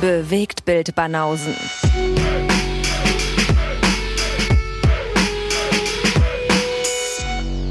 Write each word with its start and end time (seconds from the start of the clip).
Bewegt 0.00 0.64
Bild 0.64 0.94
Banausen. 0.94 1.54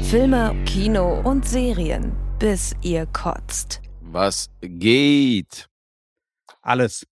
Filme, 0.02 0.54
Kino 0.66 1.20
und 1.22 1.46
Serien, 1.48 2.12
bis 2.38 2.74
ihr 2.82 3.06
kotzt. 3.06 3.80
Was 4.00 4.48
geht? 4.60 5.66
Alles. 6.62 7.06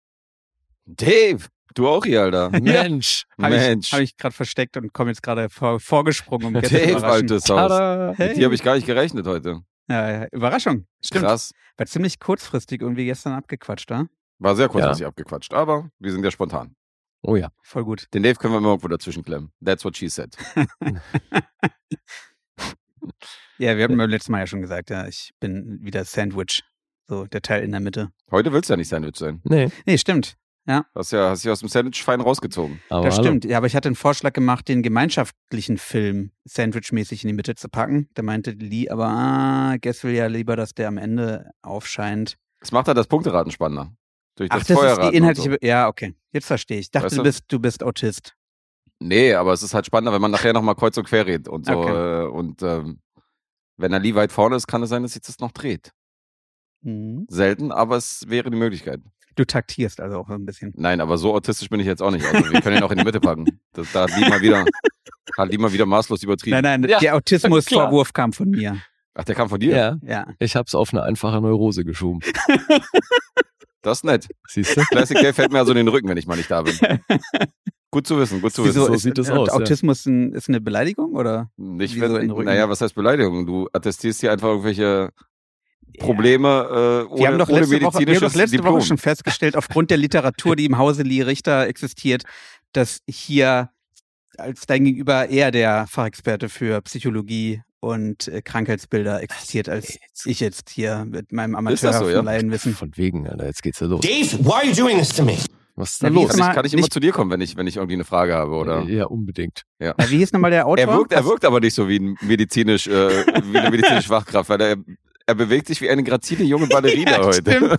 Dave, 0.87 1.47
du 1.75 1.89
auch 1.89 2.05
hier, 2.05 2.23
Alter. 2.23 2.51
Mensch. 2.61 3.25
Habe 3.41 3.57
Mensch. 3.57 3.89
ich, 3.89 3.93
hab 3.93 4.01
ich 4.01 4.17
gerade 4.17 4.35
versteckt 4.35 4.77
und 4.77 4.93
komme 4.93 5.11
jetzt 5.11 5.23
gerade 5.23 5.49
vor, 5.51 5.81
vorgesprungen, 5.81 6.47
um 6.47 6.53
Dave, 6.63 7.05
altes 7.05 7.49
Haus. 7.49 7.69
Tada. 7.69 8.09
Mit 8.11 8.19
Hey. 8.19 8.35
dir 8.35 8.45
habe 8.45 8.55
ich 8.55 8.63
gar 8.63 8.77
nicht 8.77 8.87
gerechnet 8.87 9.27
heute. 9.27 9.61
Ja, 9.89 10.11
ja, 10.11 10.27
Überraschung. 10.31 10.87
Stimmt. 11.05 11.25
Krass. 11.25 11.51
War 11.77 11.87
ziemlich 11.87 12.21
kurzfristig 12.21 12.81
irgendwie 12.81 13.07
gestern 13.07 13.33
abgequatscht, 13.33 13.91
da? 13.91 14.07
War 14.45 14.55
sehr 14.57 14.69
kurzfristig 14.69 15.07
abgequatscht, 15.07 15.55
aber 15.55 15.89
wir 15.99 16.13
sind 16.13 16.23
ja 16.23 16.31
spontan. 16.31 16.77
Oh 17.23 17.35
ja. 17.35 17.49
Voll 17.63 17.85
gut. 17.85 18.09
Den 18.13 18.23
Dave 18.23 18.35
können 18.35 18.53
wir 18.53 18.59
immer 18.59 18.69
irgendwo 18.69 18.89
dazwischen 18.89 19.23
klemmen. 19.25 19.51
That's 19.65 19.85
what 19.87 19.97
she 19.97 20.09
said. 20.09 20.37
Ja, 23.59 23.77
wir 23.77 23.85
hatten 23.85 23.97
beim 23.97 24.11
letzten 24.11 24.33
Mal 24.33 24.41
ja 24.41 24.47
schon 24.49 24.63
gesagt, 24.63 24.91
ja, 24.91 25.07
ich 25.07 25.31
bin 25.39 25.79
wieder 25.81 26.05
Sandwich. 26.05 26.63
So, 27.07 27.27
der 27.27 27.41
Teil 27.41 27.63
in 27.63 27.71
der 27.71 27.79
Mitte. 27.81 28.11
Heute 28.33 28.53
willst 28.53 28.69
du 28.69 28.73
ja 28.73 28.77
nicht 28.77 28.89
Sandwich 28.89 29.17
sein. 29.17 29.41
Nee, 29.45 29.71
Nee, 29.87 29.97
stimmt. 29.97 30.37
Hast 30.67 31.13
ja, 31.13 31.29
hast 31.31 31.45
dich 31.45 31.51
aus 31.53 31.61
dem 31.61 31.69
Sandwich 31.69 32.03
fein 32.03 32.21
rausgezogen. 32.21 32.81
aber 32.89 33.05
das 33.05 33.19
hallo. 33.19 33.29
stimmt. 33.29 33.45
Ja, 33.45 33.59
aber 33.59 33.67
ich 33.69 33.77
hatte 33.77 33.89
einen 33.89 33.97
Vorschlag 33.97 34.33
gemacht, 34.33 34.67
den 34.67 34.83
gemeinschaftlichen 34.83 35.79
Film 35.79 36.33
Sandwich-mäßig 36.45 37.23
in 37.23 37.29
die 37.29 37.35
Mitte 37.35 37.55
zu 37.55 37.69
packen. 37.69 38.09
Da 38.15 38.23
meinte 38.23 38.51
Lee, 38.51 38.89
aber 38.89 39.07
ah, 39.07 39.77
Guess 39.81 40.03
will 40.03 40.15
ja 40.15 40.27
lieber, 40.27 40.57
dass 40.57 40.75
der 40.75 40.89
am 40.89 40.99
Ende 40.99 41.51
aufscheint. 41.63 42.37
Das 42.61 42.73
macht 42.73 42.89
halt 42.89 42.99
das 42.99 43.07
Punkteraten 43.07 43.53
spannender. 43.53 43.95
Durch 44.37 44.49
das 44.51 44.57
Ach, 44.63 44.67
das 44.67 44.71
ist 44.71 44.77
Feuerraten 44.77 45.11
die 45.13 45.17
inhaltliche. 45.17 45.51
So. 45.51 45.57
Ja, 45.67 45.89
okay. 45.89 46.15
Jetzt 46.33 46.47
verstehe 46.47 46.79
ich. 46.79 46.87
Ich 46.87 46.91
dachte, 46.91 47.07
Weißt 47.07 47.15
du 47.17 47.19
du? 47.19 47.23
bist, 47.25 47.45
du 47.49 47.59
bist 47.61 47.83
Autist. 47.83 48.35
Nee, 49.01 49.35
aber 49.35 49.53
es 49.53 49.63
ist 49.63 49.75
halt 49.75 49.87
spannender, 49.87 50.13
wenn 50.13 50.21
man 50.23 50.31
nachher 50.31 50.53
nochmal 50.53 50.75
kreuz 50.75 50.97
und 50.97 51.05
quer 51.05 51.27
redet 51.27 51.49
und 51.49 51.67
so. 51.67 51.73
Okay. 51.73 52.23
Äh, 52.23 52.27
und 52.29 52.63
ähm, 52.63 53.01
wenn 53.77 53.93
er 53.93 53.99
Lee 54.01 54.15
weit 54.15 54.33
vorne 54.33 54.57
ist, 54.57 54.67
kann 54.67 54.83
es 54.83 54.89
sein, 54.89 55.03
dass 55.03 55.13
sich 55.13 55.23
das 55.23 55.39
noch 55.41 55.53
dreht. 55.53 55.93
Mhm. 56.83 57.27
Selten, 57.29 57.73
aber 57.73 57.97
es 57.97 58.25
wäre 58.29 58.51
die 58.51 58.57
Möglichkeit. 58.57 59.01
Du 59.37 59.45
taktierst 59.45 60.01
also 60.01 60.19
auch 60.19 60.29
ein 60.29 60.45
bisschen. 60.45 60.73
Nein, 60.77 61.01
aber 61.01 61.19
so 61.19 61.35
autistisch 61.35 61.69
bin 61.69 61.81
ich 61.81 61.87
jetzt 61.87 62.01
auch 62.03 62.13
nicht. 62.13 62.25
Also 62.25 62.51
wir 62.53 62.61
können 62.61 62.77
ihn 62.77 62.83
auch 62.85 62.91
in 62.93 62.99
die 62.99 63.05
Mitte 63.05 63.21
packen. 63.21 63.47
Das, 63.73 63.91
da 63.93 64.03
hat 64.03 64.17
Lee 64.17 64.29
mal 64.29 64.41
wieder, 64.41 64.65
hat 65.37 65.51
Lee 65.51 65.59
mal 65.59 65.73
wieder 65.73 65.87
maßlos 65.87 66.23
übertrieben. 66.23 66.61
Nein, 66.61 66.81
nein, 66.83 66.91
Ja, 66.91 66.99
der 67.01 67.17
Autismusvorwurf 67.17 68.13
kam 68.13 68.33
von 68.33 68.51
mir. 68.51 68.79
Ach, 69.15 69.25
der 69.25 69.35
kam 69.35 69.49
von 69.49 69.59
dir? 69.59 69.77
Ja, 69.77 69.97
Ja. 70.03 70.27
ich 70.39 70.55
hab's 70.55 70.75
auf 70.75 70.93
eine 70.93 71.03
einfache 71.03 71.41
Neurose 71.41 71.85
geschoben. 71.85 72.21
Das 73.85 73.99
ist 73.99 74.05
nett. 74.05 74.29
Siehst 74.49 74.77
du? 74.77 74.83
Classic 74.91 75.17
Dave 75.17 75.35
fällt 75.35 75.53
mir 75.53 75.59
also 75.59 75.73
in 75.73 75.77
den 75.77 75.89
Rücken, 75.89 76.09
wenn 76.09 76.17
ich 76.17 76.27
mal 76.27 76.37
nicht 76.37 76.51
da 76.51 76.63
bin. 76.63 76.75
Gut 77.91 78.09
zu 78.09 78.19
wissen, 78.19 78.41
gut 78.41 78.53
zu 78.53 78.65
wissen. 78.65 78.75
Wieso? 78.75 78.87
so 78.87 78.95
ist, 78.95 79.03
sieht 79.03 79.19
es 79.19 79.29
äh, 79.29 79.33
aus, 79.33 79.47
ja. 79.47 79.55
Autismus 79.55 80.05
ein, 80.07 80.33
ist 80.33 80.49
eine 80.49 80.61
Beleidigung 80.61 81.15
oder? 81.15 81.49
Nicht, 81.57 81.95
Wieso 81.95 82.07
in 82.07 82.13
den 82.13 82.23
wenn, 82.23 82.31
Rücken? 82.33 82.47
naja, 82.47 82.69
was 82.69 82.81
heißt 82.81 82.97
Beleidigung? 82.97 83.47
Du 83.47 83.69
attestierst 83.73 84.21
hier 84.21 84.33
einfach 84.33 84.49
irgendwelche 84.49 85.11
Probleme 86.01 86.49
äh, 86.49 87.13
ohne, 87.13 87.21
Wir 87.21 87.29
haben 87.29 87.39
doch 87.39 87.49
ohne 87.49 87.61
letzte, 87.61 87.83
Woche, 87.83 88.07
wir 88.07 88.15
haben 88.17 88.21
doch 88.23 88.35
letzte 88.35 88.57
Diplom. 88.57 88.75
Woche 88.75 88.87
schon 88.87 88.99
festgestellt, 88.99 89.57
aufgrund 89.57 89.91
der 89.91 89.99
Literatur, 89.99 90.57
die 90.57 90.65
im 90.65 90.77
Hause 90.77 91.05
Lee 91.05 91.23
Richter 91.23 91.69
existiert, 91.69 92.25
dass 92.73 92.99
hier 93.07 93.71
als 94.39 94.67
dein 94.67 94.85
Gegenüber 94.85 95.29
eher 95.29 95.53
der 95.53 95.87
Fachexperte 95.87 96.49
für 96.49 96.81
Psychologie 96.81 97.63
und 97.85 98.29
äh, 98.29 98.43
Krankheitsbilder 98.43 99.23
existiert, 99.23 99.69
als 99.69 99.99
ich 100.25 100.41
jetzt 100.41 100.71
hier 100.71 101.05
mit 101.09 101.33
meinem 101.33 101.55
Ist 101.69 101.85
das 101.85 101.97
so, 101.99 102.05
amateurhaften 102.05 102.27
ja? 102.27 102.33
Laienwissen. 102.33 102.75
Von 102.75 102.91
wegen, 102.97 103.29
Alter, 103.29 103.47
jetzt 103.47 103.63
geht's 103.63 103.81
ja 103.81 103.87
los. 103.87 104.01
Dave, 104.01 104.45
why 104.45 104.53
are 104.53 104.67
you 104.67 104.75
doing 104.75 104.99
this 104.99 105.11
to 105.11 105.25
me? 105.25 105.37
Was 105.77 105.93
ist 105.93 106.03
da 106.05 106.09
Na, 106.11 106.15
los? 106.15 106.31
ist 106.31 106.39
Kann 106.39 106.49
ich, 106.51 106.55
kann 106.55 106.65
ich 106.67 106.73
immer 106.73 106.83
nicht- 106.83 106.93
zu 106.93 107.01
dir 107.01 107.13
kommen, 107.13 107.31
wenn 107.31 107.41
ich, 107.41 107.57
wenn 107.57 107.67
ich 107.67 107.77
irgendwie 107.77 107.95
eine 107.95 108.05
Frage 108.05 108.35
habe, 108.35 108.53
oder? 108.53 108.83
Ja, 108.85 109.07
unbedingt. 109.07 109.63
Ja, 109.81 109.95
wie 110.09 110.19
hieß 110.19 110.33
nochmal 110.33 110.51
der 110.53 110.67
Autor? 110.67 110.79
Er 110.87 110.93
wirkt, 110.97 111.13
er 111.13 111.25
wirkt 111.25 111.45
aber 111.45 111.61
nicht 111.61 111.75
so 111.75 111.89
wie 111.89 111.99
ein 111.99 112.17
medizinisch, 112.23 112.87
äh, 112.87 113.27
wie 113.53 113.59
eine 113.59 113.71
medizinische 113.71 114.09
Fachkraft, 114.09 114.49
weil 114.51 114.61
er, 114.61 114.77
er 115.27 115.35
bewegt 115.35 115.67
sich 115.67 115.81
wie 115.81 115.91
eine 115.91 116.05
grazile 116.05 116.45
junge 116.45 116.69
Ballerina 116.69 117.11
Ja, 117.19 117.25
heute. 117.25 117.41
stimmt. 117.41 117.77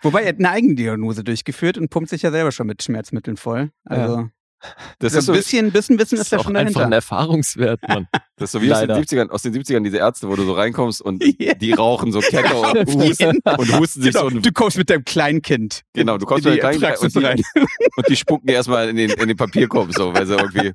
Wobei 0.00 0.22
er 0.22 0.28
hat 0.30 0.38
eine 0.38 0.50
Eigendiagnose 0.50 1.22
durchgeführt 1.22 1.76
und 1.76 1.90
pumpt 1.90 2.08
sich 2.08 2.22
ja 2.22 2.30
selber 2.30 2.50
schon 2.50 2.66
mit 2.66 2.82
Schmerzmitteln 2.82 3.36
voll. 3.36 3.70
Also 3.84 4.28
Das 4.98 5.12
so 5.12 5.18
ist 5.18 5.26
so, 5.26 5.32
ein 5.32 5.36
bisschen, 5.36 5.70
bisschen 5.72 5.98
Wissen 5.98 6.16
Das 6.16 6.24
ist 6.26 6.32
da 6.32 6.38
schon 6.42 6.56
einfach 6.56 6.72
dahinter. 6.72 6.86
ein 6.86 6.92
Erfahrungswert, 6.92 7.80
Mann. 7.86 8.08
das 8.36 8.48
ist 8.48 8.52
so 8.52 8.62
wie 8.62 8.72
aus 8.72 8.80
den, 8.80 8.88
Leider. 8.88 9.00
70ern, 9.00 9.28
aus 9.30 9.42
den 9.42 9.54
70ern, 9.54 9.82
diese 9.84 9.98
Ärzte, 9.98 10.28
wo 10.28 10.34
du 10.36 10.42
so 10.44 10.52
reinkommst 10.54 11.00
und 11.02 11.22
Ja. 11.38 11.54
die 11.60 11.72
rauchen 11.72 12.10
so 12.12 12.20
Kette 12.20 12.54
und 12.54 12.86
husten, 12.96 13.38
und 13.58 13.78
husten 13.78 14.02
sich 14.02 14.12
Genau, 14.14 14.30
so. 14.30 14.40
du 14.40 14.52
kommst 14.52 14.76
mit 14.76 14.90
deinem 14.90 15.04
Kleinkind. 15.04 15.82
Genau, 15.92 16.18
du 16.18 16.26
kommst 16.26 16.44
mit 16.44 16.58
kleinen 16.58 16.80
Praxis 16.80 17.14
und 17.14 17.22
die, 17.22 17.26
rein. 17.26 17.40
und 17.96 18.08
die 18.08 18.16
spucken 18.16 18.46
dir 18.46 18.54
erstmal 18.54 18.88
in 18.88 18.96
den, 18.96 19.10
in 19.10 19.28
den 19.28 19.36
Papierkorb, 19.36 19.92
so, 19.94 20.12
weil 20.12 20.26
sie 20.26 20.34
irgendwie 20.34 20.72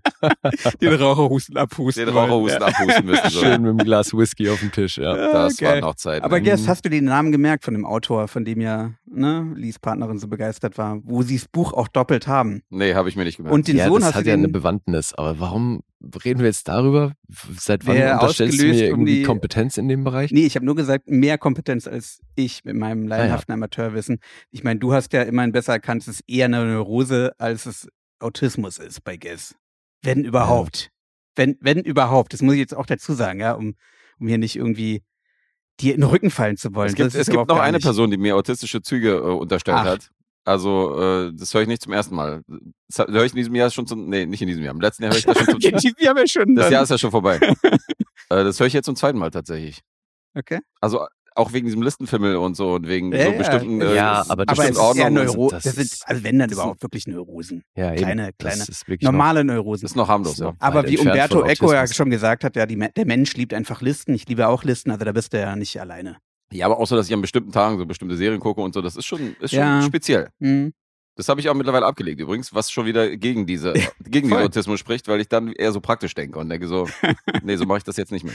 Den 0.81 0.93
Raucherhusten 0.93 1.57
abhusten. 1.57 2.05
den. 2.05 2.15
Raucherhusten 2.15 2.61
Ja. 2.61 2.67
abhusten 2.67 3.05
müssen. 3.05 3.29
So. 3.29 3.39
Schön 3.41 3.61
mit 3.61 3.69
einem 3.71 3.77
Glas 3.79 4.13
Whisky 4.13 4.49
auf 4.49 4.59
dem 4.59 4.71
Tisch, 4.71 4.97
ja. 4.97 5.13
Das 5.15 5.57
geil. 5.57 5.81
war 5.81 5.89
noch 5.89 5.95
Zeit. 5.95 6.23
Aber? 6.23 6.39
Guess, 6.39 6.67
hast 6.67 6.85
du 6.85 6.89
den 6.89 7.05
Namen 7.05 7.31
gemerkt 7.31 7.65
von 7.65 7.73
dem 7.73 7.85
Autor, 7.85 8.27
von 8.27 8.45
dem 8.45 8.61
ja 8.61 8.91
ne, 9.05 9.51
Lies 9.55 9.79
Partnerin 9.79 10.17
so 10.19 10.27
begeistert 10.27 10.77
war, 10.77 10.99
wo 11.03 11.21
sie 11.23 11.37
das 11.37 11.47
Buch 11.47 11.73
auch 11.73 11.87
doppelt 11.89 12.27
haben? 12.27 12.61
Nee, 12.69 12.93
habe 12.93 13.09
ich 13.09 13.15
mir 13.15 13.25
nicht 13.25 13.37
gemerkt. 13.37 13.53
Und 13.53 13.67
den 13.67 13.77
ja, 13.77 13.87
Sohn 13.87 13.99
das 13.99 14.09
hast 14.09 14.15
hat 14.15 14.25
du 14.25 14.29
ja 14.29 14.35
eine 14.35 14.47
Bewandtnis. 14.47 15.13
Aber 15.13 15.39
warum 15.39 15.81
reden 16.23 16.39
wir 16.39 16.47
jetzt 16.47 16.67
darüber? 16.67 17.13
Seit 17.57 17.85
wann 17.85 17.95
Wer 17.95 18.13
unterstellst 18.15 18.59
du 18.59 18.65
mir 18.65 18.71
um 18.71 18.99
irgendwie 19.01 19.15
die- 19.15 19.23
Kompetenz 19.23 19.77
in 19.77 19.87
dem 19.87 20.03
Bereich? 20.03 20.31
Nee, 20.31 20.45
ich 20.45 20.55
habe 20.55 20.65
nur 20.65 20.75
gesagt, 20.75 21.09
mehr 21.09 21.37
Kompetenz 21.37 21.87
als 21.87 22.19
ich 22.35 22.63
mit 22.63 22.75
meinem 22.75 23.05
Ah, 23.05 23.17
laienhaften 23.17 23.53
Amateurwissen. 23.53 24.19
Ich 24.51 24.63
meine, 24.63 24.79
du 24.79 24.93
hast 24.93 25.11
ja 25.13 25.23
immerhin 25.23 25.51
besser 25.51 25.73
erkannt, 25.73 26.03
es 26.03 26.07
ist 26.07 26.23
eher 26.27 26.45
eine 26.45 26.63
Neurose, 26.65 27.33
als 27.37 27.65
es 27.65 27.87
Autismus 28.19 28.77
ist 28.77 29.03
bei 29.03 29.17
Guess. 29.17 29.55
Wenn 30.01 30.23
überhaupt. 30.23 30.89
Wenn, 31.35 31.57
wenn 31.61 31.79
überhaupt. 31.79 32.33
Das 32.33 32.41
muss 32.41 32.53
ich 32.55 32.59
jetzt 32.59 32.75
auch 32.75 32.85
dazu 32.85 33.13
sagen, 33.13 33.39
ja, 33.39 33.53
um, 33.53 33.75
um 34.19 34.27
hier 34.27 34.37
nicht 34.37 34.55
irgendwie 34.55 35.03
dir 35.79 35.93
in 35.95 36.01
den 36.01 36.09
Rücken 36.09 36.29
fallen 36.31 36.57
zu 36.57 36.73
wollen. 36.75 36.89
es 36.89 36.95
gibt, 36.95 37.15
es 37.15 37.27
gibt 37.29 37.47
noch 37.47 37.59
eine 37.59 37.77
nicht. 37.77 37.83
Person, 37.85 38.11
die 38.11 38.17
mir 38.17 38.35
autistische 38.35 38.81
Züge 38.81 39.11
äh, 39.15 39.19
unterstellt 39.21 39.77
Ach. 39.79 39.85
hat. 39.85 40.11
Also, 40.45 40.99
äh, 40.99 41.31
das 41.33 41.53
höre 41.53 41.61
ich 41.61 41.67
nicht 41.67 41.81
zum 41.81 41.93
ersten 41.93 42.15
Mal. 42.15 42.41
Das 42.87 43.07
höre 43.07 43.25
ich 43.25 43.33
in 43.33 43.37
diesem 43.37 43.55
Jahr 43.55 43.69
schon 43.69 43.85
zum, 43.87 44.07
nee, 44.09 44.25
nicht 44.25 44.41
in 44.41 44.47
diesem 44.47 44.63
Jahr. 44.63 44.73
Im 44.73 44.81
letzten 44.81 45.03
Jahr 45.03 45.11
höre 45.11 45.19
ich 45.19 45.25
das 45.25 45.37
schon 45.37 45.45
zum, 45.45 45.61
Wir 45.61 45.71
haben 46.09 46.17
ja 46.17 46.27
schon. 46.27 46.55
das 46.55 46.65
dann- 46.65 46.73
Jahr 46.73 46.83
ist 46.83 46.89
ja 46.89 46.97
schon 46.97 47.11
vorbei. 47.11 47.39
äh, 47.63 47.69
das 48.29 48.59
höre 48.59 48.67
ich 48.67 48.73
jetzt 48.73 48.85
zum 48.85 48.95
zweiten 48.95 49.17
Mal 49.19 49.31
tatsächlich. 49.31 49.81
okay. 50.37 50.59
Also, 50.81 51.05
auch 51.35 51.53
wegen 51.53 51.67
diesem 51.67 51.81
Listenfimmel 51.83 52.35
und 52.35 52.55
so 52.55 52.73
und 52.73 52.87
wegen 52.87 53.13
Ja, 53.13 53.25
so 53.25 53.31
ja. 53.31 53.37
bestimmten, 53.37 53.81
äh, 53.81 53.95
Ja, 53.95 54.25
aber 54.27 54.45
das 54.45 54.57
Aber 54.57 54.65
ist 54.67 54.75
es 54.75 54.77
Ordnungen. 54.77 55.13
Neuro 55.13 55.49
das 55.51 55.63
das 55.63 55.75
sind, 55.75 55.83
ist- 55.83 56.07
also 56.07 56.23
wenn 56.23 56.37
dann 56.39 56.49
überhaupt 56.51 56.81
wirklich 56.81 57.07
Neurosen. 57.07 57.63
Ja, 57.77 57.89
eben. 57.91 57.97
Kleine, 57.97 58.31
kleine. 58.37 58.57
Das 58.57 58.67
ist 58.69 58.87
wirklich 58.87 59.05
noch- 59.05 59.11
Normale 59.13 59.43
Neurosen. 59.45 59.83
Das 59.83 59.91
ist 59.91 59.95
noch 59.95 60.07
harmlos, 60.09 60.37
ja. 60.39 60.53
Aber 60.59 60.85
wie 60.87 60.97
Umberto 60.97 61.43
Eco 61.45 61.71
ja 61.71 61.85
schon 61.87 62.09
gesagt 62.09 62.43
hat, 62.43 62.55
ja, 62.57 62.65
die, 62.65 62.75
der 62.77 63.05
Mensch 63.05 63.35
liebt 63.35 63.53
einfach 63.53 63.81
Listen. 63.81 64.13
Ich 64.15 64.27
liebe 64.27 64.47
auch 64.49 64.63
Listen, 64.65 64.91
also 64.91 65.05
da 65.05 65.11
bist 65.13 65.31
du 65.31 65.39
ja 65.39 65.55
nicht 65.55 65.79
alleine. 65.79 66.17
Ja, 66.51 66.65
aber 66.65 66.79
auch 66.79 66.87
so, 66.87 66.95
dass 66.95 67.07
ich 67.07 67.13
an 67.13 67.21
bestimmten 67.21 67.51
Tagen 67.51 67.77
so 67.77 67.85
bestimmte 67.85 68.17
Serien 68.17 68.39
gucke 68.39 68.61
und 68.61 68.73
so, 68.73 68.81
das 68.81 68.95
ist 68.95 69.05
schon, 69.05 69.35
ist 69.39 69.51
schon 69.51 69.59
Ja. 69.59 69.81
speziell. 69.81 70.29
Hm. 70.39 70.73
Das 71.15 71.27
habe 71.27 71.41
ich 71.41 71.49
auch 71.49 71.53
mittlerweile 71.53 71.85
abgelegt 71.85 72.19
übrigens, 72.21 72.53
was 72.53 72.71
schon 72.71 72.85
wieder 72.85 73.15
gegen 73.17 73.45
diese, 73.45 73.73
gegen 73.99 74.27
diesen 74.27 74.29
voll. 74.29 74.43
Autismus 74.43 74.79
spricht, 74.79 75.07
weil 75.07 75.19
ich 75.19 75.27
dann 75.27 75.51
eher 75.51 75.71
so 75.71 75.81
praktisch 75.81 76.13
denke 76.15 76.39
und 76.39 76.49
denke 76.49 76.67
so, 76.67 76.87
nee, 77.43 77.55
so 77.57 77.65
mache 77.65 77.79
ich 77.79 77.83
das 77.83 77.97
jetzt 77.97 78.11
nicht 78.11 78.23
mehr. 78.23 78.33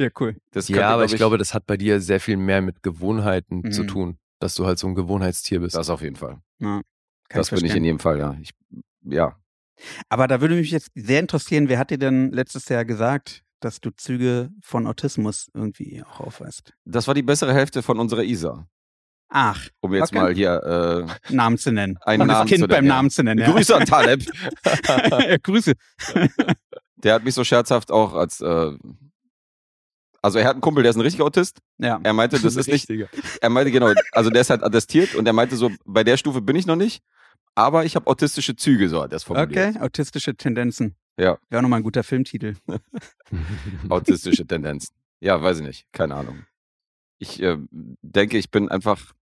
Ja, 0.00 0.08
cool. 0.18 0.36
Das 0.52 0.66
könnte, 0.66 0.80
Ja, 0.80 0.88
aber 0.88 1.02
glaub 1.02 1.10
ich 1.12 1.16
glaube, 1.16 1.38
das 1.38 1.52
hat 1.54 1.66
bei 1.66 1.76
dir 1.76 2.00
sehr 2.00 2.20
viel 2.20 2.36
mehr 2.38 2.62
mit 2.62 2.82
Gewohnheiten 2.82 3.70
zu 3.70 3.82
Mhm. 3.82 3.88
tun, 3.88 4.18
dass 4.40 4.54
du 4.54 4.64
halt 4.66 4.78
so 4.78 4.86
ein 4.88 4.94
Gewohnheitstier 4.94 5.60
bist. 5.60 5.76
das 5.76 5.90
auf 5.90 6.00
jeden 6.02 6.16
Fall. 6.16 6.38
Ja, 6.58 6.80
kann 7.28 7.38
das 7.40 7.50
bin 7.50 7.64
ich 7.66 7.74
in 7.76 7.84
jedem 7.84 7.98
Fall, 7.98 8.18
ja. 8.18 8.34
Ich, 8.40 8.50
ja. 9.04 9.36
Aber 10.08 10.26
da 10.26 10.40
würde 10.40 10.54
mich 10.54 10.70
jetzt 10.70 10.90
sehr 10.94 11.20
interessieren, 11.20 11.68
wer 11.68 11.78
hat 11.78 11.90
dir 11.90 11.98
denn 11.98 12.32
letztes 12.32 12.68
Jahr 12.68 12.84
gesagt, 12.84 13.42
dass 13.64 13.80
du 13.80 13.90
Züge 13.96 14.50
von 14.62 14.86
Autismus 14.86 15.50
irgendwie 15.54 16.02
auch 16.04 16.20
aufweist? 16.20 16.72
Das 16.84 17.06
war 17.06 17.14
die 17.14 17.22
bessere 17.22 17.52
Hälfte 17.54 17.82
von 17.82 17.98
unserer 17.98 18.22
Isa. 18.22 18.66
Ach, 19.34 19.66
Um 19.80 19.94
jetzt 19.94 20.10
Okay. 20.12 20.18
mal 20.20 20.34
hier 20.34 21.06
Namen 21.30 21.56
zu 21.56 21.72
nennen. 21.72 21.96
Einen 22.02 22.22
Um 22.22 22.28
das 22.28 22.36
Namen 22.38 22.48
Kind 22.48 22.60
zu 22.60 22.68
beim. 22.68 22.84
Namen 22.86 23.10
zu 23.10 23.22
nennen. 23.22 23.40
äh, 23.40 23.44
Ja. 23.46 23.52
Grüße 23.52 23.74
an 23.74 23.84
Taleb. 23.86 24.22
ja, 24.88 25.36
Grüße. 25.42 25.72
Der 26.96 27.14
hat 27.14 27.24
mich 27.24 27.34
so 27.34 27.42
scherzhaft 27.42 27.90
auch 27.90 28.12
als 28.14 28.40
äh, 28.42 28.72
also 30.24 30.38
er 30.38 30.44
hat 30.44 30.52
einen 30.52 30.60
Kumpel, 30.60 30.82
der 30.84 30.90
ist 30.90 30.96
ein 30.96 31.00
richtiger 31.02 31.24
Autist. 31.24 31.58
Ja. 31.78 31.98
Er 32.02 32.12
meinte, 32.12 32.38
das 32.38 32.54
ist 32.56 32.68
nicht, 32.68 32.88
er 33.40 33.50
meinte 33.50 33.72
genau, 33.72 33.92
also 34.12 34.30
der 34.30 34.42
ist 34.42 34.50
halt 34.50 34.62
attestiert 34.62 35.16
und 35.16 35.26
er 35.26 35.32
meinte 35.32 35.56
so, 35.56 35.70
bei 35.84 36.04
der 36.04 36.16
Stufe 36.16 36.40
bin 36.40 36.54
ich 36.54 36.64
noch 36.66 36.76
nicht, 36.76 37.02
aber 37.56 37.84
ich 37.84 37.96
habe 37.96 38.06
autistische 38.06 38.54
Züge, 38.54 38.88
so 38.88 39.02
hat 39.02 39.12
er 39.12 39.16
es 39.16 39.24
formuliert. 39.24 39.70
Okay, 39.74 39.80
autistische 39.82 40.36
Tendenzen. 40.36 40.94
Ja. 41.18 41.38
Wäre 41.50 41.58
auch 41.58 41.62
nochmal 41.62 41.80
ein 41.80 41.84
guter 41.84 42.02
Filmtitel. 42.02 42.54
Autistische 43.88 44.46
Tendenzen. 44.46 44.94
Ja, 45.20 45.40
weiß 45.42 45.58
ich 45.60 45.66
nicht, 45.66 45.86
keine 45.92 46.14
Ahnung. 46.16 46.44
Ich 47.18 47.40
äh, 47.42 47.56
denke, 48.02 48.38
ich 48.38 48.50
bin 48.50 48.68
einfach, 48.68 49.12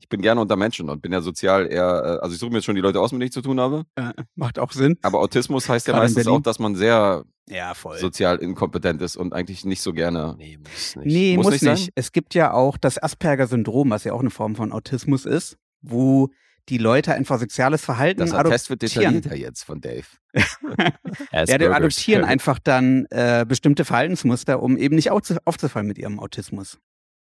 ich 0.00 0.08
bin 0.08 0.20
gerne 0.22 0.40
unter 0.40 0.56
Menschen 0.56 0.90
und 0.90 1.00
bin 1.02 1.12
ja 1.12 1.20
sozial 1.20 1.66
eher, 1.66 2.18
äh, 2.20 2.22
also 2.22 2.32
ich 2.34 2.40
suche 2.40 2.50
mir 2.50 2.56
jetzt 2.56 2.64
schon 2.64 2.74
die 2.74 2.80
Leute 2.80 3.00
aus, 3.00 3.12
mit 3.12 3.20
denen 3.20 3.28
ich 3.28 3.32
zu 3.32 3.42
tun 3.42 3.60
habe, 3.60 3.84
Äh, 3.94 4.12
macht 4.34 4.58
auch 4.58 4.72
Sinn. 4.72 4.98
aber 5.02 5.20
Autismus 5.20 5.68
heißt 5.68 5.86
ja 5.86 5.92
Gerade 5.92 6.06
meistens 6.06 6.26
auch, 6.26 6.40
dass 6.42 6.58
man 6.58 6.74
sehr 6.74 7.24
Ja, 7.48 7.74
voll. 7.74 7.98
sozial 7.98 8.38
inkompetent 8.38 9.00
ist 9.02 9.16
und 9.16 9.32
eigentlich 9.32 9.64
nicht 9.64 9.80
so 9.82 9.92
gerne. 9.92 10.34
Nee, 10.38 10.58
muss 10.58 10.96
nicht. 10.96 11.06
Nee, 11.06 11.36
Muss 11.36 11.44
muss, 11.44 11.52
nicht 11.52 11.62
nicht. 11.70 11.92
Es 11.94 12.10
gibt 12.10 12.34
ja 12.34 12.52
auch 12.52 12.76
das 12.76 13.00
Asperger-Syndrom, 13.00 13.90
was 13.90 14.02
ja 14.04 14.12
auch 14.14 14.20
eine 14.20 14.30
Form 14.30 14.56
von 14.56 14.72
Autismus 14.72 15.24
ist, 15.24 15.56
wo 15.82 16.30
die 16.68 16.78
Leute 16.78 17.14
einfach 17.14 17.38
soziales 17.38 17.84
Verhalten 17.84 18.20
Das 18.20 18.32
Attest 18.32 18.70
wird 18.70 18.82
adoptieren. 18.82 19.14
detaillierter 19.14 19.36
jetzt 19.36 19.62
von 19.64 19.80
Dave. 19.80 20.06
Ja, 21.32 21.44
die 21.58 21.66
adoptieren 21.66 22.24
einfach 22.24 22.58
dann 22.58 23.06
äh, 23.10 23.44
bestimmte 23.48 23.84
Verhaltensmuster, 23.84 24.62
um 24.62 24.76
eben 24.76 24.94
nicht 24.96 25.10
aufzu- 25.10 25.38
aufzufallen 25.44 25.86
mit 25.88 25.98
ihrem 25.98 26.20
Autismus. 26.20 26.78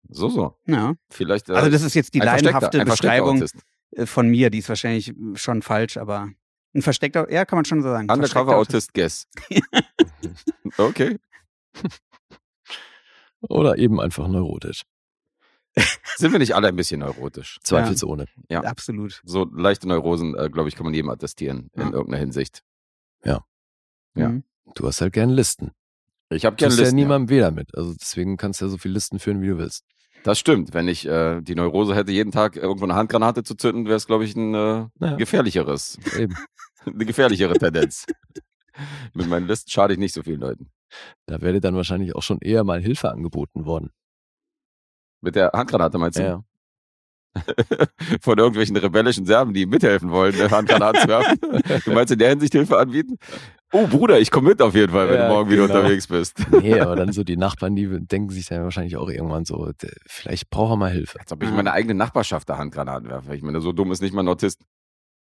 So, 0.08 0.28
so. 0.28 0.56
Ja. 0.66 0.94
Vielleicht. 1.10 1.48
Äh, 1.48 1.54
Also 1.54 1.70
das 1.70 1.82
ist 1.82 1.94
jetzt 1.94 2.14
die 2.14 2.20
versteckter 2.20 2.84
Beschreibung 2.84 3.44
äh, 3.92 4.06
von 4.06 4.28
mir, 4.28 4.50
die 4.50 4.58
ist 4.58 4.68
wahrscheinlich 4.68 5.12
schon 5.34 5.62
falsch, 5.62 5.96
aber 5.96 6.30
ein 6.74 6.82
versteckter, 6.82 7.30
ja, 7.30 7.44
kann 7.44 7.56
man 7.58 7.64
schon 7.64 7.82
so 7.82 7.88
sagen. 7.88 8.10
Undercover 8.10 8.56
Autist 8.56 8.92
Guess. 8.94 9.28
okay. 10.78 11.18
Oder 13.48 13.78
eben 13.78 14.00
einfach 14.00 14.26
neurotisch. 14.28 14.82
Sind 16.16 16.32
wir 16.32 16.38
nicht 16.38 16.54
alle 16.54 16.68
ein 16.68 16.76
bisschen 16.76 17.00
neurotisch? 17.00 17.58
Zweifelsohne. 17.62 18.26
Ja. 18.48 18.60
Absolut. 18.62 19.20
So 19.24 19.44
leichte 19.52 19.88
Neurosen, 19.88 20.34
äh, 20.36 20.48
glaube 20.50 20.68
ich, 20.68 20.76
kann 20.76 20.84
man 20.84 20.94
jedem 20.94 21.10
attestieren 21.10 21.70
in 21.74 21.82
Ja. 21.82 21.90
irgendeiner 21.90 22.18
Hinsicht. 22.18 22.62
Ja. 23.24 23.44
Mhm. 24.14 24.44
Du 24.74 24.86
hast 24.86 25.00
halt 25.00 25.12
gern 25.12 25.30
Listen. 25.30 25.72
Ich 26.30 26.44
habe 26.44 26.56
Du 26.56 26.60
gerne 26.60 26.74
ja 26.74 26.80
Listen. 26.82 26.98
ja. 26.98 27.04
niemandem 27.04 27.28
weh 27.36 27.40
damit. 27.40 27.74
Also 27.76 27.94
deswegen 27.94 28.36
kannst 28.36 28.60
du 28.60 28.66
ja 28.66 28.70
so 28.70 28.78
viele 28.78 28.94
Listen 28.94 29.18
führen, 29.18 29.42
wie 29.42 29.48
du 29.48 29.58
willst. 29.58 29.84
Das 30.22 30.38
stimmt. 30.38 30.72
Wenn 30.72 30.88
ich 30.88 31.06
äh, 31.06 31.40
die 31.42 31.54
Neurose 31.54 31.94
hätte, 31.94 32.12
jeden 32.12 32.30
Tag 32.32 32.56
irgendwo 32.56 32.84
eine 32.84 32.94
Handgranate 32.94 33.42
zu 33.42 33.54
zünden, 33.56 33.84
wäre 33.86 33.96
es, 33.96 34.06
glaube 34.06 34.24
ich, 34.24 34.34
ein 34.36 34.54
äh, 34.54 34.86
Naja. 34.98 35.16
gefährlicheres, 35.16 35.98
Eben. 36.16 36.34
eine 36.86 37.04
gefährlichere 37.04 37.54
Tendenz. 37.54 38.06
Mit 39.12 39.28
meinen 39.28 39.46
Listen 39.46 39.70
schade 39.70 39.92
ich 39.92 39.98
nicht 39.98 40.14
so 40.14 40.22
vielen 40.22 40.40
Leuten. 40.40 40.70
Da 41.26 41.40
wäre 41.42 41.54
dir 41.54 41.60
dann 41.60 41.74
wahrscheinlich 41.76 42.14
auch 42.14 42.22
schon 42.22 42.38
eher 42.40 42.64
mal 42.64 42.80
Hilfe 42.80 43.10
angeboten 43.10 43.66
worden. 43.66 43.90
Mit 45.24 45.34
der 45.36 45.50
Handgranate 45.52 45.98
meinst 45.98 46.18
du? 46.18 46.22
Ja. 46.22 46.44
Von 48.20 48.38
irgendwelchen 48.38 48.76
rebellischen 48.76 49.26
Serben, 49.26 49.54
die 49.54 49.66
mithelfen 49.66 50.10
wollen, 50.10 50.34
eine 50.34 50.50
Handgranaten 50.50 51.00
zu 51.00 51.08
werfen. 51.08 51.38
Du 51.84 51.92
meinst 51.92 52.12
in 52.12 52.18
der 52.20 52.28
Hinsicht 52.28 52.52
Hilfe 52.52 52.78
anbieten? 52.78 53.16
Oh, 53.72 53.88
Bruder, 53.88 54.20
ich 54.20 54.30
komme 54.30 54.50
mit 54.50 54.62
auf 54.62 54.74
jeden 54.76 54.92
Fall, 54.92 55.08
wenn 55.08 55.16
Ja, 55.16 55.28
du 55.28 55.34
morgen 55.34 55.50
wieder 55.50 55.66
genau. 55.66 55.80
unterwegs 55.80 56.06
bist. 56.06 56.36
Nee, 56.62 56.78
aber 56.78 56.94
dann 56.94 57.10
so 57.12 57.24
die 57.24 57.36
Nachbarn, 57.36 57.74
die 57.74 57.88
denken 58.06 58.30
sich 58.30 58.46
dann 58.46 58.62
wahrscheinlich 58.62 58.96
auch 58.96 59.08
irgendwann 59.08 59.44
so, 59.44 59.68
vielleicht 60.06 60.48
braucht 60.50 60.74
er 60.74 60.76
mal 60.76 60.92
Hilfe. 60.92 61.18
Als 61.18 61.32
ob 61.32 61.42
ich 61.42 61.50
meine 61.50 61.72
eigene 61.72 61.94
Nachbarschaft 61.94 62.48
da 62.48 62.56
Handgranaten 62.56 63.08
werfe. 63.08 63.34
Ich 63.34 63.42
meine, 63.42 63.60
so 63.60 63.72
dumm 63.72 63.90
ist 63.90 64.00
nicht 64.00 64.14
mal 64.14 64.22
ein 64.22 64.28
Autist. 64.28 64.60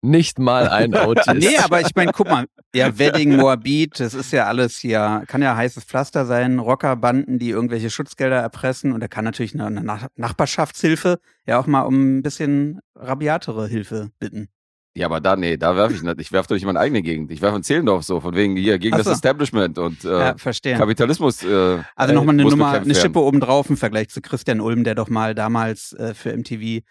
Nicht 0.05 0.39
mal 0.39 0.67
ein 0.67 0.93
Autist. 0.95 1.33
Nee, 1.35 1.57
aber 1.57 1.81
ich 1.81 1.95
meine, 1.95 2.11
guck 2.11 2.29
mal, 2.29 2.45
ja, 2.73 2.97
Wedding, 2.99 3.35
Moabit, 3.37 3.99
das 3.99 4.13
ist 4.13 4.31
ja 4.31 4.45
alles 4.45 4.77
hier, 4.77 5.23
kann 5.27 5.41
ja 5.41 5.55
heißes 5.55 5.83
Pflaster 5.83 6.25
sein, 6.25 6.59
Rockerbanden, 6.59 7.39
die 7.39 7.49
irgendwelche 7.49 7.89
Schutzgelder 7.89 8.37
erpressen 8.37 8.91
und 8.91 8.99
da 8.99 9.07
kann 9.07 9.25
natürlich 9.25 9.53
eine, 9.53 9.65
eine 9.65 9.83
Nach 9.83 10.07
Nachbarschaftshilfe 10.15 11.19
ja 11.47 11.59
auch 11.59 11.67
mal 11.67 11.81
um 11.81 12.17
ein 12.17 12.21
bisschen 12.21 12.79
rabiatere 12.95 13.67
Hilfe 13.67 14.11
bitten. 14.19 14.49
Ja, 14.97 15.07
aber 15.07 15.19
da, 15.19 15.35
nee, 15.35 15.57
da 15.57 15.75
werfe 15.75 15.93
ich 15.93 16.03
nicht. 16.03 16.21
Ich 16.21 16.31
werfe 16.31 16.47
doch 16.47 16.55
nicht 16.55 16.63
meine 16.65 16.79
eigene 16.79 17.01
Gegend. 17.01 17.29
Ich 17.29 17.41
werfe 17.41 17.57
in 17.57 17.63
Zehlendorf 17.63 18.03
so, 18.03 18.21
von 18.21 18.33
wegen 18.33 18.55
hier, 18.55 18.79
gegen 18.79 18.93
Ach 18.93 18.99
das 18.99 19.07
so. 19.07 19.11
Establishment 19.11 19.77
und 19.77 20.05
äh, 20.05 20.19
ja. 20.19 20.33
Kapitalismus. 20.33 21.43
Äh, 21.43 21.79
Also 21.97 22.13
nochmal 22.13 22.35
eine 22.35 22.43
Nummer, 22.43 22.71
eine. 22.71 22.95
Schippe 22.95 23.19
obendrauf 23.19 23.69
im 23.69 23.75
Vergleich 23.75 24.07
zu 24.07 24.21
Christian 24.21 24.61
Ulm, 24.61 24.85
der 24.85 24.95
doch 24.95 25.09
mal 25.09 25.35
damals 25.35 25.91
äh, 25.93 26.13
für 26.13 26.31
MTV 26.31 26.81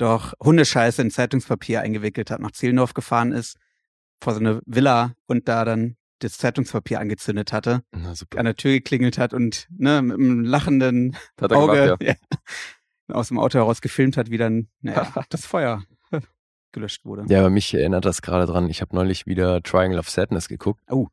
doch 0.00 0.34
Hundescheiße 0.42 1.02
in 1.02 1.10
Zeitungspapier 1.10 1.80
eingewickelt 1.80 2.30
hat, 2.30 2.40
nach 2.40 2.52
Zehlendorf 2.52 2.94
gefahren 2.94 3.32
ist, 3.32 3.58
vor 4.22 4.34
so 4.34 4.40
eine 4.40 4.60
Villa 4.66 5.14
und 5.26 5.48
da 5.48 5.64
dann 5.64 5.96
das 6.20 6.36
Zeitungspapier 6.38 7.00
angezündet 7.00 7.52
hatte, 7.52 7.82
an 7.92 8.44
der 8.44 8.56
Tür 8.56 8.72
geklingelt 8.72 9.18
hat 9.18 9.32
und 9.32 9.66
ne, 9.70 10.02
mit 10.02 10.16
einem 10.16 10.44
lachenden 10.44 11.16
Auge 11.40 11.84
gemacht, 11.84 12.02
ja. 12.02 12.14
ja, 13.08 13.14
aus 13.14 13.28
dem 13.28 13.38
Auto 13.38 13.58
heraus 13.58 13.80
gefilmt 13.80 14.16
hat, 14.16 14.30
wie 14.30 14.38
dann 14.38 14.68
naja, 14.80 15.10
das 15.30 15.46
Feuer 15.46 15.82
gelöscht 16.72 17.04
wurde. 17.04 17.24
Ja, 17.28 17.40
aber 17.40 17.50
mich 17.50 17.72
erinnert 17.72 18.04
das 18.04 18.22
gerade 18.22 18.46
dran. 18.46 18.68
Ich 18.68 18.80
habe 18.82 18.94
neulich 18.94 19.26
wieder 19.26 19.62
Triangle 19.62 19.98
of 19.98 20.10
Sadness 20.10 20.48
geguckt. 20.48 20.82
Oh. 20.90 21.08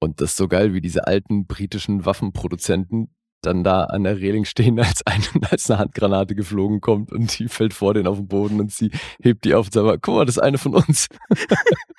Und 0.00 0.20
das 0.20 0.30
ist 0.30 0.36
so 0.38 0.48
geil, 0.48 0.74
wie 0.74 0.80
diese 0.80 1.06
alten 1.06 1.46
britischen 1.46 2.04
Waffenproduzenten 2.04 3.14
dann 3.42 3.64
da 3.64 3.84
an 3.84 4.04
der 4.04 4.18
Reling 4.18 4.44
stehen, 4.44 4.78
als, 4.80 5.04
ein, 5.06 5.22
als 5.50 5.70
eine 5.70 5.78
Handgranate 5.80 6.34
geflogen 6.34 6.80
kommt 6.80 7.12
und 7.12 7.38
die 7.38 7.48
fällt 7.48 7.74
vor 7.74 7.94
denen 7.94 8.06
auf 8.06 8.18
den 8.18 8.28
Boden 8.28 8.60
und 8.60 8.72
sie 8.72 8.90
hebt 9.22 9.44
die 9.44 9.54
auf 9.54 9.66
und 9.66 9.72
sagt, 9.72 10.02
guck 10.02 10.14
mal, 10.16 10.24
das 10.26 10.36
ist 10.36 10.42
eine 10.42 10.58
von 10.58 10.74
uns. 10.74 11.06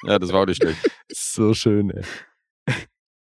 Ja, 0.03 0.17
das 0.17 0.33
war 0.33 0.41
auch 0.41 0.45
nicht 0.47 0.61
schlecht. 0.63 0.79
so 1.11 1.53
schön, 1.53 1.91
ey. 1.91 2.03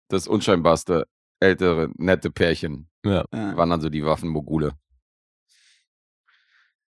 Das 0.09 0.27
unscheinbarste, 0.27 1.05
ältere, 1.39 1.91
nette 1.97 2.31
Pärchen 2.31 2.89
Ja. 3.05 3.25
Ja. 3.31 3.55
waren 3.55 3.69
dann 3.69 3.81
so 3.81 3.89
die 3.89 4.03
Waffenmogule. 4.03 4.71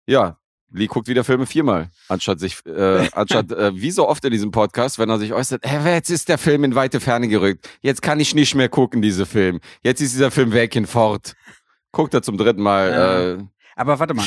Ja, 0.08 0.38
Lee 0.72 0.86
guckt 0.88 1.06
wieder 1.08 1.22
Filme 1.24 1.46
viermal, 1.46 1.90
anstatt 2.08 2.40
sich, 2.40 2.56
äh, 2.66 3.08
anstatt 3.12 3.52
äh, 3.52 3.72
wie 3.74 3.90
so 3.90 4.08
oft 4.08 4.24
in 4.24 4.30
diesem 4.32 4.50
Podcast, 4.50 4.98
wenn 4.98 5.08
er 5.08 5.18
sich 5.18 5.32
äußert, 5.32 5.62
hey, 5.64 5.94
jetzt 5.94 6.10
ist 6.10 6.28
der 6.28 6.38
Film 6.38 6.64
in 6.64 6.74
weite 6.74 7.00
Ferne 7.00 7.28
gerückt, 7.28 7.68
jetzt 7.82 8.02
kann 8.02 8.18
ich 8.20 8.34
nicht 8.34 8.54
mehr 8.54 8.68
gucken, 8.68 9.00
diese 9.02 9.26
Film, 9.26 9.60
jetzt 9.82 10.00
ist 10.00 10.14
dieser 10.14 10.30
Film 10.30 10.52
weg 10.52 10.74
hinfort. 10.74 11.34
Guckt 11.92 12.12
er 12.14 12.22
zum 12.22 12.36
dritten 12.36 12.62
Mal. 12.62 12.90
Ja. 12.90 13.20
Äh, 13.34 13.38
Aber 13.76 13.98
warte 13.98 14.12
mal. 14.14 14.26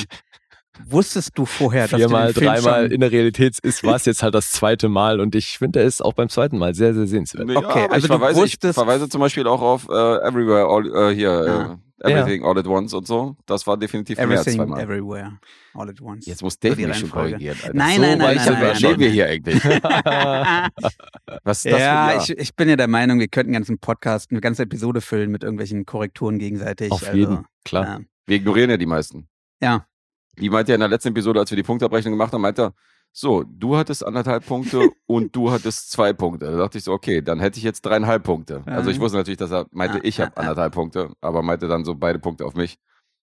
Wusstest 0.88 1.32
du 1.38 1.46
vorher, 1.46 1.88
dass 1.90 2.00
Viermal, 2.00 2.28
du 2.28 2.40
den 2.40 2.44
Film 2.44 2.54
dreimal 2.64 2.84
schon 2.84 2.92
in 2.92 3.02
der 3.02 3.12
Realität 3.12 3.60
ist, 3.60 3.84
war 3.84 3.96
es 3.98 4.06
jetzt 4.06 4.24
halt 4.24 4.34
das 4.34 4.52
zweite 4.52 4.88
Mal 4.88 5.20
und 5.20 5.36
ich 5.36 5.58
finde, 5.58 5.82
er 5.82 5.86
ist 5.86 6.02
auch 6.02 6.14
beim 6.14 6.30
zweiten 6.30 6.58
Mal 6.58 6.74
sehr, 6.74 6.94
sehr 6.94 7.06
sehenswert. 7.06 7.50
ja, 7.50 7.58
Okay, 7.58 7.84
aber 7.84 7.94
also 7.94 8.06
ich, 8.06 8.12
du 8.12 8.18
verweise, 8.18 8.46
ich 8.46 8.74
verweise 8.74 9.10
zum 9.10 9.20
Beispiel 9.20 9.46
auch 9.46 9.62
auf 9.62 9.90
äh, 9.90 9.94
Everywhere, 9.94 10.68
all, 10.68 11.12
äh, 11.12 11.14
hier, 11.14 11.32
Ah. 11.32 11.80
Everything 12.02 12.44
All 12.44 12.58
at 12.58 12.68
Once 12.68 12.94
und 12.94 13.08
so. 13.08 13.36
Das 13.46 13.66
war 13.68 13.78
definitiv 13.78 14.18
mehr 14.18 14.30
als 14.30 14.42
Everything, 14.42 14.60
zweimal. 14.60 14.82
Everywhere, 14.82 15.40
All 15.74 15.90
at 15.90 16.02
Once. 16.02 16.26
Jetzt 16.26 16.42
muss 16.42 16.58
Dave 16.60 16.88
mich 16.88 16.98
schon 16.98 17.10
korrigieren. 17.10 17.58
Alter. 17.62 17.78
Nein, 17.78 17.96
so 17.96 18.02
nein, 18.02 18.18
nein, 18.18 18.36
nein, 18.38 18.46
nein, 18.46 18.62
wir- 18.62 18.90
nein, 18.90 19.00
wir 19.00 19.10
hier 19.10 19.28
eigentlich? 19.28 19.64
Was 21.44 21.66
ist 21.66 21.72
das 21.74 21.80
ja, 21.80 22.18
ich, 22.18 22.30
ich 22.32 22.56
bin 22.56 22.70
ja 22.70 22.76
der 22.76 22.88
Meinung, 22.88 23.20
wir 23.20 23.28
könnten 23.28 23.50
einen 23.50 23.62
ganzen 23.62 23.80
Podcast, 23.80 24.32
eine 24.32 24.42
ganze 24.42 24.64
Episode 24.64 25.02
füllen 25.02 25.32
mit 25.32 25.44
irgendwelchen 25.44 25.86
Korrekturen 25.86 26.40
gegenseitig. 26.40 26.92
Auf 26.92 27.06
also, 27.06 27.18
jeden, 27.18 27.46
klar. 27.66 27.86
Ja. 27.86 28.00
Wir 28.26 28.38
ignorieren 28.38 28.70
ja 28.70 28.78
die 28.78 28.86
meisten. 28.86 29.28
ja. 29.62 29.86
Die 30.38 30.50
meinte 30.50 30.72
ja 30.72 30.76
in 30.76 30.80
der 30.80 30.88
letzten 30.88 31.10
Episode, 31.10 31.42
als 31.42 31.52
wir 31.52 31.58
die 31.58 31.64
Punktabrechnung 31.64 32.14
gemacht 32.14 32.32
haben, 32.32 32.42
meinte 32.42 32.62
er, 32.62 32.74
so, 33.12 33.44
du 33.44 33.76
hattest 33.76 34.06
anderthalb 34.06 34.46
Punkte 34.46 34.90
und 35.08 35.36
du 35.36 35.52
hattest 35.52 35.92
zwei 35.92 36.14
Punkte. 36.14 36.52
Da 36.52 36.58
dachte 36.58 36.78
ich 36.78 36.84
so, 36.84 36.94
okay, 36.94 37.22
dann 37.22 37.40
hätte 37.40 37.58
ich 37.58 37.64
jetzt 37.64 37.82
dreieinhalb 37.82 38.24
Punkte. 38.24 38.62
Also 38.66 38.92
ich 38.92 39.00
wusste 39.00 39.18
natürlich, 39.18 39.38
dass 39.38 39.52
er 39.52 39.66
meinte, 39.72 39.98
Ah, 39.98 40.02
ich 40.04 40.20
habe 40.20 40.32
ah, 40.32 40.34
ah. 40.36 40.42
anderthalb 40.42 40.74
Punkte, 40.74 41.12
aber 41.22 41.42
meinte 41.42 41.68
dann 41.68 41.86
so 41.86 41.96
beide 41.96 42.20
Punkte 42.20 42.46
auf 42.46 42.56
mich. 42.56 42.78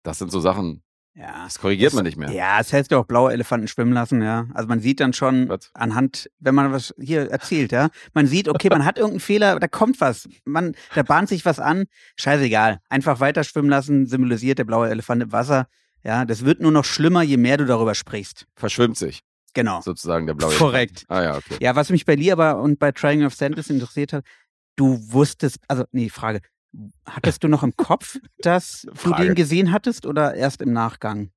Das 0.03 0.19
sind 0.19 0.31
so 0.31 0.41
Sachen, 0.41 0.83
ja. 1.15 1.45
das 1.45 1.59
korrigiert 1.59 1.95
man 1.95 2.05
nicht 2.05 2.17
mehr. 2.17 2.31
Ja, 2.31 2.61
es 2.61 2.73
heißt 2.73 2.91
ja 2.91 2.99
auch 2.99 3.07
blaue 3.07 3.33
Elefanten 3.33 3.69
schwimmen 3.69 3.93
lassen, 3.93 4.23
ja. 4.23 4.47
Also 4.53 4.69
man 4.69 4.81
sieht 4.81 5.01
dann 5.01 5.13
schon 5.13 5.49
Was? 5.49 5.71
anhand, 5.75 6.31
wenn 6.41 6.55
man 6.55 6.73
was 6.73 6.95
hier 6.99 7.31
erzählt, 7.31 7.73
ja, 7.73 7.89
man 8.13 8.27
sieht, 8.27 8.49
okay, 8.49 8.69
man 8.69 8.85
hat 8.85 8.99
irgendeinen 8.99 9.21
Fehler, 9.21 9.59
da 9.59 9.69
kommt 9.69 10.01
was, 10.01 10.29
man, 10.45 10.75
da 10.95 11.03
bahnt 11.03 11.29
sich 11.29 11.45
was 11.45 11.61
an, 11.61 11.85
scheißegal, 12.17 12.81
einfach 12.89 13.21
weiter 13.21 13.45
schwimmen 13.45 13.71
lassen, 13.71 14.07
symbolisiert 14.07 14.59
der 14.59 14.65
blaue 14.65 14.89
Elefant 14.89 15.23
im 15.23 15.33
Wasser, 15.33 15.67
ja, 16.03 16.25
das 16.25 16.45
wird 16.45 16.61
nur 16.61 16.73
noch 16.73 16.85
schlimmer, 16.85 17.23
je 17.23 17.39
mehr 17.39 17.57
du 17.57 17.65
darüber 17.65 17.95
sprichst. 17.95 18.47
Verschwimmt 18.57 18.99
sich, 18.99 19.21
Genau. 19.55 19.81
sozusagen 19.81 20.27
der 20.27 20.35
blaue 20.35 20.55
Korrekt. 20.55 21.05
Ah 21.09 21.23
ja, 21.23 21.37
okay. 21.37 21.57
Ja, 21.61 21.77
was 21.77 21.91
mich 21.91 22.05
bei 22.05 22.17
Lee 22.17 22.33
aber 22.33 22.61
und 22.61 22.79
bei 22.79 22.93
Triangle 22.93 23.27
of 23.27 23.35
Sadness 23.35 23.71
interessiert 23.71 24.13
hat, 24.13 24.25
du 24.77 24.99
wusstest, 25.13 25.59
also 25.69 25.85
nee, 25.93 26.09
Frage, 26.09 26.41
hattest 27.07 27.45
du 27.45 27.49
noch 27.49 27.63
im 27.63 27.77
Kopf, 27.77 28.17
dass 28.39 28.87
du 29.03 29.15
den 29.15 29.35
gesehen 29.35 29.73
hattest 29.73 30.07
oder 30.07 30.35
erst 30.35 30.61
im 30.61 30.73
Nachgang? 30.73 31.31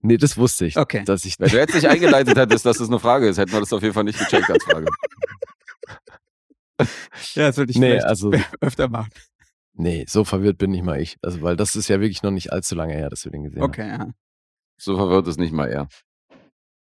Nee, 0.00 0.18
das 0.18 0.36
wusste 0.36 0.66
ich. 0.66 0.76
Okay. 0.76 1.02
Dass 1.04 1.24
ich 1.24 1.40
Wenn 1.40 1.48
du 1.48 1.56
jetzt 1.56 1.74
nicht 1.74 1.88
eingeleitet 1.88 2.36
hättest, 2.36 2.66
dass 2.66 2.78
das 2.78 2.88
eine 2.88 2.98
Frage 2.98 3.26
ist, 3.26 3.38
hätten 3.38 3.52
wir 3.52 3.60
das 3.60 3.72
auf 3.72 3.82
jeden 3.82 3.94
Fall 3.94 4.04
nicht 4.04 4.18
gecheckt 4.18 4.50
als 4.50 4.64
Frage. 4.64 4.86
Ja, 7.34 7.46
das 7.46 7.56
würde 7.56 7.70
ich 7.70 7.78
nee, 7.78 8.00
also, 8.00 8.32
öfter 8.60 8.88
machen. 8.88 9.10
nee, 9.74 10.04
so 10.08 10.24
verwirrt 10.24 10.58
bin 10.58 10.72
nicht 10.72 10.82
mal 10.82 11.00
ich. 11.00 11.16
Also, 11.22 11.40
weil 11.40 11.54
das 11.54 11.76
ist 11.76 11.86
ja 11.86 12.00
wirklich 12.00 12.24
noch 12.24 12.32
nicht 12.32 12.52
allzu 12.52 12.74
lange 12.74 12.94
her, 12.94 13.08
dass 13.10 13.24
wir 13.24 13.30
den 13.30 13.44
gesehen 13.44 13.62
Okay, 13.62 13.88
ja. 13.88 14.10
So 14.76 14.96
verwirrt 14.96 15.28
es 15.28 15.36
nicht 15.36 15.52
mal 15.52 15.68
er. 15.68 15.88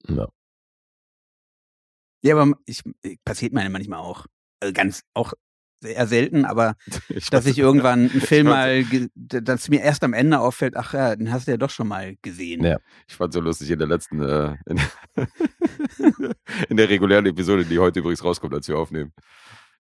haben. 0.08 0.28
Ja. 2.22 2.36
Aber 2.38 2.54
ich, 2.66 2.82
passiert 3.26 3.54
mir 3.54 3.70
manchmal 3.70 4.00
auch. 4.00 4.26
Also 4.60 4.74
ganz, 4.74 5.02
auch 5.14 5.34
sehr 5.84 6.06
selten, 6.06 6.46
aber 6.46 6.76
Ich 7.10 7.30
dass 7.32 7.46
weiß- 7.46 7.50
ich 7.50 7.58
irgendwann 7.58 8.12
einen 8.12 8.22
Film 8.22 8.48
mal, 8.48 8.84
dass 9.16 9.70
mir 9.70 9.82
erst 9.82 10.04
am 10.04 10.14
Ende 10.14 10.40
auffällt, 10.40 10.78
ach 10.78 10.94
ja, 10.94 11.16
den 11.16 11.32
hast 11.32 11.48
du 11.48 11.52
ja 11.52 11.58
doch 11.58 11.72
schon 11.72 11.88
mal 11.88 12.16
gesehen. 12.22 12.64
Ja. 12.64 12.78
Ich 13.08 13.16
fand 13.16 13.34
so 13.34 13.40
lustig 13.42 13.72
in 13.72 13.80
der 13.80 13.88
letzten, 13.88 14.22
äh, 14.22 14.56
in, 14.68 14.80
in 16.70 16.78
der 16.78 16.90
regulären 16.90 17.26
Episode, 17.26 17.66
die 17.66 17.80
heute 17.80 18.00
übrigens 18.00 18.24
rauskommt, 18.24 18.54
als 18.54 18.68
wir 18.68 18.78
aufnehmen. 18.78 19.12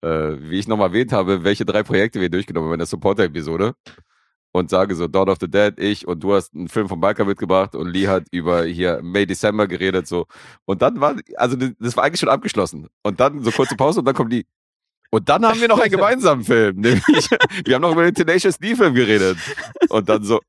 Äh, 0.02 0.36
wie 0.50 0.58
ich 0.58 0.68
nochmal 0.68 0.88
erwähnt 0.88 1.12
habe, 1.12 1.44
welche 1.44 1.64
drei 1.64 1.82
Projekte 1.82 2.20
wir 2.20 2.28
durchgenommen 2.28 2.66
haben 2.66 2.74
in 2.74 2.78
der 2.80 2.86
Supporter-Episode. 2.86 3.74
Und 4.56 4.70
sage 4.70 4.94
so, 4.94 5.08
Dawn 5.08 5.28
of 5.28 5.38
the 5.40 5.50
Dead, 5.50 5.74
ich 5.78 6.06
und 6.06 6.22
du 6.22 6.32
hast 6.32 6.54
einen 6.54 6.68
Film 6.68 6.88
von 6.88 7.00
Balkan 7.00 7.26
mitgebracht 7.26 7.74
und 7.74 7.88
Lee 7.88 8.06
hat 8.06 8.22
über 8.30 8.62
hier 8.62 9.00
May 9.02 9.26
December 9.26 9.66
geredet 9.66 10.06
so. 10.06 10.26
Und 10.64 10.80
dann 10.80 11.00
war, 11.00 11.16
also 11.36 11.56
das 11.56 11.96
war 11.96 12.04
eigentlich 12.04 12.20
schon 12.20 12.28
abgeschlossen. 12.28 12.86
Und 13.02 13.18
dann 13.18 13.42
so 13.42 13.50
kurze 13.50 13.74
Pause 13.74 13.98
und 13.98 14.04
dann 14.06 14.14
kommt 14.14 14.32
die. 14.32 14.46
Und 15.10 15.28
dann 15.28 15.44
haben 15.44 15.60
wir 15.60 15.66
noch 15.66 15.80
einen 15.80 15.90
gemeinsamen 15.98 16.44
Film, 16.44 16.76
nämlich 16.76 17.02
wir 17.64 17.74
haben 17.74 17.82
noch 17.82 17.90
über 17.92 18.04
den 18.04 18.14
Tenacious 18.14 18.56
D-Film 18.58 18.94
geredet. 18.94 19.36
Und 19.88 20.08
dann 20.08 20.22
so, 20.22 20.40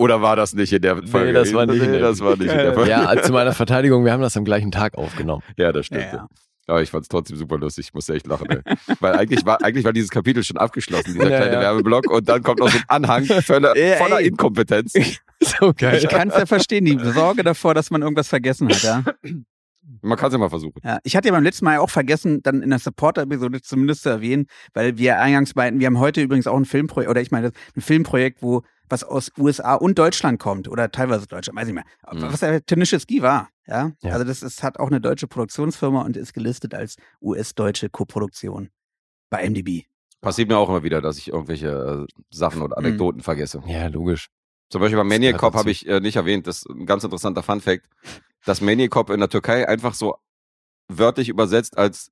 Oder 0.00 0.20
war 0.20 0.34
das 0.34 0.52
nicht 0.54 0.72
in 0.72 0.82
der 0.82 0.96
Folge? 1.06 1.32
das 1.32 1.54
war 1.54 1.64
nicht 1.66 1.76
in 1.80 1.92
nee, 1.92 1.98
der- 1.98 2.08
das 2.08 2.20
war 2.20 2.32
nicht 2.36 2.50
in 2.50 2.58
der 2.58 2.74
Folge. 2.74 2.90
Ja, 2.90 3.22
zu 3.22 3.30
meiner 3.32 3.52
Verteidigung, 3.52 4.04
wir 4.04 4.10
haben 4.12 4.20
das 4.22 4.36
am 4.36 4.44
gleichen 4.44 4.72
Tag 4.72 4.98
aufgenommen. 4.98 5.42
Ja, 5.56 5.70
das 5.70 5.86
stimmt. 5.86 6.02
Ja, 6.02 6.12
ja. 6.12 6.28
Aber 6.66 6.82
ich 6.82 6.90
fand 6.90 7.02
es 7.02 7.08
trotzdem 7.08 7.36
super 7.36 7.58
lustig. 7.58 7.86
Ich 7.88 7.94
musste 7.94 8.14
echt 8.14 8.26
lachen. 8.26 8.48
Ey. 8.48 8.76
Weil 9.00 9.14
eigentlich 9.14 9.44
war, 9.44 9.62
eigentlich 9.62 9.84
war 9.84 9.92
dieses 9.92 10.10
Kapitel 10.10 10.42
schon 10.42 10.56
abgeschlossen, 10.56 11.12
dieser 11.12 11.24
Ja, 11.30 11.36
kleine 11.38 11.54
ja. 11.54 11.60
Werbeblock. 11.60 12.10
Und 12.10 12.28
dann 12.28 12.42
kommt 12.42 12.60
noch 12.60 12.70
so 12.70 12.78
ein 12.78 12.84
Anhang 12.88 13.24
voller, 13.24 13.76
Ja, 13.76 13.96
voller. 13.96 14.20
Inkompetenz. 14.20 14.94
So 15.40 15.74
geil. 15.76 15.98
Ich 16.02 16.08
kann 16.08 16.30
es 16.30 16.36
ja 16.38 16.46
verstehen, 16.46 16.86
die 16.86 16.98
Sorge 16.98 17.42
davor, 17.42 17.74
dass 17.74 17.90
man 17.90 18.00
irgendwas 18.00 18.28
vergessen 18.28 18.68
hat, 18.70 18.82
ja. 18.82 19.04
Man 20.02 20.16
kann 20.18 20.28
es 20.28 20.32
ja 20.32 20.38
mal 20.38 20.48
versuchen. 20.50 20.80
ja. 20.84 20.98
Ich 21.04 21.16
hatte 21.16 21.28
ja 21.28 21.32
beim 21.34 21.44
letzten 21.44 21.64
Mal 21.64 21.78
auch 21.78 21.90
vergessen, 21.90 22.42
dann 22.42 22.62
in 22.62 22.70
der 22.70 22.78
Supporter-Episode 22.78 23.60
zumindest 23.62 24.02
zu 24.02 24.08
erwähnen, 24.08 24.46
weil 24.72 24.96
wir 24.98 25.18
eingangs 25.20 25.54
meinten, 25.54 25.80
wir 25.80 25.86
haben 25.86 25.98
heute 25.98 26.20
übrigens 26.22 26.46
auch 26.46 26.56
ein 26.56 26.64
Filmprojekt, 26.64 27.10
oder 27.10 27.20
ich 27.20 27.30
meine, 27.30 27.52
ein 27.76 27.80
Filmprojekt, 27.80 28.42
wo 28.42 28.62
was 28.88 29.02
aus 29.02 29.30
USA 29.38 29.74
und 29.74 29.98
Deutschland 29.98 30.38
kommt, 30.38 30.68
oder 30.68 30.90
teilweise 30.90 31.26
Deutschland, 31.26 31.58
weiß 31.58 31.68
ich 31.68 31.74
nicht 31.74 31.84
mehr. 31.84 32.14
Mhm. 32.28 32.32
Was 32.32 32.40
der 32.40 32.64
Tenische 32.64 33.00
Ski 33.00 33.22
war, 33.22 33.48
ja. 33.66 33.92
Ja. 34.02 34.12
Also 34.12 34.24
das 34.24 34.42
ist, 34.42 34.62
hat 34.62 34.78
auch 34.78 34.88
eine 34.88 35.00
deutsche 35.00 35.26
Produktionsfirma 35.26 36.02
und 36.02 36.16
ist 36.16 36.34
gelistet 36.34 36.74
als 36.74 36.96
US-deutsche 37.22 37.88
Koproduktion 37.88 38.68
bei 39.30 39.48
MDB. 39.48 39.84
Passiert 40.20 40.48
mir 40.48 40.56
auch 40.58 40.68
immer 40.68 40.82
wieder, 40.82 41.00
dass 41.02 41.18
ich 41.18 41.28
irgendwelche 41.28 42.06
äh, 42.08 42.22
Sachen 42.30 42.62
oder 42.62 42.78
Mhm. 42.78 42.86
Anekdoten 42.86 43.20
vergesse. 43.22 43.62
Ja, 43.66 43.86
logisch. 43.88 44.28
Zum 44.70 44.80
Beispiel 44.80 44.96
beim 44.96 45.08
Das 45.08 45.18
Maniac 45.18 45.38
Cop 45.38 45.54
habe 45.54 45.70
ich 45.70 45.86
äh, 45.86 46.00
nicht 46.00 46.16
erwähnt. 46.16 46.46
Das 46.46 46.58
ist 46.58 46.68
ein 46.70 46.86
ganz 46.86 47.04
interessanter 47.04 47.42
Fun 47.42 47.60
Fact, 47.60 47.86
dass 48.44 48.60
Maniac 48.60 48.90
Cop 48.90 49.10
in 49.10 49.20
der 49.20 49.28
Türkei 49.28 49.68
einfach 49.68 49.94
so 49.94 50.16
wörtlich 50.88 51.28
übersetzt 51.28 51.78
als 51.78 52.10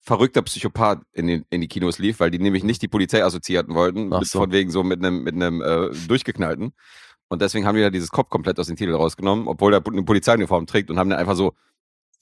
verrückter 0.00 0.42
Psychopath 0.42 1.02
in, 1.12 1.26
den, 1.26 1.44
in 1.50 1.60
die 1.60 1.68
Kinos 1.68 1.98
lief, 1.98 2.20
weil 2.20 2.30
die 2.30 2.38
nämlich 2.38 2.62
nicht 2.64 2.80
die 2.80 2.88
Polizei 2.88 3.24
assoziierten 3.24 3.74
wollten, 3.74 4.10
so. 4.22 4.38
von 4.38 4.52
wegen 4.52 4.70
so 4.70 4.82
mit 4.82 5.04
einem 5.04 5.24
mit 5.24 5.34
einem 5.34 5.60
äh, 5.60 5.90
durchgeknallten. 6.06 6.72
Und 7.28 7.42
deswegen 7.42 7.66
haben 7.66 7.74
die 7.74 7.82
da 7.82 7.90
dieses 7.90 8.10
Cop 8.10 8.30
komplett 8.30 8.58
aus 8.60 8.68
dem 8.68 8.76
Titel 8.76 8.94
rausgenommen, 8.94 9.48
obwohl 9.48 9.74
er 9.74 9.84
eine 9.84 10.04
Polizeiuniform 10.04 10.66
trägt 10.66 10.90
und 10.90 10.98
haben 10.98 11.10
dann 11.10 11.18
einfach 11.18 11.34
so 11.34 11.54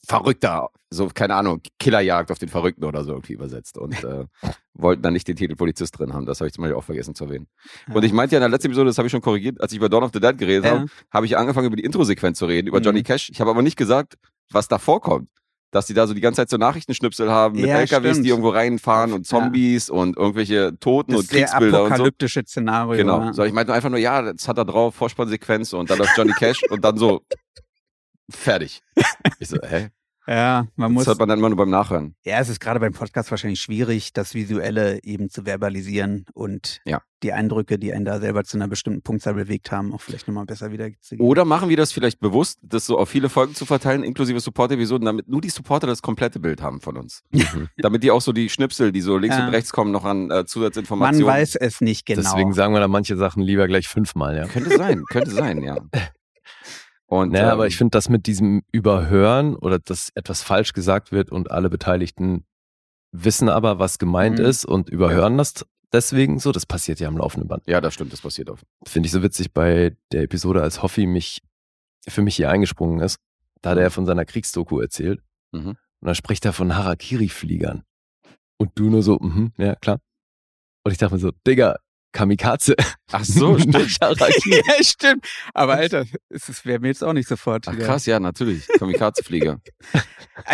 verrückter, 0.07 0.69
so 0.91 1.09
keine 1.13 1.35
Ahnung, 1.35 1.61
Killerjagd 1.79 2.31
auf 2.31 2.39
den 2.39 2.49
Verrückten 2.49 2.85
oder 2.85 3.05
so 3.05 3.13
irgendwie 3.13 3.33
übersetzt 3.33 3.79
und 3.79 4.03
äh, 4.05 4.25
wollten 4.75 5.03
dann 5.03 5.13
nicht 5.13 5.27
den 5.29 5.37
Titel 5.37 5.57
Polizist 5.57 5.99
drin 5.99 6.13
haben. 6.15 6.27
Das 6.27 6.41
habe 6.41 6.49
ich 6.49 6.55
zum 6.55 6.63
Beispiel 6.63 6.77
auch 6.77 6.85
vergessen 6.85 7.15
zu 7.15 7.25
erwähnen. 7.25 7.47
Ja. 7.89 7.95
Und 7.95 8.05
ich 8.05 8.13
meinte 8.13 8.35
ja 8.35 8.39
in 8.39 8.43
der 8.43 8.49
letzten 8.51 8.69
Episode, 8.69 8.87
das 8.91 8.99
habe 8.99 9.07
ich 9.09 9.13
schon 9.13 9.23
korrigiert, 9.23 9.61
als 9.61 9.73
ich 9.73 9.79
über 9.79 9.89
Dawn 9.89 10.05
of 10.05 10.11
the 10.15 10.21
Dead 10.21 10.37
geredet 10.39 10.65
Ja. 10.65 10.71
habe, 10.73 10.87
habe 11.13 11.27
ich 11.27 11.37
angefangen 11.37 11.67
über 11.67 11.77
die 11.77 11.85
Intro-Sequenz 11.85 12.39
zu 12.39 12.47
reden, 12.47 12.69
über 12.69 12.79
Mhm. 12.81 12.85
Johnny 12.85 13.03
Cash. 13.03 13.31
Ich 13.31 13.41
habe 13.41 13.51
aber 13.51 13.63
nicht 13.63 13.77
gesagt, 13.77 14.15
was 14.51 14.69
da 14.69 14.79
vorkommt. 14.79 15.29
Dass 15.71 15.87
die 15.87 15.95
da 15.95 16.07
so 16.07 16.15
die 16.15 16.21
ganze 16.21 16.37
Zeit 16.43 16.51
so 16.51 16.57
Nachrichtenschnipsel 16.57 17.29
haben 17.33 17.57
mit 17.57 17.67
Ja, 17.67 17.79
LKWs, 17.81 18.11
stimmt. 18.13 18.27
die 18.27 18.29
irgendwo 18.31 18.51
reinfahren 18.51 19.13
und. 19.13 19.27
Zombies 19.27 19.91
und 19.91 20.17
irgendwelche 20.17 20.79
Toten 20.79 21.11
das 21.13 21.23
und 21.23 21.31
Kriegsbilder 21.31 21.83
und 21.83 21.89
so. 21.89 21.95
apokalyptische 21.95 22.43
Szenario. 22.47 22.97
Genau. 22.97 23.33
So, 23.33 23.43
ich 23.43 23.53
meinte 23.53 23.73
einfach 23.75 23.91
nur, 23.91 23.99
ja, 23.99 24.23
das 24.33 24.47
hat 24.47 24.57
er 24.57 24.67
drauf, 24.67 24.95
Vorspannsequenz 24.95 25.73
und 25.73 25.91
dann 25.91 25.99
läuft 25.99 26.17
Johnny 26.17 26.33
Cash 26.39 26.63
und 26.71 26.85
dann 26.85 26.97
so 26.97 27.23
fertig. 28.31 28.81
Ich 29.39 29.49
so, 29.49 29.57
hä? 29.63 29.89
Ja, 30.27 30.67
man 30.77 30.93
muss. 30.93 31.05
Das 31.05 31.13
hört 31.13 31.19
man 31.19 31.29
dann 31.29 31.39
immer 31.39 31.51
nur 31.51 31.59
beim 31.59 31.69
Nachhören. 31.69 32.15
Ja, 32.25 32.39
es 32.39 32.49
ist 32.49 32.59
gerade 32.59 32.81
beim 32.81 32.95
Podcast 32.95 33.31
wahrscheinlich 33.31 33.61
schwierig, 33.61 34.15
das 34.15 34.33
Visuelle 34.35 35.03
eben 35.03 35.29
zu 35.29 35.43
verbalisieren 35.45 36.25
und 36.33 36.81
Ja. 36.87 37.03
die 37.23 37.35
Eindrücke, 37.35 37.79
die 37.79 37.93
einen 37.93 38.07
da 38.07 38.21
selber 38.21 38.43
zu 38.45 38.57
einer 38.57 38.67
bestimmten 38.69 39.03
Punktzahl 39.03 39.35
bewegt 39.35 39.71
haben, 39.71 39.93
auch 39.93 40.01
vielleicht 40.01 40.27
nochmal 40.27 40.47
besser 40.47 40.73
wiederzugeben. 40.73 41.27
Oder 41.27 41.45
machen 41.45 41.69
wir 41.69 41.77
das 41.77 41.93
vielleicht 41.93 42.21
bewusst, 42.21 42.59
das 42.63 42.87
so 42.87 42.99
auf 42.99 43.11
viele 43.11 43.29
Folgen 43.29 43.55
zu 43.55 43.67
verteilen, 43.67 44.03
inklusive 44.03 44.41
Support-Episoden, 44.41 45.05
damit 45.05 45.29
nur 45.29 45.43
die 45.43 45.51
Supporter 45.51 45.87
das 45.87 46.01
komplette 46.01 46.41
Bild 46.41 46.63
haben 46.63 46.81
von 46.81 46.97
uns. 46.97 47.23
damit 47.77 48.03
die 48.03 48.11
auch 48.11 48.23
so 48.23 48.33
die 48.33 48.49
Schnipsel, 48.49 48.93
die 48.93 49.03
so 49.03 49.19
links 49.19 49.37
Ja. 49.37 49.47
und 49.47 49.53
rechts 49.53 49.73
kommen, 49.73 49.91
noch 49.91 50.05
an 50.07 50.31
äh, 50.31 50.35
Man 50.37 50.47
Zusatzinformationen. 50.47 51.27
weiß 51.27 51.57
es 51.57 51.83
nicht 51.83 52.07
genau. 52.07 52.23
Deswegen 52.23 52.55
sagen 52.55 52.73
wir 52.73 52.81
da 52.81 52.89
manche 52.89 53.17
Sachen 53.19 53.43
lieber 53.43 53.67
gleich 53.69 53.89
fünfmal, 53.89 54.37
ja. 54.37 54.47
Könnte 54.47 54.75
sein, 54.79 55.05
könnte 55.11 55.31
sein, 55.33 55.63
ja. 55.63 55.77
Und, 57.07 57.33
Naja, 57.33 57.47
ähm, 57.47 57.51
aber 57.53 57.67
ich 57.67 57.77
finde 57.77 57.91
das 57.93 58.09
mit 58.09 58.27
diesem 58.27 58.63
Überhören 58.73 59.55
oder 59.57 59.79
dass 59.79 60.11
etwas 60.15 60.43
falsch 60.43 60.73
gesagt 60.73 61.13
wird 61.13 61.31
und 61.31 61.51
alle 61.51 61.69
Beteiligten 61.71 62.47
wissen 63.13 63.49
aber, 63.49 63.79
was 63.79 63.99
gemeint 63.99 64.39
Mhm. 64.39 64.45
ist 64.45 64.65
und 64.65 64.89
überhören 64.89 65.39
das 65.39 65.65
deswegen 65.93 66.39
so, 66.41 66.51
das 66.51 66.67
passiert 66.67 66.99
ja 67.01 67.09
am 67.09 67.17
laufenden 67.17 67.49
Band. 67.49 67.63
Ja, 67.67 67.81
das 67.81 67.95
stimmt, 67.95 68.13
das 68.13 68.21
passiert 68.23 68.51
oft. 68.51 68.65
Finde 68.87 69.07
ich 69.07 69.13
so 69.13 69.23
witzig 69.23 69.53
bei 69.53 69.97
der 70.13 70.23
Episode, 70.23 70.63
als 70.63 70.83
Hoffi 70.83 71.07
mich 71.07 71.41
für 72.09 72.23
mich 72.23 72.37
hier 72.37 72.51
eingesprungen 72.51 73.01
ist. 73.01 73.19
Da 73.63 73.71
hat 73.71 73.79
er 73.79 73.91
von 73.91 74.05
seiner 74.05 74.25
Kriegsdoku 74.25 74.81
erzählt. 74.81 75.23
Mhm. 75.53 75.69
Und 75.69 75.79
dann 76.01 76.15
spricht 76.15 76.45
er 76.45 76.53
von 76.53 76.77
Harakiri-Fliegern. 76.77 77.85
Und 78.59 78.73
du 78.75 78.91
nur 78.91 79.03
so, 79.03 79.19
mhm, 79.19 79.53
ja, 79.57 79.75
klar. 79.77 80.01
Und 80.85 80.93
ich 80.93 80.99
dachte 80.99 81.15
mir 81.15 81.21
so, 81.21 81.31
Digga, 81.47 81.77
Kamikaze. 82.15 82.75
Ach 83.13 83.25
so, 83.25 83.59
stimmt. 83.59 83.99
Ja, 84.01 84.83
stimmt. 84.83 85.27
Aber 85.53 85.75
Alter, 85.75 86.05
es 86.31 86.65
wäre 86.65 86.79
mir 86.79 86.89
jetzt 86.89 87.05
auch 87.05 87.13
nicht 87.13 87.29
sofort 87.29 87.69
Ach 87.69 87.77
krass, 87.77 88.07
ja, 88.07 88.19
natürlich. 88.21 88.67
Kamikaze-Flieger. 88.79 89.61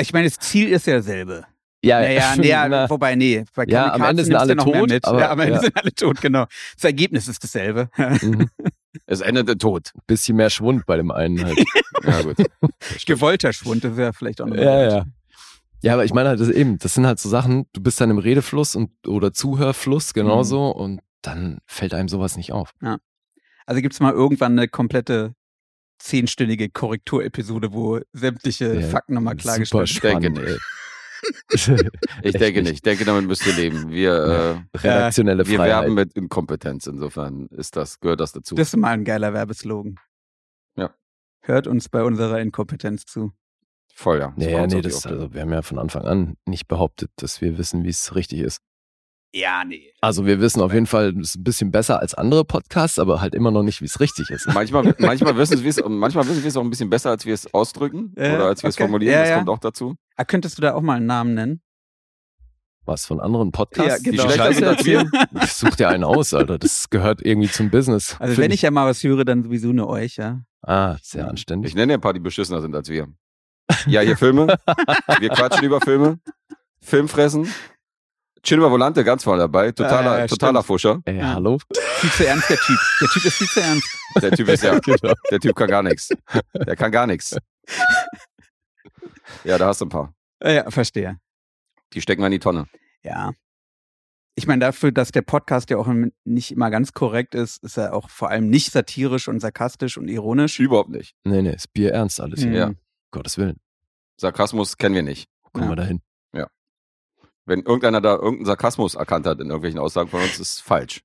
Ich 0.01 0.13
meine, 0.13 0.29
das 0.29 0.39
Ziel 0.39 0.69
ist 0.71 0.87
ja 0.87 0.97
dasselbe. 0.97 1.45
Ja, 1.83 2.01
Naja, 2.01 2.35
nee, 2.37 2.49
ja, 2.49 2.91
wobei, 2.91 3.15
nee. 3.15 3.45
Bei 3.55 3.65
Ja, 3.67 3.95
am 3.95 4.03
Ende 4.03 4.25
sind 4.25 4.35
alle 4.35 4.55
tot, 4.57 4.93
aber- 5.05 5.21
ja, 5.21 5.31
am 5.31 5.41
Ende 5.41 5.55
ja. 5.55 5.61
sind 5.61 5.75
alle 5.77 5.95
tot, 5.95 6.21
genau. 6.21 6.45
Das 6.75 6.85
Ergebnis 6.85 7.27
ist 7.29 7.43
dasselbe. 7.43 7.89
mhm. 7.97 8.51
Es 9.07 9.21
endete 9.23 9.57
tot. 9.57 9.93
Bisschen 10.07 10.37
mehr 10.37 10.51
Schwund 10.51 10.85
bei 10.85 10.97
dem 10.99 11.11
einen 11.11 11.43
halt. 11.45 11.59
Ja, 12.05 12.21
gut. 12.23 12.37
Gewollter 13.07 13.53
Schwund, 13.55 13.85
das 13.85 13.97
ja 13.97 14.13
vielleicht 14.13 14.43
auch 14.43 14.47
noch. 14.47 14.57
Ja, 14.57 14.83
ja. 14.91 15.07
Ja, 15.83 15.95
aber 15.95 16.05
ich 16.05 16.13
meine 16.13 16.29
halt, 16.29 16.41
das 16.41 16.51
eben, 16.51 16.79
das 16.79 16.93
sind 16.93 17.07
halt 17.07 17.19
so 17.19 17.31
Sachen, 17.31 17.65
du 17.73 17.81
bist 17.83 17.99
dann 18.03 18.11
im 18.11 18.19
Redefluss 18.19 18.77
und 18.77 18.91
oder 19.07 19.33
Zuhörfluss 19.33 20.13
genauso 20.13 20.75
Mhm. 20.75 20.81
und 20.81 21.01
dann 21.23 21.59
fällt 21.67 21.95
einem 21.95 22.09
sowas 22.09 22.37
nicht 22.37 22.53
auf. 22.53 22.73
Also 23.67 23.83
gibt 23.83 23.95
es 23.95 24.01
mal 24.01 24.13
irgendwann 24.13 24.59
eine 24.59 24.69
komplette 24.69 25.35
zehnstündige 25.99 26.71
Korrekturepisode, 26.71 27.73
wo 27.73 28.01
sämtliche 28.13 28.81
Ja, 28.81 28.89
Fakten 28.89 29.15
nochmal 29.15 29.35
Super 29.35 29.43
klargestellt 29.43 30.03
werden. 30.03 30.35
spannend, 30.35 30.39
denke 30.39 30.53
ey. 30.53 30.59
Ich 32.23 32.33
denke 32.33 32.61
nicht. 32.61 32.65
nicht. 32.65 32.73
Ich 32.73 32.83
denke, 32.83 33.05
damit 33.05 33.27
müsst 33.27 33.47
ihr 33.47 33.53
leben. 33.53 33.91
Wir, 33.91 34.65
Redaktionelle 34.75 35.43
äh, 35.43 35.47
wir 35.47 35.57
Freiheit. 35.59 35.83
werben 35.83 35.95
mit 35.95 36.15
Inkompetenz. 36.15 36.87
Insofern 36.87 37.47
ist 37.49 37.77
das, 37.77 38.01
gehört 38.01 38.21
das 38.21 38.33
dazu. 38.33 38.55
Das 38.55 38.69
ist 38.69 38.77
mal 38.77 38.93
ein 38.93 39.05
geiler 39.05 39.35
Werbeslogan. 39.35 39.97
Ja. 40.77 40.95
Hört 41.43 41.67
uns 41.67 41.91
bei 41.91 42.03
unserer 42.03 42.41
Inkompetenz 42.41 43.05
zu. 43.05 43.33
Voll, 43.95 44.21
ja. 44.21 44.33
Das 44.37 44.47
ja, 44.47 44.63
uns 44.63 44.73
nee, 44.73 44.81
das, 44.81 45.07
also 45.07 45.35
wir 45.35 45.43
haben 45.43 45.53
ja 45.53 45.61
von 45.61 45.79
Anfang 45.79 46.05
an 46.05 46.37
nicht 46.47 46.69
behauptet, 46.69 47.11
dass 47.17 47.43
wir 47.43 47.59
wissen, 47.59 47.85
wie 47.85 47.91
es 47.91 48.15
richtig 48.15 48.41
ist. 48.41 48.63
Ja, 49.33 49.65
nee. 49.65 49.93
Also 50.01 50.27
wir 50.27 50.41
wissen 50.41 50.61
auf 50.61 50.73
jeden 50.73 50.87
Fall, 50.87 51.11
es 51.21 51.31
ist 51.31 51.37
ein 51.37 51.45
bisschen 51.45 51.71
besser 51.71 52.01
als 52.01 52.15
andere 52.15 52.45
Podcasts, 52.45 52.99
aber 52.99 53.21
halt 53.21 53.35
immer 53.35 53.51
noch 53.53 53.63
nicht, 53.63 53.81
wie 53.81 53.85
es 53.85 54.01
richtig 54.01 54.29
ist. 54.31 54.49
Manchmal, 54.53 54.95
manchmal 54.99 55.37
wissen 55.37 55.63
wir 55.63 55.71
es, 55.71 55.81
und 55.81 55.97
manchmal 55.99 56.27
wissen 56.27 56.43
wir 56.43 56.49
es 56.49 56.57
auch 56.57 56.63
ein 56.65 56.71
bisschen 56.71 56.91
besser, 56.91 57.11
als 57.11 57.25
wir 57.27 57.35
es 57.35 57.53
ausdrücken 57.55 58.13
Ja, 58.19 58.35
oder 58.35 58.47
als 58.47 58.63
wir 58.65 58.69
es 58.71 58.75
okay. 58.77 58.85
formulieren. 58.85 59.13
Ja, 59.15 59.21
das 59.21 59.29
ja. 59.29 59.37
kommt 59.37 59.49
auch 59.51 59.59
dazu. 59.59 59.95
Ah, 60.17 60.25
könntest 60.25 60.59
du 60.59 60.63
da 60.63 60.75
auch 60.75 60.83
mal 60.83 60.97
einen 60.97 61.07
Namen 61.07 61.35
nennen? 61.35 61.63
Was 62.87 63.07
von 63.07 63.21
anderen 63.21 63.53
Podcasts, 63.53 64.05
Ja, 64.05 64.11
genau. 64.11 64.25
die 64.27 64.33
schlechter 64.33 64.45
Scheiße 64.45 64.59
sind 64.59 64.69
als 64.69 64.85
wir. 64.85 64.99
erzählen? 65.01 65.49
Such 65.49 65.77
dir 65.77 65.89
einen 65.91 66.03
aus, 66.03 66.35
Alter. 66.35 66.59
Das 66.59 66.91
gehört 66.91 67.25
irgendwie 67.25 67.49
zum 67.49 67.71
Business. 67.71 68.17
Also 68.19 68.37
wenn 68.39 68.51
ich 68.51 68.63
ja 68.63 68.71
mal 68.73 68.87
was 68.89 69.05
höre, 69.05 69.25
dann 69.25 69.45
sowieso 69.45 69.73
nur 69.73 69.89
euch, 69.89 70.17
ja. 70.17 70.41
Ah, 70.63 70.97
sehr 71.03 71.29
anständig. 71.29 71.71
Ich 71.71 71.77
nenne 71.77 71.93
ja 71.93 71.99
ein 71.99 72.01
paar, 72.01 72.15
die 72.15 72.21
beschissener 72.21 72.61
sind 72.61 72.75
als 72.75 72.89
wir. 72.89 73.07
Ja, 73.87 74.01
hier 74.01 74.17
Filme. 74.17 74.47
wir 75.21 75.29
quatschen 75.29 75.65
über 75.65 75.81
Filme. 75.81 76.19
Filmfressen. 76.81 77.47
Cinema 78.43 78.71
Volante 78.71 79.05
ganz 79.05 79.23
vorne 79.25 79.43
dabei. 79.43 79.71
Totaler, 79.73 80.13
Ah, 80.13 80.19
ja, 80.21 80.27
totaler. 80.27 80.63
Fuscher. 80.63 81.01
Ey, 81.05 81.19
Ja. 81.19 81.35
hallo? 81.35 81.59
Viel 81.75 82.11
zu 82.11 82.27
ernst, 82.27 82.49
der 82.49 82.57
Typ. 82.57 82.79
Der 83.01 83.09
Typ 83.09 83.25
ist 83.25 83.35
viel 83.37 83.47
zu 83.49 83.61
ernst. 83.61 83.89
Der 84.23 84.31
Typ 84.33 84.49
ist 84.49 84.63
ja, 84.65 84.79
Genau. 84.79 85.15
der 85.31 85.39
Typ 85.41 85.55
kann 85.55 85.69
gar 85.69 85.83
nichts. 85.85 86.09
Der 86.55 86.75
kann 86.77 86.91
gar 86.91 87.07
nichts. 87.07 87.37
Ja, 89.45 89.59
da 89.59 89.69
hast 89.69 89.81
du 89.81 89.87
ein 89.87 89.89
paar. 89.91 90.13
Ja, 90.43 90.51
ja, 90.51 90.71
verstehe. 90.71 91.19
Die 91.93 92.01
stecken 92.01 92.21
wir 92.23 92.27
in 92.27 92.33
die 92.33 92.39
Tonne. 92.41 92.67
Ja. 93.03 93.33
Ich 94.35 94.47
meine, 94.47 94.61
dafür, 94.61 94.91
dass 94.93 95.13
der 95.13 95.23
Podcast 95.23 95.71
ja 95.71 95.77
auch 95.77 95.89
nicht 96.25 96.51
immer 96.51 96.71
ganz 96.71 96.93
korrekt 96.93 97.35
ist, 97.35 97.63
ist 97.63 97.77
er 97.77 97.95
auch 97.95 98.11
vor 98.11 98.31
allem 98.31 98.49
nicht 98.49 98.73
satirisch 98.73 99.29
und 99.29 99.41
sarkastisch 99.41 99.97
und 99.99 100.09
ironisch. 100.09 100.59
Überhaupt 100.61 100.91
nicht. 100.91 101.15
Nee, 101.25 101.43
nee, 101.43 101.53
ist 101.55 101.73
Bier 101.73 101.93
ernst 101.93 102.21
alles. 102.21 102.45
Mhm. 102.45 102.53
Ja. 102.53 102.73
Gottes 103.13 103.39
Willen. 103.39 103.61
Sarkasmus 104.21 104.77
kennen 104.77 104.95
wir 104.95 105.03
nicht. 105.03 105.29
Kommen 105.53 105.65
Ja. 105.65 105.71
wir 105.73 105.77
dahin? 105.77 106.01
Wenn 107.51 107.63
irgendeiner 107.63 108.01
da 108.01 108.15
irgendeinen 108.15 108.47
Sarkasmus 108.47 108.95
erkannt 108.95 109.27
hat 109.27 109.41
in 109.41 109.47
irgendwelchen 109.47 109.81
Aussagen 109.81 110.09
von 110.09 110.21
uns, 110.23 110.39
ist 110.39 110.61
falsch. 110.61 111.03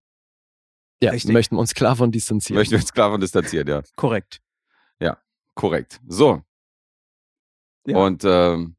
Ja, 1.01 1.11
Richtig. 1.11 1.33
möchten 1.33 1.55
wir 1.55 1.59
uns 1.59 1.73
klar 1.73 1.95
von 1.95 2.11
distanzieren. 2.11 2.59
Möchten 2.59 2.73
wir 2.73 2.79
uns 2.79 2.93
klar 2.93 3.11
von 3.11 3.19
distanzieren, 3.19 3.67
ja. 3.67 3.81
Korrekt. 3.95 4.41
Korrekt. 5.55 6.01
So. 6.07 6.41
Ja. 7.87 7.97
Und 7.97 8.23
ähm, 8.25 8.75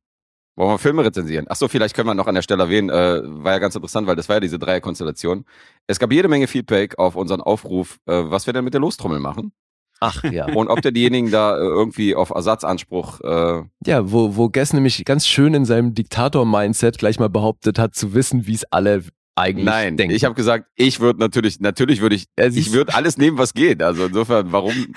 wollen 0.56 0.70
wir 0.70 0.78
Filme 0.78 1.04
rezensieren? 1.04 1.48
Achso, 1.48 1.68
vielleicht 1.68 1.94
können 1.94 2.08
wir 2.08 2.14
noch 2.14 2.26
an 2.26 2.34
der 2.34 2.42
Stelle 2.42 2.62
erwähnen, 2.64 2.90
äh, 2.90 3.22
war 3.24 3.52
ja 3.52 3.58
ganz 3.58 3.74
interessant, 3.74 4.06
weil 4.06 4.16
das 4.16 4.28
war 4.28 4.36
ja 4.36 4.40
diese 4.40 4.58
Dreierkonstellation. 4.58 5.44
Es 5.86 5.98
gab 5.98 6.12
jede 6.12 6.28
Menge 6.28 6.46
Feedback 6.46 6.98
auf 6.98 7.16
unseren 7.16 7.40
Aufruf, 7.40 7.98
äh, 8.06 8.22
was 8.24 8.46
wir 8.46 8.52
denn 8.52 8.64
mit 8.64 8.74
der 8.74 8.80
Lostrommel 8.80 9.18
machen 9.18 9.52
Ach 10.00 10.22
ja. 10.24 10.46
und 10.54 10.68
ob 10.68 10.82
denn 10.82 10.94
diejenigen 10.94 11.30
da 11.30 11.56
äh, 11.56 11.60
irgendwie 11.60 12.14
auf 12.14 12.30
Ersatzanspruch 12.30 13.20
äh, 13.20 13.62
Ja, 13.86 14.10
wo, 14.10 14.36
wo 14.36 14.48
Guess 14.48 14.72
nämlich 14.72 15.04
ganz 15.04 15.26
schön 15.26 15.54
in 15.54 15.64
seinem 15.64 15.94
Diktator-Mindset 15.94 16.98
gleich 16.98 17.18
mal 17.18 17.28
behauptet 17.28 17.78
hat, 17.78 17.94
zu 17.94 18.14
wissen, 18.14 18.46
wie 18.46 18.54
es 18.54 18.64
alle 18.70 19.04
eigentlich 19.36 19.66
Nein, 19.66 19.96
denken. 19.96 20.14
ich 20.14 20.24
habe 20.24 20.34
gesagt, 20.34 20.66
ich 20.76 21.00
würde 21.00 21.20
natürlich, 21.20 21.60
natürlich 21.60 22.00
würde 22.00 22.16
ich, 22.16 22.26
Ja, 22.38 22.46
ich 22.46 22.72
würde 22.72 22.94
alles 22.94 23.18
nehmen, 23.18 23.36
was 23.36 23.52
geht. 23.52 23.82
Also 23.82 24.06
insofern, 24.06 24.50
warum, 24.50 24.94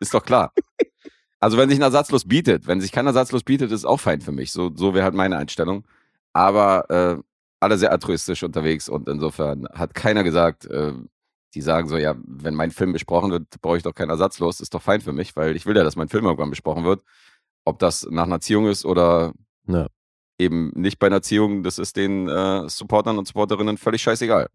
ist 0.00 0.12
doch 0.12 0.24
klar. 0.24 0.52
Also 1.38 1.56
wenn 1.56 1.70
sich 1.70 1.78
ein 1.78 1.82
Ersatzlos 1.82 2.26
bietet, 2.26 2.66
wenn 2.66 2.80
sich 2.80 2.92
kein 2.92 3.06
Ersatzlos 3.06 3.44
bietet, 3.44 3.72
ist 3.72 3.84
auch 3.84 4.00
fein 4.00 4.20
für 4.20 4.32
mich. 4.32 4.52
So, 4.52 4.70
so 4.74 4.92
wäre 4.92 5.04
halt 5.04 5.14
meine 5.14 5.38
Einstellung. 5.38 5.84
Aber 6.32 6.90
äh, 6.90 7.22
alle 7.60 7.78
sehr 7.78 7.92
altruistisch 7.92 8.42
unterwegs 8.42 8.88
und 8.88 9.08
insofern 9.08 9.66
hat 9.72 9.94
keiner 9.94 10.24
gesagt, 10.24 10.66
äh, 10.66 10.92
die 11.54 11.60
sagen 11.62 11.88
so, 11.88 11.96
ja, 11.96 12.14
wenn 12.24 12.54
mein 12.54 12.70
Film 12.70 12.92
besprochen 12.92 13.30
wird, 13.30 13.60
brauche 13.60 13.76
ich 13.76 13.82
doch 13.82 13.94
keinen 13.94 14.10
Ersatzlos, 14.10 14.60
ist 14.60 14.74
doch 14.74 14.82
fein 14.82 15.00
für 15.00 15.12
mich, 15.12 15.34
weil 15.36 15.56
ich 15.56 15.66
will 15.66 15.76
ja, 15.76 15.82
dass 15.84 15.96
mein 15.96 16.08
Film 16.08 16.24
irgendwann 16.24 16.50
besprochen 16.50 16.84
wird. 16.84 17.02
Ob 17.64 17.78
das 17.78 18.06
nach 18.10 18.24
einer 18.24 18.40
Ziehung 18.40 18.66
ist 18.66 18.84
oder 18.84 19.32
Ja. 19.66 19.86
eben 20.38 20.70
nicht 20.74 20.98
bei 20.98 21.08
einer 21.08 21.22
Ziehung, 21.22 21.62
das 21.62 21.78
ist 21.78 21.96
den 21.96 22.28
äh, 22.28 22.68
Supportern 22.68 23.18
und 23.18 23.26
Supporterinnen 23.26 23.78
völlig 23.78 24.02
scheißegal. 24.02 24.48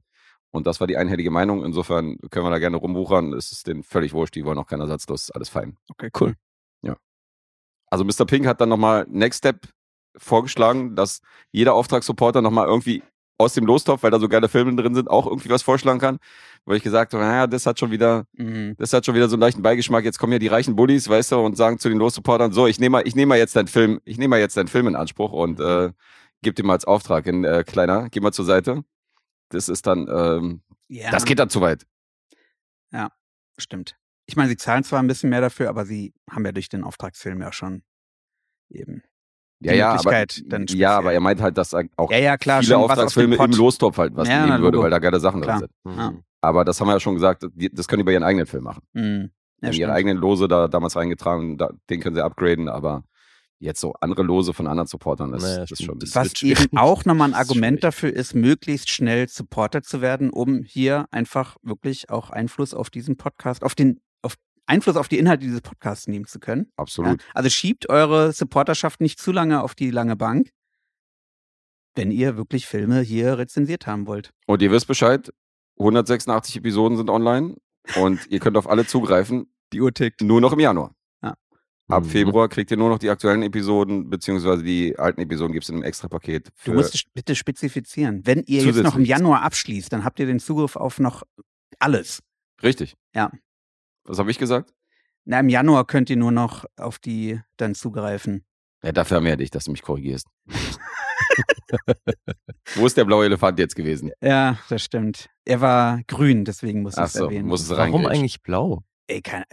Und 0.51 0.67
das 0.67 0.79
war 0.79 0.87
die 0.87 0.95
einhellige 0.97 1.31
Meinung. 1.31 1.65
Insofern 1.65 2.17
können 2.31 2.45
wir 2.45 2.49
da 2.49 2.59
gerne 2.59 2.77
rumwuchern. 2.77 3.33
Es 3.33 3.51
ist 3.51 3.67
denen 3.67 3.83
völlig 3.83 4.13
wurscht, 4.13 4.35
die 4.35 4.45
wollen 4.45 4.57
auch 4.57 4.67
keinen 4.67 4.81
Ersatzlos, 4.81 5.23
ist 5.23 5.31
alles 5.31 5.49
fein. 5.49 5.77
Okay, 5.89 6.09
cool. 6.19 6.35
Also 7.91 8.03
Mr. 8.03 8.25
Pink 8.25 8.47
hat 8.47 8.59
dann 8.59 8.69
nochmal 8.69 9.05
Next 9.09 9.39
Step 9.39 9.67
vorgeschlagen, 10.17 10.95
dass 10.95 11.21
jeder 11.51 11.75
Auftragssupporter 11.75 12.41
nochmal 12.41 12.67
irgendwie 12.67 13.03
aus 13.37 13.53
dem 13.53 13.65
Lostopf, 13.65 14.03
weil 14.03 14.11
da 14.11 14.19
so 14.19 14.29
geile 14.29 14.47
Filme 14.47 14.75
drin 14.81 14.95
sind, 14.95 15.09
auch 15.09 15.27
irgendwie 15.27 15.49
was 15.49 15.61
vorschlagen 15.61 15.99
kann. 15.99 16.19
Wo 16.65 16.73
ich 16.73 16.81
gesagt 16.83 17.13
habe, 17.13 17.23
naja, 17.23 17.47
das 17.47 17.65
hat 17.65 17.79
schon 17.79 17.91
wieder, 17.91 18.25
Mhm. 18.33 18.75
das 18.77 18.93
hat 18.93 19.05
schon 19.05 19.13
wieder 19.15 19.27
so 19.27 19.35
einen 19.35 19.41
leichten 19.41 19.61
Beigeschmack. 19.61 20.03
Jetzt 20.05 20.17
kommen 20.19 20.33
ja 20.33 20.39
die 20.39 20.47
reichen 20.47 20.75
Bullies, 20.75 21.09
weißt 21.09 21.33
du, 21.33 21.39
und 21.39 21.55
sagen 21.57 21.77
zu 21.79 21.89
den 21.89 21.97
Lossupportern, 21.97 22.51
so, 22.53 22.65
ich 22.67 22.79
nehme 22.79 22.93
mal, 22.93 23.07
ich 23.07 23.15
nehme 23.15 23.29
mal 23.29 23.37
jetzt 23.37 23.55
deinen 23.55 23.67
Film, 23.67 23.99
ich 24.05 24.17
nehme 24.17 24.29
mal 24.31 24.39
jetzt 24.39 24.55
deinen 24.57 24.67
Film 24.69 24.87
in 24.87 24.95
Anspruch 24.95 25.31
und 25.31 25.59
äh, 25.59 25.91
gib 26.41 26.55
dir 26.55 26.63
mal 26.63 26.73
als 26.73 26.85
Auftrag 26.85 27.25
in 27.27 27.43
äh, 27.43 27.63
kleiner, 27.65 28.09
geh 28.09 28.19
mal 28.19 28.31
zur 28.31 28.45
Seite. 28.45 28.83
Das 29.49 29.69
ist 29.69 29.85
dann, 29.85 30.07
ähm, 30.09 30.61
Ja, 30.87 31.11
das 31.11 31.25
geht 31.25 31.39
dann 31.39 31.49
zu 31.49 31.61
weit. 31.61 31.85
stimmt. 33.57 33.95
Ich 34.25 34.35
meine, 34.35 34.49
sie 34.49 34.57
zahlen 34.57 34.83
zwar 34.83 34.99
ein 35.01 35.07
bisschen 35.07 35.29
mehr 35.29 35.39
dafür, 35.39 35.69
aber 35.69 35.85
sie 35.85 36.13
haben 36.29 36.45
ja 36.45 36.51
durch 36.51 36.67
den 36.67 36.83
Auftragsfilm 36.83 37.41
ja 37.41 37.53
schon 37.53 37.83
eben 38.69 39.01
Ja, 39.61 39.73
ja, 39.73 39.91
aber, 39.93 40.25
dann 40.47 40.65
ja, 40.67 40.97
aber 40.97 41.13
er 41.13 41.19
meint 41.21 41.41
halt, 41.41 41.57
dass 41.57 41.73
auch 41.73 42.11
Ja, 42.11 42.17
ja, 42.17 42.37
klar, 42.37 42.61
viele 42.61 42.77
auf 42.77 42.89
Auftragsfilme 42.89 43.35
im 43.37 43.51
Lostopf 43.51 43.97
halt 43.97 44.15
was 44.15 44.27
Ja, 44.27 44.45
nehmen 44.45 44.61
würde, 44.61 44.79
weil 44.79 44.89
da 44.91 44.99
geile 44.99 45.19
Sachen 45.19 45.41
Klar. 45.41 45.59
drin 45.61 45.69
sind. 45.85 45.97
Ja. 45.97 46.13
Aber 46.41 46.65
das 46.65 46.79
haben 46.79 46.87
wir 46.87 46.93
ja 46.93 46.99
schon 46.99 47.15
gesagt, 47.15 47.47
das 47.71 47.87
können 47.87 48.01
die 48.01 48.03
bei 48.03 48.11
ihren 48.13 48.23
eigenen 48.23 48.45
Filmen 48.45 48.65
machen. 48.65 48.83
Mhm. 48.93 48.99
Die 49.01 49.01
Ja, 49.01 49.67
haben 49.67 49.73
ihre 49.73 49.73
stimmt. 49.73 49.91
eigenen 49.91 50.17
Lose 50.17 50.47
da 50.47 50.67
damals 50.67 50.95
reingetragen, 50.95 51.57
da, 51.57 51.71
den 51.89 52.01
können 52.01 52.15
sie 52.15 52.23
upgraden, 52.23 52.67
aber 52.69 53.03
jetzt 53.59 53.79
so 53.79 53.93
andere 54.01 54.21
Lose 54.21 54.53
von 54.53 54.67
anderen 54.67 54.87
Supportern, 54.87 55.31
das, 55.31 55.41
Naja, 55.41 55.59
das 55.61 55.71
ist 55.71 55.83
schon. 55.83 55.97
Das 55.99 56.13
Was 56.13 56.37
schwierig. 56.37 56.65
eben 56.65 56.77
auch 56.77 57.05
nochmal 57.05 57.29
ein 57.29 57.31
ist 57.31 57.37
Argument 57.39 57.83
dafür 57.83 58.11
ist, 58.13 58.35
möglichst 58.35 58.89
schnell 58.89 59.29
Supporter 59.29 59.81
zu 59.81 60.01
werden, 60.01 60.29
um 60.29 60.63
hier 60.63 61.05
einfach 61.11 61.55
wirklich 61.63 62.09
auch 62.09 62.29
Einfluss 62.29 62.73
auf 62.73 62.89
diesen 62.89 63.15
Podcast, 63.15 63.63
auf 63.63 63.73
den, 63.73 64.01
Einfluss 64.67 64.95
auf 64.95 65.07
die 65.07 65.17
Inhalte 65.19 65.43
dieses 65.45 65.61
Podcasts 65.61 66.07
nehmen 66.07 66.25
zu 66.25 66.39
können. 66.39 66.65
Ja? 66.67 66.73
Absolut. 66.77 67.23
Also 67.33 67.49
schiebt 67.49 67.89
eure 67.89 68.31
Supporterschaft 68.33 69.01
nicht 69.01 69.19
zu 69.19 69.31
lange 69.31 69.61
auf 69.61 69.75
die 69.75 69.91
lange 69.91 70.15
Bank, 70.15 70.49
wenn 71.95 72.11
ihr 72.11 72.35
wirklich 72.37 72.65
Filme 72.67 73.01
hier 73.01 73.37
rezensiert 73.37 73.87
haben 73.87 74.07
wollt. 74.07 74.31
Und 74.47 74.61
ihr 74.61 74.71
wisst 74.71 74.87
Bescheid, 74.87 75.31
186 75.79 76.57
Episoden 76.57 76.97
sind 76.97 77.09
online 77.09 77.55
und 77.97 78.25
ihr 78.29 78.39
könnt 78.39 78.57
auf 78.57 78.67
alle 78.67 78.85
zugreifen, 78.85 79.53
Die 79.73 79.81
Uhr 79.81 79.93
tickt. 79.93 80.21
nur 80.21 80.41
noch 80.41 80.53
im 80.53 80.59
Januar. 80.59 80.93
Ab 81.87 82.03
Mhm. 82.03 82.09
Februar 82.09 82.49
kriegt 82.49 82.71
ihr 82.71 82.77
nur 82.77 82.89
noch 82.89 82.97
die 82.97 83.11
aktuellen 83.11 83.43
Episoden, 83.43 84.09
beziehungsweise 84.09 84.63
die 84.63 84.97
alten 84.97 85.21
Episoden 85.21 85.53
gibt 85.53 85.65
es 85.65 85.69
in 85.69 85.75
einem 85.75 85.83
Extra-Paket. 85.83 86.49
Du 86.63 86.73
musst 86.73 87.13
bitte 87.13 87.35
spezifizieren. 87.35 88.25
Wenn 88.25 88.41
ihr 88.47 88.63
jetzt 88.63 88.81
noch 88.81 88.95
im. 88.95 89.05
Januar 89.05 89.43
abschließt, 89.43 89.93
dann 89.93 90.03
habt 90.03 90.17
ihr 90.19 90.25
den 90.25 90.39
Zugriff 90.39 90.75
auf 90.77 90.97
noch 90.97 91.21
alles. 91.77 92.23
Richtig. 92.63 92.95
Ja. 93.13 93.31
Was 94.05 94.19
habe 94.19 94.31
ich 94.31 94.37
gesagt? 94.37 94.73
Na, 95.25 95.39
im 95.39 95.49
Januar 95.49 95.85
könnt 95.85 96.09
ihr 96.09 96.17
nur 96.17 96.31
noch 96.31 96.65
auf 96.77 96.99
die 96.99 97.41
dann 97.57 97.73
zugreifen. 97.73 98.45
Ja, 98.83 98.91
dafür 98.91 99.17
haben 99.17 99.23
wir 99.23 99.31
ja 99.31 99.35
dich, 99.35 99.49
dass 99.49 99.65
du 99.65 99.71
mich 99.71 99.81
korrigierst. 99.81 100.27
Wo 102.75 102.85
ist 102.85 102.97
der 102.97 103.05
blaue 103.05 103.25
Elefant 103.25 103.57
jetzt 103.57 103.75
gewesen? 103.75 104.11
Ja, 104.21 104.59
das 104.69 104.83
stimmt. 104.83 105.29
Er 105.43 105.61
war 105.61 106.01
grün, 106.07 106.45
deswegen 106.45 106.83
muss 106.83 106.95
ich 106.95 107.03
es 107.03 107.13
so, 107.13 107.25
erwähnen. 107.25 107.47
muss 107.47 107.63
es 107.63 107.69
Warum 107.69 108.05
eigentlich 108.05 108.43
blau? 108.43 108.83
Ey, 109.07 109.21
kein, 109.21 109.43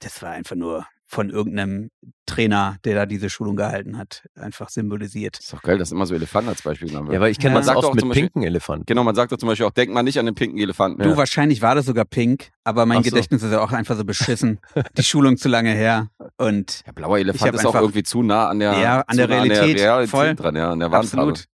das 0.00 0.20
war 0.20 0.30
einfach 0.30 0.56
nur 0.56 0.86
von 1.12 1.28
irgendeinem 1.28 1.90
Trainer, 2.24 2.76
der 2.84 2.94
da 2.94 3.04
diese 3.04 3.28
Schulung 3.28 3.54
gehalten 3.54 3.98
hat, 3.98 4.24
einfach 4.34 4.70
symbolisiert. 4.70 5.38
Ist 5.38 5.52
doch 5.52 5.60
geil, 5.60 5.76
dass 5.76 5.92
immer 5.92 6.06
so 6.06 6.14
Elefanten 6.14 6.48
als 6.48 6.62
Beispiel 6.62 6.88
genommen 6.88 7.08
wird. 7.08 7.14
Ja, 7.16 7.20
weil 7.20 7.30
ich 7.30 7.38
kenne 7.38 7.52
Ja. 7.54 7.58
das 7.60 7.66
Man 7.66 7.74
sagt 7.76 7.84
auch 7.86 7.92
mit 7.92 8.00
zum 8.00 8.08
Beispiel- 8.08 8.22
pinken 8.30 8.42
Elefanten. 8.44 8.86
Genau, 8.86 9.04
man 9.04 9.14
sagt 9.14 9.30
doch 9.30 9.36
zum 9.36 9.46
Beispiel 9.48 9.66
auch, 9.66 9.72
denk 9.72 9.92
mal 9.92 10.02
nicht 10.02 10.18
an 10.18 10.24
den 10.24 10.34
pinken 10.34 10.58
Elefanten. 10.58 11.02
Du, 11.02 11.14
wahrscheinlich 11.18 11.60
war 11.60 11.74
das 11.74 11.84
sogar 11.84 12.06
pink, 12.06 12.48
aber 12.64 12.86
mein 12.86 12.98
Ach 13.00 13.04
so. 13.04 13.10
Gedächtnis 13.10 13.42
ist 13.42 13.52
ja 13.52 13.60
auch 13.60 13.72
einfach 13.72 13.96
so 13.98 14.06
beschissen. 14.06 14.58
Die 14.96 15.02
Schulung 15.02 15.36
zu 15.36 15.50
lange 15.50 15.72
her. 15.72 16.08
Und 16.38 16.86
Der 16.86 16.92
blaue 16.92 17.18
Ich 17.18 17.24
Elefant 17.26 17.54
ist 17.56 17.66
auch 17.66 17.74
irgendwie 17.74 18.04
zu 18.04 18.22
nah 18.22 18.48
an 18.48 18.58
der, 18.60 18.78
Ja, 18.78 19.00
an 19.02 19.16
der 19.18 19.28
nah 19.28 19.34
Realität, 19.42 19.80
Realität 19.80 20.10
voll. 20.10 20.34
dran, 20.34 20.56
ja, 20.56 20.70
an 20.70 20.78
der 20.80 20.90
Wandfarbe. 20.90 21.32
absolut. 21.32 21.48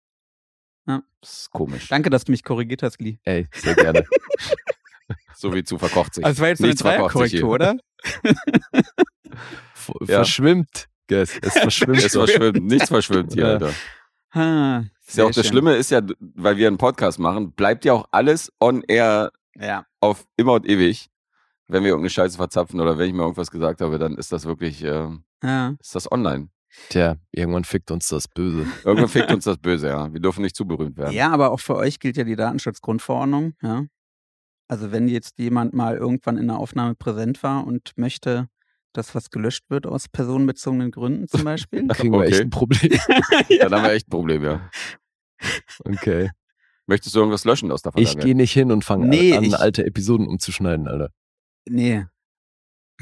Das 1.21 1.39
ist 1.39 1.51
komisch. 1.53 1.89
Danke, 1.89 2.11
dass 2.11 2.25
du 2.25 2.33
mich 2.33 2.43
korrigiert 2.45 2.83
hast, 2.83 2.99
Gli. 2.99 3.19
Ey, 3.25 3.47
sehr 3.55 3.75
gerne. 3.77 4.05
So 5.37 5.53
wie 5.53 5.65
zu 5.65 5.77
verkocht 5.79 6.15
sich. 6.15 6.25
Also 6.25 6.37
es 6.37 6.41
war 6.41 6.49
jetzt 6.49 6.63
eine 6.65 6.75
verkocht 6.77 7.19
sich 7.29 7.41
Dreierkorrektur, 7.41 7.51
oder? 7.51 7.77
Ja. 10.01 10.17
Verschwimmt. 10.17 10.89
Guess. 11.09 11.39
Es 11.43 11.53
verschwimmt. 11.53 11.99
Es 12.03 12.13
verschwimmt, 12.13 12.65
nichts 12.65 12.89
verschwimmt 12.89 13.35
hier, 13.35 13.43
Ja. 13.45 13.53
Alter. 13.53 13.73
Ah, 14.31 14.83
Ist 15.07 15.17
ja 15.17 15.25
auch 15.25 15.29
das 15.31 15.45
schön. 15.45 15.53
Schlimme 15.53 15.75
ist 15.77 15.91
ja, 15.91 16.01
weil 16.19 16.57
wir 16.57 16.67
einen 16.67 16.79
Podcast 16.79 17.19
machen, 17.19 17.53
bleibt 17.53 17.85
ja 17.85 17.93
auch 17.93 18.07
alles 18.11 18.51
on 18.61 18.83
air 18.89 19.31
Ja, 19.55 19.87
auf 20.01 20.25
immer 20.37 20.55
und 20.55 20.67
ewig. 20.69 21.09
Wenn 21.69 21.83
wir 21.83 21.91
irgendeine 21.91 22.11
Scheiße 22.11 22.37
verzapfen 22.37 22.81
oder 22.81 22.99
wenn 22.99 23.09
ich 23.09 23.15
mir 23.15 23.23
irgendwas 23.23 23.51
gesagt 23.51 23.81
habe, 23.81 23.99
dann 23.99 24.17
ist 24.17 24.33
das 24.33 24.45
wirklich, 24.45 24.83
äh, 24.83 25.09
ja. 25.43 25.75
ist 25.81 25.95
das 25.95 26.11
online. 26.11 26.49
Tja, 26.89 27.15
irgendwann 27.31 27.63
fickt 27.65 27.91
uns 27.93 28.09
das 28.09 28.27
böse. 28.27 28.67
Irgendwann 28.85 29.09
fickt 29.09 29.33
uns 29.33 29.45
das 29.45 29.59
böse, 29.63 29.87
ja. 29.89 30.13
Wir 30.13 30.21
dürfen 30.21 30.43
nicht 30.43 30.57
zu 30.57 30.67
berühmt 30.67 30.97
werden. 30.97 31.13
Ja, 31.15 31.31
aber 31.31 31.53
auch 31.53 31.61
für 31.61 31.77
euch 31.77 32.01
gilt 32.01 32.17
ja 32.17 32.25
die 32.25 32.35
Datenschutzgrundverordnung, 32.37 33.55
ja. 33.63 33.85
Also 34.67 34.91
wenn 34.91 35.07
jetzt 35.09 35.39
jemand 35.39 35.75
mal 35.75 35.97
irgendwann 35.97 36.39
in 36.39 36.49
der 36.49 36.57
Aufnahme 36.57 36.95
präsent 36.97 37.43
war 37.43 37.67
und 37.67 37.93
möchte, 37.97 38.49
dass 38.95 39.15
was 39.15 39.29
gelöscht 39.31 39.65
wird 39.69 39.87
aus 39.87 40.09
personenbezogenen 40.09 40.91
Gründen 40.91 41.29
zum 41.29 41.45
Beispiel. 41.45 41.85
Da 41.89 41.95
kriegen 41.95 42.13
wir 42.15 42.23
echt 42.25 42.35
Okay. 42.37 42.43
ein 42.45 42.51
Problem. 42.51 42.91
Dann 43.61 43.75
haben 43.75 43.83
wir 43.85 43.93
echt 43.93 44.07
ein 44.09 44.11
Problem, 44.11 44.43
ja. 44.43 44.71
Okay. 45.85 46.31
Möchtest 46.87 47.15
du 47.15 47.19
irgendwas 47.21 47.45
löschen 47.45 47.71
aus 47.73 47.83
der 47.83 47.93
Ich 47.97 48.09
Vergangenheit? 48.09 48.25
gehe 48.25 48.35
nicht 48.35 48.53
hin 48.53 48.71
und 48.73 48.85
fange 48.85 49.07
Nee, 49.07 49.37
an, 49.37 49.45
ich- 49.45 49.55
alte 49.59 49.85
Episoden 49.87 50.27
umzuschneiden, 50.27 50.87
Alter. 50.89 51.11
Nee, 51.69 52.07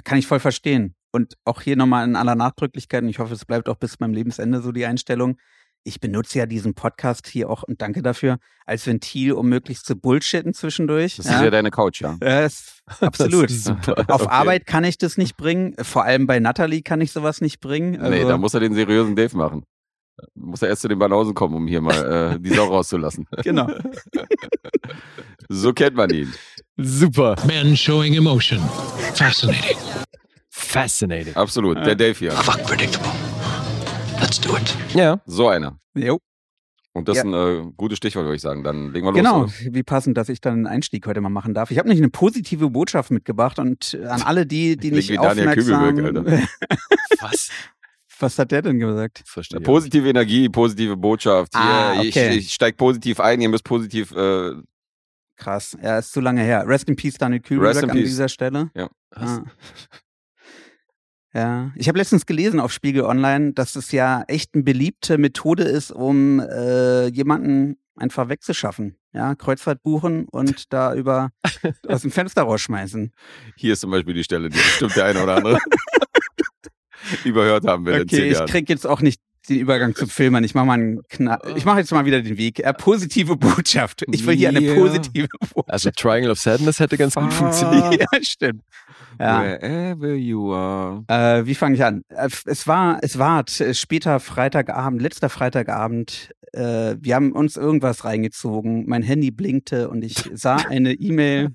kann 0.04 0.18
ich 0.18 0.26
voll 0.26 0.40
verstehen. 0.40 0.94
Und 1.12 1.34
auch 1.44 1.60
hier 1.60 1.76
nochmal 1.76 2.06
in 2.08 2.16
aller 2.16 2.34
Nachdrücklichkeit, 2.36 3.02
und 3.02 3.08
ich 3.10 3.18
hoffe, 3.18 3.34
es 3.34 3.44
bleibt 3.44 3.68
auch 3.68 3.76
bis 3.76 4.00
meinem 4.00 4.14
Lebensende 4.14 4.62
so 4.62 4.72
die 4.72 4.86
Einstellung. 4.86 5.36
Ich 5.84 5.98
benutze 6.00 6.38
ja 6.38 6.46
diesen 6.46 6.74
Podcast 6.74 7.26
hier 7.26 7.50
auch, 7.50 7.64
und 7.64 7.82
danke 7.82 8.02
dafür, 8.02 8.38
als 8.66 8.86
Ventil, 8.86 9.32
um 9.32 9.48
möglichst 9.48 9.84
zu 9.84 9.96
bullshitten 9.96 10.54
zwischendurch. 10.54 11.16
Das 11.16 11.26
ist 11.26 11.32
ja 11.32 11.50
deine 11.50 11.70
Couch, 11.72 12.00
ja. 12.02 12.16
Ja, 12.22 12.44
ist 12.46 12.82
absolut. 13.00 13.44
Das 13.44 13.52
ist 13.52 13.64
super. 13.64 14.04
Auf 14.08 14.22
Okay. 14.22 14.30
Arbeit 14.30 14.66
kann 14.66 14.84
ich 14.84 14.96
das 14.98 15.18
nicht 15.18 15.36
bringen. 15.36 15.74
Vor 15.82 16.04
allem 16.04 16.26
bei 16.28 16.38
Natalie 16.38 16.82
kann 16.82 17.00
ich 17.00 17.10
sowas 17.10 17.40
nicht 17.40 17.60
bringen. 17.60 18.00
Also, 18.00 18.10
Nee, 18.16 18.24
da 18.24 18.38
muss 18.38 18.54
er 18.54 18.60
den 18.60 18.74
seriösen 18.74 19.16
Dave 19.16 19.36
machen. 19.36 19.64
Muss 20.34 20.62
er 20.62 20.68
erst 20.68 20.82
zu 20.82 20.88
den 20.88 20.98
Banausen 21.00 21.34
kommen, 21.34 21.54
um 21.56 21.66
hier 21.66 21.80
mal 21.80 22.34
äh, 22.34 22.38
die 22.40 22.50
Sau 22.54 22.66
rauszulassen. 22.66 23.26
genau. 23.42 23.66
So 25.48 25.72
kennt 25.72 25.96
man 25.96 26.10
ihn. 26.10 26.32
Super. 26.76 27.34
Men 27.46 27.76
showing 27.76 28.14
emotion. 28.14 28.60
Fascinating. 29.14 29.76
Fascinating. 30.50 31.34
Absolut. 31.34 31.78
Der 31.78 31.96
Dave 31.96 32.16
hier. 32.18 32.32
Fuck 32.32 32.62
predictable. 32.64 33.10
Let's 34.22 34.40
do 34.40 34.56
it. 34.56 34.76
Ja. 34.94 35.20
So 35.26 35.48
einer. 35.48 35.78
Jo. 35.94 36.18
Und 36.94 37.08
das 37.08 37.16
Ja. 37.16 37.22
ist 37.22 37.28
ein 37.28 37.34
äh, 37.34 37.72
gutes 37.76 37.96
Stichwort, 37.98 38.24
würde 38.26 38.36
ich 38.36 38.42
sagen. 38.42 38.62
Dann 38.62 38.92
legen 38.92 39.04
wir 39.06 39.12
los. 39.12 39.16
Genau, 39.16 39.40
oder? 39.44 39.52
wie 39.74 39.82
passend, 39.82 40.16
dass 40.16 40.28
ich 40.28 40.40
dann 40.40 40.52
einen 40.54 40.66
Einstieg 40.66 41.06
heute 41.06 41.20
mal 41.20 41.28
machen 41.30 41.54
darf. 41.54 41.70
Ich 41.70 41.78
habe 41.78 41.88
nämlich 41.88 42.02
eine 42.02 42.10
positive 42.10 42.70
Botschaft 42.70 43.10
mitgebracht 43.10 43.58
und 43.58 43.94
äh, 43.94 44.04
an 44.06 44.22
alle 44.22 44.46
die, 44.46 44.76
die 44.76 44.90
nicht 44.92 45.08
wie 45.10 45.16
Daniel 45.16 45.48
aufmerksam... 45.48 45.96
Kübelberg, 45.96 46.48
Was? 47.20 47.50
Was 48.20 48.38
hat 48.38 48.52
der 48.52 48.62
denn 48.62 48.78
gesagt? 48.78 49.22
Verstehe. 49.26 49.60
Positive 49.60 50.08
Energie, 50.08 50.48
positive 50.48 50.96
Botschaft. 50.96 51.52
Hier, 51.54 51.62
Ah, 51.64 51.92
okay. 51.98 52.30
ich, 52.30 52.36
ich 52.46 52.52
steig 52.54 52.76
positiv 52.76 53.18
ein, 53.18 53.40
ihr 53.40 53.48
müsst 53.48 53.64
positiv. 53.64 54.12
Äh, 54.12 54.52
Krass, 55.36 55.76
ja, 55.82 55.98
ist 55.98 56.12
zu 56.12 56.20
lange 56.20 56.42
her. 56.42 56.64
Rest 56.68 56.88
in 56.88 56.94
Peace, 56.94 57.14
Daniel 57.14 57.40
Kübelberg 57.40 57.70
Rest 57.74 57.82
in 57.84 57.90
an 57.90 57.96
peace. 57.96 58.08
dieser 58.10 58.28
Stelle. 58.28 58.70
ja. 58.76 58.88
Ah. 59.14 59.40
Ja, 61.34 61.72
ich 61.76 61.88
habe 61.88 61.98
letztens 61.98 62.26
gelesen 62.26 62.60
auf 62.60 62.72
Spiegel 62.72 63.04
Online, 63.04 63.52
dass 63.54 63.74
es 63.74 63.90
ja 63.90 64.22
echt 64.28 64.54
eine 64.54 64.64
beliebte 64.64 65.16
Methode 65.16 65.64
ist, 65.64 65.90
um 65.90 66.40
äh, 66.40 67.06
jemanden 67.06 67.78
einfach 67.96 68.28
wegzuschaffen. 68.28 68.96
Ja, 69.14 69.34
Kreuzfahrt 69.34 69.82
buchen 69.82 70.26
und 70.28 70.72
da 70.72 70.94
über 70.94 71.30
aus 71.88 72.02
dem 72.02 72.10
Fenster 72.10 72.42
rausschmeißen. 72.42 73.12
Hier 73.56 73.72
ist 73.72 73.80
zum 73.80 73.90
Beispiel 73.90 74.14
die 74.14 74.24
Stelle, 74.24 74.48
die 74.48 74.56
bestimmt 74.56 74.96
der 74.96 75.06
eine 75.06 75.22
oder 75.22 75.36
andere 75.36 75.58
überhört 77.24 77.66
haben 77.66 77.86
in 77.86 78.02
Okay, 78.02 78.06
zehn 78.06 78.32
ich 78.32 78.44
krieg 78.50 78.68
jetzt 78.68 78.86
auch 78.86 79.00
nicht 79.00 79.20
den 79.48 79.58
Übergang 79.58 79.94
zum 79.94 80.08
Filmern. 80.08 80.44
Ich 80.44 80.54
mache 80.54 80.66
mal 80.66 80.74
einen 80.74 81.02
Kna 81.08 81.38
ich 81.56 81.64
mache 81.64 81.78
jetzt 81.80 81.92
mal 81.92 82.04
wieder 82.04 82.20
den 82.22 82.36
Weg. 82.38 82.60
Äh, 82.60 82.72
positive 82.74 83.36
Botschaft. 83.36 84.04
Ich 84.12 84.24
will 84.26 84.36
hier 84.36 84.50
eine 84.50 84.60
positive 84.74 85.28
Botschaft. 85.40 85.70
Also 85.70 85.90
Triangle 85.90 86.30
of 86.30 86.38
Sadness 86.38 86.78
hätte 86.80 86.96
ganz 86.96 87.14
gut 87.14 87.32
funktioniert. 87.32 88.00
ja, 88.00 88.06
stimmt. 88.22 88.62
Ja. 89.18 89.42
Wherever 89.42 90.14
you 90.14 90.52
are. 90.52 91.04
Äh, 91.08 91.46
wie 91.46 91.54
fange 91.54 91.74
ich 91.76 91.84
an? 91.84 92.02
Äh, 92.08 92.28
Es 92.46 92.66
war, 92.66 92.98
es 93.02 93.18
war 93.18 93.44
t- 93.44 93.74
später 93.74 94.20
Freitagabend, 94.20 95.02
letzter 95.02 95.28
Freitagabend. 95.28 96.30
Äh, 96.54 96.96
wir 97.00 97.14
haben 97.14 97.32
uns 97.32 97.56
irgendwas 97.56 98.04
reingezogen. 98.04 98.84
Mein 98.86 99.02
Handy 99.02 99.30
blinkte 99.30 99.88
und 99.88 100.02
ich 100.04 100.14
sah 100.34 100.56
eine 100.56 100.92
E-Mail. 100.92 101.50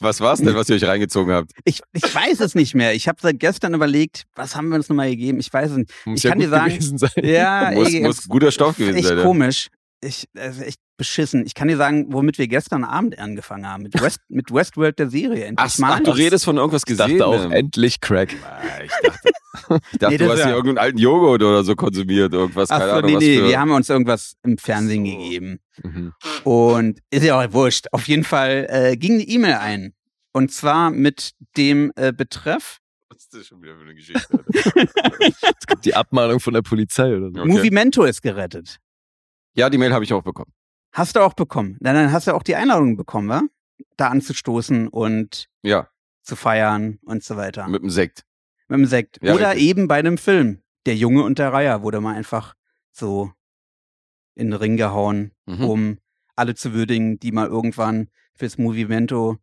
Was 0.00 0.20
war's 0.20 0.40
denn, 0.40 0.54
was 0.54 0.68
ihr 0.68 0.76
euch 0.76 0.84
reingezogen 0.84 1.32
habt? 1.32 1.52
Ich, 1.64 1.80
ich 1.92 2.12
weiß 2.14 2.40
es 2.40 2.54
nicht 2.56 2.74
mehr. 2.74 2.94
Ich 2.94 3.06
habe 3.06 3.18
seit 3.20 3.38
gestern 3.38 3.74
überlegt, 3.74 4.24
was 4.34 4.56
haben 4.56 4.68
wir 4.70 4.76
uns 4.76 4.88
nochmal 4.88 5.10
gegeben? 5.10 5.38
Ich 5.38 5.52
weiß 5.52 5.70
es 5.72 5.76
nicht. 5.76 5.92
Muss 6.04 6.18
Ich 6.18 6.22
ja 6.24 6.30
kann 6.30 6.38
gut 6.38 6.46
dir 6.46 6.50
sagen-. 6.50 6.98
Ja, 7.32 7.70
muss, 7.74 7.88
ey, 7.92 8.00
muss 8.02 8.28
guter 8.28 8.50
Stoff 8.52 8.76
gewesen 8.76 9.02
sein. 9.02 9.18
ja. 9.18 9.22
komisch. 9.24 9.68
Ich, 10.02 10.26
also 10.36 10.62
echt 10.62 10.78
beschissen. 10.96 11.44
Ich 11.44 11.54
kann 11.54 11.68
dir 11.68 11.76
sagen, 11.76 12.06
womit 12.10 12.38
wir 12.38 12.48
gestern 12.48 12.84
Abend 12.84 13.18
angefangen 13.18 13.66
haben. 13.68 13.82
Mit, 13.82 14.00
West, 14.00 14.20
mit 14.28 14.50
Westworld 14.52 14.98
der 14.98 15.10
Serie. 15.10 15.44
Endlich 15.44 15.72
Ach, 15.74 15.78
mal. 15.78 15.92
ach, 15.92 16.00
du 16.00 16.10
redest 16.12 16.44
von 16.46 16.56
irgendwas 16.56 16.82
Ich 16.86 16.96
gesehen. 16.96 17.18
dachte 17.18 17.26
auch, 17.26 17.44
ähm. 17.44 17.52
endlich 17.52 18.00
Crack. 18.00 18.34
Ah, 18.42 18.82
Ich 18.82 18.90
dachte, 19.02 19.28
ich 19.92 19.98
dachte 19.98 20.12
Nee, 20.14 20.16
du 20.18 20.30
hast 20.30 20.38
war- 20.38 20.46
hier 20.46 20.54
irgendeinen 20.54 20.78
alten 20.78 20.98
Joghurt 20.98 21.42
oder 21.42 21.64
so 21.64 21.76
konsumiert. 21.76 22.32
Irgendwas, 22.32 22.70
Ach 22.70 22.78
keine 22.78 22.90
so, 22.92 22.96
Ahnung, 22.96 23.10
nee, 23.10 23.16
was 23.16 23.22
nee, 23.24 23.36
für... 23.38 23.48
wir 23.48 23.60
haben 23.60 23.70
uns 23.72 23.88
irgendwas 23.90 24.32
im 24.42 24.56
Fernsehen 24.58 25.04
So. 25.04 25.12
gegeben. 25.18 25.58
Mhm. 25.82 26.12
Und 26.44 26.98
ist 27.10 27.24
ja 27.24 27.38
auch 27.38 27.52
wurscht. 27.52 27.86
Auf 27.92 28.08
jeden 28.08 28.24
Fall 28.24 28.66
äh, 28.70 28.96
ging 28.96 29.14
eine 29.14 29.22
E-Mail 29.24 29.54
ein. 29.56 29.92
Und 30.32 30.50
zwar 30.52 30.90
mit 30.90 31.32
dem 31.58 31.92
äh, 31.96 32.12
Betreff 32.12 32.78
ist 33.20 33.34
das 33.34 33.46
schon 33.46 33.62
wieder 33.62 33.76
für 33.76 33.82
eine 33.82 33.94
Geschichte? 33.94 34.44
Es 35.20 35.66
gibt 35.66 35.84
die 35.84 35.94
Abmahnung 35.94 36.40
von 36.40 36.54
der 36.54 36.62
Polizei 36.62 37.14
oder 37.16 37.30
so. 37.30 37.40
Okay. 37.40 37.48
Movimento 37.48 38.04
ist 38.04 38.22
gerettet. 38.22 38.78
ja, 39.54 39.68
die 39.68 39.78
Mail 39.78 39.92
habe 39.92 40.04
ich 40.04 40.12
auch 40.12 40.22
bekommen. 40.22 40.52
Hast 40.92 41.16
du 41.16 41.20
auch 41.20 41.34
bekommen. 41.34 41.76
Dann, 41.80 41.94
dann 41.94 42.12
hast 42.12 42.26
du 42.26 42.34
auch 42.34 42.42
die 42.42 42.56
Einladung 42.56 42.96
bekommen, 42.96 43.28
wa? 43.28 43.42
Da 43.96 44.08
anzustoßen 44.08 44.88
und 44.88 45.48
Ja, 45.62 45.88
zu 46.22 46.34
feiern 46.34 46.98
und 47.04 47.22
so 47.22 47.36
weiter. 47.36 47.64
Mit, 47.64 47.82
mit 47.82 47.82
dem 47.82 47.90
Sekt. 47.90 48.24
dem 48.70 48.86
Sekt. 48.86 49.18
Ja, 49.22 49.34
Oder 49.34 49.50
richtig. 49.50 49.68
eben 49.68 49.88
bei 49.88 49.96
einem 49.98 50.18
Film. 50.18 50.62
Der 50.86 50.96
Junge 50.96 51.22
und 51.22 51.38
der 51.38 51.52
Reiher 51.52 51.82
wurde 51.82 52.00
mal 52.00 52.14
einfach 52.14 52.54
so 52.90 53.30
in 54.34 54.48
den 54.50 54.54
Ring 54.54 54.76
gehauen, 54.78 55.32
Mhm. 55.46 55.64
um 55.64 55.98
alle 56.36 56.54
zu 56.54 56.72
würdigen, 56.72 57.18
die 57.20 57.32
mal 57.32 57.46
irgendwann 57.48 58.08
fürs 58.34 58.56
Movimento, 58.56 59.36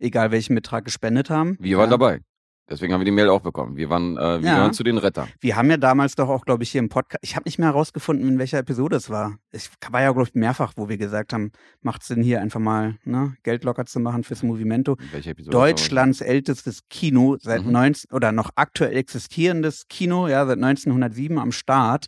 egal 0.00 0.32
welchen 0.32 0.54
Betrag, 0.56 0.84
gespendet 0.84 1.30
haben. 1.30 1.56
Wir 1.60 1.78
waren 1.78 1.86
Ja. 1.90 1.96
dabei. 1.96 2.20
Deswegen 2.70 2.92
haben 2.92 3.00
wir 3.00 3.04
die 3.04 3.10
Mail 3.10 3.28
auch 3.28 3.40
bekommen. 3.40 3.76
Wir 3.76 3.90
waren, 3.90 4.16
äh, 4.16 4.40
wir 4.40 4.48
Ja. 4.48 4.54
gehören 4.56 4.72
zu 4.72 4.84
den 4.84 4.96
Rettern. 4.96 5.28
Wir 5.40 5.56
haben 5.56 5.68
ja 5.70 5.76
damals 5.76 6.14
doch 6.14 6.28
auch, 6.28 6.44
glaube 6.44 6.62
ich, 6.62 6.70
hier 6.70 6.78
im 6.78 6.88
Podcast, 6.88 7.18
ich 7.24 7.34
habe 7.34 7.44
nicht 7.48 7.58
mehr 7.58 7.66
herausgefunden, 7.68 8.28
in 8.28 8.38
welcher 8.38 8.58
Episode 8.58 8.94
es 8.96 9.10
war. 9.10 9.38
Es 9.50 9.70
war 9.90 10.00
ja, 10.02 10.12
glaube 10.12 10.28
ich, 10.28 10.34
mehrfach, 10.34 10.74
wo 10.76 10.88
wir 10.88 10.96
gesagt 10.96 11.32
haben, 11.32 11.50
macht 11.82 12.04
Sinn, 12.04 12.22
hier 12.22 12.40
einfach 12.40 12.60
mal 12.60 12.96
ne, 13.04 13.36
Geld 13.42 13.64
locker 13.64 13.86
zu 13.86 13.98
machen 13.98 14.22
fürs 14.22 14.44
Movimento. 14.44 14.96
In 15.00 15.12
welcher 15.12 15.30
Episode? 15.32 15.56
Deutschlands 15.56 16.20
ältestes 16.20 16.88
Kino 16.88 17.36
seit 17.40 17.64
Mhm. 17.66 17.72
19 17.72 18.12
oder 18.12 18.30
noch 18.30 18.50
aktuell 18.54 18.96
existierendes 18.96 19.88
Kino, 19.88 20.28
ja, 20.28 20.46
seit 20.46 20.58
1907 20.58 21.38
am 21.38 21.50
Start. 21.50 22.06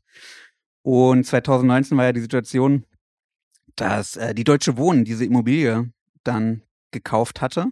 Und 0.83 1.25
2019 1.27 1.97
war 1.99 2.05
ja 2.05 2.13
die 2.13 2.21
Situation, 2.21 2.85
dass 3.77 4.17
äh, 4.17 4.35
die 4.35 4.45
Deutsche 4.45 4.77
Wohnen 4.77 5.05
diese 5.05 5.25
Immobilie 5.25 5.91
dann 6.25 6.63
gekauft 6.93 7.41
hatte. 7.41 7.67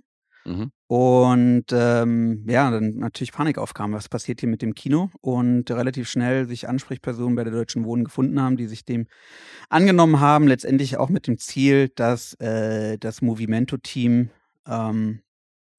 Mhm. 0.44 0.72
Und 0.86 1.66
ähm, 1.70 2.44
ja, 2.48 2.70
dann 2.70 2.96
natürlich 2.96 3.32
Panik 3.32 3.58
aufkam, 3.58 3.92
was 3.92 4.08
passiert 4.08 4.40
hier 4.40 4.48
mit 4.48 4.62
dem 4.62 4.74
Kino 4.74 5.10
und 5.20 5.70
relativ 5.70 6.08
schnell 6.08 6.48
sich 6.48 6.68
Ansprechpersonen 6.68 7.36
bei 7.36 7.44
der 7.44 7.52
Deutschen 7.52 7.84
Wohnen 7.84 8.04
gefunden 8.04 8.40
haben, 8.40 8.56
die 8.56 8.66
sich 8.66 8.84
dem 8.84 9.06
angenommen 9.68 10.20
haben, 10.20 10.48
letztendlich 10.48 10.96
auch 10.96 11.08
mit 11.08 11.26
dem 11.26 11.38
Ziel, 11.38 11.88
dass 11.90 12.34
äh, 12.40 12.98
das 12.98 13.22
Movimento-Team 13.22 14.30
ähm, 14.66 15.20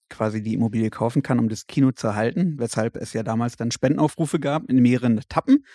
quasi 0.10 0.43
die 0.43 0.54
Immobilie 0.54 0.89
kaufen 0.89 1.24
kann, 1.24 1.39
um 1.39 1.50
das 1.50 1.67
Kino 1.67 1.91
zu 1.91 2.08
erhalten, 2.08 2.60
weshalb 2.60 2.97
es 2.97 3.13
ja 3.13 3.24
damals 3.24 3.56
dann 3.56 3.71
Spendenaufrufe 3.71 4.39
gab 4.39 4.69
in 4.69 4.82
mehreren 4.82 5.17
Etappen. 5.17 5.65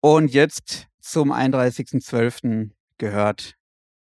Und 0.00 0.32
jetzt 0.32 0.88
zum 1.00 1.32
31.12. 1.32 2.70
gehört 2.98 3.56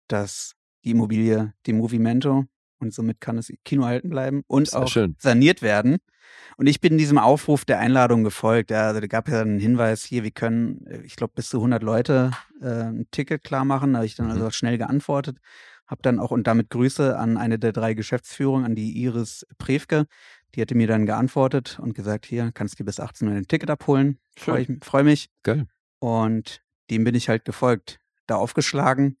das, 0.07 0.53
die 0.83 0.91
Immobilie 0.91 1.53
dem 1.67 1.77
Movimento 1.77 2.45
und 2.81 2.93
somit 2.93 3.21
kann 3.21 3.35
das 3.37 3.51
Kino 3.63 3.83
erhalten 3.83 4.09
bleiben 4.09 4.43
und 4.47 4.69
Sehr 4.69 4.81
auch 4.81 4.87
schön. 4.87 5.15
saniert 5.19 5.61
werden. 5.61 5.97
Und 6.57 6.67
ich 6.67 6.81
bin 6.81 6.97
diesem 6.97 7.17
Aufruf 7.17 7.65
der 7.65 7.79
Einladung 7.79 8.23
gefolgt. 8.23 8.71
Ja, 8.71 8.87
also 8.87 8.99
da 8.99 9.07
gab 9.07 9.27
ja 9.29 9.41
einen 9.41 9.59
Hinweis 9.59 10.03
hier, 10.03 10.23
wir 10.23 10.31
können, 10.31 10.85
äh, 10.87 11.01
ich 11.03 11.15
glaube, 11.15 11.33
bis 11.35 11.49
zu 11.49 11.57
100 11.57 11.81
Leute 11.83 12.31
äh, 12.61 12.65
ein 12.67 13.07
Ticket 13.11 13.43
klar 13.43 13.65
machen. 13.65 13.93
Da 13.93 13.99
habe 13.99 14.05
ich 14.05 14.15
dann 14.15 14.27
Mhm. 14.27 14.33
also 14.33 14.49
schnell 14.51 14.77
geantwortet. 14.77 15.37
Habe 15.87 16.01
dann 16.03 16.19
auch 16.19 16.31
und 16.31 16.47
damit 16.47 16.69
Grüße 16.69 17.17
an 17.17 17.37
eine 17.37 17.59
der 17.59 17.73
drei 17.73 17.93
Geschäftsführungen, 17.93 18.65
an 18.65 18.75
die 18.75 18.91
Iris 19.01 19.45
Prevke. 19.57 20.05
Die 20.55 20.61
hatte 20.61 20.75
mir 20.75 20.87
dann 20.87 21.05
geantwortet 21.05 21.79
und 21.81 21.93
gesagt, 21.95 22.25
hier 22.25 22.51
kannst 22.53 22.79
du 22.79 22.83
bis 22.85 22.99
18 22.99 23.27
Uhr 23.27 23.33
ein 23.35 23.47
Ticket 23.47 23.69
abholen. 23.69 24.19
Freue 24.37 24.65
freu 24.83 25.03
mich. 25.03 25.29
Geil. 25.43 25.67
Und 25.99 26.61
dem 26.89 27.03
bin 27.03 27.15
ich 27.15 27.29
halt 27.29 27.45
gefolgt. 27.45 27.99
Da 28.27 28.35
aufgeschlagen. 28.35 29.17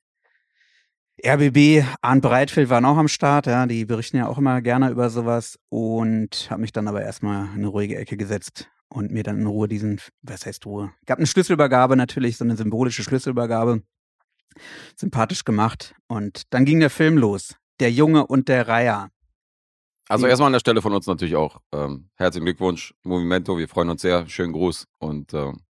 RBB, 1.23 1.85
Arndt 2.01 2.23
Breitfeld 2.23 2.69
waren 2.69 2.85
auch 2.85 2.97
am 2.97 3.07
Start, 3.07 3.45
ja, 3.45 3.65
die 3.67 3.85
berichten 3.85 4.17
ja 4.17 4.27
auch 4.27 4.37
immer 4.37 4.61
gerne 4.61 4.89
über 4.89 5.09
sowas 5.09 5.59
und 5.69 6.47
habe 6.49 6.61
mich 6.61 6.71
dann 6.71 6.87
aber 6.87 7.01
erstmal 7.01 7.45
in 7.47 7.59
eine 7.59 7.67
ruhige 7.67 7.95
Ecke 7.95 8.17
gesetzt 8.17 8.69
und 8.89 9.11
mir 9.11 9.23
dann 9.23 9.39
in 9.39 9.47
Ruhe 9.47 9.67
diesen, 9.67 10.01
was 10.23 10.45
heißt 10.45 10.65
Ruhe? 10.65 10.93
Gab 11.05 11.19
eine 11.19 11.27
Schlüsselübergabe 11.27 11.95
natürlich, 11.95 12.37
so 12.37 12.43
eine 12.43 12.57
symbolische 12.57 13.03
Schlüsselübergabe. 13.03 13.83
Sympathisch 14.95 15.45
gemacht 15.45 15.95
und 16.07 16.43
dann 16.49 16.65
ging 16.65 16.79
der 16.79 16.89
Film 16.89 17.17
los. 17.17 17.55
Der 17.79 17.91
Junge 17.91 18.27
und 18.27 18.49
der 18.49 18.67
Reiher. 18.67 19.09
Also 20.09 20.27
erstmal 20.27 20.47
an 20.47 20.53
der 20.53 20.59
Stelle 20.59 20.81
von 20.81 20.93
uns 20.93 21.07
natürlich 21.07 21.35
auch 21.37 21.61
ähm, 21.71 22.09
herzlichen 22.15 22.45
Glückwunsch, 22.45 22.93
Movimento. 23.03 23.57
Wir 23.57 23.69
freuen 23.69 23.89
uns 23.89 24.01
sehr. 24.01 24.27
Schönen 24.27 24.51
Gruß 24.53 24.87
und 24.99 25.33
ähm. 25.33 25.61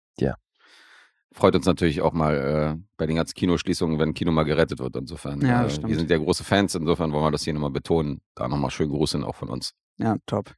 Freut 1.34 1.56
uns 1.56 1.65
natürlich 1.65 2.02
auch 2.02 2.13
mal 2.13 2.36
äh, 2.78 2.84
bei 2.98 3.06
den 3.08 3.15
ganzen 3.15 3.34
Kinoschließungen, 3.36 4.00
wenn 4.00 4.13
Kino 4.13 4.32
mal 4.32 4.44
gerettet 4.44 4.80
wird. 4.80 4.96
Insofern, 4.96 5.41
Ja, 5.41 5.65
äh, 5.65 5.88
wir 5.88 5.96
sind 5.98 6.10
ja 6.10 6.17
große 6.17 6.44
Fans. 6.44 6.76
Insofern 6.76 7.12
wollen 7.12 7.24
wir 7.24 7.32
das 7.32 7.44
hier 7.44 7.54
nochmal 7.54 7.72
betonen. 7.72 8.22
Da 8.36 8.48
nochmal 8.48 8.72
schönen 8.72 8.91
Gruß 8.91 9.13
hin 9.13 9.24
auch 9.24 9.36
von 9.36 9.50
uns. 9.50 9.74
Ja, 9.98 10.17
top. 10.26 10.54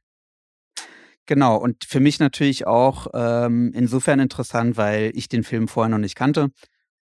Genau, 1.26 1.56
und 1.56 1.84
für 1.84 2.00
mich 2.00 2.18
natürlich 2.18 2.66
auch 2.66 3.06
ähm, 3.14 3.72
insofern 3.74 4.20
interessant, 4.20 4.76
weil 4.76 5.10
ich 5.14 5.28
den 5.28 5.42
Film 5.42 5.68
vorher 5.68 5.88
noch 5.88 5.98
nicht 5.98 6.16
kannte. 6.16 6.50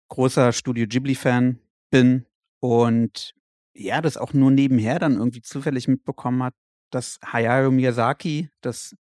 Großer 0.10 0.52
Studio 0.52 0.86
Ghibli-Fan 0.88 1.60
bin 1.89 2.26
und 2.60 3.34
ja, 3.73 4.02
das 4.02 4.17
auch 4.17 4.34
nur 4.34 4.52
nebenher 4.52 4.99
dann 4.99 5.13
irgendwie 5.17 5.41
zufällig 5.41 5.88
mitbekommen 5.88 6.43
hat, 6.43 6.54
dass 6.91 7.19
Hayao 7.26 7.71
Miyazaki, 7.71 8.49
das 8.62 8.95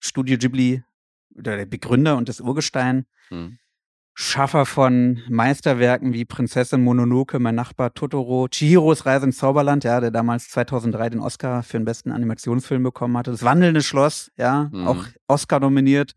Studio 0.00 0.36
Ghibli, 0.38 0.82
oder 1.36 1.56
der 1.56 1.66
Begründer 1.66 2.16
und 2.16 2.28
das 2.28 2.40
Urgestein, 2.40 3.06
Hm. 3.28 3.58
Schaffer 4.20 4.66
von 4.66 5.22
Meisterwerken 5.28 6.12
wie 6.12 6.24
Prinzessin 6.24 6.82
Mononoke, 6.82 7.38
Mein 7.38 7.54
Nachbar 7.54 7.94
Totoro, 7.94 8.48
Chihiros 8.48 9.06
Reise 9.06 9.26
ins 9.26 9.38
Zauberland, 9.38 9.84
ja, 9.84 10.00
der 10.00 10.10
damals 10.10 10.48
2003 10.48 11.10
den 11.10 11.20
Oscar 11.20 11.62
für 11.62 11.78
den 11.78 11.84
besten 11.84 12.10
Animationsfilm 12.10 12.82
bekommen 12.82 13.16
hatte. 13.16 13.30
Das 13.30 13.44
Wandelnde 13.44 13.80
Schloss, 13.80 14.32
ja, 14.36 14.70
Mhm. 14.72 14.88
auch 14.88 15.04
Oscar 15.28 15.60
nominiert. 15.60 16.14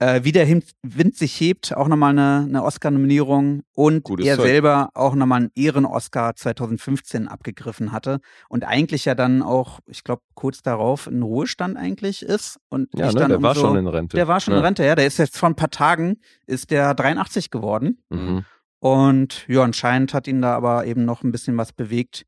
Äh, 0.00 0.24
wie 0.24 0.32
der 0.32 0.48
Wind 0.82 1.16
sich 1.16 1.38
hebt, 1.40 1.76
auch 1.76 1.86
nochmal 1.86 2.10
eine, 2.10 2.46
eine 2.48 2.64
Oscar-Nominierung 2.64 3.62
und 3.74 4.02
Gutes 4.02 4.26
er 4.26 4.36
Zeug. 4.36 4.46
selber 4.46 4.90
auch 4.94 5.14
nochmal 5.14 5.42
einen 5.42 5.50
Ehren-Oscar 5.54 6.34
2015 6.34 7.28
abgegriffen 7.28 7.92
hatte 7.92 8.18
und 8.48 8.64
eigentlich 8.64 9.04
ja 9.04 9.14
dann 9.14 9.40
auch, 9.40 9.78
ich 9.86 10.02
glaube, 10.02 10.22
kurz 10.34 10.62
darauf 10.62 11.06
in 11.06 11.22
Ruhestand 11.22 11.76
eigentlich 11.76 12.22
ist 12.22 12.58
und 12.70 12.88
Ja, 12.96 13.12
ne, 13.12 13.28
der 13.28 13.40
war 13.42 13.50
umso- 13.52 13.60
schon 13.68 13.76
in 13.76 13.86
Rente. 13.86 14.16
der 14.16 14.26
war 14.26 14.40
schon 14.40 14.54
ja. 14.54 14.58
in 14.58 14.64
Rente, 14.64 14.84
ja. 14.84 14.96
Der 14.96 15.06
ist 15.06 15.18
jetzt 15.18 15.38
vor 15.38 15.48
ein 15.48 15.54
paar 15.54 15.70
Tagen, 15.70 16.16
ist 16.46 16.72
der 16.72 16.92
83 16.94 17.50
geworden. 17.52 18.02
Mhm. 18.10 18.44
Und 18.80 19.46
ja, 19.48 19.62
anscheinend 19.62 20.12
hat 20.12 20.26
ihn 20.26 20.42
da 20.42 20.56
aber 20.56 20.86
eben 20.86 21.04
noch 21.04 21.22
ein 21.22 21.30
bisschen 21.30 21.56
was 21.56 21.72
bewegt, 21.72 22.26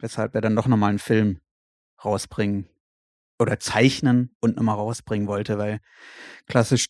weshalb 0.00 0.34
er 0.34 0.40
dann 0.40 0.56
doch 0.56 0.66
nochmal 0.66 0.90
einen 0.90 0.98
Film 0.98 1.38
rausbringen 2.04 2.66
oder 3.38 3.58
zeichnen 3.60 4.34
und 4.40 4.56
nochmal 4.56 4.76
rausbringen 4.76 5.26
wollte, 5.28 5.58
weil 5.58 5.78
klassisch 6.46 6.86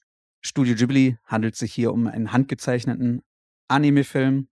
Studio 0.46 0.74
Ghibli 0.74 1.16
handelt 1.24 1.56
sich 1.56 1.72
hier 1.72 1.92
um 1.92 2.06
einen 2.06 2.32
handgezeichneten 2.32 3.22
Anime-Film 3.68 4.48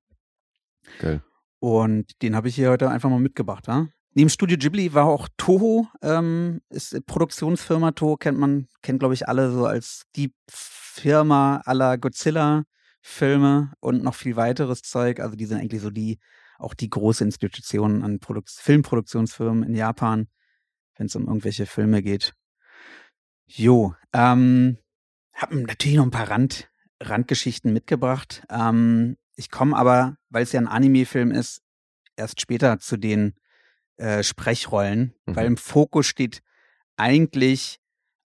Geil. 0.99 1.23
und 1.61 2.23
den 2.23 2.35
habe 2.35 2.49
ich 2.49 2.55
hier 2.55 2.71
heute 2.71 2.89
einfach 2.89 3.11
mal 3.11 3.21
mitgebracht. 3.21 3.67
Ja? 3.69 3.89
Neben 4.15 4.31
Studio 4.31 4.57
Ghibli 4.57 4.95
war 4.95 5.05
auch 5.05 5.29
Toho, 5.37 5.87
ähm, 6.01 6.63
ist 6.71 6.97
Produktionsfirma. 7.05 7.93
Toho 7.93 8.17
kennt 8.17 8.39
man, 8.39 8.69
kennt 8.81 9.01
glaube 9.01 9.13
ich 9.13 9.29
alle 9.29 9.53
so 9.53 9.67
als 9.67 10.05
die 10.17 10.33
Firma 10.49 11.61
aller 11.67 11.99
Godzilla-Filme 11.99 13.73
und 13.81 14.03
noch 14.03 14.15
viel 14.15 14.37
weiteres 14.37 14.81
Zeug. 14.81 15.21
Also 15.21 15.37
die 15.37 15.47
sind 15.47 15.61
eigentlich 15.61 15.83
so 15.83 15.91
die, 15.91 16.19
auch 16.59 16.73
die 16.73 16.89
große 16.89 17.23
Institution 17.23 18.03
an 18.03 18.19
Produk 18.19 18.49
Filmproduktionsfirmen 18.49 19.63
in 19.63 19.75
Japan, 19.75 20.27
wenn 20.97 21.07
es 21.07 21.17
um 21.17 21.27
irgendwelche 21.27 21.67
Filme 21.67 22.03
geht. 22.03 22.33
Jo, 23.47 23.95
ähm, 24.15 24.79
hab 25.35 25.53
natürlich 25.53 25.97
noch 25.97 26.05
ein 26.05 26.11
paar 26.11 26.31
Rand, 26.31 26.69
Randgeschichten 27.01 27.73
mitgebracht. 27.73 28.43
Ähm, 28.51 29.17
ich 29.37 29.51
komme 29.51 29.77
aber, 29.77 30.17
weil 30.29 30.43
es 30.43 30.53
ja 30.53 30.61
ein 30.61 30.69
Anime-Film 30.69 31.31
ist, 31.31 31.63
erst 32.17 32.41
später 32.41 32.79
zu 32.79 32.97
den 32.97 33.35
äh, 33.97 34.23
Sprechrollen, 34.23 35.15
Mhm. 35.27 35.37
weil 35.37 35.47
im 35.47 35.57
Fokus 35.57 36.07
steht 36.07 36.43
eigentlich 36.97 37.79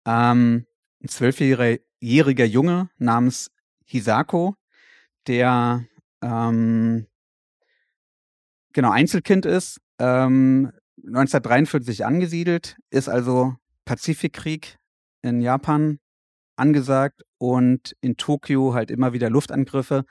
ähm, 0.06 0.66
ein 1.04 1.08
zwölfjähriger 1.08 2.46
Junge 2.46 2.90
namens 2.98 3.52
Hisako, 3.86 4.56
der 5.28 5.86
ähm, 6.22 7.08
genau 8.74 8.92
Einzelkind 8.92 9.46
ist, 9.46 9.80
ähm, 10.00 10.72
1943 10.98 12.06
angesiedelt, 12.06 12.78
ist 12.90 13.10
also 13.10 13.56
Pazifikkrieg 13.86 14.78
in 15.22 15.42
Japan 15.42 16.00
angesagt 16.56 17.24
und 17.38 17.96
in 18.02 18.18
Tokio 18.18 18.74
halt 18.74 18.92
immer 18.92 19.14
wieder 19.14 19.30
Luftangriffe. 19.30 20.06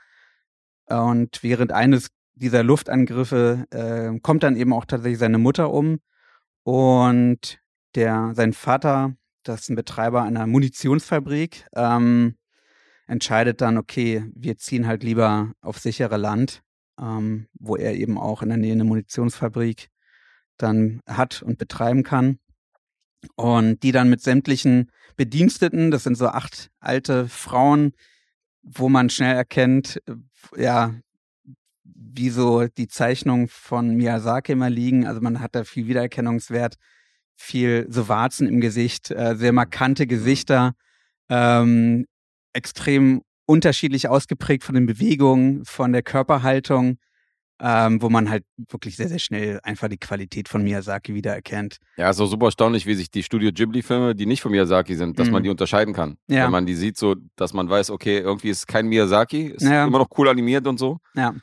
Und 0.87 1.41
während 1.41 1.71
eines 1.71 2.09
dieser 2.35 2.63
Luftangriffe 2.63 3.65
äh, 3.71 4.19
kommt 4.19 4.43
dann 4.43 4.55
eben 4.55 4.73
auch 4.73 4.85
tatsächlich 4.85 5.19
seine 5.19 5.37
Mutter 5.37 5.71
um 5.71 5.99
und 6.63 7.59
der 7.95 8.33
sein 8.35 8.53
Vater, 8.53 9.15
das 9.43 9.61
ist 9.61 9.69
ein 9.69 9.75
Betreiber 9.75 10.23
einer 10.23 10.45
Munitionsfabrik, 10.47 11.65
ähm, 11.75 12.35
entscheidet 13.07 13.61
dann, 13.61 13.77
okay, 13.77 14.25
wir 14.35 14.57
ziehen 14.57 14.87
halt 14.87 15.03
lieber 15.03 15.53
auf 15.61 15.79
sichere 15.79 16.17
Land, 16.17 16.61
ähm, 16.99 17.47
wo 17.53 17.75
er 17.75 17.95
eben 17.95 18.17
auch 18.17 18.41
in 18.41 18.49
der 18.49 18.57
Nähe 18.57 18.73
eine 18.73 18.83
Munitionsfabrik 18.83 19.89
dann 20.57 21.01
hat 21.07 21.41
und 21.41 21.57
betreiben 21.57 22.03
kann. 22.03 22.39
Und 23.35 23.83
die 23.83 23.91
dann 23.91 24.09
mit 24.09 24.21
sämtlichen 24.21 24.91
Bediensteten, 25.15 25.91
das 25.91 26.03
sind 26.03 26.17
so 26.17 26.27
acht 26.27 26.69
alte 26.79 27.27
Frauen, 27.27 27.93
wo 28.61 28.89
man 28.89 29.09
schnell 29.09 29.35
erkennt, 29.35 30.01
äh, 30.07 30.63
ja, 30.63 30.93
wie 31.83 32.29
so 32.29 32.67
die 32.67 32.87
Zeichnungen 32.87 33.47
von 33.47 33.95
Miyazaki 33.95 34.53
immer 34.53 34.69
liegen. 34.69 35.05
Also 35.05 35.21
man 35.21 35.39
hat 35.39 35.55
da 35.55 35.63
viel 35.63 35.87
Wiedererkennungswert, 35.87 36.75
viel 37.35 37.85
so 37.89 38.07
Warzen 38.07 38.47
im 38.47 38.61
Gesicht, 38.61 39.11
äh, 39.11 39.35
sehr 39.35 39.51
markante 39.51 40.07
Gesichter, 40.07 40.73
ähm, 41.29 42.05
extrem 42.53 43.21
unterschiedlich 43.45 44.07
ausgeprägt 44.07 44.63
von 44.63 44.75
den 44.75 44.85
Bewegungen, 44.85 45.65
von 45.65 45.91
der 45.91 46.03
Körperhaltung, 46.03 46.97
ähm, 47.61 48.01
wo 48.01 48.09
man 48.09 48.29
halt 48.29 48.43
wirklich 48.69 48.97
sehr, 48.97 49.07
sehr 49.07 49.19
schnell 49.19 49.59
einfach 49.63 49.87
die 49.87 49.97
Qualität 49.97 50.49
von 50.49 50.63
Miyazaki 50.63 51.13
wiedererkennt. 51.13 51.77
Ja, 51.97 52.09
ist 52.09 52.19
auch 52.19 52.25
super 52.27 52.47
erstaunlich, 52.47 52.85
wie 52.85 52.95
sich 52.95 53.09
die 53.09 53.23
Studio 53.23 53.51
Ghibli-Filme, 53.53 54.13
die 54.15 54.25
nicht 54.25 54.41
von 54.41 54.51
Miyazaki 54.51 54.95
sind, 54.95 55.17
dass 55.19 55.27
Mhm. 55.27 55.33
man 55.33 55.43
die 55.43 55.49
unterscheiden 55.49 55.93
kann. 55.93 56.17
Ja. 56.27 56.43
Wenn 56.45 56.51
man 56.51 56.65
die 56.65 56.75
sieht, 56.75 56.97
so, 56.97 57.15
dass 57.37 57.53
man 57.53 57.69
weiß, 57.69 57.91
okay, 57.91 58.17
irgendwie 58.19 58.49
ist 58.49 58.67
kein 58.67 58.87
Miyazaki, 58.87 59.47
ist 59.47 59.63
Ja. 59.63 59.85
immer 59.85 59.99
noch 59.99 60.09
cool 60.17 60.27
animiert 60.27 60.67
und 60.67 60.77
so, 60.77 60.97
Ja, 61.15 61.33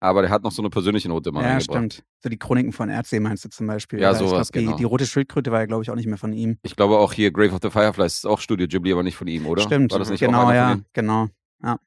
aber 0.00 0.20
der 0.22 0.30
hat 0.30 0.42
noch 0.42 0.52
so 0.52 0.60
eine 0.60 0.68
persönliche 0.68 1.08
Note 1.08 1.30
immer 1.30 1.42
ja 1.42 1.60
stimmt. 1.60 2.02
So 2.22 2.28
die 2.28 2.36
Chroniken 2.38 2.72
von 2.72 2.88
Erdsee 2.90 3.18
meinst 3.20 3.44
du 3.44 3.48
zum 3.48 3.66
Beispiel. 3.66 3.98
Ja, 4.00 4.10
Oder 4.10 4.18
sowas, 4.18 4.52
glaub, 4.52 4.60
die, 4.60 4.66
genau. 4.66 4.76
die 4.76 4.84
rote 4.84 5.06
Schildkröte 5.06 5.50
war 5.52 5.60
ja, 5.60 5.66
glaube 5.66 5.84
ich, 5.84 5.90
auch 5.90 5.94
nicht 5.96 6.06
mehr 6.06 6.18
von 6.18 6.32
ihm. 6.32 6.58
Ich 6.62 6.76
glaube 6.76 6.98
auch 6.98 7.12
hier 7.12 7.30
Grave 7.32 7.52
of 7.54 7.60
the 7.62 7.70
Fireflies 7.70 8.14
ist 8.18 8.26
auch 8.26 8.40
Studio 8.40 8.66
Ghibli, 8.68 8.92
aber 8.92 9.02
nicht 9.02 9.16
von 9.16 9.26
ihm, 9.26 9.46
oder? 9.46 9.62
Stimmt, 9.62 9.90
War 9.92 9.98
das 10.00 10.10
nicht 10.10 10.22
auch 10.24 10.28
genau, 10.28 10.46
einer 10.46 10.54
ja, 10.54 10.68
von 10.70 10.78
ihm? 10.80 10.84
genau. 10.92 11.28
Ja. 11.64 11.78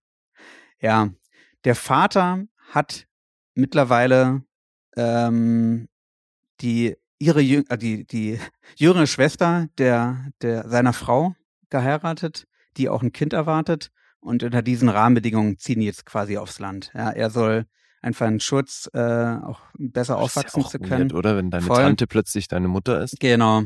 ja, 0.82 1.10
der 1.65 1.76
Vater 1.76 2.45
hat 2.71 3.06
mittlerweile 3.56 4.44
ähm, 4.96 5.88
die 6.62 6.96
ihre 7.20 7.41
äh, 7.41 7.78
die 7.78 8.06
die 8.06 8.39
jüngere 8.76 9.08
Schwester 9.08 9.68
der 9.78 10.28
der 10.41 10.70
seiner 10.70 10.94
Frau 10.94 11.36
geheiratet, 11.70 12.46
die 12.78 12.89
auch 12.89 13.02
ein 13.02 13.12
Kind 13.12 13.34
erwartet 13.34 13.89
und 14.20 14.44
unter 14.44 14.62
diesen 14.62 14.89
Rahmenbedingungen 14.89 15.58
ziehen 15.58 15.80
die 15.80 15.86
jetzt 15.86 16.06
quasi 16.06 16.38
aufs 16.38 16.60
Land. 16.60 16.91
Ja, 16.94 17.10
er 17.10 17.30
soll 17.30 17.65
einfach 18.02 18.28
einen 18.28 18.39
Schutz 18.39 18.89
äh, 18.94 19.00
auch 19.00 19.62
besser 19.78 20.15
Das 20.18 20.28
ist 20.28 20.36
ja 20.36 20.41
aufwachsen 20.41 20.63
auch 20.63 20.70
zu 20.70 20.80
weird, 20.80 20.89
können. 20.89 21.12
oder? 21.12 21.38
Wenn 21.38 21.50
deine 21.50 21.65
Voll. 21.65 21.82
Tante 21.82 22.06
plötzlich 22.08 22.48
deine 22.48 22.68
Mutter 22.68 23.02
ist. 23.02 23.20
Genau. 23.20 23.63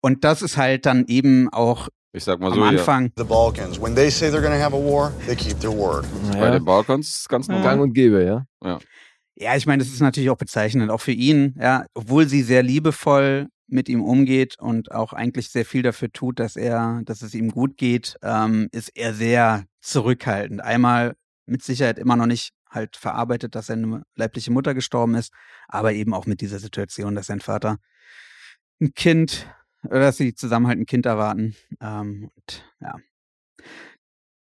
Und 0.00 0.22
das 0.24 0.42
ist 0.42 0.56
halt 0.58 0.84
dann 0.86 1.06
eben 1.06 1.48
auch 1.50 1.88
Ich 2.12 2.24
sag 2.24 2.40
mal 2.40 2.48
am 2.48 2.54
so, 2.54 2.60
ja, 2.60 2.68
Anfang 2.68 3.10
The 3.16 3.24
Balkans, 3.24 3.80
when 3.80 3.94
they 3.94 4.10
say 4.10 4.28
they're 4.28 4.42
going 4.42 4.52
to 4.52 4.62
have 4.62 4.74
a 4.74 4.78
war, 4.78 5.12
they 5.26 5.34
keep 5.36 5.58
their 5.60 5.72
word. 5.72 6.04
bei 6.32 6.38
Ja, 6.38 6.50
den 6.50 6.64
Balkans 6.64 7.08
ist 7.08 7.20
es 7.20 7.28
ganz 7.28 7.46
Ja. 7.46 7.54
normal. 7.54 7.70
Gang 7.70 7.82
und 7.82 7.94
Gäbe, 7.94 8.22
ja. 8.24 8.46
Ja, 8.62 8.78
ich 9.40 9.66
meine, 9.66 9.82
das 9.82 9.92
ist 9.92 10.00
natürlich 10.00 10.30
auch 10.30 10.36
bezeichnend, 10.36 10.90
auch 10.90 11.00
für 11.00 11.12
ihn, 11.12 11.54
ja, 11.58 11.86
obwohl 11.94 12.28
sie 12.28 12.42
sehr 12.42 12.62
liebevoll 12.62 13.48
mit 13.68 13.88
ihm 13.88 14.02
umgeht 14.02 14.58
und 14.58 14.92
auch 14.92 15.12
eigentlich 15.12 15.48
sehr 15.48 15.64
viel 15.64 15.82
dafür 15.82 16.12
tut, 16.12 16.38
dass 16.40 16.56
er, 16.56 17.00
dass 17.04 17.22
es 17.22 17.34
ihm 17.34 17.50
gut 17.50 17.76
geht, 17.76 18.16
ähm, 18.22 18.68
ist 18.72 18.90
er 18.96 19.14
sehr 19.14 19.64
zurückhaltend. 19.80 20.60
Einmal 20.60 21.16
mit 21.46 21.62
Sicherheit 21.62 21.98
immer 21.98 22.16
noch 22.16 22.26
nicht 22.26 22.52
halt 22.68 22.96
verarbeitet, 22.96 23.54
dass 23.54 23.66
seine 23.66 24.02
leibliche 24.14 24.52
Mutter 24.52 24.74
gestorben 24.74 25.14
ist, 25.14 25.32
aber 25.68 25.92
eben 25.92 26.12
auch 26.14 26.26
mit 26.26 26.40
dieser 26.40 26.58
Situation, 26.58 27.14
dass 27.14 27.26
sein 27.26 27.40
Vater 27.40 27.78
ein 28.80 28.92
Kind, 28.94 29.48
oder 29.84 30.00
dass 30.00 30.18
sie 30.18 30.34
zusammen 30.34 30.66
halt 30.66 30.78
ein 30.78 30.86
Kind 30.86 31.06
erwarten. 31.06 31.56
Ähm, 31.80 32.30
und, 32.34 32.64
ja. 32.80 32.96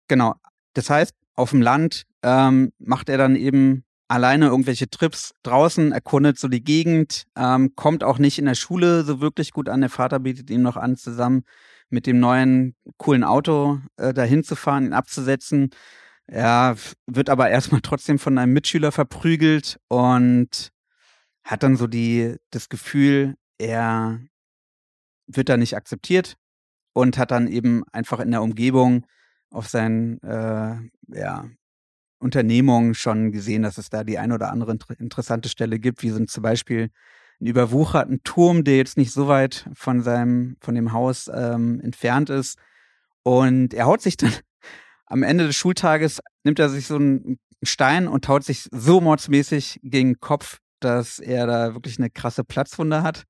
Genau. 0.07 0.35
Das 0.73 0.89
heißt, 0.89 1.15
auf 1.35 1.49
dem 1.49 1.61
Land 1.61 2.03
ähm, 2.21 2.71
macht 2.77 3.09
er 3.09 3.17
dann 3.17 3.35
eben 3.35 3.83
alleine 4.13 4.45
irgendwelche 4.45 4.87
Trips 4.87 5.33
draußen, 5.41 5.91
erkundet 5.91 6.37
so 6.37 6.47
die 6.47 6.63
Gegend, 6.63 7.25
ähm, 7.35 7.75
kommt 7.75 8.03
auch 8.03 8.19
nicht 8.19 8.37
in 8.37 8.45
der 8.45 8.53
Schule 8.53 9.03
so 9.03 9.21
wirklich 9.21 9.51
gut 9.51 9.69
an. 9.69 9.81
Der 9.81 9.89
Vater 9.89 10.19
bietet 10.19 10.51
ihm 10.51 10.61
noch 10.61 10.77
an, 10.77 10.95
zusammen 10.97 11.45
mit 11.89 12.05
dem 12.05 12.19
neuen 12.19 12.75
coolen 12.97 13.23
Auto 13.23 13.79
äh, 13.97 14.13
dahin 14.13 14.43
zu 14.43 14.55
fahren, 14.55 14.85
ihn 14.85 14.93
abzusetzen. 14.93 15.71
Er 16.27 16.77
wird 17.07 17.31
aber 17.31 17.49
erstmal 17.49 17.81
trotzdem 17.83 18.19
von 18.19 18.37
einem 18.37 18.53
Mitschüler 18.53 18.91
verprügelt 18.91 19.79
und 19.87 20.69
hat 21.43 21.63
dann 21.63 21.75
so 21.75 21.87
die, 21.87 22.35
das 22.51 22.69
Gefühl, 22.69 23.33
er 23.57 24.19
wird 25.25 25.49
da 25.49 25.57
nicht 25.57 25.75
akzeptiert 25.75 26.37
und 26.93 27.17
hat 27.17 27.31
dann 27.31 27.47
eben 27.47 27.83
einfach 27.91 28.19
in 28.19 28.29
der 28.29 28.43
Umgebung 28.43 29.07
auf 29.49 29.67
seinen 29.67 30.21
äh, 30.21 30.77
ja, 31.07 31.45
Unternehmungen 32.23 32.95
schon 32.95 33.31
gesehen, 33.31 33.63
dass 33.63 33.77
es 33.77 33.89
da 33.89 34.03
die 34.03 34.17
ein 34.17 34.31
oder 34.31 34.51
andere 34.51 34.71
inter 34.71 34.99
interessante 34.99 35.49
Stelle 35.49 35.79
gibt, 35.79 36.01
wie 36.01 36.09
sind 36.09 36.29
zum 36.29 36.43
Beispiel 36.43 36.89
einen 37.39 37.49
überwucherten 37.49 38.23
Turm, 38.23 38.63
der 38.63 38.77
jetzt 38.77 38.97
nicht 38.97 39.11
so 39.11 39.27
weit 39.27 39.69
von 39.73 40.01
seinem, 40.01 40.57
von 40.61 40.75
dem 40.75 40.93
Haus 40.93 41.29
ähm, 41.33 41.79
entfernt 41.81 42.29
ist. 42.29 42.57
Und 43.23 43.73
er 43.73 43.85
haut 43.85 44.01
sich 44.01 44.17
dann 44.17 44.31
am 45.05 45.23
Ende 45.23 45.47
des 45.47 45.55
Schultages, 45.55 46.21
nimmt 46.43 46.59
er 46.59 46.69
sich 46.69 46.87
so 46.87 46.95
einen 46.95 47.39
Stein 47.61 48.07
und 48.07 48.27
haut 48.27 48.43
sich 48.43 48.67
so 48.71 49.01
mordsmäßig 49.01 49.79
gegen 49.83 50.13
den 50.13 50.19
Kopf, 50.19 50.59
dass 50.79 51.19
er 51.19 51.47
da 51.47 51.73
wirklich 51.73 51.97
eine 51.97 52.09
krasse 52.09 52.43
Platzwunde 52.43 53.03
hat 53.03 53.23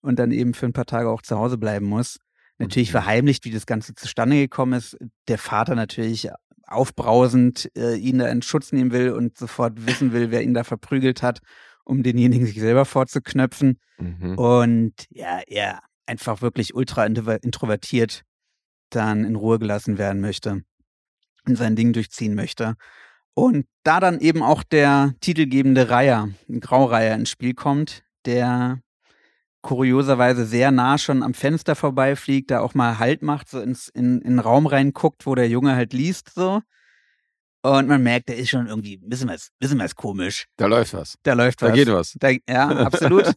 und 0.00 0.18
dann 0.18 0.30
eben 0.30 0.54
für 0.54 0.66
ein 0.66 0.72
paar 0.72 0.86
Tage 0.86 1.08
auch 1.08 1.22
zu 1.22 1.38
Hause 1.38 1.58
bleiben 1.58 1.86
muss. 1.86 2.18
Natürlich 2.58 2.92
verheimlicht, 2.92 3.44
wie 3.44 3.50
das 3.50 3.66
Ganze 3.66 3.94
zustande 3.94 4.36
gekommen 4.36 4.74
ist. 4.74 4.96
Der 5.26 5.38
Vater 5.38 5.74
natürlich 5.74 6.28
aufbrausend 6.72 7.70
äh, 7.76 7.94
ihn 7.96 8.18
da 8.18 8.28
in 8.28 8.42
Schutz 8.42 8.72
nehmen 8.72 8.92
will 8.92 9.10
und 9.10 9.36
sofort 9.38 9.86
wissen 9.86 10.12
will, 10.12 10.30
wer 10.30 10.42
ihn 10.42 10.54
da 10.54 10.64
verprügelt 10.64 11.22
hat, 11.22 11.40
um 11.84 12.02
denjenigen 12.02 12.46
sich 12.46 12.60
selber 12.60 12.84
vorzuknöpfen. 12.84 13.78
Mhm. 13.98 14.38
Und 14.38 14.94
ja, 15.10 15.40
er 15.46 15.80
einfach 16.06 16.42
wirklich 16.42 16.74
ultra 16.74 17.04
introver- 17.04 17.42
introvertiert 17.42 18.22
dann 18.90 19.24
in 19.24 19.36
Ruhe 19.36 19.58
gelassen 19.58 19.98
werden 19.98 20.20
möchte 20.20 20.62
und 21.46 21.56
sein 21.56 21.76
Ding 21.76 21.92
durchziehen 21.92 22.34
möchte. 22.34 22.74
Und 23.34 23.66
da 23.82 23.98
dann 24.00 24.20
eben 24.20 24.42
auch 24.42 24.62
der 24.62 25.14
titelgebende 25.20 25.88
Reiher, 25.88 26.28
ein 26.48 26.60
Graureiher 26.60 27.14
ins 27.14 27.30
Spiel 27.30 27.54
kommt, 27.54 28.04
der 28.26 28.80
kurioserweise 29.62 30.44
sehr 30.44 30.70
nah 30.70 30.98
schon 30.98 31.22
am 31.22 31.34
Fenster 31.34 31.74
vorbeifliegt, 31.74 32.50
da 32.50 32.60
auch 32.60 32.74
mal 32.74 32.98
Halt 32.98 33.22
macht, 33.22 33.48
so 33.48 33.60
ins, 33.60 33.88
in, 33.88 34.20
in 34.20 34.32
den 34.32 34.38
Raum 34.40 34.66
reinguckt, 34.66 35.24
wo 35.26 35.34
der 35.34 35.48
Junge 35.48 35.74
halt 35.74 35.92
liest, 35.92 36.34
so. 36.34 36.60
Und 37.64 37.86
man 37.86 38.02
merkt, 38.02 38.28
der 38.28 38.36
ist 38.38 38.50
schon 38.50 38.66
irgendwie 38.66 38.96
ein 38.96 39.08
bisschen 39.08 39.28
was, 39.28 39.50
bisschen 39.60 39.78
was 39.78 39.94
komisch. 39.94 40.46
Da 40.56 40.66
läuft 40.66 40.94
was. 40.94 41.16
Da 41.22 41.34
läuft 41.34 41.62
Da 41.62 41.68
was. 41.68 41.74
geht 41.74 41.88
was. 41.88 42.16
Da, 42.18 42.30
ja, 42.48 42.68
absolut. 42.68 43.32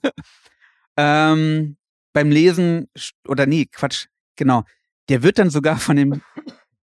ähm, 0.98 1.78
beim 2.12 2.32
Lesen, 2.32 2.88
oder 3.28 3.46
nee, 3.46 3.68
Quatsch, 3.72 4.08
genau. 4.36 4.64
Der 5.10 5.22
wird 5.22 5.38
dann 5.38 5.52
sogar 5.52 5.78
von 5.78 5.96
dem 5.96 6.22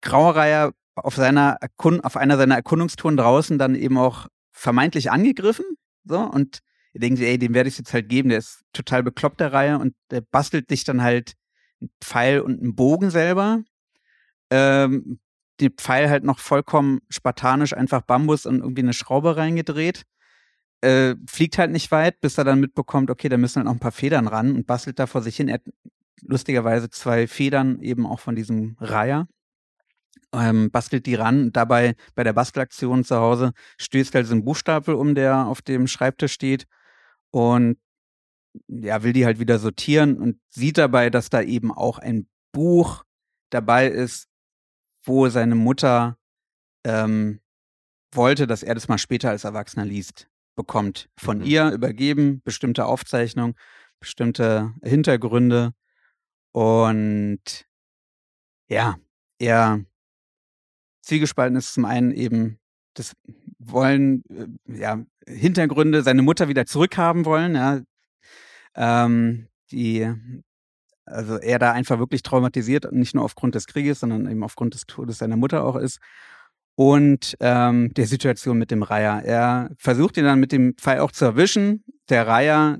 Graureiher 0.00 0.72
auf 0.94 1.16
seiner 1.16 1.56
Erkund 1.60 2.04
auf 2.04 2.16
einer 2.16 2.36
seiner 2.36 2.54
Erkundungstouren 2.54 3.16
draußen 3.16 3.58
dann 3.58 3.74
eben 3.74 3.98
auch 3.98 4.28
vermeintlich 4.52 5.10
angegriffen. 5.10 5.64
So, 6.04 6.20
und 6.20 6.60
denkt 7.00 7.18
sich, 7.18 7.26
ey, 7.28 7.38
dem 7.38 7.54
werde 7.54 7.68
ich 7.68 7.78
jetzt 7.78 7.92
halt 7.92 8.08
geben, 8.08 8.28
der 8.28 8.38
ist 8.38 8.62
total 8.72 9.02
bekloppt, 9.02 9.40
der 9.40 9.52
Reihe, 9.52 9.78
und 9.78 9.94
der 10.10 10.20
bastelt 10.20 10.68
sich 10.68 10.84
dann 10.84 11.02
halt 11.02 11.34
einen 11.80 11.90
Pfeil 12.00 12.40
und 12.40 12.60
einen 12.60 12.74
Bogen 12.74 13.10
selber. 13.10 13.62
Ähm, 14.50 15.20
den 15.60 15.72
Pfeil 15.72 16.10
halt 16.10 16.24
noch 16.24 16.38
vollkommen 16.38 17.00
spartanisch, 17.08 17.74
einfach 17.74 18.02
Bambus 18.02 18.46
und 18.46 18.60
irgendwie 18.60 18.82
eine 18.82 18.92
Schraube 18.92 19.36
reingedreht 19.36 20.04
äh, 20.84 21.16
fliegt 21.26 21.58
halt 21.58 21.70
nicht 21.70 21.90
weit, 21.90 22.20
bis 22.20 22.36
er 22.38 22.44
dann 22.44 22.60
mitbekommt, 22.60 23.10
okay, 23.10 23.28
da 23.28 23.38
müssen 23.38 23.56
halt 23.56 23.66
noch 23.66 23.72
ein 23.72 23.80
paar 23.80 23.92
Federn 23.92 24.28
ran 24.28 24.54
und 24.54 24.66
bastelt 24.66 24.98
da 24.98 25.06
vor 25.06 25.22
sich 25.22 25.36
hin. 25.36 25.48
Er 25.48 25.54
hat 25.54 25.62
lustigerweise 26.22 26.90
zwei 26.90 27.26
Federn 27.26 27.80
eben 27.80 28.06
auch 28.06 28.20
von 28.20 28.34
diesem 28.36 28.76
Reiher. 28.80 29.26
ähm, 30.34 30.70
bastelt 30.70 31.06
die 31.06 31.14
ran. 31.14 31.52
Dabei 31.52 31.94
bei 32.14 32.24
der 32.24 32.32
Bastelaktion 32.32 33.04
zu 33.04 33.16
Hause 33.16 33.52
stößt 33.78 34.14
halt 34.14 34.26
so 34.26 34.34
ein 34.34 34.44
Buchstapel 34.44 34.94
um, 34.94 35.14
der 35.14 35.46
auf 35.46 35.62
dem 35.62 35.86
Schreibtisch 35.86 36.32
steht 36.32 36.66
und 37.34 37.78
ja, 38.68 39.02
will 39.02 39.12
die 39.12 39.24
halt 39.26 39.40
wieder 39.40 39.58
sortieren 39.58 40.18
und 40.18 40.38
sieht 40.50 40.78
dabei, 40.78 41.10
dass 41.10 41.30
da 41.30 41.42
eben 41.42 41.72
auch 41.72 41.98
ein 41.98 42.28
Buch 42.52 43.02
dabei 43.50 43.88
ist, 43.88 44.28
wo 45.02 45.28
seine 45.28 45.56
Mutter 45.56 46.16
ähm, 46.84 47.40
wollte, 48.12 48.46
dass 48.46 48.62
er 48.62 48.74
das 48.74 48.86
mal 48.86 48.98
später 48.98 49.30
als 49.30 49.42
Erwachsener 49.42 49.84
liest, 49.84 50.28
bekommt. 50.54 51.08
Von 51.18 51.38
Mhm. 51.38 51.44
ihr 51.44 51.70
übergeben, 51.72 52.40
bestimmte 52.44 52.86
Aufzeichnungen, 52.86 53.56
bestimmte 53.98 54.72
Hintergründe. 54.84 55.74
Und 56.52 57.66
ja, 58.68 58.96
er 59.40 59.84
zwiegespalten 61.02 61.56
ist 61.56 61.74
zum 61.74 61.84
einen 61.84 62.12
eben 62.12 62.60
das 62.94 63.16
Wollen, 63.66 64.22
äh, 64.30 64.78
ja, 64.78 65.04
Hintergründe, 65.26 66.02
seine 66.02 66.22
Mutter 66.22 66.48
wieder 66.48 66.66
zurückhaben 66.66 67.24
wollen, 67.24 67.54
ja. 67.54 67.80
Ähm, 68.76 69.48
die, 69.70 70.10
also 71.06 71.36
er 71.36 71.58
da 71.58 71.72
einfach 71.72 71.98
wirklich 71.98 72.22
traumatisiert, 72.22 72.90
nicht 72.92 73.14
nur 73.14 73.24
aufgrund 73.24 73.54
des 73.54 73.66
Krieges, 73.66 74.00
sondern 74.00 74.30
eben 74.30 74.42
aufgrund 74.42 74.74
des 74.74 74.86
Todes 74.86 75.18
seiner 75.18 75.36
Mutter 75.36 75.64
auch 75.64 75.76
ist. 75.76 75.98
Und 76.76 77.36
ähm, 77.40 77.94
der 77.94 78.06
Situation 78.06 78.58
mit 78.58 78.72
dem 78.72 78.82
Reiher. 78.82 79.22
Er 79.24 79.70
versucht 79.78 80.16
ihn 80.16 80.24
dann 80.24 80.40
mit 80.40 80.50
dem 80.50 80.74
Pfeil 80.76 80.98
auch 81.00 81.12
zu 81.12 81.24
erwischen. 81.24 81.84
Der 82.08 82.26
Reiher, 82.26 82.78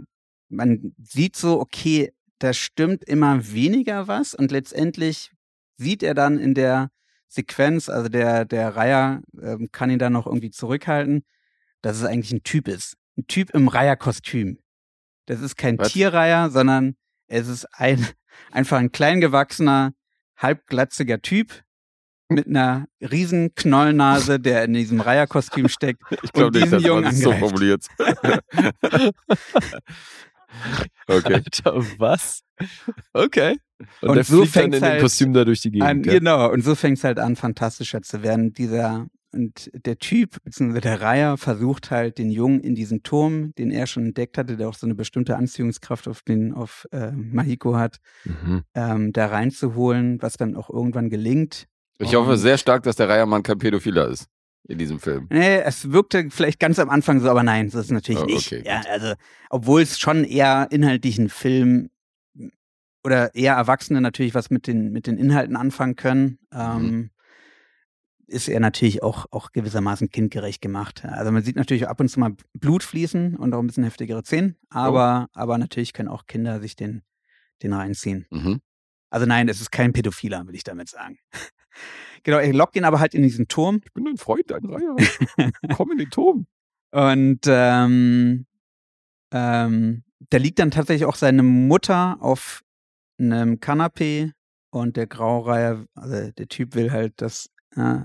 man 0.49 0.95
sieht 1.01 1.37
so, 1.37 1.61
okay, 1.61 2.13
da 2.41 2.53
stimmt 2.53 3.05
immer 3.05 3.53
weniger 3.53 4.09
was 4.09 4.35
und 4.35 4.51
letztendlich 4.51 5.31
sieht 5.77 6.03
er 6.03 6.15
dann 6.15 6.39
in 6.39 6.55
der 6.55 6.91
Sequenz, 7.35 7.89
also 7.89 8.09
der, 8.09 8.45
der 8.45 8.77
Reiher 8.77 9.23
ähm, 9.41 9.69
kann 9.73 9.91
ihn 9.91 9.99
dann 9.99 10.13
noch 10.13 10.27
irgendwie 10.27 10.51
zurückhalten, 10.51 11.25
dass 11.83 11.97
es 11.97 12.05
eigentlich 12.05 12.33
ein 12.33 12.43
Typ 12.43 12.69
ist. 12.69 12.97
Ein 13.17 13.27
Typ 13.27 13.51
im 13.51 13.69
Reiherkostüm. 13.69 14.59
Das 15.27 15.41
ist 15.41 15.57
kein 15.57 15.79
Was? 15.79 15.93
Tierreiher, 15.93 16.51
sondern 16.51 16.97
es 17.27 17.49
ist 17.49 17.67
ein, 17.73 18.07
einfach 18.53 18.79
ein 18.79 18.93
kleingewachsener, 18.93 19.95
halbglatziger 20.37 21.21
Typ 21.23 21.65
mit 22.29 22.47
einer 22.47 22.87
riesen 23.01 23.55
Knollnase, 23.55 24.41
der 24.41 24.65
in 24.65 24.73
diesem 24.73 25.01
Reiherkostüm 25.01 25.69
steckt. 25.69 26.03
Ich 26.23 26.33
glaube 26.33 26.59
nicht, 26.59 26.73
dass 26.73 26.83
man 26.83 27.03
das 27.05 27.21
so 27.21 27.33
formuliert. 27.33 27.87
okay. 31.07 31.35
Alter, 31.35 31.85
was? 31.99 32.43
Okay. 33.13 33.59
Und, 34.01 34.09
Und 34.11 34.15
der 34.17 34.25
so 34.25 34.39
fliegt 34.43 34.57
dann 34.57 34.63
fängt's 34.63 34.77
in 34.79 34.83
dem 34.83 34.91
halt 34.91 35.01
Kostüm 35.03 35.33
da 35.33 35.45
durch 35.45 35.61
die 35.61 35.71
Gegend. 35.71 35.89
An, 35.89 36.05
ja. 36.05 36.13
Genau, 36.15 36.51
und 36.53 36.63
so 36.65 36.75
fängt 36.75 36.99
es 36.99 37.05
halt 37.05 37.19
an, 37.19 37.37
fantastischer 37.37 38.03
zu 38.03 38.23
werden. 38.23 38.53
Dieser 38.53 39.07
und 39.33 39.69
der 39.75 39.99
Typ, 39.99 40.37
beziehungsweise 40.45 40.81
der 40.83 41.01
Reiher, 41.01 41.37
versucht 41.37 41.91
halt 41.91 42.19
den 42.19 42.31
Jungen 42.31 42.61
in 42.61 42.77
diesen 42.77 43.03
Turm, 43.03 43.53
den 43.59 43.73
er 43.73 43.89
schon 43.89 44.05
entdeckt 44.07 44.39
hatte, 44.39 44.57
der 44.57 44.69
auch 44.69 44.75
so 44.75 44.87
eine 44.87 44.95
bestimmte 44.95 45.37
Anziehungskraft 45.37 46.07
auf 46.07 46.23
den, 46.23 46.53
auf 46.55 46.87
äh, 46.93 47.11
Mahiko 47.11 47.77
hat, 47.77 47.99
Mhm. 48.25 48.63
ähm, 48.77 49.13
da 49.13 49.27
reinzuholen, 49.27 50.23
was 50.23 50.37
dann 50.37 50.55
auch 50.55 50.71
irgendwann 50.71 51.11
gelingt. 51.11 51.67
Ich 51.99 52.15
hoffe 52.15 52.37
sehr 52.37 52.59
stark, 52.59 52.85
dass 52.85 52.95
der 52.97 53.09
Reiermann 53.09 53.43
kein 53.43 53.59
Pädophiler 53.59 54.07
ist 54.09 54.27
in 54.69 54.79
diesem 54.79 55.01
Film. 55.01 55.27
Nee, 55.31 55.59
es 55.59 55.91
wirkte 55.93 56.27
vielleicht 56.31 56.61
ganz 56.61 56.79
am 56.79 56.89
Anfang 56.89 57.21
so, 57.21 57.29
aber 57.29 57.43
nein, 57.43 57.71
so 57.71 57.79
ist 57.81 57.87
es 57.87 57.91
natürlich 57.91 58.23
Oh, 58.23 58.27
nicht. 58.27 58.53
okay, 58.53 58.63
ja, 58.65 58.79
gut. 58.83 58.87
also, 58.89 59.13
obwohl 59.51 59.83
es 59.83 59.99
schon 59.99 60.23
eher 60.25 60.69
inhaltlich 60.71 61.19
ein 61.19 61.29
Film 61.29 61.91
oder 63.05 63.35
eher 63.35 63.55
Erwachsene 63.55 64.01
natürlich 64.01 64.35
was 64.35 64.51
mit 64.51 64.67
den, 64.67 64.91
mit 64.91 65.07
den 65.07 65.19
Inhalten 65.19 65.57
anfangen 65.57 65.95
können, 65.95 66.39
ähm, 66.53 67.11
ist 68.27 68.49
er 68.49 68.61
natürlich 68.61 69.03
auch, 69.03 69.27
auch 69.31 69.53
gewissermaßen 69.53 70.11
kindgerecht 70.11 70.63
gemacht. 70.63 71.05
Also 71.05 71.31
man 71.31 71.43
sieht 71.43 71.57
natürlich 71.57 71.87
ab 71.87 72.01
und 72.01 72.09
zu 72.09 72.19
mal 72.19 72.35
Blut 72.55 72.83
fließen 72.83 73.37
und 73.37 73.55
auch 73.55 73.61
ein 73.61 73.67
bisschen 73.67 73.85
heftigere 73.85 74.25
Szenen, 74.25 74.57
aber, 74.71 75.29
aber 75.35 75.59
natürlich 75.59 75.93
können 75.93 76.09
auch 76.09 76.27
Kinder 76.27 76.61
sich 76.61 76.75
den, 76.75 77.03
den 77.63 77.75
reinziehen. 77.75 78.27
Mhm. 78.31 78.61
Also 79.11 79.27
nein, 79.27 79.49
es 79.49 79.61
ist 79.61 79.71
kein 79.71 79.93
Pädophiler, 79.93 80.47
will 80.47 80.55
ich 80.55 80.65
damit 80.65 80.89
sagen. 80.89 81.19
genau, 82.25 82.39
er 82.39 82.53
lockt 82.53 82.77
ihn 82.77 82.85
aber 82.85 82.99
halt 82.99 83.15
in 83.15 83.23
diesen 83.23 83.47
Turm 83.47 83.81
Ich 83.85 83.93
bin 83.93 84.09
ein 84.09 84.17
Freund, 84.17 84.51
ein 84.51 84.65
Reiher. 84.65 84.97
Komm 85.77 85.93
in 85.93 85.99
den 85.99 86.11
Turm. 86.11 86.47
Und 86.91 87.41
ähm, 87.47 88.47
ähm, 89.31 90.05
da 90.31 90.39
liegt 90.39 90.59
dann 90.59 90.71
tatsächlich 90.71 91.05
auch 91.05 91.17
seine 91.17 91.43
Mutter 91.43 92.17
auf 92.21 92.64
einem 93.33 93.61
Kanapee 93.61 94.33
und 94.71 94.97
der 94.97 95.07
Graureiher, 95.07 95.85
also 95.95 96.31
der 96.31 96.49
Typ 96.49 96.75
will 96.75 96.91
halt, 96.91 97.21
dass 97.21 97.49
äh, 97.77 98.01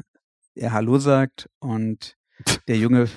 er 0.56 0.74
Hallo 0.74 1.00
sagt 1.00 1.50
und 1.60 2.16
der 2.68 2.78
Junge 2.78 3.10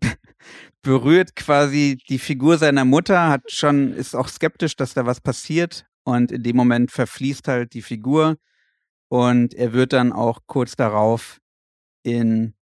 berührt 0.82 1.36
quasi 1.36 1.98
die 2.08 2.18
Figur 2.18 2.58
seiner 2.58 2.84
Mutter, 2.84 3.28
hat 3.28 3.50
schon, 3.50 3.92
ist 3.92 4.14
auch 4.14 4.28
skeptisch, 4.28 4.76
dass 4.76 4.94
da 4.94 5.06
was 5.06 5.20
passiert 5.20 5.86
und 6.04 6.32
in 6.32 6.42
dem 6.42 6.56
Moment 6.56 6.90
verfließt 6.90 7.48
halt 7.48 7.74
die 7.74 7.82
Figur 7.82 8.36
und 9.08 9.54
er 9.54 9.72
wird 9.72 9.92
dann 9.92 10.12
auch 10.12 10.40
kurz 10.46 10.76
darauf 10.76 11.38
in 12.02 12.54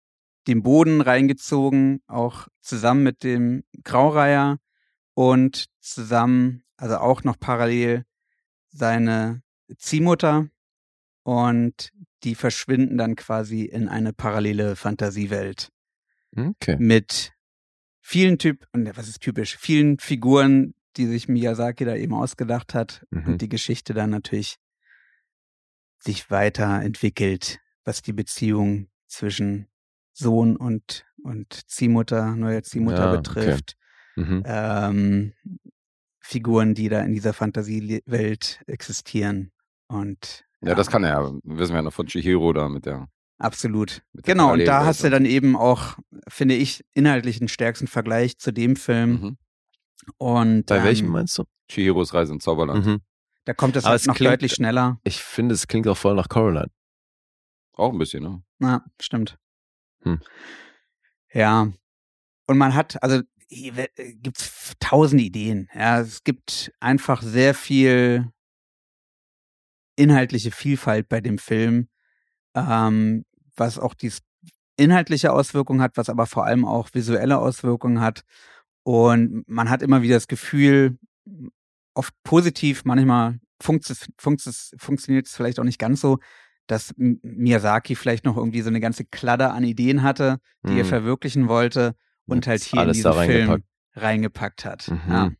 den 0.47 0.63
Boden 0.63 1.01
reingezogen, 1.01 2.01
auch 2.07 2.47
zusammen 2.61 3.03
mit 3.03 3.23
dem 3.23 3.63
Graureiher 3.83 4.57
und 5.13 5.65
zusammen, 5.81 6.63
also 6.77 6.97
auch 6.97 7.23
noch 7.23 7.37
parallel 7.39 8.05
seine 8.77 9.41
Ziehmutter 9.77 10.47
und 11.23 11.91
die 12.23 12.35
verschwinden 12.35 12.97
dann 12.97 13.15
quasi 13.15 13.63
in 13.65 13.89
eine 13.89 14.13
parallele 14.13 14.75
Fantasiewelt 14.75 15.69
Okay. 16.35 16.77
mit 16.79 17.33
vielen 18.01 18.37
Typ 18.37 18.67
und 18.73 18.95
was 18.95 19.07
ist 19.07 19.21
typisch, 19.21 19.57
vielen 19.57 19.97
Figuren, 19.99 20.73
die 20.95 21.07
sich 21.07 21.27
Miyazaki 21.27 21.85
da 21.85 21.95
eben 21.95 22.13
ausgedacht 22.13 22.73
hat 22.73 23.05
Mhm. 23.09 23.25
und 23.27 23.41
die 23.41 23.49
Geschichte 23.49 23.93
dann 23.93 24.11
natürlich 24.11 24.57
sich 25.99 26.29
weiterentwickelt, 26.29 27.59
was 27.83 28.01
die 28.01 28.13
Beziehung 28.13 28.87
zwischen 29.07 29.67
Sohn 30.13 30.55
und 30.55 31.05
und 31.23 31.67
Ziehmutter, 31.69 32.35
neuer 32.35 32.61
Ziehmutter 32.63 33.05
Ja, 33.05 33.11
okay. 33.11 33.17
betrifft. 33.17 33.75
Mhm. 34.15 34.43
Ähm, 34.45 35.33
Figuren, 36.27 36.73
die 36.73 36.89
da 36.89 36.99
in 37.01 37.13
dieser 37.13 37.31
Fantasiewelt 37.33 38.61
existieren 38.67 39.51
und 39.87 40.45
Ja, 40.61 40.75
das 40.75 40.87
kann 40.89 41.03
er 41.05 41.09
ja. 41.21 41.31
Wissen 41.43 41.71
wir 41.71 41.77
ja 41.77 41.81
noch 41.83 41.93
von 41.93 42.07
Chihiro 42.07 42.51
da 42.51 42.67
mit 42.67 42.85
der. 42.85 43.07
Absolut. 43.37 44.01
Mit 44.11 44.27
der 44.27 44.33
Genau, 44.33 44.51
und 44.53 44.65
da 44.65 44.83
hast 44.85 45.03
du 45.05 45.09
dann 45.09 45.23
eben 45.25 45.55
auch, 45.55 45.97
finde 46.27 46.55
ich, 46.55 46.83
inhaltlich 46.93 47.39
den 47.39 47.47
stärksten 47.47 47.87
Vergleich 47.87 48.37
zu 48.39 48.51
dem 48.51 48.75
Film. 48.75 49.11
Mhm. 49.11 49.37
Und 50.17 50.65
Bei 50.65 50.83
welchem 50.83 51.05
ähm, 51.07 51.11
meinst 51.13 51.37
du? 51.37 51.45
Chihiros 51.69 52.13
Reise 52.13 52.33
ins 52.33 52.43
Zauberland. 52.43 52.85
Mhm. 52.85 53.01
da 53.45 53.53
kommt 53.53 53.75
das 53.77 53.85
halt 53.85 54.01
es 54.01 54.07
noch 54.07 54.15
klingt- 54.15 54.33
deutlich 54.33 54.53
schneller. 54.53 54.99
Ich 55.05 55.21
finde, 55.23 55.53
es 55.55 55.67
klingt 55.67 55.87
auch 55.87 55.97
voll 55.97 56.15
nach 56.15 56.27
Coraline. 56.27 56.71
Auch 57.73 57.93
ein 57.93 57.97
bisschen, 57.99 58.23
ne? 58.23 58.43
Ja, 58.59 58.83
stimmt. 58.99 59.37
Hm. 60.03 60.19
Ja. 61.31 61.71
Und 62.47 62.57
man 62.57 62.73
hat, 62.73 63.01
also 63.03 63.21
hier 63.47 63.77
äh, 63.77 64.13
gibt's 64.13 64.73
tausend 64.79 65.21
Ideen. 65.21 65.69
Ja, 65.73 66.01
es 66.01 66.23
gibt 66.23 66.71
einfach 66.79 67.21
sehr 67.21 67.53
viel 67.53 68.31
inhaltliche 69.95 70.51
Vielfalt 70.51 71.09
bei 71.09 71.21
dem 71.21 71.37
Film, 71.37 71.87
ähm, 72.55 73.25
was 73.55 73.79
auch 73.79 73.93
die 73.93 74.11
inhaltliche 74.77 75.33
Auswirkung 75.33 75.81
hat, 75.81 75.97
was 75.97 76.09
aber 76.09 76.27
vor 76.27 76.45
allem 76.45 76.65
auch 76.65 76.89
visuelle 76.93 77.39
Auswirkungen 77.39 77.99
hat. 77.99 78.21
Und 78.83 79.43
man 79.47 79.69
hat 79.69 79.81
immer 79.81 80.01
wieder 80.01 80.15
das 80.15 80.27
Gefühl, 80.27 80.97
oft 81.95 82.13
positiv, 82.23 82.85
manchmal 82.85 83.39
funkt 83.59 83.89
es, 83.89 84.07
funkt 84.19 84.45
es, 84.45 84.71
funktioniert 84.77 85.25
es 85.25 85.35
vielleicht 85.35 85.59
auch 85.59 85.63
nicht 85.63 85.79
ganz 85.79 85.99
so, 85.99 86.19
dass 86.67 86.93
Miyazaki 86.97 87.95
vielleicht 87.95 88.25
noch 88.25 88.37
irgendwie 88.37 88.61
so 88.61 88.69
eine 88.69 88.79
ganze 88.79 89.05
Kladder 89.05 89.53
an 89.53 89.63
Ideen 89.63 90.03
hatte, 90.03 90.37
die 90.67 90.77
er 90.77 90.83
Mhm. 90.83 90.89
verwirklichen 90.89 91.47
wollte 91.47 91.95
und 92.27 92.47
halt 92.47 92.61
hier 92.63 92.81
in 92.83 92.87
diesen 92.89 93.03
da 93.03 93.13
Film 93.13 93.49
reingepackt. 93.49 93.63
reingepackt 93.95 94.65
hat. 94.65 94.87
Mhm. 94.91 95.01
Ja. 95.09 95.31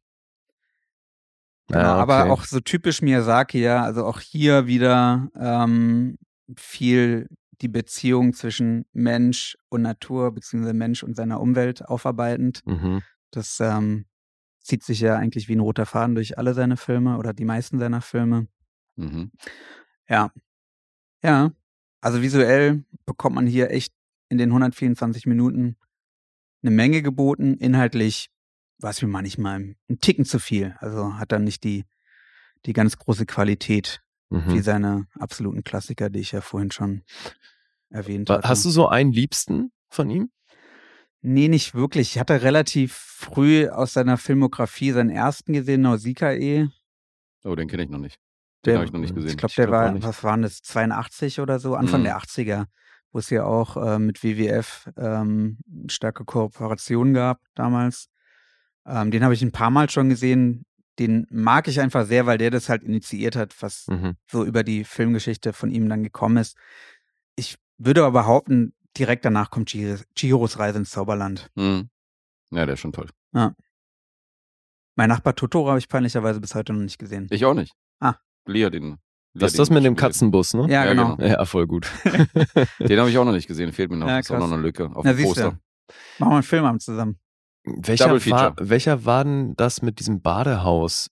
Genau, 1.70 1.80
Ja, 1.82 1.96
aber 1.96 2.22
okay. 2.24 2.30
auch 2.32 2.44
so 2.46 2.60
typisch 2.60 3.02
Miyazaki, 3.02 3.60
ja, 3.62 3.84
also 3.84 4.06
auch 4.06 4.20
hier 4.22 4.68
wieder 4.68 5.30
ähm, 5.36 6.18
viel 6.58 7.28
die 7.62 7.68
Beziehung 7.68 8.34
zwischen 8.34 8.86
Mensch 8.94 9.58
und 9.70 9.82
Natur, 9.82 10.32
beziehungsweise 10.32 10.74
Mensch 10.76 11.04
und 11.04 11.16
seiner 11.16 11.42
Umwelt 11.42 11.84
aufarbeitend. 11.86 12.62
Mhm. 12.66 13.02
Das 13.32 13.60
ähm, 13.60 14.06
zieht 14.62 14.84
sich 14.84 15.00
ja 15.02 15.16
eigentlich 15.16 15.48
wie 15.50 15.56
ein 15.56 15.60
roter 15.60 15.86
Faden 15.86 16.16
durch 16.16 16.38
alle 16.38 16.54
seine 16.54 16.78
Filme 16.78 17.18
oder 17.18 17.34
die 17.34 17.46
meisten 17.46 17.80
seiner 17.80 18.02
Filme. 18.02 18.48
Mhm. 18.96 19.32
Ja. 20.08 20.32
Ja. 21.24 21.52
Also 22.00 22.22
visuell 22.22 22.86
bekommt 23.06 23.36
man 23.36 23.48
hier 23.48 23.72
echt 23.72 23.92
in 24.30 24.38
den 24.38 24.50
124 24.50 25.26
Minuten 25.26 25.78
eine 26.64 26.72
Menge 26.72 27.02
geboten. 27.02 27.56
Inhaltlich 27.58 28.30
war 28.80 28.92
es 28.92 29.02
mir 29.02 29.08
manchmal 29.08 29.76
ein 29.90 30.00
Ticken 30.02 30.26
zu 30.26 30.40
viel. 30.40 30.76
Also 30.80 31.16
hat 31.16 31.32
dann 31.32 31.44
nicht 31.44 31.64
die, 31.64 31.86
die 32.66 32.74
ganz 32.74 32.98
große 32.98 33.26
Qualität 33.26 34.02
wie 34.30 34.36
Mhm. 34.58 34.62
seine 34.62 35.08
absoluten 35.18 35.64
Klassiker, 35.64 36.10
die 36.10 36.20
ich 36.20 36.34
ja 36.34 36.42
vorhin 36.42 36.70
schon 36.72 37.04
erwähnt 37.90 38.30
hatte. 38.30 38.48
Hast 38.48 38.66
du 38.66 38.70
so 38.70 38.90
einen 38.90 39.14
Liebsten 39.14 39.72
von 39.90 40.10
ihm? 40.10 40.30
Nee, 41.22 41.48
nicht 41.48 41.74
wirklich. 41.74 42.12
Ich 42.16 42.20
hatte 42.20 42.42
relativ 42.42 42.94
früh 42.94 43.70
aus 43.70 43.94
seiner 43.94 44.18
Filmografie 44.18 44.92
seinen 44.92 45.10
ersten 45.10 45.54
gesehen, 45.54 45.82
Nausikae. 45.82 46.70
Oh, 47.44 47.56
den 47.56 47.68
kenne 47.68 47.84
ich 47.84 47.90
noch 47.90 48.00
nicht. 48.00 48.20
Den 48.66 48.76
habe 48.76 48.86
ich 48.86 48.92
noch 48.92 49.00
nicht 49.00 49.16
gesehen. 49.16 49.32
Ich 49.32 49.38
glaube, 49.38 49.52
Ich 49.52 49.56
der 49.56 49.68
glaub 49.68 49.80
auch 49.90 49.94
war, 49.94 50.04
was 50.04 50.24
waren 50.24 50.42
das, 50.42 50.62
82 50.62 51.40
oder 51.40 51.60
so, 51.60 51.76
Anfang 51.76 52.02
Mhm. 52.02 52.06
der 52.06 52.18
80er, 52.18 52.66
wo 53.12 53.20
es 53.20 53.30
ja 53.30 53.44
auch 53.46 53.78
äh, 53.78 54.00
mit 54.00 54.24
WWF 54.24 54.90
ähm, 54.98 55.58
starke 55.90 56.26
Kooperation 56.26 57.14
gab 57.14 57.42
damals. 57.56 58.10
Ähm, 58.86 59.12
den 59.12 59.24
habe 59.24 59.34
ich 59.34 59.42
ein 59.42 59.52
paar 59.52 59.70
Mal 59.70 59.90
schon 59.90 60.10
gesehen. 60.10 60.66
Den 61.00 61.28
mag 61.30 61.68
ich 61.68 61.80
einfach 61.80 62.06
sehr, 62.06 62.26
weil 62.26 62.38
der 62.38 62.50
das 62.50 62.70
halt 62.70 62.84
initiiert 62.84 63.36
hat, 63.36 63.56
was 63.62 63.88
Mhm. 63.88 64.16
so 64.32 64.44
über 64.44 64.64
die 64.64 64.84
Filmgeschichte 64.84 65.54
von 65.54 65.70
ihm 65.70 65.88
dann 65.90 66.04
gekommen 66.04 66.38
ist. 66.38 66.58
Ich 67.36 67.58
würde 67.78 68.04
aber 68.04 68.22
behaupten, 68.22 68.74
direkt 68.98 69.24
danach 69.26 69.52
kommt 69.52 69.70
Chihiro- 69.70 70.04
Chihiros 70.16 70.58
Reise 70.58 70.80
ins 70.80 70.90
Zauberland. 70.90 71.52
Hm. 71.56 71.90
Ja, 72.52 72.66
der 72.66 72.74
ist 72.74 72.80
schon 72.80 72.94
toll. 72.94 73.10
Mein 74.96 75.10
Nachbar 75.10 75.36
Totoro 75.36 75.68
habe 75.70 75.78
ich 75.80 75.90
peinlicherweise 75.90 76.40
bis 76.42 76.56
heute 76.56 76.74
noch 76.74 76.82
nicht 76.82 76.98
gesehen. 76.98 77.28
Ich 77.30 77.46
auch 77.46 77.54
nicht. 77.54 77.76
Ah. 78.00 78.16
Lia, 78.46 78.70
den. 78.72 78.98
Das 79.40 79.52
ist 79.52 79.60
das 79.60 79.70
mit 79.70 79.84
dem. 79.84 79.96
Katzenbus, 79.96 80.54
ne? 80.54 80.68
Ja, 80.70 80.86
genau. 80.86 81.16
genau. 81.16 81.28
Ja, 81.30 81.46
voll 81.46 81.68
gut. 81.68 81.92
Den 82.80 83.00
habe 83.00 83.10
ich 83.10 83.18
auch 83.18 83.26
noch 83.26 83.32
nicht 83.34 83.48
gesehen. 83.48 83.72
Fehlt 83.74 83.90
mir 83.92 83.98
noch. 83.98 84.08
Ja, 84.08 84.20
ist 84.20 84.32
auch 84.32 84.36
noch 84.36 84.46
krass. 84.46 84.54
eine 84.54 84.62
Lücke 84.62 84.86
auf 84.94 85.04
Na, 85.06 85.14
dem 85.14 85.26
Poster. 85.26 85.60
Machen 86.20 86.32
wir 86.32 86.36
einen 86.36 86.44
Filmabend 86.44 86.82
zusammen. 86.82 87.20
welcher, 87.64 88.08
Double 88.10 88.32
war, 88.32 88.56
welcher 88.60 89.06
war 89.06 89.24
denn 89.24 89.56
das 89.56 89.82
mit 89.82 90.00
diesem 90.00 90.22
Badehaus? 90.22 91.10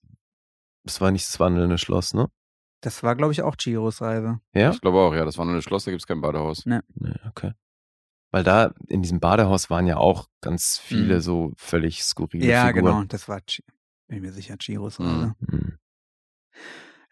Das 0.84 1.00
war 1.00 1.10
nicht 1.10 1.26
das 1.26 1.40
wandelnde 1.40 1.78
Schloss, 1.78 2.14
ne? 2.14 2.28
Das 2.82 3.02
war, 3.02 3.16
glaube 3.16 3.32
ich, 3.32 3.42
auch 3.42 3.56
Chihiros 3.56 4.00
Reise. 4.02 4.38
Ja? 4.54 4.70
Ich 4.70 4.80
glaube 4.80 4.98
auch, 4.98 5.14
ja. 5.14 5.24
Das 5.24 5.38
war 5.38 5.44
nur 5.46 5.54
ein 5.54 5.62
Schloss, 5.62 5.84
da 5.84 5.90
gibt 5.90 6.02
es 6.02 6.06
kein 6.06 6.20
Badehaus. 6.20 6.64
Nee, 6.66 6.80
okay. 7.28 7.52
Weil 8.30 8.44
da 8.44 8.72
in 8.88 9.02
diesem 9.02 9.18
Badehaus 9.18 9.70
waren 9.70 9.86
ja 9.86 9.96
auch 9.96 10.28
ganz 10.42 10.78
viele 10.78 11.16
Mhm. 11.16 11.20
so 11.20 11.52
völlig 11.56 12.04
skurrile 12.04 12.44
Ja, 12.46 12.66
Figuren. 12.66 12.84
genau. 12.84 13.04
Das 13.04 13.28
war, 13.28 13.40
bin 14.08 14.20
mir 14.20 14.32
sicher, 14.32 14.56
Chihiros 14.58 14.98
Mhm. 14.98 15.06
Reise. 15.06 15.34
Mhm. 15.40 15.78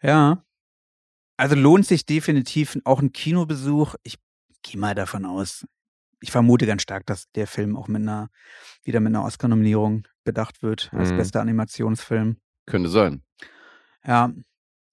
Ja. 0.01 0.43
Also 1.37 1.55
lohnt 1.55 1.85
sich 1.85 2.05
definitiv 2.05 2.77
auch 2.85 3.01
ein 3.01 3.11
Kinobesuch. 3.11 3.95
Ich 4.03 4.17
gehe 4.63 4.79
mal 4.79 4.95
davon 4.95 5.25
aus. 5.25 5.65
Ich 6.21 6.31
vermute 6.31 6.65
ganz 6.65 6.81
stark, 6.81 7.05
dass 7.05 7.29
der 7.33 7.45
Film 7.45 7.75
auch 7.75 7.87
mit 7.87 8.01
einer, 8.01 8.29
wieder 8.83 8.99
mit 8.99 9.11
einer 9.13 9.23
Oscar-Nominierung 9.25 10.07
bedacht 10.23 10.63
wird 10.63 10.89
als 10.93 11.11
Mhm. 11.11 11.17
bester 11.17 11.41
Animationsfilm. 11.41 12.37
Könnte 12.65 12.89
sein. 12.89 13.21
Ja. 14.05 14.31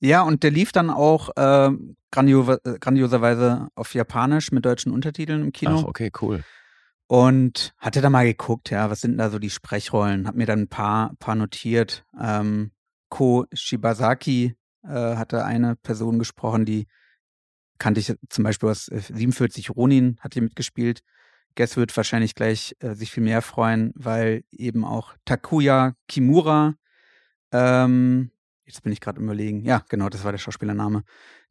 Ja, 0.01 0.23
und 0.23 0.43
der 0.43 0.51
lief 0.51 0.73
dann 0.73 0.91
auch 0.91 1.29
äh, 1.37 1.71
grandio 2.11 2.57
grandioserweise 2.81 3.69
auf 3.77 3.95
Japanisch 3.95 4.51
mit 4.51 4.65
deutschen 4.67 4.91
Untertiteln 4.93 5.43
im 5.43 5.53
Kino. 5.53 5.79
Ach, 5.79 5.85
okay, 5.85 6.11
cool. 6.21 6.43
Und 7.07 7.73
hatte 7.79 8.01
da 8.01 8.11
mal 8.11 8.25
geguckt, 8.25 8.71
ja, 8.71 8.91
was 8.91 9.03
sind 9.03 9.17
da 9.19 9.31
so 9.31 9.39
die 9.39 9.51
Sprechrollen? 9.51 10.27
Hab 10.27 10.35
mir 10.35 10.47
dann 10.47 10.63
ein 10.63 10.69
paar, 10.69 11.15
paar 11.21 11.37
notiert. 11.37 12.05
Ähm, 12.21 12.73
Ko 13.11 13.47
Shibasaki 13.53 14.57
äh, 14.85 15.17
hatte 15.17 15.45
eine 15.45 15.77
Person 15.77 16.19
gesprochen, 16.19 16.65
die 16.65 16.87
kannte 17.79 18.01
ich 18.01 18.15
zum 18.29 18.45
Beispiel 18.45 18.69
aus 18.69 18.89
äh, 18.89 19.01
47 19.01 19.71
Ronin, 19.71 20.17
hat 20.21 20.35
hier 20.35 20.43
mitgespielt. 20.43 21.03
Guess 21.55 21.77
wird 21.77 21.95
wahrscheinlich 21.97 22.35
gleich 22.35 22.75
äh, 22.81 22.95
sich 22.95 23.11
viel 23.11 23.23
mehr 23.23 23.43
freuen, 23.43 23.93
weil 23.95 24.45
eben 24.51 24.85
auch 24.85 25.15
Takuya 25.25 25.95
Kimura, 26.09 26.75
ähm, 27.53 28.31
jetzt 28.65 28.83
bin 28.83 28.93
ich 28.93 29.01
gerade 29.01 29.21
überlegen, 29.21 29.63
ja, 29.65 29.83
genau, 29.89 30.09
das 30.09 30.25
war 30.25 30.33
der 30.33 30.39
Schauspielername, 30.39 31.03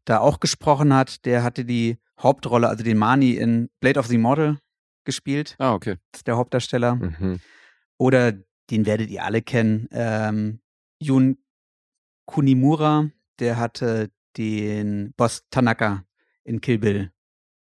da 0.06 0.20
auch 0.20 0.40
gesprochen 0.40 0.94
hat. 0.94 1.26
Der 1.26 1.44
hatte 1.44 1.66
die 1.66 1.98
Hauptrolle, 2.20 2.68
also 2.68 2.84
den 2.84 2.98
Mani 2.98 3.32
in 3.34 3.70
Blade 3.80 4.00
of 4.00 4.08
the 4.08 4.16
Immortal 4.16 4.58
gespielt, 5.04 5.56
Ah, 5.60 5.74
okay. 5.74 5.98
das 6.12 6.20
ist 6.20 6.28
der 6.28 6.38
Hauptdarsteller. 6.38 6.96
Mhm. 6.96 7.40
Oder 7.98 8.34
den 8.72 8.86
werdet 8.86 9.10
ihr 9.10 9.24
alle 9.24 9.42
kennen, 9.42 9.88
ähm, 9.92 10.62
Jun 11.00 11.38
Kunimura, 12.26 13.10
der 13.40 13.58
hatte 13.58 14.10
den 14.38 15.14
Boss 15.18 15.44
Tanaka 15.50 16.06
in 16.44 16.62
Kill 16.62 16.78
Bill 16.80 17.12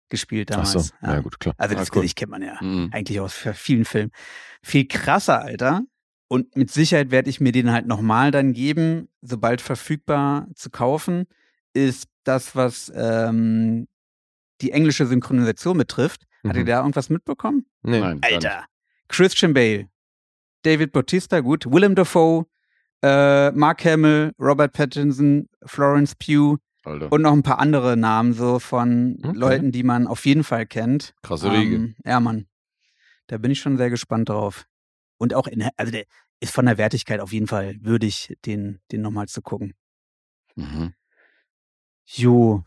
gespielt 0.10 0.50
Ach 0.52 0.56
damals. 0.64 0.72
so, 0.72 0.94
ja. 1.02 1.20
gut, 1.20 1.40
klar. 1.40 1.54
Also 1.58 1.76
Ah, 1.76 1.80
das. 1.80 1.92
Gesicht 1.92 2.18
kennt 2.18 2.32
man 2.32 2.42
ja 2.42 2.58
Mhm. 2.62 2.90
eigentlich 2.92 3.20
aus 3.20 3.34
vielen 3.34 3.86
Filmen. 3.86 4.12
Viel 4.64 4.88
krasser, 4.88 5.42
Alter. 5.42 5.82
Und 6.28 6.56
mit 6.56 6.72
Sicherheit 6.72 7.12
werde 7.12 7.30
ich 7.30 7.40
mir 7.40 7.52
den 7.52 7.72
halt 7.72 7.88
nochmal 7.88 8.32
dann 8.32 8.54
geben, 8.54 9.10
sobald 9.22 9.62
verfügbar 9.62 10.48
zu 10.54 10.70
kaufen, 10.70 11.26
ist 11.74 12.08
das, 12.24 12.56
was 12.56 12.92
ähm, 12.96 13.88
die 14.62 14.72
englische 14.72 15.06
Synchronisation 15.08 15.78
betrifft. 15.78 16.26
Hat 16.48 16.56
ihr 16.56 16.62
Mhm. 16.62 16.68
da 16.68 16.80
irgendwas 16.80 17.10
mitbekommen? 17.10 17.66
Nee. 17.84 18.00
Nein. 18.00 18.20
Alter. 18.24 18.66
Christian 19.08 19.54
Bale, 19.54 19.90
David 20.64 20.92
Bautista, 20.92 21.40
gut, 21.40 21.66
Willem 21.72 21.96
Dafoe, 21.96 22.46
äh, 23.02 23.52
Mark 23.52 23.86
Hamill, 23.86 24.34
Robert 24.40 24.74
Pattinson, 24.74 25.48
Florence 25.66 26.16
Pugh 26.16 26.58
Alter. 26.84 27.12
und 27.12 27.22
noch 27.22 27.34
ein 27.34 27.44
paar 27.44 27.60
andere 27.60 27.96
Namen 27.98 28.34
so 28.34 28.60
von 28.60 29.18
Okay. 29.24 29.38
Leuten, 29.38 29.72
die 29.72 29.84
man 29.84 30.08
auf 30.08 30.26
jeden 30.26 30.44
Fall 30.44 30.66
kennt. 30.66 31.14
Krasse 31.22 31.52
Riege. 31.52 31.76
Ähm, 31.76 31.96
ja, 32.06 32.20
Mann. 32.20 32.48
Da 33.28 33.38
bin 33.38 33.52
ich 33.52 33.60
schon 33.60 33.78
sehr 33.78 33.90
gespannt 33.90 34.30
drauf. 34.30 34.66
Und 35.18 35.34
auch 35.34 35.48
in, 35.48 35.68
also 35.78 35.92
der 35.92 36.06
ist 36.40 36.54
von 36.54 36.66
der 36.66 36.78
Wertigkeit 36.78 37.20
auf 37.20 37.34
jeden 37.34 37.48
Fall 37.48 37.76
würdig, 37.82 38.36
den, 38.46 38.80
den 38.92 39.02
nochmal 39.02 39.28
zu 39.28 39.42
gucken. 39.42 39.74
Mhm. 40.56 40.94
Jo. 42.06 42.64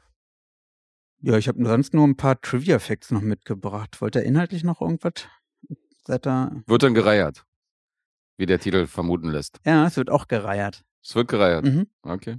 Ja, 1.20 1.36
ich 1.38 1.48
habe 1.48 1.64
sonst 1.64 1.94
nur 1.94 2.06
ein 2.06 2.16
paar 2.16 2.40
Trivia-Facts 2.40 3.10
noch 3.12 3.22
mitgebracht. 3.22 4.00
Wollt 4.00 4.16
ihr 4.16 4.22
inhaltlich 4.24 4.64
noch 4.64 4.80
irgendwas? 4.80 5.26
Seid 6.04 6.26
ihr 6.26 6.62
Wird 6.66 6.82
dann 6.82 6.94
gereiert. 6.94 7.44
Wie 8.36 8.46
der 8.46 8.58
Titel 8.58 8.86
vermuten 8.86 9.30
lässt. 9.30 9.58
Ja, 9.64 9.86
es 9.86 9.96
wird 9.96 10.10
auch 10.10 10.26
gereiert. 10.28 10.82
Es 11.04 11.14
wird 11.14 11.28
gereiert. 11.28 11.64
Mhm. 11.64 11.86
Okay. 12.02 12.38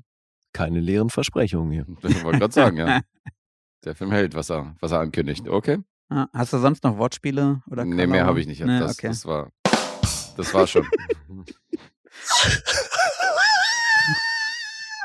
Keine 0.54 0.80
leeren 0.80 1.10
Versprechungen 1.10 1.72
hier. 1.72 1.86
Ich 2.10 2.24
wollte 2.24 2.40
gerade 2.40 2.54
sagen, 2.54 2.78
ja. 2.78 3.02
Der 3.86 3.96
Film 3.96 4.12
hält, 4.12 4.34
was 4.34 4.50
er, 4.50 4.76
was 4.80 4.92
er 4.92 5.00
ankündigt. 5.00 5.48
Okay. 5.48 5.80
Ah, 6.10 6.28
Hast 6.34 6.54
du 6.54 6.58
sonst 6.60 6.84
noch 6.84 6.98
Wortspiele 6.98 7.62
oder 7.70 7.84
nee, 7.86 8.08
mehr 8.08 8.26
habe 8.26 8.40
ich 8.40 8.48
nicht. 8.48 8.64
Nee, 8.64 8.80
das, 8.80 8.94
okay. 8.98 9.08
das 9.08 9.26
war. 9.26 9.50
Das 10.38 10.54
war 10.54 10.66
schon. 10.68 10.88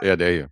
ja, 0.03 0.17
der 0.17 0.31
hier. 0.31 0.49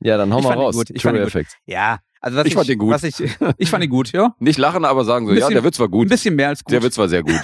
Ja, 0.00 0.16
dann 0.16 0.32
hau 0.32 0.38
Ich 0.38 0.44
mal 0.44 0.54
raus. 0.54 0.74
gut, 0.74 0.90
ich 0.90 1.02
True 1.02 1.12
gut. 1.12 1.20
Effects. 1.28 1.56
Ja, 1.66 1.98
also 2.22 2.38
was 2.38 2.46
Ich 2.46 2.54
fand 2.54 2.68
ihn 2.70 2.78
gut. 2.78 2.90
Was 2.92 3.02
ich, 3.04 3.16
ich 3.58 3.68
fand 3.70 3.84
ihn 3.84 3.90
gut, 3.90 4.12
ja. 4.12 4.34
Nicht 4.38 4.58
lachen, 4.58 4.84
aber 4.86 5.04
sagen 5.04 5.26
so, 5.26 5.32
Ein 5.32 5.38
ja, 5.38 5.46
bisschen- 5.46 5.54
der 5.54 5.64
wird 5.64 5.74
zwar 5.74 5.88
Ein 5.88 5.90
gut. 5.90 6.08
bisschen 6.08 6.34
mehr 6.36 6.48
als 6.48 6.64
gut. 6.64 6.72
Der 6.72 6.82
wird 6.82 6.94
zwar 6.94 7.08
sehr 7.08 7.22
gut. 7.22 7.34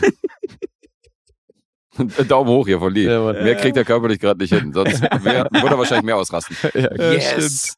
Daumen 2.29 2.49
hoch 2.49 2.67
hier 2.67 2.79
von 2.79 2.95
Lee. 2.95 3.05
Ja. 3.07 3.33
Mehr 3.33 3.57
kriegt 3.57 3.77
er 3.77 3.85
körperlich 3.85 4.21
gerade 4.21 4.41
nicht 4.41 4.55
hin. 4.55 4.73
Sonst 4.73 5.03
wär, 5.25 5.49
würde 5.51 5.75
er 5.75 5.79
wahrscheinlich 5.79 6.05
mehr 6.05 6.17
ausrasten. 6.17 6.57
Ja, 6.75 7.13
Yes. 7.13 7.77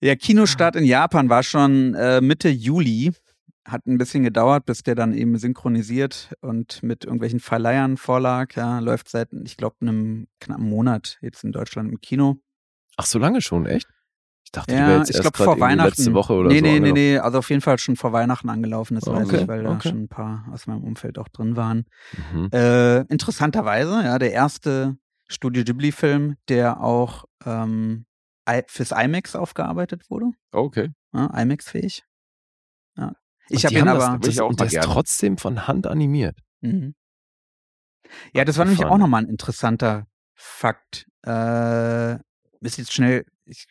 Ja, 0.00 0.14
Kinostart 0.14 0.76
in 0.76 0.84
Japan 0.84 1.28
war 1.28 1.42
schon 1.42 1.94
äh, 1.94 2.20
Mitte 2.20 2.48
Juli. 2.48 3.12
Hat 3.66 3.86
ein 3.86 3.98
bisschen 3.98 4.22
gedauert, 4.22 4.64
bis 4.64 4.82
der 4.82 4.94
dann 4.94 5.12
eben 5.12 5.36
synchronisiert 5.38 6.32
und 6.40 6.82
mit 6.82 7.04
irgendwelchen 7.04 7.40
Verleihern 7.40 7.96
vorlag. 7.96 8.54
Ja, 8.56 8.78
läuft 8.78 9.08
seit, 9.10 9.28
ich 9.44 9.56
glaube, 9.56 9.76
einem 9.80 10.28
knappen 10.40 10.68
Monat 10.68 11.18
jetzt 11.20 11.44
in 11.44 11.52
Deutschland 11.52 11.90
im 11.90 12.00
Kino. 12.00 12.36
Ach, 12.96 13.06
so 13.06 13.18
lange 13.18 13.42
schon, 13.42 13.66
echt? 13.66 13.88
Ich 14.52 14.52
dachte, 14.52 14.74
die 14.74 14.80
Ja, 14.80 14.88
wäre 14.88 14.98
jetzt 14.98 15.10
ich 15.10 15.20
gerade 15.22 15.36
vor 15.44 15.60
Weihnachten. 15.60 15.90
letzte 15.90 16.12
Woche 16.12 16.32
oder 16.32 16.48
nee, 16.48 16.58
so. 16.58 16.62
nee, 16.64 16.70
nee, 16.70 16.76
angelaufen. 16.78 16.94
nee. 16.94 17.18
Also 17.18 17.38
auf 17.38 17.50
jeden 17.50 17.62
Fall 17.62 17.78
schon 17.78 17.94
vor 17.94 18.12
Weihnachten 18.12 18.48
angelaufen, 18.48 18.96
das 18.96 19.06
weiß 19.06 19.28
Okay, 19.28 19.42
ich, 19.42 19.48
weil 19.48 19.62
da 19.62 19.70
okay. 19.74 19.90
schon 19.90 20.02
ein 20.02 20.08
paar 20.08 20.44
aus 20.52 20.66
meinem 20.66 20.82
Umfeld 20.82 21.18
auch 21.18 21.28
drin 21.28 21.54
waren. 21.54 21.86
Mhm. 22.32 22.48
Äh, 22.52 23.02
interessanterweise, 23.02 24.02
ja, 24.02 24.18
der 24.18 24.32
erste 24.32 24.96
Studio 25.28 25.62
Ghibli-Film, 25.62 26.34
der 26.48 26.80
auch 26.80 27.26
ähm, 27.46 28.06
fürs 28.66 28.90
IMAX 28.90 29.36
aufgearbeitet 29.36 30.10
wurde. 30.10 30.32
Okay. 30.50 30.90
Ja, 31.12 31.26
IMAX-fähig. 31.26 32.02
Ja. 32.96 33.12
Ich 33.50 33.64
habe 33.64 33.72
die 33.74 33.80
ihn 33.80 33.88
haben 33.88 33.96
das- 33.98 34.04
aber. 34.04 34.22
will 34.24 34.28
ich 34.30 34.34
das, 34.34 34.42
auch 34.44 34.48
und 34.48 34.58
der 34.58 34.66
ist 34.66 34.80
trotzdem 34.82 35.38
von 35.38 35.68
Hand 35.68 35.86
animiert. 35.86 36.36
Mhm. 36.60 36.96
Ja, 38.34 38.44
das 38.44 38.58
war 38.58 38.64
nämlich 38.64 38.84
auch 38.84 38.98
nochmal 38.98 39.22
ein 39.22 39.28
interessanter 39.28 40.08
Fakt. 40.34 41.06
Äh, 41.24 42.14
ist 42.60 42.78
jetzt 42.78 42.92
schnell, 42.92 43.24
ich 43.44 43.68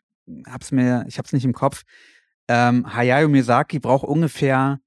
hab's 0.48 0.72
mir, 0.72 1.06
ich 1.08 1.18
hab's 1.18 1.34
nicht 1.34 1.46
im 1.46 1.54
Kopf. 1.54 1.84
Ähm, 2.48 2.94
Hayao 2.94 3.28
Miyazaki 3.30 3.80
braucht 3.80 4.04
ungefähr, 4.06 4.80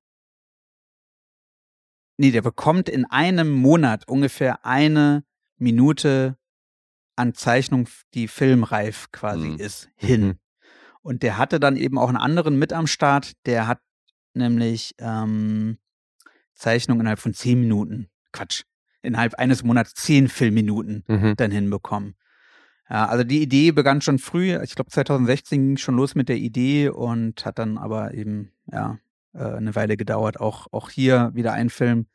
nee, 2.16 2.30
der 2.30 2.43
bekommt 2.43 2.88
in 2.88 3.05
einem 3.05 3.51
Monat 3.51 4.09
ungefähr 4.09 4.64
eine 4.64 5.24
Minute 5.59 6.36
an 7.16 7.34
Zeichnung, 7.34 7.88
die 8.14 8.26
filmreif 8.28 9.11
quasi 9.12 9.49
Mhm. 9.49 9.59
ist, 9.59 9.90
hin. 9.97 10.26
Mhm. 10.26 10.38
Und 11.03 11.22
der 11.22 11.36
hatte 11.38 11.61
dann 11.61 11.76
eben 11.76 11.99
auch 11.99 12.09
einen 12.09 12.16
anderen 12.16 12.59
mit 12.59 12.72
am 12.72 12.86
Start, 12.86 13.32
der 13.47 13.66
hat 13.66 13.80
nämlich 14.34 14.95
ähm, 14.99 15.78
Zeichnung 16.55 17.01
innerhalb 17.01 17.18
von 17.18 17.34
zehn 17.34 17.61
Minuten, 17.61 18.09
Quatsch, 18.32 18.62
innerhalb 19.03 19.34
eines 19.34 19.62
Monats 19.62 19.95
zehn 19.95 20.28
Filmminuten 20.28 21.05
Mhm. 21.09 21.34
dann 21.36 21.51
hinbekommen. 21.51 22.14
Ja, 22.93 23.07
also 23.07 23.24
die 23.24 23.43
Idee 23.43 23.72
begann 23.72 24.03
schon 24.03 24.18
früh. 24.18 24.57
Ich 24.62 24.74
glaube 24.74 24.90
2016 24.90 25.61
ging 25.61 25.76
schon 25.78 25.97
los 25.97 26.14
mit 26.14 26.28
der 26.28 26.36
Idee 26.36 26.90
und 26.90 27.45
hat 27.47 27.59
dann 27.59 27.78
aber 27.78 28.12
eben 28.12 28.53
ja 28.70 28.99
äh, 29.32 29.45
eine 29.45 29.74
Weile 29.74 29.97
gedauert. 29.97 30.38
Auch 30.38 30.66
auch 30.72 30.90
hier 30.90 31.30
wieder 31.32 31.55
ein 31.55 31.70
Film, 31.70 32.07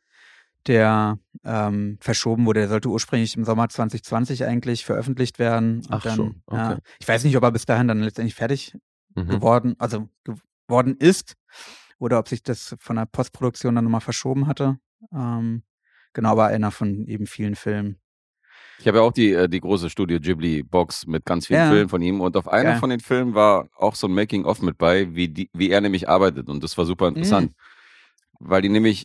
der 0.68 1.18
ähm, 1.44 1.98
verschoben 2.00 2.46
wurde. 2.46 2.60
Der 2.60 2.68
sollte 2.68 2.90
ursprünglich 2.90 3.36
im 3.36 3.44
Sommer 3.44 3.68
2020 3.68 4.44
eigentlich 4.44 4.84
veröffentlicht 4.84 5.40
werden. 5.40 5.84
Ach 5.90 6.02
dann, 6.02 6.16
schon, 6.16 6.42
okay. 6.46 6.56
ja, 6.56 6.78
ich 7.00 7.08
weiß 7.08 7.24
nicht, 7.24 7.36
ob 7.36 7.42
er 7.42 7.50
bis 7.50 7.66
dahin 7.66 7.88
dann 7.88 8.00
letztendlich 8.00 8.36
fertig 8.36 8.76
Mhm. 9.18 9.28
geworden, 9.28 9.74
also 9.78 10.08
geworden 10.24 10.96
ist 10.98 11.36
oder 11.98 12.18
ob 12.18 12.28
sich 12.28 12.42
das 12.42 12.76
von 12.78 12.96
der 12.96 13.06
Postproduktion 13.06 13.74
dann 13.74 13.84
nochmal 13.84 14.00
verschoben 14.00 14.46
hatte. 14.46 14.78
Ähm, 15.12 15.62
genau, 16.12 16.30
aber 16.30 16.46
einer 16.46 16.70
von 16.70 17.06
eben 17.06 17.26
vielen 17.26 17.54
Filmen. 17.54 17.98
Ich 18.80 18.86
habe 18.86 18.98
ja 18.98 19.02
auch 19.04 19.12
die, 19.12 19.32
äh, 19.32 19.48
die 19.48 19.60
große 19.60 19.90
Studio 19.90 20.20
Ghibli 20.20 20.62
Box 20.62 21.06
mit 21.06 21.24
ganz 21.24 21.46
vielen 21.48 21.60
Ja. 21.60 21.70
Filmen 21.70 21.88
von 21.88 22.00
ihm 22.02 22.20
und 22.20 22.36
auf 22.36 22.46
einem 22.48 22.70
Geil. 22.72 22.78
von 22.78 22.90
den 22.90 23.00
Filmen 23.00 23.34
war 23.34 23.68
auch 23.76 23.94
so 23.94 24.06
ein 24.06 24.14
Making-of 24.14 24.62
mit 24.62 24.78
bei, 24.78 25.14
wie, 25.14 25.28
die, 25.28 25.50
wie 25.52 25.70
er 25.70 25.80
nämlich 25.80 26.08
arbeitet 26.08 26.48
und 26.48 26.62
das 26.62 26.78
war 26.78 26.84
super 26.86 27.08
interessant, 27.08 27.52
weil 28.38 28.62
die 28.62 28.68
nämlich 28.68 29.04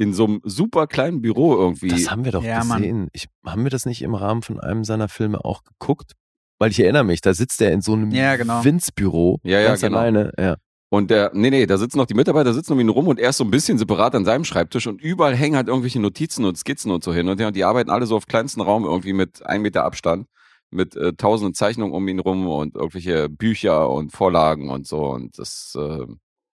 in 0.00 0.14
so 0.14 0.24
einem 0.26 0.40
super 0.44 0.86
kleinen 0.86 1.20
Büro 1.20 1.56
irgendwie. 1.56 1.88
Das 1.88 2.08
haben 2.10 2.24
wir 2.24 2.30
doch 2.30 2.44
Ja, 2.44 2.62
Mann. 2.62 2.82
gesehen. 2.82 3.08
Ich, 3.12 3.26
haben 3.44 3.64
wir 3.64 3.70
das 3.70 3.84
nicht 3.84 4.02
im 4.02 4.14
Rahmen 4.14 4.42
von 4.42 4.60
einem 4.60 4.84
seiner 4.84 5.08
Filme 5.08 5.44
auch 5.44 5.64
geguckt? 5.64 6.12
Weil 6.60 6.70
ich 6.70 6.78
erinnere 6.80 7.02
mich, 7.04 7.20
da 7.20 7.34
sitzt 7.34 7.60
er 7.60 7.72
in 7.72 7.80
so 7.80 7.94
einem 7.94 8.12
Ja, 8.12 8.36
genau. 8.36 8.62
Winzbüro, 8.64 9.40
Ja, 9.42 9.58
ja, 9.60 9.68
ganz 9.68 9.80
genau. 9.80 9.98
alleine. 9.98 10.32
Ja. 10.38 10.56
Und 10.90 11.10
der, 11.10 11.30
nee, 11.34 11.50
nee, 11.50 11.66
da 11.66 11.76
sitzen 11.76 11.98
noch 11.98 12.06
die 12.06 12.14
Mitarbeiter, 12.14 12.54
sitzen 12.54 12.72
um 12.72 12.80
ihn 12.80 12.88
rum 12.88 13.08
und 13.08 13.20
er 13.20 13.30
ist 13.30 13.36
so 13.36 13.44
ein 13.44 13.50
bisschen 13.50 13.76
separat 13.76 14.14
an 14.14 14.24
seinem 14.24 14.44
Schreibtisch 14.44 14.86
und 14.86 15.02
überall 15.02 15.36
hängen 15.36 15.54
halt 15.56 15.68
irgendwelche 15.68 16.00
Notizen 16.00 16.46
und 16.46 16.56
Skizzen 16.56 16.90
und 16.90 17.04
so 17.04 17.12
hin 17.12 17.28
und 17.28 17.38
her. 17.38 17.48
Und 17.48 17.56
die 17.56 17.64
arbeiten 17.64 17.90
alle 17.90 18.06
so 18.06 18.16
auf 18.16 18.26
kleinsten 18.26 18.62
Raum 18.62 18.84
irgendwie 18.84 19.12
mit 19.12 19.44
ein 19.44 19.60
Meter 19.60 19.84
Abstand, 19.84 20.26
mit 20.70 20.96
äh, 20.96 21.12
tausenden 21.12 21.52
Zeichnungen 21.54 21.92
um 21.94 22.08
ihn 22.08 22.20
rum 22.20 22.46
und 22.48 22.74
irgendwelche 22.74 23.28
Bücher 23.28 23.90
und 23.90 24.12
Vorlagen 24.12 24.70
und 24.70 24.86
so. 24.86 25.10
Und 25.10 25.38
das 25.38 25.76
äh, 25.78 26.06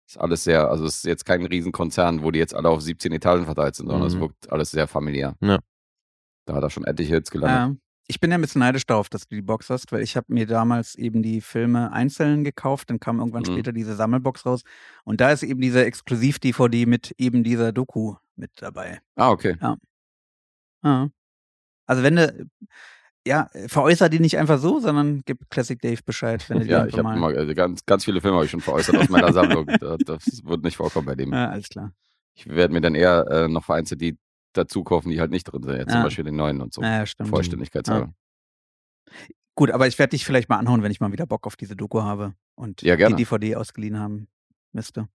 ist 0.09 0.19
alles 0.19 0.43
sehr, 0.43 0.69
also 0.69 0.85
es 0.85 0.97
ist 0.97 1.05
jetzt 1.05 1.25
kein 1.25 1.47
Riesenkonzern, 1.47 2.25
wo 2.25 2.33
die 2.33 2.41
jetzt 2.41 2.55
alle 2.57 2.71
auf 2.71 2.81
17 2.81 3.13
Etagen 3.13 3.45
verteilt 3.45 3.77
sind, 3.77 3.89
sondern 3.89 4.09
es 4.09 4.17
Mhm. 4.17 4.21
wirkt 4.21 4.51
alles 4.53 4.73
sehr 4.73 4.89
familiär. 4.89 5.37
Ja. 5.43 5.59
Da 6.47 6.55
hat 6.55 6.63
er 6.65 6.71
schon 6.71 6.85
etliche 6.85 7.15
Hits 7.15 7.31
gelandet. 7.31 7.79
Ähm, 7.79 7.81
ich 8.07 8.21
bin 8.21 8.31
ja 8.31 8.37
ein 8.37 8.41
bisschen 8.41 8.61
neidisch 8.61 8.85
darauf, 8.87 9.09
dass 9.09 9.27
du 9.27 9.35
die 9.35 9.43
Box 9.43 9.71
hast, 9.71 9.91
weil 9.93 10.03
ich 10.03 10.17
habe 10.17 10.27
mir 10.33 10.47
damals 10.47 10.95
eben 10.95 11.23
die 11.23 11.41
Filme 11.41 11.91
einzeln 11.93 12.45
gekauft, 12.45 12.91
dann 12.91 13.01
kam 13.01 13.19
irgendwann 13.19 13.43
Mhm. 13.43 13.53
später 13.53 13.73
diese 13.73 13.95
Sammelbox 13.97 14.45
raus 14.47 14.63
und 15.05 15.21
da 15.21 15.31
ist 15.33 15.43
eben 15.43 15.61
diese 15.61 15.85
Exklusiv-DVD 15.85 16.87
mit 16.87 17.15
eben 17.19 17.43
dieser 17.45 17.73
Doku 17.73 18.17
mit 18.37 18.51
dabei. 18.57 19.01
Ah, 19.17 19.31
okay. 19.31 19.57
Ja. 20.83 21.09
Also 21.87 22.03
wenn 22.03 22.17
du, 22.17 22.47
ja, 23.27 23.49
veräußer 23.69 24.09
die 24.11 24.21
nicht 24.21 24.37
einfach 24.37 24.59
so, 24.59 24.81
sondern 24.81 25.23
gib 25.25 25.49
Classic 25.51 25.81
Dave 25.81 26.01
Bescheid, 26.05 26.49
wenn 26.51 26.59
du 26.59 26.65
die 26.65 26.71
Ja, 26.71 26.87
ich 26.87 26.93
habe 26.99 27.19
mal. 27.19 27.35
äh, 27.49 27.55
ganz, 27.55 27.87
ganz 27.87 28.05
viele 28.05 28.21
Filme 28.21 28.37
habe 28.37 28.45
ich 28.45 28.51
schon 28.51 28.61
veräußert 28.61 28.97
aus 28.97 29.09
meiner 29.09 29.33
Sammlung. 29.33 29.67
Da- 29.81 29.97
Das 29.97 30.25
wird 30.45 30.63
nicht 30.63 30.77
vorkommen 30.77 31.07
bei 31.07 31.15
dem. 31.15 31.33
Ja, 31.33 31.49
alles 31.51 31.69
klar. 31.71 31.93
Ich 32.35 32.47
werde 32.49 32.75
mir 32.75 32.81
dann 32.81 32.95
eher 32.95 33.27
äh, 33.31 33.49
noch 33.49 33.65
vereinzelt 33.65 34.01
die 34.01 34.19
dazu 34.57 34.83
kaufen, 34.85 35.11
die 35.11 35.21
halt 35.21 35.31
nicht 35.31 35.45
drin 35.45 35.63
sind. 35.63 35.77
Jetzt 35.77 35.91
zum 35.91 35.99
Ja. 35.99 36.05
Beispiel 36.05 36.25
den 36.25 36.37
neuen 36.37 36.61
und 36.61 36.73
so. 36.73 36.83
Ja, 36.83 37.05
stimmt. 37.07 37.29
Vollständigkeitshalber. 37.31 38.13
Gut, 39.57 39.71
aber 39.71 39.87
ich 39.87 39.99
werde 39.99 40.11
dich 40.11 40.25
vielleicht 40.25 40.49
mal 40.49 40.57
anhauen, 40.59 40.83
wenn 40.83 40.91
ich 40.91 41.01
mal 41.01 41.13
wieder 41.13 41.27
Bock 41.27 41.47
auf 41.47 41.57
diese 41.57 41.77
Doku 41.77 42.03
habe 42.03 42.35
und 42.57 42.83
Ja, 42.83 42.97
gerne. 42.97 43.15
die 43.15 43.23
DVD 43.23 43.57
ausgeliehen 43.57 43.99
haben 43.99 44.27
müsste. 44.73 45.09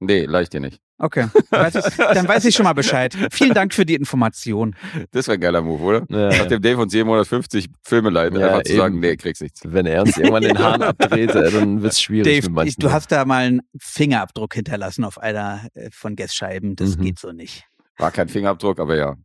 Nee, 0.00 0.24
leicht 0.26 0.52
dir 0.52 0.60
nicht. 0.60 0.80
Okay, 1.00 1.26
weiß 1.50 1.74
ich, 1.76 1.96
dann 1.96 2.26
weiß 2.26 2.44
ich 2.44 2.54
schon 2.56 2.64
mal 2.64 2.72
Bescheid. 2.72 3.16
Vielen 3.32 3.54
Dank 3.54 3.72
für 3.74 3.84
die 3.86 3.94
Information. 3.94 4.74
Das 5.12 5.26
wäre 5.28 5.36
ein 5.36 5.40
geiler 5.40 5.60
Move, 5.62 5.82
oder? 5.82 6.06
Ja, 6.08 6.32
ja. 6.32 6.38
Nachdem 6.38 6.62
Dave 6.62 6.80
uns 6.82 6.92
jeden 6.92 7.06
Monat 7.08 7.26
50 7.28 7.68
Filme 7.84 8.10
leitet, 8.10 8.40
Ja, 8.40 8.46
einfach 8.48 8.62
zu 8.62 8.72
eben. 8.72 8.78
sagen, 8.80 9.00
nee, 9.00 9.16
kriegst 9.16 9.42
nichts. 9.42 9.60
Wenn 9.64 9.86
er 9.86 10.02
uns 10.02 10.16
irgendwann 10.16 10.42
den 10.42 10.58
Hahn 10.58 10.82
abdreht, 10.82 11.34
dann 11.34 11.82
wird 11.82 11.92
es 11.92 12.00
schwierig 12.00 12.44
Dave, 12.44 12.66
ich, 12.68 12.76
du 12.76 12.90
hast 12.92 13.10
da 13.12 13.24
mal 13.24 13.44
einen 13.46 13.60
Fingerabdruck 13.80 14.54
hinterlassen 14.54 15.04
auf 15.04 15.18
einer 15.18 15.68
äh, 15.74 15.90
von 15.92 16.16
Guess-Scheiben. 16.16 16.74
Das 16.76 16.96
Mhm. 16.96 17.02
geht 17.02 17.18
so 17.20 17.30
nicht. 17.32 17.64
War 17.98 18.10
kein 18.10 18.28
Fingerabdruck, 18.28 18.78
aber 18.80 18.96
ja. 18.96 19.16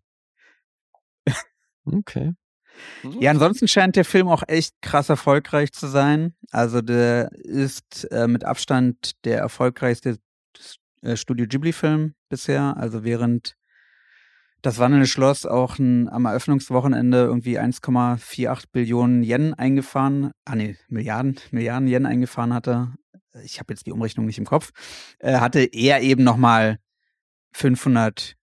Okay. 1.86 2.34
Ja, 3.20 3.32
ansonsten 3.32 3.68
scheint 3.68 3.96
der 3.96 4.06
Film 4.06 4.28
auch 4.28 4.44
echt 4.48 4.82
krass 4.82 5.10
erfolgreich 5.10 5.72
zu 5.74 5.88
sein. 5.88 6.34
Also 6.52 6.82
der 6.82 7.32
ist 7.34 8.10
äh, 8.12 8.28
mit 8.28 8.44
Abstand 8.44 9.12
der 9.26 9.40
erfolgreichste 9.40 10.18
äh, 11.02 11.16
Studio 11.16 11.46
Ghibli-Film 11.48 12.16
bisher. 12.30 12.76
Also 12.78 13.04
während 13.04 13.56
das 14.62 14.80
Wandelnde 14.80 15.08
Schloss 15.08 15.46
auch 15.46 15.78
ein, 15.78 16.08
am 16.10 16.26
Eröffnungswochenende 16.26 17.18
irgendwie 17.18 17.60
1,48 17.60 18.66
Billionen 18.72 19.22
Yen 19.24 19.54
eingefahren, 19.54 20.32
ah 20.46 20.56
nee, 20.56 20.78
Milliarden, 20.88 21.38
Milliarden 21.52 21.88
Yen 21.88 22.06
eingefahren 22.06 22.54
hatte. 22.54 22.94
Ich 23.44 23.60
habe 23.60 23.74
jetzt 23.74 23.86
die 23.86 23.92
Umrechnung 23.92 24.26
nicht 24.26 24.38
im 24.38 24.46
Kopf. 24.46 24.72
Äh, 25.20 25.40
hatte 25.40 25.60
er 25.60 26.02
eben 26.02 26.24
nochmal 26.24 26.80
500 27.52 28.36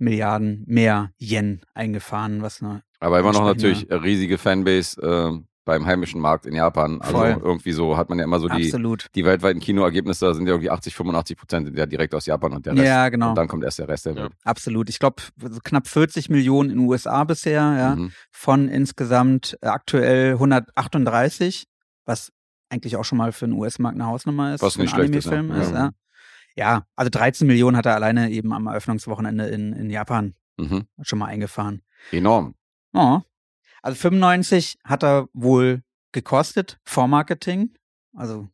Milliarden 0.00 0.64
mehr 0.66 1.10
Yen 1.18 1.60
eingefahren, 1.74 2.42
was 2.42 2.62
eine 2.62 2.82
Aber 3.00 3.18
immer 3.20 3.32
noch 3.32 3.44
natürlich 3.44 3.90
eine 3.90 4.02
riesige 4.02 4.38
Fanbase 4.38 5.00
äh, 5.00 5.38
beim 5.66 5.84
heimischen 5.86 6.20
Markt 6.20 6.46
in 6.46 6.54
Japan. 6.54 7.00
Also 7.00 7.16
Voll. 7.18 7.36
irgendwie 7.42 7.72
so 7.72 7.96
hat 7.96 8.08
man 8.08 8.18
ja 8.18 8.24
immer 8.24 8.40
so 8.40 8.48
die, 8.48 8.64
absolut. 8.64 9.06
die 9.14 9.24
weltweiten 9.24 9.60
Kinoergebnisse, 9.60 10.24
da 10.26 10.34
sind 10.34 10.46
ja 10.46 10.54
irgendwie 10.54 10.70
80, 10.70 10.94
85 10.94 11.36
Prozent 11.36 11.66
sind 11.66 11.78
ja 11.78 11.86
direkt 11.86 12.14
aus 12.14 12.26
Japan 12.26 12.54
und 12.54 12.66
der 12.66 12.72
Rest. 12.72 12.84
Ja, 12.84 13.08
genau. 13.08 13.28
Und 13.30 13.34
dann 13.36 13.46
kommt 13.46 13.62
erst 13.62 13.78
der 13.78 13.86
Rest 13.88 14.06
der 14.06 14.14
Ja. 14.14 14.22
Welt. 14.24 14.32
Absolut. 14.42 14.88
Ich 14.88 14.98
glaube, 14.98 15.22
knapp 15.62 15.86
40 15.86 16.28
Millionen 16.30 16.70
in 16.70 16.78
den 16.78 16.88
USA 16.88 17.22
bisher, 17.24 17.60
ja, 17.78 17.94
Mhm. 17.96 18.12
von 18.32 18.68
insgesamt 18.68 19.56
äh, 19.60 19.66
aktuell 19.68 20.32
138, 20.32 21.66
was 22.06 22.32
eigentlich 22.70 22.96
auch 22.96 23.04
schon 23.04 23.18
mal 23.18 23.32
für 23.32 23.46
den 23.46 23.52
US-Markt 23.54 23.96
eine 23.96 24.06
Hausnummer 24.06 24.54
ist. 24.54 24.62
Was 24.62 24.78
nicht 24.78 24.90
schlecht 24.94 25.14
ist, 25.14 25.26
ne? 25.30 25.58
Ist. 25.60 25.72
Ja. 25.72 25.78
Ja. 25.78 25.90
Ja, 26.56 26.86
also 26.96 27.10
13 27.10 27.46
Millionen 27.46 27.76
hat 27.76 27.86
er 27.86 27.94
alleine 27.94 28.30
eben 28.30 28.52
am 28.52 28.66
Eröffnungswochenende 28.66 29.46
in, 29.46 29.72
in 29.72 29.90
Japan 29.90 30.34
Mhm. 30.58 30.86
schon 31.02 31.18
mal 31.18 31.26
eingefahren. 31.26 31.82
Enorm. 32.12 32.54
Oh. 32.92 33.20
Also 33.82 33.96
95 33.96 34.78
hat 34.84 35.02
er 35.02 35.26
wohl 35.32 35.82
gekostet, 36.12 36.78
Vormarketing. 36.84 37.74
Also 38.14 38.48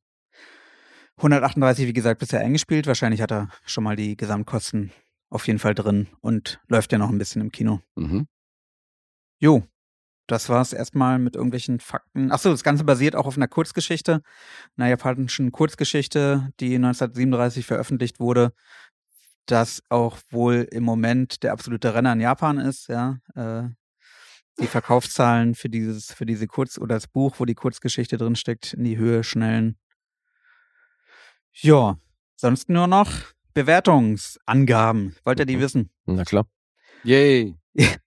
138, 1.17 1.87
wie 1.87 1.93
gesagt, 1.93 2.21
bisher 2.21 2.41
eingespielt. 2.41 2.87
Wahrscheinlich 2.87 3.21
hat 3.23 3.33
er 3.33 3.49
schon 3.65 3.83
mal 3.85 3.97
die 3.97 4.17
Gesamtkosten 4.17 4.93
auf 5.31 5.47
jeden 5.47 5.59
Fall 5.59 5.75
drin 5.75 6.07
und 6.21 6.61
läuft 6.69 6.93
ja 6.93 6.99
noch 6.99 7.09
ein 7.09 7.19
bisschen 7.19 7.43
im 7.43 7.51
Kino. 7.51 7.81
Mhm. 7.97 8.29
Jo, 9.39 9.65
das 10.27 10.49
war's 10.49 10.73
erstmal 10.73 11.19
mit 11.19 11.37
irgendwelchen 11.37 11.79
Fakten. 11.81 12.31
Achso, 12.33 12.51
das 12.51 12.65
Ganze 12.65 12.85
basiert 12.85 13.15
auch 13.15 13.27
auf 13.27 13.37
einer 13.37 13.49
Kurzgeschichte, 13.49 14.23
einer 14.77 14.89
japanischen 14.89 15.53
Kurzgeschichte, 15.53 16.51
die 16.61 16.75
1937 16.75 17.65
veröffentlicht 17.67 18.19
wurde, 18.21 18.53
das 19.47 19.83
auch 19.89 20.19
wohl 20.31 20.67
im 20.73 20.83
Moment 20.83 21.43
der 21.45 21.53
absolute 21.53 21.95
Renner 21.95 22.13
in 22.15 22.21
Japan 22.21 22.59
ist, 22.59 22.89
ja. 22.89 23.19
Äh, 23.35 23.69
die 24.59 24.67
Verkaufszahlen 24.67 25.55
für 25.55 25.69
dieses, 25.69 26.13
für 26.13 26.25
diese 26.27 26.47
Kurz- 26.47 26.79
oder 26.79 26.95
das 26.97 27.07
Buch, 27.07 27.37
wo 27.39 27.45
die 27.45 27.55
Kurzgeschichte 27.55 28.17
drin 28.17 28.37
steckt, 28.37 28.73
in 28.73 28.85
die 28.85 28.97
Höhe 28.97 29.23
schnellen. 29.23 29.77
Ja, 31.53 31.99
sonst 32.37 32.69
nur 32.69 32.87
noch 32.87 33.11
Bewertungsangaben. 33.55 35.15
Wollt 35.25 35.39
ihr 35.41 35.47
die 35.47 35.57
Mhm. 35.57 35.61
wissen? 35.61 35.91
Na 36.07 36.25
klar. 36.25 36.47
Yay. 37.05 37.55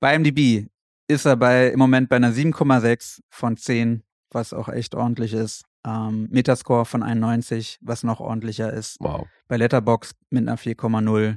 Bei 0.00 0.14
MDB 0.18 0.68
ist 1.08 1.24
er 1.24 1.36
bei, 1.36 1.68
im 1.68 1.78
Moment 1.78 2.08
bei 2.08 2.16
einer 2.16 2.32
7,6 2.32 3.20
von 3.30 3.56
10, 3.56 4.02
was 4.30 4.52
auch 4.52 4.68
echt 4.68 4.94
ordentlich 4.94 5.32
ist. 5.32 5.64
Ähm, 5.86 6.28
Metascore 6.30 6.86
von 6.86 7.02
91, 7.02 7.78
was 7.82 8.04
noch 8.04 8.20
ordentlicher 8.20 8.72
ist. 8.72 8.96
Wow. 9.00 9.28
Bei 9.48 9.56
Letterboxd 9.56 10.16
mit 10.30 10.48
einer 10.48 10.56
4,0, 10.56 11.36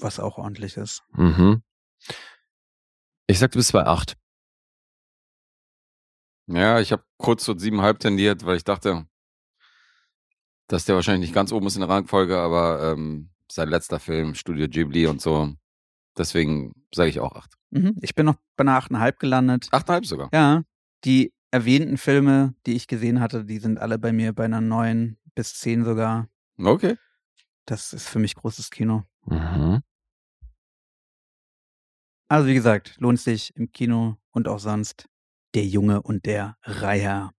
was 0.00 0.20
auch 0.20 0.38
ordentlich 0.38 0.76
ist. 0.76 1.02
Mhm. 1.12 1.62
Ich 3.26 3.40
sag, 3.40 3.50
du 3.50 3.58
bist 3.58 3.72
bei 3.72 3.84
8. 3.84 4.16
Ja, 6.48 6.78
ich 6.78 6.92
habe 6.92 7.02
kurz 7.18 7.42
zu 7.42 7.58
siebenhalb 7.58 7.98
tendiert, 7.98 8.46
weil 8.46 8.56
ich 8.56 8.62
dachte, 8.62 9.08
dass 10.68 10.84
der 10.84 10.94
wahrscheinlich 10.94 11.28
nicht 11.28 11.34
ganz 11.34 11.50
oben 11.50 11.66
ist 11.66 11.74
in 11.74 11.80
der 11.80 11.90
Rangfolge, 11.90 12.38
aber 12.38 12.92
ähm, 12.92 13.30
sein 13.50 13.68
letzter 13.68 13.98
Film, 13.98 14.36
Studio 14.36 14.68
Ghibli 14.68 15.08
und 15.08 15.20
so. 15.20 15.52
Deswegen 16.16 16.72
sage 16.94 17.10
ich 17.10 17.18
auch 17.18 17.34
acht. 17.34 17.55
Mhm. 17.76 17.96
Ich 18.00 18.14
bin 18.14 18.26
noch 18.26 18.36
bei 18.56 18.62
einer 18.62 18.76
8,5 18.78 19.18
gelandet. 19.18 19.68
Achteinhalb 19.72 20.06
sogar. 20.06 20.28
Ja, 20.32 20.62
die 21.04 21.32
erwähnten 21.50 21.96
Filme, 21.98 22.54
die 22.66 22.74
ich 22.74 22.86
gesehen 22.86 23.20
hatte, 23.20 23.44
die 23.44 23.58
sind 23.58 23.78
alle 23.78 23.98
bei 23.98 24.12
mir 24.12 24.32
bei 24.32 24.44
einer 24.44 24.60
9 24.60 25.16
bis 25.34 25.54
10 25.54 25.84
sogar. 25.84 26.28
Okay. 26.58 26.96
Das 27.66 27.92
ist 27.92 28.08
für 28.08 28.18
mich 28.18 28.34
großes 28.34 28.70
Kino. 28.70 29.04
Mhm. 29.26 29.82
Also 32.28 32.48
wie 32.48 32.54
gesagt, 32.54 32.96
lohnt 32.98 33.20
sich 33.20 33.54
im 33.56 33.70
Kino 33.72 34.16
und 34.32 34.48
auch 34.48 34.58
sonst. 34.58 35.06
Der 35.54 35.64
Junge 35.64 36.02
und 36.02 36.26
der 36.26 36.56
Reiher. 36.62 37.32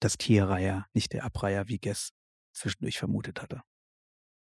Das 0.00 0.16
Tierreiher, 0.16 0.86
nicht 0.92 1.12
der 1.12 1.24
Abreiher, 1.24 1.66
wie 1.66 1.78
Guess 1.78 2.10
zwischendurch 2.52 2.98
vermutet 2.98 3.42
hatte. 3.42 3.62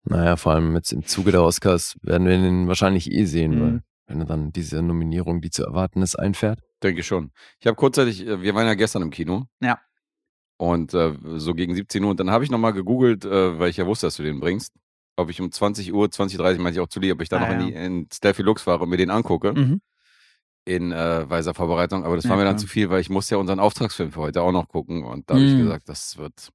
Naja, 0.04 0.36
vor 0.36 0.52
allem 0.54 0.76
jetzt 0.76 0.92
im 0.94 1.04
Zuge 1.06 1.32
der 1.32 1.42
Oscars 1.42 1.98
werden 2.04 2.28
wir 2.28 2.38
den 2.38 2.68
wahrscheinlich 2.68 3.12
eh 3.12 3.26
sehen, 3.26 3.56
Mhm. 3.56 3.62
weil 3.62 3.84
wenn 4.08 4.20
er 4.22 4.26
dann 4.26 4.52
diese 4.52 4.82
Nominierung, 4.82 5.42
die 5.42 5.50
zu 5.50 5.64
erwarten 5.64 6.02
ist, 6.02 6.16
einfährt. 6.18 6.60
Denke 6.82 7.02
ich 7.02 7.08
schon. 7.08 7.32
Ich 7.60 7.68
habe 7.68 7.76
kurzzeitig, 7.76 8.26
äh, 8.26 8.42
wir 8.42 8.56
waren 8.56 8.66
ja 8.68 8.74
gestern 8.74 9.02
im 9.02 9.10
Kino. 9.12 9.46
Ja. 9.62 9.80
Und 10.58 10.94
äh, 10.94 11.14
so 11.36 11.54
gegen 11.54 11.76
17 11.76 12.04
Uhr. 12.04 12.12
Und 12.12 12.20
dann 12.20 12.32
habe 12.32 12.44
ich 12.44 12.50
nochmal 12.50 12.74
gegoogelt, 12.74 13.26
äh, 13.26 13.60
weil 13.60 13.70
ich 13.70 13.78
ja 13.78 13.86
wusste, 13.86 14.08
dass 14.08 14.16
du 14.18 14.24
den 14.24 14.40
bringst. 14.40 14.74
Ob 15.18 15.30
ich 15.30 15.42
um 15.42 15.52
20 15.52 15.94
Uhr, 15.94 16.06
20.30 16.08 16.58
Uhr 16.58 16.64
meinte 16.64 16.80
ich 16.80 16.84
auch 16.84 16.88
zu 16.90 17.00
dir, 17.00 17.14
ob 17.14 17.22
ich 17.22 17.30
da 17.30 17.38
Ah, 17.38 17.40
noch 17.42 17.50
in, 17.50 17.60
ja. 17.60 17.66
die, 17.68 17.74
in 17.74 18.08
Steffi 18.14 18.42
Lux 18.44 18.62
fahre 18.64 18.84
und 18.84 18.90
mir 18.90 18.98
den 18.98 19.10
angucke. 19.10 19.54
Mhm. 19.54 19.82
In 20.66 20.92
äh, 20.92 21.30
weiser 21.30 21.54
Vorbereitung. 21.54 22.04
Aber 22.06 22.16
das 22.16 22.26
Ja, 22.26 22.32
war 22.32 22.38
mir 22.38 22.44
dann 22.44 22.56
klar. 22.56 22.62
zu 22.62 22.68
viel, 22.68 22.90
weil 22.90 23.02
ich 23.02 23.10
musste 23.10 23.36
ja 23.36 23.40
unseren 23.40 23.60
Auftragsfilm 23.60 24.12
für 24.12 24.20
heute 24.20 24.42
auch 24.42 24.52
noch 24.52 24.68
gucken. 24.68 25.04
Und 25.04 25.30
da 25.30 25.36
habe 25.36 25.44
ich 25.44 25.54
Mhm. 25.54 25.60
gesagt, 25.64 25.90
das 25.90 26.18
wird. 26.18 26.50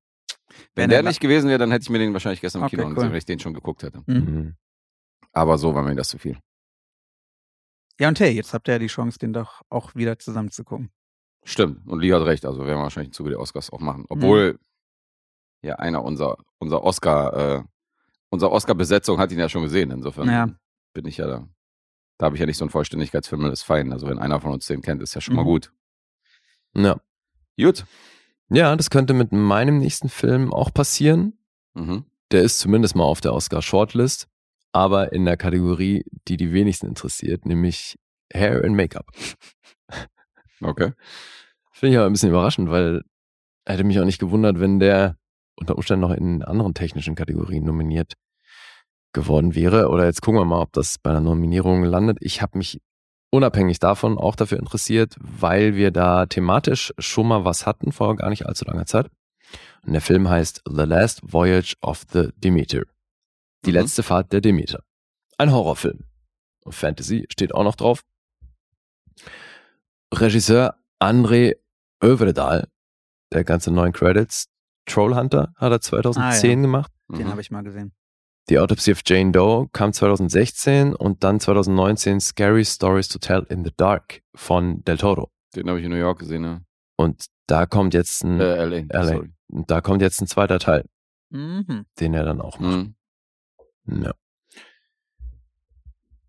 Wenn 0.75 0.83
Wenn 0.85 0.91
der 0.91 0.99
er- 1.01 1.03
nicht 1.09 1.21
gewesen 1.21 1.49
wäre, 1.49 1.59
dann 1.59 1.71
hätte 1.71 1.83
ich 1.85 1.91
mir 1.91 1.99
den 1.99 2.13
wahrscheinlich 2.13 2.41
gestern 2.41 2.61
im 2.61 2.67
Okay, 2.67 2.77
Kino 2.77 2.83
cool. 2.83 2.89
angesehen, 2.91 3.11
wenn 3.13 3.19
ich 3.19 3.25
den 3.25 3.39
schon 3.41 3.55
geguckt 3.55 3.83
hätte. 3.83 4.03
Mhm. 4.07 4.15
Mhm. 4.17 4.55
Aber 5.33 5.57
so 5.59 5.75
war 5.75 5.83
mir 5.83 5.95
das 5.95 6.09
zu 6.09 6.19
viel. 6.19 6.39
Ja, 8.01 8.09
und 8.09 8.19
hey, 8.21 8.31
jetzt 8.33 8.53
habt 8.55 8.69
ihr 8.69 8.73
ja 8.75 8.79
die 8.79 8.87
Chance, 8.89 9.19
den 9.19 9.33
doch 9.33 9.63
auch 9.69 9.95
wieder 9.95 10.19
zusammen 10.19 10.51
zu 10.51 10.65
gucken. 10.65 10.91
Stimmt. 11.45 11.87
Und 11.87 12.01
Lee 12.01 12.13
hat 12.13 12.23
recht. 12.23 12.45
Also 12.45 12.61
werden 12.67 12.79
wir 12.79 12.83
wahrscheinlich 12.85 13.09
im 13.09 13.13
Zuge 13.15 13.31
der 13.31 13.41
Oscars 13.41 13.71
auch 13.71 13.81
Mhm. 13.81 13.87
machen. 13.87 14.05
Obwohl 14.09 14.59
ja 15.63 15.77
einer 15.77 16.03
unser, 16.05 16.37
unser 16.59 16.83
Oscar, 16.85 17.59
äh, 17.59 17.63
unser 18.31 18.51
Oscar-Besetzung 18.51 19.19
hat 19.19 19.31
ihn 19.33 19.39
ja 19.39 19.49
schon 19.49 19.63
gesehen. 19.63 19.91
Insofern 19.91 20.29
Ja. 20.29 20.49
bin 20.95 21.07
ich 21.07 21.17
ja 21.19 21.27
da. 21.27 21.49
Da 22.19 22.27
habe 22.27 22.37
ich 22.37 22.41
ja 22.41 22.47
nicht 22.47 22.57
so 22.59 22.65
einen 22.65 22.71
Vollständigkeitsfilm, 22.71 23.43
das 23.43 23.61
ist 23.61 23.63
fein. 23.65 23.93
Also 23.93 24.07
wenn 24.09 24.19
einer 24.19 24.41
von 24.41 24.53
uns 24.53 24.67
den 24.67 24.83
kennt, 24.83 25.03
ist 25.03 25.15
ja 25.15 25.21
schon 25.21 25.35
mal 25.35 25.43
Mhm. 25.43 25.47
gut. 25.47 25.73
Ja. 26.75 27.01
Gut. 27.59 27.85
ja, 28.49 28.75
das 28.77 28.91
könnte 28.91 29.13
mit 29.15 29.33
meinem 29.33 29.79
nächsten 29.79 30.09
Film 30.09 30.53
auch 30.53 30.73
passieren. 30.73 31.39
Mhm. 31.75 32.05
Der 32.31 32.43
ist 32.43 32.59
zumindest 32.61 32.95
mal 32.97 33.05
auf 33.05 33.21
der 33.21 33.35
Oscar-Shortlist, 33.35 34.29
aber 34.73 35.13
in 35.13 35.25
der 35.25 35.37
Kategorie, 35.37 36.05
die 36.29 36.37
die 36.37 36.53
wenigsten 36.53 36.87
interessiert, 36.87 37.47
nämlich 37.47 37.99
Hair 38.33 38.65
and 38.65 38.77
Make-up. 38.77 39.07
Okay. 40.63 40.93
Finde 41.73 41.93
ich 41.93 41.99
aber 41.99 42.07
ein 42.07 42.13
bisschen 42.13 42.31
überraschend, 42.31 42.71
weil 42.71 43.03
hätte 43.67 43.85
mich 43.85 43.99
auch 44.01 44.05
nicht 44.05 44.21
gewundert, 44.21 44.61
wenn 44.61 44.79
der 44.79 45.17
unter 45.57 45.77
Umständen 45.77 46.01
noch 46.01 46.17
in 46.17 46.43
anderen 46.43 46.75
technischen 46.75 47.15
Kategorien 47.15 47.65
nominiert 47.65 48.15
geworden 49.13 49.55
wäre. 49.55 49.89
Oder 49.89 50.07
jetzt 50.07 50.23
gucken 50.23 50.41
wir 50.41 50.45
mal, 50.45 50.63
ob 50.63 50.73
das 50.73 50.99
bei 50.99 51.11
einer 51.11 51.21
Nominierung 51.21 51.85
landet. 51.85 52.19
Ich 52.21 52.43
habe 52.43 52.59
mich 52.59 52.81
unabhängig 53.31 53.79
davon 53.79 54.19
auch 54.19 54.37
dafür 54.37 54.59
interessiert, 54.59 55.17
weil 55.21 55.75
wir 55.75 55.91
da 55.91 56.27
thematisch 56.27 56.93
schon 56.99 57.29
mal 57.29 57.45
was 57.45 57.67
hatten 57.67 57.93
vor 57.93 58.17
gar 58.17 58.31
nicht 58.31 58.47
allzu 58.47 58.65
langer 58.65 58.87
Zeit. 58.87 59.11
Und 59.85 59.93
der 59.93 60.01
Film 60.01 60.29
heißt 60.29 60.63
The 60.67 60.85
Last 60.85 61.21
Voyage 61.25 61.75
of 61.83 62.05
the 62.13 62.31
Demeter. 62.37 62.83
Die 63.65 63.71
Mhm. 63.71 63.77
letzte 63.77 64.03
Fahrt 64.03 64.33
der 64.33 64.41
Demeter. 64.41 64.83
Ein 65.39 65.53
Horrorfilm. 65.53 66.05
Und 66.65 66.73
Fantasy 66.75 67.27
steht 67.31 67.55
auch 67.55 67.65
noch 67.65 67.75
drauf. 67.77 68.03
Regisseur 70.15 70.77
André 71.01 71.55
Överedal, 72.03 72.69
der 73.33 73.45
ganze 73.45 73.71
neuen 73.73 73.93
Credits. 73.93 74.47
Trollhunter 74.87 75.53
hat 75.57 75.73
er 75.73 75.81
2010 75.81 76.63
gemacht. 76.63 76.91
Den 77.09 77.27
Mhm. 77.27 77.31
habe 77.31 77.41
ich 77.41 77.51
mal 77.51 77.63
gesehen. 77.63 77.93
Die 78.49 78.59
Autopsy 78.59 78.91
of 78.93 79.01
Jane 79.07 79.31
Doe 79.31 79.69
kam 79.73 79.93
2016 79.93 80.95
und 80.95 81.23
dann 81.23 81.39
2019 81.39 82.21
Scary 82.21 82.65
Stories 82.65 83.09
to 83.09 83.19
Tell 83.21 83.47
in 83.49 83.65
the 83.65 83.71
Dark 83.77 84.23
von 84.35 84.83
Del 84.85 84.99
Toro. 84.99 85.31
Den 85.55 85.69
habe 85.69 85.79
ich 85.79 85.85
in 85.85 85.93
New 85.93 85.97
York 85.99 86.19
gesehen, 86.19 86.43
ne? 86.43 86.65
Und 86.97 87.27
da 87.47 87.67
kommt 87.67 87.95
jetzt 87.95 88.25
ein, 88.25 88.41
Äh, 88.41 88.65
LA. 88.65 88.87
LA. 88.91 89.05
Sorry. 89.07 89.31
und 89.53 89.71
da 89.71 89.81
kommt 89.81 90.03
jetzt 90.03 90.21
ein 90.21 90.27
zweiter 90.27 90.59
Teil, 90.59 90.85
Mhm. 91.31 91.85
den 92.01 92.15
er 92.15 92.25
dann 92.25 92.41
auch 92.41 92.59
macht. 92.59 92.77
Mhm. 92.77 92.95
Ja. 93.87 94.15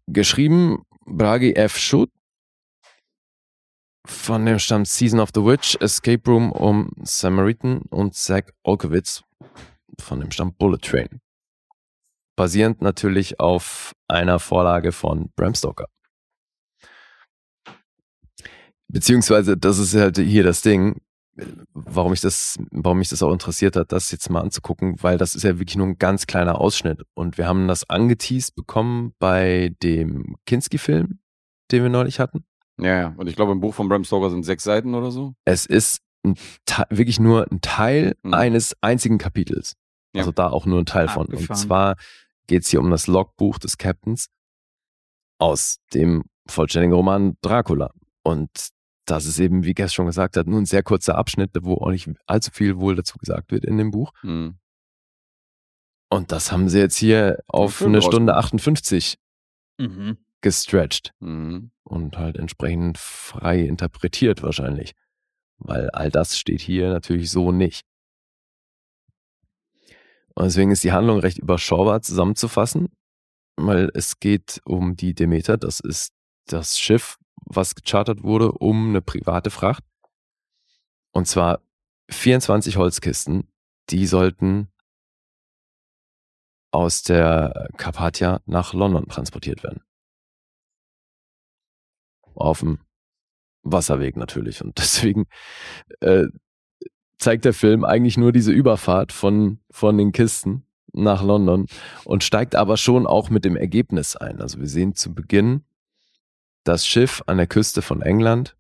Geschrieben 0.07 0.83
Bragi 1.05 1.53
F. 1.53 1.77
Schutt. 1.77 2.11
Von 4.05 4.45
dem 4.45 4.59
stammt 4.59 4.87
Season 4.87 5.19
of 5.19 5.29
the 5.33 5.41
Witch, 5.41 5.77
Escape 5.79 6.29
Room 6.29 6.51
um 6.51 6.91
Samaritan 7.03 7.83
und 7.89 8.15
Zach 8.15 8.43
Olkowitz. 8.63 9.23
Von 9.99 10.19
dem 10.19 10.31
stammt 10.31 10.57
Bullet 10.57 10.79
Train. 10.79 11.21
Basierend 12.35 12.81
natürlich 12.81 13.39
auf 13.39 13.93
einer 14.07 14.39
Vorlage 14.39 14.91
von 14.91 15.31
Bram 15.35 15.55
Stoker. 15.55 15.87
Beziehungsweise, 18.87 19.57
das 19.57 19.77
ist 19.77 19.95
halt 19.95 20.17
hier 20.17 20.43
das 20.43 20.61
Ding, 20.61 20.99
warum 21.73 22.13
ich 22.13 22.21
das, 22.21 22.57
warum 22.71 22.99
mich 22.99 23.09
das 23.09 23.23
auch 23.23 23.31
interessiert 23.31 23.75
hat, 23.75 23.91
das 23.91 24.11
jetzt 24.11 24.29
mal 24.29 24.41
anzugucken, 24.41 25.01
weil 25.01 25.17
das 25.17 25.35
ist 25.35 25.43
ja 25.43 25.57
wirklich 25.59 25.75
nur 25.77 25.87
ein 25.87 25.97
ganz 25.97 26.27
kleiner 26.27 26.59
Ausschnitt. 26.59 27.01
Und 27.15 27.37
wir 27.37 27.47
haben 27.47 27.67
das 27.67 27.89
angeteased 27.89 28.55
bekommen 28.55 29.13
bei 29.19 29.75
dem 29.81 30.35
Kinski-Film, 30.45 31.19
den 31.71 31.83
wir 31.83 31.89
neulich 31.89 32.19
hatten. 32.19 32.45
Ja, 32.79 32.99
ja. 32.99 33.13
Und 33.17 33.27
ich 33.27 33.35
glaube, 33.35 33.51
im 33.51 33.59
Buch 33.59 33.73
von 33.73 33.87
Bram 33.89 34.03
Stoker 34.03 34.29
sind 34.29 34.43
sechs 34.43 34.63
Seiten 34.63 34.93
oder 34.95 35.11
so. 35.11 35.33
Es 35.45 35.65
ist 35.65 36.01
wirklich 36.89 37.19
nur 37.19 37.51
ein 37.51 37.61
Teil 37.61 38.15
Mhm. 38.23 38.33
eines 38.33 38.75
einzigen 38.81 39.17
Kapitels. 39.17 39.73
Ja. 40.15 40.21
Also 40.21 40.31
da 40.31 40.49
auch 40.49 40.65
nur 40.65 40.79
ein 40.79 40.85
Teil 40.85 41.07
von. 41.07 41.25
Und 41.27 41.33
Abgefahren. 41.33 41.59
zwar 41.61 41.95
geht 42.47 42.63
es 42.63 42.69
hier 42.69 42.79
um 42.79 42.89
das 42.91 43.07
Logbuch 43.07 43.57
des 43.57 43.77
Captains 43.77 44.27
aus 45.39 45.77
dem 45.93 46.23
vollständigen 46.47 46.93
Roman 46.93 47.35
Dracula. 47.41 47.91
Und 48.23 48.49
das 49.05 49.25
ist 49.25 49.39
eben, 49.39 49.63
wie 49.63 49.73
Guest 49.73 49.93
schon 49.93 50.05
gesagt 50.05 50.37
hat, 50.37 50.47
nur 50.47 50.59
ein 50.61 50.65
sehr 50.65 50.83
kurzer 50.83 51.15
Abschnitt, 51.17 51.51
wo 51.61 51.75
auch 51.75 51.89
nicht 51.91 52.09
allzu 52.25 52.51
viel 52.51 52.77
wohl 52.79 52.95
dazu 52.95 53.17
gesagt 53.17 53.51
wird 53.51 53.65
in 53.65 53.77
dem 53.77 53.91
Buch. 53.91 54.11
Mhm. 54.23 54.57
Und 56.09 56.31
das 56.31 56.51
haben 56.51 56.69
sie 56.69 56.79
jetzt 56.79 56.95
hier 56.97 57.39
auf 57.47 57.81
eine 57.81 57.97
rausgebracht. 57.97 58.13
Stunde 58.13 58.35
58 58.35 59.17
Mhm. 59.79 60.17
gestretched 60.41 61.13
Mhm. 61.19 61.71
und 61.83 62.17
halt 62.17 62.37
entsprechend 62.37 62.97
frei 62.97 63.61
interpretiert 63.61 64.43
wahrscheinlich. 64.43 64.93
Weil 65.57 65.89
all 65.91 66.11
das 66.11 66.37
steht 66.37 66.61
hier 66.61 66.89
natürlich 66.89 67.31
so 67.31 67.51
nicht. 67.51 67.83
Und 70.35 70.45
deswegen 70.45 70.71
ist 70.71 70.83
die 70.83 70.91
Handlung 70.91 71.19
recht 71.19 71.37
überschaubar 71.39 72.01
zusammenzufassen, 72.01 72.89
weil 73.55 73.89
es 73.93 74.19
geht 74.19 74.61
um 74.65 74.95
die 74.95 75.13
Demeter, 75.13 75.57
das 75.57 75.79
ist 75.79 76.11
das 76.45 76.79
Schiff, 76.79 77.17
was 77.45 77.75
gechartert 77.75 78.23
wurde, 78.23 78.51
um 78.51 78.89
eine 78.89 79.01
private 79.01 79.49
Fracht. 79.49 79.83
Und 81.11 81.27
zwar 81.27 81.61
24 82.09 82.77
Holzkisten, 82.77 83.47
die 83.89 84.05
sollten 84.05 84.69
aus 86.71 87.03
der 87.03 87.69
Carpathia 87.77 88.41
nach 88.45 88.73
London 88.73 89.07
transportiert 89.07 89.63
werden. 89.63 89.81
Auf 92.35 92.61
dem 92.61 92.79
Wasserweg 93.61 94.17
natürlich. 94.17 94.63
Und 94.63 94.77
deswegen 94.77 95.25
äh, 95.99 96.25
zeigt 97.17 97.45
der 97.45 97.53
Film 97.53 97.85
eigentlich 97.85 98.17
nur 98.17 98.31
diese 98.31 98.51
Überfahrt 98.51 99.11
von, 99.11 99.59
von 99.69 99.97
den 99.97 100.11
Kisten 100.11 100.65
nach 100.93 101.23
London 101.23 101.67
und 102.05 102.23
steigt 102.23 102.55
aber 102.55 102.77
schon 102.77 103.07
auch 103.07 103.29
mit 103.29 103.45
dem 103.45 103.55
Ergebnis 103.55 104.15
ein. 104.15 104.41
Also 104.41 104.59
wir 104.59 104.67
sehen 104.67 104.95
zu 104.95 105.13
Beginn 105.13 105.63
das 106.63 106.85
Schiff 106.85 107.23
an 107.27 107.37
der 107.37 107.47
Küste 107.47 107.81
von 107.81 108.01
England. 108.01 108.55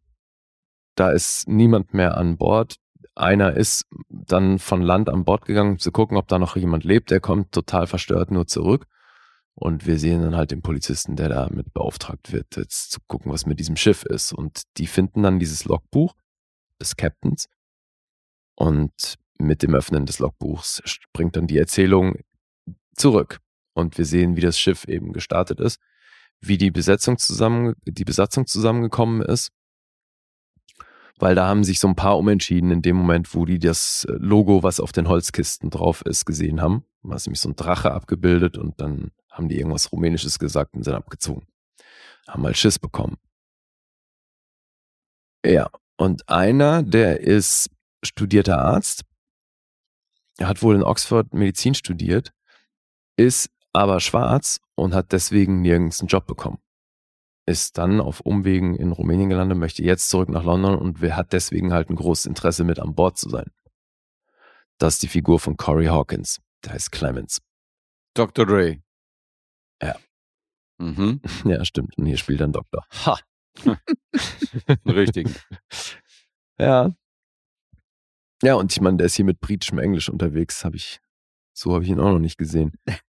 Da 0.95 1.11
ist 1.11 1.47
niemand 1.47 1.93
mehr 1.93 2.17
an 2.17 2.37
Bord. 2.37 2.75
Einer 3.15 3.53
ist 3.53 3.85
dann 4.09 4.59
von 4.59 4.81
Land 4.81 5.09
an 5.09 5.23
Bord 5.23 5.45
gegangen, 5.45 5.73
um 5.73 5.79
zu 5.79 5.91
gucken, 5.91 6.17
ob 6.17 6.27
da 6.27 6.39
noch 6.39 6.55
jemand 6.55 6.83
lebt. 6.83 7.11
Der 7.11 7.19
kommt 7.19 7.51
total 7.51 7.87
verstört 7.87 8.31
nur 8.31 8.47
zurück. 8.47 8.87
Und 9.55 9.85
wir 9.85 9.99
sehen 9.99 10.23
dann 10.23 10.35
halt 10.35 10.51
den 10.51 10.63
Polizisten, 10.63 11.15
der 11.15 11.29
damit 11.29 11.73
beauftragt 11.73 12.33
wird, 12.33 12.55
jetzt 12.55 12.91
zu 12.91 12.99
gucken, 13.07 13.31
was 13.31 13.45
mit 13.45 13.59
diesem 13.59 13.75
Schiff 13.75 14.03
ist. 14.03 14.33
Und 14.33 14.63
die 14.77 14.87
finden 14.87 15.21
dann 15.21 15.39
dieses 15.39 15.65
Logbuch 15.65 16.15
des 16.81 16.95
Captains. 16.95 17.47
Und 18.55 19.15
mit 19.37 19.61
dem 19.61 19.75
Öffnen 19.75 20.05
des 20.05 20.19
Logbuchs 20.19 20.81
springt 20.85 21.35
dann 21.35 21.47
die 21.47 21.57
Erzählung 21.57 22.15
zurück. 22.95 23.39
Und 23.73 23.97
wir 23.97 24.05
sehen, 24.05 24.35
wie 24.35 24.41
das 24.41 24.59
Schiff 24.59 24.85
eben 24.87 25.13
gestartet 25.13 25.59
ist, 25.59 25.79
wie 26.47 26.57
die 26.57 26.71
Besetzung 26.71 27.17
zusammen, 27.17 27.73
die 27.85 28.05
Besatzung 28.05 28.45
zusammengekommen 28.47 29.21
ist. 29.21 29.51
Weil 31.19 31.35
da 31.35 31.47
haben 31.47 31.63
sich 31.63 31.79
so 31.79 31.87
ein 31.87 31.95
paar 31.95 32.17
umentschieden 32.17 32.71
in 32.71 32.81
dem 32.81 32.95
Moment, 32.95 33.33
wo 33.33 33.45
die 33.45 33.59
das 33.59 34.05
Logo, 34.09 34.63
was 34.63 34.79
auf 34.79 34.91
den 34.91 35.07
Holzkisten 35.07 35.69
drauf 35.69 36.01
ist, 36.05 36.25
gesehen 36.25 36.61
haben. 36.61 36.85
Da 37.03 37.15
ist 37.15 37.27
nämlich 37.27 37.39
so 37.39 37.49
ein 37.49 37.55
Drache 37.55 37.91
abgebildet 37.91 38.57
und 38.57 38.81
dann 38.81 39.11
haben 39.29 39.47
die 39.47 39.57
irgendwas 39.57 39.91
Rumänisches 39.91 40.39
gesagt 40.39 40.75
und 40.75 40.83
sind 40.83 40.95
abgezogen. 40.95 41.47
Haben 42.27 42.43
halt 42.43 42.57
Schiss 42.57 42.79
bekommen. 42.79 43.17
Ja, 45.45 45.69
und 45.97 46.27
einer, 46.29 46.83
der 46.83 47.19
ist 47.19 47.69
studierter 48.03 48.59
Arzt, 48.59 49.03
er 50.37 50.47
hat 50.47 50.61
wohl 50.63 50.75
in 50.75 50.83
Oxford 50.83 51.33
Medizin 51.33 51.75
studiert, 51.75 52.33
ist 53.17 53.49
aber 53.73 53.99
schwarz 53.99 54.61
und 54.75 54.93
hat 54.93 55.11
deswegen 55.11 55.61
nirgends 55.61 55.99
einen 55.99 56.07
Job 56.07 56.25
bekommen. 56.27 56.59
Ist 57.45 57.77
dann 57.77 57.99
auf 57.99 58.21
Umwegen 58.21 58.75
in 58.75 58.91
Rumänien 58.91 59.29
gelandet, 59.29 59.57
möchte 59.57 59.83
jetzt 59.83 60.09
zurück 60.09 60.29
nach 60.29 60.43
London 60.43 60.75
und 60.75 61.01
hat 61.01 61.33
deswegen 61.33 61.73
halt 61.73 61.89
ein 61.89 61.95
großes 61.95 62.27
Interesse 62.27 62.63
mit 62.63 62.79
an 62.79 62.95
Bord 62.95 63.17
zu 63.17 63.29
sein. 63.29 63.51
Das 64.77 64.95
ist 64.95 65.03
die 65.03 65.07
Figur 65.07 65.39
von 65.39 65.57
Corey 65.57 65.87
Hawkins. 65.87 66.39
Der 66.63 66.73
heißt 66.73 66.91
Clemens. 66.91 67.41
Dr. 68.13 68.45
Dre. 68.45 68.81
Ja. 69.81 69.95
Mhm. 70.77 71.21
Ja, 71.45 71.65
stimmt. 71.65 71.97
Und 71.97 72.05
hier 72.05 72.17
spielt 72.17 72.41
ein 72.41 72.53
Doktor. 72.53 72.85
Ha! 73.05 73.19
Richtig. 74.85 75.27
Ja. 76.57 76.91
Ja, 78.41 78.55
und 78.55 78.71
ich 78.71 78.81
meine, 78.81 78.97
der 78.97 79.05
ist 79.07 79.15
hier 79.15 79.25
mit 79.25 79.39
britischem 79.39 79.79
Englisch 79.79 80.09
unterwegs, 80.09 80.65
habe 80.65 80.75
ich, 80.75 80.99
so 81.53 81.73
habe 81.73 81.83
ich 81.83 81.89
ihn 81.89 81.99
auch 81.99 82.11
noch 82.11 82.19
nicht 82.19 82.37
gesehen. 82.37 82.73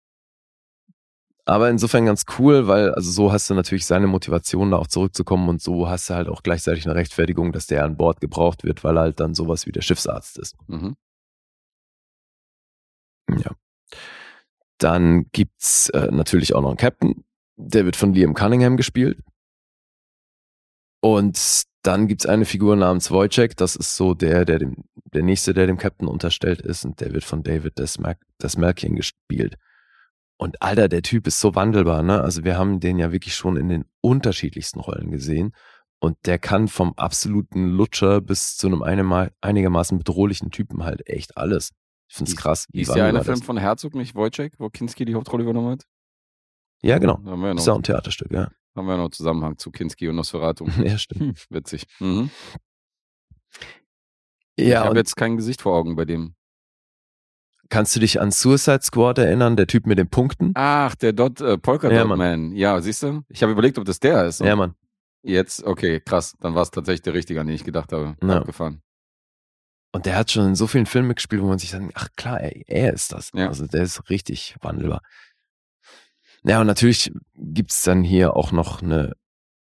Aber 1.50 1.68
insofern 1.68 2.06
ganz 2.06 2.26
cool, 2.38 2.68
weil 2.68 2.94
also 2.94 3.10
so 3.10 3.32
hast 3.32 3.50
du 3.50 3.54
natürlich 3.54 3.84
seine 3.84 4.06
Motivation, 4.06 4.70
da 4.70 4.76
auch 4.76 4.86
zurückzukommen 4.86 5.48
und 5.48 5.60
so 5.60 5.88
hast 5.88 6.08
du 6.08 6.14
halt 6.14 6.28
auch 6.28 6.44
gleichzeitig 6.44 6.86
eine 6.86 6.94
Rechtfertigung, 6.94 7.50
dass 7.50 7.66
der 7.66 7.84
an 7.84 7.96
Bord 7.96 8.20
gebraucht 8.20 8.62
wird, 8.62 8.84
weil 8.84 8.96
er 8.96 9.00
halt 9.00 9.18
dann 9.18 9.34
sowas 9.34 9.66
wie 9.66 9.72
der 9.72 9.82
Schiffsarzt 9.82 10.38
ist. 10.38 10.54
Mhm. 10.68 10.94
Ja. 13.36 13.50
Dann 14.78 15.26
gibt's 15.32 15.88
äh, 15.88 16.12
natürlich 16.12 16.54
auch 16.54 16.62
noch 16.62 16.68
einen 16.68 16.76
Captain, 16.76 17.24
der 17.56 17.84
wird 17.84 17.96
von 17.96 18.14
Liam 18.14 18.34
Cunningham 18.34 18.76
gespielt. 18.76 19.18
Und 21.00 21.64
dann 21.82 22.06
gibt's 22.06 22.26
eine 22.26 22.44
Figur 22.44 22.76
namens 22.76 23.10
Wojciech, 23.10 23.56
das 23.56 23.74
ist 23.74 23.96
so 23.96 24.14
der, 24.14 24.44
der 24.44 24.60
dem, 24.60 24.84
der 25.12 25.24
nächste, 25.24 25.52
der 25.52 25.66
dem 25.66 25.78
Captain 25.78 26.06
unterstellt 26.06 26.60
ist, 26.60 26.84
und 26.84 27.00
der 27.00 27.12
wird 27.12 27.24
von 27.24 27.42
David 27.42 27.76
Desmerkian 27.76 28.94
gespielt. 28.94 29.56
Und 30.40 30.62
Alter, 30.62 30.88
der 30.88 31.02
Typ 31.02 31.26
ist 31.26 31.38
so 31.38 31.54
wandelbar, 31.54 32.02
ne? 32.02 32.22
Also 32.22 32.44
wir 32.44 32.56
haben 32.56 32.80
den 32.80 32.98
ja 32.98 33.12
wirklich 33.12 33.34
schon 33.34 33.58
in 33.58 33.68
den 33.68 33.84
unterschiedlichsten 34.00 34.80
Rollen 34.80 35.10
gesehen. 35.10 35.54
Und 35.98 36.16
der 36.24 36.38
kann 36.38 36.66
vom 36.66 36.94
absoluten 36.94 37.68
Lutscher 37.68 38.22
bis 38.22 38.56
zu 38.56 38.66
einem 38.68 38.82
einigermaßen 39.42 39.98
bedrohlichen 39.98 40.50
Typen 40.50 40.82
halt 40.82 41.06
echt 41.06 41.36
alles. 41.36 41.72
Ich 42.08 42.16
find's 42.16 42.36
krass. 42.36 42.66
wie 42.72 42.78
Hieß 42.78 42.88
der 42.88 43.04
eine 43.04 43.18
wandelbar 43.18 43.34
Film 43.34 43.42
von 43.42 43.58
Herzog 43.58 43.94
nicht 43.94 44.14
Wojciech, 44.14 44.54
wo 44.56 44.70
Kinski 44.70 45.04
die 45.04 45.14
Hauptrolle 45.14 45.42
übernommen 45.42 45.72
hat? 45.72 45.84
Ja, 46.80 46.96
genau. 46.96 47.18
Da 47.22 47.32
haben 47.32 47.40
wir 47.42 47.48
ja 47.48 47.54
Ist 47.54 47.66
ja 47.66 47.74
noch, 47.74 47.80
ein 47.80 47.82
Theaterstück, 47.82 48.32
ja. 48.32 48.50
haben 48.74 48.86
wir 48.86 48.92
ja 48.92 49.02
noch 49.02 49.10
Zusammenhang 49.10 49.58
zu 49.58 49.70
Kinski 49.70 50.08
und 50.08 50.16
Nosferatu. 50.16 50.64
Ja, 50.82 50.96
stimmt. 50.96 51.46
Witzig. 51.50 51.84
Mhm. 51.98 52.30
ich 54.56 54.68
Ja, 54.68 54.80
habe 54.80 54.90
und 54.92 54.96
jetzt 54.96 55.16
kein 55.16 55.36
Gesicht 55.36 55.60
vor 55.60 55.76
Augen 55.76 55.96
bei 55.96 56.06
dem. 56.06 56.34
Kannst 57.70 57.96
du 57.96 58.00
dich 58.00 58.20
an 58.20 58.30
Suicide 58.30 58.82
Squad 58.82 59.18
erinnern, 59.18 59.56
der 59.56 59.66
Typ 59.66 59.86
mit 59.86 59.98
den 59.98 60.08
Punkten? 60.08 60.52
Ach, 60.54 60.94
der 60.96 61.12
Dot 61.12 61.40
äh, 61.40 61.56
Polka 61.56 61.90
Ja, 61.90 62.00
Dot 62.00 62.08
Mann. 62.08 62.18
Man. 62.18 62.52
Ja, 62.52 62.80
siehst 62.80 63.02
du? 63.02 63.22
Ich 63.28 63.42
habe 63.42 63.52
überlegt, 63.52 63.78
ob 63.78 63.84
das 63.84 64.00
der 64.00 64.26
ist. 64.26 64.40
Ja, 64.40 64.56
Mann. 64.56 64.74
Jetzt, 65.22 65.64
okay, 65.64 66.00
krass. 66.00 66.34
Dann 66.40 66.54
war 66.54 66.62
es 66.62 66.70
tatsächlich 66.70 67.02
der 67.02 67.14
richtige, 67.14 67.40
an 67.40 67.46
den 67.46 67.56
ich 67.56 67.64
gedacht 67.64 67.92
habe. 67.92 68.16
Ja. 68.22 68.38
Abgefahren. 68.38 68.82
Und 69.92 70.06
der 70.06 70.16
hat 70.16 70.30
schon 70.30 70.46
in 70.46 70.54
so 70.54 70.66
vielen 70.66 70.86
Filmen 70.86 71.08
mitgespielt, 71.08 71.42
wo 71.42 71.46
man 71.46 71.58
sich 71.58 71.70
dann, 71.70 71.90
ach 71.94 72.08
klar, 72.16 72.40
ey, 72.40 72.64
er 72.68 72.92
ist 72.92 73.12
das. 73.12 73.30
Ja. 73.34 73.48
Also 73.48 73.66
der 73.66 73.82
ist 73.82 74.08
richtig 74.08 74.54
wandelbar. 74.60 75.02
Ja, 76.44 76.60
und 76.60 76.66
natürlich 76.66 77.12
gibt's 77.34 77.82
dann 77.82 78.02
hier 78.02 78.36
auch 78.36 78.52
noch 78.52 78.82
eine 78.82 79.14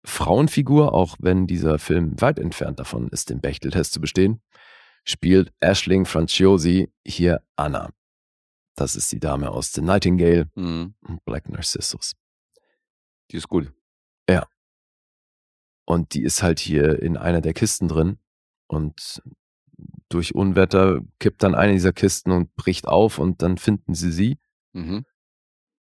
Frauenfigur, 0.04 0.94
auch 0.94 1.16
wenn 1.18 1.46
dieser 1.46 1.78
Film 1.78 2.18
weit 2.20 2.38
entfernt 2.38 2.78
davon 2.78 3.08
ist, 3.08 3.28
den 3.28 3.40
Bechteltest 3.40 3.92
zu 3.92 4.00
bestehen, 4.00 4.40
spielt 5.04 5.52
Ashling 5.60 6.06
Franciosi 6.06 6.90
hier 7.04 7.42
Anna. 7.56 7.90
Das 8.80 8.96
ist 8.96 9.12
die 9.12 9.20
Dame 9.20 9.50
aus 9.50 9.74
The 9.74 9.82
Nightingale 9.82 10.48
Mhm. 10.54 10.94
und 11.02 11.22
Black 11.26 11.50
Narcissus. 11.50 12.14
Die 13.30 13.36
ist 13.36 13.48
gut. 13.48 13.72
Und 15.86 16.14
die 16.14 16.22
ist 16.22 16.42
halt 16.42 16.60
hier 16.60 17.02
in 17.02 17.16
einer 17.16 17.40
der 17.40 17.52
Kisten 17.52 17.88
drin. 17.88 18.18
Und 18.68 19.20
durch 20.08 20.36
Unwetter 20.36 21.00
kippt 21.18 21.42
dann 21.42 21.56
eine 21.56 21.72
dieser 21.72 21.92
Kisten 21.92 22.30
und 22.30 22.54
bricht 22.54 22.86
auf 22.86 23.18
und 23.18 23.42
dann 23.42 23.58
finden 23.58 23.94
sie 23.94 24.12
sie. 24.12 24.38
Mhm. 24.72 25.04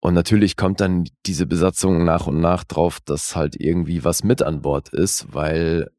Und 0.02 0.14
natürlich 0.16 0.58
kommt 0.58 0.82
dann 0.82 1.06
diese 1.28 1.46
Besatzung 1.46 2.04
nach 2.06 2.26
und 2.26 2.40
nach 2.40 2.64
drauf, 2.64 3.00
dass 3.02 3.36
halt 3.36 3.56
irgendwie 3.60 4.04
was 4.04 4.24
mit 4.24 4.42
an 4.42 4.62
Bord 4.64 4.90
ist, 4.90 5.32
weil 5.34 5.92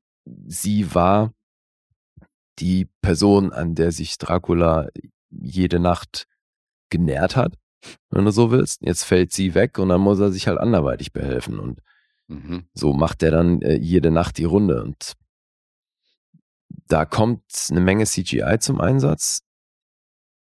sie 0.46 0.92
war 0.94 1.32
die 2.58 2.88
Person, 3.00 3.52
an 3.52 3.76
der 3.76 3.92
sich 3.92 4.18
Dracula 4.18 4.88
jede 5.30 5.78
Nacht 5.78 6.26
genährt 6.90 7.36
hat, 7.36 7.54
wenn 8.10 8.24
du 8.24 8.30
so 8.30 8.50
willst. 8.50 8.82
Jetzt 8.82 9.04
fällt 9.04 9.32
sie 9.32 9.54
weg 9.54 9.78
und 9.78 9.88
dann 9.90 10.00
muss 10.00 10.20
er 10.20 10.32
sich 10.32 10.46
halt 10.48 10.58
anderweitig 10.58 11.12
behelfen. 11.12 11.58
Und 11.58 11.80
Mhm. 12.26 12.66
so 12.72 12.94
macht 12.94 13.22
er 13.22 13.30
dann 13.30 13.60
äh, 13.60 13.74
jede 13.76 14.10
Nacht 14.10 14.38
die 14.38 14.44
Runde 14.44 14.82
und 14.82 15.12
da 16.86 17.04
kommt 17.04 17.42
eine 17.70 17.80
Menge 17.80 18.06
CGI 18.06 18.58
zum 18.60 18.80
Einsatz. 18.80 19.42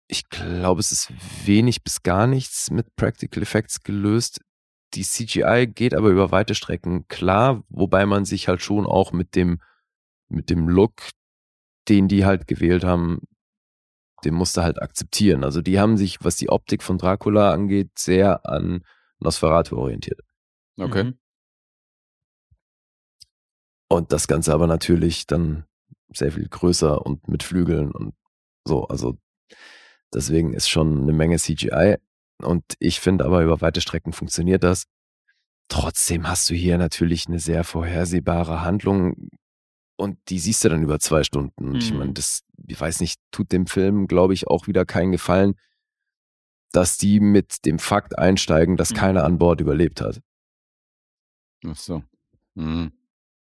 Ich 0.07 0.29
glaube, 0.29 0.81
es 0.81 0.93
ist 0.93 1.11
wenig 1.47 1.83
bis 1.83 2.03
gar 2.03 2.27
nichts 2.27 2.71
mit 2.71 2.95
Practical 2.97 3.43
Effects 3.43 3.83
gelöst. 3.83 4.41
Die 4.93 5.05
CGI 5.05 5.67
geht 5.67 5.95
aber 5.95 6.11
über 6.11 6.31
weite 6.31 6.55
Strecken 6.55 7.09
klar, 7.09 7.65
wobei 7.69 8.05
man 8.07 8.25
sich 8.27 8.47
halt 8.49 8.61
schon 8.63 8.87
auch 8.87 9.13
mit 9.13 9.35
dem, 9.35 9.61
mit 10.29 10.51
dem 10.51 10.69
Look, 10.69 11.09
den 11.89 12.09
die 12.09 12.25
halt 12.27 12.47
gewählt 12.47 12.85
haben, 12.85 13.23
den 14.25 14.35
musste 14.35 14.63
halt 14.63 14.81
akzeptieren. 14.81 15.45
Also 15.45 15.63
die 15.63 15.79
haben 15.79 15.97
sich, 15.97 16.25
was 16.25 16.37
die 16.37 16.49
Optik 16.49 16.83
von 16.83 16.99
Dracula 16.99 17.53
angeht, 17.53 17.99
sehr 17.99 18.47
an 18.47 18.85
Nosferatu 19.21 19.77
orientiert. 19.77 20.21
Okay. 20.79 21.05
Mhm. 21.05 21.19
Und 23.89 24.13
das 24.13 24.27
Ganze 24.27 24.53
aber 24.53 24.67
natürlich 24.67 25.27
dann 25.27 25.65
sehr 26.13 26.33
viel 26.33 26.49
größer 26.49 27.05
und 27.05 27.29
mit 27.29 27.43
Flügeln 27.43 27.93
und 27.93 28.15
so. 28.67 28.87
Also 28.89 29.19
deswegen 30.13 30.53
ist 30.53 30.69
schon 30.69 31.03
eine 31.03 31.13
Menge 31.13 31.39
CGI. 31.39 31.97
Und 32.43 32.65
ich 32.79 33.01
finde 33.01 33.25
aber 33.25 33.43
über 33.43 33.61
weite 33.61 33.81
Strecken 33.81 34.13
funktioniert 34.13 34.65
das. 34.65 34.85
Trotzdem 35.69 36.29
hast 36.29 36.51
du 36.51 36.55
hier 36.55 36.79
natürlich 36.79 37.27
eine 37.27 37.39
sehr 37.39 37.65
vorhersehbare 37.65 38.63
Handlung 38.63 39.29
und 39.97 40.19
die 40.29 40.39
siehst 40.39 40.65
du 40.65 40.69
dann 40.69 40.83
über 40.83 40.99
zwei 41.01 41.23
Stunden. 41.25 41.69
Und 41.69 41.83
ich 41.83 41.93
Mhm. 41.93 41.99
meine, 41.99 42.13
das, 42.13 42.43
ich 42.67 42.81
weiß 42.81 43.01
nicht, 43.01 43.21
tut 43.31 43.53
dem 43.53 43.67
Film, 43.67 44.07
glaube 44.07 44.35
ich, 44.35 44.47
auch 44.47 44.67
wieder 44.67 44.85
keinen 44.85 45.13
Gefallen, 45.13 45.55
dass 46.73 46.99
die 46.99 47.21
mit 47.21 47.65
dem 47.67 47.79
Fakt 47.79 48.19
einsteigen, 48.19 48.77
dass 48.77 48.91
Mhm. 48.91 48.95
keiner 48.97 49.25
an 49.25 49.39
Bord 49.39 49.61
überlebt 49.61 50.01
hat. 50.01 50.21
Ach 51.67 51.77
so. 51.77 52.03
Mhm. 52.55 52.93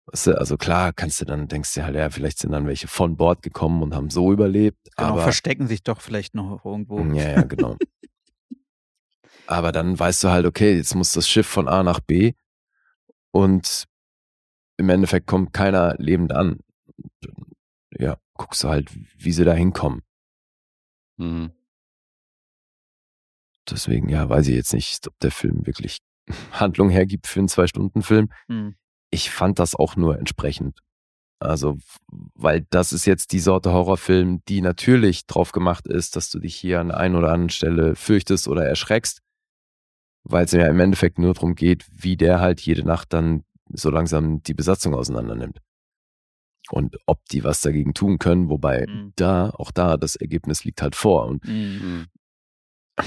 Weißt 0.07 0.27
du, 0.27 0.39
also 0.39 0.57
klar, 0.57 0.93
kannst 0.93 1.21
du 1.21 1.25
dann, 1.25 1.47
denkst 1.47 1.73
du 1.75 1.85
halt, 1.85 1.95
ja, 1.95 2.11
vielleicht 2.11 2.39
sind 2.39 2.51
dann 2.51 2.67
welche 2.67 2.89
von 2.89 3.17
Bord 3.17 3.43
gekommen 3.43 3.83
und 3.83 3.95
haben 3.95 4.11
so 4.11 4.33
überlebt. 4.33 4.79
Genau, 4.97 5.11
aber 5.11 5.23
verstecken 5.23 5.69
sich 5.69 5.85
doch 5.85 6.01
vielleicht 6.01 6.35
noch 6.35 6.65
irgendwo. 6.65 7.05
ja, 7.15 7.31
ja, 7.31 7.45
genau. 7.45 7.77
aber 9.47 9.71
dann 9.71 9.97
weißt 9.99 10.25
du 10.25 10.31
halt, 10.31 10.47
okay, 10.47 10.75
jetzt 10.77 10.95
muss 10.97 11.13
das 11.13 11.29
Schiff 11.29 11.47
von 11.47 11.69
A 11.69 11.83
nach 11.85 12.01
B 12.01 12.33
und 13.31 13.85
im 14.81 14.89
Endeffekt 14.89 15.27
kommt 15.27 15.53
keiner 15.53 15.95
lebend 15.99 16.33
an. 16.33 16.61
Ja, 17.97 18.17
guckst 18.35 18.65
du 18.65 18.69
halt, 18.69 18.91
wie 19.19 19.33
sie 19.33 19.45
da 19.45 19.53
hinkommen. 19.53 20.03
Mhm. 21.19 21.53
Deswegen, 23.69 24.09
ja, 24.09 24.29
weiß 24.29 24.49
ich 24.49 24.57
jetzt 24.57 24.73
nicht, 24.73 25.07
ob 25.07 25.19
der 25.21 25.31
Film 25.31 25.67
wirklich 25.67 25.99
Handlung 26.53 26.89
hergibt 26.89 27.27
für 27.27 27.41
einen 27.41 27.49
Zwei-Stunden-Film. 27.49 28.33
Hm. 28.49 28.75
ich 29.11 29.31
fand 29.31 29.59
das 29.59 29.75
auch 29.75 29.97
nur 29.97 30.19
entsprechend. 30.19 30.81
Also, 31.43 31.79
weil 32.35 32.67
das 32.71 32.93
ist 32.93 33.07
jetzt 33.07 33.33
die 33.33 33.41
Sorte 33.41 33.73
Horrorfilm, 33.73 34.43
die 34.49 34.61
natürlich 34.61 35.27
drauf 35.27 35.53
gemacht 35.53 35.87
ist, 35.87 36.17
dass 36.17 36.31
du 36.31 36.39
dich 36.39 36.55
hier 36.55 36.81
an 36.81 36.89
der 36.89 36.99
einen 36.99 37.17
oder 37.17 37.33
anderen 37.33 37.51
Stelle 37.51 37.97
fürchtest 37.97 38.47
oder 38.49 38.65
erschreckst, 38.65 39.21
weil 40.25 40.45
es 40.45 40.53
ja 40.53 40.67
im 40.67 40.81
Endeffekt 40.81 41.19
nur 41.19 41.35
darum 41.35 41.55
geht, 41.55 41.87
wie 41.91 42.17
der 42.17 42.41
halt 42.41 42.61
jede 42.61 42.85
Nacht 42.85 43.13
dann 43.13 43.45
so 43.73 43.91
langsam 43.91 44.43
die 44.43 44.55
Besatzung 44.55 44.95
auseinander 44.95 45.35
nimmt. 45.35 45.59
Und 46.71 46.97
ob 47.07 47.25
die 47.27 47.43
was 47.43 47.61
dagegen 47.63 47.95
tun 47.95 48.19
können, 48.19 48.49
wobei 48.49 48.87
Mhm. 48.89 49.13
da, 49.17 49.51
auch 49.51 49.71
da, 49.71 49.97
das 49.97 50.15
Ergebnis 50.17 50.65
liegt 50.65 50.83
halt 50.83 50.95
vor. 50.95 51.27
Und 51.27 51.45
Hm. 51.45 52.07
Mhm. 53.03 53.05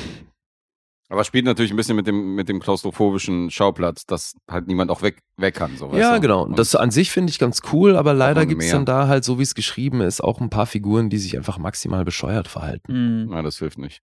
Aber 1.09 1.24
spielt 1.24 1.45
natürlich 1.45 1.72
ein 1.72 1.78
bisschen 1.78 1.95
mit 1.95 2.07
dem, 2.07 2.34
mit 2.34 2.49
dem 2.49 2.59
klaustrophobischen 2.59 3.51
Schauplatz, 3.51 4.05
dass 4.05 4.36
halt 4.49 4.66
niemand 4.68 4.89
auch 4.89 5.03
weg, 5.03 5.20
weg 5.38 5.53
kann. 5.53 5.78
So, 5.78 5.93
Ja, 5.93 6.18
genau. 6.18 6.43
Und- 6.45 6.57
Das 6.57 6.76
an 6.76 6.89
sich 6.89 7.11
finde 7.11 7.30
ich 7.30 7.38
ganz 7.38 7.61
cool, 7.72 7.95
aber 7.95 8.14
leider 8.16 8.45
gibt 8.47 8.64
es 8.64 8.72
dann 8.72 8.86
da 8.86 9.07
halt, 9.07 9.24
so 9.24 9.38
wie 9.38 9.43
es 9.43 9.53
geschrieben 9.53 10.01
ist, 10.01 10.22
auch 10.24 10.41
ein 10.41 10.49
paar 10.49 10.66
Figuren, 10.66 11.09
die 11.11 11.18
sich 11.20 11.38
einfach 11.38 11.59
maximal 11.59 12.03
bescheuert 12.03 12.47
verhalten. 12.47 12.91
Hm. 12.93 13.32
Ja, 13.32 13.41
das 13.43 13.59
hilft 13.59 13.78
nicht. 13.78 14.01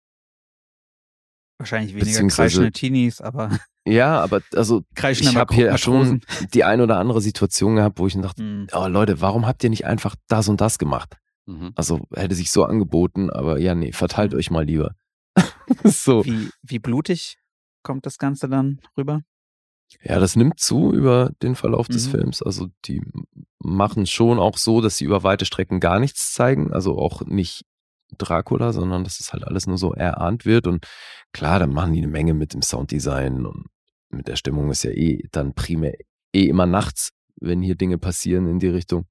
Wahrscheinlich 1.59 1.95
weniger 1.95 2.27
kreischende 2.29 2.71
Teenies, 2.73 3.21
aber 3.21 3.59
Ja, 3.91 4.21
aber 4.21 4.41
also 4.55 4.83
ich 5.11 5.37
habe 5.37 5.55
hier 5.55 5.77
schon 5.79 6.21
die 6.55 6.65
ein 6.65 6.81
oder 6.81 6.99
andere 6.99 7.21
Situation 7.21 7.77
gehabt, 7.77 7.99
wo 7.99 8.07
ich 8.07 8.15
dachte, 8.15 8.43
Hm. 8.43 8.67
oh 8.73 8.87
Leute, 8.87 9.21
warum 9.21 9.47
habt 9.47 9.63
ihr 9.65 9.71
nicht 9.71 9.87
einfach 9.87 10.17
das 10.29 10.49
und 10.49 10.61
das 10.61 10.79
gemacht? 10.79 11.17
Mhm. 11.47 11.73
Also 11.75 12.01
hätte 12.15 12.35
sich 12.35 12.51
so 12.51 12.65
angeboten, 12.65 13.31
aber 13.31 13.59
ja, 13.59 13.75
nee, 13.75 13.93
verteilt 13.93 14.35
euch 14.35 14.51
mal 14.51 14.65
lieber. 14.65 14.95
so. 15.85 16.25
Wie, 16.25 16.51
wie 16.63 16.79
blutig 16.79 17.39
kommt 17.83 18.07
das 18.07 18.19
Ganze 18.19 18.49
dann 18.49 18.81
rüber? 18.97 19.23
Ja, 20.03 20.21
das 20.21 20.37
nimmt 20.37 20.61
zu 20.61 20.93
über 20.93 21.31
den 21.43 21.57
Verlauf 21.57 21.89
des 21.89 22.07
Mhm. 22.07 22.11
Films. 22.11 22.43
Also 22.43 22.69
die 22.85 23.03
machen 23.59 24.07
schon 24.07 24.39
auch 24.39 24.57
so, 24.57 24.81
dass 24.81 24.97
sie 24.99 25.05
über 25.05 25.23
weite 25.25 25.45
Strecken 25.45 25.81
gar 25.81 25.99
nichts 25.99 26.33
zeigen. 26.33 26.73
Also 26.73 26.97
auch 26.97 27.23
nicht 27.23 27.65
Dracula, 28.17 28.73
sondern 28.73 29.03
dass 29.05 29.19
es 29.21 29.33
halt 29.33 29.45
alles 29.45 29.67
nur 29.67 29.79
so 29.79 29.93
erahnt 29.93 30.45
wird. 30.45 30.67
Und 30.69 30.87
klar, 31.33 31.59
dann 31.59 31.73
machen 31.73 31.93
die 31.93 31.99
eine 32.01 32.09
Menge 32.11 32.35
mit 32.35 32.55
dem 32.55 32.63
Sounddesign 32.63 33.47
und 33.47 33.67
mit 34.11 34.29
der 34.29 34.37
Stimmung 34.37 34.71
ist 34.71 34.85
ja 34.85 34.91
eh 34.91 35.25
dann 35.33 35.55
primär 35.55 35.95
eh 36.33 36.45
immer 36.45 36.67
nachts, 36.67 37.11
wenn 37.41 37.63
hier 37.63 37.75
Dinge 37.75 37.99
passieren 37.99 38.47
in 38.49 38.59
die 38.59 38.69
Richtung. 38.69 39.07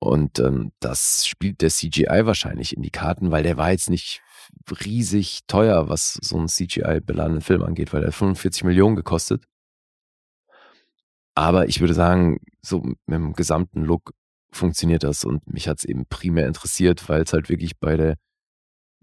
Und 0.00 0.38
ähm, 0.38 0.72
das 0.80 1.26
spielt 1.26 1.60
der 1.60 1.70
CGI 1.70 2.24
wahrscheinlich 2.24 2.76
in 2.76 2.82
die 2.82 2.90
Karten, 2.90 3.30
weil 3.30 3.42
der 3.42 3.56
war 3.56 3.70
jetzt 3.72 3.90
nicht 3.90 4.22
riesig 4.84 5.40
teuer, 5.46 5.88
was 5.88 6.14
so 6.14 6.38
ein 6.38 6.48
CGI-beladenen 6.48 7.40
Film 7.40 7.62
angeht, 7.62 7.92
weil 7.92 8.02
der 8.02 8.12
45 8.12 8.64
Millionen 8.64 8.96
gekostet. 8.96 9.44
Aber 11.34 11.68
ich 11.68 11.80
würde 11.80 11.94
sagen, 11.94 12.38
so 12.62 12.80
mit 12.80 12.96
dem 13.08 13.32
gesamten 13.32 13.82
Look 13.82 14.12
funktioniert 14.50 15.02
das 15.02 15.24
und 15.24 15.52
mich 15.52 15.68
hat 15.68 15.78
es 15.78 15.84
eben 15.84 16.06
primär 16.06 16.46
interessiert, 16.46 17.08
weil 17.08 17.22
es 17.22 17.32
halt 17.32 17.48
wirklich 17.48 17.78
bei 17.78 17.96
der 17.96 18.16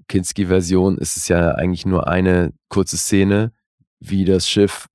Kinski-Version 0.08 0.98
ist 0.98 1.18
es 1.18 1.28
ja 1.28 1.52
eigentlich 1.56 1.86
nur 1.86 2.08
eine 2.08 2.54
kurze 2.70 2.98
Szene, 2.98 3.52
wie 4.10 4.26
das 4.26 4.50
Schiff 4.50 4.88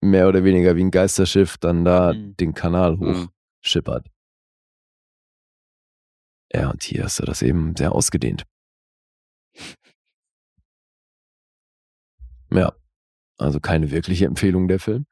mehr 0.00 0.28
oder 0.28 0.44
weniger 0.44 0.76
wie 0.76 0.84
ein 0.84 0.90
Geisterschiff 0.90 1.58
dann 1.58 1.84
da 1.84 2.12
Mhm. 2.12 2.36
den 2.36 2.54
Kanal 2.54 2.96
Mhm. 2.96 3.28
hochschippert. 3.62 4.06
Ja, 6.52 6.70
und 6.70 6.82
hier 6.82 7.04
hast 7.04 7.18
du 7.18 7.24
das 7.24 7.42
eben 7.42 7.74
sehr 7.76 7.92
ausgedehnt. 7.92 8.44
Ja, 12.50 12.72
also 13.38 13.60
keine 13.60 13.90
wirkliche 13.90 14.24
Empfehlung 14.26 14.68
der 14.68 14.78
Film. 14.78 15.06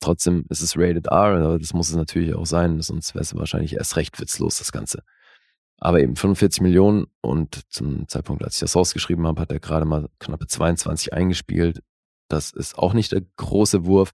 Trotzdem 0.00 0.44
ist 0.50 0.60
es 0.60 0.76
rated 0.76 1.06
R, 1.06 1.42
aber 1.42 1.58
das 1.58 1.72
muss 1.72 1.88
es 1.88 1.96
natürlich 1.96 2.34
auch 2.34 2.44
sein, 2.46 2.80
sonst 2.82 3.14
wäre 3.14 3.22
es 3.22 3.34
wahrscheinlich 3.34 3.72
erst 3.74 3.96
recht 3.96 4.20
witzlos, 4.20 4.58
das 4.58 4.70
Ganze. 4.70 5.02
Aber 5.78 6.00
eben 6.00 6.16
45 6.16 6.60
Millionen 6.62 7.06
und 7.22 7.62
zum 7.72 8.06
Zeitpunkt, 8.08 8.44
als 8.44 8.54
ich 8.54 8.60
das 8.60 8.76
rausgeschrieben 8.76 9.26
habe, 9.26 9.40
hat 9.40 9.50
er 9.50 9.58
gerade 9.60 9.84
mal 9.86 10.08
knappe 10.20 10.46
22 10.46 11.12
eingespielt. 11.12 11.82
Das 12.28 12.50
ist 12.50 12.78
auch 12.78 12.92
nicht 12.92 13.12
der 13.12 13.22
große 13.36 13.84
Wurf. 13.86 14.12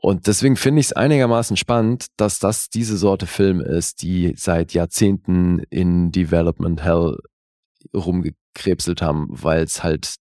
Und 0.00 0.28
deswegen 0.28 0.56
finde 0.56 0.80
ich 0.80 0.86
es 0.86 0.92
einigermaßen 0.92 1.56
spannend, 1.56 2.06
dass 2.16 2.38
das 2.38 2.70
diese 2.70 2.96
Sorte 2.96 3.26
Film 3.26 3.60
ist, 3.60 4.02
die 4.02 4.32
seit 4.36 4.72
Jahrzehnten 4.72 5.58
in 5.70 6.12
Development 6.12 6.82
Hell 6.82 7.18
rumgekrebselt 7.94 9.02
haben, 9.02 9.26
weil 9.30 9.64
es 9.64 9.82
halt 9.82 10.14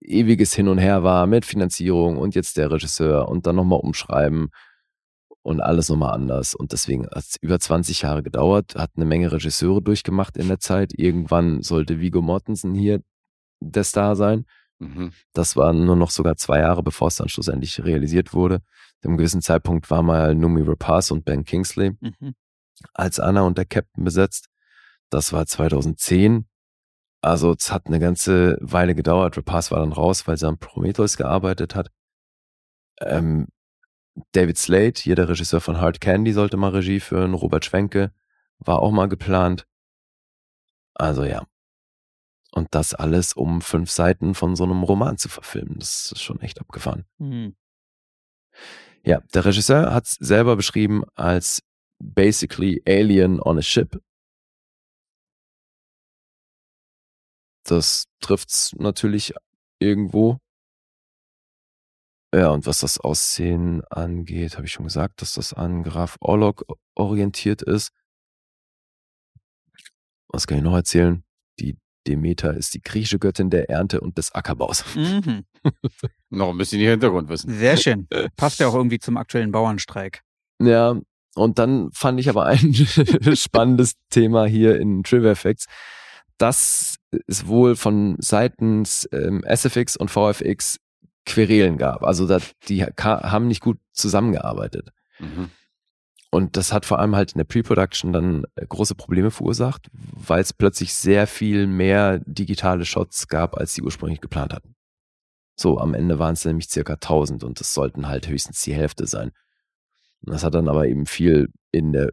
ewiges 0.00 0.54
Hin 0.54 0.68
und 0.68 0.78
Her 0.78 1.02
war 1.02 1.26
mit 1.26 1.44
Finanzierung 1.44 2.18
und 2.18 2.34
jetzt 2.34 2.56
der 2.56 2.70
Regisseur 2.70 3.28
und 3.28 3.46
dann 3.46 3.56
nochmal 3.56 3.80
umschreiben 3.80 4.50
und 5.42 5.60
alles 5.60 5.88
nochmal 5.88 6.14
anders. 6.14 6.54
Und 6.54 6.72
deswegen 6.72 7.06
hat 7.06 7.24
es 7.24 7.36
über 7.40 7.58
20 7.58 8.02
Jahre 8.02 8.22
gedauert, 8.22 8.74
hat 8.76 8.92
eine 8.96 9.06
Menge 9.06 9.32
Regisseure 9.32 9.82
durchgemacht 9.82 10.36
in 10.36 10.48
der 10.48 10.60
Zeit. 10.60 10.92
Irgendwann 10.94 11.62
sollte 11.62 12.00
Vigo 12.00 12.22
Mortensen 12.22 12.74
hier 12.74 13.02
der 13.60 13.84
Star 13.84 14.16
sein. 14.16 14.46
Mhm. 14.80 15.12
Das 15.32 15.56
war 15.56 15.72
nur 15.72 15.94
noch 15.96 16.10
sogar 16.10 16.36
zwei 16.36 16.60
Jahre, 16.60 16.82
bevor 16.82 17.08
es 17.08 17.16
dann 17.16 17.28
schlussendlich 17.28 17.84
realisiert 17.84 18.32
wurde. 18.32 18.62
Einem 19.04 19.16
gewissen 19.16 19.42
Zeitpunkt 19.42 19.90
war 19.90 20.02
mal 20.02 20.34
Numi 20.34 20.62
Rapaz 20.62 21.10
und 21.10 21.24
Ben 21.24 21.44
Kingsley 21.44 21.96
Mhm. 22.00 22.34
als 22.94 23.20
Anna 23.20 23.42
und 23.42 23.56
der 23.58 23.66
Captain 23.66 24.04
besetzt. 24.04 24.48
Das 25.10 25.32
war 25.32 25.46
2010. 25.46 26.46
Also 27.22 27.52
es 27.52 27.70
hat 27.70 27.86
eine 27.86 27.98
ganze 27.98 28.56
Weile 28.60 28.94
gedauert. 28.94 29.36
Rapaz 29.36 29.70
war 29.70 29.80
dann 29.80 29.92
raus, 29.92 30.26
weil 30.26 30.38
sie 30.38 30.48
an 30.48 30.58
Prometheus 30.58 31.16
gearbeitet 31.18 31.74
hat. 31.74 31.90
Ähm, 33.00 33.48
David 34.32 34.56
Slade, 34.58 34.94
hier 34.96 35.14
der 35.16 35.28
Regisseur 35.28 35.60
von 35.60 35.80
Hard 35.80 36.00
Candy, 36.00 36.32
sollte 36.32 36.56
mal 36.56 36.70
Regie 36.70 37.00
führen. 37.00 37.34
Robert 37.34 37.64
Schwenke 37.64 38.12
war 38.58 38.80
auch 38.80 38.90
mal 38.90 39.08
geplant. 39.08 39.66
Also 40.94 41.24
ja. 41.24 41.44
Und 42.52 42.74
das 42.74 42.94
alles, 42.94 43.32
um 43.32 43.60
fünf 43.60 43.90
Seiten 43.90 44.34
von 44.34 44.56
so 44.56 44.64
einem 44.64 44.82
Roman 44.82 45.18
zu 45.18 45.28
verfilmen. 45.28 45.78
Das 45.78 46.10
ist 46.12 46.22
schon 46.22 46.40
echt 46.40 46.60
abgefahren. 46.60 47.04
Mhm. 47.18 47.54
Ja, 49.04 49.20
der 49.32 49.44
Regisseur 49.44 49.94
hat 49.94 50.06
es 50.06 50.14
selber 50.14 50.56
beschrieben 50.56 51.04
als 51.14 51.62
basically 51.98 52.82
Alien 52.86 53.40
on 53.40 53.58
a 53.58 53.62
Ship. 53.62 54.00
Das 57.64 58.06
trifft's 58.20 58.74
natürlich 58.76 59.32
irgendwo. 59.78 60.38
Ja, 62.34 62.50
und 62.50 62.66
was 62.66 62.80
das 62.80 62.98
Aussehen 62.98 63.82
angeht, 63.86 64.56
habe 64.56 64.66
ich 64.66 64.72
schon 64.72 64.84
gesagt, 64.84 65.20
dass 65.20 65.34
das 65.34 65.52
an 65.52 65.82
Graf 65.82 66.16
Orlok 66.20 66.64
orientiert 66.94 67.62
ist. 67.62 67.92
Was 70.28 70.46
kann 70.46 70.58
ich 70.58 70.64
noch 70.64 70.74
erzählen? 70.74 71.24
Die 71.58 71.76
Demeter 72.06 72.54
ist 72.54 72.74
die 72.74 72.82
griechische 72.82 73.18
Göttin 73.18 73.50
der 73.50 73.68
Ernte 73.70 74.00
und 74.00 74.18
des 74.18 74.32
Ackerbaus. 74.32 74.84
Mhm. 74.94 75.44
Noch 76.30 76.50
ein 76.50 76.58
bisschen 76.58 76.78
die 76.78 76.88
Hintergrundwissen. 76.88 77.52
Sehr 77.52 77.76
schön. 77.76 78.08
Passt 78.36 78.60
ja 78.60 78.68
auch 78.68 78.74
irgendwie 78.74 78.98
zum 78.98 79.16
aktuellen 79.16 79.52
Bauernstreik. 79.52 80.22
Ja, 80.60 80.96
und 81.34 81.58
dann 81.58 81.90
fand 81.92 82.20
ich 82.20 82.28
aber 82.28 82.46
ein 82.46 82.74
spannendes 83.34 83.94
Thema 84.10 84.46
hier 84.46 84.78
in 84.80 85.02
Trivia 85.02 85.34
Facts, 85.34 85.66
dass 86.38 86.96
es 87.26 87.46
wohl 87.46 87.76
von 87.76 88.16
seitens 88.18 89.08
ähm, 89.12 89.42
SFX 89.44 89.96
und 89.96 90.10
VFX 90.10 90.78
Querelen 91.26 91.76
gab. 91.76 92.02
Also 92.02 92.26
da, 92.26 92.38
die 92.68 92.82
haben 92.82 93.46
nicht 93.46 93.60
gut 93.60 93.78
zusammengearbeitet. 93.92 94.90
Mhm. 95.18 95.50
Und 96.30 96.56
das 96.56 96.72
hat 96.72 96.86
vor 96.86 97.00
allem 97.00 97.16
halt 97.16 97.32
in 97.32 97.38
der 97.38 97.44
Pre-Production 97.44 98.12
dann 98.12 98.44
äh, 98.54 98.64
große 98.66 98.94
Probleme 98.94 99.32
verursacht, 99.32 99.90
weil 99.92 100.40
es 100.40 100.52
plötzlich 100.52 100.94
sehr 100.94 101.26
viel 101.26 101.66
mehr 101.66 102.20
digitale 102.24 102.84
Shots 102.84 103.26
gab, 103.26 103.56
als 103.56 103.74
sie 103.74 103.82
ursprünglich 103.82 104.20
geplant 104.20 104.54
hatten. 104.54 104.76
So, 105.56 105.78
am 105.78 105.92
Ende 105.92 106.18
waren 106.18 106.34
es 106.34 106.44
nämlich 106.44 106.68
circa 106.70 106.94
1000 106.94 107.44
und 107.44 107.60
es 107.60 107.74
sollten 107.74 108.06
halt 108.06 108.28
höchstens 108.28 108.62
die 108.62 108.72
Hälfte 108.72 109.06
sein. 109.06 109.32
Und 110.22 110.32
das 110.32 110.44
hat 110.44 110.54
dann 110.54 110.68
aber 110.68 110.86
eben 110.86 111.04
viel 111.04 111.48
in 111.72 111.92
der, 111.92 112.12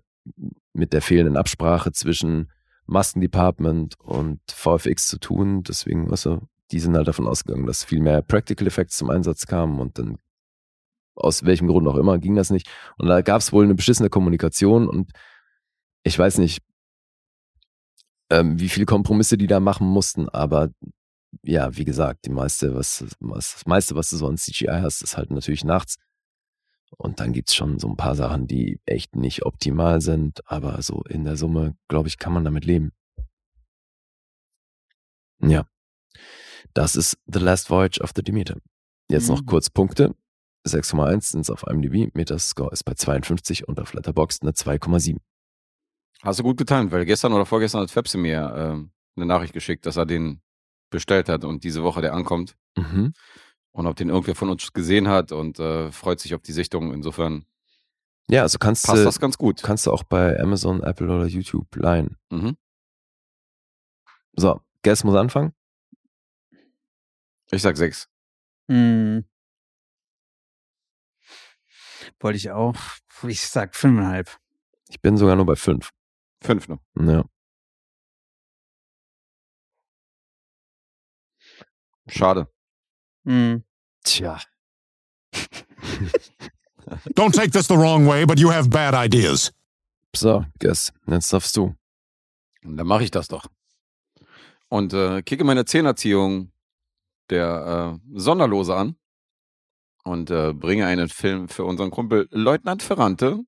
mit 0.73 0.93
der 0.93 1.01
fehlenden 1.01 1.37
Absprache 1.37 1.91
zwischen 1.91 2.51
Maskendepartment 2.87 3.99
und 3.99 4.39
VFX 4.49 5.07
zu 5.07 5.19
tun. 5.19 5.63
Deswegen, 5.63 6.09
also, 6.09 6.41
die 6.71 6.79
sind 6.79 6.95
halt 6.95 7.07
davon 7.07 7.27
ausgegangen, 7.27 7.67
dass 7.67 7.83
viel 7.83 8.01
mehr 8.01 8.21
Practical 8.21 8.67
Effects 8.67 8.97
zum 8.97 9.11
Einsatz 9.11 9.45
kamen 9.45 9.79
und 9.79 9.99
dann 9.99 10.17
aus 11.17 11.43
welchem 11.45 11.67
Grund 11.67 11.87
auch 11.87 11.95
immer 11.97 12.17
ging 12.17 12.35
das 12.35 12.49
nicht. 12.49 12.69
Und 12.97 13.07
da 13.07 13.21
gab 13.21 13.41
es 13.41 13.51
wohl 13.51 13.63
eine 13.63 13.75
beschissene 13.75 14.09
Kommunikation 14.09 14.87
und 14.87 15.11
ich 16.03 16.17
weiß 16.17 16.37
nicht, 16.37 16.61
ähm, 18.29 18.59
wie 18.59 18.69
viele 18.69 18.85
Kompromisse 18.85 19.37
die 19.37 19.47
da 19.47 19.59
machen 19.59 19.87
mussten, 19.87 20.29
aber 20.29 20.69
ja, 21.43 21.75
wie 21.75 21.85
gesagt, 21.85 22.25
die 22.25 22.29
meiste, 22.29 22.75
was, 22.75 23.05
was, 23.19 23.53
das 23.53 23.65
meiste, 23.65 23.95
was 23.95 24.09
du 24.09 24.17
so 24.17 24.27
an 24.27 24.37
CGI 24.37 24.79
hast, 24.81 25.01
ist 25.01 25.17
halt 25.17 25.31
natürlich 25.31 25.63
nachts. 25.63 25.95
Und 26.97 27.19
dann 27.19 27.33
gibt's 27.33 27.53
schon 27.53 27.79
so 27.79 27.89
ein 27.89 27.97
paar 27.97 28.15
Sachen, 28.15 28.47
die 28.47 28.79
echt 28.85 29.15
nicht 29.15 29.45
optimal 29.45 29.99
sind, 30.01 30.39
aber 30.49 30.81
so 30.81 31.03
in 31.09 31.25
der 31.25 31.35
Summe, 31.35 31.75
glaube 31.89 32.07
ich, 32.07 32.17
kann 32.17 32.31
man 32.33 32.45
damit 32.45 32.63
leben. 32.65 32.93
Ja. 35.41 35.67
Das 36.73 36.95
ist 36.95 37.17
The 37.27 37.39
Last 37.39 37.69
Voyage 37.69 38.01
of 38.01 38.11
the 38.15 38.23
Demeter. 38.23 38.57
Jetzt 39.09 39.29
noch 39.29 39.41
Mhm. 39.41 39.45
kurz 39.45 39.69
Punkte. 39.69 40.15
6,1 40.67 41.31
sind 41.31 41.41
es 41.41 41.49
auf 41.49 41.63
IMDb, 41.67 42.13
Metascore 42.15 42.71
ist 42.71 42.83
bei 42.83 42.93
52 42.93 43.67
und 43.67 43.79
auf 43.79 43.93
Letterboxd 43.93 44.43
eine 44.43 44.51
2,7. 44.51 45.17
Hast 46.23 46.39
du 46.39 46.43
gut 46.43 46.57
getan, 46.57 46.91
weil 46.91 47.05
gestern 47.05 47.33
oder 47.33 47.45
vorgestern 47.45 47.81
hat 47.81 47.91
Fepsi 47.91 48.17
mir 48.17 48.53
ähm, 48.55 48.91
eine 49.15 49.25
Nachricht 49.25 49.53
geschickt, 49.53 49.85
dass 49.85 49.97
er 49.97 50.05
den 50.05 50.41
bestellt 50.89 51.29
hat 51.29 51.43
und 51.43 51.63
diese 51.63 51.83
Woche 51.83 52.01
der 52.01 52.13
ankommt. 52.13 52.55
Mhm. 52.77 53.13
Und 53.71 53.85
ob 53.87 53.95
den 53.95 54.09
irgendwer 54.09 54.35
von 54.35 54.49
uns 54.49 54.73
gesehen 54.73 55.07
hat 55.07 55.31
und 55.31 55.59
äh, 55.59 55.91
freut 55.91 56.19
sich 56.19 56.33
auf 56.33 56.41
die 56.41 56.53
Sichtung. 56.53 56.93
Insofern 56.93 57.45
Ja, 58.29 58.41
also 58.41 58.57
kannst 58.57 58.85
passt 58.87 59.01
du, 59.01 59.05
das 59.05 59.19
ganz 59.19 59.37
gut. 59.37 59.61
kannst 59.61 59.85
du 59.85 59.91
auch 59.91 60.03
bei 60.03 60.39
Amazon, 60.39 60.81
Apple 60.81 61.07
oder 61.07 61.27
YouTube 61.27 61.67
leihen. 61.75 62.17
Mhm. 62.31 62.57
So, 64.33 64.61
Guess 64.83 65.03
muss 65.03 65.15
anfangen. 65.15 65.53
Ich 67.51 67.61
sag 67.61 67.77
sechs. 67.77 68.09
Mhm. 68.67 69.25
Wollte 72.19 72.37
ich 72.37 72.51
auch. 72.51 72.75
Ich 73.23 73.41
sag 73.41 73.75
fünfeinhalb. 73.75 74.37
Ich 74.89 75.01
bin 75.01 75.17
sogar 75.17 75.35
nur 75.35 75.45
bei 75.45 75.55
5. 75.55 75.89
Fünf 76.41 76.67
noch. 76.67 76.79
Ja. 76.99 77.25
Schade. 82.07 82.47
Mhm. 83.23 83.63
Tja. 84.03 84.39
Don't 87.15 87.33
take 87.33 87.51
this 87.51 87.67
the 87.67 87.75
wrong 87.75 88.07
way, 88.07 88.25
but 88.25 88.39
you 88.39 88.49
have 88.49 88.69
bad 88.69 88.93
ideas. 88.93 89.51
So, 90.15 90.45
Guess, 90.59 90.93
jetzt 91.07 91.33
darfst 91.33 91.55
du. 91.57 91.75
Und 92.63 92.77
dann 92.77 92.87
mache 92.87 93.03
ich 93.03 93.11
das 93.11 93.27
doch. 93.27 93.47
Und 94.69 94.93
äh, 94.93 95.21
kicke 95.21 95.43
meine 95.43 95.65
Zehnerziehung 95.65 96.51
der 97.29 97.99
äh, 98.13 98.17
Sonderlose 98.17 98.75
an 98.75 98.95
und 100.07 100.29
äh, 100.31 100.53
bringe 100.53 100.85
einen 100.85 101.09
Film 101.09 101.47
für 101.49 101.65
unseren 101.65 101.91
Kumpel 101.91 102.27
Leutnant 102.31 102.81
Ferrante, 102.83 103.39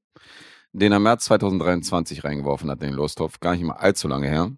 den 0.74 0.92
er 0.92 1.00
März 1.00 1.26
2023 1.26 2.24
reingeworfen 2.24 2.70
hat 2.70 2.82
in 2.82 2.90
den 2.90 2.96
Lostopf. 2.96 3.40
Gar 3.40 3.54
nicht 3.54 3.64
mal 3.64 3.74
allzu 3.76 4.08
lange 4.08 4.28
her. 4.28 4.52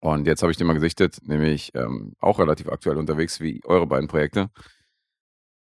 Und 0.00 0.26
jetzt 0.26 0.42
habe 0.42 0.50
ich 0.50 0.58
den 0.58 0.66
mal 0.66 0.72
gesichtet, 0.72 1.18
nämlich 1.22 1.70
ähm, 1.74 2.14
auch 2.18 2.40
relativ 2.40 2.68
aktuell 2.68 2.96
unterwegs 2.96 3.38
wie 3.40 3.60
eure 3.64 3.86
beiden 3.86 4.08
Projekte. 4.08 4.50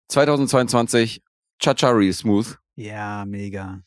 2022, 0.09 1.21
Cha-Cha 1.59 1.89
Real 1.91 2.13
Smooth 2.13 2.57
Ja, 2.75 3.23
mega. 3.25 3.81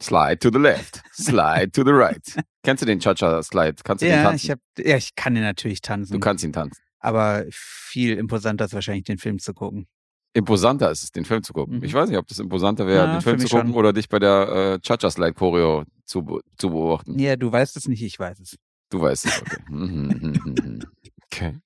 Slide 0.00 0.38
to 0.38 0.50
the 0.52 0.58
left, 0.58 1.00
slide 1.12 1.70
to 1.72 1.84
the 1.84 1.92
right. 1.92 2.22
Kennst 2.64 2.82
du 2.82 2.86
den 2.86 3.00
Cha-Cha-Slide? 3.00 3.76
Kannst 3.84 4.02
du 4.02 4.06
den 4.06 4.14
Ja, 4.16 4.22
tanzen? 4.24 4.44
ich 4.46 4.50
hab, 4.50 4.58
ja, 4.78 4.96
ich 4.96 5.14
kann 5.14 5.34
den 5.34 5.44
natürlich 5.44 5.80
tanzen. 5.80 6.12
du 6.12 6.18
kannst 6.20 6.42
ihn 6.44 6.52
tanzen. 6.52 6.80
Aber 7.02 7.44
viel 7.50 8.16
imposanter 8.16 8.64
ist 8.64 8.74
wahrscheinlich 8.74 9.04
den 9.04 9.18
Film 9.18 9.38
zu 9.38 9.52
gucken. 9.52 9.86
Imposanter 10.34 10.90
ist 10.90 11.02
es, 11.02 11.12
den 11.12 11.26
Film 11.26 11.42
zu 11.42 11.52
gucken. 11.52 11.76
Mhm. 11.78 11.84
Ich 11.84 11.92
weiß 11.92 12.08
nicht, 12.08 12.16
ob 12.18 12.26
das 12.26 12.38
imposanter 12.38 12.86
wäre, 12.86 13.04
Ja, 13.06 13.12
den 13.12 13.20
Film 13.20 13.38
zu 13.38 13.48
gucken 13.48 13.68
schon. 13.68 13.76
oder 13.76 13.92
dich 13.92 14.08
bei 14.08 14.18
der 14.18 14.76
äh, 14.76 14.78
Cha-Cha-Slide-Choreo 14.80 15.84
zu, 16.06 16.22
be- 16.22 16.40
zu 16.56 16.70
beobachten. 16.70 17.18
Ja, 17.18 17.36
du 17.36 17.52
weißt 17.52 17.76
es 17.76 17.86
nicht, 17.86 18.02
ich 18.02 18.18
weiß 18.18 18.40
es. 18.40 18.56
Du 18.88 19.00
weißt 19.00 19.26
es, 19.26 19.42
okay. 19.42 19.56
Mhm, 19.68 20.06
mhm, 20.20 20.54
mhm. 20.64 20.80
Okay. 21.26 21.58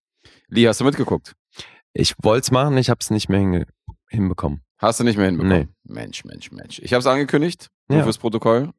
Lee, 0.48 0.66
hast 0.66 0.80
du 0.80 0.84
mitgeguckt? 0.84 1.34
Ich 1.92 2.14
wollte 2.22 2.44
es 2.46 2.50
machen, 2.50 2.76
ich 2.76 2.90
habe 2.90 2.98
es 3.00 3.10
nicht 3.10 3.28
mehr 3.28 3.66
hinbekommen. 4.08 4.62
Hast 4.78 4.98
du 5.00 5.04
nicht 5.04 5.16
mehr 5.16 5.26
hinbekommen? 5.26 5.74
Mensch, 5.84 6.24
Mensch, 6.24 6.50
Mensch. 6.50 6.78
Ich 6.80 6.92
habe 6.92 7.00
es 7.00 7.06
angekündigt, 7.06 7.68
nur 7.88 7.98
Ja. 7.98 8.04
fürs 8.04 8.18
Protokoll, 8.18 8.70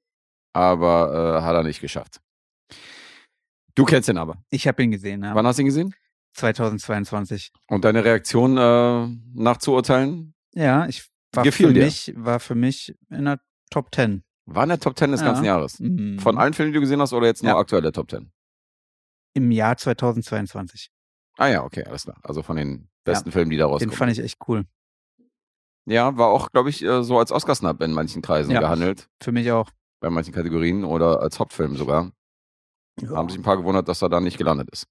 aber 0.53 1.39
äh, 1.39 1.41
hat 1.43 1.55
er 1.55 1.64
nicht 1.64 1.80
geschafft. 1.82 2.20
Du 3.76 3.86
kennst 3.86 4.10
ihn 4.10 4.18
aber. 4.18 4.43
Ich 4.49 4.68
habe 4.68 4.84
ihn 4.84 4.91
gesehen, 4.91 5.24
ja. 5.24 5.34
Wann 5.36 5.45
hast 5.47 5.58
du 5.58 5.62
ihn 5.64 5.68
gesehen? 5.68 5.93
2022. 6.38 7.52
Und 7.68 7.84
deine 7.86 8.04
Reaktion 8.06 8.58
äh, 8.58 9.08
nachzuurteilen? 9.34 10.34
Ja, 10.54 10.88
ich 10.88 11.08
war 11.34 11.44
Gefiel 11.44 11.68
für 11.68 11.74
dir? 11.74 11.86
mich, 11.86 12.14
war 12.16 12.40
für 12.40 12.56
mich 12.56 12.96
in 13.10 13.26
der 13.26 13.40
Top 13.70 13.94
10. 13.94 14.24
War 14.46 14.64
in 14.64 14.70
der 14.70 14.80
Top 14.80 14.98
10 14.98 15.12
des 15.12 15.22
Ja. 15.22 15.28
ganzen 15.28 15.46
Jahres. 15.46 15.80
Mhm. 15.80 16.20
Von 16.20 16.38
allen 16.38 16.54
Filmen, 16.54 16.72
die 16.72 16.76
du 16.76 16.82
gesehen 16.82 17.02
hast, 17.02 17.12
oder 17.14 17.28
jetzt 17.28 17.44
nur 17.44 17.52
Ja. 17.54 17.58
aktuell 17.60 17.82
der 17.82 17.92
Top 17.92 18.10
10? 18.10 18.32
Im 19.34 19.52
Jahr 19.52 19.76
2022. 19.78 20.90
Ah 21.38 21.48
ja, 21.48 21.64
okay, 21.64 21.84
alles 21.84 22.04
klar. 22.04 22.18
Also 22.24 22.42
von 22.42 22.56
den 22.56 22.90
besten 23.04 23.32
Filmen, 23.32 23.52
die 23.52 23.58
da 23.58 23.66
Den 23.66 23.72
rauskommen. 23.74 23.96
fand 23.96 24.12
ich 24.12 24.20
echt 24.20 24.40
cool. 24.48 24.66
ja, 25.86 26.18
war 26.18 26.28
auch, 26.30 26.52
glaube 26.52 26.70
ich, 26.70 26.84
äh, 26.84 27.04
so 27.04 27.20
als 27.20 27.32
Oscar-Snap 27.32 27.82
in 27.82 27.92
manchen 27.94 28.22
Kreisen 28.22 28.52
Ja. 28.52 28.60
gehandelt. 28.60 29.08
Für 29.22 29.32
mich 29.32 29.52
auch. 29.52 29.70
Bei 30.00 30.10
manchen 30.10 30.34
Kategorien 30.34 30.84
oder 30.84 31.22
als 31.22 31.40
Hauptfilm 31.40 31.76
sogar. 31.76 32.12
Haben 33.10 33.30
sich 33.30 33.38
ein 33.38 33.44
paar 33.44 33.58
gewundert, 33.58 33.88
dass 33.88 34.02
er 34.02 34.10
da 34.10 34.20
nicht 34.20 34.38
gelandet 34.38 34.70
ist. 34.72 34.88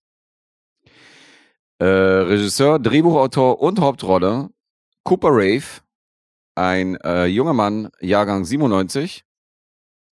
Äh, 1.78 1.84
Regisseur, 1.84 2.78
Drehbuchautor 2.78 3.60
und 3.60 3.80
Hauptrolle 3.80 4.50
Cooper 5.04 5.28
Rave, 5.30 5.82
ein 6.56 6.96
äh, 6.96 7.26
junger 7.26 7.52
Mann, 7.52 7.90
Jahrgang 8.00 8.44
97, 8.44 9.24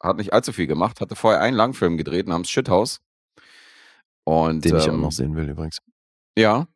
hat 0.01 0.19
nicht 0.19 0.33
allzu 0.33 0.53
viel 0.53 0.69
gemacht, 0.69 1.01
hatte 1.01 1.17
vorher 1.17 1.41
einen 1.41 1.57
Langfilm 1.57 1.97
gedreht 1.97 2.29
namens 2.29 2.49
Shithouse. 2.49 3.01
Und, 4.25 4.65
Den 4.65 4.77
ich 4.77 4.89
auch 4.89 4.95
ähm, 4.95 5.01
noch 5.01 5.13
sehen 5.13 5.35
will 5.35 5.49
übrigens. 5.49 5.79
Ja, 6.39 6.69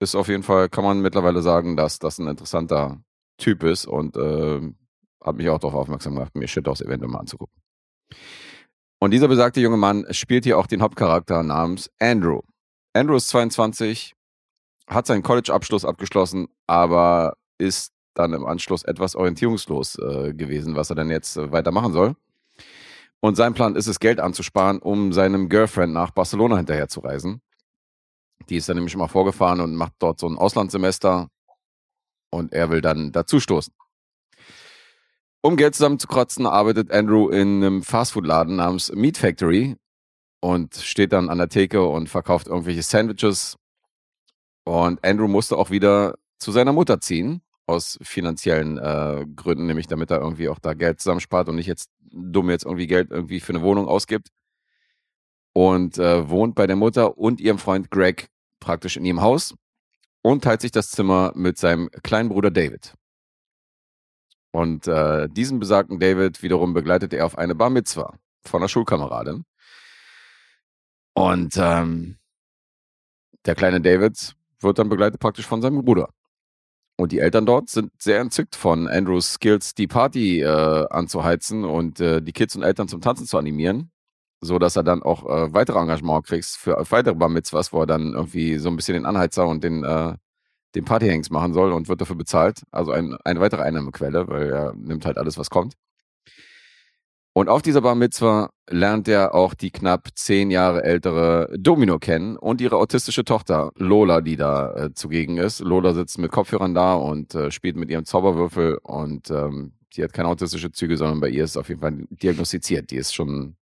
ist 0.00 0.14
auf 0.14 0.28
jeden 0.28 0.42
Fall, 0.42 0.68
kann 0.68 0.84
man 0.84 1.00
mittlerweile 1.00 1.40
sagen, 1.40 1.76
dass 1.76 1.98
das 1.98 2.18
ein 2.18 2.26
interessanter 2.26 3.02
Typ 3.38 3.62
ist 3.62 3.86
und 3.86 4.16
äh, 4.16 4.60
hat 5.24 5.36
mich 5.36 5.48
auch 5.48 5.58
darauf 5.58 5.74
aufmerksam 5.74 6.14
gemacht, 6.14 6.34
mir 6.34 6.46
Shithouse 6.48 6.82
eventuell 6.82 7.10
mal 7.10 7.20
anzugucken. 7.20 7.54
Und 8.98 9.12
dieser 9.12 9.28
besagte 9.28 9.60
junge 9.60 9.78
Mann 9.78 10.04
spielt 10.10 10.44
hier 10.44 10.58
auch 10.58 10.66
den 10.66 10.82
Hauptcharakter 10.82 11.42
namens 11.42 11.90
Andrew. 11.98 12.42
Andrew 12.92 13.16
ist 13.16 13.28
22, 13.28 14.14
hat 14.88 15.06
seinen 15.06 15.22
College-Abschluss 15.22 15.84
abgeschlossen, 15.84 16.48
aber 16.66 17.36
ist 17.58 17.92
dann 18.14 18.32
im 18.32 18.44
Anschluss 18.44 18.82
etwas 18.82 19.14
orientierungslos 19.14 19.96
äh, 19.98 20.34
gewesen, 20.34 20.74
was 20.74 20.90
er 20.90 20.96
denn 20.96 21.10
jetzt 21.10 21.36
äh, 21.36 21.52
weitermachen 21.52 21.92
soll. 21.92 22.16
Und 23.20 23.36
sein 23.36 23.54
Plan 23.54 23.76
ist 23.76 23.86
es, 23.86 24.00
Geld 24.00 24.18
anzusparen, 24.18 24.80
um 24.80 25.12
seinem 25.12 25.48
Girlfriend 25.48 25.92
nach 25.92 26.10
Barcelona 26.10 26.56
hinterher 26.56 26.88
zu 26.88 27.00
reisen. 27.00 27.42
Die 28.48 28.56
ist 28.56 28.68
dann 28.68 28.76
nämlich 28.76 28.96
mal 28.96 29.08
vorgefahren 29.08 29.60
und 29.60 29.76
macht 29.76 29.92
dort 29.98 30.18
so 30.18 30.26
ein 30.26 30.38
Auslandssemester 30.38 31.28
und 32.30 32.52
er 32.52 32.70
will 32.70 32.80
dann 32.80 33.12
dazustoßen. 33.12 33.72
Um 35.42 35.56
Geld 35.56 35.74
zusammenzukratzen, 35.74 36.46
arbeitet 36.46 36.90
Andrew 36.90 37.28
in 37.28 37.62
einem 37.62 37.82
Fastfood-Laden 37.82 38.56
namens 38.56 38.92
Meat 38.92 39.18
Factory 39.18 39.76
und 40.40 40.74
steht 40.74 41.12
dann 41.12 41.28
an 41.28 41.38
der 41.38 41.48
Theke 41.48 41.86
und 41.86 42.08
verkauft 42.08 42.48
irgendwelche 42.48 42.82
Sandwiches. 42.82 43.56
Und 44.64 45.04
Andrew 45.04 45.28
musste 45.28 45.56
auch 45.56 45.70
wieder 45.70 46.14
zu 46.38 46.52
seiner 46.52 46.72
Mutter 46.72 47.00
ziehen, 47.00 47.42
aus 47.66 47.98
finanziellen 48.02 48.78
äh, 48.78 49.26
Gründen, 49.36 49.66
nämlich 49.66 49.86
damit 49.86 50.10
er 50.10 50.20
irgendwie 50.20 50.48
auch 50.48 50.58
da 50.58 50.74
Geld 50.74 51.00
zusammenspart 51.00 51.48
und 51.48 51.56
nicht 51.56 51.66
jetzt 51.66 51.90
dumm 52.00 52.50
jetzt 52.50 52.64
irgendwie 52.64 52.86
Geld 52.86 53.10
irgendwie 53.10 53.40
für 53.40 53.52
eine 53.52 53.62
Wohnung 53.62 53.86
ausgibt. 53.86 54.28
Und 55.52 55.98
äh, 55.98 56.28
wohnt 56.28 56.54
bei 56.54 56.66
der 56.66 56.76
Mutter 56.76 57.18
und 57.18 57.40
ihrem 57.40 57.58
Freund 57.58 57.90
Greg 57.90 58.28
praktisch 58.60 58.96
in 58.96 59.04
ihrem 59.04 59.20
Haus 59.20 59.54
und 60.22 60.44
teilt 60.44 60.60
sich 60.60 60.70
das 60.70 60.90
Zimmer 60.90 61.32
mit 61.34 61.58
seinem 61.58 61.90
kleinen 62.02 62.28
Bruder 62.28 62.50
David. 62.50 62.94
Und 64.52 64.86
äh, 64.86 65.28
diesen 65.28 65.60
besagten 65.60 66.00
David 66.00 66.42
wiederum 66.42 66.72
begleitet 66.74 67.12
er 67.12 67.26
auf 67.26 67.38
eine 67.38 67.54
Bar 67.54 67.70
Mitzwa 67.70 68.16
von 68.42 68.60
einer 68.60 68.68
Schulkameradin. 68.68 69.44
Und 71.20 71.54
ähm, 71.58 72.16
der 73.44 73.54
kleine 73.54 73.82
David 73.82 74.34
wird 74.60 74.78
dann 74.78 74.88
begleitet 74.88 75.20
praktisch 75.20 75.46
von 75.46 75.60
seinem 75.60 75.84
Bruder. 75.84 76.08
Und 76.96 77.12
die 77.12 77.18
Eltern 77.18 77.44
dort 77.44 77.68
sind 77.68 77.92
sehr 77.98 78.20
entzückt 78.20 78.56
von 78.56 78.88
Andrews 78.88 79.34
Skills, 79.34 79.74
die 79.74 79.86
Party 79.86 80.40
äh, 80.40 80.86
anzuheizen 80.88 81.64
und 81.64 82.00
äh, 82.00 82.22
die 82.22 82.32
Kids 82.32 82.56
und 82.56 82.62
Eltern 82.62 82.88
zum 82.88 83.02
Tanzen 83.02 83.26
zu 83.26 83.36
animieren, 83.36 83.90
so 84.40 84.58
dass 84.58 84.76
er 84.76 84.82
dann 84.82 85.02
auch 85.02 85.24
äh, 85.26 85.52
weitere 85.52 85.78
Engagement 85.78 86.24
kriegt 86.24 86.46
für 86.46 86.82
weitere 86.88 87.14
Bar 87.14 87.28
Mitzvahs, 87.28 87.70
wo 87.70 87.80
er 87.80 87.86
dann 87.86 88.14
irgendwie 88.14 88.56
so 88.56 88.70
ein 88.70 88.76
bisschen 88.76 88.94
den 88.94 89.04
Anheizer 89.04 89.46
und 89.46 89.62
den, 89.62 89.84
äh, 89.84 90.14
den 90.74 90.86
Partyhangs 90.86 91.28
machen 91.28 91.52
soll 91.52 91.72
und 91.72 91.88
wird 91.88 92.00
dafür 92.00 92.16
bezahlt. 92.16 92.62
Also 92.70 92.92
ein, 92.92 93.14
eine 93.24 93.40
weitere 93.40 93.60
Einnahmequelle, 93.62 94.26
weil 94.26 94.50
er 94.50 94.72
nimmt 94.74 95.04
halt 95.04 95.18
alles, 95.18 95.36
was 95.36 95.50
kommt. 95.50 95.74
Und 97.32 97.48
auf 97.48 97.62
dieser 97.62 97.82
Bar 97.82 97.94
Mitzvah 97.94 98.50
lernt 98.68 99.06
er 99.06 99.34
auch 99.34 99.54
die 99.54 99.70
knapp 99.70 100.08
zehn 100.16 100.50
Jahre 100.50 100.82
ältere 100.82 101.54
Domino 101.56 101.98
kennen 102.00 102.36
und 102.36 102.60
ihre 102.60 102.76
autistische 102.76 103.24
Tochter 103.24 103.70
Lola, 103.76 104.20
die 104.20 104.36
da 104.36 104.74
äh, 104.74 104.94
zugegen 104.94 105.36
ist. 105.38 105.60
Lola 105.60 105.94
sitzt 105.94 106.18
mit 106.18 106.32
Kopfhörern 106.32 106.74
da 106.74 106.94
und 106.94 107.34
äh, 107.36 107.52
spielt 107.52 107.76
mit 107.76 107.88
ihrem 107.88 108.04
Zauberwürfel 108.04 108.78
und 108.82 109.30
ähm, 109.30 109.74
sie 109.92 110.02
hat 110.02 110.12
keine 110.12 110.28
autistische 110.28 110.72
Züge, 110.72 110.96
sondern 110.96 111.20
bei 111.20 111.28
ihr 111.28 111.44
ist 111.44 111.56
auf 111.56 111.68
jeden 111.68 111.80
Fall 111.80 112.04
diagnostiziert. 112.10 112.90
Die 112.90 112.96
ist 112.96 113.14
schon 113.14 113.56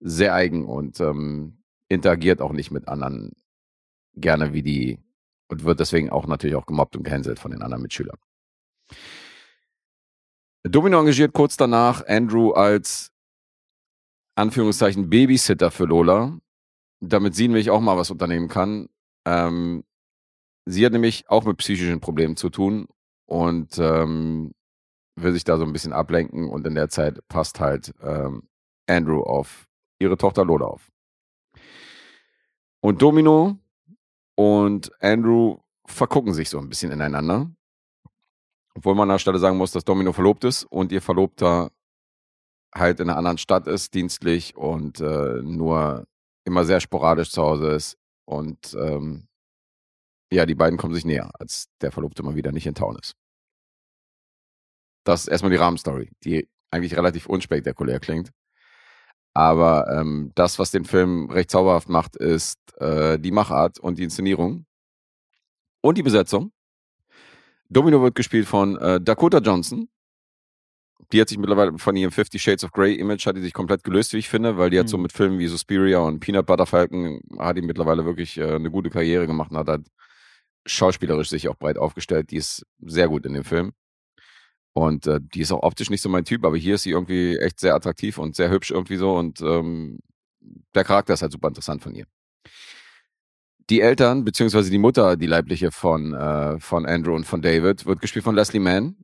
sehr 0.00 0.34
eigen 0.34 0.66
und 0.66 0.98
ähm, 1.00 1.62
interagiert 1.88 2.40
auch 2.40 2.52
nicht 2.52 2.72
mit 2.72 2.88
anderen 2.88 3.32
gerne 4.14 4.52
wie 4.52 4.62
die 4.62 4.98
und 5.48 5.64
wird 5.64 5.78
deswegen 5.80 6.10
auch 6.10 6.26
natürlich 6.26 6.56
auch 6.56 6.66
gemobbt 6.66 6.96
und 6.96 7.04
gehänselt 7.04 7.38
von 7.38 7.52
den 7.52 7.62
anderen 7.62 7.82
Mitschülern. 7.82 8.18
Domino 10.68 10.98
engagiert 11.00 11.32
kurz 11.32 11.56
danach 11.56 12.06
Andrew 12.06 12.52
als 12.52 13.10
Anführungszeichen 14.34 15.08
Babysitter 15.08 15.70
für 15.70 15.84
Lola, 15.84 16.38
damit 17.00 17.34
sie 17.34 17.48
nämlich 17.48 17.70
auch 17.70 17.80
mal 17.80 17.96
was 17.96 18.10
unternehmen 18.10 18.48
kann. 18.48 18.88
Ähm, 19.24 19.84
sie 20.66 20.84
hat 20.84 20.92
nämlich 20.92 21.28
auch 21.28 21.44
mit 21.44 21.56
psychischen 21.58 22.00
Problemen 22.00 22.36
zu 22.36 22.50
tun 22.50 22.86
und 23.26 23.78
ähm, 23.78 24.52
will 25.16 25.32
sich 25.32 25.44
da 25.44 25.58
so 25.58 25.64
ein 25.64 25.72
bisschen 25.72 25.92
ablenken 25.92 26.48
und 26.48 26.66
in 26.66 26.74
der 26.74 26.88
Zeit 26.88 27.26
passt 27.28 27.60
halt 27.60 27.94
ähm, 28.02 28.48
Andrew 28.86 29.22
auf 29.22 29.66
ihre 29.98 30.16
Tochter 30.16 30.44
Lola 30.44 30.66
auf. 30.66 30.90
Und 32.80 33.02
Domino 33.02 33.58
und 34.36 34.92
Andrew 35.02 35.58
vergucken 35.86 36.34
sich 36.34 36.48
so 36.48 36.58
ein 36.58 36.68
bisschen 36.68 36.92
ineinander. 36.92 37.50
Obwohl 38.78 38.94
man 38.94 39.10
an 39.10 39.14
der 39.14 39.18
Stelle 39.18 39.40
sagen 39.40 39.56
muss, 39.56 39.72
dass 39.72 39.84
Domino 39.84 40.12
verlobt 40.12 40.44
ist 40.44 40.62
und 40.62 40.92
ihr 40.92 41.02
Verlobter 41.02 41.72
halt 42.72 43.00
in 43.00 43.10
einer 43.10 43.18
anderen 43.18 43.38
Stadt 43.38 43.66
ist, 43.66 43.92
dienstlich 43.92 44.56
und 44.56 45.00
äh, 45.00 45.42
nur 45.42 46.06
immer 46.44 46.64
sehr 46.64 46.78
sporadisch 46.78 47.32
zu 47.32 47.42
Hause 47.42 47.72
ist. 47.72 47.98
Und 48.24 48.76
ähm, 48.80 49.26
ja, 50.30 50.46
die 50.46 50.54
beiden 50.54 50.78
kommen 50.78 50.94
sich 50.94 51.04
näher, 51.04 51.28
als 51.40 51.66
der 51.80 51.90
Verlobte 51.90 52.22
mal 52.22 52.36
wieder 52.36 52.52
nicht 52.52 52.68
in 52.68 52.76
Town 52.76 52.96
ist. 53.02 53.16
Das 55.02 55.22
ist 55.22 55.28
erstmal 55.28 55.50
die 55.50 55.56
Rahmenstory, 55.56 56.12
die 56.22 56.48
eigentlich 56.70 56.96
relativ 56.96 57.26
unspektakulär 57.26 57.98
klingt. 57.98 58.30
Aber 59.34 59.88
ähm, 59.90 60.30
das, 60.36 60.60
was 60.60 60.70
den 60.70 60.84
Film 60.84 61.30
recht 61.30 61.50
zauberhaft 61.50 61.88
macht, 61.88 62.14
ist 62.14 62.60
äh, 62.80 63.18
die 63.18 63.32
Machart 63.32 63.80
und 63.80 63.98
die 63.98 64.04
Inszenierung 64.04 64.66
und 65.80 65.98
die 65.98 66.04
Besetzung. 66.04 66.52
Domino 67.68 68.02
wird 68.02 68.14
gespielt 68.14 68.46
von 68.46 68.76
äh, 68.78 69.00
Dakota 69.00 69.38
Johnson. 69.38 69.88
Die 71.12 71.20
hat 71.20 71.28
sich 71.28 71.38
mittlerweile 71.38 71.78
von 71.78 71.96
ihrem 71.96 72.10
Fifty 72.12 72.38
Shades 72.38 72.64
of 72.64 72.72
Grey 72.72 72.94
Image 72.94 73.26
hat 73.26 73.36
die 73.36 73.40
sich 73.40 73.54
komplett 73.54 73.82
gelöst, 73.84 74.12
wie 74.12 74.18
ich 74.18 74.28
finde, 74.28 74.58
weil 74.58 74.70
die 74.70 74.78
hat 74.78 74.88
so 74.88 74.96
Mhm. 74.98 75.02
mit 75.04 75.12
Filmen 75.12 75.38
wie 75.38 75.46
Suspiria 75.46 75.98
und 76.00 76.20
Peanut 76.20 76.46
Butter 76.46 76.66
Falcon 76.66 77.20
hat 77.38 77.56
die 77.56 77.62
mittlerweile 77.62 78.04
wirklich 78.04 78.36
äh, 78.36 78.54
eine 78.54 78.70
gute 78.70 78.90
Karriere 78.90 79.26
gemacht 79.26 79.50
und 79.50 79.56
hat 79.58 79.68
halt 79.68 79.86
schauspielerisch 80.66 81.30
sich 81.30 81.48
auch 81.48 81.56
breit 81.56 81.78
aufgestellt. 81.78 82.30
Die 82.30 82.36
ist 82.36 82.66
sehr 82.80 83.08
gut 83.08 83.24
in 83.26 83.32
dem 83.34 83.44
Film. 83.44 83.72
Und 84.74 85.06
äh, 85.06 85.18
die 85.22 85.40
ist 85.40 85.52
auch 85.52 85.62
optisch 85.62 85.90
nicht 85.90 86.02
so 86.02 86.08
mein 86.08 86.24
Typ, 86.24 86.44
aber 86.44 86.56
hier 86.56 86.74
ist 86.76 86.82
sie 86.82 86.90
irgendwie 86.90 87.36
echt 87.38 87.58
sehr 87.60 87.74
attraktiv 87.74 88.18
und 88.18 88.36
sehr 88.36 88.50
hübsch 88.50 88.70
irgendwie 88.70 88.96
so 88.96 89.16
und 89.16 89.40
ähm, 89.40 89.98
der 90.74 90.84
Charakter 90.84 91.14
ist 91.14 91.22
halt 91.22 91.32
super 91.32 91.48
interessant 91.48 91.82
von 91.82 91.94
ihr. 91.94 92.06
Die 93.70 93.82
Eltern, 93.82 94.24
beziehungsweise 94.24 94.70
die 94.70 94.78
Mutter, 94.78 95.16
die 95.16 95.26
leibliche 95.26 95.70
von, 95.70 96.14
äh, 96.14 96.58
von 96.58 96.86
Andrew 96.86 97.14
und 97.14 97.24
von 97.24 97.42
David, 97.42 97.84
wird 97.84 98.00
gespielt 98.00 98.24
von 98.24 98.34
Leslie 98.34 98.60
Mann. 98.60 98.96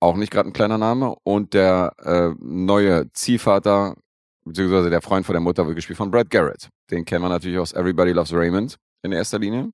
auch 0.00 0.16
nicht 0.16 0.30
gerade 0.30 0.48
ein 0.48 0.52
kleiner 0.52 0.78
Name. 0.78 1.16
Und 1.24 1.54
der 1.54 1.92
äh, 1.98 2.30
neue 2.40 3.12
Ziehvater, 3.12 3.96
beziehungsweise 4.44 4.90
der 4.90 5.02
Freund 5.02 5.26
von 5.26 5.32
der 5.32 5.40
Mutter, 5.40 5.66
wird 5.66 5.74
gespielt 5.74 5.96
von 5.96 6.10
Brad 6.12 6.30
Garrett. 6.30 6.68
Den 6.92 7.04
kennen 7.04 7.24
wir 7.24 7.28
natürlich 7.28 7.58
aus 7.58 7.72
Everybody 7.72 8.12
Loves 8.12 8.32
Raymond 8.32 8.76
in 9.02 9.10
erster 9.10 9.40
Linie. 9.40 9.72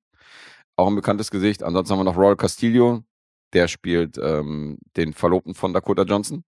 Auch 0.76 0.88
ein 0.88 0.96
bekanntes 0.96 1.30
Gesicht. 1.30 1.62
Ansonsten 1.62 1.92
haben 1.92 2.00
wir 2.00 2.04
noch 2.04 2.16
Royal 2.16 2.36
Castillo, 2.36 3.02
der 3.52 3.68
spielt 3.68 4.18
ähm, 4.18 4.78
den 4.96 5.12
Verlobten 5.12 5.54
von 5.54 5.74
Dakota 5.74 6.04
Johnson. 6.04 6.44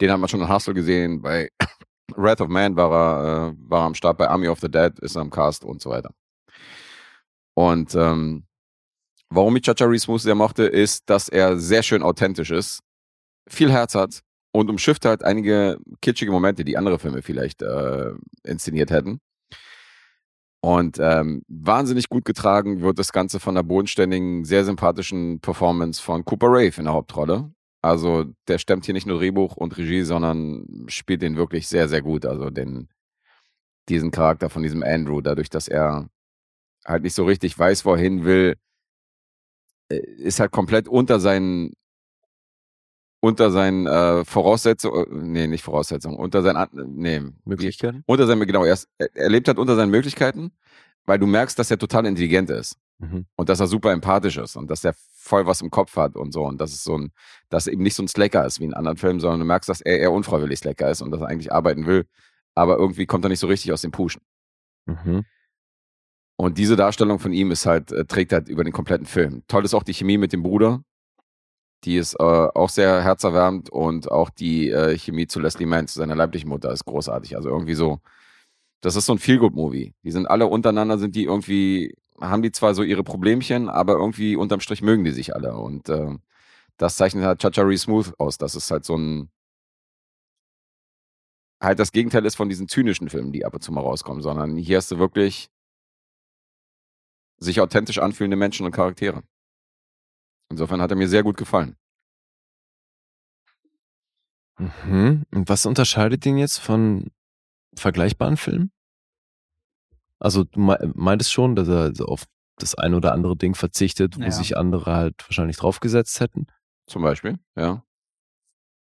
Den 0.00 0.10
haben 0.10 0.20
wir 0.20 0.28
schon 0.28 0.40
in 0.40 0.52
Hustle 0.52 0.74
gesehen. 0.74 1.22
Bei 1.22 1.50
Wrath 2.16 2.40
of 2.40 2.48
Man 2.48 2.74
war 2.76 2.90
er, 2.90 3.48
äh, 3.50 3.54
war 3.58 3.82
er 3.82 3.86
am 3.86 3.94
Start. 3.94 4.18
Bei 4.18 4.28
Army 4.28 4.48
of 4.48 4.58
the 4.60 4.70
Dead 4.70 4.98
ist 4.98 5.14
er 5.16 5.22
am 5.22 5.30
Cast 5.30 5.64
und 5.64 5.80
so 5.80 5.90
weiter. 5.90 6.12
Und 7.60 7.94
ähm, 7.94 8.44
warum 9.28 9.54
ich 9.54 9.62
Chacha 9.62 9.86
Smooth 9.98 10.22
sehr 10.22 10.34
mochte, 10.34 10.64
ist, 10.64 11.10
dass 11.10 11.28
er 11.28 11.58
sehr 11.58 11.82
schön 11.82 12.02
authentisch 12.02 12.50
ist, 12.50 12.80
viel 13.46 13.70
Herz 13.70 13.94
hat 13.94 14.20
und 14.52 14.70
umschifft 14.70 15.04
halt 15.04 15.22
einige 15.22 15.78
kitschige 16.00 16.32
Momente, 16.32 16.64
die 16.64 16.78
andere 16.78 16.98
Filme 16.98 17.20
vielleicht 17.20 17.60
äh, 17.60 18.12
inszeniert 18.44 18.90
hätten. 18.90 19.20
Und 20.62 20.98
ähm, 21.00 21.42
wahnsinnig 21.48 22.08
gut 22.08 22.24
getragen 22.24 22.80
wird 22.80 22.98
das 22.98 23.12
Ganze 23.12 23.40
von 23.40 23.54
der 23.54 23.62
bodenständigen, 23.62 24.46
sehr 24.46 24.64
sympathischen 24.64 25.40
Performance 25.40 26.00
von 26.02 26.24
Cooper 26.24 26.48
Rave 26.48 26.78
in 26.78 26.84
der 26.84 26.94
Hauptrolle. 26.94 27.52
Also 27.82 28.24
der 28.48 28.56
stemmt 28.56 28.86
hier 28.86 28.94
nicht 28.94 29.06
nur 29.06 29.18
Drehbuch 29.18 29.56
und 29.56 29.76
Regie, 29.76 30.04
sondern 30.04 30.86
spielt 30.86 31.20
den 31.20 31.36
wirklich 31.36 31.68
sehr, 31.68 31.90
sehr 31.90 32.00
gut. 32.00 32.24
Also 32.24 32.48
den, 32.48 32.88
diesen 33.90 34.10
Charakter 34.10 34.48
von 34.48 34.62
diesem 34.62 34.82
Andrew, 34.82 35.20
dadurch, 35.20 35.50
dass 35.50 35.68
er 35.68 36.08
halt 36.86 37.02
nicht 37.02 37.14
so 37.14 37.24
richtig 37.24 37.58
weiß, 37.58 37.84
wohin 37.84 38.24
will, 38.24 38.56
äh, 39.90 39.96
ist 40.18 40.40
halt 40.40 40.50
komplett 40.52 40.88
unter 40.88 41.20
seinen 41.20 41.72
unter 43.22 43.50
seinen 43.50 43.86
äh, 43.86 44.24
Voraussetzungen, 44.24 45.32
nee, 45.32 45.46
nicht 45.46 45.62
Voraussetzungen, 45.62 46.16
unter 46.16 46.40
seinen, 46.42 46.66
nee, 46.96 47.20
Möglichkeiten? 47.44 48.02
unter 48.06 48.26
seinen, 48.26 48.46
genau, 48.46 48.64
er, 48.64 48.72
ist, 48.72 48.88
er 48.96 49.28
lebt 49.28 49.46
halt 49.46 49.58
unter 49.58 49.76
seinen 49.76 49.90
Möglichkeiten, 49.90 50.52
weil 51.04 51.18
du 51.18 51.26
merkst, 51.26 51.58
dass 51.58 51.70
er 51.70 51.78
total 51.78 52.06
intelligent 52.06 52.50
ist 52.50 52.76
Mhm. 53.02 53.24
und 53.36 53.48
dass 53.48 53.60
er 53.60 53.66
super 53.66 53.92
empathisch 53.92 54.36
ist 54.36 54.56
und 54.56 54.70
dass 54.70 54.84
er 54.84 54.94
voll 55.14 55.46
was 55.46 55.62
im 55.62 55.70
Kopf 55.70 55.96
hat 55.96 56.16
und 56.16 56.32
so 56.32 56.44
und 56.44 56.60
dass 56.60 56.72
es 56.72 56.84
so 56.84 56.98
ein, 56.98 57.12
dass 57.48 57.66
er 57.66 57.72
eben 57.72 57.82
nicht 57.82 57.94
so 57.94 58.02
ein 58.02 58.08
Slacker 58.08 58.44
ist 58.44 58.60
wie 58.60 58.64
in 58.64 58.74
anderen 58.74 58.98
Filmen, 58.98 59.20
sondern 59.20 59.40
du 59.40 59.46
merkst, 59.46 59.70
dass 59.70 59.80
er 59.80 59.98
eher 60.00 60.12
unfreiwillig 60.12 60.58
Slacker 60.58 60.90
ist 60.90 61.00
und 61.00 61.10
dass 61.10 61.22
er 61.22 61.28
eigentlich 61.28 61.50
arbeiten 61.50 61.86
will, 61.86 62.04
aber 62.54 62.76
irgendwie 62.76 63.06
kommt 63.06 63.24
er 63.24 63.30
nicht 63.30 63.38
so 63.40 63.46
richtig 63.46 63.72
aus 63.72 63.80
dem 63.80 63.90
Pushen. 63.90 64.20
Mhm. 64.84 65.24
Und 66.40 66.56
diese 66.56 66.74
Darstellung 66.74 67.18
von 67.18 67.34
ihm 67.34 67.50
ist 67.50 67.66
halt, 67.66 67.92
äh, 67.92 68.06
trägt 68.06 68.32
halt 68.32 68.48
über 68.48 68.64
den 68.64 68.72
kompletten 68.72 69.04
Film. 69.04 69.42
Toll 69.46 69.62
ist 69.66 69.74
auch 69.74 69.82
die 69.82 69.92
Chemie 69.92 70.16
mit 70.16 70.32
dem 70.32 70.42
Bruder. 70.42 70.82
Die 71.84 71.98
ist 71.98 72.14
äh, 72.14 72.22
auch 72.22 72.70
sehr 72.70 73.02
herzerwärmend 73.02 73.68
und 73.68 74.10
auch 74.10 74.30
die 74.30 74.70
äh, 74.70 74.96
Chemie 74.96 75.26
zu 75.26 75.38
Leslie 75.38 75.66
Mann, 75.66 75.86
zu 75.86 75.98
seiner 75.98 76.14
leiblichen 76.16 76.48
Mutter, 76.48 76.72
ist 76.72 76.86
großartig. 76.86 77.36
Also 77.36 77.50
irgendwie 77.50 77.74
so, 77.74 78.00
das 78.80 78.96
ist 78.96 79.04
so 79.04 79.12
ein 79.12 79.18
Feel-Good-Movie. 79.18 79.92
Die 80.02 80.10
sind 80.10 80.26
alle 80.26 80.46
untereinander, 80.46 80.96
sind 80.96 81.14
die 81.14 81.24
irgendwie, 81.24 81.94
haben 82.22 82.40
die 82.42 82.52
zwar 82.52 82.74
so 82.74 82.82
ihre 82.84 83.04
Problemchen, 83.04 83.68
aber 83.68 83.94
irgendwie 83.94 84.34
unterm 84.36 84.60
Strich 84.60 84.80
mögen 84.80 85.04
die 85.04 85.12
sich 85.12 85.34
alle. 85.34 85.56
Und 85.56 85.90
äh, 85.90 86.16
das 86.78 86.96
zeichnet 86.96 87.24
halt 87.24 87.42
Chachari 87.42 87.76
Smooth 87.76 88.14
aus. 88.18 88.38
Das 88.38 88.54
ist 88.54 88.70
halt 88.70 88.86
so 88.86 88.96
ein, 88.96 89.30
halt 91.62 91.78
das 91.78 91.92
Gegenteil 91.92 92.24
ist 92.24 92.36
von 92.36 92.48
diesen 92.48 92.66
zynischen 92.66 93.10
Filmen, 93.10 93.30
die 93.32 93.44
ab 93.44 93.52
und 93.52 93.62
zu 93.62 93.72
mal 93.72 93.82
rauskommen, 93.82 94.22
sondern 94.22 94.56
hier 94.56 94.78
hast 94.78 94.90
du 94.90 94.98
wirklich 94.98 95.50
sich 97.40 97.60
authentisch 97.60 97.98
anfühlende 97.98 98.36
Menschen 98.36 98.66
und 98.66 98.72
Charaktere. 98.72 99.22
Insofern 100.50 100.80
hat 100.82 100.90
er 100.90 100.96
mir 100.96 101.08
sehr 101.08 101.22
gut 101.22 101.36
gefallen. 101.36 101.76
Mhm. 104.58 105.24
Und 105.32 105.48
was 105.48 105.66
unterscheidet 105.66 106.24
ihn 106.26 106.36
jetzt 106.36 106.58
von 106.58 107.10
vergleichbaren 107.74 108.36
Filmen? 108.36 108.72
Also 110.18 110.44
du 110.44 110.60
mei- 110.60 110.90
meintest 110.94 111.32
schon, 111.32 111.56
dass 111.56 111.68
er 111.68 111.92
auf 112.06 112.24
das 112.56 112.74
ein 112.74 112.92
oder 112.92 113.12
andere 113.14 113.36
Ding 113.36 113.54
verzichtet, 113.54 114.18
wo 114.18 114.22
Ja. 114.22 114.30
sich 114.30 114.56
andere 114.56 114.92
halt 114.94 115.14
wahrscheinlich 115.26 115.56
draufgesetzt 115.56 116.20
hätten. 116.20 116.46
Zum 116.86 117.02
Beispiel, 117.02 117.38
ja. 117.56 117.82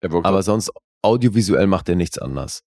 Er 0.02 0.26
Aber 0.26 0.44
sonst 0.44 0.72
audiovisuell 1.02 1.68
macht 1.68 1.88
er 1.88 1.96
nichts 1.96 2.18
anders. 2.18 2.64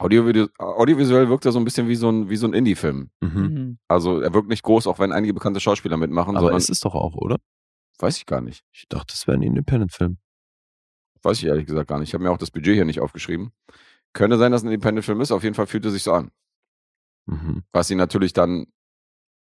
Audiovisuell, 0.00 0.48
audiovisuell 0.58 1.28
wirkt 1.28 1.44
er 1.44 1.52
so 1.52 1.58
ein 1.58 1.64
bisschen 1.64 1.86
wie 1.86 1.94
so 1.94 2.08
ein, 2.08 2.30
wie 2.30 2.36
so 2.36 2.46
ein 2.46 2.54
Indie-Film. 2.54 3.10
Mhm. 3.20 3.28
Mhm. 3.30 3.78
Also 3.86 4.20
er 4.20 4.32
wirkt 4.32 4.48
nicht 4.48 4.62
groß, 4.62 4.86
auch 4.86 4.98
wenn 4.98 5.12
einige 5.12 5.34
bekannte 5.34 5.60
Schauspieler 5.60 5.98
mitmachen, 5.98 6.36
Aber 6.36 6.46
sondern 6.46 6.58
ist 6.58 6.70
es 6.70 6.80
doch 6.80 6.94
auch, 6.94 7.14
oder? 7.16 7.36
weiß 7.98 8.16
ich 8.16 8.24
gar 8.24 8.40
nicht. 8.40 8.64
Ich 8.72 8.88
dachte, 8.88 9.12
das 9.12 9.26
wäre 9.26 9.36
ein 9.36 9.42
Independent-Film. 9.42 10.16
Weiß 11.22 11.36
ich 11.36 11.44
ehrlich 11.44 11.66
gesagt 11.66 11.88
gar 11.88 11.98
nicht. 11.98 12.08
Ich 12.08 12.14
habe 12.14 12.24
mir 12.24 12.30
auch 12.30 12.38
das 12.38 12.50
Budget 12.50 12.74
hier 12.74 12.86
nicht 12.86 13.00
aufgeschrieben. 13.00 13.52
Könnte 14.14 14.38
sein, 14.38 14.52
dass 14.52 14.62
es 14.62 14.64
ein 14.64 14.72
Independent-Film 14.72 15.20
ist. 15.20 15.32
Auf 15.32 15.42
jeden 15.42 15.54
Fall 15.54 15.66
fühlt 15.66 15.84
er 15.84 15.90
sich 15.90 16.02
so 16.02 16.14
an. 16.14 16.30
Mhm. 17.26 17.62
Was 17.72 17.90
ihn 17.90 17.98
natürlich 17.98 18.32
dann 18.32 18.68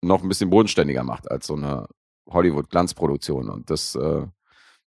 noch 0.03 0.22
ein 0.22 0.28
bisschen 0.28 0.51
bodenständiger 0.51 1.05
macht 1.05 1.30
als 1.30 1.46
so 1.46 1.55
eine 1.55 1.86
Hollywood-Glanzproduktion. 2.28 3.48
Und 3.48 3.70
das 3.70 3.94
äh, 3.94 4.26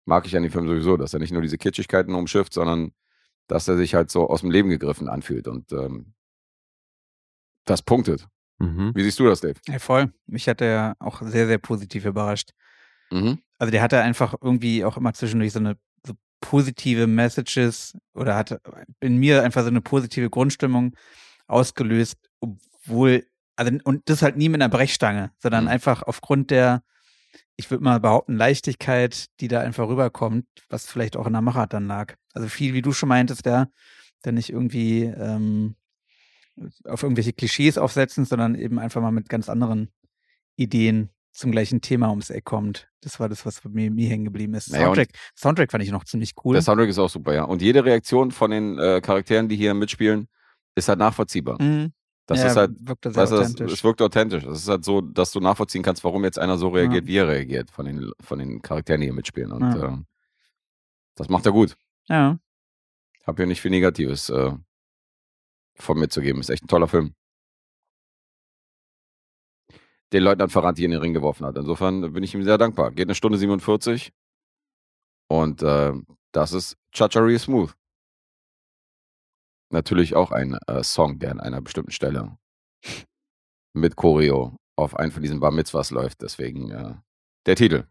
mag 0.06 0.26
ich 0.26 0.36
an 0.36 0.44
dem 0.44 0.52
Film 0.52 0.68
sowieso, 0.68 0.98
dass 0.98 1.14
er 1.14 1.20
nicht 1.22 1.32
nur 1.32 1.42
diese 1.42 1.58
Kitschigkeiten 1.58 2.16
umschifft, 2.16 2.54
sondern 2.54 2.92
dass 3.54 3.68
er 3.68 3.78
sich 3.78 3.94
halt 3.94 4.10
so 4.10 4.28
aus 4.30 4.42
dem 4.42 4.50
Leben 4.50 4.70
gegriffen 4.70 5.08
anfühlt. 5.08 5.48
Und 5.48 5.72
ähm, 5.74 6.16
das 7.66 7.84
punktet. 7.84 8.28
Mhm. 8.58 8.92
Wie 8.96 9.04
siehst 9.04 9.20
du 9.20 9.28
das, 9.28 9.42
Dave? 9.42 9.60
Ja, 9.68 9.78
voll. 9.78 10.12
Mich 10.26 10.48
hat 10.50 10.60
er 10.60 10.96
auch 10.98 11.22
sehr, 11.22 11.46
sehr 11.46 11.60
positiv 11.60 12.06
überrascht. 12.06 12.50
Mhm. 13.12 13.38
Also 13.60 13.70
der 13.70 13.84
hatte 13.84 14.02
einfach 14.02 14.34
irgendwie 14.42 14.84
auch 14.84 14.98
immer 14.98 15.14
zwischendurch 15.14 15.54
so 15.54 15.60
eine 15.60 15.78
so 16.04 16.14
positive 16.42 17.06
Messages 17.06 17.96
oder 18.16 18.36
hat 18.36 18.60
in 19.00 19.18
mir 19.18 19.44
einfach 19.44 19.62
so 19.62 19.68
eine 19.68 19.82
positive 19.82 20.32
Grundstimmung 20.32 20.96
ausgelöst, 21.46 22.18
obwohl, 22.40 23.28
also 23.56 23.72
und 23.84 24.10
das 24.10 24.24
halt 24.24 24.36
nie 24.36 24.50
mit 24.50 24.64
einer 24.64 24.70
Brechstange, 24.76 25.32
sondern 25.38 25.66
Mhm. 25.66 25.70
einfach 25.70 26.02
aufgrund 26.02 26.50
der, 26.50 26.82
ich 27.56 27.70
würde 27.70 27.84
mal 27.84 28.00
behaupten, 28.00 28.36
Leichtigkeit, 28.36 29.28
die 29.40 29.48
da 29.48 29.62
einfach 29.62 29.88
rüberkommt, 29.88 30.46
was 30.70 30.88
vielleicht 30.88 31.16
auch 31.18 31.28
in 31.28 31.34
der 31.34 31.42
Machart 31.42 31.74
dann 31.74 31.88
lag. 31.88 32.16
Also 32.34 32.48
viel, 32.48 32.74
wie 32.74 32.82
du 32.82 32.92
schon 32.92 33.10
meintest, 33.10 33.46
der, 33.46 33.70
der 34.26 34.32
nicht 34.32 34.50
irgendwie 34.50 35.04
ähm, 35.04 35.76
auf 36.86 37.04
irgendwelche 37.04 37.34
Klischees 37.34 37.78
aufsetzen, 37.78 38.26
sondern 38.26 38.56
eben 38.56 38.80
einfach 38.80 39.02
mal 39.02 39.12
mit 39.12 39.30
ganz 39.30 39.50
anderen 39.50 39.90
Ideen 40.56 41.10
zum 41.32 41.52
gleichen 41.52 41.82
Thema 41.82 42.10
ums 42.10 42.30
Eck 42.30 42.46
kommt. 42.46 42.90
Das 43.02 43.20
war 43.20 43.28
das, 43.28 43.46
was 43.46 43.62
bei 43.62 43.70
mir, 43.70 43.90
mir 43.90 44.08
hängen 44.08 44.26
geblieben 44.26 44.54
ist. 44.54 44.72
Naja, 44.72 44.88
und- 44.90 44.96
Soundtrack, 44.96 45.18
Soundtrack 45.36 45.72
fand 45.72 45.84
ich 45.84 45.92
noch 45.92 46.04
ziemlich 46.04 46.34
cool. 46.44 46.54
Der 46.54 46.62
Soundtrack 46.62 46.90
ist 46.90 47.00
auch 47.00 47.10
super, 47.10 47.34
ja. 47.34 47.44
Und 47.44 47.62
jede 47.62 47.84
Reaktion 47.84 48.32
von 48.32 48.52
den 48.52 48.78
äh, 48.78 49.02
Charakteren, 49.02 49.50
die 49.50 49.56
hier 49.56 49.74
mitspielen, 49.74 50.28
ist 50.76 50.90
halt 50.90 51.00
nachvollziehbar. 51.00 51.62
Mhm. 51.62 51.92
Das 52.26 52.40
ja, 52.40 52.48
ist 52.48 52.56
halt, 52.56 52.72
wirkt 52.80 53.04
sehr 53.04 53.16
weißt 53.16 53.32
das, 53.34 53.60
es 53.60 53.84
wirkt 53.84 54.02
authentisch. 54.02 54.44
Es 54.46 54.60
ist 54.60 54.68
halt 54.70 54.86
so, 54.86 55.02
dass 55.02 55.32
du 55.32 55.42
nachvollziehen 55.42 55.84
kannst, 55.84 56.04
warum 56.06 56.24
jetzt 56.24 56.40
einer 56.40 56.58
so 56.58 56.70
reagiert, 56.70 57.04
Ja. 57.04 57.08
wie 57.08 57.18
er 57.18 57.28
reagiert, 57.28 57.70
von 57.70 57.86
den, 57.86 58.12
von 58.22 58.40
den 58.40 58.62
Charakteren, 58.62 59.02
die 59.02 59.08
hier 59.08 59.14
mitspielen. 59.14 59.52
Und 59.52 59.62
Ja. 59.76 59.94
äh, 59.94 59.98
das 61.16 61.28
macht 61.30 61.46
er 61.46 61.52
gut. 61.52 61.76
ja. 62.08 62.38
Hab 63.26 63.38
hier 63.38 63.46
nicht 63.46 63.62
viel 63.62 63.72
Negatives 63.72 64.30
äh, 64.30 64.52
von 65.76 65.98
mitzugeben. 65.98 66.42
Ist 66.42 66.50
echt 66.50 66.64
ein 66.64 66.68
toller 66.68 66.90
Film. 66.90 67.14
Den 70.12 70.24
Leutnant 70.24 70.52
Ferranti 70.52 70.84
in 70.84 70.92
den 70.92 71.00
Ring 71.00 71.14
geworfen 71.14 71.46
hat. 71.46 71.58
Insofern 71.58 72.14
bin 72.14 72.22
ich 72.24 72.34
ihm 72.36 72.44
sehr 72.44 72.58
dankbar. 72.58 72.92
Geht 72.92 73.08
eine 73.08 73.16
Stunde 73.16 73.38
47. 73.38 74.12
Und 75.28 75.64
äh, 75.64 75.94
das 76.34 76.52
ist 76.54 76.78
Chachari 76.94 77.40
Smooth. 77.40 77.74
Natürlich 79.74 80.16
auch 80.16 80.32
ein 80.32 80.54
äh, 80.68 80.84
Song, 80.84 81.18
der 81.18 81.32
an 81.32 81.40
einer 81.40 81.60
bestimmten 81.60 81.90
Stelle 81.90 82.38
mit 83.74 83.96
Choreo 83.96 84.56
auf 84.76 84.96
einen 84.96 85.12
von 85.12 85.24
diesen 85.24 85.40
Bar 85.40 85.50
Mitzvahs 85.50 85.90
läuft. 85.90 86.22
Deswegen 86.22 86.70
äh, 86.70 86.94
der 87.48 87.56
Titel. 87.56 87.88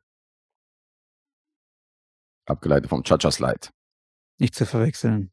Abgeleitet 2.46 2.88
vom 2.88 3.02
Chacha 3.02 3.32
Slide. 3.32 3.70
Nicht 4.38 4.54
zu 4.54 4.64
verwechseln 4.64 5.32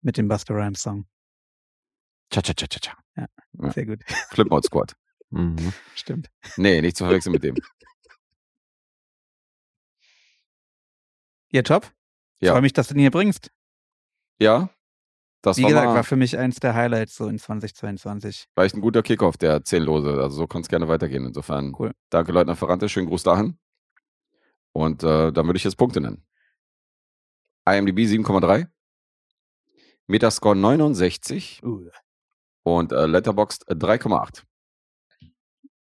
mit 0.00 0.16
dem 0.16 0.26
Buster 0.26 0.54
Rhymes 0.54 0.80
Song. 0.80 1.06
Cha-cha-cha-cha-cha. 2.30 2.96
Ja. 3.16 3.28
Sehr 3.72 3.84
gut. 3.84 4.04
Flipmode 4.30 4.66
Squad. 4.66 4.96
Mhm. 5.28 5.74
Stimmt. 5.94 6.30
Nee, 6.56 6.80
nicht 6.80 6.96
zu 6.96 7.04
verwechseln 7.04 7.32
mit 7.32 7.44
dem. 7.44 7.56
Ja, 11.52 11.60
top. 11.60 11.92
Ja. 12.40 12.52
Freue 12.52 12.62
mich, 12.62 12.72
dass 12.72 12.88
du 12.88 12.94
ihn 12.94 13.00
hier 13.00 13.10
bringst. 13.10 13.50
Ja, 14.38 14.70
das 15.44 15.58
Wie 15.58 15.62
war 15.64 15.68
gesagt, 15.70 15.86
mal 15.88 15.94
war 15.96 16.04
für 16.04 16.16
mich 16.16 16.38
eins 16.38 16.56
der 16.60 16.74
Highlights 16.74 17.16
so 17.16 17.28
in 17.28 17.38
2022. 17.38 18.46
vielleicht 18.54 18.74
ein 18.74 18.80
guter 18.80 19.02
Kickoff, 19.02 19.36
der 19.36 19.62
Zehnlose. 19.62 20.10
Also 20.22 20.36
so 20.36 20.46
kann 20.46 20.62
es 20.62 20.68
gerne 20.68 20.88
weitergehen. 20.88 21.26
Insofern, 21.26 21.74
Cool. 21.78 21.92
danke 22.10 22.32
Leutnant 22.32 22.58
Ferrante, 22.58 22.88
schönen 22.88 23.08
Gruß 23.08 23.22
dahin. 23.24 23.58
Und 24.72 25.02
äh, 25.02 25.32
dann 25.32 25.46
würde 25.46 25.56
ich 25.58 25.64
jetzt 25.64 25.76
Punkte 25.76 26.00
nennen. 26.00 26.24
IMDb 27.66 27.98
7,3. 28.00 28.66
Metascore 30.06 30.56
69 30.56 31.62
Uh, 31.62 31.88
und 32.62 32.92
äh, 32.92 33.06
Letterboxd 33.06 33.68
3,8. 33.68 34.42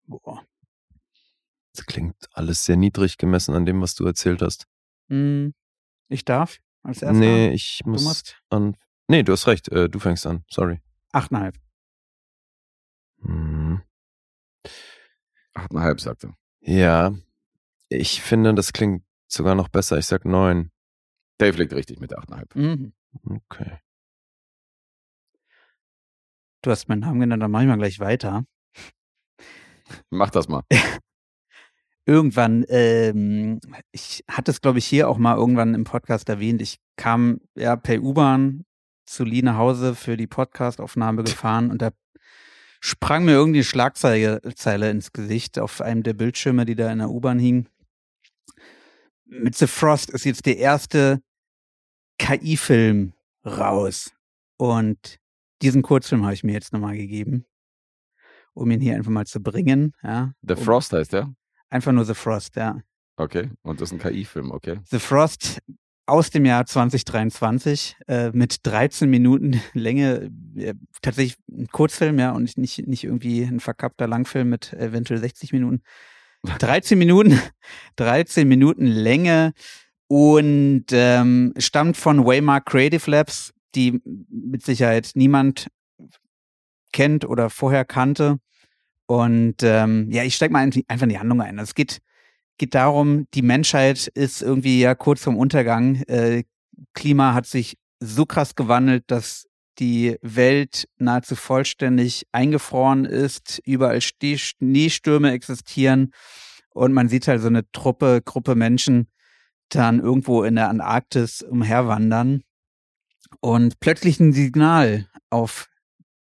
boah. 0.05 0.45
Das 1.73 1.85
klingt 1.85 2.15
alles 2.33 2.65
sehr 2.65 2.75
niedrig 2.75 3.17
gemessen 3.17 3.53
an 3.55 3.65
dem, 3.65 3.81
was 3.81 3.95
du 3.95 4.05
erzählt 4.05 4.41
hast. 4.41 4.65
Hm. 5.09 5.53
Ich 6.09 6.25
darf 6.25 6.57
als 6.83 7.01
erster. 7.01 7.17
Nee, 7.19 7.49
ich 7.51 7.81
du 7.83 7.91
muss 7.91 8.03
musst 8.03 8.41
an. 8.49 8.75
Nee, 9.07 9.23
du 9.23 9.31
hast 9.31 9.47
recht. 9.47 9.69
Äh, 9.69 9.89
du 9.89 9.99
fängst 9.99 10.25
an. 10.27 10.43
Sorry. 10.49 10.81
achteinhalb. 11.11 11.55
Hm. 13.21 13.81
Achteinhalb, 15.53 15.99
sagte. 15.99 16.33
Ja, 16.59 17.15
ich 17.89 18.21
finde, 18.21 18.53
das 18.53 18.73
klingt 18.73 19.03
sogar 19.27 19.55
noch 19.55 19.69
besser. 19.69 19.97
Ich 19.97 20.05
sag 20.05 20.25
neun. 20.25 20.71
Dave 21.37 21.57
liegt 21.57 21.73
richtig 21.73 21.99
mit 21.99 22.11
der 22.11 22.19
achteinhalb. 22.19 22.55
Mhm. 22.55 22.93
Okay. 23.23 23.79
Du 26.61 26.71
hast 26.71 26.89
meinen 26.89 26.99
Namen 26.99 27.19
genannt, 27.19 27.41
dann 27.41 27.51
mache 27.51 27.63
ich 27.63 27.69
mal 27.69 27.77
gleich 27.77 27.99
weiter. 27.99 28.45
Mach 30.09 30.29
das 30.31 30.47
mal. 30.49 30.63
irgendwann, 32.05 32.65
ähm, 32.69 33.59
ich 33.91 34.23
hatte 34.29 34.51
es, 34.51 34.61
glaube 34.61 34.79
ich, 34.79 34.85
hier 34.85 35.09
auch 35.09 35.17
mal 35.17 35.37
irgendwann 35.37 35.75
im 35.75 35.83
Podcast 35.83 36.27
erwähnt. 36.29 36.61
Ich 36.61 36.79
kam 36.95 37.39
ja 37.55 37.75
per 37.75 38.01
U-Bahn 38.01 38.65
zu 39.07 39.23
Lee 39.23 39.41
nach 39.41 39.57
Hause 39.57 39.95
für 39.95 40.17
die 40.17 40.27
Podcast-Aufnahme 40.27 41.23
gefahren 41.23 41.71
und 41.71 41.81
da 41.81 41.91
sprang 42.79 43.25
mir 43.25 43.31
irgendwie 43.31 43.59
eine 43.59 43.65
Schlagzeile 43.65 44.41
Zeile 44.55 44.91
ins 44.91 45.11
Gesicht 45.11 45.57
auf 45.57 45.81
einem 45.81 46.03
der 46.03 46.13
Bildschirme, 46.13 46.65
die 46.65 46.75
da 46.75 46.91
in 46.91 46.99
der 46.99 47.09
U-Bahn 47.09 47.39
hingen. 47.39 47.69
Mit 49.25 49.55
The 49.55 49.67
Frost 49.67 50.09
ist 50.09 50.25
jetzt 50.25 50.45
der 50.45 50.57
erste 50.57 51.21
KI-Film 52.19 53.13
raus. 53.45 54.13
Und 54.57 55.17
diesen 55.61 55.81
Kurzfilm 55.81 56.23
habe 56.23 56.33
ich 56.33 56.43
mir 56.43 56.53
jetzt 56.53 56.73
nochmal 56.73 56.97
gegeben, 56.97 57.45
um 58.53 58.71
ihn 58.71 58.81
hier 58.81 58.95
einfach 58.95 59.11
mal 59.11 59.25
zu 59.25 59.41
bringen. 59.41 59.93
Ja, 60.03 60.33
The 60.41 60.55
um, 60.55 60.63
Frost 60.63 60.93
heißt 60.93 61.13
der? 61.13 61.33
Einfach 61.69 61.91
nur 61.91 62.05
The 62.05 62.13
Frost, 62.13 62.55
ja. 62.55 62.79
Okay. 63.17 63.49
Und 63.63 63.81
das 63.81 63.91
ist 63.91 63.93
ein 63.93 63.99
KI-Film, 63.99 64.51
okay. 64.51 64.79
The 64.85 64.99
Frost 64.99 65.59
aus 66.07 66.29
dem 66.29 66.45
Jahr 66.45 66.65
2023 66.65 67.97
äh, 68.07 68.31
mit 68.31 68.65
13 68.65 69.09
Minuten 69.09 69.61
Länge, 69.73 70.31
äh, 70.55 70.73
tatsächlich 71.01 71.37
ein 71.51 71.67
Kurzfilm, 71.67 72.17
ja, 72.17 72.31
und 72.31 72.57
nicht, 72.57 72.87
nicht 72.87 73.03
irgendwie 73.03 73.43
ein 73.43 73.59
verkappter 73.59 74.07
Langfilm 74.07 74.49
mit 74.49 74.73
eventuell 74.73 75.19
60 75.19 75.53
Minuten. 75.53 75.81
13 76.59 76.97
Minuten, 76.97 77.39
13 77.97 78.47
Minuten 78.47 78.85
Länge 78.85 79.53
und 80.07 80.85
ähm, 80.91 81.53
stammt 81.57 81.97
von 81.97 82.25
Waymark 82.25 82.65
Creative 82.65 83.11
Labs, 83.11 83.53
die 83.75 84.01
mit 84.29 84.63
Sicherheit 84.63 85.11
niemand 85.15 85.67
kennt 86.93 87.25
oder 87.25 87.49
vorher 87.49 87.83
kannte. 87.83 88.39
Und 89.07 89.63
ähm, 89.63 90.09
ja, 90.11 90.23
ich 90.23 90.35
steige 90.35 90.53
mal 90.53 90.69
einfach 90.87 91.03
in 91.03 91.09
die 91.09 91.19
Handlung 91.19 91.41
ein. 91.41 91.59
Es 91.59 91.75
geht, 91.75 91.99
geht 92.57 92.75
darum, 92.75 93.27
die 93.33 93.41
Menschheit 93.41 94.07
ist 94.07 94.41
irgendwie 94.41 94.79
ja 94.79 94.95
kurz 94.95 95.23
vorm 95.23 95.37
Untergang. 95.37 95.95
Äh, 96.03 96.43
Klima 96.93 97.33
hat 97.33 97.45
sich 97.45 97.77
so 97.99 98.25
krass 98.25 98.55
gewandelt, 98.55 99.05
dass 99.07 99.47
die 99.79 100.17
Welt 100.21 100.87
nahezu 100.97 101.35
vollständig 101.35 102.25
eingefroren 102.31 103.05
ist, 103.05 103.61
überall 103.65 104.01
Schneestürme 104.01 105.31
existieren. 105.31 106.13
Und 106.73 106.93
man 106.93 107.09
sieht 107.09 107.27
halt 107.27 107.41
so 107.41 107.47
eine 107.47 107.69
Truppe, 107.71 108.21
Gruppe 108.23 108.55
Menschen 108.55 109.07
dann 109.69 109.99
irgendwo 109.99 110.43
in 110.43 110.55
der 110.55 110.69
Antarktis 110.69 111.41
umherwandern. 111.41 112.41
Und 113.41 113.79
plötzlich 113.79 114.19
ein 114.19 114.33
Signal 114.33 115.07
auf 115.29 115.67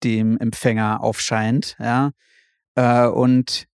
dem 0.04 0.38
Empfänger 0.38 1.02
aufscheint, 1.02 1.76
ja, 1.78 2.12
äh, 2.74 3.06
und 3.06 3.66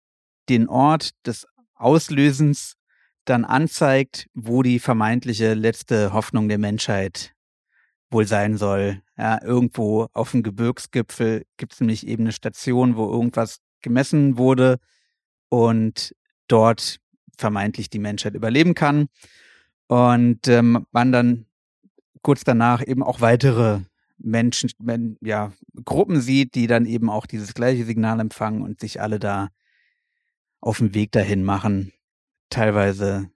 den 0.49 0.69
Ort 0.69 1.11
des 1.27 1.47
Auslösens 1.79 2.77
dann 3.25 3.45
anzeigt, 3.45 4.29
wo 4.35 4.63
die 4.63 4.79
vermeintliche 4.79 5.55
letzte 5.55 6.13
Hoffnung 6.13 6.49
der 6.49 6.59
Menschheit 6.59 7.35
wohl 8.11 8.27
sein 8.27 8.57
soll. 8.57 9.03
Ja, 9.17 9.43
irgendwo 9.43 10.09
auf 10.13 10.31
dem 10.31 10.43
Gebirgsgipfel 10.43 11.45
gibt 11.57 11.75
es 11.75 11.81
nämlich 11.81 12.07
eben 12.07 12.25
eine 12.25 12.33
Station, 12.33 12.97
wo 12.97 13.11
irgendwas 13.11 13.61
gemessen 13.83 14.39
wurde 14.39 14.79
und 15.49 16.15
dort 16.49 17.01
vermeintlich 17.37 17.91
die 17.91 17.99
Menschheit 17.99 18.35
überleben 18.35 18.75
kann. 18.75 19.09
Und 19.87 20.49
ähm, 20.49 20.87
man 20.91 21.13
dann 21.13 21.47
kurz 22.23 22.45
danach 22.45 22.87
eben 22.87 23.03
auch 23.03 23.21
weitere 23.21 23.81
Menschen, 24.19 24.71
ja, 25.21 25.53
Gruppen 25.85 26.21
sieht, 26.21 26.55
die 26.55 26.67
dann 26.67 26.87
eben 26.87 27.09
auch 27.09 27.27
dieses 27.27 27.55
gleiche 27.55 27.85
Signal 27.85 28.21
empfangen 28.21 28.63
und 28.63 28.81
sich 28.81 29.01
alle 29.01 29.19
da 29.19 29.49
auf 30.61 30.79
den 30.79 30.95
Weg 30.95 31.13
dahin 31.13 31.45
machen. 31.45 31.93
Teilweise 32.51 33.31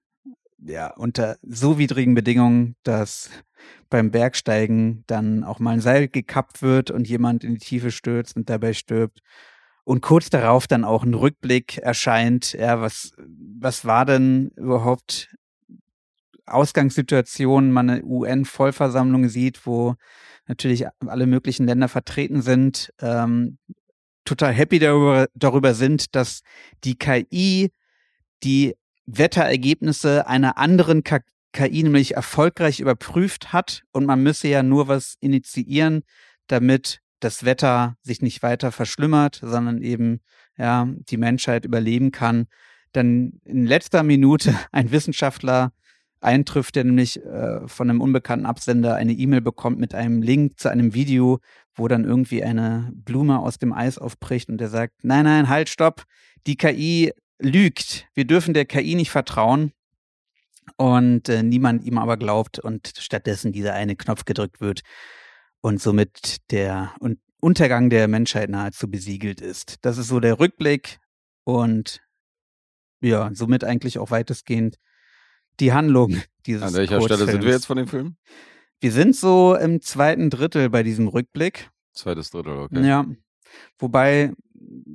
ja 0.58 0.92
unter 0.94 1.36
so 1.42 1.78
widrigen 1.78 2.14
Bedingungen, 2.14 2.76
dass 2.82 3.30
beim 3.90 4.10
Bergsteigen 4.10 5.04
dann 5.06 5.44
auch 5.44 5.58
mal 5.58 5.72
ein 5.72 5.80
Seil 5.80 6.08
gekappt 6.08 6.62
wird 6.62 6.90
und 6.90 7.08
jemand 7.08 7.44
in 7.44 7.54
die 7.54 7.60
Tiefe 7.60 7.90
stürzt 7.90 8.36
und 8.36 8.48
dabei 8.48 8.72
stirbt. 8.72 9.20
Und 9.84 10.00
kurz 10.00 10.30
darauf 10.30 10.66
dann 10.66 10.84
auch 10.84 11.02
ein 11.02 11.14
Rückblick 11.14 11.78
erscheint, 11.78 12.52
ja, 12.52 12.80
was, 12.80 13.12
was 13.18 13.84
war 13.84 14.04
denn 14.04 14.52
überhaupt 14.56 15.34
Ausgangssituation, 16.46 17.72
man 17.72 17.90
eine 17.90 18.04
UN-Vollversammlung 18.04 19.28
sieht, 19.28 19.66
wo 19.66 19.94
natürlich 20.46 20.86
alle 21.06 21.26
möglichen 21.26 21.66
Länder 21.66 21.88
vertreten 21.88 22.42
sind, 22.42 22.92
ähm, 23.00 23.58
total 24.24 24.52
happy 24.52 24.78
darüber, 24.78 25.26
darüber 25.34 25.74
sind, 25.74 26.14
dass 26.14 26.42
die 26.84 26.96
KI 26.96 27.72
die 28.42 28.74
Wetterergebnisse 29.06 30.26
einer 30.26 30.58
anderen 30.58 31.02
KI 31.02 31.82
nämlich 31.82 32.14
erfolgreich 32.14 32.80
überprüft 32.80 33.52
hat 33.52 33.82
und 33.92 34.06
man 34.06 34.22
müsse 34.22 34.48
ja 34.48 34.62
nur 34.62 34.88
was 34.88 35.16
initiieren, 35.20 36.02
damit 36.46 37.00
das 37.20 37.44
Wetter 37.44 37.96
sich 38.02 38.20
nicht 38.20 38.42
weiter 38.42 38.72
verschlimmert, 38.72 39.40
sondern 39.42 39.82
eben 39.82 40.20
ja 40.56 40.88
die 40.88 41.16
Menschheit 41.16 41.64
überleben 41.64 42.10
kann. 42.10 42.46
Dann 42.92 43.40
in 43.44 43.66
letzter 43.66 44.02
Minute 44.02 44.54
ein 44.72 44.90
Wissenschaftler 44.90 45.72
eintrifft, 46.22 46.76
der 46.76 46.84
nämlich 46.84 47.24
äh, 47.24 47.66
von 47.66 47.90
einem 47.90 48.00
unbekannten 48.00 48.46
Absender 48.46 48.94
eine 48.94 49.12
E-Mail 49.12 49.40
bekommt 49.40 49.78
mit 49.78 49.94
einem 49.94 50.22
Link 50.22 50.58
zu 50.58 50.70
einem 50.70 50.94
Video, 50.94 51.40
wo 51.74 51.88
dann 51.88 52.04
irgendwie 52.04 52.42
eine 52.42 52.90
Blume 52.94 53.38
aus 53.38 53.58
dem 53.58 53.72
Eis 53.72 53.98
aufbricht 53.98 54.48
und 54.48 54.58
der 54.58 54.68
sagt, 54.68 55.04
nein, 55.04 55.24
nein, 55.24 55.48
halt, 55.48 55.68
stopp, 55.68 56.04
die 56.46 56.56
KI 56.56 57.12
lügt, 57.38 58.06
wir 58.14 58.24
dürfen 58.24 58.54
der 58.54 58.64
KI 58.64 58.94
nicht 58.94 59.10
vertrauen 59.10 59.72
und 60.76 61.28
äh, 61.28 61.42
niemand 61.42 61.84
ihm 61.84 61.98
aber 61.98 62.16
glaubt 62.16 62.58
und 62.58 62.92
stattdessen 62.98 63.52
dieser 63.52 63.74
eine 63.74 63.96
Knopf 63.96 64.24
gedrückt 64.24 64.60
wird 64.60 64.82
und 65.60 65.80
somit 65.80 66.50
der 66.50 66.94
und 67.00 67.18
Untergang 67.40 67.90
der 67.90 68.06
Menschheit 68.06 68.50
nahezu 68.50 68.88
besiegelt 68.88 69.40
ist. 69.40 69.84
Das 69.84 69.98
ist 69.98 70.06
so 70.06 70.20
der 70.20 70.38
Rückblick 70.38 71.00
und 71.42 72.00
ja, 73.00 73.30
somit 73.34 73.64
eigentlich 73.64 73.98
auch 73.98 74.12
weitestgehend 74.12 74.78
die 75.60 75.72
Handlung 75.72 76.16
dieses 76.46 76.62
An 76.62 76.74
welcher 76.74 77.00
Stelle 77.02 77.26
sind 77.26 77.44
wir 77.44 77.50
jetzt 77.50 77.66
von 77.66 77.76
dem 77.76 77.86
Film? 77.86 78.16
Wir 78.80 78.92
sind 78.92 79.14
so 79.14 79.54
im 79.54 79.80
zweiten 79.80 80.28
Drittel 80.28 80.68
bei 80.68 80.82
diesem 80.82 81.08
Rückblick. 81.08 81.70
Zweites 81.92 82.30
Drittel, 82.30 82.56
okay. 82.56 82.86
Ja. 82.86 83.06
Wobei, 83.78 84.32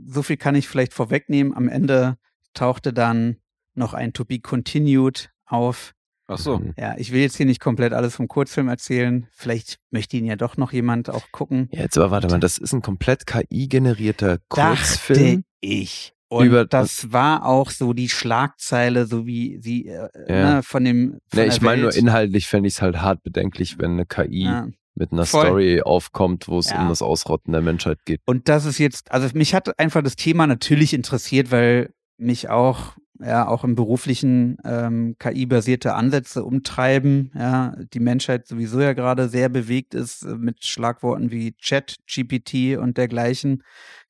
so 0.08 0.24
viel 0.24 0.38
kann 0.38 0.56
ich 0.56 0.68
vielleicht 0.68 0.94
vorwegnehmen. 0.94 1.54
Am 1.54 1.70
Ende 1.70 2.18
tauchte 2.54 2.92
dann 2.92 3.38
noch 3.76 3.94
ein 3.94 4.14
To 4.14 4.26
Be 4.26 4.40
Continued 4.40 5.30
auf. 5.46 5.94
Ach 6.28 6.38
so. 6.38 6.62
Ja, 6.78 6.96
ich 6.98 7.14
will 7.14 7.22
jetzt 7.22 7.38
hier 7.38 7.46
nicht 7.46 7.62
komplett 7.62 7.94
alles 7.94 8.16
vom 8.16 8.28
Kurzfilm 8.28 8.68
erzählen. 8.68 9.28
Vielleicht 9.32 9.80
möchte 9.92 10.18
ihn 10.18 10.26
ja 10.26 10.36
doch 10.36 10.58
noch 10.58 10.74
jemand 10.74 11.10
auch 11.10 11.32
gucken. 11.32 11.70
Ja, 11.72 11.84
jetzt 11.84 11.98
aber 11.98 12.12
warte 12.12 12.28
mal, 12.28 12.42
das 12.42 12.58
ist 12.58 12.74
ein 12.74 12.82
komplett 12.82 13.26
KI-generierter 13.26 14.40
Kurzfilm. 14.50 15.18
Dachte 15.18 15.44
ich. 15.62 16.14
Und 16.30 16.48
Über- 16.48 16.66
das 16.66 17.12
war 17.14 17.46
auch 17.46 17.70
so 17.72 17.94
die 17.94 18.10
Schlagzeile, 18.10 19.06
so 19.06 19.26
wie 19.26 19.60
sie 19.62 19.88
äh, 19.88 20.10
Ja. 20.28 20.56
ne, 20.56 20.64
von 20.64 20.84
dem. 20.84 21.20
Von 21.30 21.40
Nee, 21.42 21.48
ich 21.48 21.62
meine 21.62 21.84
nur 21.84 21.96
inhaltlich 21.96 22.48
fände 22.48 22.68
ich 22.68 22.76
es 22.76 22.82
halt 22.82 23.02
hart 23.02 23.24
bedenklich, 23.24 23.78
wenn 23.80 23.92
eine 23.92 24.06
KI 24.06 24.44
Ja. 24.44 24.68
mit 24.96 25.12
einer 25.14 25.26
Voll. 25.26 25.46
Story 25.46 25.82
aufkommt, 25.82 26.48
wo 26.48 26.60
es 26.60 26.70
Ja. 26.72 26.82
um 26.82 26.90
das 26.90 27.02
Ausrotten 27.02 27.54
der 27.54 27.62
Menschheit 27.62 28.00
geht. 28.06 28.20
Und 28.26 28.50
das 28.50 28.66
ist 28.66 28.78
jetzt, 28.78 29.12
also 29.12 29.30
mich 29.36 29.54
hat 29.56 29.80
einfach 29.80 30.02
das 30.04 30.16
Thema 30.18 30.48
natürlich 30.48 30.94
interessiert, 30.94 31.52
weil 31.52 31.92
mich 32.18 32.50
auch, 32.50 32.98
ja, 33.20 33.48
auch 33.48 33.64
im 33.64 33.76
beruflichen 33.76 34.58
ähm, 34.64 35.16
KI-basierte 35.20 35.94
Ansätze 35.94 36.44
umtreiben. 36.44 37.32
Ja, 37.36 37.76
die 37.94 38.00
Menschheit 38.00 38.48
sowieso 38.48 38.80
ja 38.80 38.94
gerade 38.94 39.30
sehr 39.30 39.50
bewegt 39.50 39.94
ist 39.94 40.24
äh, 40.24 40.36
mit 40.36 40.64
Schlagworten 40.64 41.32
wie 41.32 41.54
Chat, 41.58 41.98
GPT 42.08 42.78
und 42.78 42.98
dergleichen, 42.98 43.64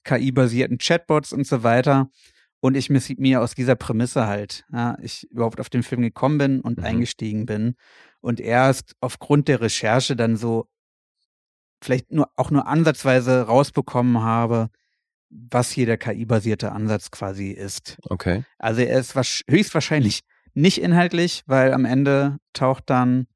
KI-basierten 0.04 0.78
Chatbots 0.78 1.34
und 1.34 1.48
so 1.48 1.64
weiter. 1.64 2.10
Und 2.60 2.76
ich 2.76 2.90
mir 2.90 3.42
aus 3.42 3.54
dieser 3.54 3.76
Prämisse 3.76 4.26
halt, 4.28 4.66
ja, 4.74 4.98
ich 5.02 5.30
überhaupt 5.32 5.60
auf 5.60 5.70
den 5.70 5.84
Film 5.84 6.02
gekommen 6.02 6.38
bin 6.38 6.62
und 6.62 6.80
Mhm. 6.80 6.84
eingestiegen 6.84 7.46
bin. 7.46 7.76
Und 8.20 8.40
erst 8.40 8.96
aufgrund 9.00 9.48
der 9.48 9.62
Recherche 9.62 10.16
dann 10.16 10.36
so 10.38 10.68
vielleicht 11.84 12.12
nur 12.12 12.30
auch 12.36 12.50
nur 12.52 12.68
ansatzweise 12.68 13.44
rausbekommen 13.44 14.22
habe, 14.22 14.70
was 15.30 15.72
hier 15.72 15.86
der 15.86 15.98
KI-basierte 15.98 16.72
Ansatz 16.72 17.12
quasi 17.12 17.50
ist. 17.52 17.98
Okay. 18.10 18.44
Also 18.58 18.82
er 18.82 19.00
ist 19.00 19.16
wahrsch- 19.16 19.44
höchstwahrscheinlich 19.50 20.22
nicht 20.54 20.82
inhaltlich, 20.82 21.44
weil 21.46 21.74
am 21.74 21.86
Ende 21.86 22.38
taucht 22.54 22.90
dann 22.90 23.28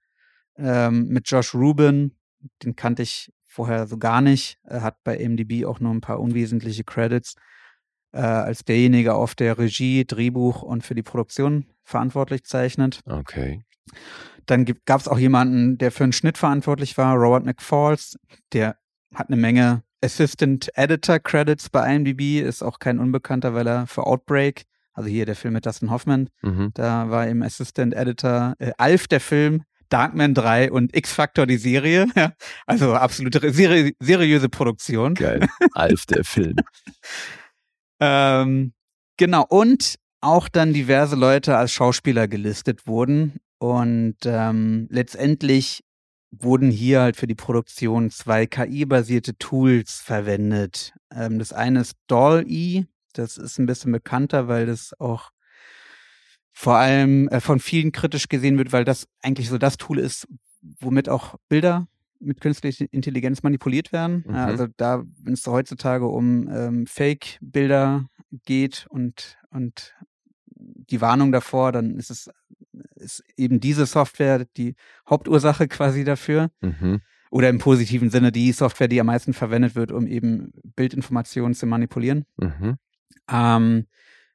ähm, 0.58 1.08
mit 1.10 1.30
Josh 1.30 1.54
Rubin. 1.54 2.16
Den 2.64 2.76
kannte 2.76 3.04
ich 3.04 3.32
vorher 3.46 3.86
so 3.88 3.98
gar 3.98 4.22
nicht. 4.22 4.58
Er 4.64 4.82
hat 4.82 5.04
bei 5.04 5.18
MDB 5.18 5.66
auch 5.66 5.80
nur 5.80 5.94
ein 5.94 6.02
paar 6.02 6.20
unwesentliche 6.20 6.84
Credits 6.84 7.36
äh, 8.14 8.20
als 8.22 8.64
derjenige 8.64 9.14
auf 9.14 9.36
der 9.36 9.58
Regie, 9.58 10.06
Drehbuch 10.06 10.62
und 10.62 10.84
für 10.84 10.96
die 10.96 11.04
Produktion 11.04 11.66
verantwortlich 11.84 12.44
zeichnet. 12.46 13.02
Okay. 13.06 13.64
Dann 14.46 14.66
gab 14.86 15.02
es 15.02 15.08
auch 15.08 15.20
jemanden, 15.20 15.78
der 15.78 15.92
für 15.92 16.04
den 16.04 16.14
Schnitt 16.14 16.38
verantwortlich 16.38 16.98
war, 16.98 17.16
Robert 17.16 17.46
McFalls. 17.46 18.18
Der 18.54 18.78
hat 19.14 19.28
eine 19.28 19.38
Menge 19.38 19.84
Assistant 20.04 20.70
Editor 20.76 21.20
Credits 21.20 21.70
bei 21.70 21.96
IMDb, 21.96 22.40
ist 22.42 22.64
auch 22.64 22.80
kein 22.80 23.00
Unbekannter, 23.00 23.54
weil 23.54 23.68
er 23.68 23.88
für 23.88 24.06
Outbreak, 24.06 24.64
also 24.94 25.10
hier 25.10 25.26
der 25.26 25.36
Film 25.36 25.54
mit 25.54 25.66
Dustin 25.66 25.92
Hoffman, 25.92 26.30
Mhm. 26.42 26.72
da 26.74 27.10
war 27.10 27.28
im 27.28 27.42
Assistant 27.44 27.94
Editor 27.94 28.56
äh, 28.60 28.72
Alf 28.78 29.08
der 29.08 29.20
Film, 29.22 29.64
Darkman 29.90 30.34
3 30.34 30.72
und 30.72 30.96
X-Factor 30.96 31.46
die 31.46 31.58
Serie. 31.58 32.08
Ja, 32.16 32.34
also 32.66 32.94
absolute 32.96 33.52
seri 33.54 33.96
seriöse 34.00 34.50
Produktion. 34.50 35.14
Geil. 35.16 35.48
Alf, 35.74 36.06
der 36.06 36.24
Film. 36.24 36.56
Ähm, 38.00 38.74
genau, 39.18 39.46
und 39.48 39.96
auch 40.22 40.48
dann 40.50 40.74
diverse 40.74 41.16
Leute 41.16 41.58
als 41.58 41.72
Schauspieler 41.72 42.28
gelistet 42.28 42.88
wurden. 42.88 43.38
Und 43.60 44.18
ähm, 44.26 44.88
letztendlich 44.90 45.84
wurden 46.32 46.72
hier 46.72 47.02
halt 47.02 47.18
für 47.18 47.28
die 47.28 47.36
Produktion 47.36 48.10
zwei 48.10 48.46
KI-basierte 48.46 49.38
Tools 49.38 50.00
verwendet. 50.00 50.94
Ähm, 51.14 51.40
das 51.40 51.54
eine 51.54 51.82
ist 51.82 51.96
Doll-E, 52.08 52.86
das 53.14 53.38
ist 53.38 53.60
ein 53.60 53.66
bisschen 53.66 53.92
bekannter, 53.92 54.48
weil 54.48 54.66
das 54.66 54.94
auch 55.00 55.32
vor 56.54 56.78
allem 56.78 57.28
äh, 57.30 57.40
von 57.40 57.60
vielen 57.60 57.92
kritisch 57.92 58.30
gesehen 58.30 58.58
wird, 58.58 58.72
weil 58.72 58.86
das 58.86 59.08
eigentlich 59.22 59.50
so 59.50 59.58
das 59.58 59.78
Tool 59.78 60.00
ist, 60.00 60.28
womit 60.80 61.10
auch 61.10 61.36
Bilder 61.50 61.88
mit 62.20 62.40
künstlicher 62.40 62.86
Intelligenz 62.92 63.44
manipuliert 63.44 63.92
werden. 63.92 64.24
Mhm. 64.28 64.36
Ja, 64.36 64.46
also 64.46 64.68
da, 64.78 65.04
wenn 65.24 65.34
es 65.34 65.46
heutzutage 65.48 66.06
um 66.08 66.48
ähm, 66.50 66.86
Fake-Bilder 66.86 68.06
geht 68.46 68.86
und, 68.90 69.38
und 69.50 69.96
die 70.62 71.02
Warnung 71.02 71.32
davor, 71.32 71.72
dann 71.72 71.96
ist 71.98 72.12
es 72.12 72.30
ist 72.96 73.24
eben 73.36 73.60
diese 73.60 73.86
Software 73.86 74.46
die 74.58 74.76
Hauptursache 75.10 75.68
quasi 75.68 76.04
dafür. 76.04 76.52
Mhm. 76.62 77.02
Oder 77.30 77.48
im 77.48 77.60
positiven 77.60 78.10
Sinne 78.10 78.34
die 78.34 78.52
Software, 78.52 78.90
die 78.90 79.00
am 79.00 79.08
meisten 79.08 79.34
verwendet 79.34 79.76
wird, 79.76 79.94
um 79.94 80.06
eben 80.06 80.52
Bildinformationen 80.76 81.54
zu 81.54 81.66
manipulieren. 81.66 82.26
Mhm. 82.36 82.78
Ähm, 83.32 83.86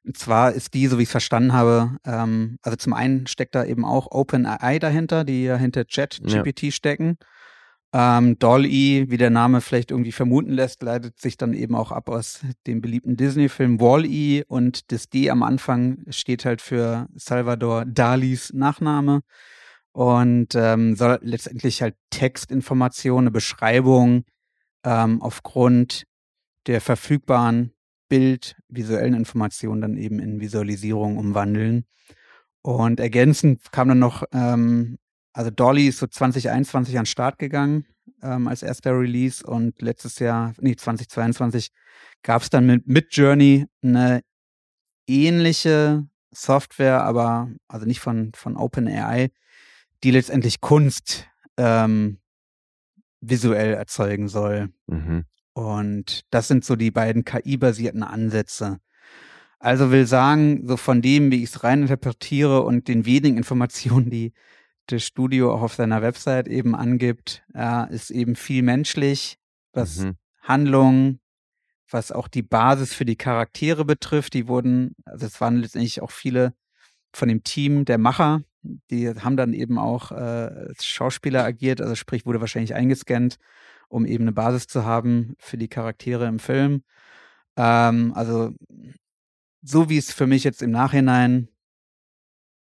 und 0.03 0.17
zwar 0.17 0.53
ist 0.53 0.73
die, 0.73 0.87
so 0.87 0.97
wie 0.97 1.03
ich 1.03 1.09
es 1.09 1.11
verstanden 1.11 1.53
habe, 1.53 1.97
ähm, 2.05 2.57
also 2.63 2.75
zum 2.75 2.93
einen 2.93 3.27
steckt 3.27 3.53
da 3.53 3.65
eben 3.65 3.85
auch 3.85 4.09
OpenAI 4.09 4.79
dahinter, 4.79 5.25
die 5.25 5.43
ja 5.43 5.57
hinter 5.57 5.85
ChatGPT 5.85 6.73
stecken. 6.73 7.17
Ähm, 7.93 8.37
Doll-E, 8.37 9.09
wie 9.09 9.17
der 9.17 9.29
Name 9.29 9.61
vielleicht 9.61 9.91
irgendwie 9.91 10.11
vermuten 10.11 10.51
lässt, 10.51 10.83
leitet 10.83 11.19
sich 11.19 11.37
dann 11.37 11.53
eben 11.53 11.73
auch 11.73 11.91
ab 11.91 12.09
aus 12.09 12.41
dem 12.67 12.81
beliebten 12.81 13.15
Disney-Film 13.15 13.79
Wall-E 13.79 14.43
und 14.47 14.91
das 14.91 15.09
D 15.09 15.29
am 15.29 15.41
Anfang 15.41 16.03
steht 16.09 16.43
halt 16.43 16.61
für 16.61 17.07
Salvador 17.15 17.85
Dalis 17.85 18.51
Nachname 18.53 19.21
und 19.93 20.53
ähm, 20.53 20.95
soll 20.95 21.19
letztendlich 21.21 21.81
halt 21.81 21.95
Textinformationen, 22.09 23.27
eine 23.27 23.31
Beschreibung 23.31 24.25
ähm, 24.83 25.21
aufgrund 25.21 26.03
der 26.67 26.81
verfügbaren 26.81 27.71
Bild, 28.09 28.55
visuellen 28.67 29.13
Informationen 29.13 29.81
dann 29.81 29.97
eben 29.97 30.19
in 30.19 30.39
Visualisierung 30.39 31.17
umwandeln. 31.17 31.85
Und 32.61 32.99
ergänzend 32.99 33.71
kam 33.71 33.87
dann 33.87 33.99
noch, 33.99 34.23
ähm, 34.33 34.97
also 35.37 35.51
Dolly 35.51 35.87
ist 35.87 35.99
so 35.99 36.07
2021 36.07 36.97
an 36.97 37.03
den 37.03 37.05
Start 37.05 37.37
gegangen 37.37 37.85
ähm, 38.23 38.47
als 38.47 38.63
erster 38.63 38.99
Release 38.99 39.45
und 39.45 39.79
letztes 39.83 40.17
Jahr, 40.17 40.55
nee, 40.59 40.75
2022 40.75 41.69
gab 42.23 42.41
es 42.41 42.49
dann 42.49 42.65
mit, 42.65 42.87
mit 42.87 43.15
Journey 43.15 43.67
eine 43.83 44.21
ähnliche 45.05 46.07
Software, 46.31 47.03
aber 47.03 47.51
also 47.67 47.85
nicht 47.85 47.99
von, 47.99 48.31
von 48.33 48.57
OpenAI, 48.57 49.29
die 50.03 50.09
letztendlich 50.09 50.59
Kunst 50.59 51.27
ähm, 51.57 52.17
visuell 53.21 53.75
erzeugen 53.75 54.29
soll. 54.29 54.69
Mhm. 54.87 55.25
Und 55.53 56.21
das 56.31 56.47
sind 56.47 56.65
so 56.65 56.75
die 56.75 56.89
beiden 56.89 57.25
KI-basierten 57.25 58.01
Ansätze. 58.01 58.79
Also 59.59 59.91
will 59.91 60.07
sagen, 60.07 60.65
so 60.65 60.77
von 60.77 61.03
dem, 61.03 61.29
wie 61.29 61.43
ich 61.43 61.49
es 61.51 61.63
reininterpretiere 61.63 62.63
und 62.63 62.87
den 62.87 63.05
wenigen 63.05 63.37
Informationen, 63.37 64.09
die 64.09 64.33
das 64.87 65.03
Studio 65.03 65.53
auch 65.53 65.61
auf 65.61 65.73
seiner 65.75 66.01
Website 66.01 66.47
eben 66.47 66.75
angibt, 66.75 67.43
ja, 67.53 67.83
ist 67.85 68.09
eben 68.11 68.35
viel 68.35 68.63
menschlich, 68.63 69.37
was 69.73 69.99
Mhm. 69.99 70.17
Handlung, 70.41 71.19
was 71.89 72.11
auch 72.11 72.27
die 72.27 72.41
Basis 72.41 72.93
für 72.93 73.05
die 73.05 73.15
Charaktere 73.15 73.85
betrifft. 73.85 74.33
Die 74.33 74.47
wurden, 74.47 74.95
also 75.05 75.25
es 75.25 75.39
waren 75.41 75.57
letztendlich 75.57 76.01
auch 76.01 76.11
viele 76.11 76.53
von 77.13 77.27
dem 77.27 77.43
Team 77.43 77.85
der 77.85 77.97
Macher, 77.97 78.41
die 78.91 79.09
haben 79.09 79.37
dann 79.37 79.53
eben 79.53 79.77
auch 79.77 80.11
äh, 80.11 80.15
als 80.15 80.85
Schauspieler 80.85 81.43
agiert, 81.43 81.81
also 81.81 81.95
sprich 81.95 82.25
wurde 82.25 82.41
wahrscheinlich 82.41 82.75
eingescannt, 82.75 83.37
um 83.87 84.05
eben 84.05 84.25
eine 84.25 84.33
Basis 84.33 84.67
zu 84.67 84.85
haben 84.85 85.35
für 85.39 85.57
die 85.57 85.69
Charaktere 85.69 86.27
im 86.27 86.39
Film. 86.39 86.83
Ähm, 87.55 88.13
also 88.15 88.53
so 89.61 89.89
wie 89.89 89.97
es 89.97 90.13
für 90.13 90.27
mich 90.27 90.43
jetzt 90.43 90.61
im 90.61 90.71
Nachhinein 90.71 91.49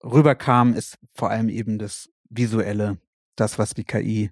rüberkam, 0.03 0.75
ist 0.75 0.99
vor 1.15 1.31
allem 1.31 1.49
eben 1.49 1.79
das 1.79 2.09
Visuelle, 2.29 2.99
das, 3.37 3.59
was 3.59 3.75
die 3.75 3.85
KI 3.85 4.31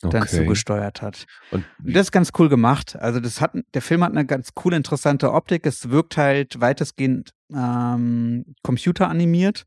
dann 0.00 0.22
Okay. 0.22 0.36
zugesteuert 0.44 1.02
hat. 1.02 1.26
Und 1.50 1.64
Und 1.84 1.94
das 1.96 2.06
ist 2.06 2.12
ganz 2.12 2.30
cool 2.38 2.48
gemacht. 2.48 2.94
Also 2.96 3.18
das 3.18 3.40
hat, 3.40 3.52
der 3.74 3.82
Film 3.82 4.04
hat 4.04 4.12
eine 4.12 4.24
ganz 4.26 4.54
coole, 4.54 4.76
interessante 4.76 5.32
Optik. 5.32 5.66
Es 5.66 5.90
wirkt 5.90 6.16
halt 6.16 6.60
weitestgehend 6.60 7.32
ähm, 7.52 8.54
computeranimiert 8.62 9.66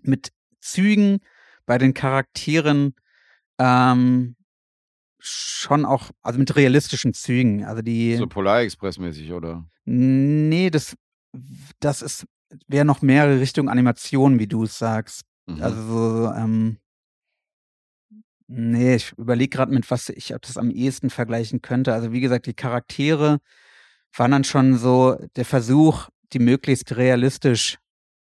mit 0.00 0.32
Zügen 0.60 1.18
bei 1.66 1.78
den 1.78 1.92
Charakteren 1.92 2.94
ähm, 3.58 4.36
schon 5.18 5.84
auch, 5.84 6.10
also 6.22 6.38
mit 6.38 6.54
realistischen 6.56 7.12
Zügen. 7.14 7.64
Also 7.64 7.82
die, 7.82 8.16
So 8.16 8.26
Polar 8.28 8.60
Express 8.60 8.98
mäßig, 8.98 9.32
oder? 9.32 9.64
nee, 9.84 10.70
das, 10.70 10.96
das 11.80 12.02
ist, 12.02 12.26
wäre 12.68 12.84
noch 12.84 13.02
mehrere 13.02 13.40
Richtung 13.40 13.68
Animation, 13.68 14.38
wie 14.38 14.46
du 14.46 14.64
es 14.64 14.78
sagst. 14.78 15.22
Mhm. 15.46 15.62
Also 15.62 15.82
so, 15.82 16.32
ähm, 16.32 16.78
nee, 18.46 18.96
ich 18.96 19.12
überlege 19.12 19.56
gerade 19.56 19.72
mit 19.72 19.90
was 19.90 20.08
ich 20.08 20.34
ob 20.34 20.42
das 20.42 20.56
am 20.56 20.70
ehesten 20.70 21.10
vergleichen 21.10 21.62
könnte. 21.62 21.92
Also 21.92 22.12
wie 22.12 22.20
gesagt, 22.20 22.46
die 22.46 22.54
Charaktere 22.54 23.38
waren 24.16 24.30
dann 24.30 24.44
schon 24.44 24.76
so 24.76 25.16
der 25.36 25.44
Versuch, 25.44 26.08
die 26.32 26.38
möglichst 26.38 26.96
realistisch 26.96 27.78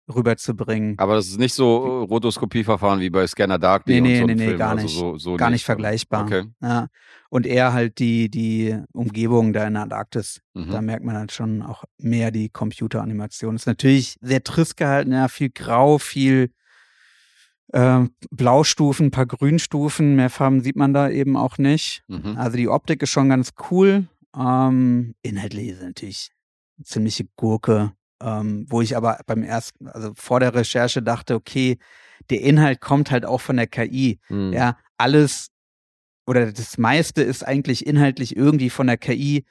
rüberzubringen. 0.07 0.95
Aber 0.97 1.15
das 1.15 1.27
ist 1.27 1.39
nicht 1.39 1.53
so 1.53 2.01
äh, 2.03 2.05
Rotoskopieverfahren 2.05 2.99
wie 2.99 3.09
bei 3.09 3.25
Scanner 3.27 3.57
Darkly 3.59 3.95
Nee, 3.95 4.01
nee, 4.01 4.19
so 4.19 4.25
nee, 4.25 4.35
nee, 4.35 4.45
Film. 4.47 4.57
gar 4.57 4.71
also 4.71 4.83
nicht. 4.83 4.95
So, 4.97 5.17
so 5.17 5.35
Gar 5.37 5.49
nicht 5.49 5.61
oder? 5.63 5.65
vergleichbar. 5.67 6.23
Okay. 6.25 6.43
Ja. 6.61 6.87
Und 7.29 7.45
eher 7.45 7.73
halt 7.73 7.99
die, 7.99 8.29
die 8.29 8.77
Umgebung 8.91 9.53
da 9.53 9.65
in 9.65 9.73
der 9.73 9.83
Antarktis. 9.83 10.41
Da 10.53 10.79
Mhm. 10.81 10.85
merkt 10.85 11.03
man 11.05 11.15
dann 11.15 11.29
schon 11.29 11.61
auch 11.61 11.83
mehr 11.97 12.31
die 12.31 12.49
Computeranimation. 12.49 13.55
Ist 13.55 13.65
natürlich 13.65 14.17
sehr 14.21 14.43
trist 14.43 14.77
gehalten, 14.77 15.13
ja, 15.13 15.27
viel 15.27 15.49
Grau, 15.49 15.97
viel 15.97 16.51
äh, 17.71 18.05
Blaustufen, 18.29 19.07
ein 19.07 19.11
paar 19.11 19.25
Grünstufen, 19.25 20.15
mehr 20.15 20.29
Farben 20.29 20.61
sieht 20.61 20.75
man 20.75 20.93
da 20.93 21.09
eben 21.09 21.35
auch 21.35 21.57
nicht. 21.57 22.03
Mhm. 22.07 22.37
Also 22.37 22.57
die 22.57 22.67
Optik 22.67 23.01
ist 23.01 23.09
schon 23.09 23.29
ganz 23.29 23.51
cool. 23.71 24.07
Ähm, 24.37 25.15
inhaltlich 25.21 25.69
ist 25.69 25.81
natürlich 25.81 26.29
eine 26.77 26.85
ziemliche 26.85 27.25
Gurke, 27.35 27.93
ähm, 28.23 28.65
wo 28.69 28.81
ich 28.81 28.95
aber 28.95 29.19
beim 29.25 29.43
ersten, 29.43 29.87
also 29.87 30.11
vor 30.15 30.39
der 30.39 30.53
Recherche 30.55 31.01
dachte, 31.01 31.35
okay, 31.35 31.77
der 32.29 32.41
Inhalt 32.41 32.79
kommt 32.81 33.11
halt 33.11 33.25
auch 33.25 33.41
von 33.41 33.57
der 33.57 33.67
KI. 33.67 34.19
Mhm. 34.29 34.53
Ja, 34.53 34.77
alles 34.97 35.49
oder 36.25 36.51
das 36.51 36.77
meiste 36.77 37.21
ist 37.21 37.45
eigentlich 37.45 37.85
inhaltlich 37.85 38.35
irgendwie 38.35 38.69
von 38.69 38.87
der 38.87 38.97
KI 38.97 39.43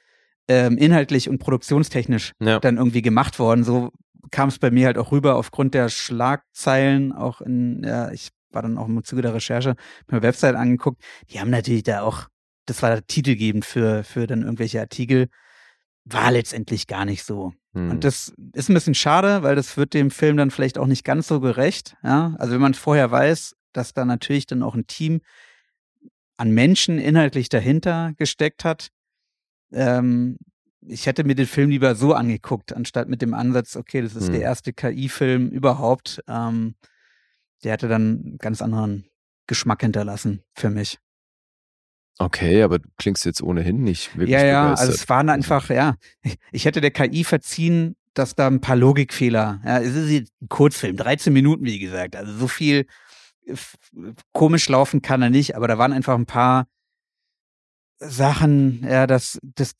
ähm, 0.48 0.76
inhaltlich 0.78 1.28
und 1.28 1.38
produktionstechnisch 1.38 2.32
Ja. 2.40 2.58
dann 2.60 2.78
irgendwie 2.78 3.02
gemacht 3.02 3.38
worden. 3.38 3.62
So 3.64 3.90
kam 4.30 4.48
es 4.48 4.58
bei 4.58 4.70
mir 4.70 4.86
halt 4.86 4.98
auch 4.98 5.12
rüber 5.12 5.36
aufgrund 5.36 5.74
der 5.74 5.88
Schlagzeilen, 5.88 7.12
auch 7.12 7.40
in, 7.40 7.82
ja, 7.84 8.10
ich 8.10 8.30
war 8.50 8.62
dann 8.62 8.78
auch 8.78 8.88
im 8.88 9.02
Zuge 9.04 9.22
der 9.22 9.34
Recherche, 9.34 9.76
mir 10.10 10.22
Website 10.22 10.54
angeguckt. 10.56 11.02
Die 11.30 11.40
haben 11.40 11.50
natürlich 11.50 11.82
da 11.82 12.02
auch, 12.02 12.28
das 12.66 12.82
war 12.82 13.04
titelgebend 13.06 13.64
für, 13.64 14.04
für 14.04 14.26
dann 14.26 14.42
irgendwelche 14.42 14.80
Artikel. 14.80 15.28
War 16.04 16.32
letztendlich 16.32 16.86
gar 16.86 17.04
nicht 17.04 17.24
so. 17.24 17.52
Mhm. 17.72 17.90
Und 17.90 18.04
das 18.04 18.32
ist 18.54 18.68
ein 18.68 18.74
bisschen 18.74 18.94
schade, 18.94 19.42
weil 19.42 19.54
das 19.54 19.76
wird 19.76 19.94
dem 19.94 20.10
Film 20.10 20.36
dann 20.36 20.50
vielleicht 20.50 20.78
auch 20.78 20.86
nicht 20.86 21.04
ganz 21.04 21.28
so 21.28 21.40
gerecht. 21.40 21.96
Ja? 22.02 22.34
Also 22.38 22.54
wenn 22.54 22.60
man 22.60 22.74
vorher 22.74 23.10
weiß, 23.10 23.54
dass 23.72 23.94
da 23.94 24.04
natürlich 24.04 24.46
dann 24.46 24.62
auch 24.62 24.74
ein 24.74 24.86
Team 24.86 25.20
an 26.36 26.50
Menschen 26.50 26.98
inhaltlich 26.98 27.48
dahinter 27.48 28.12
gesteckt 28.16 28.64
hat, 28.64 28.88
ähm, 29.72 30.38
ich 30.84 31.06
hätte 31.06 31.22
mir 31.22 31.36
den 31.36 31.46
Film 31.46 31.70
lieber 31.70 31.94
so 31.94 32.12
angeguckt, 32.14 32.72
anstatt 32.74 33.08
mit 33.08 33.22
dem 33.22 33.34
Ansatz, 33.34 33.76
okay, 33.76 34.02
das 34.02 34.16
ist 34.16 34.26
Hm. 34.26 34.32
der 34.32 34.42
erste 34.42 34.72
KI-Film 34.72 35.50
überhaupt. 35.50 36.20
Ähm, 36.26 36.74
der 37.62 37.72
hatte 37.72 37.86
dann 37.86 38.02
einen 38.24 38.38
ganz 38.38 38.60
anderen 38.60 39.06
Geschmack 39.46 39.82
hinterlassen 39.82 40.42
für 40.54 40.70
mich. 40.70 40.98
Okay, 42.18 42.62
aber 42.62 42.78
du 42.78 42.88
klingst 42.98 43.24
jetzt 43.24 43.42
ohnehin 43.42 43.82
nicht 43.82 44.16
wirklich 44.16 44.30
ja, 44.30 44.44
ja, 44.46 44.62
begeistert. 44.64 44.88
also 44.88 44.92
es 45.02 45.08
waren 45.08 45.28
einfach, 45.28 45.70
ja, 45.70 45.96
ich 46.52 46.64
hätte 46.64 46.80
der 46.80 46.90
KI 46.90 47.24
verziehen, 47.24 47.96
dass 48.14 48.34
da 48.34 48.46
ein 48.46 48.60
paar 48.60 48.76
Logikfehler, 48.76 49.60
ja, 49.64 49.80
es 49.80 49.94
ist 49.94 50.30
ein 50.42 50.48
Kurzfilm, 50.48 50.96
13 50.96 51.32
Minuten, 51.32 51.64
wie 51.64 51.78
gesagt, 51.78 52.14
also 52.14 52.32
so 52.32 52.46
viel 52.48 52.86
komisch 54.32 54.68
laufen 54.68 55.02
kann 55.02 55.22
er 55.22 55.30
nicht, 55.30 55.56
aber 55.56 55.66
da 55.68 55.78
waren 55.78 55.92
einfach 55.92 56.14
ein 56.14 56.26
paar 56.26 56.66
Sachen, 57.98 58.84
ja, 58.88 59.06
das, 59.06 59.38
das, 59.42 59.72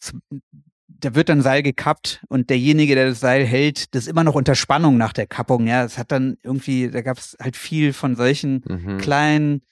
da 0.88 1.14
wird 1.14 1.28
dann 1.28 1.42
Seil 1.42 1.62
gekappt 1.62 2.24
und 2.28 2.50
derjenige, 2.50 2.94
der 2.94 3.08
das 3.08 3.20
Seil 3.20 3.44
hält, 3.44 3.94
das 3.94 4.04
ist 4.04 4.08
immer 4.08 4.24
noch 4.24 4.34
unter 4.34 4.54
Spannung 4.54 4.96
nach 4.96 5.12
der 5.12 5.26
Kappung, 5.26 5.66
ja, 5.66 5.84
es 5.84 5.98
hat 5.98 6.12
dann 6.12 6.36
irgendwie, 6.42 6.88
da 6.90 7.02
gab 7.02 7.18
es 7.18 7.36
halt 7.40 7.56
viel 7.56 7.92
von 7.92 8.14
solchen 8.16 8.64
Mhm. 8.68 8.98
kleinen, 8.98 9.62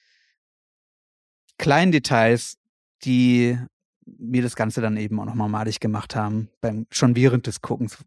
kleinen 1.61 1.93
Details, 1.93 2.57
die 3.05 3.57
mir 4.07 4.43
das 4.43 4.57
Ganze 4.57 4.81
dann 4.81 4.97
eben 4.97 5.21
auch 5.21 5.25
nochmal 5.27 5.49
malig 5.49 5.79
gemacht 5.79 6.17
haben, 6.17 6.49
beim, 6.61 6.87
schon 6.91 7.15
während 7.15 7.47
des 7.47 7.61
Guckens. 7.61 7.99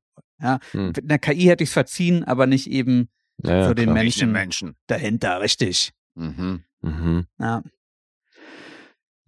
Ja, 0.41 0.59
Hm. 0.71 0.87
mit 0.87 1.03
einer 1.03 1.19
KI 1.19 1.43
hätte 1.45 1.63
ich 1.63 1.69
es 1.69 1.73
verziehen, 1.73 2.23
aber 2.25 2.47
nicht 2.47 2.67
eben 2.69 3.07
Ja, 3.43 3.55
ja, 3.59 3.67
so 3.67 3.73
den 3.73 3.85
klar. 3.85 3.93
Menschen 3.95 4.31
Menschen. 4.31 4.75
dahinter, 4.87 5.39
richtig. 5.39 5.93
Mhm. 6.15 6.63
Mhm. 6.81 7.27
Ja, 7.39 7.63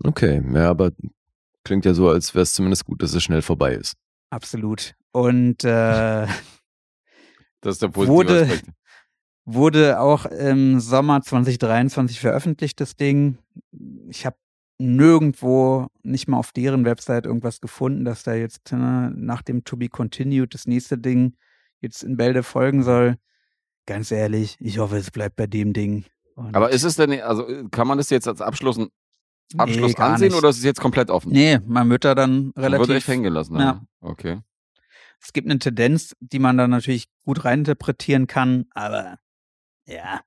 Okay, 0.04 0.44
ja, 0.54 0.70
aber 0.70 0.92
klingt 1.64 1.86
ja 1.86 1.94
so, 1.94 2.10
als 2.10 2.34
wäre 2.36 2.44
es 2.44 2.54
zumindest 2.54 2.86
gut, 2.86 3.02
dass 3.02 3.14
es 3.14 3.24
schnell 3.24 3.42
vorbei 3.42 3.74
ist. 3.74 3.96
absolut. 4.30 4.94
Und 5.12 5.64
äh, 5.64 6.28
Das 7.62 7.76
ist 7.76 7.82
der 7.82 7.88
positive 7.88 8.14
Wurde- 8.16 8.42
Aspekt. 8.44 8.66
Wurde 9.46 10.00
auch 10.00 10.26
im 10.26 10.80
Sommer 10.80 11.22
2023 11.22 12.20
veröffentlicht, 12.20 12.82
das 12.82 12.96
Ding. 12.96 13.38
Ich 14.10 14.26
habe 14.26 14.38
nirgendwo, 14.78 15.88
nicht 16.04 16.28
mal 16.28 16.38
auf 16.38 16.52
deren 16.52 16.84
Website 16.86 17.26
irgendwas 17.26 17.62
gefunden, 17.62 18.04
dass 18.06 18.24
da 18.24 18.34
jetzt 18.34 18.72
äh, 18.74 18.76
nach 18.76 19.42
dem 19.42 19.64
To 19.64 19.78
Be 19.78 19.88
Continued 19.88 20.54
das 20.54 20.68
nächste 20.68 20.98
Ding 20.98 21.36
jetzt 21.80 22.04
in 22.04 22.18
Bälde 22.18 22.44
folgen 22.44 22.84
soll. 22.84 23.16
Ganz 23.86 24.12
ehrlich, 24.12 24.58
ich 24.60 24.80
hoffe, 24.80 24.98
es 24.98 25.12
bleibt 25.12 25.36
bei 25.36 25.48
dem 25.48 25.72
Ding. 25.74 26.06
Und 26.36 26.56
Aber 26.56 26.72
ist 26.72 26.84
es 26.84 26.96
denn, 26.96 27.22
also 27.22 27.46
kann 27.72 27.88
man 27.88 27.98
das 27.98 28.10
jetzt 28.10 28.28
als 28.28 28.42
Abschluss, 28.42 28.78
Abschluss 29.56 29.94
nee, 29.94 30.04
ansehen 30.04 30.28
nicht. 30.30 30.38
oder 30.38 30.50
ist 30.50 30.58
es 30.58 30.64
jetzt 30.64 30.82
komplett 30.82 31.10
offen? 31.10 31.32
Nee, 31.32 31.60
man 31.66 31.90
wird 31.90 32.04
da 32.04 32.16
dann 32.16 32.52
Man 32.56 32.72
wird 32.72 32.74
echt 32.74 32.90
relativ. 32.90 33.08
hängen 33.08 33.24
gelassen. 33.24 33.58
Ja. 33.58 33.86
Okay. 34.02 34.42
Es 35.22 35.32
gibt 35.32 35.48
eine 35.50 35.60
Tendenz, 35.60 36.16
die 36.20 36.40
man 36.40 36.58
dann 36.58 36.72
natürlich 36.72 37.08
gut 37.24 37.46
reininterpretieren 37.46 38.28
kann, 38.28 38.66
aber 38.72 39.18
ja, 39.86 40.22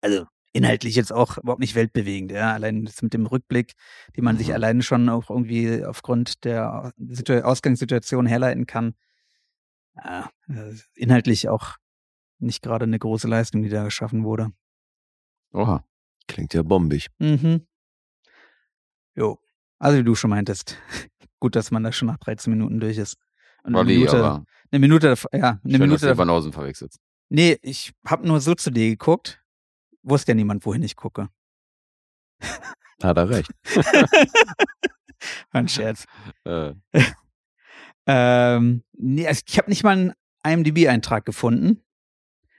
also 0.00 0.26
inhaltlich 0.52 0.94
jetzt 0.96 1.12
auch 1.12 1.38
überhaupt 1.38 1.60
nicht 1.60 1.74
weltbewegend. 1.74 2.32
Ja, 2.32 2.52
allein 2.52 2.84
das 2.84 3.02
mit 3.02 3.12
dem 3.14 3.26
Rückblick, 3.26 3.74
die 4.16 4.22
man 4.22 4.36
sich 4.38 4.48
Mhm. 4.48 4.54
alleine 4.54 4.82
schon 4.82 5.08
auch 5.08 5.30
irgendwie 5.30 5.84
aufgrund 5.84 6.44
der 6.44 6.92
Situ 6.96 7.34
Ausgangssituation 7.42 8.26
herleiten 8.26 8.66
kann. 8.66 8.94
Ja, 9.96 10.30
inhaltlich 10.94 11.48
auch 11.48 11.76
nicht 12.38 12.62
gerade 12.62 12.84
eine 12.84 12.98
große 12.98 13.28
Leistung, 13.28 13.62
die 13.62 13.68
da 13.68 13.84
geschaffen 13.84 14.24
wurde. 14.24 14.50
Oha. 15.52 15.84
Klingt 16.28 16.54
ja 16.54 16.62
bombig. 16.62 17.08
Mhm. 17.18 17.66
Jo. 19.14 19.38
Also 19.78 19.98
wie 19.98 20.04
du 20.04 20.14
schon 20.14 20.30
meintest. 20.30 20.76
Gut, 21.40 21.56
dass 21.56 21.70
man 21.70 21.82
da 21.84 21.92
schon 21.92 22.06
nach 22.08 22.18
13 22.18 22.52
Minuten 22.52 22.80
durch 22.80 22.98
ist. 22.98 23.16
Und 23.62 23.74
eine 23.76 23.78
Wally, 23.86 23.98
Minute, 23.98 24.44
eine 24.70 24.78
Minute, 24.78 25.06
ja, 25.32 25.50
eine 25.50 25.60
schön, 25.62 25.72
dass 25.72 25.78
Minute. 25.80 26.00
du 26.00 26.06
dav- 26.12 26.16
Banausen 26.16 26.52
verwechselt. 26.52 26.94
Nee, 27.28 27.58
ich 27.62 27.92
habe 28.06 28.26
nur 28.26 28.40
so 28.40 28.54
zu 28.54 28.70
dir 28.70 28.88
geguckt. 28.88 29.42
Wusste 30.02 30.32
ja 30.32 30.36
niemand, 30.36 30.64
wohin 30.64 30.82
ich 30.82 30.96
gucke. 30.96 31.28
Hat 33.02 33.16
er 33.16 33.28
recht. 33.28 33.50
War 35.52 35.60
ein 35.60 35.68
Scherz. 35.68 36.04
Äh, 36.44 36.74
Ähm, 38.10 38.82
nee, 38.94 39.26
also 39.28 39.42
ich 39.46 39.58
habe 39.58 39.68
nicht 39.68 39.84
mal 39.84 39.90
einen 39.90 40.12
IMDb-Eintrag 40.42 41.26
gefunden. 41.26 41.82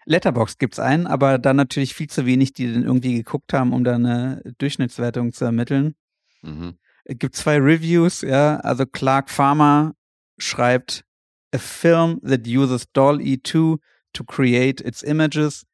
Letterbox 0.06 0.60
gibt's 0.60 0.80
einen, 0.80 1.08
aber 1.08 1.40
dann 1.40 1.56
natürlich 1.56 1.96
viel 1.96 2.08
zu 2.08 2.28
wenig, 2.28 2.54
die 2.54 2.72
den 2.72 2.84
irgendwie 2.84 3.16
geguckt 3.16 3.52
haben, 3.52 3.74
um 3.74 3.84
da 3.84 3.96
eine 3.96 4.44
Durchschnittswertung 4.60 5.34
zu 5.34 5.46
ermitteln. 5.46 5.96
mhm. 6.44 6.78
Es 7.04 7.18
gibt 7.18 7.36
zwei 7.36 7.58
Reviews, 7.58 8.22
ja. 8.22 8.58
Also 8.58 8.86
Clark 8.86 9.32
Farmer 9.32 9.96
schreibt 10.38 11.04
A 11.52 11.58
film 11.58 12.22
that 12.22 12.42
uses 12.48 12.86
DALL-E 12.94 13.40
2 13.44 13.78
to 14.14 14.24
create 14.24 14.82
its 14.82 15.02
images, 15.04 15.66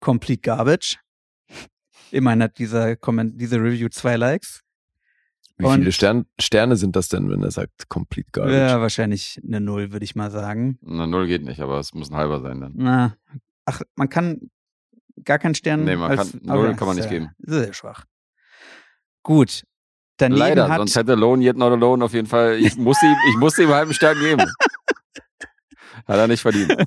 complete 0.00 0.40
garbage. 0.42 0.98
Immerhin 2.10 2.42
hat 2.42 2.58
dieser 2.58 2.96
Comment, 2.96 3.40
diese 3.40 3.56
Review 3.56 3.88
zwei 3.88 4.16
Likes. 4.16 4.60
Wie 5.58 5.64
Und- 5.64 5.78
viele 5.78 5.92
Stern 5.92 6.26
Sterne 6.38 6.76
sind 6.76 6.94
das 6.96 7.08
denn, 7.08 7.30
wenn 7.30 7.42
er 7.42 7.50
sagt 7.50 7.88
Complete 7.88 8.28
Garbage? 8.30 8.54
Ja, 8.56 8.80
wahrscheinlich 8.80 9.40
eine 9.46 9.60
Null, 9.60 9.90
würde 9.92 10.04
ich 10.04 10.14
mal 10.14 10.30
sagen. 10.30 10.78
Na, 10.82 11.06
null 11.06 11.26
geht 11.26 11.42
nicht, 11.44 11.60
aber 11.60 11.80
es 11.80 11.94
muss 11.94 12.10
ein 12.10 12.16
halber 12.16 12.40
sein 12.40 12.60
dann. 12.60 12.72
Na, 12.76 13.16
ach, 13.64 13.80
man 13.94 14.08
kann 14.10 14.50
gar 15.24 15.38
keinen 15.38 15.54
Stern. 15.54 15.84
Nee, 15.84 15.96
man 15.96 16.10
als, 16.10 16.32
kann- 16.32 16.40
Null 16.44 16.74
kann 16.76 16.86
man 16.88 16.96
nicht 16.96 17.06
ja 17.06 17.10
geben. 17.10 17.30
Sehr 17.38 17.72
schwach. 17.72 18.04
Gut. 19.22 19.64
Daneben 20.18 20.38
Leider, 20.38 20.68
hat, 20.68 20.78
sonst 20.78 20.94
hätte 20.96 21.12
Alone 21.12 21.42
Yet 21.42 21.56
Not 21.56 21.72
Alone 21.72 22.04
auf 22.04 22.12
jeden 22.12 22.26
Fall, 22.28 22.56
ich 22.58 22.76
musste 22.76 23.06
ihm, 23.06 23.16
ich 23.30 23.36
musste 23.38 23.62
ihm 23.62 23.68
einen 23.68 23.76
halben 23.76 23.94
Stern 23.94 24.18
geben. 24.18 24.42
Hat 26.06 26.16
er 26.18 26.28
nicht 26.28 26.40
verdient. 26.42 26.74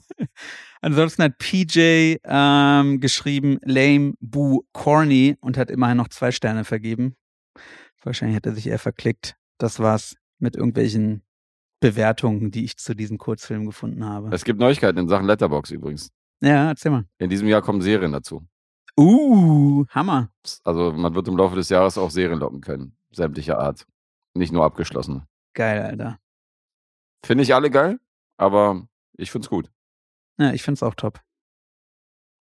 Ansonsten 0.81 1.23
hat 1.23 1.38
PJ 1.38 2.18
ähm, 2.23 2.99
geschrieben, 2.99 3.60
lame, 3.64 4.14
boo, 4.22 4.64
corny 4.72 5.38
und 5.41 5.57
hat 5.57 5.69
immerhin 5.69 5.97
noch 5.97 6.07
zwei 6.07 6.31
Sterne 6.31 6.64
vergeben. 6.64 7.15
Wahrscheinlich 8.01 8.38
hat 8.38 8.45
er 8.45 8.53
sich 8.53 8.68
eher 8.68 8.80
verklickt. 8.80 9.35
Das 9.57 9.80
war's 9.80 10.15
mit 10.38 10.56
irgendwelchen 10.56 11.23
Bewertungen, 11.81 12.51
die 12.51 12.64
ich 12.64 12.77
zu 12.77 12.95
diesem 12.95 13.18
Kurzfilm 13.18 13.65
gefunden 13.65 14.06
habe. 14.06 14.34
Es 14.34 14.45
gibt 14.45 14.60
Neuigkeiten 14.60 14.97
in 14.99 15.10
Sachen 15.10 15.26
Letterbox 15.26 15.72
übrigens. 15.72 16.11
ja, 16.41 16.69
erzähl 16.69 16.91
mal. 16.91 17.06
In 17.18 17.30
diesem 17.30 17.47
Jahr 17.47 17.61
kommen 17.61 17.81
Serien 17.81 18.14
dazu. 18.14 18.45
Uh, 18.97 19.85
Hammer. 19.89 20.30
Also 20.64 20.91
man 20.91 21.14
wird 21.15 21.27
im 21.27 21.38
Laufe 21.38 21.56
des 21.56 21.69
Jahres 21.69 21.97
auch 21.97 22.11
Serien 22.11 22.39
locken 22.39 22.61
können. 22.61 22.97
Sämtlicher 23.11 23.60
Art. 23.60 23.85
Nicht 24.34 24.51
nur 24.53 24.64
abgeschlossene. 24.64 25.26
Geil, 25.53 25.81
Alter. 25.81 26.19
Finde 27.26 27.43
ich 27.43 27.53
alle 27.53 27.69
geil, 27.69 27.99
aber 28.38 28.88
ich 29.18 29.31
find's 29.31 29.49
gut. 29.49 29.69
Ja, 30.40 30.53
ich 30.53 30.64
find's 30.64 30.82
auch 30.82 30.95
top. 30.95 31.22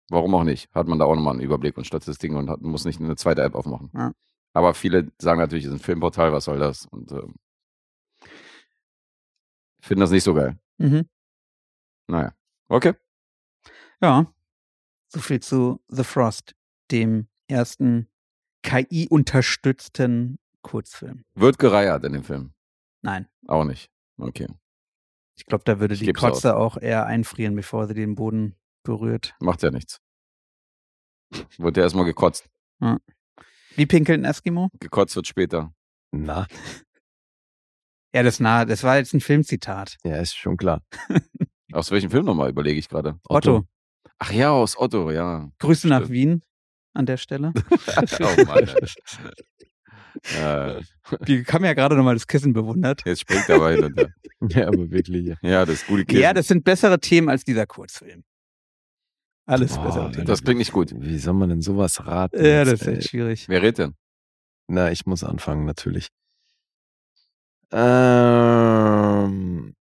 Warum 0.09 0.35
auch 0.35 0.45
nicht? 0.45 0.75
Hat 0.75 0.89
man 0.89 0.99
da 0.99 1.05
auch 1.05 1.15
nochmal 1.15 1.35
einen 1.35 1.43
Überblick 1.43 1.77
und 1.77 1.87
Statistiken 1.87 2.37
und 2.37 2.51
hat, 2.51 2.61
muss 2.63 2.85
nicht 2.85 3.01
eine 3.01 3.17
zweite 3.17 3.43
App 3.43 3.55
aufmachen. 3.55 3.91
Ja. 3.95 4.13
Aber 4.55 4.75
viele 4.75 5.13
sagen 5.19 5.41
natürlich, 5.41 5.65
es 5.65 5.73
ist 5.73 5.81
ein 5.81 5.83
Filmportal, 5.85 6.33
was 6.33 6.45
soll 6.45 6.59
das? 6.59 6.87
Und 6.87 7.13
ähm, 7.13 7.35
finden 9.81 10.01
das 10.01 10.11
nicht 10.11 10.25
so 10.25 10.35
geil. 10.35 10.59
Mhm. 10.79 11.09
Naja. 12.09 12.35
Okay. 12.69 12.95
Ja. 14.01 14.33
So 15.09 15.21
viel 15.21 15.41
zu 15.41 15.83
The 15.89 16.05
Frost, 16.05 16.55
dem 16.91 17.29
ersten 17.49 18.09
KI-unterstützten 18.63 20.39
Kurzfilm. 20.63 21.25
Wird 21.35 21.59
gereiert 21.59 22.05
in 22.05 22.13
dem 22.13 22.25
Film. 22.25 22.55
Nein. 23.03 23.29
Auch 23.47 23.65
nicht. 23.65 23.91
Okay. 24.19 24.47
Ich 25.43 25.47
glaube, 25.47 25.65
da 25.65 25.81
würde 25.81 25.95
Ich 25.95 26.01
die 26.01 26.13
Kotze 26.13 26.57
auch 26.57 26.77
eher 26.77 27.05
einfrieren, 27.07 27.57
bevor 27.57 27.89
sie 27.89 27.95
den 27.95 28.15
Boden 28.15 28.55
berührt. 28.85 29.35
Macht 29.41 29.65
ja 29.65 29.73
nichts. 29.73 30.01
Wird 31.59 31.77
ja 31.77 31.83
erstmal 31.83 32.05
gekotzt. 32.05 32.49
Wie 33.75 33.87
pinkelt 33.87 34.21
ein 34.21 34.25
Eskimo? 34.25 34.69
Gekotzt 34.79 35.17
wird 35.17 35.27
später. 35.27 35.75
Na, 36.13 36.47
Ja, 38.15 38.23
das 38.23 38.41
nah, 38.41 38.65
das 38.65 38.85
war 38.85 38.99
jetzt 38.99 39.15
ein 39.15 39.21
Filmzitat. 39.21 39.97
ja, 40.05 40.17
ist 40.17 40.37
schon 40.37 40.57
klar. 40.57 40.83
Aus 41.73 41.91
welchem 41.91 42.11
Film 42.11 42.27
nochmal, 42.27 42.51
überlege 42.51 42.79
ich 42.79 42.89
gerade. 42.89 43.19
Otto, 43.27 43.65
Ach 44.19 44.31
ja, 44.31 44.51
aus 44.51 44.79
Otto, 44.79 45.11
ja. 45.11 45.51
Grüße 45.59 45.89
nach 45.89 46.03
Stimmt. 46.03 46.13
Wien 46.13 46.45
an 46.95 47.07
der 47.07 47.17
Stelle. 47.17 47.53
oh 48.21 48.45
Mann. 48.45 48.71
Äh, 50.37 50.81
Wir 51.21 51.45
haben 51.47 51.65
ja 51.65 51.75
gerade 51.75 51.97
nochmal 51.97 52.15
das 52.15 52.27
Kissen 52.27 52.53
bewundert. 52.53 53.03
jetzt 53.05 53.21
springt 53.21 53.49
er 53.49 53.57
aber 53.57 53.71
hin 53.73 53.85
und 53.85 53.97
her. 53.97 54.13
Ja, 54.49 54.67
aber 54.67 54.91
wirklich. 54.91 55.37
Ja, 55.41 55.65
das 55.65 55.77
ist 55.83 55.87
gute 55.87 56.05
Kissen. 56.05 56.21
Ja, 56.21 56.35
das 56.35 56.49
sind 56.49 56.65
bessere 56.65 56.99
Themen 56.99 57.29
als 57.29 57.45
dieser 57.45 57.65
Kurzfilm. 57.65 58.25
Alles 59.47 59.77
Boah, 59.77 59.85
bessere 59.85 60.05
wenn 60.07 60.13
Themen. 60.15 60.27
das 60.27 60.43
klingt 60.43 60.59
nicht 60.59 60.73
gut. 60.73 60.93
Wie 60.97 61.19
soll 61.19 61.35
man 61.35 61.49
denn 61.49 61.63
sowas 61.63 62.05
raten? 62.07 62.45
Ja, 62.45 62.65
das 62.65 62.81
ist 62.81 62.87
echt 62.89 63.11
schwierig. 63.11 63.49
Wer 63.49 63.63
redet 63.63 63.79
denn? 63.79 63.95
Na, 64.67 64.91
ich 64.91 65.07
muss 65.07 65.23
anfangen, 65.23 65.65
natürlich. 65.65 66.09
Ähm, 68.43 69.75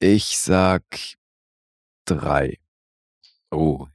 ich 0.00 0.38
sag 0.38 0.82
drei. 2.04 2.58
Oh, 3.50 3.86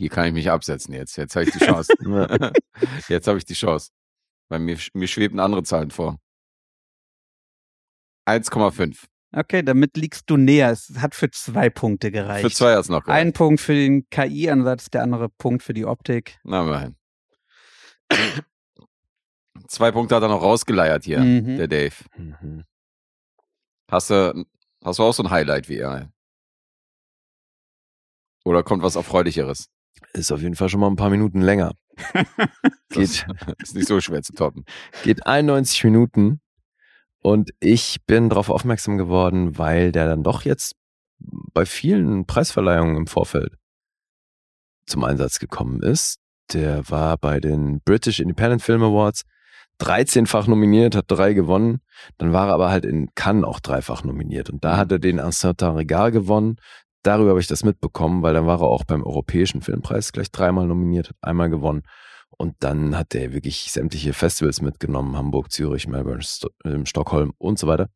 hier 0.00 0.08
kann 0.10 0.26
ich 0.26 0.32
mich 0.32 0.50
absetzen 0.50 0.94
jetzt. 0.94 1.16
Jetzt 1.16 1.36
habe 1.36 1.44
ich 1.44 1.52
die 1.52 1.58
Chance. 1.64 1.92
Jetzt 3.08 3.26
habe 3.28 3.38
ich 3.38 3.44
die 3.44 3.54
Chance. 3.54 3.90
Bei 4.48 4.58
mir, 4.58 4.76
mir 4.94 5.06
schweben 5.06 5.38
andere 5.38 5.62
Zahlen 5.62 5.90
vor. 5.90 6.16
1,5. 8.26 9.04
Okay, 9.32 9.62
damit 9.62 9.96
liegst 9.96 10.28
du 10.28 10.36
näher. 10.36 10.70
Es 10.70 10.92
hat 10.98 11.14
für 11.14 11.30
zwei 11.30 11.70
Punkte 11.70 12.10
gereicht. 12.10 12.44
Für 12.44 12.50
zwei 12.50 12.74
hat's 12.74 12.88
noch 12.88 13.06
Ein 13.06 13.26
gereicht. 13.26 13.36
Punkt 13.36 13.60
für 13.60 13.74
den 13.74 14.08
KI-Ansatz, 14.10 14.90
der 14.90 15.02
andere 15.04 15.28
Punkt 15.28 15.62
für 15.62 15.72
die 15.74 15.84
Optik. 15.84 16.38
Na, 16.42 16.62
immerhin. 16.62 16.96
Zwei 19.68 19.92
Punkte 19.92 20.16
hat 20.16 20.22
er 20.22 20.28
noch 20.28 20.42
rausgeleiert 20.42 21.04
hier, 21.04 21.20
Mhm. 21.20 21.56
der 21.58 21.68
Dave. 21.68 21.94
Mhm. 22.16 22.64
Hast 23.88 24.10
du, 24.10 24.44
hast 24.82 24.98
du 24.98 25.02
auch 25.04 25.12
so 25.12 25.22
ein 25.22 25.30
Highlight 25.30 25.68
wie 25.68 25.76
er? 25.78 26.10
Oder 28.44 28.64
kommt 28.64 28.82
was 28.82 28.96
Erfreulicheres? 28.96 29.68
Ist 30.12 30.32
auf 30.32 30.42
jeden 30.42 30.54
Fall 30.54 30.68
schon 30.68 30.80
mal 30.80 30.88
ein 30.88 30.96
paar 30.96 31.10
Minuten 31.10 31.40
länger. 31.40 31.72
Geht, 32.90 33.26
ist 33.62 33.74
nicht 33.74 33.88
so 33.88 34.00
schwer 34.00 34.22
zu 34.22 34.32
toppen. 34.32 34.64
geht 35.04 35.26
91 35.26 35.84
Minuten 35.84 36.40
und 37.22 37.50
ich 37.60 37.98
bin 38.06 38.28
darauf 38.28 38.48
aufmerksam 38.48 38.96
geworden, 38.96 39.58
weil 39.58 39.92
der 39.92 40.06
dann 40.06 40.22
doch 40.22 40.42
jetzt 40.42 40.74
bei 41.18 41.66
vielen 41.66 42.26
Preisverleihungen 42.26 42.96
im 42.96 43.06
Vorfeld 43.06 43.54
zum 44.86 45.04
Einsatz 45.04 45.38
gekommen 45.38 45.82
ist. 45.82 46.18
Der 46.52 46.88
war 46.88 47.16
bei 47.18 47.38
den 47.40 47.80
British 47.84 48.20
Independent 48.20 48.62
Film 48.62 48.82
Awards 48.82 49.24
13-fach 49.80 50.46
nominiert, 50.46 50.94
hat 50.94 51.06
drei 51.08 51.32
gewonnen. 51.32 51.80
Dann 52.18 52.32
war 52.32 52.48
er 52.48 52.54
aber 52.54 52.70
halt 52.70 52.84
in 52.84 53.08
Cannes 53.14 53.44
auch 53.44 53.60
dreifach 53.60 54.04
nominiert. 54.04 54.50
Und 54.50 54.64
da 54.64 54.76
hat 54.76 54.92
er 54.92 54.98
den 54.98 55.20
certain 55.32 55.76
Regard 55.76 56.12
gewonnen. 56.12 56.56
Darüber 57.02 57.30
habe 57.30 57.40
ich 57.40 57.46
das 57.46 57.64
mitbekommen, 57.64 58.22
weil 58.22 58.34
dann 58.34 58.46
war 58.46 58.60
er 58.60 58.68
auch 58.68 58.84
beim 58.84 59.02
Europäischen 59.02 59.62
Filmpreis 59.62 60.12
gleich 60.12 60.30
dreimal 60.30 60.66
nominiert, 60.66 61.08
hat 61.08 61.16
einmal 61.22 61.48
gewonnen. 61.48 61.82
Und 62.30 62.56
dann 62.60 62.96
hat 62.96 63.14
er 63.14 63.32
wirklich 63.32 63.70
sämtliche 63.70 64.12
Festivals 64.12 64.62
mitgenommen, 64.62 65.16
Hamburg, 65.16 65.50
Zürich, 65.50 65.86
Melbourne, 65.86 66.22
Sto 66.22 66.48
ähm, 66.64 66.86
Stockholm 66.86 67.32
und 67.38 67.58
so 67.58 67.66
weiter. 67.66 67.90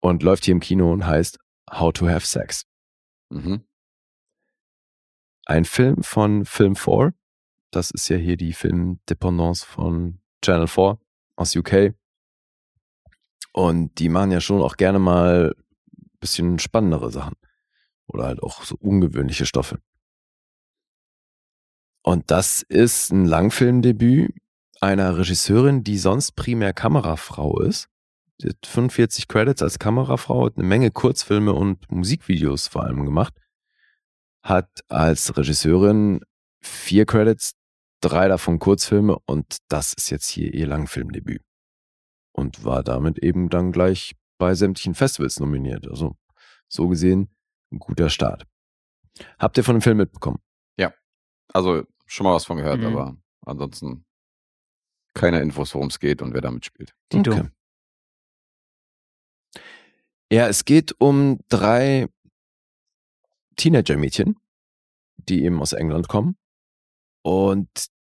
Und 0.00 0.22
läuft 0.22 0.44
hier 0.44 0.52
im 0.52 0.60
Kino 0.60 0.92
und 0.92 1.06
heißt 1.06 1.38
How 1.70 1.92
to 1.92 2.08
Have 2.08 2.26
Sex. 2.26 2.64
Mhm. 3.30 3.64
Ein 5.46 5.64
Film 5.64 6.02
von 6.02 6.44
Film 6.44 6.76
4. 6.76 7.14
Das 7.70 7.90
ist 7.90 8.08
ja 8.08 8.16
hier 8.16 8.36
die 8.36 8.52
Filmdependance 8.52 9.64
von 9.64 10.20
Channel 10.44 10.66
4 10.66 10.98
aus 11.36 11.56
UK. 11.56 11.94
Und 13.52 13.98
die 13.98 14.08
machen 14.08 14.30
ja 14.30 14.40
schon 14.40 14.60
auch 14.60 14.76
gerne 14.76 14.98
mal 14.98 15.54
ein 15.56 16.18
bisschen 16.20 16.58
spannendere 16.58 17.10
Sachen. 17.10 17.34
Oder 18.12 18.24
halt 18.24 18.42
auch 18.42 18.62
so 18.62 18.76
ungewöhnliche 18.76 19.46
Stoffe. 19.46 19.78
Und 22.04 22.30
das 22.30 22.62
ist 22.62 23.10
ein 23.10 23.24
Langfilmdebüt 23.24 24.34
einer 24.82 25.16
Regisseurin, 25.16 25.84
die 25.84 25.96
sonst 25.96 26.32
primär 26.32 26.72
Kamerafrau 26.72 27.60
ist. 27.60 27.88
Die 28.40 28.48
hat 28.48 28.66
45 28.66 29.28
Credits 29.28 29.62
als 29.62 29.78
Kamerafrau, 29.78 30.46
hat 30.46 30.56
eine 30.56 30.66
Menge 30.66 30.90
Kurzfilme 30.90 31.52
und 31.52 31.90
Musikvideos 31.90 32.66
vor 32.66 32.82
allem 32.82 33.04
gemacht. 33.04 33.34
Hat 34.42 34.68
als 34.88 35.36
Regisseurin 35.36 36.20
vier 36.60 37.06
Credits, 37.06 37.52
drei 38.00 38.26
davon 38.26 38.58
Kurzfilme 38.58 39.16
und 39.26 39.58
das 39.68 39.92
ist 39.92 40.10
jetzt 40.10 40.28
hier 40.28 40.52
ihr 40.52 40.66
Langfilmdebüt. 40.66 41.42
Und 42.32 42.64
war 42.64 42.82
damit 42.82 43.18
eben 43.18 43.50
dann 43.50 43.70
gleich 43.70 44.16
bei 44.38 44.56
sämtlichen 44.56 44.96
Festivals 44.96 45.38
nominiert. 45.38 45.86
Also 45.86 46.16
so 46.66 46.88
gesehen 46.88 47.28
ein 47.72 47.78
guter 47.78 48.10
Start. 48.10 48.46
Habt 49.38 49.56
ihr 49.58 49.64
von 49.64 49.76
dem 49.76 49.82
Film 49.82 49.98
mitbekommen? 49.98 50.40
Also 51.54 51.84
schon 52.06 52.24
mal 52.24 52.32
was 52.34 52.46
von 52.46 52.56
gehört, 52.56 52.80
Mhm. 52.80 52.86
aber 52.86 53.16
ansonsten 53.44 54.06
keine 55.12 55.42
Infos, 55.42 55.74
worum 55.74 55.88
es 55.88 56.00
geht 56.00 56.22
und 56.22 56.32
wer 56.32 56.40
damit 56.40 56.64
spielt. 56.64 56.94
Tito. 57.10 57.48
Ja, 60.30 60.48
es 60.48 60.64
geht 60.64 60.94
um 60.98 61.40
drei 61.50 62.08
Teenager-Mädchen, 63.56 64.36
die 65.16 65.44
eben 65.44 65.60
aus 65.60 65.74
England 65.74 66.08
kommen. 66.08 66.38
Und 67.22 67.68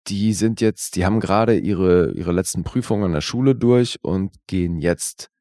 die 0.08 0.34
sind 0.34 0.60
jetzt, 0.60 0.98
die 0.98 1.06
haben 1.06 1.22
gerade 1.22 1.58
ihre, 1.58 2.12
ihre 2.12 2.34
letzten 2.34 2.64
Prüfungen 2.64 3.06
an 3.06 3.14
der 3.14 3.22
Schule 3.22 3.56
durch 3.56 3.98
und 4.04 4.36
gehen 4.48 4.80
jetzt 4.80 5.32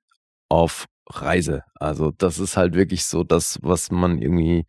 auf 0.49 0.86
Reise. 1.09 1.65
Also 1.75 2.11
das 2.11 2.39
ist 2.39 2.57
halt 2.57 2.75
wirklich 2.75 3.05
so 3.05 3.25
das, 3.25 3.59
was 3.63 3.91
man 3.91 4.21
irgendwie, 4.21 4.67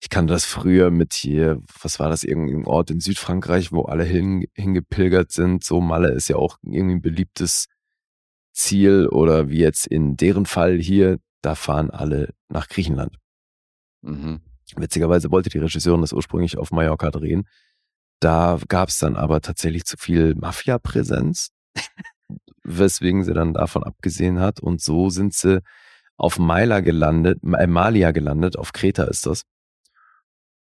ich 0.00 0.08
kannte 0.10 0.32
das 0.32 0.44
früher 0.44 0.90
mit 0.90 1.14
hier, 1.14 1.60
was 1.82 1.98
war 1.98 2.08
das, 2.08 2.24
irgendein 2.24 2.66
Ort 2.66 2.90
in 2.90 3.00
Südfrankreich, 3.00 3.72
wo 3.72 3.82
alle 3.82 4.04
hin, 4.04 4.46
hingepilgert 4.54 5.32
sind. 5.32 5.64
So 5.64 5.80
Malle 5.80 6.10
ist 6.10 6.28
ja 6.28 6.36
auch 6.36 6.58
irgendwie 6.62 6.96
ein 6.96 7.02
beliebtes 7.02 7.66
Ziel 8.52 9.08
oder 9.08 9.48
wie 9.48 9.58
jetzt 9.58 9.86
in 9.86 10.16
deren 10.16 10.46
Fall 10.46 10.78
hier, 10.78 11.18
da 11.42 11.54
fahren 11.54 11.90
alle 11.90 12.34
nach 12.48 12.68
Griechenland. 12.68 13.18
Mhm. 14.02 14.40
Witzigerweise 14.76 15.30
wollte 15.30 15.50
die 15.50 15.58
Regisseurin 15.58 16.00
das 16.00 16.12
ursprünglich 16.12 16.56
auf 16.56 16.70
Mallorca 16.70 17.10
drehen. 17.10 17.46
Da 18.20 18.58
gab 18.68 18.88
es 18.88 18.98
dann 18.98 19.16
aber 19.16 19.40
tatsächlich 19.40 19.84
zu 19.84 19.96
viel 19.96 20.34
Mafia-Präsenz, 20.34 21.50
weswegen 22.64 23.24
sie 23.24 23.34
dann 23.34 23.54
davon 23.54 23.84
abgesehen 23.84 24.40
hat. 24.40 24.60
Und 24.60 24.80
so 24.80 25.10
sind 25.10 25.34
sie 25.34 25.62
auf 26.16 26.38
Maila 26.38 26.80
gelandet, 26.80 27.40
äh, 27.42 27.66
Malia 27.66 28.10
gelandet, 28.10 28.58
auf 28.58 28.72
Kreta 28.72 29.04
ist 29.04 29.26
das. 29.26 29.42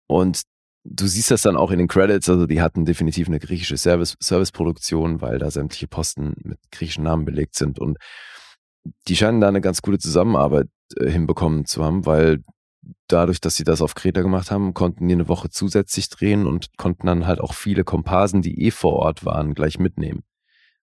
Und 0.07 0.44
du 0.84 1.07
siehst 1.07 1.32
das 1.32 1.41
dann 1.41 1.56
auch 1.56 1.72
in 1.72 1.80
den 1.80 1.88
Credits, 1.88 2.30
also 2.30 2.45
die 2.45 2.61
hatten 2.61 2.86
definitiv 2.86 3.28
eine 3.28 3.40
griechische 3.40 3.78
Service, 3.78 4.15
Serviceproduktion, 4.20 5.22
weil 5.22 5.40
da 5.40 5.49
sämtliche 5.52 5.88
Posten 5.88 6.34
mit 6.44 6.60
griechischen 6.72 7.03
Namen 7.03 7.26
belegt 7.26 7.56
sind. 7.56 7.80
Und 7.80 7.98
die 9.07 9.15
scheinen 9.15 9.41
da 9.41 9.48
eine 9.48 9.61
ganz 9.61 9.82
gute 9.82 9.99
Zusammenarbeit 9.99 10.68
äh, 10.98 11.10
hinbekommen 11.10 11.65
zu 11.65 11.84
haben, 11.84 12.06
weil 12.06 12.44
dadurch, 13.07 13.40
dass 13.40 13.56
sie 13.56 13.64
das 13.64 13.82
auf 13.82 13.95
Kreta 13.95 14.22
gemacht 14.22 14.52
haben, 14.52 14.74
konnten 14.74 15.07
die 15.07 15.14
eine 15.14 15.30
Woche 15.30 15.49
zusätzlich 15.49 16.10
drehen 16.10 16.45
und 16.45 16.78
konnten 16.78 17.07
dann 17.07 17.28
halt 17.28 17.40
auch 17.40 17.53
viele 17.53 17.84
Komparsen, 17.84 18.41
die 18.41 18.65
eh 18.65 18.72
vor 18.72 18.94
Ort 18.94 19.26
waren, 19.26 19.53
gleich 19.53 19.80
mitnehmen. 19.80 20.24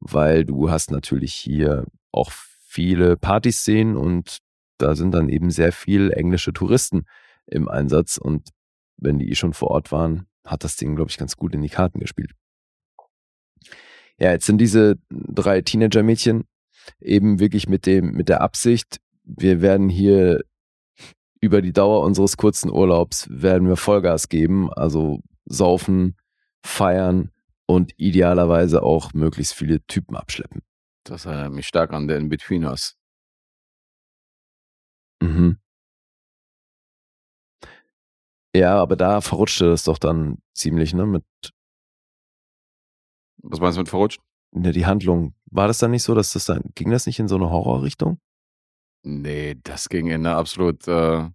Weil 0.00 0.44
du 0.44 0.70
hast 0.70 0.90
natürlich 0.90 1.34
hier 1.34 1.86
auch 2.12 2.30
viele 2.30 3.16
Partyszenen 3.16 3.96
und 3.96 4.38
da 4.78 4.94
sind 4.94 5.12
dann 5.12 5.28
eben 5.28 5.50
sehr 5.50 5.72
viel 5.72 6.10
englische 6.12 6.52
Touristen 6.52 7.06
im 7.46 7.68
Einsatz 7.68 8.18
und 8.18 8.50
wenn 8.96 9.18
die 9.18 9.30
eh 9.30 9.34
schon 9.34 9.54
vor 9.54 9.70
Ort 9.70 9.90
waren, 9.90 10.26
hat 10.44 10.64
das 10.64 10.76
Ding, 10.76 10.96
glaube 10.96 11.10
ich, 11.10 11.18
ganz 11.18 11.36
gut 11.36 11.54
in 11.54 11.62
die 11.62 11.68
Karten 11.68 12.00
gespielt. 12.00 12.32
Ja, 14.18 14.32
jetzt 14.32 14.46
sind 14.46 14.58
diese 14.58 14.98
drei 15.10 15.62
Teenager-Mädchen 15.62 16.44
eben 17.00 17.38
wirklich 17.38 17.68
mit 17.68 17.86
dem, 17.86 18.12
mit 18.12 18.28
der 18.28 18.40
Absicht, 18.40 19.00
wir 19.24 19.60
werden 19.60 19.88
hier 19.88 20.42
über 21.40 21.62
die 21.62 21.72
Dauer 21.72 22.04
unseres 22.04 22.36
kurzen 22.36 22.70
Urlaubs 22.70 23.28
werden 23.30 23.68
wir 23.68 23.76
Vollgas 23.76 24.28
geben, 24.28 24.72
also 24.72 25.20
saufen, 25.44 26.16
feiern 26.62 27.30
und 27.68 27.92
idealerweise 27.98 28.82
auch 28.82 29.12
möglichst 29.12 29.54
viele 29.54 29.84
Typen 29.86 30.16
abschleppen. 30.16 30.62
Das 31.04 31.26
erinnert 31.26 31.52
mich 31.52 31.66
stark 31.66 31.92
an 31.92 32.08
den 32.08 32.28
Betweeners. 32.28 32.96
Mhm. 35.22 35.58
Ja, 38.54 38.76
aber 38.80 38.96
da 38.96 39.20
verrutschte 39.20 39.66
das 39.66 39.84
doch 39.84 39.98
dann 39.98 40.38
ziemlich, 40.54 40.94
ne, 40.94 41.06
mit 41.06 41.24
Was 43.42 43.60
meinst 43.60 43.76
du 43.76 43.82
mit 43.82 43.88
verrutscht? 43.88 44.20
ne, 44.52 44.72
die 44.72 44.86
Handlung. 44.86 45.34
War 45.50 45.66
das 45.66 45.78
dann 45.78 45.90
nicht 45.90 46.02
so, 46.02 46.14
dass 46.14 46.32
das 46.32 46.46
dann, 46.46 46.62
ging 46.74 46.90
das 46.90 47.06
nicht 47.06 47.18
in 47.18 47.28
so 47.28 47.36
eine 47.36 47.50
Horrorrichtung? 47.50 48.18
Nee, 49.02 49.56
das 49.62 49.88
ging 49.88 50.08
in 50.08 50.26
eine 50.26 50.36
absolut 50.36 50.86
äh, 50.88 51.30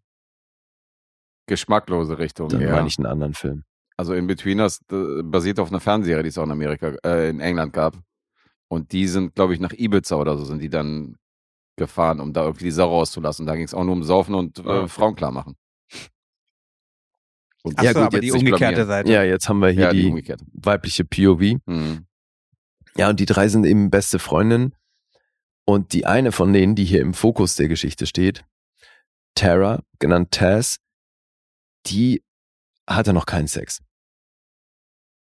geschmacklose 1.47 2.17
Richtung. 2.17 2.49
Dann 2.49 2.61
ja. 2.61 2.71
meine 2.71 2.87
ich 2.87 2.97
einen 2.97 3.07
anderen 3.07 3.33
Film. 3.33 3.63
Also 3.97 4.13
in 4.13 4.27
Betweeners 4.27 4.81
basiert 4.87 5.59
auf 5.59 5.69
einer 5.69 5.79
Fernsehserie, 5.79 6.23
die 6.23 6.29
es 6.29 6.37
auch 6.37 6.43
in 6.45 6.51
Amerika, 6.51 6.95
äh, 7.05 7.29
in 7.29 7.39
England 7.39 7.73
gab. 7.73 7.95
Und 8.67 8.91
die 8.91 9.07
sind, 9.07 9.35
glaube 9.35 9.53
ich, 9.53 9.59
nach 9.59 9.73
Ibiza 9.73 10.15
oder 10.15 10.37
so 10.37 10.45
sind 10.45 10.59
die 10.61 10.69
dann 10.69 11.15
gefahren, 11.75 12.19
um 12.19 12.33
da 12.33 12.43
irgendwie 12.43 12.65
die 12.65 12.71
Sau 12.71 12.89
rauszulassen. 12.89 13.45
Da 13.45 13.55
ging 13.55 13.65
es 13.65 13.73
auch 13.73 13.83
nur 13.83 13.93
um 13.93 14.03
Saufen 14.03 14.33
und 14.35 14.59
äh, 14.59 14.63
Ah. 14.69 14.87
Frauen 14.87 15.15
klar 15.15 15.31
machen. 15.31 15.55
Und 17.63 17.77
Achso, 17.79 17.85
Ja, 17.85 17.93
gut, 17.93 18.01
aber 18.03 18.15
jetzt 18.23 18.25
die 18.35 18.39
umgekehrte. 18.39 18.85
Seite. 18.85 19.11
Ja, 19.11 19.23
jetzt 19.23 19.47
haben 19.47 19.59
wir 19.59 19.69
hier 19.69 19.83
Ja, 19.83 19.91
die 19.93 20.01
die 20.03 20.09
umgekehrte. 20.09 20.45
weibliche 20.53 21.05
POV. 21.05 21.59
Hm. 21.65 22.05
Ja, 22.95 23.09
und 23.09 23.19
die 23.19 23.25
drei 23.25 23.47
sind 23.47 23.65
eben 23.65 23.89
beste 23.89 24.19
Freundinnen. 24.19 24.75
Und 25.65 25.93
die 25.93 26.05
eine 26.05 26.31
von 26.31 26.51
denen, 26.51 26.75
die 26.75 26.83
hier 26.83 26.99
im 27.01 27.13
Fokus 27.13 27.55
der 27.55 27.69
Geschichte 27.69 28.05
steht, 28.05 28.43
Tara, 29.35 29.81
genannt 29.99 30.31
Taz, 30.31 30.77
die 31.85 32.21
hatte 32.87 33.13
noch 33.13 33.25
keinen 33.25 33.47
Sex 33.47 33.81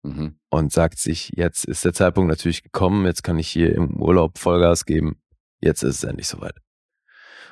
Mhm. 0.07 0.39
und 0.51 0.73
sagt 0.73 0.99
sich, 0.99 1.33
jetzt 1.35 1.65
ist 1.65 1.85
der 1.85 1.93
Zeitpunkt 1.93 2.29
natürlich 2.29 2.63
gekommen, 2.63 3.07
jetzt 3.07 3.25
kann 3.25 3.39
ich 3.41 3.49
hier 3.49 3.75
im 3.75 4.01
Urlaub 4.01 4.39
Vollgas 4.39 4.85
geben, 4.85 5.21
jetzt 5.61 5.83
ist 5.83 5.97
es 5.97 6.05
endlich 6.05 6.29
soweit. 6.29 6.55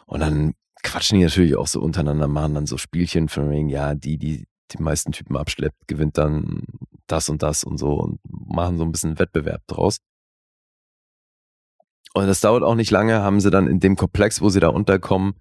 Und 0.07 0.21
dann 0.21 0.55
quatschen 0.85 1.19
die 1.19 1.25
natürlich 1.25 1.57
auch 1.57 1.67
so 1.67 1.81
untereinander, 1.81 2.29
machen 2.29 2.55
dann 2.55 2.67
so 2.67 2.77
Spielchen 2.79 3.29
von 3.29 3.51
wegen, 3.51 3.69
ja, 3.69 3.95
die, 3.95 4.19
die 4.19 4.47
die 4.73 4.83
meisten 4.83 5.13
Typen 5.13 5.37
abschleppt, 5.37 5.89
gewinnt 5.89 6.17
dann 6.17 6.63
das 7.07 7.29
und 7.29 7.43
das 7.43 7.65
und 7.65 7.79
so 7.79 7.95
und 7.95 8.21
machen 8.25 8.79
so 8.79 8.85
ein 8.85 8.93
bisschen 8.93 9.19
Wettbewerb 9.19 9.63
draus. 9.67 9.99
Und 12.15 12.27
das 12.27 12.41
dauert 12.41 12.63
auch 12.63 12.75
nicht 12.75 12.91
lange, 12.91 13.21
haben 13.21 13.41
sie 13.41 13.51
dann 13.51 13.67
in 13.67 13.81
dem 13.81 13.97
Komplex, 13.97 14.41
wo 14.41 14.49
sie 14.49 14.61
da 14.61 14.69
unterkommen, 14.69 15.35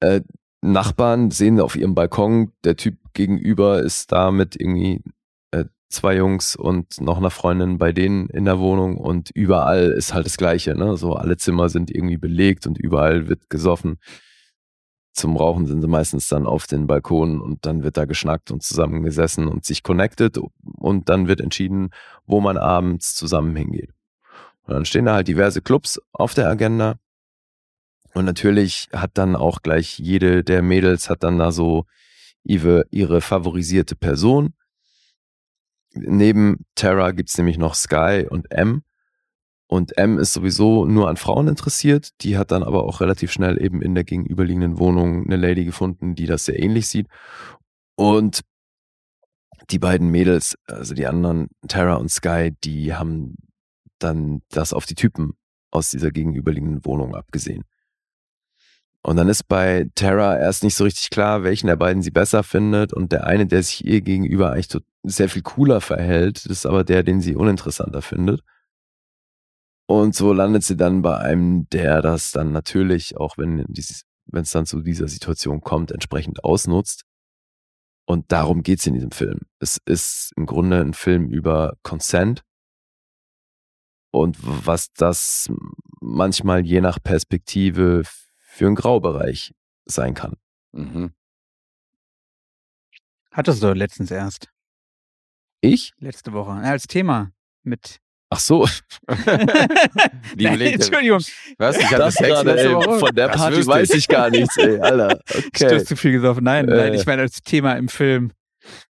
äh, 0.00 0.22
Nachbarn 0.62 1.30
sehen 1.30 1.60
auf 1.60 1.76
ihrem 1.76 1.94
Balkon, 1.94 2.52
der 2.64 2.76
Typ 2.76 2.98
gegenüber 3.14 3.82
ist 3.82 4.12
da 4.12 4.30
mit 4.30 4.60
irgendwie 4.60 5.02
äh, 5.52 5.64
zwei 5.88 6.16
Jungs 6.16 6.54
und 6.54 7.00
noch 7.00 7.16
einer 7.18 7.30
Freundin 7.30 7.78
bei 7.78 7.92
denen 7.92 8.28
in 8.28 8.44
der 8.44 8.58
Wohnung 8.58 8.96
und 8.96 9.30
überall 9.30 9.90
ist 9.90 10.12
halt 10.12 10.26
das 10.26 10.36
Gleiche, 10.36 10.74
ne? 10.74 10.96
So 10.96 11.14
alle 11.14 11.36
Zimmer 11.36 11.68
sind 11.68 11.90
irgendwie 11.90 12.18
belegt 12.18 12.66
und 12.66 12.78
überall 12.78 13.28
wird 13.28 13.48
gesoffen. 13.48 13.98
Zum 15.12 15.36
Rauchen 15.36 15.66
sind 15.66 15.80
sie 15.80 15.88
meistens 15.88 16.28
dann 16.28 16.46
auf 16.46 16.66
den 16.66 16.86
Balkonen 16.86 17.40
und 17.40 17.66
dann 17.66 17.82
wird 17.82 17.96
da 17.96 18.04
geschnackt 18.04 18.50
und 18.50 18.62
zusammengesessen 18.62 19.48
und 19.48 19.64
sich 19.64 19.82
connected 19.82 20.38
und 20.78 21.08
dann 21.08 21.26
wird 21.26 21.40
entschieden, 21.40 21.90
wo 22.26 22.40
man 22.40 22.56
abends 22.56 23.16
zusammen 23.16 23.56
hingeht. 23.56 23.92
Und 24.62 24.74
dann 24.74 24.84
stehen 24.84 25.06
da 25.06 25.14
halt 25.14 25.26
diverse 25.26 25.62
Clubs 25.62 26.00
auf 26.12 26.34
der 26.34 26.48
Agenda. 26.48 26.96
Und 28.14 28.24
natürlich 28.24 28.88
hat 28.92 29.12
dann 29.14 29.36
auch 29.36 29.62
gleich 29.62 29.98
jede 29.98 30.42
der 30.42 30.62
Mädels 30.62 31.08
hat 31.10 31.22
dann 31.22 31.38
da 31.38 31.52
so 31.52 31.84
ihre, 32.42 32.84
ihre 32.90 33.20
favorisierte 33.20 33.96
Person. 33.96 34.54
Neben 35.92 36.64
Terra 36.74 37.12
gibt's 37.12 37.36
nämlich 37.36 37.58
noch 37.58 37.74
Sky 37.74 38.26
und 38.28 38.50
M. 38.50 38.82
Und 39.66 39.96
M 39.96 40.18
ist 40.18 40.32
sowieso 40.32 40.84
nur 40.84 41.08
an 41.08 41.16
Frauen 41.16 41.46
interessiert. 41.46 42.10
Die 42.22 42.36
hat 42.36 42.50
dann 42.50 42.64
aber 42.64 42.84
auch 42.84 43.00
relativ 43.00 43.30
schnell 43.30 43.62
eben 43.62 43.82
in 43.82 43.94
der 43.94 44.02
gegenüberliegenden 44.02 44.78
Wohnung 44.78 45.26
eine 45.26 45.36
Lady 45.36 45.64
gefunden, 45.64 46.16
die 46.16 46.26
das 46.26 46.44
sehr 46.44 46.58
ähnlich 46.60 46.88
sieht. 46.88 47.06
Und 47.94 48.40
die 49.70 49.78
beiden 49.78 50.08
Mädels, 50.08 50.56
also 50.66 50.94
die 50.94 51.06
anderen, 51.06 51.48
Terra 51.68 51.94
und 51.94 52.10
Sky, 52.10 52.52
die 52.64 52.94
haben 52.94 53.36
dann 54.00 54.42
das 54.48 54.72
auf 54.72 54.86
die 54.86 54.94
Typen 54.96 55.34
aus 55.70 55.90
dieser 55.90 56.10
gegenüberliegenden 56.10 56.84
Wohnung 56.84 57.14
abgesehen. 57.14 57.64
Und 59.02 59.16
dann 59.16 59.28
ist 59.28 59.48
bei 59.48 59.88
Terra 59.94 60.38
erst 60.38 60.62
nicht 60.62 60.74
so 60.74 60.84
richtig 60.84 61.10
klar, 61.10 61.42
welchen 61.42 61.68
der 61.68 61.76
beiden 61.76 62.02
sie 62.02 62.10
besser 62.10 62.42
findet. 62.42 62.92
Und 62.92 63.12
der 63.12 63.26
eine, 63.26 63.46
der 63.46 63.62
sich 63.62 63.84
ihr 63.84 64.02
gegenüber 64.02 64.52
eigentlich 64.52 64.68
sehr 65.02 65.28
viel 65.28 65.42
cooler 65.42 65.80
verhält, 65.80 66.44
ist 66.44 66.66
aber 66.66 66.84
der, 66.84 67.02
den 67.02 67.20
sie 67.20 67.34
uninteressanter 67.34 68.02
findet. 68.02 68.42
Und 69.86 70.14
so 70.14 70.32
landet 70.32 70.62
sie 70.62 70.76
dann 70.76 71.02
bei 71.02 71.16
einem, 71.16 71.68
der 71.70 72.02
das 72.02 72.30
dann 72.30 72.52
natürlich, 72.52 73.16
auch 73.16 73.38
wenn 73.38 73.64
es 73.74 74.50
dann 74.50 74.66
zu 74.66 74.82
dieser 74.82 75.08
Situation 75.08 75.62
kommt, 75.62 75.90
entsprechend 75.90 76.44
ausnutzt. 76.44 77.04
Und 78.06 78.30
darum 78.30 78.62
geht's 78.62 78.86
in 78.86 78.94
diesem 78.94 79.12
Film. 79.12 79.40
Es 79.60 79.78
ist 79.86 80.32
im 80.36 80.46
Grunde 80.46 80.80
ein 80.80 80.94
Film 80.94 81.28
über 81.28 81.76
Consent 81.82 82.44
und 84.12 84.36
was 84.40 84.92
das 84.92 85.50
manchmal 86.00 86.66
je 86.66 86.80
nach 86.80 86.98
Perspektive 87.02 88.02
für 88.60 88.66
einen 88.66 88.74
Graubereich 88.76 89.54
sein 89.86 90.12
kann. 90.12 90.34
Mhm. 90.72 91.14
Hattest 93.32 93.62
du 93.62 93.72
letztens 93.72 94.10
erst. 94.10 94.48
Ich? 95.62 95.94
Letzte 95.98 96.34
Woche. 96.34 96.50
Ja, 96.50 96.72
als 96.72 96.82
Thema 96.86 97.30
mit. 97.62 98.00
Ach 98.28 98.38
so. 98.38 98.66
Liebe 99.08 100.58
Nein, 100.58 100.60
Entschuldigung. 100.60 101.22
Was? 101.56 101.78
Ich 101.78 101.86
hatte 101.86 101.96
Das 101.96 102.14
Sex 102.16 102.28
gerade, 102.28 102.50
letzte 102.52 102.68
ey, 102.68 102.74
Woche? 102.74 102.98
von 102.98 103.14
der 103.14 103.28
Das 103.28 103.36
Party 103.38 103.56
wüsste 103.56 103.72
weiß 103.72 103.90
ich 103.94 104.08
gar 104.08 104.28
nichts, 104.28 104.54
ey, 104.58 104.78
Alter. 104.78 105.18
Du 105.26 105.38
Okay. 105.38 105.74
hast 105.76 105.86
zu 105.86 105.96
viel 105.96 106.12
gesoffen. 106.12 106.44
Nein, 106.44 106.68
Äh. 106.68 106.76
nein, 106.76 106.92
ich 106.94 107.06
meine 107.06 107.22
als 107.22 107.40
Thema 107.40 107.78
im 107.78 107.88
Film. 107.88 108.30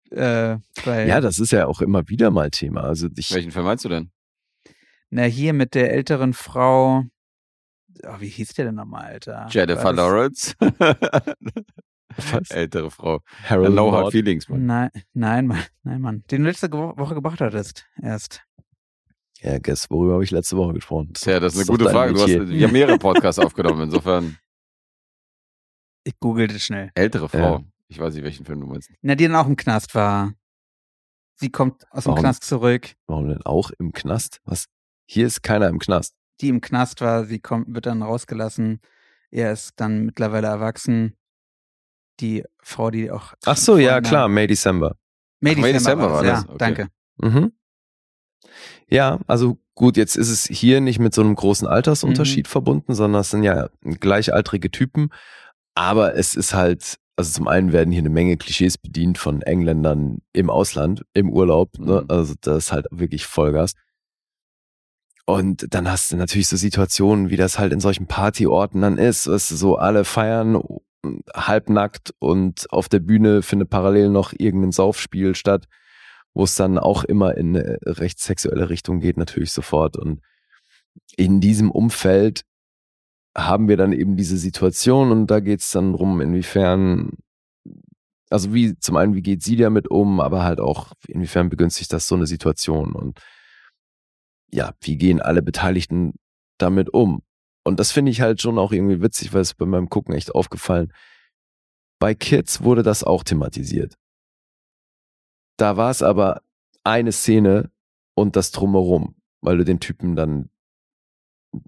Äh, 0.10 0.58
Ja, 0.86 1.22
das 1.22 1.38
ist 1.38 1.52
ja 1.52 1.68
auch 1.68 1.82
immer 1.82 2.10
wieder 2.10 2.32
mal 2.32 2.50
Thema. 2.50 2.82
Also 2.86 3.10
ich, 3.16 3.32
Welchen 3.32 3.52
Film 3.52 3.66
meinst 3.66 3.86
du 3.86 3.90
denn? 3.90 4.10
Na, 5.12 5.22
hier 5.26 5.54
mit 5.54 5.76
der 5.76 5.94
älteren 5.94 6.34
Frau. 6.34 7.04
Oh, 8.06 8.20
wie 8.20 8.28
hieß 8.30 8.54
der 8.54 8.66
denn 8.66 8.76
nochmal, 8.76 9.06
Alter? 9.06 9.48
Jennifer 9.50 9.94
das- 9.94 9.96
Lawrence. 9.96 10.56
Was? 12.18 12.52
Ältere 12.52 12.92
Frau. 12.92 13.22
Harold 13.44 13.74
no 13.74 13.92
Hard. 13.92 14.12
Feelings, 14.12 14.50
Mann. 14.50 14.66
Nein, 14.66 14.90
nein, 15.14 15.48
Mann, 15.48 15.64
nein, 15.84 16.02
Mann. 16.02 16.24
Den 16.30 16.42
du 16.44 16.50
letzte 16.50 16.72
Wo- 16.72 16.98
Woche 16.98 17.16
gebracht 17.16 17.40
hattest. 17.40 17.86
Erst. 18.02 18.44
Ja, 19.40 19.58
guess, 19.60 19.90
worüber 19.90 20.14
habe 20.14 20.24
ich 20.24 20.32
letzte 20.32 20.58
Woche 20.58 20.74
gesprochen? 20.74 21.14
Tja, 21.14 21.40
das 21.40 21.54
ist 21.56 21.60
eine 21.70 21.78
gute 21.78 21.90
Frage. 21.90 22.14
Du 22.14 22.22
hast, 22.22 22.28
wir 22.50 22.68
haben 22.68 22.74
mehrere 22.74 22.98
Podcasts 22.98 23.40
aufgenommen, 23.44 23.84
insofern. 23.84 24.38
Ich 26.04 26.20
googelte 26.20 26.60
schnell. 26.60 26.92
Ältere 26.96 27.30
Frau. 27.30 27.58
Ja. 27.60 27.64
Ich 27.88 28.00
weiß 28.00 28.14
nicht, 28.14 28.24
welchen 28.24 28.46
Film 28.46 28.60
du 28.62 28.68
meinst. 28.68 28.90
Na, 29.02 29.16
die 29.16 29.26
dann 29.28 29.36
auch 29.36 29.48
im 29.48 29.56
Knast 29.56 29.96
war. 29.96 30.34
Sie 31.36 31.50
kommt 31.50 31.86
aus 31.92 32.04
dem 32.04 32.10
Warum? 32.12 32.20
Knast 32.22 32.44
zurück. 32.44 32.94
Warum 33.08 33.30
denn 33.30 33.42
auch 33.44 33.72
im 33.80 33.94
Knast? 33.94 34.42
Was? 34.46 34.66
Hier 35.06 35.26
ist 35.26 35.42
keiner 35.44 35.70
im 35.70 35.80
Knast. 35.80 36.14
Die 36.42 36.50
im 36.50 36.62
Knast 36.62 37.02
war, 37.02 37.26
sie 37.26 37.40
kommt, 37.40 37.74
wird 37.74 37.86
dann 37.86 38.02
rausgelassen. 38.02 38.82
Er 39.30 39.52
ist 39.52 39.74
dann 39.78 40.06
mittlerweile 40.06 40.48
erwachsen. 40.48 41.16
Die 42.20 42.44
Frau, 42.62 42.92
die 42.92 43.10
auch. 43.12 43.34
Ach 43.46 43.58
so, 43.58 43.78
ja, 43.78 44.02
klar, 44.02 44.28
May 44.28 44.48
December. 44.48 44.96
May 45.40 45.56
May 45.56 45.74
December, 45.74 46.08
December 46.08 46.12
war 46.12 46.26
ja, 46.26 46.32
das, 46.34 46.46
okay. 46.46 46.58
danke. 46.58 46.88
Mhm. 47.18 47.54
Ja, 48.88 49.20
also 49.28 49.58
gut, 49.76 49.98
jetzt 49.98 50.18
ist 50.18 50.30
es 50.30 50.46
hier 50.46 50.82
nicht 50.82 51.00
mit 51.00 51.14
so 51.14 51.22
einem 51.22 51.36
großen 51.36 51.68
Altersunterschied 51.68 52.48
verbunden, 52.48 52.94
sondern 52.94 53.22
es 53.22 53.32
sind 53.32 53.44
ja 53.44 53.70
gleichaltrige 53.84 54.70
Typen. 54.70 55.10
Aber 55.74 56.16
es 56.16 56.36
ist 56.36 56.54
halt, 56.54 57.00
also 57.16 57.32
zum 57.32 57.48
einen 57.48 57.72
werden 57.72 57.92
hier 57.92 58.02
eine 58.02 58.10
Menge 58.10 58.38
Klischees 58.38 58.78
bedient 58.78 59.18
von 59.18 59.42
Engländern 59.42 60.20
im 60.34 60.50
Ausland, 60.50 61.06
im 61.14 61.30
Urlaub. 61.30 61.80
Ne? 61.80 62.02
Mhm. 62.02 62.06
Also 62.10 62.34
das 62.42 62.66
ist 62.66 62.72
halt 62.72 62.88
wirklich 62.92 63.26
Vollgas. 63.26 63.74
Und 65.32 65.74
dann 65.74 65.90
hast 65.90 66.12
du 66.12 66.18
natürlich 66.18 66.50
so 66.50 66.58
Situationen, 66.58 67.30
wie 67.30 67.38
das 67.38 67.58
halt 67.58 67.72
in 67.72 67.80
solchen 67.80 68.06
Partyorten 68.06 68.82
dann 68.82 68.98
ist. 68.98 69.28
Du, 69.28 69.38
so 69.38 69.78
alle 69.78 70.04
feiern 70.04 70.62
halbnackt 71.34 72.14
und 72.20 72.68
auf 72.74 72.90
der 72.90 73.00
Bühne 73.00 73.42
findet 73.42 73.70
parallel 73.70 74.10
noch 74.10 74.34
irgendein 74.38 74.74
Saufspiel 74.74 75.34
statt, 75.34 75.70
wo 76.34 76.44
es 76.44 76.56
dann 76.56 76.78
auch 76.78 77.06
immer 77.06 77.38
in 77.38 77.56
eine 77.56 77.78
recht 77.86 78.20
sexuelle 78.20 78.70
Richtung 78.70 79.00
geht, 79.00 79.16
natürlich 79.16 79.54
sofort. 79.54 79.96
Und 79.96 80.20
in 81.16 81.40
diesem 81.40 81.72
Umfeld 81.72 82.44
haben 83.34 83.70
wir 83.70 83.78
dann 83.78 83.94
eben 83.94 84.18
diese 84.18 84.36
Situation 84.36 85.14
und 85.14 85.28
da 85.28 85.40
geht 85.40 85.62
es 85.62 85.72
dann 85.72 85.94
drum, 85.94 86.20
inwiefern, 86.20 87.14
also 88.30 88.54
wie, 88.54 88.78
zum 88.80 88.98
einen, 88.98 89.16
wie 89.16 89.22
geht 89.22 89.44
sie 89.44 89.56
damit 89.56 89.90
um, 89.90 90.20
aber 90.20 90.44
halt 90.44 90.60
auch, 90.60 90.92
inwiefern 91.08 91.48
begünstigt 91.48 91.94
das 91.94 92.06
so 92.06 92.16
eine 92.16 92.28
Situation 92.28 92.92
und 92.92 93.22
ja, 94.54 94.74
wie 94.82 94.98
gehen 94.98 95.22
alle 95.22 95.42
Beteiligten 95.42 96.14
damit 96.58 96.94
um? 96.94 97.24
Und 97.64 97.80
das 97.80 97.92
finde 97.92 98.12
ich 98.12 98.22
halt 98.22 98.42
schon 98.42 98.58
auch 98.58 98.72
irgendwie 98.72 99.02
witzig, 99.02 99.34
weil 99.34 99.42
es 99.42 99.54
bei 99.54 99.66
meinem 99.66 99.90
Gucken 99.90 100.14
echt 100.16 100.34
aufgefallen. 100.34 100.92
Bei 102.00 102.16
Kids 102.16 102.64
wurde 102.64 102.82
das 102.84 103.04
auch 103.04 103.24
thematisiert. 103.24 103.96
Da 105.58 105.78
war 105.78 105.92
es 105.92 106.02
aber 106.02 106.42
eine 106.84 107.12
Szene 107.12 107.70
und 108.16 108.36
das 108.36 108.52
drumherum, 108.52 109.16
weil 109.42 109.58
du 109.58 109.64
den 109.66 109.80
Typen 109.80 110.16
dann 110.16 110.50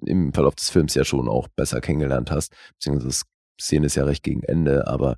im 0.05 0.33
Verlauf 0.33 0.55
des 0.55 0.69
Films 0.69 0.95
ja 0.95 1.03
schon 1.05 1.27
auch 1.27 1.47
besser 1.49 1.81
kennengelernt 1.81 2.31
hast. 2.31 2.55
Beziehungsweise 2.79 3.23
die 3.59 3.63
Szene 3.63 3.85
ist 3.85 3.95
ja 3.95 4.05
recht 4.05 4.23
gegen 4.23 4.41
Ende, 4.43 4.87
aber 4.87 5.17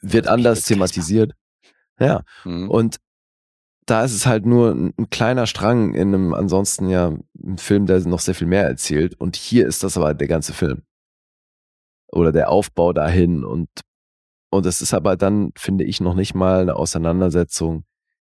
wird 0.00 0.26
anders 0.26 0.64
thematisiert. 0.64 1.32
Ja, 2.00 2.24
Mhm. 2.44 2.68
und 2.70 2.96
da 3.86 4.02
ist 4.04 4.12
es 4.12 4.26
halt 4.26 4.44
nur 4.44 4.72
ein, 4.72 4.92
ein 4.98 5.10
kleiner 5.10 5.46
Strang 5.46 5.94
in 5.94 6.08
einem 6.08 6.34
ansonsten 6.34 6.88
ja 6.88 7.16
ein 7.42 7.58
Film, 7.58 7.86
der 7.86 8.00
noch 8.06 8.18
sehr 8.18 8.34
viel 8.34 8.48
mehr 8.48 8.64
erzählt. 8.64 9.14
Und 9.18 9.36
hier 9.36 9.66
ist 9.66 9.82
das 9.84 9.96
aber 9.96 10.12
der 10.12 10.28
ganze 10.28 10.52
Film. 10.52 10.82
Oder 12.08 12.32
der 12.32 12.50
Aufbau 12.50 12.92
dahin. 12.92 13.44
Und, 13.44 13.68
und 14.50 14.66
es 14.66 14.80
ist 14.80 14.92
aber 14.92 15.16
dann, 15.16 15.52
finde 15.56 15.84
ich, 15.84 16.00
noch 16.00 16.14
nicht 16.14 16.34
mal 16.34 16.62
eine 16.62 16.74
Auseinandersetzung, 16.74 17.84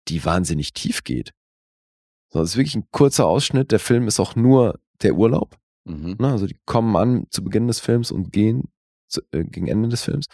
die 0.09 0.25
wahnsinnig 0.25 0.73
tief 0.73 1.05
geht. 1.05 1.33
So, 2.33 2.41
es 2.41 2.51
ist 2.51 2.57
wirklich 2.57 2.75
ein 2.75 2.89
kurzer 2.91 3.27
Ausschnitt. 3.27 3.71
Der 3.71 3.79
Film 3.79 4.09
ist 4.09 4.19
auch 4.19 4.35
nur 4.35 4.81
der 5.03 5.15
Urlaub. 5.15 5.57
Mhm. 5.85 6.17
Ne? 6.19 6.33
Also 6.33 6.47
die 6.47 6.59
kommen 6.67 6.97
an 6.97 7.27
zu 7.31 7.45
Beginn 7.45 7.69
des 7.69 7.79
Films 7.79 8.11
und 8.11 8.33
gehen 8.33 8.65
zu, 9.09 9.21
äh, 9.31 9.45
gegen 9.45 9.69
Ende 9.69 9.89
des 9.89 10.03
Films. 10.03 10.27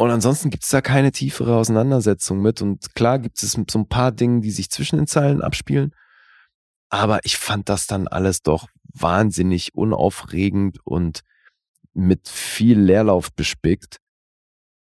Und 0.00 0.10
ansonsten 0.10 0.48
gibt 0.48 0.64
es 0.64 0.70
da 0.70 0.80
keine 0.80 1.12
tiefere 1.12 1.56
Auseinandersetzung 1.56 2.40
mit. 2.40 2.62
Und 2.62 2.94
klar 2.94 3.18
gibt 3.18 3.42
es 3.42 3.52
so 3.52 3.78
ein 3.78 3.86
paar 3.86 4.12
Dinge, 4.12 4.40
die 4.40 4.50
sich 4.50 4.70
zwischen 4.70 4.96
den 4.96 5.06
Zeilen 5.06 5.42
abspielen. 5.42 5.94
Aber 6.88 7.20
ich 7.24 7.36
fand 7.36 7.68
das 7.68 7.86
dann 7.86 8.08
alles 8.08 8.40
doch 8.40 8.68
wahnsinnig 8.94 9.74
unaufregend 9.74 10.78
und 10.84 11.20
mit 11.92 12.30
viel 12.30 12.80
Leerlauf 12.80 13.30
bespickt, 13.34 13.98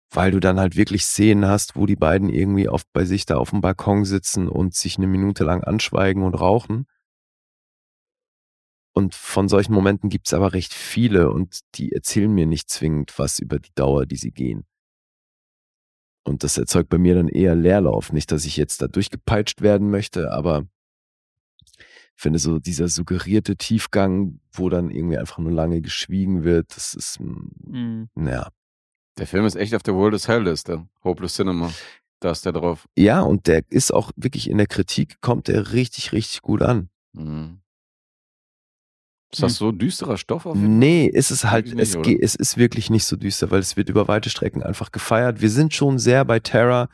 weil 0.09 0.31
du 0.31 0.39
dann 0.39 0.57
halt 0.57 0.77
wirklich 0.77 1.03
Szenen 1.03 1.47
hast, 1.47 1.75
wo 1.75 1.85
die 1.85 1.97
beiden 1.97 2.30
irgendwie 2.30 2.69
auf, 2.69 2.84
bei 2.93 3.03
sich 3.03 3.25
da 3.25 3.35
auf 3.35 3.49
dem 3.49 3.59
Balkon 3.59 4.05
sitzen 4.05 4.47
und 4.47 4.73
sich 4.73 4.97
eine 4.97 5.07
Minute 5.07 5.43
lang 5.43 5.65
anschweigen 5.65 6.23
und 6.23 6.35
rauchen. 6.35 6.88
Und 8.93 9.15
von 9.15 9.49
solchen 9.49 9.73
Momenten 9.73 10.09
gibt 10.09 10.27
es 10.27 10.34
aber 10.34 10.53
recht 10.53 10.73
viele 10.73 11.30
und 11.30 11.59
die 11.75 11.91
erzählen 11.91 12.34
mir 12.34 12.45
nicht 12.45 12.69
zwingend 12.69 13.19
was 13.19 13.39
über 13.39 13.59
die 13.59 13.73
Dauer, 13.75 14.05
die 14.05 14.15
sie 14.15 14.31
gehen. 14.31 14.65
Und 16.23 16.43
das 16.43 16.57
erzeugt 16.57 16.89
bei 16.89 16.97
mir 16.97 17.15
dann 17.15 17.27
eher 17.27 17.55
Leerlauf. 17.55 18.13
Nicht, 18.13 18.31
dass 18.31 18.45
ich 18.45 18.55
jetzt 18.57 18.81
da 18.81 18.87
durchgepeitscht 18.87 19.61
werden 19.61 19.89
möchte, 19.89 20.31
aber 20.31 20.65
ich 22.15 22.21
finde 22.21 22.39
so 22.39 22.59
dieser 22.59 22.87
suggerierte 22.87 23.57
Tiefgang, 23.57 24.39
wo 24.53 24.69
dann 24.69 24.89
irgendwie 24.89 25.17
einfach 25.17 25.39
nur 25.39 25.51
lange 25.51 25.81
geschwiegen 25.81 26.43
wird, 26.43 26.75
das 26.75 26.93
ist, 26.93 27.19
mm, 27.19 27.49
Mhm. 27.65 28.09
naja, 28.15 28.49
Der 29.17 29.27
Film 29.27 29.45
ist 29.45 29.55
echt 29.55 29.75
auf 29.75 29.83
der 29.83 29.93
World 29.95 30.15
is 30.15 30.27
Hell 30.27 30.43
Liste. 30.43 30.87
Hopeless 31.03 31.35
Cinema. 31.35 31.71
Da 32.19 32.31
ist 32.31 32.45
der 32.45 32.53
drauf. 32.53 32.87
Ja, 32.97 33.21
und 33.21 33.47
der 33.47 33.63
ist 33.69 33.93
auch 33.93 34.11
wirklich 34.15 34.49
in 34.49 34.57
der 34.57 34.67
Kritik, 34.67 35.19
kommt 35.21 35.49
der 35.49 35.73
richtig, 35.73 36.13
richtig 36.13 36.41
gut 36.41 36.61
an. 36.61 36.89
Mhm. 37.11 37.59
Ist 39.34 39.41
das 39.43 39.53
Hm. 39.53 39.57
so 39.57 39.72
düsterer 39.72 40.18
Stoff 40.18 40.45
auf? 40.45 40.55
Nee, 40.55 41.07
ist 41.07 41.31
es 41.31 41.43
halt, 41.45 41.65
nicht, 41.68 41.80
es, 41.80 42.01
ge- 42.01 42.19
es 42.22 42.35
ist 42.35 42.57
wirklich 42.57 42.89
nicht 42.89 43.05
so 43.05 43.15
düster, 43.18 43.51
weil 43.51 43.60
es 43.60 43.76
wird 43.76 43.89
über 43.89 44.07
weite 44.07 44.30
Strecken 44.30 44.64
einfach 44.64 44.91
gefeiert. 44.91 45.41
Wir 45.41 45.49
sind 45.49 45.73
schon 45.73 45.99
sehr 45.99 46.23
bei 46.23 46.39
Terra 46.39 46.88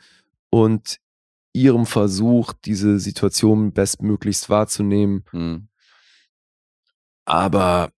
und 0.50 0.98
ihrem 1.52 1.84
Versuch, 1.86 2.52
diese 2.64 2.98
Situation 2.98 3.72
bestmöglichst 3.72 4.48
wahrzunehmen. 4.50 5.24
Mhm. 5.32 5.68
Aber 7.24 7.90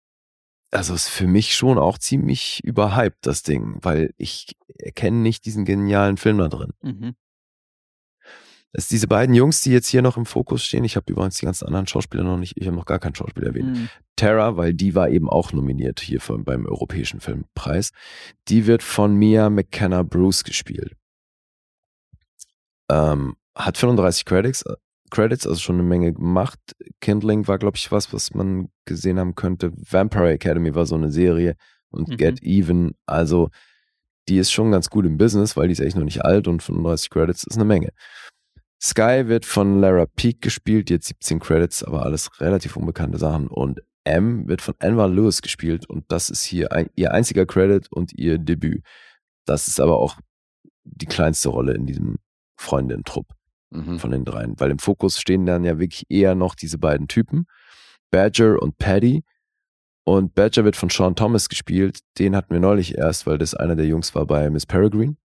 also 0.70 0.94
ist 0.94 1.08
für 1.08 1.26
mich 1.26 1.54
schon 1.54 1.78
auch 1.78 1.98
ziemlich 1.98 2.60
überhyped, 2.64 3.18
das 3.26 3.42
Ding, 3.42 3.76
weil 3.82 4.14
ich 4.16 4.56
erkenne 4.78 5.18
nicht 5.18 5.44
diesen 5.44 5.64
genialen 5.64 6.16
Film 6.16 6.38
da 6.38 6.48
drin. 6.48 6.72
Mhm. 6.82 7.14
Es 8.74 8.88
diese 8.88 9.06
beiden 9.06 9.34
Jungs, 9.34 9.62
die 9.62 9.70
jetzt 9.70 9.88
hier 9.88 10.00
noch 10.00 10.16
im 10.16 10.24
Fokus 10.24 10.64
stehen, 10.64 10.84
ich 10.84 10.96
habe 10.96 11.12
übrigens 11.12 11.36
die 11.36 11.44
ganzen 11.44 11.66
anderen 11.66 11.86
Schauspieler 11.86 12.24
noch 12.24 12.38
nicht, 12.38 12.56
ich 12.56 12.66
habe 12.66 12.76
noch 12.76 12.86
gar 12.86 12.98
keinen 12.98 13.14
Schauspieler 13.14 13.48
erwähnt. 13.48 13.76
Mhm. 13.76 13.88
Terra, 14.16 14.56
weil 14.56 14.72
die 14.72 14.94
war 14.94 15.10
eben 15.10 15.28
auch 15.28 15.52
nominiert 15.52 16.00
hier 16.00 16.20
von, 16.20 16.44
beim 16.44 16.64
Europäischen 16.64 17.20
Filmpreis. 17.20 17.90
Die 18.48 18.66
wird 18.66 18.82
von 18.82 19.14
Mia 19.14 19.50
McKenna 19.50 20.02
Bruce 20.02 20.44
gespielt. 20.44 20.94
Ähm, 22.90 23.36
hat 23.54 23.76
35 23.76 24.24
Credits, 24.24 24.62
äh, 24.62 24.74
Credits, 25.10 25.46
also 25.46 25.60
schon 25.60 25.76
eine 25.76 25.82
Menge 25.82 26.14
gemacht. 26.14 26.58
Kindling 27.00 27.46
war, 27.46 27.58
glaube 27.58 27.76
ich, 27.76 27.92
was, 27.92 28.12
was 28.14 28.32
man 28.32 28.70
gesehen 28.86 29.18
haben 29.18 29.34
könnte. 29.34 29.72
Vampire 29.76 30.30
Academy 30.30 30.74
war 30.74 30.86
so 30.86 30.94
eine 30.94 31.10
Serie 31.10 31.56
und 31.90 32.08
Mhm. 32.08 32.16
Get 32.16 32.42
Even. 32.42 32.92
Also 33.04 33.50
die 34.28 34.38
ist 34.38 34.52
schon 34.52 34.70
ganz 34.70 34.88
gut 34.88 35.04
im 35.04 35.18
Business, 35.18 35.56
weil 35.56 35.68
die 35.68 35.72
ist 35.72 35.80
echt 35.80 35.96
noch 35.96 36.04
nicht 36.04 36.24
alt 36.24 36.48
und 36.48 36.62
35 36.62 37.10
Credits 37.10 37.44
ist 37.44 37.56
eine 37.56 37.64
Menge. 37.64 37.90
Sky 38.82 39.28
wird 39.28 39.46
von 39.46 39.80
Lara 39.80 40.06
Peak 40.06 40.40
gespielt, 40.42 40.88
die 40.88 40.94
hat 40.94 41.04
17 41.04 41.38
Credits, 41.38 41.84
aber 41.84 42.04
alles 42.04 42.40
relativ 42.40 42.76
unbekannte 42.76 43.18
Sachen. 43.18 43.46
Und 43.46 43.80
M 44.04 44.48
wird 44.48 44.60
von 44.60 44.74
Anwar 44.80 45.08
Lewis 45.08 45.40
gespielt 45.40 45.88
und 45.88 46.04
das 46.10 46.30
ist 46.30 46.42
hier 46.42 46.72
ein, 46.72 46.90
ihr 46.96 47.12
einziger 47.12 47.46
Credit 47.46 47.86
und 47.92 48.12
ihr 48.12 48.38
Debüt. 48.38 48.82
Das 49.44 49.68
ist 49.68 49.78
aber 49.80 49.98
auch 50.00 50.16
die 50.84 51.06
kleinste 51.06 51.50
Rolle 51.50 51.74
in 51.74 51.86
diesem 51.86 52.18
Freundin-Trupp 52.56 53.26
Mhm. 53.72 53.98
von 53.98 54.10
den 54.10 54.26
dreien, 54.26 54.60
weil 54.60 54.70
im 54.70 54.78
Fokus 54.78 55.18
stehen 55.18 55.46
dann 55.46 55.64
ja 55.64 55.78
wirklich 55.78 56.04
eher 56.10 56.34
noch 56.34 56.54
diese 56.54 56.76
beiden 56.76 57.08
Typen, 57.08 57.46
Badger 58.10 58.60
und 58.60 58.76
Paddy. 58.76 59.24
Und 60.04 60.34
Badger 60.34 60.64
wird 60.64 60.76
von 60.76 60.90
Sean 60.90 61.16
Thomas 61.16 61.48
gespielt. 61.48 62.00
Den 62.18 62.36
hatten 62.36 62.52
wir 62.52 62.60
neulich 62.60 62.98
erst, 62.98 63.26
weil 63.26 63.38
das 63.38 63.54
einer 63.54 63.76
der 63.76 63.86
Jungs 63.86 64.14
war 64.14 64.26
bei 64.26 64.50
Miss 64.50 64.66
Peregrine. 64.66 65.16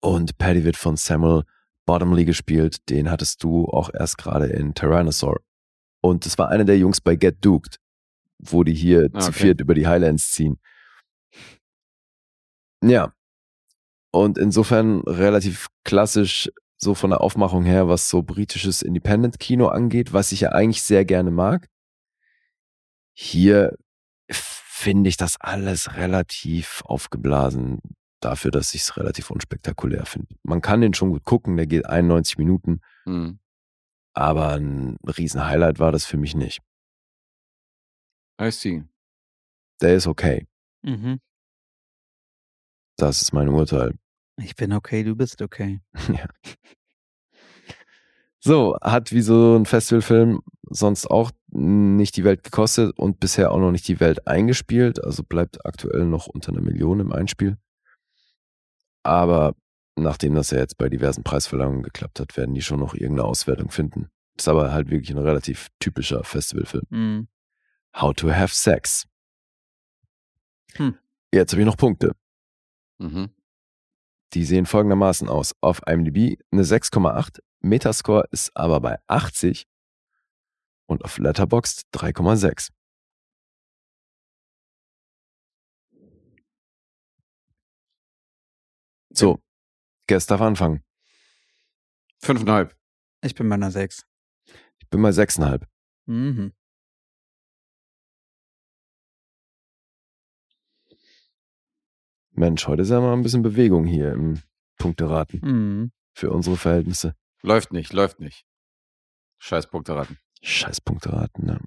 Und 0.00 0.38
Paddy 0.38 0.64
wird 0.64 0.76
von 0.76 0.96
Samuel 0.96 1.42
Bottomley 1.86 2.24
gespielt. 2.24 2.88
Den 2.88 3.10
hattest 3.10 3.42
du 3.42 3.66
auch 3.66 3.90
erst 3.92 4.18
gerade 4.18 4.46
in 4.46 4.74
Tyrannosaur. 4.74 5.40
Und 6.00 6.26
das 6.26 6.38
war 6.38 6.48
einer 6.48 6.64
der 6.64 6.78
Jungs 6.78 7.00
bei 7.00 7.16
Get 7.16 7.44
Duked, 7.44 7.78
wo 8.38 8.62
die 8.64 8.74
hier 8.74 9.08
Ah, 9.12 9.20
zu 9.20 9.28
okay. 9.30 9.38
viert 9.44 9.60
über 9.60 9.74
die 9.74 9.86
Highlands 9.86 10.30
ziehen. 10.32 10.58
Ja. 12.82 13.12
Und 14.12 14.38
insofern 14.38 15.00
relativ 15.00 15.68
klassisch 15.84 16.50
so 16.76 16.94
von 16.94 17.10
der 17.10 17.20
Aufmachung 17.20 17.64
her, 17.64 17.88
was 17.88 18.08
so 18.10 18.22
britisches 18.22 18.82
Independent-Kino 18.82 19.68
angeht, 19.68 20.12
was 20.12 20.32
ich 20.32 20.42
ja 20.42 20.50
eigentlich 20.50 20.82
sehr 20.82 21.04
gerne 21.04 21.30
mag. 21.30 21.68
Hier 23.16 23.76
finde 24.30 25.08
ich 25.08 25.16
das 25.16 25.40
alles 25.40 25.96
relativ 25.96 26.82
aufgeblasen 26.84 27.80
dafür, 28.24 28.50
dass 28.50 28.74
ich 28.74 28.82
es 28.82 28.96
relativ 28.96 29.30
unspektakulär 29.30 30.06
finde. 30.06 30.34
Man 30.42 30.60
kann 30.60 30.80
den 30.80 30.94
schon 30.94 31.10
gut 31.10 31.24
gucken, 31.24 31.56
der 31.56 31.66
geht 31.66 31.86
91 31.86 32.38
Minuten, 32.38 32.80
Mhm. 33.04 33.38
aber 34.14 34.54
ein 34.54 34.96
riesen 35.16 35.44
Highlight 35.46 35.78
war 35.78 35.92
das 35.92 36.04
für 36.06 36.16
mich 36.16 36.34
nicht. 36.34 36.60
I 38.40 38.50
see. 38.50 38.84
Der 39.80 39.94
ist 39.94 40.06
okay. 40.06 40.46
Mhm. 40.82 41.20
Das 42.96 43.22
ist 43.22 43.32
mein 43.32 43.48
Urteil. 43.48 43.94
Ich 44.36 44.56
bin 44.56 44.72
okay, 44.72 45.02
du 45.04 45.14
bist 45.16 45.42
okay. 45.42 45.80
Ja. 46.08 46.26
So, 48.40 48.76
hat 48.82 49.10
wie 49.12 49.22
so 49.22 49.56
ein 49.56 49.64
Festivalfilm 49.64 50.42
sonst 50.68 51.06
auch 51.10 51.30
nicht 51.48 52.14
die 52.16 52.24
Welt 52.24 52.42
gekostet 52.42 52.98
und 52.98 53.18
bisher 53.18 53.50
auch 53.52 53.58
noch 53.58 53.70
nicht 53.70 53.88
die 53.88 54.00
Welt 54.00 54.26
eingespielt, 54.26 55.02
also 55.02 55.22
bleibt 55.22 55.64
aktuell 55.64 56.04
noch 56.04 56.26
unter 56.26 56.52
einer 56.52 56.60
Million 56.60 57.00
im 57.00 57.10
Einspiel. 57.10 57.56
Aber 59.04 59.54
nachdem 59.96 60.34
das 60.34 60.50
ja 60.50 60.58
jetzt 60.58 60.76
bei 60.76 60.88
diversen 60.88 61.22
Preisverleihungen 61.22 61.82
geklappt 61.82 62.18
hat, 62.18 62.36
werden 62.36 62.54
die 62.54 62.62
schon 62.62 62.80
noch 62.80 62.94
irgendeine 62.94 63.28
Auswertung 63.28 63.70
finden. 63.70 64.08
Ist 64.36 64.48
aber 64.48 64.72
halt 64.72 64.90
wirklich 64.90 65.10
ein 65.10 65.18
relativ 65.18 65.68
typischer 65.78 66.24
Festivalfilm. 66.24 66.84
Mhm. 66.90 67.28
How 67.94 68.12
to 68.12 68.32
Have 68.32 68.52
Sex. 68.52 69.06
Hm. 70.74 70.98
Jetzt 71.32 71.52
habe 71.52 71.62
ich 71.62 71.66
noch 71.66 71.76
Punkte. 71.76 72.12
Mhm. 72.98 73.30
Die 74.32 74.44
sehen 74.44 74.66
folgendermaßen 74.66 75.28
aus. 75.28 75.54
Auf 75.60 75.80
IMDb 75.86 76.40
eine 76.50 76.62
6,8, 76.62 77.38
Metascore 77.60 78.26
ist 78.32 78.56
aber 78.56 78.80
bei 78.80 78.98
80 79.06 79.66
und 80.86 81.04
auf 81.04 81.18
Letterboxd 81.18 81.86
3,6. 81.94 82.70
So, 89.16 89.38
Guest 90.08 90.30
darf 90.30 90.40
anfangen. 90.40 90.82
Fünfeinhalb. 92.18 92.76
Ich 93.22 93.34
bin 93.34 93.48
bei 93.48 93.54
einer 93.54 93.70
6. 93.70 94.04
Ich 94.78 94.88
bin 94.90 95.02
bei 95.02 95.10
6,5. 95.10 95.66
Mhm. 96.06 96.52
Mensch, 102.32 102.66
heute 102.66 102.82
ist 102.82 102.90
ja 102.90 103.00
mal 103.00 103.12
ein 103.12 103.22
bisschen 103.22 103.42
Bewegung 103.42 103.84
hier 103.84 104.12
im 104.12 104.42
Punkteraten 104.78 105.40
Mhm. 105.42 105.92
für 106.14 106.30
unsere 106.30 106.56
Verhältnisse. 106.56 107.14
Läuft 107.42 107.72
nicht, 107.72 107.92
läuft 107.92 108.20
nicht. 108.20 108.44
Scheiß 109.38 109.68
Punkte 109.68 109.94
raten. 109.94 110.18
Scheiß 110.42 110.80
Punkteraten, 110.80 111.46
ne? 111.46 111.60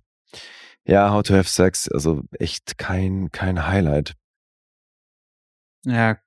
Ja, 0.84 1.12
How 1.12 1.24
to 1.24 1.34
Have 1.36 1.48
Sex, 1.50 1.88
also 1.90 2.24
echt 2.40 2.78
kein, 2.78 3.32
kein 3.32 3.66
Highlight. 3.68 4.16
Ja, 5.86 6.20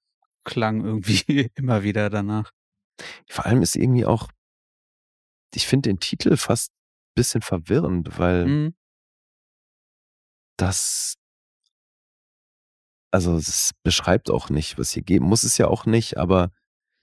klang 0.45 0.85
irgendwie 0.85 1.51
immer 1.55 1.83
wieder 1.83 2.11
danach. 2.11 2.51
Vor 3.29 3.47
allem 3.47 3.63
ist 3.63 3.77
irgendwie 3.77 4.05
auch, 4.05 4.29
ich 5.55 5.67
finde 5.67 5.91
den 5.91 6.01
Titel 6.01 6.37
fast 6.37 6.71
ein 6.73 7.15
bisschen 7.15 7.43
verwirrend, 7.43 8.19
weil 8.19 8.47
Mhm. 8.47 8.75
das, 10.57 11.17
also 13.13 13.37
es 13.37 13.73
beschreibt 13.83 14.31
auch 14.31 14.51
nicht, 14.51 14.79
was 14.79 14.91
hier 14.91 15.03
geht. 15.03 15.23
Muss 15.23 15.43
es 15.43 15.59
ja 15.59 15.69
auch 15.69 15.87
nicht, 15.87 16.17
aber 16.19 16.51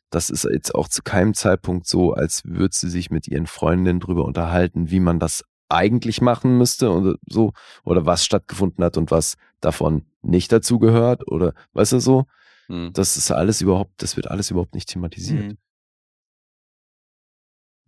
das 0.10 0.30
ist 0.30 0.46
jetzt 0.46 0.74
auch 0.74 0.88
zu 0.88 1.02
keinem 1.04 1.34
Zeitpunkt 1.34 1.86
so, 1.88 2.14
als 2.14 2.46
würde 2.46 2.76
sie 2.76 2.90
sich 2.90 3.10
mit 3.10 3.28
ihren 3.28 3.48
Freundinnen 3.48 4.00
drüber 4.00 4.24
unterhalten, 4.24 4.90
wie 4.90 5.02
man 5.02 5.20
das 5.20 5.44
eigentlich 5.70 6.22
machen 6.22 6.58
müsste 6.58 6.92
oder 6.92 7.16
so, 7.28 7.52
oder 7.84 8.06
was 8.06 8.24
stattgefunden 8.24 8.84
hat 8.86 8.96
und 8.96 9.12
was 9.12 9.36
davon 9.60 10.06
nicht 10.22 10.52
dazu 10.54 10.80
gehört 10.80 11.28
oder 11.28 11.54
weißt 11.74 11.92
du 11.94 12.00
so, 12.00 12.26
Mhm. 12.68 12.92
das 12.94 13.18
ist 13.18 13.32
alles 13.32 13.62
überhaupt, 13.62 14.02
das 14.02 14.18
wird 14.18 14.30
alles 14.30 14.52
überhaupt 14.52 14.74
nicht 14.74 14.90
thematisiert. 14.90 15.54
Mhm. 15.54 15.58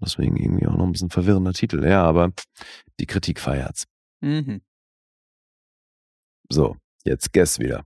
Deswegen 0.02 0.38
irgendwie 0.38 0.66
auch 0.68 0.76
noch 0.76 0.86
ein 0.86 0.92
bisschen 0.94 1.10
verwirrender 1.10 1.54
Titel. 1.54 1.84
Ja, 1.84 2.04
aber 2.04 2.32
die 3.00 3.06
Kritik 3.06 3.40
feiert's. 3.40 3.86
Mhm. 4.22 4.62
So, 6.50 6.78
jetzt 7.04 7.34
Guess 7.34 7.60
wieder. 7.60 7.86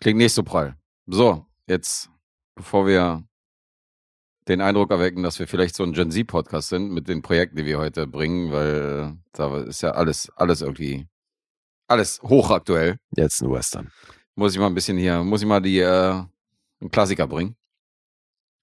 Klingt 0.00 0.18
nicht 0.18 0.32
so 0.32 0.42
prall. 0.42 0.76
So, 1.06 1.46
jetzt, 1.66 2.08
bevor 2.54 2.86
wir 2.86 3.24
den 4.48 4.60
Eindruck 4.60 4.90
erwecken, 4.90 5.22
dass 5.22 5.38
wir 5.38 5.46
vielleicht 5.46 5.74
so 5.74 5.84
ein 5.84 5.92
Gen 5.92 6.10
Z-Podcast 6.10 6.68
sind 6.68 6.90
mit 6.90 7.08
den 7.08 7.22
Projekten, 7.22 7.56
die 7.56 7.66
wir 7.66 7.78
heute 7.78 8.06
bringen, 8.06 8.52
weil 8.52 9.14
äh, 9.14 9.16
da 9.32 9.62
ist 9.62 9.82
ja 9.82 9.92
alles, 9.92 10.30
alles 10.36 10.62
irgendwie, 10.62 11.06
alles 11.88 12.20
hochaktuell. 12.22 12.98
Jetzt 13.16 13.42
ein 13.42 13.50
Western. 13.50 13.90
Muss 14.34 14.52
ich 14.52 14.58
mal 14.58 14.66
ein 14.66 14.74
bisschen 14.74 14.96
hier, 14.96 15.22
muss 15.22 15.42
ich 15.42 15.48
mal 15.48 15.60
die, 15.60 15.80
äh, 15.80 16.24
einen 16.80 16.90
Klassiker 16.90 17.26
bringen. 17.26 17.56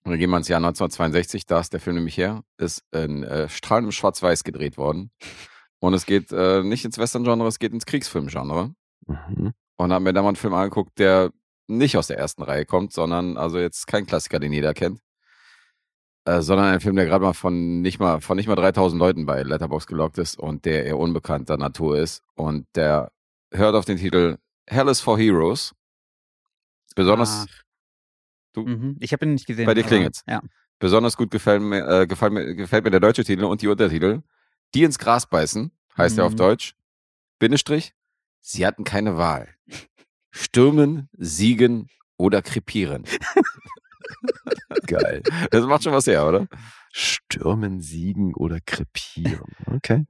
Dann 0.04 0.18
gehen 0.18 0.30
wir 0.30 0.38
ins 0.38 0.48
Jahr 0.48 0.58
1962, 0.58 1.46
da 1.46 1.60
ist 1.60 1.74
der 1.74 1.80
Film 1.80 1.98
nämlich 1.98 2.18
her, 2.18 2.44
ist 2.58 2.84
in 2.92 3.24
äh, 3.24 3.50
strahlendem 3.50 3.92
Schwarz-Weiß 3.92 4.44
gedreht 4.44 4.78
worden. 4.78 5.12
Und 5.80 5.94
es 5.94 6.06
geht 6.06 6.32
äh, 6.32 6.64
nicht 6.64 6.86
ins 6.86 6.98
Western-Genre, 6.98 7.48
es 7.48 7.60
geht 7.60 7.74
ins 7.74 7.86
Kriegsfilm-Genre. 7.86 8.74
Mhm. 9.08 9.54
Und 9.78 9.94
habe 9.94 10.04
mir 10.04 10.14
da 10.14 10.22
mal 10.22 10.30
einen 10.30 10.36
Film 10.36 10.54
angeguckt, 10.54 10.98
der 11.00 11.32
nicht 11.68 11.98
aus 11.98 12.08
der 12.08 12.18
ersten 12.18 12.44
Reihe 12.44 12.66
kommt, 12.66 12.92
sondern 12.92 13.38
also 13.38 13.60
jetzt 13.60 13.88
kein 13.88 14.06
Klassiker, 14.06 14.40
den 14.40 14.52
jeder 14.52 14.74
kennt, 14.74 15.00
äh, 16.26 16.42
sondern 16.42 16.68
ein 16.68 16.80
Film, 16.80 16.96
der 16.96 17.06
gerade 17.06 17.24
mal 17.24 17.34
von 17.34 17.82
nicht 17.82 18.00
mal 18.00 18.20
von 18.22 18.36
nicht 18.36 18.48
mal 18.48 18.56
3000 18.56 19.00
Leuten 19.00 19.26
bei 19.26 19.44
Letterbox 19.44 19.88
gelockt 19.88 20.18
ist 20.18 20.38
und 20.38 20.66
der 20.66 20.86
eher 20.86 20.98
unbekannter 20.98 21.58
Natur 21.58 21.98
ist 21.98 22.24
und 22.36 22.66
der 22.76 23.12
hört 23.52 23.76
auf 23.76 23.86
den 23.86 23.98
Titel 23.98 24.38
Hell 24.70 24.88
is 24.88 25.02
for 25.02 25.18
Heroes. 25.18 25.74
Besonders 26.96 27.48
Du, 28.54 28.64
Mhm. 28.66 28.98
Ich 29.00 29.14
habe 29.14 29.26
ihn 29.26 29.34
nicht 29.34 29.46
gesehen. 29.46 29.66
Bei 29.68 29.74
dir 29.76 29.84
klingelt's. 29.84 30.24
Ja. 30.28 30.42
Besonders 30.80 31.16
gut 31.18 31.30
gefällt 31.30 31.62
mir, 31.62 31.86
äh, 31.88 32.08
gefällt, 32.08 32.34
mir, 32.34 32.56
gefällt 32.56 32.84
mir 32.84 32.90
der 32.92 33.00
deutsche 33.00 33.24
Titel 33.24 33.44
und 33.44 33.62
die 33.62 33.68
Untertitel. 33.68 34.22
Die 34.74 34.84
ins 34.84 34.98
Gras 34.98 35.28
beißen, 35.28 35.72
heißt 35.98 36.18
ja 36.18 36.24
auf 36.24 36.32
Mhm. 36.34 36.38
Deutsch. 36.38 36.74
Bindestrich. 37.38 37.94
Sie 38.42 38.66
hatten 38.66 38.84
keine 38.84 39.18
Wahl. 39.18 39.50
Stürmen, 40.32 41.10
siegen 41.14 41.90
oder 42.18 42.42
krepieren. 42.42 43.04
Geil. 44.88 45.22
Das 45.52 45.66
macht 45.66 45.84
schon 45.84 45.94
was 45.94 46.08
her, 46.08 46.28
oder? 46.28 46.48
Stürmen, 46.92 47.82
siegen 47.82 48.34
oder 48.34 48.60
krepieren. 48.60 49.54
Okay. 49.68 50.06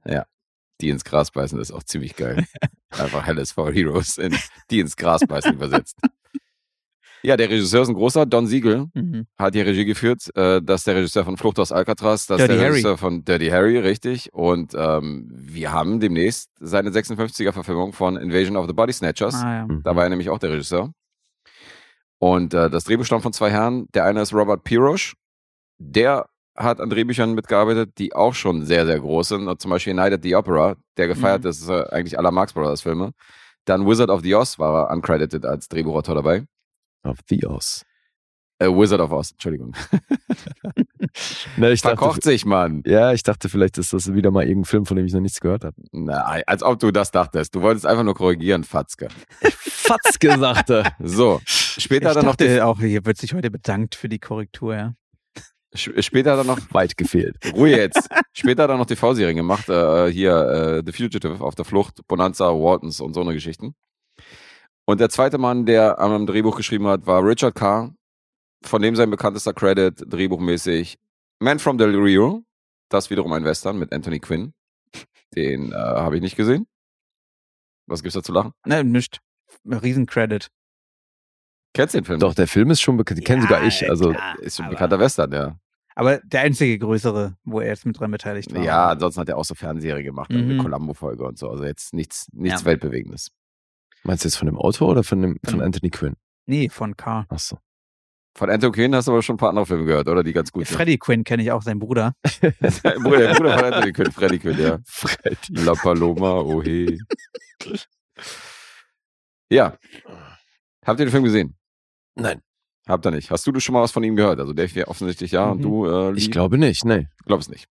Die 0.80 0.88
ins 0.90 1.04
Gras 1.04 1.30
beißen 1.30 1.58
ist 1.60 1.72
auch 1.72 1.82
ziemlich 1.82 2.16
geil. 2.16 2.44
Einfach 2.90 3.26
Hell 3.26 3.38
is 3.38 3.52
for 3.52 3.72
Heroes 3.72 4.18
in 4.18 4.34
die 4.70 4.80
ins 4.80 4.96
Gras 4.96 5.20
beißen 5.26 5.52
übersetzt. 5.54 5.98
Ja, 7.22 7.36
der 7.36 7.50
Regisseur 7.50 7.82
ist 7.82 7.88
ein 7.88 7.94
großer, 7.94 8.24
Don 8.24 8.46
Siegel, 8.46 8.86
Mhm. 8.94 9.26
hat 9.38 9.54
die 9.54 9.60
Regie 9.60 9.84
geführt. 9.84 10.34
Äh, 10.36 10.62
das 10.62 10.80
ist 10.80 10.86
der 10.86 10.96
Regisseur 10.96 11.24
von 11.26 11.36
Flucht 11.36 11.58
aus 11.58 11.70
Alcatraz, 11.70 12.26
das 12.26 12.40
ist 12.40 12.48
der 12.48 12.56
Harry. 12.58 12.68
Regisseur 12.70 12.96
von 12.96 13.24
Dirty 13.26 13.48
Harry, 13.48 13.76
richtig. 13.78 14.32
Und 14.32 14.72
ähm, 14.74 15.28
wir 15.30 15.70
haben 15.70 16.00
demnächst 16.00 16.50
seine 16.60 16.88
56er-Verfilmung 16.90 17.92
von 17.92 18.16
Invasion 18.16 18.56
of 18.56 18.66
the 18.68 18.72
Body 18.72 18.94
Snatchers. 18.94 19.34
Ah, 19.34 19.66
ja. 19.68 19.68
Da 19.84 19.94
war 19.94 20.04
er 20.04 20.08
nämlich 20.08 20.30
auch 20.30 20.38
der 20.38 20.50
Regisseur. 20.52 20.94
Und 22.18 22.54
äh, 22.54 22.70
das 22.70 22.84
Drehbuch 22.84 23.04
stammt 23.04 23.22
von 23.22 23.34
zwei 23.34 23.50
Herren. 23.50 23.86
Der 23.92 24.04
eine 24.06 24.22
ist 24.22 24.32
Robert 24.32 24.64
Pirosh. 24.64 25.14
Der 25.78 26.26
hat 26.62 26.80
an 26.80 26.90
Drehbüchern 26.90 27.34
mitgearbeitet, 27.34 27.98
die 27.98 28.14
auch 28.14 28.34
schon 28.34 28.64
sehr, 28.64 28.86
sehr 28.86 29.00
groß 29.00 29.28
sind. 29.28 29.48
Und 29.48 29.60
zum 29.60 29.70
Beispiel 29.70 29.94
Night 29.94 30.12
at 30.12 30.22
the 30.22 30.34
Opera, 30.36 30.76
der 30.96 31.08
gefeiert 31.08 31.44
Mhm. 31.44 31.50
ist, 31.50 31.68
äh, 31.68 31.84
eigentlich 31.90 32.18
aller 32.18 32.30
Marx 32.30 32.52
Brothers 32.52 32.82
Filme. 32.82 33.12
Dann 33.64 33.86
Wizard 33.86 34.10
of 34.10 34.22
the 34.22 34.34
Oz 34.34 34.58
war 34.58 34.88
er 34.88 34.94
uncredited 34.94 35.44
als 35.44 35.68
Drehbuchautor 35.68 36.14
dabei. 36.14 36.44
Auf 37.02 37.18
The 37.28 37.46
Oz. 37.46 37.84
Äh, 38.58 38.68
Wizard 38.68 39.00
of 39.00 39.10
Oz, 39.12 39.30
Entschuldigung. 39.32 39.74
Na, 41.56 41.70
ich 41.70 41.80
Verkocht 41.80 42.18
dachte, 42.18 42.28
sich, 42.28 42.44
Mann. 42.44 42.82
ja, 42.86 43.12
ich 43.12 43.22
dachte, 43.22 43.48
vielleicht 43.48 43.78
ist 43.78 43.92
das 43.92 44.12
wieder 44.12 44.30
mal 44.30 44.42
irgendein 44.44 44.64
Film, 44.66 44.86
von 44.86 44.96
dem 44.96 45.06
ich 45.06 45.12
noch 45.12 45.20
nichts 45.20 45.40
gehört 45.40 45.64
habe. 45.64 45.74
Na, 45.92 46.20
als 46.46 46.62
ob 46.62 46.78
du 46.78 46.90
das 46.90 47.10
dachtest. 47.10 47.54
Du 47.54 47.62
wolltest 47.62 47.86
einfach 47.86 48.04
nur 48.04 48.14
korrigieren, 48.14 48.64
Fatzke. 48.64 49.08
Fatzke 49.40 50.38
sagte. 50.38 50.84
So, 50.98 51.40
später 51.46 52.10
Ich 52.10 52.16
hat 52.16 52.22
er 52.22 52.22
noch 52.26 52.36
die, 52.36 52.46
dachte 52.48 52.66
auch, 52.66 52.78
hier 52.80 53.04
wird 53.04 53.16
sich 53.18 53.32
heute 53.34 53.50
bedankt 53.50 53.94
für 53.94 54.08
die 54.08 54.18
Korrektur, 54.18 54.74
ja. 54.76 54.94
Später 55.74 56.32
hat 56.32 56.38
er 56.38 56.44
noch 56.44 56.58
Weit 56.72 56.96
gefehlt. 56.96 57.36
Ruhe 57.54 57.70
jetzt. 57.70 58.08
Später 58.32 58.64
hat 58.64 58.70
er 58.70 58.76
noch 58.76 58.86
TV-Serien 58.86 59.36
gemacht. 59.36 59.68
Äh, 59.68 60.10
hier 60.10 60.36
äh, 60.36 60.82
The 60.84 60.92
Fugitive 60.92 61.40
auf 61.40 61.54
der 61.54 61.64
Flucht, 61.64 62.06
Bonanza, 62.08 62.46
Waltons 62.46 63.00
und 63.00 63.14
so 63.14 63.20
eine 63.20 63.32
Geschichten. 63.32 63.74
Und 64.84 65.00
der 65.00 65.08
zweite 65.08 65.38
Mann, 65.38 65.66
der 65.66 65.98
am 65.98 66.26
Drehbuch 66.26 66.56
geschrieben 66.56 66.86
hat, 66.86 67.06
war 67.06 67.24
Richard 67.24 67.54
Carr. 67.54 67.94
Von 68.62 68.82
dem 68.82 68.96
sein 68.96 69.10
bekanntester 69.10 69.54
Credit, 69.54 69.94
drehbuchmäßig, 70.06 70.98
Man 71.38 71.58
from 71.58 71.78
Del 71.78 71.96
Rio. 71.96 72.42
Das 72.90 73.08
wiederum 73.08 73.32
ein 73.32 73.44
Western 73.44 73.78
mit 73.78 73.92
Anthony 73.92 74.18
Quinn. 74.18 74.52
Den 75.34 75.72
äh, 75.72 75.76
habe 75.76 76.16
ich 76.16 76.22
nicht 76.22 76.36
gesehen. 76.36 76.66
Was 77.86 78.02
gibt's 78.02 78.14
da 78.14 78.22
zu 78.22 78.32
lachen? 78.32 78.52
Ne, 78.66 78.84
nicht. 78.84 79.20
Riesencredit. 79.64 80.48
Kennst 81.72 81.94
du 81.94 81.98
den 82.00 82.04
Film? 82.04 82.18
Doch, 82.20 82.34
der 82.34 82.48
Film 82.48 82.70
ist 82.70 82.80
schon 82.80 82.96
bekannt. 82.96 83.18
Den 83.20 83.24
kenne 83.24 83.42
sogar 83.42 83.62
ich. 83.64 83.88
Also, 83.88 84.10
klar, 84.12 84.38
Ist 84.40 84.56
schon 84.56 84.68
bekannter 84.68 84.98
Western, 84.98 85.32
ja. 85.32 85.56
Aber 85.94 86.18
der 86.24 86.40
einzige 86.42 86.78
größere, 86.78 87.36
wo 87.44 87.60
er 87.60 87.68
jetzt 87.68 87.84
mit 87.86 87.98
dran 87.98 88.10
beteiligt 88.10 88.54
war. 88.54 88.62
Ja, 88.62 88.88
ansonsten 88.90 89.20
hat 89.20 89.28
er 89.28 89.36
auch 89.36 89.44
so 89.44 89.54
Fernsehserie 89.54 90.02
gemacht, 90.02 90.30
eine 90.30 90.54
Mhm. 90.54 90.58
Columbo-Folge 90.58 91.24
und 91.24 91.38
so. 91.38 91.48
Also 91.50 91.64
jetzt 91.64 91.92
nichts, 91.94 92.26
nichts 92.32 92.62
Ja. 92.62 92.66
Weltbewegendes. 92.66 93.30
meinst 94.02 94.24
du 94.24 94.28
jetzt 94.28 94.36
von 94.36 94.46
dem 94.46 94.56
Autor 94.58 94.88
oder 94.88 95.02
von, 95.04 95.20
dem, 95.20 95.36
von 95.44 95.54
Von- 95.56 95.62
Anthony 95.62 95.90
Quinn? 95.90 96.16
Nee, 96.46 96.68
von 96.70 96.96
Carr. 96.96 97.26
Achso. 97.28 97.58
Von 98.36 98.48
Anthony 98.48 98.72
Quinn 98.72 98.94
hast 98.94 99.08
du 99.08 99.12
aber 99.12 99.22
schon 99.22 99.34
ein 99.34 99.38
paar 99.38 99.50
andere 99.50 99.66
Filme 99.66 99.84
gehört, 99.84 100.08
oder? 100.08 100.22
Die 100.22 100.32
ganz 100.32 100.50
gut 100.52 100.66
sind. 100.66 100.76
Freddy 100.76 100.96
Quinn 100.98 101.22
kenne 101.24 101.42
ich 101.42 101.50
auch, 101.52 101.62
sein 101.62 101.78
Bruder. 101.80 102.14
der 102.42 102.50
Bruder, 102.52 103.18
der 103.18 103.34
Bruder 103.34 103.58
von 103.58 103.64
Anthony 103.74 103.92
Quinn, 103.92 104.12
Freddy 104.12 104.38
Quinn, 104.38 104.58
ja. 104.58 104.78
Freddy. 104.86 105.36
La 105.64 105.74
Paloma, 105.74 106.40
oh 106.40 106.62
hey. 106.62 106.98
Ja. 109.50 109.76
Habt 110.86 111.00
ihr 111.00 111.06
den 111.06 111.10
Film 111.10 111.24
gesehen? 111.24 111.56
Nein. 112.20 112.40
Habt 112.88 113.06
ihr 113.06 113.10
nicht. 113.10 113.30
Hast 113.30 113.46
du 113.46 113.60
schon 113.60 113.72
mal 113.74 113.82
was 113.82 113.92
von 113.92 114.02
ihm 114.02 114.16
gehört? 114.16 114.40
Also 114.40 114.52
Dave 114.52 114.88
offensichtlich 114.88 115.32
ja 115.32 115.50
und 115.50 115.58
Mhm. 115.58 115.62
du, 115.62 115.86
äh, 115.86 116.12
Ich 116.16 116.30
glaube 116.30 116.58
nicht, 116.58 116.84
nee. 116.84 117.06
glaub 117.24 117.40
es 117.40 117.48
nicht. 117.48 117.66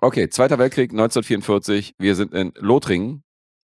Okay, 0.00 0.28
Zweiter 0.28 0.58
Weltkrieg 0.58 0.90
1944. 0.92 1.94
Wir 1.98 2.14
sind 2.16 2.32
in 2.34 2.52
Lothringen. 2.56 3.22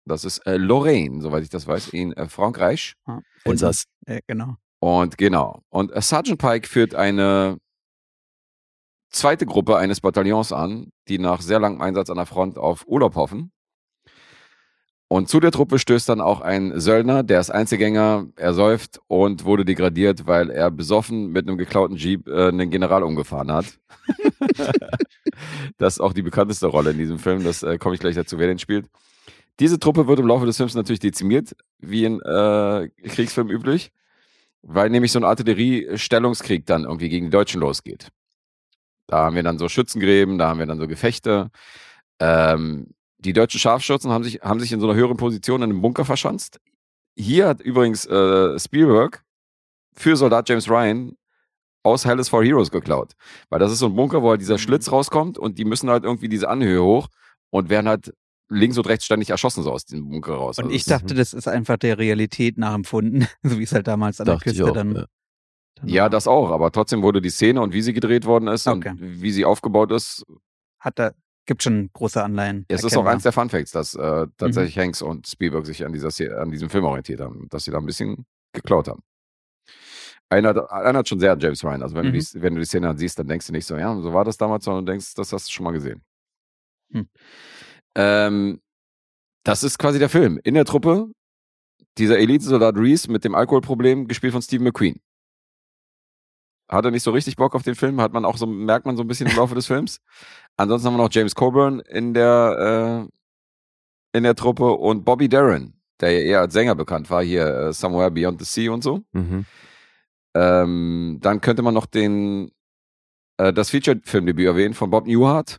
Das 0.06 0.24
ist 0.26 0.40
äh, 0.48 0.58
Lorraine, 0.58 1.22
soweit 1.22 1.44
ich 1.44 1.50
das 1.50 1.68
weiß, 1.68 1.90
in 1.90 2.14
äh, 2.14 2.28
Frankreich. 2.28 2.94
Ja, 3.08 3.22
Elsass. 3.44 3.86
Äh, 4.06 4.22
genau. 4.28 4.56
Und 4.80 5.18
genau. 5.18 5.62
Und 5.70 5.92
äh, 5.92 6.02
Sergeant 6.02 6.40
Pike 6.40 6.68
führt 6.68 6.96
eine 6.96 7.58
zweite 9.10 9.46
Gruppe 9.46 9.78
eines 9.78 10.02
Bataillons 10.02 10.52
an, 10.54 10.90
die 11.08 11.20
nach 11.20 11.42
sehr 11.42 11.60
langem 11.60 11.82
Einsatz 11.82 12.10
an 12.10 12.18
der 12.18 12.26
Front 12.26 12.58
auf 12.58 12.88
Urlaub 12.88 13.16
hoffen. 13.16 13.52
Und 15.12 15.28
zu 15.28 15.42
der 15.42 15.52
Truppe 15.52 15.78
stößt 15.78 16.08
dann 16.08 16.22
auch 16.22 16.40
ein 16.40 16.80
Söldner, 16.80 17.22
der 17.22 17.42
ist 17.42 17.50
Einzelgänger, 17.50 18.28
er 18.38 18.54
säuft 18.54 19.02
und 19.08 19.44
wurde 19.44 19.66
degradiert, 19.66 20.26
weil 20.26 20.50
er 20.50 20.72
besoffen 20.72 21.34
mit 21.34 21.46
einem 21.46 21.58
geklauten 21.58 21.98
Jeep 21.98 22.30
äh, 22.30 22.48
einen 22.48 22.70
General 22.70 23.04
umgefahren 23.04 23.52
hat. 23.52 23.66
das 25.78 25.96
ist 25.96 26.00
auch 26.00 26.14
die 26.14 26.22
bekannteste 26.22 26.68
Rolle 26.68 26.92
in 26.92 26.98
diesem 26.98 27.20
Film, 27.20 27.44
das 27.44 27.62
äh, 27.62 27.78
komme 27.78 27.96
ich 27.96 28.00
gleich 28.00 28.16
dazu, 28.16 28.40
wer 28.40 28.48
den 28.48 28.58
spielt. 28.58 28.86
Diese 29.60 29.80
Truppe 29.80 30.08
wird 30.08 30.20
im 30.20 30.28
Laufe 30.28 30.46
des 30.46 30.56
Films 30.56 30.76
natürlich 30.76 31.02
dezimiert, 31.02 31.58
wie 31.80 32.06
in 32.06 32.22
äh, 32.22 32.88
Kriegsfilmen 33.10 33.54
üblich, 33.54 33.92
weil 34.62 34.90
nämlich 34.90 35.12
so 35.12 35.20
ein 35.20 35.26
Artilleriestellungskrieg 35.26 36.66
dann 36.66 36.86
irgendwie 36.86 37.10
gegen 37.10 37.26
die 37.26 37.32
Deutschen 37.32 37.60
losgeht. 37.60 38.08
Da 39.08 39.26
haben 39.26 39.36
wir 39.36 39.44
dann 39.44 39.60
so 39.60 39.68
Schützengräben, 39.68 40.38
da 40.38 40.48
haben 40.48 40.60
wir 40.60 40.68
dann 40.68 40.80
so 40.80 40.88
Gefechte. 40.88 41.52
Ähm, 42.22 42.94
die 43.22 43.34
deutschen 43.34 43.60
Scharfschützen 43.60 44.12
haben 44.12 44.24
sich, 44.24 44.42
haben 44.42 44.60
sich 44.60 44.72
in 44.72 44.80
so 44.80 44.88
einer 44.90 44.96
höheren 44.98 45.18
Position 45.18 45.62
in 45.62 45.72
einem 45.72 45.82
Bunker 45.82 46.06
verschanzt. 46.06 46.60
Hier 47.16 47.48
hat 47.48 47.62
übrigens 47.62 48.06
äh, 48.06 48.58
Spielberg 48.60 49.24
für 49.94 50.16
Soldat 50.16 50.48
James 50.50 50.70
Ryan 50.70 51.14
aus 51.84 52.06
Hell 52.06 52.20
is 52.20 52.30
for 52.30 52.44
Heroes 52.44 52.72
geklaut. 52.72 53.14
Weil 53.50 53.60
das 53.60 53.72
ist 53.72 53.80
so 53.80 53.88
ein 53.88 53.96
Bunker, 53.96 54.22
wo 54.22 54.30
halt 54.30 54.42
dieser 54.42 54.54
Mhm. 54.56 54.60
Schlitz 54.60 54.92
rauskommt 54.92 55.38
und 55.38 55.58
die 55.58 55.66
müssen 55.66 55.90
halt 55.90 56.04
irgendwie 56.04 56.30
diese 56.30 56.48
Anhöhe 56.50 56.82
hoch 56.84 57.08
und 57.50 57.70
werden 57.70 57.88
halt 57.88 58.14
links 58.50 58.78
und 58.78 58.88
rechts 58.88 59.06
ständig 59.06 59.30
erschossen 59.30 59.64
so 59.64 59.72
aus 59.72 59.86
diesem 59.86 60.10
Bunker 60.10 60.34
raus. 60.34 60.58
Und 60.58 60.66
Also 60.66 60.76
ich 60.76 60.84
dachte, 60.86 61.14
das 61.16 61.34
ist 61.34 61.48
einfach 61.48 61.78
der 61.78 61.98
Realität 61.98 62.58
nachempfunden, 62.58 63.28
so 63.44 63.58
wie 63.60 63.64
es 63.64 63.72
halt 63.74 63.88
damals 63.88 64.20
an 64.20 64.28
der 64.28 64.38
Küste 64.38 64.66
auch, 64.66 64.72
dann, 64.74 64.96
ja. 64.96 65.06
dann 65.76 65.88
Ja, 65.90 66.10
das 66.10 66.28
auch, 66.28 66.52
aber 66.52 66.72
trotzdem 66.72 67.02
wurde 67.02 67.22
die 67.22 67.30
Szene 67.30 67.62
und 67.62 67.74
wie 67.74 67.82
sie 67.82 67.94
gedreht 67.94 68.26
worden 68.26 68.48
ist 68.48 68.68
Okay. 68.68 68.90
und 68.90 69.00
wie 69.22 69.32
sie 69.32 69.46
aufgebaut 69.46 69.92
ist, 69.92 70.24
hat 70.80 71.00
da 71.00 71.12
gibt 71.52 71.64
schon 71.64 71.90
große 71.92 72.24
Anleihen. 72.24 72.66
es 72.70 72.84
ist 72.86 72.96
auch 72.96 73.06
eins 73.06 73.24
der 73.24 73.34
Fun 73.34 73.50
Facts, 73.50 73.72
dass 73.72 73.94
äh, 73.94 74.00
Mhm. 74.26 74.32
tatsächlich 74.38 74.78
Hanks 74.80 75.02
und 75.02 75.28
Spielberg 75.28 75.66
sich 75.66 75.86
an, 75.86 75.92
dieser, 75.92 76.10
an 76.40 76.50
diesem 76.50 76.70
Film 76.70 76.86
orientiert 76.86 77.20
haben, 77.20 77.48
dass 77.50 77.66
sie 77.66 77.72
da 77.72 77.78
ein 77.78 77.86
bisschen 77.86 78.26
geklaut 78.54 78.88
haben. 78.88 79.04
Einer, 80.30 80.72
einer 80.72 81.00
hat 81.00 81.10
schon 81.10 81.20
sehr 81.20 81.34
an 81.34 81.40
James 81.42 81.62
Ryan. 81.64 81.84
Also 81.84 81.94
wenn, 81.96 82.08
Mhm. 82.08 82.14
du 82.14 82.20
die, 82.20 82.42
wenn 82.42 82.54
du 82.56 82.62
die 82.62 82.66
Szene 82.66 82.88
dann 82.88 82.98
siehst, 82.98 83.20
dann 83.20 83.28
denkst 83.28 83.48
du 83.48 83.52
nicht 83.52 83.66
so, 83.66 83.76
ja, 83.76 83.94
so 84.02 84.14
war 84.14 84.24
das 84.24 84.38
damals, 84.38 84.64
sondern 84.64 84.86
du 84.86 84.92
denkst, 84.94 85.14
das 85.16 85.34
hast 85.34 85.48
du 85.48 85.52
schon 85.52 85.66
mal 85.66 85.72
gesehen. 85.74 86.02
Hm. 86.94 87.08
Ähm, 87.96 88.62
das 89.44 89.64
ist 89.64 89.78
quasi 89.78 90.00
der 90.00 90.08
Film. 90.10 90.40
In 90.46 90.54
der 90.54 90.64
Truppe, 90.66 91.12
dieser 91.98 92.18
Elite-Soldat 92.18 92.78
Reese 92.78 93.12
mit 93.12 93.26
dem 93.26 93.36
Alkoholproblem, 93.36 94.08
gespielt 94.08 94.32
von 94.32 94.42
Steve 94.42 94.64
McQueen. 94.64 95.02
Hat 96.72 96.86
er 96.86 96.92
nicht 96.92 97.04
so 97.04 97.12
richtig 97.12 97.36
Bock 97.36 97.54
auf 97.54 97.64
den 97.64 97.76
Film, 97.76 98.00
hat 98.00 98.14
man 98.14 98.24
auch 98.24 98.38
so, 98.38 98.48
merkt 98.48 98.86
man 98.86 98.96
so 98.96 99.04
ein 99.04 99.08
bisschen 99.08 99.28
im 99.28 99.36
Laufe 99.36 99.56
des 99.56 99.68
Films. 99.68 100.00
Ansonsten 100.58 100.88
haben 100.88 100.94
wir 100.96 101.04
noch 101.04 101.12
James 101.12 101.36
Coburn 101.36 101.82
in 101.82 102.14
der, 102.14 103.08
äh, 104.14 104.18
in 104.18 104.24
der 104.24 104.36
Truppe 104.36 104.72
und 104.72 105.04
Bobby 105.04 105.28
Darin, 105.28 105.74
der 106.00 106.12
ja 106.12 106.20
eher 106.20 106.40
als 106.42 106.54
Sänger 106.54 106.76
bekannt 106.76 107.10
war, 107.10 107.24
hier 107.24 107.46
äh, 107.46 107.74
Somewhere 107.74 108.10
Beyond 108.10 108.40
the 108.40 108.46
Sea 108.46 108.72
und 108.72 108.84
so. 108.84 109.02
Mhm. 109.12 109.46
Ähm, 110.34 111.20
dann 111.22 111.42
könnte 111.42 111.62
man 111.62 111.74
noch 111.74 111.86
den, 111.86 112.52
äh, 113.38 113.52
das 113.52 113.70
Feature-Filmdebüt 113.70 114.46
erwähnen 114.48 114.74
von 114.74 114.90
Bob 114.90 115.08
Newhart. 115.08 115.58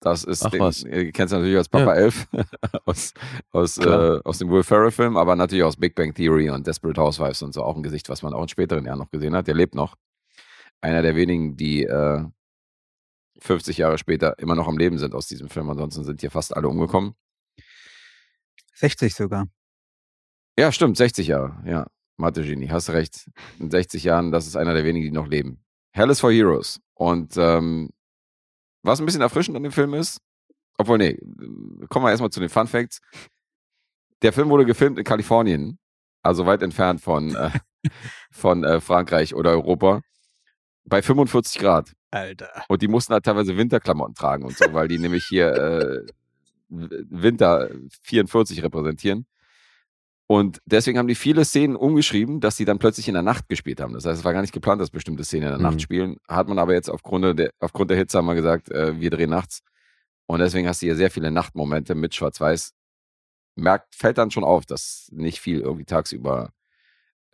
Das 0.00 0.22
ist, 0.22 0.44
Ach 0.44 0.50
den, 0.50 0.62
ihr 0.92 1.10
kennt 1.10 1.32
natürlich 1.32 1.56
als 1.56 1.68
Papa 1.68 1.94
Ja. 1.94 2.02
Elf 2.02 2.28
aus, 2.84 3.14
aus, 3.50 3.78
äh, 3.78 4.20
aus 4.24 4.38
dem 4.38 4.50
Will 4.50 4.62
Ferrell-Film, 4.62 5.16
aber 5.16 5.34
natürlich 5.34 5.64
aus 5.64 5.76
Big 5.76 5.96
Bang 5.96 6.14
Theory 6.14 6.50
und 6.50 6.66
Desperate 6.66 7.00
Housewives 7.00 7.42
und 7.42 7.52
so 7.54 7.64
auch 7.64 7.74
ein 7.74 7.82
Gesicht, 7.82 8.08
was 8.08 8.22
man 8.22 8.32
auch 8.32 8.42
in 8.42 8.48
späteren 8.48 8.84
Jahren 8.84 8.98
noch 8.98 9.10
gesehen 9.10 9.34
hat. 9.34 9.48
Der 9.48 9.54
lebt 9.54 9.74
noch. 9.74 9.96
Einer 10.80 11.02
der 11.02 11.16
wenigen, 11.16 11.56
die 11.56 11.84
äh, 11.84 12.24
50 13.40 13.78
Jahre 13.78 13.98
später 13.98 14.38
immer 14.38 14.54
noch 14.54 14.68
am 14.68 14.78
Leben 14.78 14.98
sind 14.98 15.14
aus 15.14 15.26
diesem 15.26 15.48
Film. 15.48 15.68
Ansonsten 15.70 16.04
sind 16.04 16.20
hier 16.20 16.30
fast 16.30 16.56
alle 16.56 16.68
umgekommen. 16.68 17.14
60 18.74 19.14
sogar. 19.14 19.46
Ja, 20.58 20.72
stimmt, 20.72 20.96
60 20.96 21.28
Jahre. 21.28 21.62
Ja, 21.66 21.86
Mathe 22.16 22.42
Genie, 22.42 22.68
hast 22.68 22.90
recht. 22.90 23.30
In 23.58 23.70
60 23.70 24.04
Jahren, 24.04 24.32
das 24.32 24.46
ist 24.46 24.56
einer 24.56 24.74
der 24.74 24.84
wenigen, 24.84 25.06
die 25.06 25.12
noch 25.12 25.28
leben. 25.28 25.62
Hell 25.92 26.10
is 26.10 26.20
for 26.20 26.32
Heroes. 26.32 26.80
Und 26.94 27.36
ähm, 27.36 27.90
was 28.82 29.00
ein 29.00 29.06
bisschen 29.06 29.22
erfrischend 29.22 29.56
an 29.56 29.62
dem 29.62 29.72
Film 29.72 29.94
ist, 29.94 30.20
obwohl, 30.78 30.98
nee, 30.98 31.18
kommen 31.88 32.04
wir 32.04 32.10
erstmal 32.10 32.30
zu 32.30 32.40
den 32.40 32.48
Fun 32.48 32.66
Facts. 32.66 33.00
Der 34.22 34.32
Film 34.32 34.48
wurde 34.48 34.66
gefilmt 34.66 34.98
in 34.98 35.04
Kalifornien, 35.04 35.78
also 36.22 36.46
weit 36.46 36.62
entfernt 36.62 37.00
von, 37.00 37.34
äh, 37.34 37.50
von 38.30 38.64
äh, 38.64 38.80
Frankreich 38.80 39.34
oder 39.34 39.50
Europa 39.50 40.02
bei 40.86 41.02
45 41.02 41.60
Grad. 41.60 41.92
Alter. 42.10 42.48
Und 42.68 42.82
die 42.82 42.88
mussten 42.88 43.12
halt 43.12 43.24
teilweise 43.24 43.56
Winterklamotten 43.56 44.14
tragen 44.14 44.44
und 44.44 44.56
so, 44.56 44.72
weil 44.72 44.88
die 44.88 44.98
nämlich 44.98 45.26
hier 45.26 45.52
äh, 45.52 46.06
Winter 46.68 47.70
44 48.02 48.62
repräsentieren. 48.62 49.26
Und 50.28 50.60
deswegen 50.66 50.98
haben 50.98 51.06
die 51.06 51.14
viele 51.14 51.44
Szenen 51.44 51.76
umgeschrieben, 51.76 52.40
dass 52.40 52.56
sie 52.56 52.64
dann 52.64 52.80
plötzlich 52.80 53.06
in 53.06 53.14
der 53.14 53.22
Nacht 53.22 53.48
gespielt 53.48 53.80
haben. 53.80 53.92
Das 53.94 54.04
heißt, 54.06 54.18
es 54.18 54.24
war 54.24 54.32
gar 54.32 54.40
nicht 54.40 54.52
geplant, 54.52 54.80
dass 54.80 54.90
bestimmte 54.90 55.22
Szenen 55.22 55.44
in 55.44 55.48
der 55.50 55.58
Mhm. 55.58 55.62
Nacht 55.64 55.80
spielen. 55.82 56.16
Hat 56.26 56.48
man 56.48 56.58
aber 56.58 56.74
jetzt 56.74 56.88
aufgrund 56.88 57.38
der, 57.38 57.50
aufgrund 57.60 57.90
der 57.90 57.96
Hitze 57.96 58.18
haben 58.18 58.26
wir 58.26 58.34
gesagt, 58.34 58.70
äh, 58.70 58.98
wir 58.98 59.10
drehen 59.10 59.30
nachts. 59.30 59.60
Und 60.26 60.40
deswegen 60.40 60.66
hast 60.66 60.82
du 60.82 60.86
hier 60.86 60.96
sehr 60.96 61.12
viele 61.12 61.30
Nachtmomente 61.30 61.94
mit 61.94 62.14
Schwarz-Weiß. 62.14 62.72
Merkt, 63.54 63.94
fällt 63.94 64.18
dann 64.18 64.32
schon 64.32 64.42
auf, 64.42 64.66
dass 64.66 65.08
nicht 65.12 65.38
viel 65.40 65.60
irgendwie 65.60 65.84
tagsüber 65.84 66.50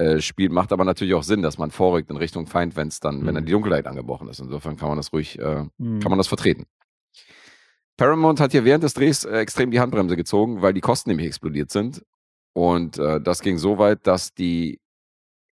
äh, 0.02 0.20
spielt. 0.20 0.52
Macht 0.52 0.72
aber 0.72 0.84
natürlich 0.84 1.14
auch 1.14 1.22
Sinn, 1.22 1.42
dass 1.42 1.58
man 1.58 1.70
vorrückt 1.70 2.10
in 2.10 2.16
Richtung 2.16 2.46
Feind, 2.46 2.76
wenn 2.76 2.88
es 2.88 3.00
dann, 3.00 3.24
wenn 3.26 3.34
dann 3.34 3.44
Mhm. 3.44 3.46
die 3.46 3.52
Dunkelheit 3.52 3.86
angebrochen 3.86 4.28
ist. 4.28 4.40
Insofern 4.40 4.76
kann 4.76 4.88
man 4.88 4.96
das 4.96 5.12
ruhig, 5.12 5.38
äh, 5.38 5.64
Hm. 5.78 6.00
kann 6.00 6.10
man 6.10 6.18
das 6.18 6.28
vertreten. 6.28 6.64
Paramount 7.96 8.40
hat 8.40 8.52
hier 8.52 8.64
während 8.64 8.82
des 8.84 8.94
Drehs 8.94 9.24
äh, 9.24 9.36
extrem 9.38 9.70
die 9.70 9.80
Handbremse 9.80 10.16
gezogen, 10.16 10.62
weil 10.62 10.72
die 10.72 10.80
Kosten 10.80 11.10
nämlich 11.10 11.26
explodiert 11.26 11.70
sind. 11.70 12.04
Und 12.54 12.98
äh, 12.98 13.20
das 13.20 13.40
ging 13.40 13.58
so 13.58 13.78
weit, 13.78 14.06
dass 14.06 14.34
die 14.34 14.80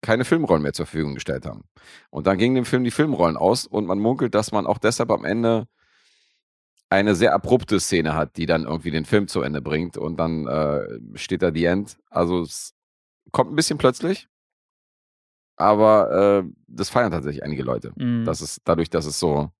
keine 0.00 0.24
Filmrollen 0.24 0.62
mehr 0.62 0.72
zur 0.72 0.86
Verfügung 0.86 1.14
gestellt 1.14 1.44
haben. 1.44 1.64
Und 2.10 2.26
dann 2.26 2.38
gingen 2.38 2.54
dem 2.54 2.64
Film 2.64 2.84
die 2.84 2.90
Filmrollen 2.92 3.36
aus 3.36 3.66
und 3.66 3.86
man 3.86 3.98
munkelt, 3.98 4.34
dass 4.34 4.52
man 4.52 4.66
auch 4.66 4.78
deshalb 4.78 5.10
am 5.10 5.24
Ende 5.24 5.66
eine 6.90 7.14
sehr 7.14 7.34
abrupte 7.34 7.80
Szene 7.80 8.14
hat, 8.14 8.36
die 8.36 8.46
dann 8.46 8.62
irgendwie 8.64 8.90
den 8.92 9.04
Film 9.04 9.28
zu 9.28 9.42
Ende 9.42 9.60
bringt 9.60 9.98
und 9.98 10.16
dann 10.18 10.46
äh, 10.46 11.18
steht 11.18 11.42
da 11.42 11.50
die 11.50 11.64
End. 11.66 11.98
Also 12.10 12.40
es 12.42 12.72
kommt 13.32 13.52
ein 13.52 13.56
bisschen 13.56 13.76
plötzlich, 13.76 14.28
aber 15.58 16.44
äh, 16.44 16.50
das 16.66 16.90
feiern 16.90 17.10
tatsächlich 17.10 17.42
einige 17.44 17.62
Leute. 17.62 17.92
Hm. 17.98 18.24
Das 18.24 18.40
ist 18.40 18.60
dadurch, 18.64 18.90
dass 18.90 19.06
es 19.06 19.18
so, 19.18 19.50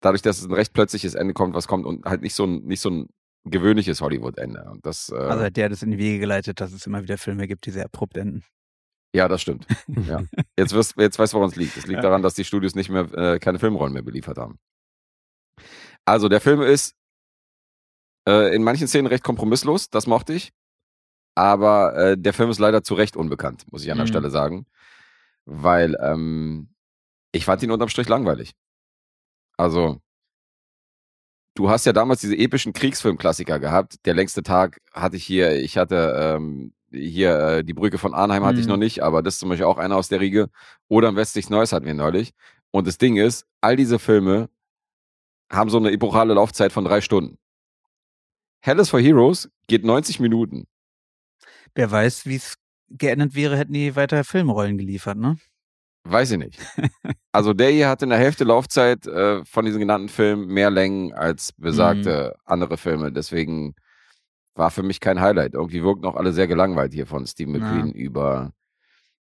dadurch, 0.00 0.22
dass 0.22 0.38
es 0.38 0.44
ein 0.44 0.52
recht 0.52 0.72
plötzliches 0.72 1.14
Ende 1.14 1.34
kommt, 1.34 1.54
was 1.54 1.68
kommt 1.68 1.86
und 1.86 2.04
halt 2.04 2.22
nicht 2.22 2.34
so 2.34 2.44
ein, 2.44 2.64
nicht 2.64 2.80
so 2.80 2.90
ein 2.90 3.08
gewöhnliches 3.44 4.00
Hollywood-Ende. 4.00 4.64
Und 4.70 4.84
das, 4.84 5.08
äh, 5.10 5.16
Also 5.16 5.44
hat 5.44 5.56
der 5.56 5.68
das 5.68 5.82
in 5.82 5.90
die 5.90 5.98
Wege 5.98 6.18
geleitet, 6.18 6.60
dass 6.60 6.72
es 6.72 6.86
immer 6.86 7.02
wieder 7.02 7.18
Filme 7.18 7.46
gibt, 7.48 7.66
die 7.66 7.70
sehr 7.70 7.84
abrupt 7.86 8.16
enden. 8.16 8.42
ja, 9.14 9.26
das 9.28 9.40
stimmt. 9.42 9.66
ja. 10.06 10.22
Jetzt, 10.58 10.74
wirst, 10.74 10.96
jetzt 10.98 11.18
weißt 11.18 11.32
du, 11.32 11.36
woran 11.38 11.50
es 11.50 11.56
liegt. 11.56 11.76
Es 11.76 11.86
liegt 11.86 11.96
Ja. 11.98 12.02
daran, 12.02 12.22
dass 12.22 12.34
die 12.34 12.44
Studios 12.44 12.74
nicht 12.74 12.90
mehr, 12.90 13.10
äh, 13.14 13.38
keine 13.38 13.58
Filmrollen 13.58 13.92
mehr 13.94 14.02
beliefert 14.02 14.36
haben. 14.38 14.58
Also, 16.04 16.28
der 16.28 16.40
Film 16.40 16.60
ist 16.62 16.94
äh, 18.28 18.54
in 18.54 18.62
manchen 18.62 18.86
Szenen 18.88 19.06
recht 19.06 19.22
kompromisslos, 19.24 19.88
das 19.90 20.06
mochte 20.06 20.32
ich. 20.34 20.52
Aber 21.38 21.94
äh, 21.96 22.18
der 22.18 22.32
Film 22.32 22.50
ist 22.50 22.58
leider 22.58 22.82
zu 22.82 22.94
Recht 22.94 23.16
unbekannt, 23.16 23.64
muss 23.70 23.84
ich 23.84 23.92
an 23.92 23.96
der 23.98 24.06
Mhm. 24.06 24.08
Stelle 24.08 24.30
sagen. 24.30 24.66
Weil 25.44 25.96
ähm, 26.02 26.68
ich 27.30 27.44
fand 27.44 27.62
ihn 27.62 27.70
unterm 27.70 27.88
Strich 27.88 28.08
langweilig. 28.08 28.54
Also, 29.56 30.00
du 31.54 31.70
hast 31.70 31.86
ja 31.86 31.92
damals 31.92 32.20
diese 32.22 32.36
epischen 32.36 32.72
Kriegsfilmklassiker 32.72 33.60
gehabt. 33.60 34.04
Der 34.04 34.14
längste 34.14 34.42
Tag 34.42 34.80
hatte 34.92 35.16
ich 35.16 35.24
hier, 35.24 35.60
ich 35.62 35.78
hatte 35.78 36.36
ähm, 36.36 36.72
hier 36.90 37.38
äh, 37.38 37.64
die 37.64 37.74
Brücke 37.74 37.98
von 37.98 38.14
Arnheim 38.14 38.44
hatte 38.44 38.58
ich 38.58 38.66
Mhm. 38.66 38.72
noch 38.72 38.76
nicht, 38.78 39.02
aber 39.04 39.22
das 39.22 39.34
ist 39.34 39.40
zum 39.40 39.48
Beispiel 39.50 39.66
auch 39.66 39.78
einer 39.78 39.96
aus 39.96 40.08
der 40.08 40.18
Riege. 40.20 40.50
Oder 40.88 41.08
im 41.10 41.16
Westlichs 41.16 41.50
Neues 41.50 41.72
hatten 41.72 41.86
wir 41.86 41.94
neulich. 41.94 42.32
Und 42.72 42.88
das 42.88 42.98
Ding 42.98 43.16
ist, 43.16 43.46
all 43.60 43.76
diese 43.76 44.00
Filme 44.00 44.48
haben 45.52 45.70
so 45.70 45.78
eine 45.78 45.92
epochale 45.92 46.34
Laufzeit 46.34 46.72
von 46.72 46.84
drei 46.84 47.00
Stunden. 47.00 47.38
Hell 48.60 48.80
is 48.80 48.90
for 48.90 49.00
Heroes 49.00 49.48
geht 49.68 49.84
90 49.84 50.18
Minuten. 50.18 50.66
Wer 51.74 51.90
weiß, 51.90 52.26
wie 52.26 52.36
es 52.36 52.54
geendet 52.88 53.34
wäre, 53.34 53.56
hätten 53.56 53.72
die 53.72 53.96
weiter 53.96 54.24
Filmrollen 54.24 54.78
geliefert, 54.78 55.18
ne? 55.18 55.36
Weiß 56.04 56.30
ich 56.30 56.38
nicht. 56.38 56.58
Also 57.32 57.52
der 57.52 57.70
hier 57.70 57.88
hatte 57.88 58.06
in 58.06 58.10
der 58.10 58.18
Hälfte 58.18 58.44
Laufzeit 58.44 59.06
äh, 59.06 59.44
von 59.44 59.64
diesen 59.64 59.78
genannten 59.78 60.08
Filmen 60.08 60.46
mehr 60.48 60.70
Längen 60.70 61.12
als 61.12 61.52
besagte 61.52 62.34
andere 62.44 62.78
Filme. 62.78 63.12
Deswegen 63.12 63.74
war 64.54 64.70
für 64.70 64.82
mich 64.82 65.00
kein 65.00 65.20
Highlight. 65.20 65.54
Irgendwie 65.54 65.82
wirken 65.82 66.06
auch 66.06 66.16
alle 66.16 66.32
sehr 66.32 66.48
gelangweilt 66.48 66.94
hier 66.94 67.06
von 67.06 67.26
Steve 67.26 67.52
Ja. 67.52 67.58
McQueen 67.58 67.92
über 67.92 68.52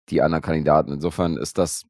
die 0.10 0.22
anderen 0.22 0.42
Kandidaten. 0.42 0.92
Insofern 0.92 1.38
ist 1.38 1.58
das 1.58 1.84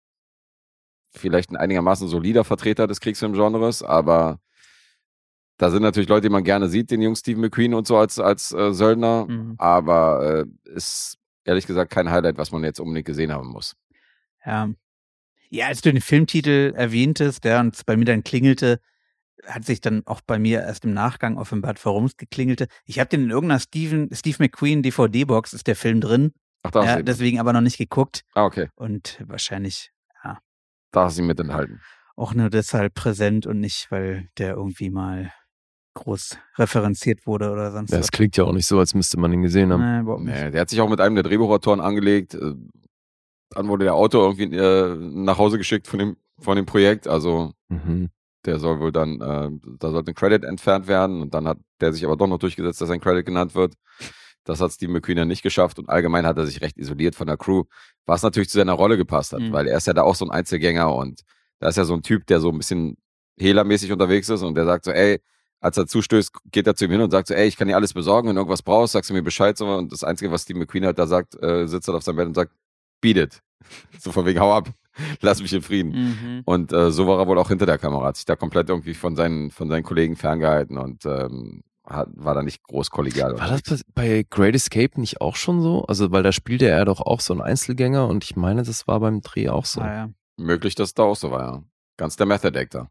vielleicht 1.15 1.51
ein 1.51 1.57
einigermaßen 1.57 2.07
solider 2.07 2.43
Vertreter 2.43 2.85
des 2.85 2.99
Kriegsfilmgenres, 2.99 3.83
aber 3.83 4.39
da 5.63 5.71
sind 5.71 5.81
natürlich 5.81 6.09
Leute, 6.09 6.27
die 6.27 6.31
man 6.33 6.43
gerne 6.43 6.67
sieht, 6.67 6.91
den 6.91 7.01
jungen 7.01 7.15
Steve 7.15 7.39
McQueen 7.39 7.73
und 7.73 7.87
so 7.87 7.95
als, 7.97 8.19
als 8.19 8.51
äh, 8.51 8.73
Söldner, 8.73 9.25
Mhm. 9.27 9.55
aber 9.57 10.45
äh, 10.65 10.69
ist 10.75 11.17
ehrlich 11.45 11.65
gesagt 11.67 11.89
kein 11.89 12.11
Highlight, 12.11 12.37
was 12.37 12.51
man 12.51 12.63
jetzt 12.65 12.79
unbedingt 12.81 13.05
gesehen 13.07 13.31
haben 13.31 13.47
muss. 13.47 13.75
Ja. 14.45 14.69
Ja, 15.49 15.67
als 15.67 15.81
du 15.81 15.91
den 15.93 16.01
Filmtitel 16.01 16.73
erwähntest, 16.75 17.43
der 17.45 17.59
und 17.61 17.75
es 17.75 17.83
bei 17.85 17.95
mir 17.95 18.05
dann 18.05 18.23
klingelte, 18.23 18.79
hat 19.45 19.63
sich 19.65 19.79
dann 19.81 20.01
auch 20.05 20.19
bei 20.21 20.37
mir 20.37 20.61
erst 20.61 20.83
im 20.83 20.93
Nachgang 20.93 21.37
offenbart, 21.37 21.83
warum 21.85 22.05
es 22.05 22.17
geklingelte. 22.17 22.67
Ich 22.85 22.99
habe 22.99 23.09
den 23.09 23.23
in 23.23 23.29
irgendeiner 23.29 23.59
Steven, 23.59 24.09
Steve 24.13 24.37
McQueen 24.39 24.81
DVD-Box, 24.83 25.53
ist 25.53 25.67
der 25.67 25.75
Film 25.75 26.01
drin. 26.01 26.33
Ach, 26.63 26.71
da 26.71 26.83
Ja, 26.83 27.01
deswegen 27.01 27.39
aber 27.39 27.53
noch 27.53 27.61
nicht 27.61 27.77
geguckt 27.77 28.23
Ah, 28.33 28.45
okay. 28.45 28.67
und 28.75 29.21
wahrscheinlich 29.27 29.91
Da 30.91 31.05
hast 31.05 31.17
du 31.17 31.21
ihn 31.21 31.27
mit 31.27 31.39
enthalten. 31.39 31.81
auch 32.15 32.33
nur 32.33 32.49
deshalb 32.49 32.93
präsent 32.95 33.45
und 33.47 33.59
nicht, 33.59 33.89
weil 33.91 34.29
der 34.37 34.53
irgendwie 34.55 34.89
mal 34.89 35.31
groß 35.93 36.37
referenziert 36.57 37.25
wurde 37.27 37.51
oder 37.51 37.71
sonst 37.71 37.91
Ja, 37.91 37.99
was. 37.99 38.05
es 38.05 38.11
klingt 38.11 38.35
ja 38.37 38.43
auch 38.45 38.51
nicht 38.53 38.65
so, 38.67 38.79
als 38.79 38.93
müsste 38.95 39.19
man 39.19 39.31
ihn 39.33 39.41
gesehen 39.41 39.71
haben. 39.71 39.81
Nee, 39.81 39.99
überhaupt 40.01 40.23
nicht. 40.23 40.33
Nee, 40.33 40.51
der 40.51 40.61
hat 40.61 40.69
sich 40.69 40.81
auch 40.81 40.89
mit 40.89 40.99
einem 40.99 41.15
der 41.15 41.23
Drehbuchautoren 41.23 41.81
angelegt. 41.81 42.33
äh, 42.35 42.53
Dann 43.51 43.67
wurde 43.67 43.85
der 43.85 43.93
Autor 43.95 44.23
irgendwie 44.33 44.55
äh, 44.57 44.95
nach 44.95 45.37
Hause 45.37 45.57
geschickt 45.57 45.87
von 45.87 45.99
dem, 45.99 46.17
von 46.39 46.55
dem 46.55 46.65
Projekt. 46.65 47.07
Also 47.07 47.53
Mhm. 47.69 48.09
der 48.45 48.59
soll 48.59 48.79
wohl 48.79 48.91
dann, 48.91 49.21
äh, 49.21 49.49
da 49.79 49.91
sollte 49.91 50.11
ein 50.11 50.15
Credit 50.15 50.43
entfernt 50.43 50.87
werden. 50.87 51.21
Und 51.21 51.33
dann 51.33 51.47
hat 51.47 51.57
der 51.79 51.93
sich 51.93 52.03
aber 52.05 52.17
doch 52.17 52.27
noch 52.27 52.39
durchgesetzt, 52.39 52.81
dass 52.81 52.89
ein 52.89 52.99
Credit 52.99 53.25
genannt 53.25 53.53
wird. 53.55 53.75
Das 54.45 54.59
hat 54.59 54.71
Steve 54.73 54.91
McQueen 54.91 55.17
ja 55.19 55.25
nicht 55.25 55.43
geschafft. 55.43 55.77
Und 55.79 55.87
allgemein 55.89 56.25
hat 56.25 56.37
er 56.37 56.45
sich 56.45 56.61
recht 56.61 56.77
isoliert 56.77 57.15
von 57.15 57.27
der 57.27 57.37
Crew, 57.37 57.63
was 58.05 58.23
natürlich 58.23 58.49
zu 58.49 58.57
seiner 58.57 58.73
Rolle 58.73 58.97
gepasst 58.97 59.31
hat. 59.33 59.39
Mhm. 59.41 59.51
Weil 59.53 59.67
er 59.67 59.77
ist 59.77 59.87
ja 59.87 59.93
da 59.93 60.01
auch 60.01 60.15
so 60.15 60.25
ein 60.25 60.31
Einzelgänger 60.31 60.93
und 60.93 61.21
da 61.59 61.69
ist 61.69 61.77
ja 61.77 61.85
so 61.85 61.93
ein 61.93 62.01
Typ, 62.01 62.25
der 62.27 62.39
so 62.41 62.49
ein 62.49 62.57
bisschen 62.57 62.97
hehlermäßig 63.39 63.91
unterwegs 63.91 64.27
ist 64.29 64.41
und 64.41 64.55
der 64.55 64.65
sagt 64.65 64.83
so, 64.85 64.91
ey, 64.91 65.21
als 65.63 65.77
er 65.77 65.87
zustößt, 65.87 66.31
geht 66.51 66.67
er 66.67 66.75
zu 66.75 66.85
ihm 66.85 66.91
hin 66.91 67.01
und 67.01 67.11
sagt 67.11 67.29
so, 67.29 67.33
ey, 67.33 67.47
ich 67.47 67.55
kann 67.55 67.69
dir 67.69 67.75
alles 67.75 67.93
besorgen, 67.93 68.27
wenn 68.27 68.35
du 68.35 68.41
irgendwas 68.41 68.61
brauchst, 68.61 68.93
sagst 68.93 69.09
du 69.09 69.13
mir 69.13 69.23
Bescheid. 69.23 69.57
So. 69.57 69.65
Und 69.67 69.93
das 69.93 70.03
Einzige, 70.03 70.29
was 70.29 70.43
Steve 70.43 70.59
McQueen 70.59 70.85
halt 70.85 70.99
da 70.99 71.07
sagt, 71.07 71.41
äh, 71.41 71.67
sitzt 71.67 71.87
er 71.87 71.95
auf 71.95 72.03
seinem 72.03 72.17
Bett 72.17 72.27
und 72.27 72.35
sagt, 72.35 72.51
beat 73.01 73.17
it. 73.17 73.41
So 73.97 74.11
von 74.11 74.25
wegen, 74.25 74.41
hau 74.41 74.53
ab, 74.53 74.69
lass 75.21 75.41
mich 75.41 75.53
in 75.53 75.61
Frieden. 75.61 75.91
Mhm. 75.91 76.41
Und 76.43 76.73
äh, 76.73 76.91
so 76.91 77.07
war 77.07 77.17
er 77.17 77.27
wohl 77.27 77.37
auch 77.37 77.47
hinter 77.47 77.65
der 77.65 77.77
Kamera, 77.77 78.07
hat 78.07 78.17
sich 78.17 78.25
da 78.25 78.35
komplett 78.35 78.67
irgendwie 78.67 78.93
von 78.93 79.15
seinen, 79.15 79.51
von 79.51 79.69
seinen 79.69 79.83
Kollegen 79.83 80.17
ferngehalten 80.17 80.77
und 80.77 81.05
ähm, 81.05 81.63
hat, 81.85 82.09
war 82.13 82.33
da 82.33 82.43
nicht 82.43 82.61
groß 82.63 82.89
kollegial. 82.89 83.39
War 83.39 83.57
das 83.65 83.83
bei 83.95 84.25
Great 84.29 84.55
Escape 84.55 84.99
nicht 84.99 85.21
auch 85.21 85.37
schon 85.37 85.61
so? 85.61 85.85
Also, 85.85 86.11
weil 86.11 86.23
da 86.23 86.33
spielte 86.33 86.67
er 86.67 86.83
doch 86.83 86.99
auch 86.99 87.21
so 87.21 87.33
ein 87.33 87.41
Einzelgänger 87.41 88.07
und 88.07 88.25
ich 88.25 88.35
meine, 88.35 88.63
das 88.63 88.85
war 88.85 88.99
beim 88.99 89.21
Dreh 89.21 89.47
auch 89.47 89.65
so. 89.65 89.79
Ah, 89.79 89.93
ja. 89.93 90.09
Möglich, 90.35 90.75
dass 90.75 90.93
da 90.93 91.03
auch 91.03 91.15
so 91.15 91.31
war, 91.31 91.41
ja. 91.41 91.63
Ganz 91.95 92.17
der 92.17 92.25
Method 92.25 92.59
Actor. 92.59 92.89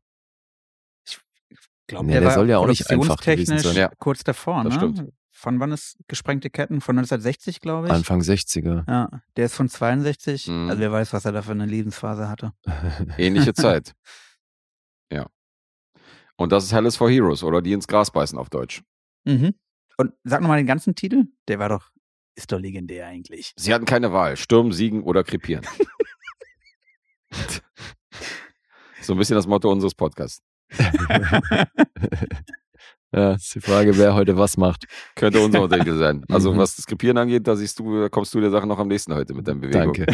Ich 1.83 1.87
glaube, 1.89 2.07
Nee, 2.07 2.13
der, 2.13 2.21
der 2.21 2.29
war 2.29 2.35
soll 2.35 2.49
ja 2.51 2.59
auch 2.59 2.67
nicht 2.67 2.89
einfach 2.91 3.17
gewesen 3.17 3.17
produktionstechnisch 3.17 3.63
sein. 3.63 3.77
Ja. 3.77 3.91
kurz 3.99 4.25
davor, 4.25 4.65
Das 4.65 4.75
ne? 4.75 4.79
stimmt. 4.79 5.13
Von 5.31 5.59
wann 5.59 5.73
ist 5.73 5.97
Gesprengte 6.07 6.51
Ketten? 6.51 6.81
Von 6.81 6.97
1960, 6.99 7.61
glaube 7.61 7.89
ich. 7.89 7.93
Anfang 7.93 8.21
60er. 8.21 8.85
Ja, 8.89 9.09
der 9.37 9.47
ist 9.47 9.55
von 9.57 9.69
62. 9.69 10.47
Mhm. 10.47 10.69
Also 10.71 10.81
wer 10.81 10.93
weiß, 10.93 11.13
was 11.13 11.25
er 11.25 11.33
da 11.33 11.43
für 11.43 11.51
eine 11.51 11.67
Lebensphase 11.67 12.29
hatte. 12.29 12.53
Ähnliche 13.19 13.53
Zeit. 13.55 13.93
Ja. 15.13 15.27
Und 16.37 16.53
das 16.53 16.65
ist 16.65 16.73
Hell 16.73 16.87
is 16.87 16.97
for 16.97 17.11
Heroes 17.11 17.43
oder 17.43 17.61
die 17.61 17.73
ins 17.75 17.87
Gras 17.87 18.11
beißen 18.11 18.39
auf 18.39 18.49
Deutsch. 18.49 18.83
Mhm. 19.25 19.55
Und 19.99 20.15
sag 20.25 20.41
nochmal 20.41 20.57
den 20.57 20.67
ganzen 20.67 20.95
Titel. 20.95 21.25
Der 21.49 21.59
war 21.59 21.69
doch, 21.69 21.91
ist 22.35 22.51
doch 22.51 22.59
legendär 22.59 23.07
eigentlich. 23.09 23.53
Sie 23.57 23.75
hatten 23.75 23.85
keine 23.85 24.11
Wahl. 24.15 24.39
Stürmen, 24.39 24.73
siegen 24.73 25.03
oder 25.03 25.23
krepieren. 25.23 25.67
so 29.03 29.13
ein 29.13 29.19
bisschen 29.19 29.37
das 29.37 29.47
Motto 29.47 29.71
unseres 29.71 29.95
Podcasts. 29.95 30.43
ja, 33.13 33.33
ist 33.35 33.55
die 33.55 33.61
Frage, 33.61 33.97
wer 33.99 34.15
heute 34.15 34.37
was 34.37 34.57
macht. 34.57 34.85
Könnte 35.15 35.41
unser 35.41 35.63
Untertitel 35.63 35.99
sein. 35.99 36.25
Also 36.31 36.53
Mhm. 36.53 36.59
was 36.59 36.77
das 36.77 36.87
Krepieren 36.87 37.19
angeht, 37.19 37.47
da 37.47 37.57
siehst 37.57 37.79
du, 37.79 38.01
da 38.01 38.09
kommst 38.09 38.35
du 38.35 38.41
der 38.41 38.51
Sache 38.51 38.67
noch 38.67 38.79
am 38.79 38.89
nächsten 38.89 39.15
heute 39.15 39.35
mit 39.35 39.47
deinem 39.47 39.61
Bewegung. 39.61 39.93
Danke. 39.95 40.07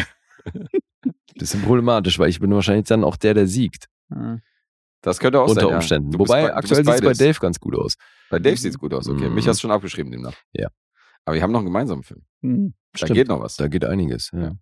Bisschen 1.35 1.61
problematisch, 1.61 2.19
weil 2.19 2.29
ich 2.29 2.39
bin 2.39 2.51
wahrscheinlich 2.51 2.87
dann 2.87 3.03
auch 3.03 3.15
der, 3.15 3.33
der 3.33 3.47
siegt. 3.47 3.87
Ja. 4.11 4.37
Das 5.01 5.19
könnte 5.19 5.39
auch 5.39 5.47
unter 5.47 5.61
sein. 5.61 5.75
Umständen. 5.75 6.11
Ja. 6.11 6.19
Wobei 6.19 6.41
bei- 6.43 6.55
aktuell 6.55 6.83
sieht 6.83 6.93
es 6.93 7.01
bei. 7.01 7.13
Dave 7.13 7.39
ganz 7.39 7.59
gut 7.59 7.75
aus. 7.75 7.95
Bei 8.29 8.39
Dave 8.39 8.57
sieht's 8.57 8.77
gut 8.77 8.93
aus, 8.93 9.07
okay. 9.07 9.29
Mhm. 9.29 9.35
Mich 9.35 9.47
hast 9.47 9.59
du 9.59 9.61
schon 9.61 9.71
abgeschrieben 9.71 10.11
demnach. 10.11 10.35
Ja. 10.51 10.67
Aber 11.23 11.35
wir 11.35 11.41
haben 11.43 11.51
noch 11.51 11.59
einen 11.59 11.67
gemeinsamen 11.67 12.03
Film. 12.03 12.23
Hm. 12.41 12.73
Da 12.99 13.07
geht 13.07 13.27
noch 13.29 13.39
was. 13.39 13.55
Da 13.55 13.67
geht 13.67 13.85
einiges. 13.85 14.31
Ja. 14.33 14.53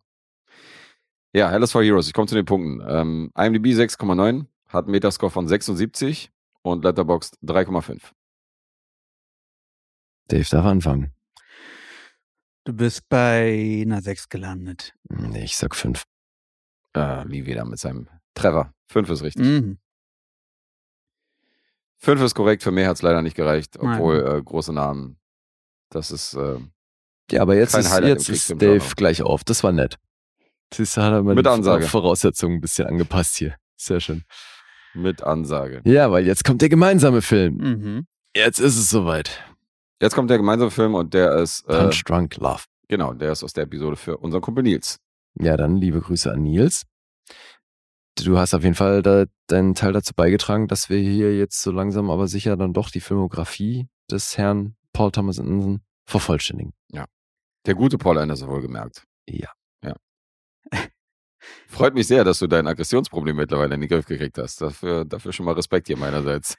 Ja, 1.34 1.50
Hell 1.50 1.64
is 1.64 1.72
for 1.72 1.84
Heroes. 1.84 2.08
Ich 2.08 2.14
komme 2.14 2.28
zu 2.28 2.36
den 2.36 2.46
Punkten. 2.46 2.82
Ähm, 2.88 3.32
IMDb 3.38 3.68
6,9, 3.74 4.46
hat 4.70 4.86
einen 4.86 4.92
Metascore 4.92 5.32
von 5.32 5.48
76 5.48 6.32
und 6.62 6.84
Letterboxd 6.84 7.38
3,5. 7.44 8.02
Dave 10.28 10.48
darf 10.50 10.66
anfangen. 10.66 11.14
Du 12.66 12.74
bist 12.74 13.08
bei 13.08 13.82
einer 13.82 14.02
6 14.02 14.28
gelandet. 14.30 14.94
Nee, 15.10 15.46
ich 15.46 15.56
sag 15.56 15.74
fünf. 15.74 16.04
Äh, 16.94 17.24
Lee 17.26 17.46
wieder 17.46 17.64
mit 17.64 17.80
seinem 17.80 18.10
Trevor. 18.36 18.74
Fünf 18.88 19.10
ist 19.10 19.24
richtig. 19.24 19.46
Mhm. 19.46 19.78
Fünf 22.00 22.22
ist 22.22 22.36
korrekt, 22.36 22.64
für 22.64 22.72
mehr 22.72 22.90
hat 22.90 22.98
es 22.98 23.02
leider 23.02 23.22
nicht 23.22 23.36
gereicht, 23.36 23.78
obwohl 23.80 24.20
äh, 24.20 24.42
große 24.44 24.74
Namen. 24.74 25.18
Das 25.90 26.12
ist, 26.12 26.34
äh, 26.34 26.60
Ja, 27.32 27.42
aber 27.42 27.56
jetzt 27.56 27.72
Kein 27.72 27.82
ist, 27.82 27.92
Highlight 27.92 28.04
im 28.12 28.18
jetzt 28.18 28.30
ist. 28.30 28.62
Dave 28.62 28.96
gleich 28.96 29.22
auf. 29.22 29.44
Das 29.44 29.64
war 29.64 29.72
nett. 29.72 29.98
Siehst 30.74 30.98
du, 30.98 31.02
hat 31.02 31.14
er 31.14 31.24
Mit 31.24 31.48
Ansage. 31.48 31.88
Voraussetzungen 31.88 32.58
ein 32.58 32.62
bisschen 32.62 32.88
angepasst 32.88 33.38
hier. 33.38 33.56
Sehr 33.78 34.02
schön. 34.02 34.26
Mit 34.94 35.24
Ansage. 35.24 35.82
Ja, 35.86 36.12
weil 36.12 36.26
jetzt 36.26 36.44
kommt 36.44 36.62
der 36.62 36.70
gemeinsame 36.70 37.22
Film. 37.22 37.58
Mhm. 37.58 38.08
Jetzt 38.36 38.60
ist 38.60 38.78
es 38.78 38.90
soweit. 38.90 39.44
Jetzt 40.02 40.14
kommt 40.14 40.30
der 40.30 40.38
gemeinsame 40.38 40.72
Film 40.72 40.96
und 40.96 41.14
der 41.14 41.36
ist, 41.38 41.68
äh, 41.68 41.80
Punch 41.80 42.04
Drunk 42.06 42.38
Love. 42.38 42.64
genau, 42.88 43.14
der 43.14 43.32
ist 43.32 43.44
aus 43.44 43.54
der 43.54 43.64
Episode 43.64 43.96
für 43.96 44.18
unseren 44.18 44.42
Kumpel 44.42 44.64
Nils. 44.64 45.00
Ja, 45.40 45.58
dann 45.58 45.78
liebe 45.78 46.02
Grüße 46.02 46.32
an 46.32 46.44
Nils. 46.44 46.84
Du 48.24 48.38
hast 48.38 48.54
auf 48.54 48.64
jeden 48.64 48.76
Fall 48.76 49.02
da, 49.02 49.26
deinen 49.48 49.76
Teil 49.76 49.94
dazu 49.94 50.14
beigetragen, 50.16 50.68
dass 50.68 50.90
wir 50.90 50.98
hier 50.98 51.38
jetzt 51.38 51.62
so 51.62 51.72
langsam 51.72 52.10
aber 52.10 52.28
sicher 52.28 52.58
dann 52.58 52.74
doch 52.74 52.90
die 52.90 53.00
Filmografie 53.00 53.88
des 54.10 54.38
Herrn 54.38 54.76
Paul 54.94 55.12
Thomas 55.12 55.40
Anderson 55.40 55.82
vervollständigen. 56.06 56.74
Der 57.68 57.76
gute 57.76 57.98
Paul 57.98 58.18
Anderson 58.18 58.50
wohlgemerkt. 58.50 59.04
Ja. 59.28 59.52
Ja. 59.84 59.96
Freut 61.68 61.94
mich 61.94 62.08
sehr, 62.08 62.24
dass 62.24 62.40
du 62.40 62.48
dein 62.48 62.68
Aggressionsproblem 62.68 63.36
mittlerweile 63.36 63.76
in 63.76 63.82
den 63.82 63.90
Griff 63.90 64.06
gekriegt 64.06 64.38
hast. 64.38 64.62
Dafür, 64.62 65.06
dafür 65.06 65.32
schon 65.34 65.46
mal 65.46 65.54
Respekt 65.54 65.88
hier 65.88 65.98
meinerseits. 65.98 66.58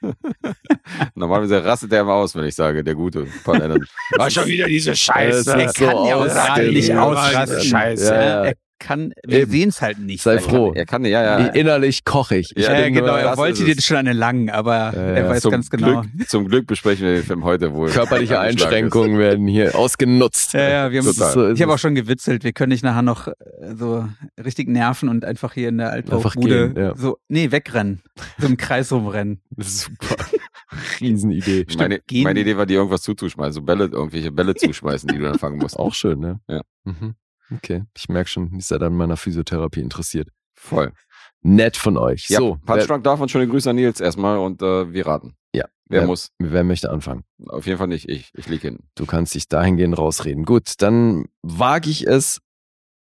Normalerweise 1.15 1.63
rastet 1.63 1.91
er 1.93 2.01
immer 2.01 2.13
aus, 2.13 2.35
wenn 2.35 2.45
ich 2.45 2.55
sage, 2.55 2.83
der 2.83 2.95
gute. 2.95 3.27
War 3.45 4.29
schon 4.29 4.45
wieder 4.47 4.67
diese 4.67 4.95
Scheiße. 4.95 5.51
Er 5.51 5.73
kann 5.73 6.05
ja 6.05 6.15
auch 6.15 6.25
gerade 6.25 6.71
nicht 6.71 6.93
ausrasten. 6.93 7.61
Scheiße. 7.61 8.05
Ja, 8.05 8.21
ja. 8.21 8.45
Er 8.45 8.53
kann, 8.79 9.13
wir 9.25 9.45
sehen 9.47 9.69
es 9.69 9.81
halt 9.81 9.99
nicht. 9.99 10.23
Sei 10.23 10.35
Er 10.35 10.41
kann- 10.41 10.49
froh. 10.49 10.73
Er 10.73 10.85
kann, 10.85 11.05
ja, 11.05 11.23
ja. 11.39 11.47
Innerlich 11.49 12.05
koche 12.05 12.37
ich. 12.37 12.51
ich 12.55 12.65
Ja, 12.65 12.87
genau, 12.89 13.07
nur- 13.07 13.19
er 13.19 13.37
wollte 13.37 13.63
es. 13.69 13.85
schon 13.85 13.97
eine 13.97 14.13
langen, 14.13 14.49
aber 14.49 14.75
Ja, 14.75 14.91
er 14.93 15.29
weiß 15.29 15.43
ganz 15.43 15.69
genau. 15.69 16.01
Glück, 16.01 16.29
zum 16.29 16.47
Glück 16.47 16.65
besprechen 16.67 17.05
wir 17.05 17.13
den 17.15 17.23
Film 17.23 17.43
heute 17.43 17.73
wohl. 17.73 17.89
Körperliche 17.91 18.33
ist. 18.35 18.39
Einschränkungen 18.39 19.17
werden 19.17 19.47
hier 19.47 19.75
ausgenutzt. 19.77 20.53
Ja, 20.53 20.69
ja, 20.69 20.91
wir 20.91 20.99
haben, 21.01 21.07
Total. 21.07 21.33
So 21.33 21.49
ich 21.51 21.61
habe 21.61 21.73
auch 21.73 21.79
schon 21.79 21.95
gewitzelt, 21.95 22.43
wir 22.43 22.53
können 22.53 22.71
dich 22.71 22.83
nachher 22.83 23.01
noch 23.01 23.27
äh, 23.27 23.33
so 23.77 24.07
richtig 24.43 24.67
nerven 24.69 25.09
und 25.09 25.25
einfach 25.25 25.53
hier 25.53 25.69
in 25.69 25.77
der 25.77 26.01
gehen, 26.01 26.75
ja. 26.77 26.95
so, 26.95 27.17
nee, 27.27 27.51
wegrennen. 27.51 28.01
So 28.37 28.47
im 28.47 28.57
Kreis 28.57 28.91
rumrennen. 28.91 29.41
Das 29.51 29.67
ist 29.67 29.79
super. 29.81 30.15
Riesenidee. 31.01 31.65
Meine, 31.77 31.99
meine 32.23 32.39
Idee 32.39 32.57
war, 32.57 32.65
dir 32.65 32.77
irgendwas 32.77 33.01
zuzuschmeißen, 33.01 33.53
so 33.53 33.61
Bälle, 33.61 33.85
irgendwelche 33.85 34.31
Bälle 34.31 34.55
zuschmeißen, 34.55 35.07
die 35.09 35.17
du 35.17 35.23
dann 35.23 35.39
fangen 35.39 35.57
musst. 35.57 35.75
Auch 35.79 35.93
schön, 35.93 36.19
ne? 36.19 36.39
Ja. 36.47 36.61
Mhm. 36.85 37.15
Okay, 37.51 37.83
ich 37.97 38.09
merke 38.09 38.29
schon, 38.29 38.53
ihr 38.53 38.61
seid 38.61 38.81
an 38.83 38.95
meiner 38.95 39.17
Physiotherapie 39.17 39.81
interessiert. 39.81 40.29
Voll. 40.55 40.93
Nett 41.41 41.77
von 41.77 41.97
euch. 41.97 42.29
Ja, 42.29 42.37
so, 42.39 42.55
Punch 42.57 42.79
wer, 42.79 42.85
Drunk 42.87 43.03
darf 43.03 43.19
und 43.21 43.31
schöne 43.31 43.47
Grüße 43.47 43.69
an 43.69 43.75
Nils 43.77 43.99
erstmal 44.01 44.37
und 44.37 44.61
äh, 44.61 44.91
wir 44.93 45.07
raten. 45.07 45.35
Ja. 45.55 45.65
Wer 45.85 46.01
Wer- 46.01 46.07
muss? 46.07 46.31
wer 46.37 46.63
möchte 46.63 46.91
anfangen? 46.91 47.23
Auf 47.47 47.65
jeden 47.65 47.77
Fall 47.79 47.87
nicht 47.87 48.07
ich. 48.09 48.29
Ich 48.35 48.47
lieg 48.47 48.61
hin. 48.61 48.79
Du 48.95 49.05
kannst 49.05 49.33
dich 49.35 49.47
dahingehend 49.47 49.97
rausreden. 49.97 50.43
Gut, 50.45 50.73
dann 50.81 51.25
wage 51.41 51.89
ich 51.89 52.05
es 52.05 52.39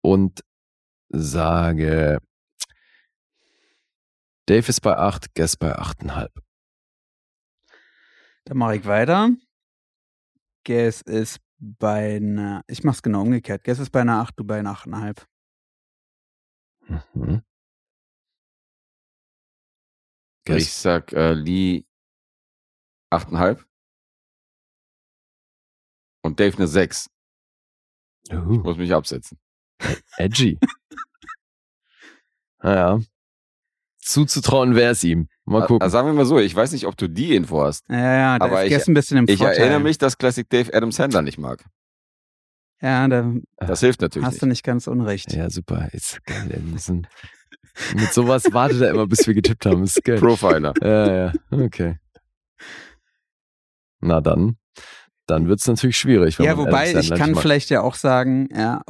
und 0.02 0.42
sage, 1.10 2.20
Dave 4.48 4.68
ist 4.68 4.82
bei 4.82 4.98
8, 4.98 5.34
Guess 5.36 5.56
bei 5.56 5.78
8,5. 5.78 6.30
Dann 8.46 8.58
mache 8.58 8.76
ich 8.78 8.86
weiter. 8.86 9.30
Guess 10.66 11.02
ist 11.02 11.40
bei 11.60 12.18
einer, 12.18 12.64
ich 12.68 12.84
mach's 12.84 13.02
genau 13.02 13.22
umgekehrt. 13.22 13.64
Guess 13.64 13.80
ist 13.80 13.92
bei 13.92 14.02
einer 14.02 14.20
8, 14.20 14.40
du 14.40 14.44
bei 14.44 14.60
einer 14.60 14.74
8,5. 14.76 15.26
Mhm. 17.14 17.42
Ich 20.48 20.54
Guess. 20.54 20.82
sag 20.82 21.14
äh, 21.14 21.34
Lee 21.34 21.86
8,5 23.12 23.66
und 26.22 26.40
Dave 26.40 26.56
eine 26.58 26.68
6. 26.68 27.10
Uh, 28.32 28.36
Muss 28.36 28.78
mich 28.78 28.94
absetzen. 28.94 29.40
edgy. 30.18 30.60
naja. 32.60 33.00
Zuzutrauen 34.00 34.76
wäre 34.76 34.92
es 34.92 35.04
ihm. 35.04 35.30
Mal 35.46 35.66
gucken. 35.68 35.82
Also 35.84 35.94
sagen 35.94 36.08
wir 36.08 36.14
mal 36.14 36.26
so, 36.26 36.40
ich 36.40 36.56
weiß 36.56 36.72
nicht, 36.72 36.88
ob 36.88 36.98
du 36.98 37.08
die 37.08 37.36
Info 37.36 37.62
hast. 37.64 37.88
Ja, 37.90 37.98
ja, 37.98 38.40
da 38.40 38.46
Aber 38.46 38.62
ist 38.64 38.68
ich- 38.72 38.74
Guess 38.74 38.88
ein 38.88 38.94
bisschen 38.96 39.18
im 39.18 39.26
Ich 39.28 39.38
Vorteil. 39.38 39.58
erinnere 39.58 39.80
mich, 39.80 39.98
dass 40.00 40.18
Classic 40.18 40.50
Dave 40.50 40.74
Adam 40.74 40.92
Sandler 40.92 41.22
nicht 41.22 41.38
mag. 41.38 41.64
Ja, 42.82 43.08
da 43.08 43.32
Das 43.58 43.80
hilft 43.80 44.02
natürlich 44.02 44.26
hast 44.28 44.42
du 44.42 44.46
nicht. 44.48 44.58
nicht 44.58 44.64
ganz 44.64 44.88
unrecht. 44.88 45.32
ja, 45.34 45.50
super. 45.50 45.88
Ist 45.94 46.24
geil. 46.26 46.46
Wir 46.50 46.60
müssen- 46.60 47.08
Mit 47.96 48.14
sowas 48.14 48.46
wartet 48.54 48.82
er 48.82 48.90
immer, 48.92 49.06
bis 49.08 49.26
wir 49.28 49.34
getippt 49.34 49.66
haben. 49.66 49.84
Ist 49.84 50.04
geil. 50.04 50.18
Profiler. 50.20 50.74
Ja, 50.82 51.26
ja, 51.28 51.34
okay. 51.52 51.98
Na 54.00 54.22
dann, 54.22 54.58
dann 55.28 55.48
wird's 55.48 55.68
natürlich 55.68 55.98
schwierig. 55.98 56.38
wenn 56.40 56.46
Ja, 56.46 56.56
man 56.56 56.68
wobei, 56.68 56.90
Adam 56.90 57.02
ich 57.02 57.10
kann 57.10 57.20
nicht 57.30 57.36
mag. 57.36 57.42
vielleicht 57.42 57.70
ja 57.70 57.82
auch 57.82 57.96
sagen, 57.96 58.48
ja, 58.54 58.82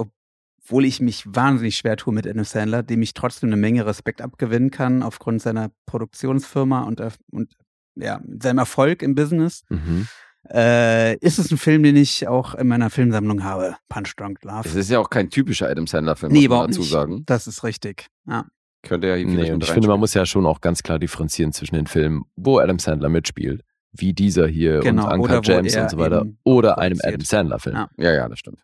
obwohl 0.65 0.85
ich 0.85 0.99
mich 0.99 1.23
wahnsinnig 1.27 1.77
schwer 1.77 1.95
tue 1.95 2.13
mit 2.13 2.25
Adam 2.27 2.43
Sandler, 2.43 2.81
dem 2.83 3.01
ich 3.01 3.13
trotzdem 3.13 3.49
eine 3.49 3.57
Menge 3.57 3.85
Respekt 3.85 4.21
abgewinnen 4.21 4.71
kann 4.71 5.03
aufgrund 5.03 5.41
seiner 5.41 5.69
Produktionsfirma 5.85 6.81
und, 6.83 6.99
äh, 6.99 7.11
und 7.31 7.53
ja, 7.95 8.19
seinem 8.41 8.57
Erfolg 8.59 9.01
im 9.01 9.15
Business, 9.15 9.63
Mhm. 9.69 10.07
äh, 10.51 11.15
ist 11.17 11.39
es 11.39 11.51
ein 11.51 11.57
Film, 11.57 11.83
den 11.83 11.95
ich 11.95 12.27
auch 12.27 12.55
in 12.55 12.67
meiner 12.67 12.89
Filmsammlung 12.89 13.43
habe. 13.43 13.75
Punch 13.89 14.13
Drunk 14.17 14.43
Love. 14.43 14.67
Es 14.67 14.75
ist 14.75 14.89
ja 14.89 14.99
auch 14.99 15.09
kein 15.09 15.29
typischer 15.29 15.69
Adam 15.69 15.87
Sandler-Film, 15.87 16.31
Nee, 16.31 16.47
muss 16.47 16.57
man 16.57 16.67
dazu 16.67 16.79
nicht. 16.81 16.89
sagen. 16.91 17.23
Das 17.25 17.47
ist 17.47 17.63
richtig. 17.63 18.07
Ja. 18.27 18.45
Könnte 18.83 19.07
ja 19.07 19.15
Nee, 19.17 19.51
und 19.51 19.63
ich 19.63 19.71
finde, 19.71 19.87
man 19.87 19.99
muss 19.99 20.13
ja 20.13 20.25
schon 20.25 20.45
auch 20.45 20.61
ganz 20.61 20.83
klar 20.83 20.99
differenzieren 20.99 21.53
zwischen 21.53 21.75
den 21.75 21.87
Filmen, 21.87 22.25
wo 22.35 22.59
Adam 22.59 22.77
Sandler 22.79 23.09
mitspielt, 23.09 23.61
wie 23.91 24.13
dieser 24.13 24.47
hier 24.47 24.79
Genau, 24.81 25.11
und 25.11 25.19
wo 25.19 25.27
James 25.41 25.75
und 25.75 25.89
so 25.89 25.97
weiter, 25.97 26.25
oder 26.43 26.77
einem. 26.77 26.99
Adam 27.03 27.21
Sandler-Film. 27.21 27.75
Ja. 27.75 27.89
Ja, 27.97 28.13
ja, 28.13 28.29
das 28.29 28.39
stimmt. 28.39 28.59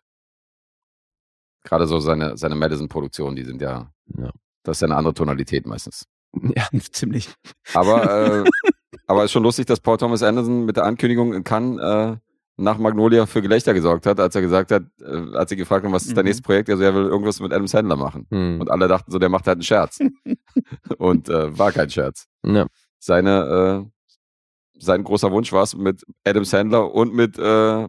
Gerade 1.64 1.86
so 1.86 1.98
seine, 2.00 2.36
seine 2.36 2.54
Madison-Produktionen, 2.54 3.36
die 3.36 3.44
sind 3.44 3.60
ja, 3.62 3.90
Ja. 4.18 4.30
das 4.64 4.78
ist 4.78 4.80
ja 4.82 4.86
eine 4.88 4.96
andere 4.96 5.14
Tonalität 5.14 5.66
meistens. 5.66 6.06
Ja. 6.56 6.66
Ziemlich. 6.90 7.28
Aber, 7.74 8.42
äh, 8.44 8.50
aber 9.06 9.24
ist 9.24 9.32
schon 9.32 9.42
lustig, 9.42 9.66
dass 9.66 9.80
Paul 9.80 9.98
Thomas 9.98 10.22
Anderson 10.22 10.64
mit 10.64 10.76
der 10.76 10.84
Ankündigung 10.84 11.34
in 11.34 11.44
Cannes 11.44 11.78
äh, 11.80 12.16
nach 12.56 12.78
Magnolia 12.78 13.26
für 13.26 13.42
Gelächter 13.42 13.74
gesorgt 13.74 14.06
hat, 14.06 14.18
als 14.20 14.34
er 14.34 14.40
gesagt 14.42 14.70
hat, 14.70 14.82
äh, 15.00 15.36
als 15.36 15.50
sie 15.50 15.56
gefragt 15.56 15.84
haben, 15.84 15.92
was 15.92 16.04
ist 16.06 16.16
dein 16.16 16.24
Mhm. 16.24 16.28
nächstes 16.28 16.42
Projekt, 16.42 16.70
also 16.70 16.82
er 16.82 16.94
will 16.94 17.04
irgendwas 17.06 17.38
mit 17.40 17.52
Adam 17.52 17.66
Sandler 17.66 17.96
machen. 17.96 18.26
Hm. 18.30 18.60
Und 18.60 18.70
alle 18.70 18.88
dachten 18.88 19.10
so, 19.10 19.18
der 19.18 19.28
macht 19.28 19.46
halt 19.46 19.56
einen 19.56 19.62
Scherz. 19.62 19.98
Und 20.98 21.28
äh, 21.28 21.58
war 21.58 21.72
kein 21.72 21.90
Scherz. 21.90 22.26
Ja. 22.44 22.66
Seine, 22.98 23.84
äh, 23.86 24.78
sein 24.78 25.02
großer 25.04 25.30
Wunsch 25.32 25.52
war 25.52 25.62
es, 25.64 25.74
mit 25.76 26.04
Adam 26.24 26.44
Sandler 26.44 26.92
und 26.94 27.14
mit 27.14 27.38
äh, 27.38 27.88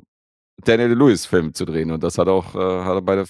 Daniel 0.63 0.93
Lewis 0.93 1.25
Film 1.25 1.53
zu 1.53 1.65
drehen. 1.65 1.91
Und 1.91 2.03
das 2.03 2.17
hat 2.17 2.27
auch, 2.27 2.55
äh, 2.55 2.83
hat 2.83 2.95
er 2.95 3.01
beide, 3.01 3.25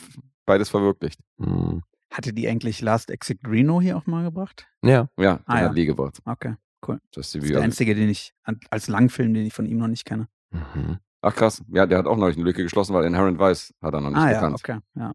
beides 0.45 0.69
verwirklicht. 0.69 1.19
Hm. 1.39 1.81
Hatte 2.11 2.33
die 2.33 2.47
eigentlich 2.47 2.81
Last 2.81 3.09
Exit 3.09 3.39
Reno 3.47 3.81
hier 3.81 3.97
auch 3.97 4.05
mal 4.05 4.23
gebracht? 4.23 4.67
Ja, 4.83 5.09
Ja, 5.17 5.37
den 5.37 5.43
Ah, 5.47 5.59
ja. 5.61 5.65
hat 5.69 5.75
Lee 5.75 5.85
gebracht. 5.85 6.19
Okay. 6.25 6.55
Das 6.85 6.99
Das 7.13 7.25
ist 7.27 7.35
Debüt. 7.35 7.51
der 7.51 7.61
einzige, 7.61 7.95
den 7.95 8.09
ich 8.09 8.33
als 8.69 8.87
Langfilm, 8.89 9.33
den 9.33 9.45
ich 9.45 9.53
von 9.53 9.65
ihm 9.65 9.77
noch 9.77 9.87
nicht 9.87 10.05
kenne. 10.05 10.27
mhm. 10.51 10.99
Ach 11.21 11.33
krass. 11.33 11.63
Ja, 11.69 11.85
der 11.85 11.97
hat 11.99 12.05
auch 12.05 12.17
neulich 12.17 12.35
eine 12.35 12.43
Lücke 12.43 12.61
geschlossen, 12.63 12.93
weil 12.93 13.05
Inherent 13.05 13.39
Vice 13.39 13.73
hat 13.81 13.93
er 13.93 14.01
noch 14.01 14.09
nicht 14.09 14.19
ah 14.19 14.29
ja, 14.29 14.33
bekannt. 14.41 14.55
okay. 14.55 14.79
Ja. 14.95 15.13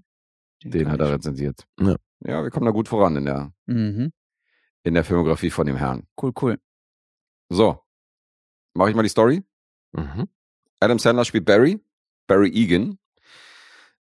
Den 0.65 0.85
kann 0.85 0.93
hat 0.93 1.01
er 1.01 1.13
rezensiert. 1.13 1.67
Ja. 1.79 1.97
ja, 2.21 2.43
wir 2.43 2.51
kommen 2.51 2.65
da 2.65 2.73
gut 2.73 2.89
voran 2.89 3.15
in 3.17 3.27
der, 3.27 3.53
Mhm. 3.67 4.11
in 4.85 4.95
der 4.95 5.05
Filmografie 5.05 5.51
von 5.51 5.67
dem 5.67 5.77
Herrn. 5.77 6.07
Cool, 6.21 6.33
cool. 6.41 6.59
So, 7.51 7.79
mache 8.75 8.89
ich 8.89 8.97
mal 8.97 9.03
die 9.03 9.11
Story. 9.11 9.45
Mhm. 9.93 10.29
Adam 10.81 10.99
Sandler 10.99 11.27
spielt 11.27 11.45
Barry, 11.45 11.79
Barry 12.27 12.49
Egan. 12.55 12.99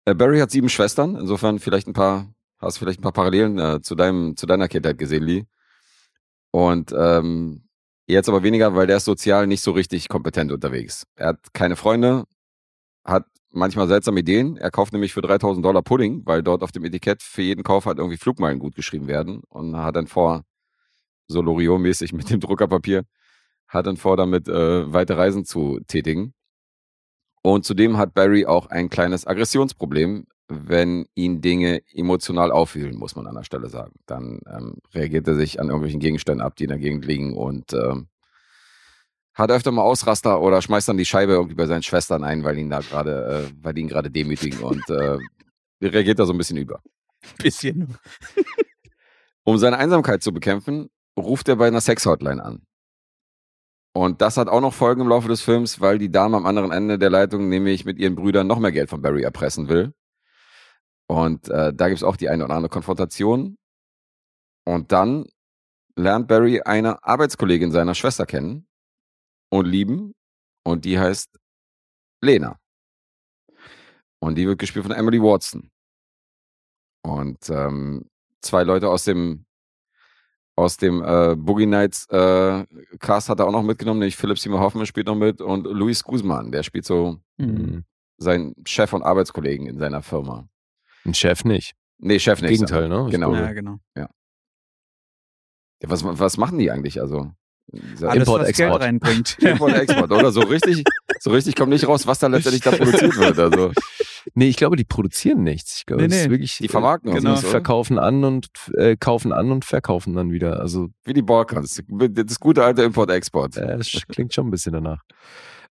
Äh, 0.06 0.14
Barry 0.14 0.38
hat 0.38 0.50
sieben 0.50 0.68
Schwestern, 0.68 1.16
insofern 1.16 1.58
vielleicht 1.58 1.88
ein 1.88 1.92
paar, 1.92 2.32
hast 2.58 2.78
vielleicht 2.78 3.00
ein 3.00 3.02
paar 3.02 3.12
Parallelen 3.12 3.58
äh, 3.58 3.82
zu 3.82 3.94
deinem, 3.96 4.36
zu 4.36 4.46
deiner 4.46 4.68
Kindheit 4.68 4.98
gesehen, 4.98 5.24
Lee. 5.24 5.46
Und 6.52 6.94
ähm, 6.96 7.68
jetzt 8.06 8.28
aber 8.28 8.42
weniger, 8.42 8.74
weil 8.74 8.86
der 8.86 8.98
ist 8.98 9.04
sozial 9.04 9.46
nicht 9.46 9.62
so 9.62 9.72
richtig 9.72 10.08
kompetent 10.08 10.52
unterwegs. 10.52 11.06
Er 11.16 11.28
hat 11.28 11.52
keine 11.52 11.76
Freunde, 11.76 12.24
hat 13.04 13.26
manchmal 13.50 13.88
seltsame 13.88 14.20
Ideen. 14.20 14.56
Er 14.56 14.70
kauft 14.70 14.92
nämlich 14.92 15.12
für 15.12 15.22
3000 15.22 15.64
Dollar 15.64 15.82
Pudding, 15.82 16.22
weil 16.24 16.42
dort 16.42 16.62
auf 16.62 16.72
dem 16.72 16.84
Etikett 16.84 17.22
für 17.22 17.42
jeden 17.42 17.64
Kauf 17.64 17.86
halt 17.86 17.98
irgendwie 17.98 18.16
Flugmeilen 18.16 18.60
gut 18.60 18.76
geschrieben 18.76 19.08
werden 19.08 19.42
und 19.48 19.76
hat 19.76 19.96
dann 19.96 20.06
vor, 20.06 20.44
so 21.28 21.42
Loriot-mäßig 21.42 22.14
mit 22.14 22.30
dem 22.30 22.40
Druckerpapier, 22.40 23.04
hat 23.68 23.86
dann 23.86 23.96
vor, 23.96 24.16
damit 24.16 24.48
äh, 24.48 24.92
weite 24.92 25.16
Reisen 25.16 25.44
zu 25.44 25.80
tätigen. 25.88 26.32
Und 27.46 27.64
zudem 27.64 27.96
hat 27.96 28.12
Barry 28.12 28.44
auch 28.44 28.66
ein 28.70 28.90
kleines 28.90 29.24
Aggressionsproblem, 29.24 30.26
wenn 30.48 31.06
ihn 31.14 31.42
Dinge 31.42 31.80
emotional 31.94 32.50
aufwühlen, 32.50 32.96
muss 32.96 33.14
man 33.14 33.28
an 33.28 33.36
der 33.36 33.44
Stelle 33.44 33.68
sagen. 33.68 33.92
Dann 34.06 34.40
ähm, 34.52 34.78
reagiert 34.92 35.28
er 35.28 35.36
sich 35.36 35.60
an 35.60 35.68
irgendwelchen 35.68 36.00
Gegenständen 36.00 36.44
ab, 36.44 36.56
die 36.56 36.64
in 36.64 36.70
der 36.70 36.80
Gegend 36.80 37.04
liegen 37.04 37.36
und 37.36 37.72
ähm, 37.72 38.08
hat 39.32 39.52
öfter 39.52 39.70
mal 39.70 39.82
Ausraster 39.82 40.42
oder 40.42 40.60
schmeißt 40.60 40.88
dann 40.88 40.96
die 40.96 41.04
Scheibe 41.04 41.34
irgendwie 41.34 41.54
bei 41.54 41.66
seinen 41.66 41.84
Schwestern 41.84 42.24
ein, 42.24 42.42
weil 42.42 42.58
ihn 42.58 42.68
da 42.68 42.80
gerade, 42.80 43.46
äh, 43.46 43.52
weil 43.62 43.74
die 43.74 43.82
ihn 43.82 43.88
gerade 43.88 44.10
demütigen 44.10 44.58
und 44.64 44.82
äh, 44.90 45.16
reagiert 45.80 46.18
da 46.18 46.26
so 46.26 46.32
ein 46.32 46.38
bisschen 46.38 46.56
über. 46.56 46.82
Bisschen. 47.38 47.96
Um 49.44 49.56
seine 49.58 49.78
Einsamkeit 49.78 50.20
zu 50.20 50.32
bekämpfen, 50.32 50.88
ruft 51.16 51.46
er 51.46 51.54
bei 51.54 51.68
einer 51.68 51.80
Sex-Hotline 51.80 52.44
an. 52.44 52.66
Und 53.96 54.20
das 54.20 54.36
hat 54.36 54.48
auch 54.48 54.60
noch 54.60 54.74
Folgen 54.74 55.00
im 55.00 55.08
Laufe 55.08 55.26
des 55.26 55.40
Films, 55.40 55.80
weil 55.80 55.96
die 55.96 56.10
Dame 56.10 56.36
am 56.36 56.44
anderen 56.44 56.70
Ende 56.70 56.98
der 56.98 57.08
Leitung 57.08 57.48
nämlich 57.48 57.86
mit 57.86 57.98
ihren 57.98 58.14
Brüdern 58.14 58.46
noch 58.46 58.58
mehr 58.58 58.70
Geld 58.70 58.90
von 58.90 59.00
Barry 59.00 59.22
erpressen 59.22 59.70
will. 59.70 59.94
Und 61.08 61.48
äh, 61.48 61.72
da 61.72 61.88
gibt 61.88 61.96
es 61.96 62.04
auch 62.04 62.16
die 62.16 62.28
eine 62.28 62.44
oder 62.44 62.56
andere 62.56 62.68
Konfrontation. 62.68 63.56
Und 64.66 64.92
dann 64.92 65.24
lernt 65.96 66.28
Barry 66.28 66.60
eine 66.60 67.02
Arbeitskollegin 67.04 67.72
seiner 67.72 67.94
Schwester 67.94 68.26
kennen 68.26 68.68
und 69.50 69.64
lieben. 69.64 70.12
Und 70.62 70.84
die 70.84 70.98
heißt 70.98 71.34
Lena. 72.20 72.58
Und 74.18 74.34
die 74.34 74.46
wird 74.46 74.58
gespielt 74.58 74.84
von 74.84 74.94
Emily 74.94 75.22
Watson. 75.22 75.70
Und 77.02 77.48
ähm, 77.48 78.10
zwei 78.42 78.62
Leute 78.62 78.90
aus 78.90 79.04
dem 79.04 79.45
aus 80.56 80.78
dem 80.78 81.02
äh, 81.04 81.36
Boogie 81.36 81.66
Nights 81.66 82.06
äh, 82.10 82.64
Cast 82.98 83.28
hat 83.28 83.40
er 83.40 83.46
auch 83.46 83.52
noch 83.52 83.62
mitgenommen, 83.62 84.00
nämlich 84.00 84.16
Philipp 84.16 84.38
Seymour 84.38 84.60
Hoffman 84.60 84.86
spielt 84.86 85.06
noch 85.06 85.14
mit 85.14 85.40
und 85.42 85.64
Luis 85.66 86.02
Guzman, 86.02 86.50
der 86.50 86.62
spielt 86.62 86.86
so 86.86 87.18
Mhm. 87.38 87.84
sein 88.16 88.54
Chef 88.66 88.92
und 88.94 89.02
Arbeitskollegen 89.02 89.66
in 89.66 89.78
seiner 89.78 90.00
Firma. 90.02 90.48
Ein 91.04 91.12
Chef 91.14 91.44
nicht. 91.44 91.74
Nee, 91.98 92.18
Chef 92.18 92.40
nicht. 92.40 92.50
Gegenteil, 92.52 92.88
ne? 92.88 93.06
Genau. 93.10 93.34
Ja, 93.34 93.52
genau. 93.52 93.76
Ja, 93.94 94.08
was, 95.82 96.02
was 96.04 96.36
machen 96.38 96.58
die 96.58 96.70
eigentlich? 96.70 97.00
Also 97.00 97.30
Alles, 98.00 98.16
Import, 98.16 98.42
was 98.42 98.48
Export. 98.48 98.70
Geld 98.70 98.82
reinbringt. 98.82 99.38
Import, 99.40 99.74
Export, 99.74 100.10
oder? 100.10 100.32
So 100.32 100.40
richtig, 100.40 100.84
so 101.20 101.30
richtig 101.30 101.54
kommt 101.54 101.70
nicht 101.70 101.86
raus, 101.86 102.06
was 102.06 102.18
da 102.18 102.28
letztendlich 102.28 102.62
da 102.62 102.70
produziert 102.70 103.16
wird. 103.16 103.38
Also 103.38 103.72
Nee, 104.34 104.48
ich 104.48 104.56
glaube, 104.56 104.76
die 104.76 104.84
produzieren 104.84 105.42
nichts. 105.44 105.78
Ich 105.78 105.86
glaube, 105.86 106.02
Nee, 106.02 106.08
es 106.08 106.16
ist 106.20 106.24
nee. 106.26 106.30
wirklich. 106.30 106.58
die 106.58 106.68
vermarkten 106.68 107.10
uns 107.10 107.20
Genau, 107.22 107.32
oder? 107.38 107.42
verkaufen 107.42 107.98
an 107.98 108.24
und 108.24 108.48
äh, 108.76 108.96
kaufen 108.96 109.32
an 109.32 109.50
und 109.52 109.64
verkaufen 109.64 110.14
dann 110.14 110.30
wieder. 110.32 110.60
Also 110.60 110.88
Wie 111.04 111.12
die 111.12 111.22
Balkans. 111.22 111.80
Das 111.88 112.40
gute 112.40 112.64
alte 112.64 112.82
Import-Export. 112.82 113.56
äh, 113.56 113.76
das 113.78 113.90
klingt 114.08 114.34
schon 114.34 114.48
ein 114.48 114.50
bisschen 114.50 114.72
danach. 114.72 115.02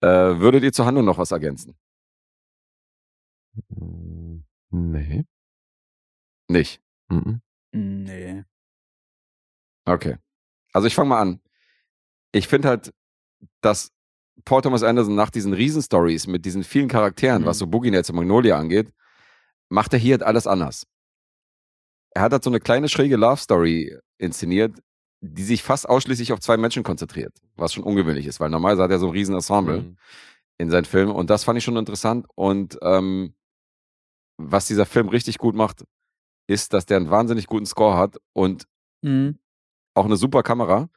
Äh, 0.00 0.08
würdet 0.38 0.62
ihr 0.62 0.72
zur 0.72 0.86
Handlung 0.86 1.04
noch 1.06 1.18
was 1.18 1.32
ergänzen? 1.32 1.74
Mm, 3.68 4.40
Nee. 4.70 5.24
Nicht. 6.48 6.80
Mhm. 7.08 7.40
Nee. 7.72 8.44
Okay. 9.84 10.16
Also 10.72 10.86
ich 10.86 10.94
fange 10.94 11.08
mal 11.10 11.20
an. 11.20 11.40
Ich 12.32 12.46
finde 12.48 12.68
halt, 12.68 12.92
dass 13.60 13.90
Paul 14.44 14.62
Thomas 14.62 14.82
Anderson 14.82 15.14
nach 15.14 15.30
diesen 15.30 15.52
Riesenstories 15.52 16.26
mit 16.26 16.44
diesen 16.44 16.62
vielen 16.64 16.88
Charakteren, 16.88 17.42
Mhm. 17.42 17.46
was 17.46 17.58
so 17.58 17.66
Boogie 17.66 17.90
Nights 17.90 18.10
und 18.10 18.16
Magnolia 18.16 18.58
angeht, 18.58 18.92
macht 19.68 19.92
er 19.92 19.98
hier 19.98 20.14
halt 20.14 20.22
alles 20.22 20.46
anders. 20.46 20.86
Er 22.10 22.22
hat 22.22 22.32
halt 22.32 22.44
so 22.44 22.50
eine 22.50 22.60
kleine 22.60 22.88
schräge 22.88 23.16
Love 23.16 23.36
Story 23.38 23.98
inszeniert, 24.18 24.78
die 25.20 25.42
sich 25.42 25.62
fast 25.62 25.88
ausschließlich 25.88 26.32
auf 26.32 26.40
zwei 26.40 26.56
Menschen 26.56 26.82
konzentriert, 26.82 27.34
was 27.56 27.72
schon 27.74 27.84
ungewöhnlich 27.84 28.26
ist, 28.26 28.38
weil 28.40 28.50
normalerweise 28.50 28.82
hat 28.84 28.90
er 28.90 28.98
so 28.98 29.06
ein 29.06 29.12
Riesenensemble 29.12 29.80
Mhm. 29.82 29.96
in 30.58 30.70
seinen 30.70 30.84
Filmen 30.84 31.12
und 31.12 31.28
das 31.30 31.44
fand 31.44 31.58
ich 31.58 31.64
schon 31.64 31.76
interessant 31.76 32.26
und 32.34 32.78
ähm, 32.82 33.34
was 34.38 34.66
dieser 34.66 34.86
Film 34.86 35.08
richtig 35.08 35.38
gut 35.38 35.54
macht, 35.54 35.84
ist, 36.46 36.72
dass 36.72 36.86
der 36.86 36.98
einen 36.98 37.10
wahnsinnig 37.10 37.46
guten 37.46 37.66
Score 37.66 37.96
hat 37.96 38.18
und 38.32 38.66
Mhm. 39.02 39.38
auch 39.94 40.04
eine 40.04 40.16
super 40.16 40.42
Kamera. 40.42 40.88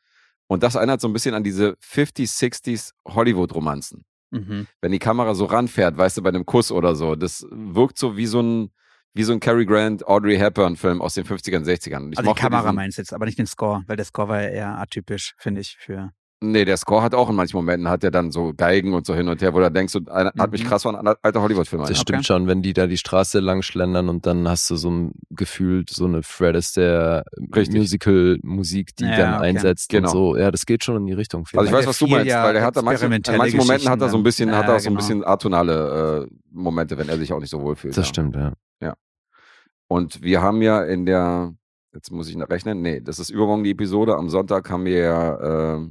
Und 0.49 0.63
das 0.63 0.73
erinnert 0.75 0.99
so 0.99 1.07
ein 1.07 1.13
bisschen 1.13 1.35
an 1.35 1.43
diese 1.43 1.75
50s, 1.81 2.37
60s 2.39 2.91
Hollywood-Romanzen. 3.07 4.03
Mhm. 4.31 4.67
Wenn 4.81 4.91
die 4.91 4.99
Kamera 4.99 5.33
so 5.35 5.45
ranfährt, 5.45 5.95
weißt 5.97 6.17
du, 6.17 6.23
bei 6.23 6.29
einem 6.29 6.45
Kuss 6.45 6.71
oder 6.71 6.95
so, 6.95 7.15
das 7.15 7.45
wirkt 7.51 7.97
so 7.99 8.17
wie 8.17 8.25
so 8.25 8.41
ein, 8.41 8.71
wie 9.13 9.23
so 9.23 9.31
ein 9.33 9.39
Cary 9.39 9.65
Grant, 9.65 10.05
Audrey 10.07 10.37
Hepburn-Film 10.37 11.01
aus 11.01 11.13
den 11.13 11.25
50ern, 11.25 11.63
60ern. 11.63 12.03
Und 12.05 12.11
ich 12.13 12.17
Also 12.19 12.33
die 12.33 12.39
Kamera 12.39 12.61
diesen- 12.63 12.75
meinst 12.75 12.97
du 12.97 13.01
jetzt, 13.03 13.13
aber 13.13 13.25
nicht 13.25 13.37
den 13.39 13.45
Score, 13.47 13.83
weil 13.87 13.95
der 13.95 14.05
Score 14.05 14.27
war 14.27 14.41
ja 14.41 14.49
eher 14.49 14.77
atypisch, 14.79 15.33
finde 15.37 15.61
ich, 15.61 15.77
für. 15.79 16.11
Nee, 16.41 16.63
der 16.63 16.77
Score 16.77 17.01
hat 17.01 17.13
auch 17.13 17.29
in 17.29 17.35
manchen 17.35 17.57
Momenten, 17.57 17.89
hat 17.89 18.01
er 18.01 18.11
dann 18.11 18.31
so 18.31 18.53
Geigen 18.55 18.93
und 18.93 19.05
so 19.05 19.13
hin 19.13 19.27
und 19.27 19.41
her, 19.41 19.53
wo 19.53 19.59
du 19.59 19.69
denkst, 19.69 19.91
so, 19.91 19.99
einer- 20.09 20.31
hat 20.39 20.51
mich 20.53 20.63
Mhm. 20.63 20.67
krass 20.67 20.83
von 20.83 20.95
an 20.95 21.13
alte 21.21 21.41
Hollywood-Filme 21.41 21.85
Das 21.85 21.99
stimmt 21.99 22.25
schon, 22.25 22.47
wenn 22.47 22.61
die 22.61 22.71
da 22.71 22.87
die 22.87 22.95
Straße 22.95 23.39
lang 23.41 23.61
schlendern 23.61 24.07
und 24.07 24.25
dann 24.25 24.47
hast 24.47 24.69
du 24.69 24.77
so 24.77 24.89
ein 24.89 25.11
Gefühl, 25.31 25.83
so 25.89 26.05
eine 26.05 26.23
Fred 26.23 26.55
ist 26.55 26.77
der 26.77 27.25
Richtig. 27.53 27.77
Musical-Musik, 27.77 28.95
die 28.95 29.03
Ja, 29.03 29.17
dann 29.17 29.33
okay. 29.35 29.43
einsetzt 29.47 29.89
Genau. 29.89 30.07
und 30.07 30.11
so. 30.13 30.37
Ja, 30.37 30.49
das 30.49 30.65
geht 30.65 30.85
schon 30.85 30.95
in 30.95 31.07
die 31.07 31.13
Richtung. 31.13 31.45
Also 31.53 31.65
ich 31.65 31.71
weiß, 31.73 31.87
was 31.87 31.99
du 31.99 32.07
meinst, 32.07 32.27
ja 32.27 32.43
weil 32.45 32.53
der 32.53 32.63
hat 32.63 32.77
da 32.77 32.81
manche, 32.83 33.05
in 33.05 33.11
manchen 33.37 33.57
Momenten 33.57 33.89
hat 33.89 33.99
er 34.01 34.07
so 34.09 34.15
ein 34.17 34.23
bisschen, 34.23 34.47
Geschichten 34.49 34.57
hat 34.63 34.69
er 34.69 34.75
auch 34.75 34.77
dann. 34.77 34.83
so 34.83 34.89
ein 34.89 34.93
Ja, 34.93 34.97
bisschen 34.97 35.23
atonale 35.25 36.25
äh, 36.25 36.33
Momente, 36.51 36.97
wenn 36.97 37.09
er 37.09 37.17
sich 37.17 37.33
auch 37.33 37.39
nicht 37.41 37.49
so 37.49 37.61
wohl 37.61 37.75
fühlt. 37.75 37.97
das 37.97 38.05
ja. 38.05 38.09
stimmt, 38.09 38.35
ja. 38.37 38.53
Und 39.91 40.21
wir 40.21 40.41
haben 40.41 40.61
ja 40.61 40.83
in 40.83 41.05
der, 41.05 41.53
jetzt 41.93 42.11
muss 42.11 42.29
ich 42.29 42.35
noch 42.37 42.49
rechnen, 42.49 42.81
nee, 42.81 43.01
das 43.01 43.17
ist 43.19 43.29
übermorgen 43.31 43.63
die 43.63 43.71
Episode. 43.71 44.15
Am 44.15 44.29
Sonntag 44.29 44.69
haben 44.69 44.85
wir 44.85 44.99
ja 44.99 45.77
äh, 45.77 45.89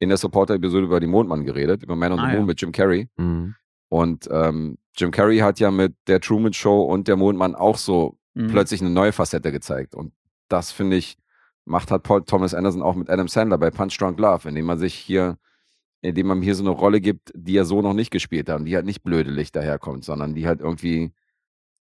in 0.00 0.08
der 0.08 0.18
Supporter-Episode 0.18 0.86
über 0.86 0.98
die 0.98 1.06
Mondmann 1.06 1.44
geredet, 1.44 1.82
über 1.84 1.94
Man 1.94 2.12
on 2.12 2.18
the 2.18 2.24
Ah, 2.24 2.28
Moon 2.28 2.40
ja. 2.40 2.46
mit 2.46 2.60
Jim 2.60 2.72
Carrey. 2.72 3.08
Mhm. 3.16 3.54
Und 3.88 4.28
ähm, 4.32 4.78
Jim 4.96 5.12
Carrey 5.12 5.38
hat 5.38 5.60
ja 5.60 5.70
mit 5.70 5.94
der 6.08 6.20
Truman 6.20 6.52
Show 6.52 6.82
und 6.82 7.06
der 7.06 7.16
Mondmann 7.16 7.54
auch 7.54 7.76
so 7.78 8.16
Mhm. 8.34 8.46
plötzlich 8.48 8.80
eine 8.80 8.90
neue 8.90 9.12
Facette 9.12 9.50
gezeigt. 9.52 9.94
Und 9.94 10.12
das 10.48 10.70
finde 10.72 10.96
ich, 10.96 11.16
macht 11.64 11.90
hat 11.90 12.04
Paul 12.04 12.24
Thomas 12.24 12.54
Anderson 12.54 12.80
auch 12.82 12.94
mit 12.94 13.10
Adam 13.10 13.26
Sandler 13.28 13.58
bei 13.58 13.70
Punch 13.70 13.98
Drunk 13.98 14.18
Love, 14.20 14.48
indem 14.48 14.66
man 14.66 14.78
sich 14.78 14.94
hier, 14.94 15.36
indem 16.00 16.28
man 16.28 16.38
ihm 16.38 16.42
hier 16.42 16.54
so 16.54 16.62
eine 16.62 16.70
Rolle 16.70 17.00
gibt, 17.00 17.32
die 17.34 17.56
er 17.56 17.64
so 17.64 17.82
noch 17.82 17.92
nicht 17.92 18.10
gespielt 18.12 18.48
hat 18.48 18.60
und 18.60 18.66
die 18.66 18.76
halt 18.76 18.86
nicht 18.86 19.02
blödelig 19.02 19.50
daherkommt, 19.52 20.04
sondern 20.04 20.34
die 20.34 20.46
halt 20.46 20.60
irgendwie, 20.60 21.12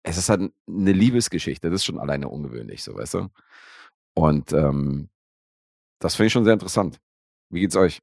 es 0.03 0.16
ist 0.16 0.31
halt 0.31 0.51
eine 0.66 0.93
Liebesgeschichte, 0.93 1.69
das 1.69 1.81
ist 1.82 1.85
schon 1.85 2.01
alleine 2.01 2.28
ungewöhnlich, 2.28 2.82
so 2.82 2.95
weißt 2.95 3.15
du. 3.15 3.28
Und 4.15 4.53
ähm, 4.55 5.11
das 5.99 6.16
finde 6.16 6.28
ich 6.28 6.32
schon 6.32 6.45
sehr 6.45 6.55
interessant. 6.55 6.99
Wie 7.51 7.60
geht's 7.60 7.77
euch? 7.77 8.01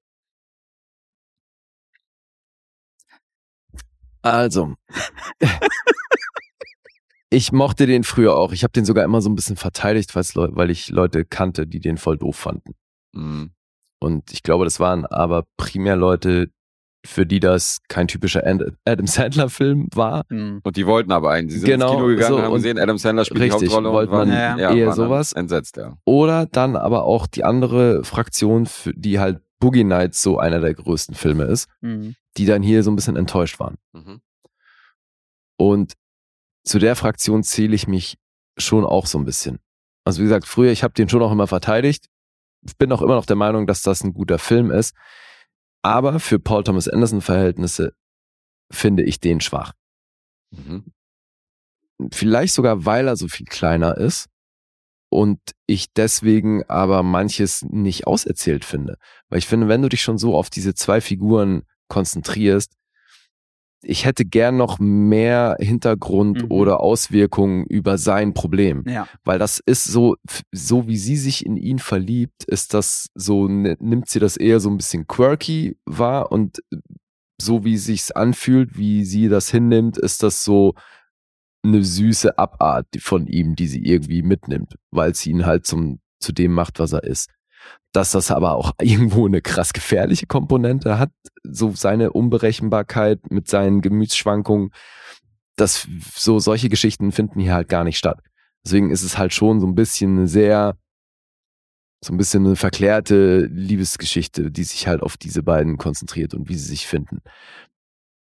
Also. 4.21 4.75
ich 7.29 7.51
mochte 7.51 7.85
den 7.85 8.03
früher 8.03 8.35
auch. 8.35 8.51
Ich 8.51 8.63
habe 8.63 8.73
den 8.73 8.85
sogar 8.85 9.05
immer 9.05 9.21
so 9.21 9.29
ein 9.29 9.35
bisschen 9.35 9.55
verteidigt, 9.55 10.15
weil 10.15 10.69
ich 10.69 10.89
Leute 10.89 11.23
kannte, 11.25 11.65
die 11.65 11.79
den 11.79 11.97
voll 11.97 12.17
doof 12.17 12.35
fanden. 12.35 12.73
Mhm. 13.13 13.51
Und 13.99 14.31
ich 14.31 14.43
glaube, 14.43 14.65
das 14.65 14.79
waren 14.79 15.05
aber 15.05 15.45
primär 15.57 15.95
Leute, 15.95 16.51
für 17.05 17.25
die 17.25 17.39
das 17.39 17.79
kein 17.87 18.07
typischer 18.07 18.43
Adam 18.45 19.07
Sandler-Film 19.07 19.87
war. 19.93 20.23
Mhm. 20.29 20.59
Und 20.63 20.75
die 20.77 20.85
wollten 20.85 21.11
aber 21.11 21.31
einen. 21.31 21.49
Sie 21.49 21.59
sind 21.59 21.69
Genau, 21.69 21.87
ins 21.91 21.95
Kino 21.95 22.07
gegangen 22.07 22.27
so, 22.29 22.35
und 22.37 22.41
haben 22.43 22.51
und 22.51 22.57
gesehen, 22.57 22.79
Adam 22.79 22.97
Sandler 22.97 23.25
spielt 23.25 23.41
richtig, 23.43 23.59
die 23.59 23.65
Hauptrolle 23.67 23.91
wollten 23.93 24.11
und 24.11 24.17
waren, 24.17 24.29
dann 24.29 24.59
ja, 24.59 24.73
eher 24.73 24.93
sowas. 24.93 25.31
entsetzt, 25.33 25.77
ja. 25.77 25.95
Oder 26.05 26.45
dann 26.47 26.75
aber 26.75 27.03
auch 27.03 27.27
die 27.27 27.43
andere 27.43 28.03
Fraktion, 28.03 28.65
für 28.65 28.93
die 28.93 29.19
halt 29.19 29.39
Boogie 29.59 29.83
Nights 29.85 30.21
so 30.21 30.37
einer 30.37 30.59
der 30.59 30.73
größten 30.73 31.15
Filme 31.15 31.45
ist, 31.45 31.67
Mhm. 31.81 32.15
die 32.37 32.45
dann 32.45 32.61
hier 32.61 32.83
so 32.83 32.91
ein 32.91 32.95
bisschen 32.95 33.15
enttäuscht 33.15 33.59
waren. 33.59 33.77
Mhm. 33.93 34.21
Und 35.57 35.93
zu 36.63 36.79
der 36.79 36.95
Fraktion 36.95 37.43
zähle 37.43 37.73
ich 37.75 37.87
mich 37.87 38.17
schon 38.57 38.85
auch 38.85 39.05
so 39.05 39.17
ein 39.17 39.25
bisschen. 39.25 39.59
Also 40.03 40.19
wie 40.19 40.23
gesagt, 40.23 40.45
früher, 40.47 40.71
ich 40.71 40.83
habe 40.83 40.93
den 40.93 41.09
schon 41.09 41.21
auch 41.21 41.31
immer 41.31 41.47
verteidigt. 41.47 42.07
Ich 42.65 42.77
bin 42.77 42.91
auch 42.91 43.01
immer 43.01 43.15
noch 43.15 43.25
der 43.25 43.35
Meinung, 43.35 43.67
dass 43.67 43.81
das 43.81 44.03
ein 44.03 44.13
guter 44.13 44.39
Film 44.39 44.71
ist. 44.71 44.95
Aber 45.81 46.19
für 46.19 46.39
Paul 46.39 46.63
Thomas 46.63 46.87
Anderson 46.87 47.21
Verhältnisse 47.21 47.93
finde 48.71 49.03
ich 49.03 49.19
den 49.19 49.41
schwach. 49.41 49.73
Mhm. 50.51 50.85
Vielleicht 52.11 52.53
sogar, 52.53 52.85
weil 52.85 53.07
er 53.07 53.15
so 53.15 53.27
viel 53.27 53.45
kleiner 53.45 53.97
ist 53.97 54.27
und 55.09 55.39
ich 55.65 55.93
deswegen 55.93 56.63
aber 56.69 57.03
manches 57.03 57.63
nicht 57.63 58.05
auserzählt 58.07 58.65
finde. 58.65 58.97
Weil 59.29 59.39
ich 59.39 59.47
finde, 59.47 59.67
wenn 59.67 59.81
du 59.81 59.89
dich 59.89 60.01
schon 60.01 60.17
so 60.17 60.37
auf 60.37 60.49
diese 60.49 60.75
zwei 60.75 61.01
Figuren 61.01 61.63
konzentrierst, 61.87 62.73
ich 63.83 64.05
hätte 64.05 64.25
gern 64.25 64.57
noch 64.57 64.79
mehr 64.79 65.55
Hintergrund 65.59 66.43
Mhm. 66.43 66.51
oder 66.51 66.79
Auswirkungen 66.81 67.65
über 67.65 67.97
sein 67.97 68.33
Problem. 68.33 68.83
Ja. 68.87 69.07
Weil 69.23 69.39
das 69.39 69.59
ist 69.65 69.83
so, 69.85 70.15
so 70.51 70.87
wie 70.87 70.97
sie 70.97 71.15
sich 71.17 71.45
in 71.45 71.57
ihn 71.57 71.79
verliebt, 71.79 72.43
ist 72.45 72.73
das 72.73 73.07
so, 73.15 73.47
ne- 73.47 73.77
nimmt 73.79 74.09
sie 74.09 74.19
das 74.19 74.35
eher 74.37 74.59
so 74.59 74.69
ein 74.69 74.77
bisschen 74.77 75.05
quirky 75.07 75.77
wahr 75.85 76.31
und 76.31 76.59
so 77.39 77.63
wie 77.63 77.77
sich's 77.77 78.11
anfühlt, 78.11 78.77
wie 78.77 79.05
sie 79.05 79.29
das 79.29 79.51
hinnimmt, 79.51 79.97
ist 79.99 80.23
das 80.23 80.43
so 80.43 80.73
eine 81.63 81.83
süße 81.83 82.37
Abart 82.37 82.87
von 82.99 83.27
ihm, 83.27 83.55
die 83.55 83.67
sie 83.67 83.83
irgendwie 83.85 84.23
mitnimmt, 84.23 84.75
weil 84.91 85.13
sie 85.13 85.29
ihn 85.31 85.45
halt 85.45 85.65
zum, 85.67 85.99
zu 86.19 86.31
dem 86.31 86.51
macht, 86.53 86.79
was 86.79 86.93
er 86.93 87.03
ist. 87.03 87.29
Dass 87.93 88.11
das 88.11 88.31
aber 88.31 88.55
auch 88.55 88.73
irgendwo 88.81 89.25
eine 89.27 89.41
krass 89.41 89.73
gefährliche 89.73 90.27
Komponente 90.27 90.99
hat, 90.99 91.11
so 91.43 91.71
seine 91.73 92.11
Unberechenbarkeit 92.13 93.31
mit 93.31 93.47
seinen 93.47 93.81
Gemütsschwankungen, 93.81 94.71
dass 95.55 95.87
so 96.15 96.39
solche 96.39 96.69
Geschichten 96.69 97.11
finden 97.11 97.39
hier 97.39 97.53
halt 97.55 97.69
gar 97.69 97.83
nicht 97.83 97.97
statt. 97.97 98.19
Deswegen 98.65 98.91
ist 98.91 99.03
es 99.03 99.17
halt 99.17 99.33
schon 99.33 99.59
so 99.59 99.67
ein 99.67 99.75
bisschen 99.75 100.17
eine 100.17 100.27
sehr 100.27 100.77
So 102.03 102.13
ein 102.13 102.17
bisschen 102.17 102.45
eine 102.45 102.55
verklärte 102.55 103.45
Liebesgeschichte, 103.47 104.51
die 104.51 104.63
sich 104.63 104.87
halt 104.87 105.01
auf 105.01 105.17
diese 105.17 105.41
beiden 105.41 105.77
konzentriert 105.77 106.33
und 106.35 106.47
wie 106.47 106.55
sie 106.55 106.67
sich 106.69 106.85
finden. 106.85 107.21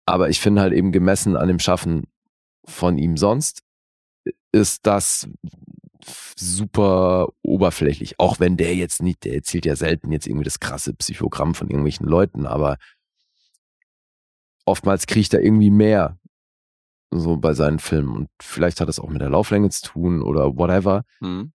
Aber 0.06 0.30
ich 0.30 0.42
finde 0.42 0.62
halt 0.62 0.74
eben 0.74 0.92
gemessen 0.92 1.38
an 1.38 1.48
dem 1.48 1.60
Schaffen 1.60 2.04
von 2.66 2.98
ihm 2.98 3.16
sonst, 3.16 3.62
ist 4.52 4.86
das 4.86 5.30
super 6.36 7.28
oberflächlich. 7.42 8.20
Auch 8.20 8.40
wenn 8.40 8.58
der 8.58 8.76
jetzt 8.76 9.02
nicht, 9.02 9.24
der 9.24 9.36
erzählt 9.36 9.66
ja 9.66 9.76
selten 9.76 10.12
jetzt 10.12 10.28
irgendwie 10.28 10.46
das 10.46 10.60
krasse 10.60 10.94
Psychogramm 10.94 11.56
von 11.56 11.70
irgendwelchen 11.70 12.08
Leuten, 12.08 12.46
aber 12.46 12.78
oftmals 14.66 15.08
kriegt 15.08 15.34
er 15.34 15.42
irgendwie 15.42 15.72
mehr 15.72 16.18
so 17.12 17.38
bei 17.38 17.54
seinen 17.54 17.80
Filmen. 17.80 18.16
Und 18.16 18.30
vielleicht 18.42 18.82
hat 18.82 18.90
es 18.90 19.00
auch 19.00 19.10
mit 19.10 19.22
der 19.22 19.30
Lauflänge 19.30 19.70
zu 19.70 19.84
tun 19.84 20.22
oder 20.22 20.58
whatever. 20.58 21.04
Mhm. 21.20 21.52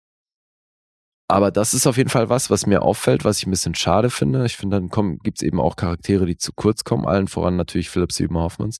Aber 1.30 1.52
das 1.52 1.74
ist 1.74 1.88
auf 1.88 1.98
jeden 1.98 2.10
Fall 2.10 2.30
was, 2.30 2.50
was 2.50 2.66
mir 2.66 2.84
auffällt, 2.84 3.26
was 3.26 3.40
ich 3.40 3.48
ein 3.48 3.52
bisschen 3.52 3.76
schade 3.76 4.10
finde. 4.10 4.46
Ich 4.46 4.56
finde, 4.56 4.78
dann 4.78 4.90
kommen, 4.90 5.20
gibt 5.20 5.40
es 5.40 5.44
eben 5.44 5.60
auch 5.60 5.76
Charaktere, 5.76 6.26
die 6.26 6.38
zu 6.38 6.54
kurz 6.54 6.86
kommen, 6.86 7.06
allen 7.06 7.28
voran 7.28 7.58
natürlich 7.58 7.90
Philipp 7.90 8.14
Seymour 8.14 8.44
Hoffmans. 8.44 8.78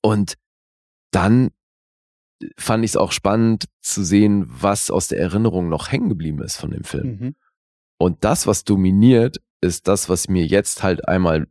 Und 0.00 0.34
dann 1.10 1.50
fand 2.56 2.84
ich 2.84 2.92
es 2.92 2.96
auch 2.96 3.12
spannend 3.12 3.66
zu 3.80 4.02
sehen, 4.04 4.46
was 4.48 4.90
aus 4.90 5.08
der 5.08 5.18
Erinnerung 5.20 5.68
noch 5.68 5.90
hängen 5.90 6.08
geblieben 6.08 6.42
ist 6.42 6.56
von 6.56 6.70
dem 6.70 6.84
Film. 6.84 7.18
Mhm. 7.18 7.34
Und 7.98 8.24
das, 8.24 8.46
was 8.46 8.64
dominiert, 8.64 9.40
ist 9.60 9.86
das, 9.88 10.08
was 10.08 10.28
mir 10.28 10.44
jetzt 10.44 10.82
halt 10.82 11.06
einmal 11.08 11.46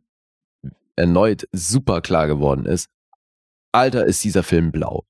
erneut 0.96 1.48
super 1.52 2.00
klar 2.02 2.26
geworden 2.26 2.66
ist. 2.66 2.88
Alter, 3.72 4.04
ist 4.04 4.22
dieser 4.22 4.42
Film 4.42 4.70
blau. 4.70 5.04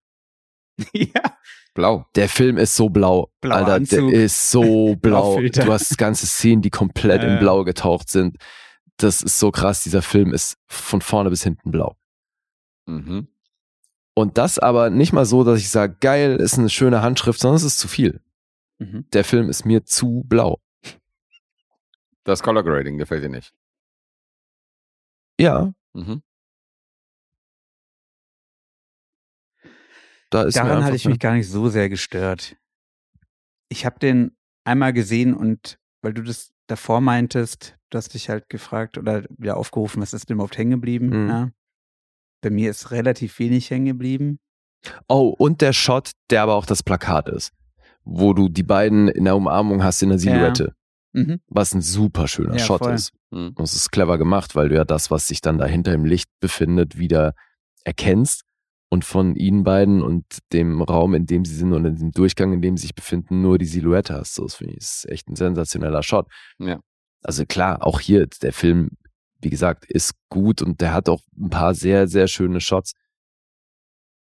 ja. 0.92 1.36
Blau. 1.74 2.06
Der 2.14 2.28
Film 2.28 2.58
ist 2.58 2.76
so 2.76 2.90
blau. 2.90 3.32
Blauer 3.40 3.56
Alter, 3.56 3.74
Anzug. 3.74 4.10
der 4.10 4.24
ist 4.24 4.50
so 4.50 4.94
blau. 5.00 5.40
Du 5.40 5.72
hast 5.72 5.96
ganze 5.98 6.26
Szenen, 6.26 6.62
die 6.62 6.70
komplett 6.70 7.22
Ja, 7.22 7.34
in. 7.34 7.38
Blau 7.40 7.64
getaucht 7.64 8.08
sind. 8.10 8.36
Das 8.98 9.22
ist 9.22 9.38
so 9.38 9.50
krass. 9.50 9.82
Dieser 9.82 10.02
Film 10.02 10.32
ist 10.32 10.58
von 10.66 11.00
vorne 11.00 11.30
bis 11.30 11.42
hinten 11.42 11.70
blau. 11.70 11.96
Mhm. 12.86 13.28
Und 14.14 14.36
das 14.38 14.58
aber 14.58 14.90
nicht 14.90 15.12
mal 15.12 15.24
so, 15.24 15.42
dass 15.44 15.58
ich 15.58 15.70
sage, 15.70 15.96
geil, 16.00 16.36
ist 16.36 16.58
eine 16.58 16.68
schöne 16.68 17.02
Handschrift, 17.02 17.40
sondern 17.40 17.56
es 17.56 17.62
ist 17.62 17.78
zu 17.78 17.88
viel. 17.88 18.20
Mhm. 18.78 19.06
Der 19.12 19.24
Film 19.24 19.48
ist 19.48 19.64
mir 19.64 19.84
zu 19.84 20.22
blau. 20.26 20.60
Das 22.24 22.42
Color 22.42 22.62
Grading 22.62 22.98
gefällt 22.98 23.24
dir 23.24 23.28
nicht. 23.30 23.52
Ja, 25.40 25.72
Mhm. 25.94 26.22
da 30.30 30.44
Daran 30.46 30.84
hatte 30.84 30.96
ich 30.96 31.04
mich 31.06 31.18
gar 31.18 31.34
nicht 31.34 31.48
so 31.48 31.68
sehr 31.68 31.88
gestört. 31.88 32.56
Ich 33.68 33.84
habe 33.84 33.98
den 33.98 34.36
einmal 34.64 34.92
gesehen 34.92 35.34
und 35.34 35.78
weil 36.02 36.14
du 36.14 36.22
das 36.22 36.52
davor 36.66 37.00
meintest, 37.00 37.76
du 37.90 37.98
hast 37.98 38.14
dich 38.14 38.28
halt 38.30 38.48
gefragt 38.48 38.96
oder 38.98 39.24
wieder 39.36 39.56
aufgerufen, 39.56 40.00
was 40.00 40.12
ist 40.14 40.28
denn 40.28 40.34
überhaupt 40.34 40.56
hängen 40.56 40.70
geblieben? 40.72 41.24
Mhm. 41.24 41.28
Ja. 41.28 41.50
Bei 42.42 42.50
mir 42.50 42.70
ist 42.70 42.90
relativ 42.90 43.38
wenig 43.38 43.70
hängen 43.70 43.86
geblieben. 43.86 44.38
Oh, 45.08 45.34
und 45.38 45.60
der 45.60 45.72
Shot, 45.72 46.10
der 46.30 46.42
aber 46.42 46.54
auch 46.56 46.66
das 46.66 46.82
Plakat 46.82 47.28
ist, 47.28 47.52
wo 48.04 48.34
du 48.34 48.48
die 48.48 48.64
beiden 48.64 49.08
in 49.08 49.24
der 49.24 49.36
Umarmung 49.36 49.82
hast 49.82 50.02
in 50.02 50.10
der 50.10 50.18
Silhouette, 50.18 50.74
Mhm. 51.14 51.40
was 51.46 51.72
ein 51.74 51.82
super 51.82 52.26
schöner 52.26 52.54
Ja, 52.56 52.64
Shot 52.64 52.80
voll. 52.80 52.94
ist. 52.94 53.12
Mhm. 53.30 53.52
Und 53.54 53.62
es 53.64 53.74
ist 53.74 53.90
clever 53.92 54.18
gemacht, 54.18 54.54
weil 54.56 54.68
du 54.68 54.74
ja 54.74 54.84
das, 54.84 55.10
was 55.10 55.28
sich 55.28 55.40
dann 55.40 55.58
dahinter 55.58 55.92
im 55.92 56.04
Licht 56.04 56.28
befindet, 56.40 56.98
wieder 56.98 57.34
erkennst 57.84 58.42
und 58.88 59.04
von 59.04 59.36
ihnen 59.36 59.62
beiden 59.62 60.02
und 60.02 60.24
dem 60.52 60.82
Raum, 60.82 61.14
in 61.14 61.26
dem 61.26 61.44
sie 61.44 61.54
sind 61.54 61.72
und 61.74 61.84
in 61.84 61.96
dem 61.96 62.10
Durchgang, 62.12 62.52
in 62.52 62.60
dem 62.62 62.76
sie 62.76 62.82
sich 62.82 62.94
befinden, 62.94 63.40
nur 63.40 63.58
die 63.58 63.66
Silhouette 63.66 64.14
hast. 64.14 64.34
So, 64.34 64.42
das 64.44 64.54
finde 64.56 64.72
ich 64.72 64.78
ist 64.80 65.08
echt 65.08 65.28
ein 65.28 65.36
sensationeller 65.36 66.02
Shot. 66.02 66.26
Ja. 66.58 66.80
Also 67.22 67.44
klar, 67.46 67.86
auch 67.86 68.00
hier, 68.00 68.26
der 68.26 68.52
Film, 68.52 68.90
wie 69.42 69.50
gesagt, 69.50 69.84
ist 69.86 70.14
gut 70.28 70.62
und 70.62 70.80
der 70.80 70.92
hat 70.92 71.08
auch 71.08 71.22
ein 71.36 71.50
paar 71.50 71.74
sehr, 71.74 72.06
sehr 72.08 72.28
schöne 72.28 72.60
Shots. 72.60 72.92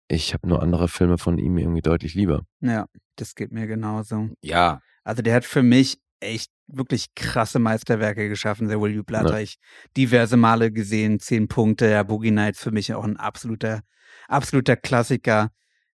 Ich 0.07 0.33
habe 0.33 0.47
nur 0.47 0.61
andere 0.61 0.87
Filme 0.87 1.17
von 1.17 1.37
ihm 1.37 1.57
irgendwie 1.57 1.81
deutlich 1.81 2.15
lieber. 2.15 2.45
Ja, 2.59 2.85
das 3.15 3.35
geht 3.35 3.51
mir 3.51 3.67
genauso. 3.67 4.29
Ja. 4.41 4.81
Also 5.03 5.21
der 5.21 5.35
hat 5.35 5.45
für 5.45 5.63
mich 5.63 5.99
echt 6.19 6.51
wirklich 6.67 7.13
krasse 7.15 7.59
Meisterwerke 7.59 8.29
geschaffen, 8.29 8.67
der 8.67 8.79
Will 8.79 8.93
You 8.93 9.03
Blood. 9.03 9.29
Ja. 9.29 9.39
Ich 9.39 9.57
diverse 9.97 10.37
Male 10.37 10.71
gesehen, 10.71 11.19
zehn 11.19 11.47
Punkte. 11.47 11.89
Ja, 11.89 12.03
Boogie 12.03 12.31
Nights 12.31 12.61
für 12.61 12.71
mich 12.71 12.93
auch 12.93 13.03
ein 13.03 13.17
absoluter, 13.17 13.81
absoluter 14.27 14.75
Klassiker. 14.75 15.51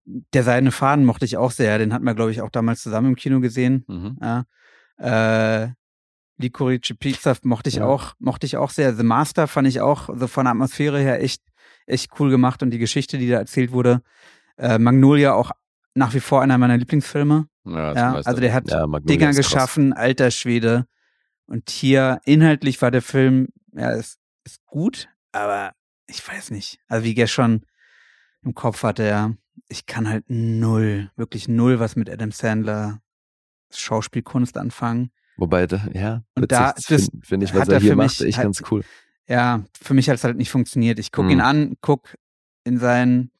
Der 0.04 0.42
Seidene 0.42 0.72
Faden 0.72 1.04
mochte 1.04 1.24
ich 1.24 1.36
auch 1.36 1.50
sehr. 1.50 1.78
Den 1.78 1.92
hatten 1.92 2.04
wir, 2.04 2.14
glaube 2.14 2.30
ich, 2.30 2.40
auch 2.42 2.50
damals 2.50 2.82
zusammen 2.82 3.08
im 3.08 3.16
Kino 3.16 3.40
gesehen. 3.40 3.84
Mhm. 3.88 4.18
Ja. 4.20 4.44
Äh, 4.98 5.72
Licorice 6.38 6.94
Pizza 6.94 7.36
mochte 7.42 7.68
ich 7.68 7.76
Ja. 7.76 7.86
auch, 7.86 8.14
mochte 8.18 8.46
ich 8.46 8.56
auch 8.56 8.70
sehr. 8.70 8.94
The 8.94 9.02
Master 9.04 9.46
fand 9.46 9.68
ich 9.68 9.80
auch 9.80 10.08
so 10.14 10.26
von 10.26 10.44
der 10.44 10.52
Atmosphäre 10.52 10.98
her 10.98 11.22
echt, 11.22 11.42
echt 11.86 12.10
cool 12.18 12.30
gemacht 12.30 12.62
und 12.62 12.70
die 12.70 12.78
Geschichte, 12.78 13.18
die 13.18 13.28
da 13.28 13.38
erzählt 13.38 13.72
wurde. 13.72 14.02
Äh, 14.56 14.78
Magnolia 14.78 15.34
auch 15.34 15.52
nach 15.94 16.14
wie 16.14 16.20
vor 16.20 16.42
einer 16.42 16.58
meiner 16.58 16.76
Lieblingsfilme. 16.76 17.48
Ja, 17.64 17.94
Ja, 17.94 18.14
also 18.14 18.40
der 18.40 18.52
hat 18.52 18.68
Ja, 18.70 18.86
Dinger 18.86 19.32
geschaffen, 19.32 19.92
alter 19.92 20.30
Schwede. 20.30 20.86
Und 21.46 21.70
hier 21.70 22.20
inhaltlich 22.24 22.80
war 22.82 22.90
der 22.90 23.02
Film, 23.02 23.48
ja, 23.72 23.90
ist, 23.90 24.18
ist 24.44 24.64
gut, 24.66 25.08
aber 25.32 25.72
ich 26.06 26.26
weiß 26.26 26.50
nicht. 26.50 26.78
Also 26.88 27.04
wie 27.04 27.26
schon 27.26 27.64
im 28.42 28.54
Kopf 28.54 28.82
hatte, 28.82 29.04
ja, 29.04 29.32
ich 29.68 29.86
kann 29.86 30.08
halt 30.08 30.24
null, 30.28 31.10
wirklich 31.16 31.48
null 31.48 31.80
was 31.80 31.96
mit 31.96 32.10
Adam 32.10 32.32
Sandler 32.32 33.00
Schauspielkunst 33.72 34.56
anfangen. 34.56 35.10
Wobei, 35.36 35.66
da, 35.66 35.86
ja, 35.92 36.22
Und 36.36 36.50
da- 36.52 36.72
das 36.72 36.84
finde 36.86 37.10
find 37.22 37.42
ich, 37.42 37.54
was 37.54 37.68
er 37.68 37.74
er 37.74 37.80
hier 37.80 37.90
für 37.90 37.96
macht, 37.96 38.20
mich 38.20 38.28
echt 38.28 38.38
halt- 38.38 38.46
ganz 38.46 38.62
cool. 38.70 38.82
Ja, 39.28 39.64
für 39.80 39.94
mich 39.94 40.08
hat 40.08 40.16
es 40.16 40.24
halt 40.24 40.36
nicht 40.36 40.50
funktioniert. 40.50 40.98
Ich 40.98 41.10
gucke 41.12 41.26
Mhm. 41.26 41.32
ihn 41.32 41.40
an, 41.40 41.74
guck 41.80 42.14
in 42.64 42.78
sein 42.78 43.30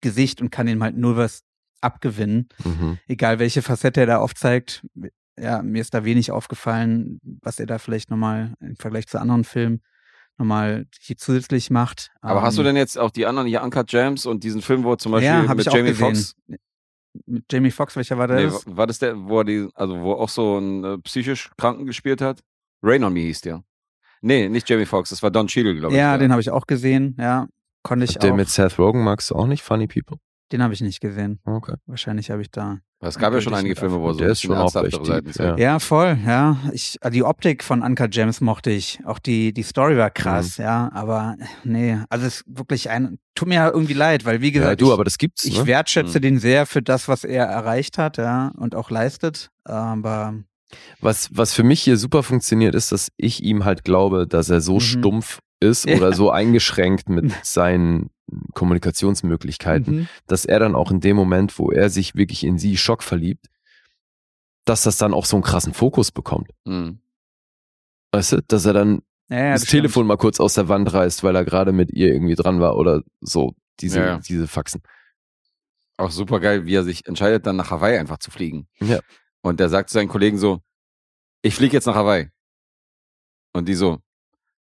Gesicht 0.00 0.40
und 0.40 0.50
kann 0.50 0.68
ihm 0.68 0.82
halt 0.82 0.96
null 0.96 1.16
was 1.16 1.42
abgewinnen. 1.80 2.48
Mhm. 2.64 2.98
egal 3.06 3.38
welche 3.38 3.62
Facette 3.62 4.00
er 4.00 4.06
da 4.06 4.18
aufzeigt, 4.18 4.84
ja, 5.38 5.62
mir 5.62 5.80
ist 5.80 5.94
da 5.94 6.04
wenig 6.04 6.32
aufgefallen, 6.32 7.20
was 7.40 7.60
er 7.60 7.66
da 7.66 7.78
vielleicht 7.78 8.10
nochmal 8.10 8.54
im 8.60 8.74
Vergleich 8.76 9.06
zu 9.06 9.20
anderen 9.20 9.44
Filmen 9.44 9.80
nochmal 10.38 10.86
hier 11.00 11.16
zusätzlich 11.16 11.70
macht. 11.70 12.10
Aber 12.20 12.42
hast 12.42 12.56
du 12.58 12.62
Ähm, 12.62 12.66
denn 12.66 12.76
jetzt 12.76 12.98
auch 12.98 13.10
die 13.12 13.26
anderen 13.26 13.46
hier 13.48 13.62
Uncut 13.62 13.86
Gems 13.88 14.26
und 14.26 14.42
diesen 14.42 14.60
Film, 14.60 14.82
wo 14.82 14.96
zum 14.96 15.12
Beispiel 15.12 15.26
ja, 15.28 15.54
mit 15.54 15.64
Jamie. 15.66 15.94
Foxx 15.94 16.34
Mit 17.26 17.44
Jamie 17.52 17.70
Foxx, 17.70 17.96
welcher 17.96 18.16
war 18.18 18.26
Nee, 18.28 18.44
das? 18.44 18.66
wa- 18.66 18.76
war 18.76 18.86
das 18.86 18.98
der, 18.98 19.16
wo 19.28 19.38
er 19.40 19.44
die, 19.44 19.68
also 19.74 20.00
wo 20.00 20.12
auch 20.12 20.28
so 20.28 20.56
einen 20.56 20.84
äh, 20.84 20.98
psychisch 20.98 21.50
Kranken 21.56 21.86
gespielt 21.86 22.20
hat? 22.20 22.40
Rain 22.82 23.02
on 23.04 23.12
Me 23.12 23.20
hieß 23.20 23.40
der. 23.42 23.62
Nee, 24.20 24.48
nicht 24.48 24.68
Jamie 24.68 24.86
Foxx, 24.86 25.10
das 25.10 25.22
war 25.22 25.30
Don 25.30 25.46
Cheadle, 25.46 25.74
glaube 25.76 25.94
ich. 25.94 25.98
ja, 25.98 26.16
den 26.18 26.30
habe 26.32 26.40
ich 26.40 26.50
auch 26.50 26.66
gesehen, 26.66 27.16
ja. 27.18 27.46
Konnte 27.82 28.04
ich 28.04 28.18
Den 28.18 28.32
auch. 28.32 28.36
mit 28.36 28.48
Seth 28.48 28.78
Rogen 28.78 29.04
magst 29.04 29.30
du 29.30 29.36
auch 29.36 29.46
nicht? 29.46 29.62
Funny 29.62 29.86
People? 29.86 30.18
Den 30.52 30.62
habe 30.62 30.72
ich 30.72 30.80
nicht 30.80 31.00
gesehen. 31.00 31.40
Okay. 31.44 31.74
Wahrscheinlich 31.86 32.30
habe 32.30 32.40
ich 32.42 32.50
da. 32.50 32.78
Es 33.00 33.18
gab 33.18 33.32
ja 33.32 33.40
schon 33.40 33.54
einige 33.54 33.74
ich 33.74 33.78
Filme, 33.78 34.00
wo 34.00 34.08
er 34.08 34.14
so 34.14 34.18
Der 34.20 34.30
ist 34.30 34.40
schon 34.42 34.56
auch 34.56 34.62
ernsthaftere 34.74 35.04
Seiten 35.04 35.32
zeigt. 35.32 35.58
Ja, 35.60 35.78
voll, 35.78 36.18
ja. 36.26 36.56
Ich, 36.72 36.96
äh, 37.02 37.10
die 37.10 37.22
Optik 37.22 37.62
von 37.62 37.82
Uncut 37.82 38.10
Gems 38.10 38.40
mochte 38.40 38.70
ich. 38.70 38.98
Auch 39.04 39.18
die, 39.20 39.52
die 39.52 39.62
Story 39.62 39.96
war 39.96 40.10
krass, 40.10 40.58
Mhm. 40.58 40.64
ja. 40.64 40.90
Aber 40.94 41.36
nee, 41.64 41.98
also 42.08 42.26
es 42.26 42.40
ist 42.40 42.44
wirklich 42.48 42.90
ein, 42.90 43.18
tut 43.36 43.46
mir 43.46 43.70
irgendwie 43.72 43.92
leid, 43.92 44.24
weil 44.24 44.40
wie 44.40 44.46
Ja, 44.48 44.52
gesagt, 44.60 44.80
du, 44.80 44.86
ich, 44.86 44.92
aber 44.92 45.04
das 45.04 45.18
gibt's, 45.18 45.44
ich 45.44 45.58
ne? 45.58 45.66
wertschätze 45.66 46.18
Mhm. 46.18 46.22
den 46.22 46.38
sehr 46.40 46.66
für 46.66 46.82
das, 46.82 47.06
was 47.06 47.22
er 47.24 47.44
erreicht 47.44 47.98
hat, 47.98 48.16
ja, 48.16 48.48
und 48.56 48.74
auch 48.74 48.90
leistet. 48.90 49.50
Aber 49.64 50.34
Was, 51.00 51.28
was 51.32 51.54
für 51.54 51.62
mich 51.62 51.80
hier 51.82 51.96
super 51.98 52.22
funktioniert, 52.22 52.74
ist, 52.74 52.90
dass 52.90 53.08
ich 53.16 53.42
ihm 53.44 53.64
halt 53.64 53.84
glaube, 53.84 54.26
dass 54.26 54.50
er 54.50 54.60
so 54.60 54.74
Mhm. 54.76 54.80
stumpf 54.80 55.38
ist 55.60 55.86
Ja. 55.86 55.96
oder 55.96 56.12
so 56.12 56.30
eingeschränkt 56.30 57.08
mit 57.08 57.32
seinen 57.44 58.10
Kommunikationsmöglichkeiten, 58.54 59.94
Mhm. 60.00 60.08
dass 60.26 60.44
er 60.44 60.58
dann 60.58 60.74
auch 60.74 60.90
in 60.90 61.00
dem 61.00 61.16
Moment, 61.16 61.58
wo 61.58 61.70
er 61.70 61.90
sich 61.90 62.14
wirklich 62.14 62.44
in 62.44 62.58
sie 62.58 62.76
Schock 62.76 63.02
verliebt, 63.02 63.46
dass 64.64 64.82
das 64.82 64.98
dann 64.98 65.14
auch 65.14 65.24
so 65.24 65.36
einen 65.36 65.42
krassen 65.42 65.72
Fokus 65.74 66.12
bekommt. 66.12 66.50
Mhm. 66.64 67.00
Weißt 68.12 68.32
du, 68.32 68.42
dass 68.42 68.64
er 68.66 68.72
dann 68.74 69.02
ja, 69.30 69.36
ja, 69.38 69.52
das 69.52 69.62
stimmt. 69.62 69.70
Telefon 69.82 70.06
mal 70.06 70.16
kurz 70.16 70.40
aus 70.40 70.54
der 70.54 70.68
Wand 70.68 70.90
reißt, 70.92 71.22
weil 71.22 71.36
er 71.36 71.44
gerade 71.44 71.72
mit 71.72 71.90
ihr 71.90 72.08
irgendwie 72.12 72.34
dran 72.34 72.60
war 72.60 72.76
oder 72.76 73.02
so, 73.20 73.54
diese, 73.80 74.00
Ja, 74.00 74.18
diese 74.18 74.46
Faxen. 74.46 74.82
Auch 75.98 76.10
super 76.10 76.40
geil, 76.40 76.64
wie 76.64 76.74
er 76.74 76.84
sich 76.84 77.06
entscheidet, 77.06 77.44
dann 77.46 77.56
nach 77.56 77.70
Hawaii 77.70 77.98
einfach 77.98 78.18
zu 78.18 78.30
fliegen. 78.30 78.68
Ja. 78.80 79.00
Und 79.42 79.60
der 79.60 79.68
sagt 79.68 79.90
zu 79.90 79.94
seinen 79.94 80.08
Kollegen 80.08 80.38
so, 80.38 80.60
ich 81.42 81.54
fliege 81.54 81.74
jetzt 81.74 81.84
nach 81.86 81.94
Hawaii. 81.94 82.30
Und 83.52 83.68
die 83.68 83.74
so, 83.74 83.98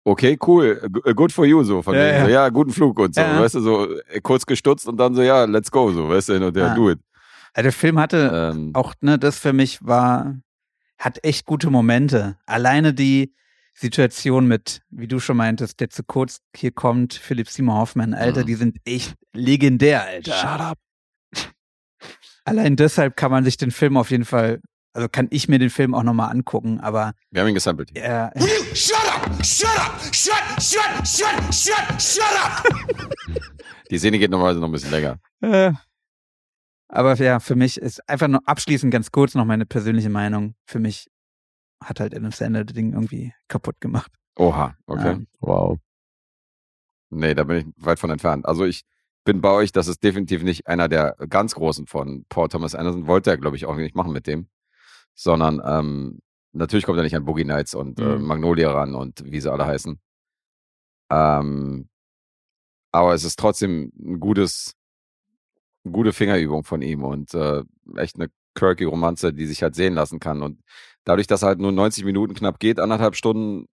okay, 0.05 0.39
cool, 0.47 0.81
g- 0.93 1.13
good 1.15 1.33
for 1.33 1.45
you, 1.47 1.63
so 1.63 1.83
von 1.83 1.95
Ja, 1.95 2.03
wegen 2.03 2.17
ja. 2.19 2.25
so, 2.25 2.31
ja, 2.31 2.49
guten 2.49 2.73
Flug 2.73 2.99
und 2.99 3.15
so, 3.15 3.21
Ja. 3.21 3.39
weißt 3.41 3.55
du, 3.57 3.61
so 3.61 3.99
äh, 4.09 4.21
kurz 4.21 4.47
gestutzt 4.47 4.87
und 4.89 4.97
dann 4.97 5.15
so, 5.15 5.23
ja, 5.23 5.45
let's 5.45 5.71
go, 5.71 5.91
so, 5.93 6.09
weißt 6.09 6.29
du, 6.31 6.33
hin 6.35 6.43
und 6.43 6.57
her, 6.57 6.69
Ja. 6.69 6.75
do 6.75 6.91
it. 6.91 6.99
Ja, 7.57 7.63
der 7.63 7.73
Film 7.73 7.99
hatte 7.99 8.53
Ähm, 8.55 8.71
auch, 8.75 8.95
ne, 9.01 9.19
das 9.19 9.39
für 9.39 9.53
mich 9.53 9.85
war, 9.85 10.37
hat 10.99 11.23
echt 11.25 11.47
gute 11.47 11.71
Momente. 11.71 12.37
Alleine 12.47 12.95
die 12.95 13.35
Situation 13.75 14.47
mit, 14.47 14.83
wie 14.91 15.09
du 15.09 15.19
schon 15.21 15.37
meintest, 15.37 15.81
der 15.81 15.91
zu 15.91 16.03
kurz 16.05 16.41
hier 16.55 16.71
kommt, 16.73 17.15
Philipp 17.15 17.49
Simon 17.49 17.77
Hoffmann, 17.77 18.15
Alter, 18.15 18.43
Mhm. 18.43 18.47
die 18.47 18.55
sind 18.55 18.77
echt 18.85 19.15
legendär, 19.33 20.05
Alter. 20.05 20.33
Shut 20.33 20.61
up. 20.61 20.79
Allein 22.45 22.77
deshalb 22.77 23.17
kann 23.17 23.31
man 23.31 23.45
sich 23.45 23.57
den 23.57 23.71
Film 23.71 23.97
auf 23.97 24.11
jeden 24.11 24.25
Fall 24.25 24.61
also 24.93 25.09
kann 25.09 25.29
ich 25.31 25.49
mir 25.49 25.59
den 25.59 25.71
Film 25.71 25.95
auch 25.95 26.03
nochmal 26.03 26.31
angucken, 26.31 26.81
aber 26.81 27.12
Wir 27.31 27.43
haben 27.43 27.49
ihn 27.49 27.55
gesampelt. 27.55 27.95
Will 27.95 28.31
you 28.37 28.75
shut 28.75 28.97
up? 29.15 29.45
Shut 29.45 29.69
up! 29.79 30.01
Shut, 30.15 30.62
shut, 30.62 31.07
shut, 31.07 31.55
shut, 31.55 32.03
shut 32.03 32.23
up! 32.43 32.65
Die 33.91 33.99
Szene 33.99 34.19
geht 34.19 34.31
normalerweise 34.31 34.61
noch 34.61 34.69
ein 34.69 34.73
bisschen 34.73 34.91
länger. 34.91 35.19
äh, 35.43 35.73
aber 36.89 37.15
ja, 37.17 37.39
für 37.39 37.55
mich 37.55 37.81
ist 37.81 38.09
einfach 38.09 38.27
nur 38.29 38.41
abschließend 38.47 38.93
ganz 38.93 39.11
kurz 39.12 39.35
noch 39.35 39.45
meine 39.45 39.65
persönliche 39.67 40.11
Meinung. 40.11 40.55
Für 40.67 40.81
mich 40.81 41.09
hat 41.83 42.01
halt 42.01 42.15
Adam 42.15 42.33
Sandler 42.33 42.65
das 42.65 42.75
Ding 42.75 42.93
irgendwie 42.93 43.33
kaputt 43.49 43.81
gemacht. 43.81 44.12
Oha, 44.37 44.75
okay. 44.87 45.12
Ähm, 45.12 45.27
Wow. 45.41 45.79
Nee, 47.11 47.35
da 47.35 47.45
bin 47.45 47.57
ich 47.59 47.85
weit 47.85 47.99
von 47.99 48.11
entfernt. 48.11 48.47
Also 48.47 48.65
ich 48.65 48.83
bin 49.25 49.41
bei 49.41 49.51
euch, 49.51 49.73
das 49.73 49.89
ist 49.89 50.03
definitiv 50.03 50.43
nicht 50.43 50.67
einer 50.67 50.89
der 50.89 51.17
ganz 51.29 51.55
großen 51.55 51.87
von 51.87 52.25
Paul 52.29 52.49
Thomas 52.49 52.75
Anderson. 52.75 53.07
Wollte 53.07 53.31
er, 53.31 53.37
glaube 53.37 53.57
ich, 53.57 53.67
auch 53.67 53.77
nicht 53.77 53.95
machen 53.95 54.12
mit 54.12 54.27
dem. 54.27 54.49
Sondern 55.15 55.61
ähm, 55.65 56.20
natürlich 56.53 56.85
kommt 56.87 56.99
er 56.99 57.05
nicht 57.05 57.16
an 57.16 57.24
Boogie 57.24 57.45
Nights 57.45 57.74
und 57.74 58.01
äh, 58.01 58.16
Mhm. 58.16 58.27
Magnolia 58.27 58.70
ran 58.73 58.95
und 58.95 59.23
wie 59.24 59.41
sie 59.41 59.53
alle 59.53 59.66
heißen. 59.66 59.99
Ähm, 61.11 61.89
aber 62.93 63.15
es 63.15 63.24
ist 63.24 63.39
trotzdem 63.39 63.93
ein 63.99 64.20
gutes, 64.20 64.74
eine 65.85 65.93
gute 65.93 66.12
Fingerübung 66.12 66.65
von 66.65 66.82
ihm 66.82 67.05
und 67.05 67.35
äh, 67.35 67.62
echt 67.97 68.16
eine 68.16 68.28
quirky 68.55 68.85
Romanze, 68.85 69.32
die 69.32 69.47
sich 69.47 69.62
halt 69.62 69.74
sehen 69.74 69.95
lassen 69.95 70.19
kann. 70.20 70.43
Und 70.43 70.61
dadurch, 71.05 71.27
dass 71.27 71.43
halt 71.43 71.59
nur 71.61 71.73
90 71.73 72.05
Minuten 72.05 72.35
knapp 72.35 72.59
geht, 72.59 72.81
anderthalb 72.81 73.15
Stunden, 73.16 73.66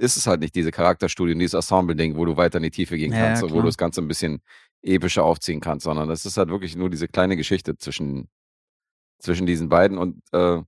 ist 0.00 0.16
es 0.16 0.26
halt 0.26 0.40
nicht 0.40 0.54
diese 0.56 0.72
Charakterstudie 0.72 1.32
und 1.32 1.38
dieses 1.38 1.54
Ensemble-Ding, 1.54 2.16
wo 2.16 2.24
du 2.24 2.36
weiter 2.36 2.56
in 2.58 2.64
die 2.64 2.70
Tiefe 2.72 2.96
gehen 2.96 3.12
Ja, 3.12 3.20
kannst 3.20 3.42
und 3.44 3.52
wo 3.52 3.60
du 3.60 3.66
das 3.66 3.78
Ganze 3.78 4.00
ein 4.00 4.08
bisschen 4.08 4.42
epischer 4.82 5.22
aufziehen 5.24 5.60
kannst, 5.60 5.84
sondern 5.84 6.10
es 6.10 6.26
ist 6.26 6.36
halt 6.36 6.48
wirklich 6.48 6.74
nur 6.76 6.90
diese 6.90 7.06
kleine 7.06 7.36
Geschichte 7.36 7.76
zwischen, 7.76 8.28
zwischen 9.18 9.46
diesen 9.46 9.68
beiden 9.68 9.98
und 9.98 10.20
äh, 10.32 10.62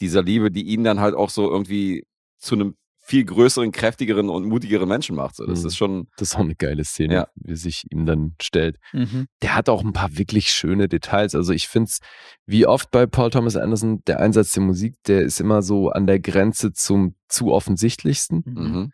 dieser 0.00 0.22
Liebe, 0.22 0.50
die 0.50 0.62
ihn 0.62 0.84
dann 0.84 1.00
halt 1.00 1.14
auch 1.14 1.30
so 1.30 1.50
irgendwie 1.50 2.04
zu 2.38 2.54
einem 2.54 2.76
viel 3.00 3.24
größeren, 3.24 3.72
kräftigeren 3.72 4.28
und 4.28 4.44
mutigeren 4.44 4.86
Menschen 4.86 5.16
macht. 5.16 5.36
So, 5.36 5.46
das 5.46 5.62
Mhm. 5.62 5.66
ist 5.68 5.76
schon, 5.78 6.08
Das 6.18 6.28
ist 6.28 6.34
auch 6.36 6.40
eine 6.40 6.54
geile 6.54 6.84
Szene, 6.84 7.14
Ja. 7.14 7.28
wie 7.36 7.56
sich 7.56 7.84
ihm 7.90 8.04
dann 8.04 8.34
stellt. 8.40 8.76
Mhm. 8.92 9.26
Der 9.40 9.54
hat 9.54 9.70
auch 9.70 9.82
ein 9.82 9.94
paar 9.94 10.18
wirklich 10.18 10.50
schöne 10.50 10.88
Details. 10.88 11.34
Also 11.34 11.54
ich 11.54 11.68
finde 11.68 11.88
es, 11.88 12.00
wie 12.44 12.66
oft 12.66 12.90
bei 12.90 13.06
Paul 13.06 13.30
Thomas 13.30 13.56
Anderson, 13.56 14.02
der 14.06 14.20
Einsatz 14.20 14.52
der 14.52 14.62
Musik, 14.62 14.94
der 15.06 15.22
ist 15.22 15.40
immer 15.40 15.62
so 15.62 15.88
an 15.88 16.06
der 16.06 16.20
Grenze 16.20 16.72
zum 16.74 17.14
zu 17.28 17.50
offensichtlichsten. 17.52 18.42
Mhm. 18.44 18.62
mhm. 18.62 18.92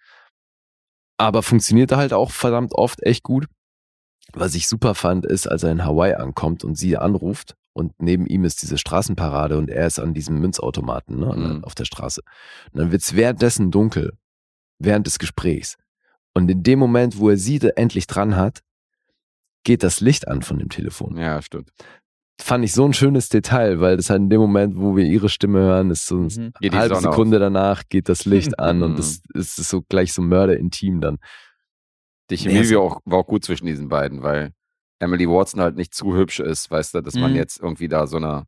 aber 1.16 1.42
funktionierte 1.42 1.96
halt 1.96 2.12
auch 2.12 2.30
verdammt 2.32 2.72
oft 2.72 3.02
echt 3.02 3.22
gut. 3.22 3.46
Was 4.32 4.54
ich 4.56 4.66
super 4.68 4.94
fand, 4.94 5.24
ist, 5.26 5.46
als 5.46 5.62
er 5.62 5.70
in 5.70 5.84
Hawaii 5.84 6.14
ankommt 6.14 6.64
und 6.64 6.74
sie 6.76 6.96
anruft 6.96 7.54
und 7.74 7.92
neben 8.00 8.24
ihm 8.26 8.44
ist 8.44 8.62
diese 8.62 8.78
Straßenparade 8.78 9.58
und 9.58 9.68
er 9.68 9.86
ist 9.86 9.98
an 9.98 10.14
diesem 10.14 10.38
Münzautomaten 10.40 11.18
ne, 11.18 11.34
Mhm. 11.36 11.64
auf 11.64 11.74
der 11.74 11.84
Straße. 11.84 12.22
Und 12.72 12.80
dann 12.80 12.90
wird's 12.92 13.14
währenddessen 13.14 13.70
dunkel, 13.70 14.16
während 14.78 15.06
des 15.06 15.18
Gesprächs. 15.18 15.76
Und 16.32 16.50
in 16.50 16.62
dem 16.62 16.78
Moment, 16.78 17.18
wo 17.18 17.28
er 17.30 17.36
sie 17.36 17.58
da 17.58 17.68
endlich 17.76 18.06
dran 18.06 18.36
hat, 18.36 18.62
geht 19.64 19.82
das 19.82 20.00
Licht 20.00 20.26
an 20.28 20.42
von 20.42 20.58
dem 20.58 20.68
Telefon. 20.68 21.16
ja, 21.16 21.40
stimmt. 21.42 21.70
Fand 22.40 22.64
ich 22.64 22.72
so 22.72 22.84
ein 22.84 22.92
schönes 22.92 23.28
Detail, 23.28 23.78
weil 23.80 23.96
das 23.96 24.10
halt 24.10 24.20
in 24.22 24.28
dem 24.28 24.40
Moment, 24.40 24.76
wo 24.76 24.96
wir 24.96 25.04
ihre 25.04 25.28
Stimme 25.28 25.60
hören, 25.60 25.90
ist 25.92 26.06
so 26.06 26.16
Mhm. 26.16 26.52
eine 26.60 26.76
halbe 26.76 26.96
Sonne 26.96 27.08
auf. 27.10 27.14
Sekunde 27.14 27.38
danach 27.38 27.84
geht 27.88 28.08
das 28.08 28.24
Licht 28.24 28.58
an 28.58 28.82
und 28.82 28.92
Mhm. 28.92 28.96
das 28.96 29.20
ist 29.34 29.54
so 29.56 29.82
gleich 29.88 30.12
so 30.12 30.20
mörderintim 30.20 31.00
dann. 31.00 31.18
Die 32.30 32.34
Nee, 32.34 32.40
Chemie 32.42 32.58
es- 32.58 32.72
war 32.74 32.80
auch, 32.80 33.00
war 33.04 33.18
auch 33.20 33.26
gut 33.28 33.44
zwischen 33.44 33.66
diesen 33.66 33.88
beiden, 33.88 34.22
weil 34.22 34.52
Emily 35.04 35.28
Watson 35.28 35.60
halt 35.60 35.76
nicht 35.76 35.94
zu 35.94 36.16
hübsch 36.16 36.40
ist, 36.40 36.70
weißt 36.70 36.94
du, 36.94 37.00
dass 37.02 37.14
man 37.14 37.30
Mhm. 37.32 37.36
jetzt 37.36 37.60
irgendwie 37.60 37.88
da 37.88 38.06
so 38.06 38.16
eine, 38.16 38.44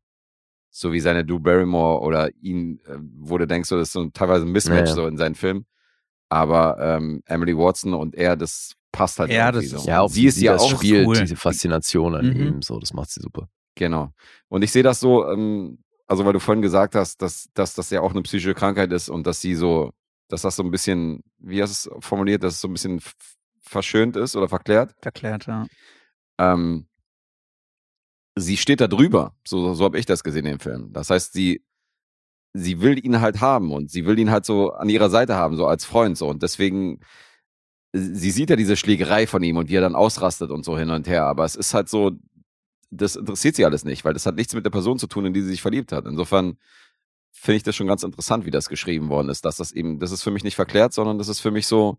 so 0.70 0.92
wie 0.92 1.00
seine 1.00 1.24
Drew 1.24 1.38
Barrymore 1.38 2.00
oder 2.00 2.30
ihn, 2.40 2.80
äh, 2.86 2.96
wo 3.18 3.38
du 3.38 3.46
denkst, 3.46 3.68
so, 3.68 3.76
das 3.76 3.88
ist 3.88 3.92
so 3.92 4.06
teilweise 4.10 4.44
ein 4.46 4.52
Mismatch 4.52 4.78
Ja, 4.80 4.86
ja. 4.88 4.94
so 4.94 5.06
in 5.06 5.16
seinen 5.16 5.34
Filmen. 5.34 5.66
Aber 6.28 6.78
ähm, 6.80 7.22
Emily 7.26 7.56
Watson 7.56 7.94
und 7.94 8.14
er, 8.14 8.36
das 8.36 8.72
passt 8.92 9.18
halt 9.18 9.30
Ja, 9.30 9.52
irgendwie 9.52 9.68
das 9.68 9.70
so. 9.70 9.76
ist- 9.78 9.86
Ja, 9.86 10.00
auch 10.00 10.10
sie 10.10 10.26
ist 10.26 10.40
ja 10.40 10.56
auch 10.56 10.76
spielt, 10.78 11.06
cool. 11.06 11.20
diese 11.20 11.36
Faszination 11.36 12.14
an 12.14 12.26
Mhm. 12.26 12.40
ihm, 12.46 12.62
so, 12.62 12.80
das 12.80 12.92
macht 12.92 13.10
sie 13.10 13.20
super. 13.20 13.48
Genau. 13.76 14.10
Und 14.48 14.62
ich 14.62 14.72
sehe 14.72 14.82
das 14.82 14.98
so, 15.00 15.28
ähm, 15.30 15.78
also 16.06 16.24
weil 16.24 16.32
du 16.32 16.40
vorhin 16.40 16.62
gesagt 16.62 16.94
hast, 16.94 17.20
dass, 17.22 17.48
dass 17.54 17.74
das 17.74 17.90
ja 17.90 18.00
auch 18.00 18.12
eine 18.12 18.22
psychische 18.22 18.54
Krankheit 18.54 18.92
ist 18.92 19.08
und 19.08 19.26
dass 19.26 19.40
sie 19.40 19.54
so, 19.54 19.92
dass 20.28 20.42
das 20.42 20.56
so 20.56 20.62
ein 20.62 20.70
bisschen, 20.70 21.22
wie 21.38 21.62
hast 21.62 21.86
du 21.86 21.90
es 21.98 22.04
formuliert, 22.04 22.42
dass 22.42 22.54
es 22.54 22.60
so 22.60 22.68
ein 22.68 22.72
bisschen 22.72 23.00
verschönt 23.60 24.16
ist 24.16 24.34
oder 24.36 24.48
verklärt. 24.48 24.94
Verklärt, 25.02 25.46
ja. 25.46 25.66
Ähm, 26.38 26.86
sie 28.36 28.56
steht 28.56 28.80
da 28.80 28.88
drüber, 28.88 29.34
so, 29.46 29.74
so 29.74 29.84
habe 29.84 29.98
ich 29.98 30.06
das 30.06 30.22
gesehen 30.22 30.46
im 30.46 30.60
Film. 30.60 30.92
Das 30.92 31.10
heißt, 31.10 31.32
sie, 31.32 31.64
sie 32.52 32.80
will 32.80 33.04
ihn 33.04 33.20
halt 33.20 33.40
haben 33.40 33.72
und 33.72 33.90
sie 33.90 34.04
will 34.06 34.18
ihn 34.18 34.30
halt 34.30 34.44
so 34.44 34.72
an 34.72 34.88
ihrer 34.88 35.10
Seite 35.10 35.34
haben, 35.36 35.56
so 35.56 35.66
als 35.66 35.84
Freund 35.84 36.18
so. 36.18 36.28
Und 36.28 36.42
deswegen, 36.42 37.00
sie 37.92 38.30
sieht 38.30 38.50
ja 38.50 38.56
diese 38.56 38.76
Schlägerei 38.76 39.26
von 39.26 39.42
ihm 39.42 39.56
und 39.56 39.68
wie 39.68 39.76
er 39.76 39.80
dann 39.80 39.94
ausrastet 39.94 40.50
und 40.50 40.64
so 40.64 40.78
hin 40.78 40.90
und 40.90 41.08
her. 41.08 41.24
Aber 41.24 41.44
es 41.44 41.56
ist 41.56 41.74
halt 41.74 41.88
so, 41.88 42.12
das 42.90 43.16
interessiert 43.16 43.56
sie 43.56 43.64
alles 43.64 43.84
nicht, 43.84 44.04
weil 44.04 44.14
das 44.14 44.26
hat 44.26 44.36
nichts 44.36 44.54
mit 44.54 44.64
der 44.64 44.70
Person 44.70 44.98
zu 44.98 45.06
tun, 45.06 45.26
in 45.26 45.34
die 45.34 45.40
sie 45.40 45.48
sich 45.48 45.62
verliebt 45.62 45.92
hat. 45.92 46.06
Insofern 46.06 46.58
finde 47.32 47.56
ich 47.56 47.62
das 47.62 47.76
schon 47.76 47.86
ganz 47.86 48.02
interessant, 48.02 48.46
wie 48.46 48.50
das 48.50 48.68
geschrieben 48.68 49.08
worden 49.08 49.28
ist, 49.28 49.44
dass 49.44 49.56
das 49.56 49.72
eben, 49.72 49.98
das 49.98 50.12
ist 50.12 50.22
für 50.22 50.30
mich 50.30 50.44
nicht 50.44 50.56
verklärt, 50.56 50.92
sondern 50.92 51.18
das 51.18 51.28
ist 51.28 51.40
für 51.40 51.50
mich 51.50 51.66
so, 51.66 51.98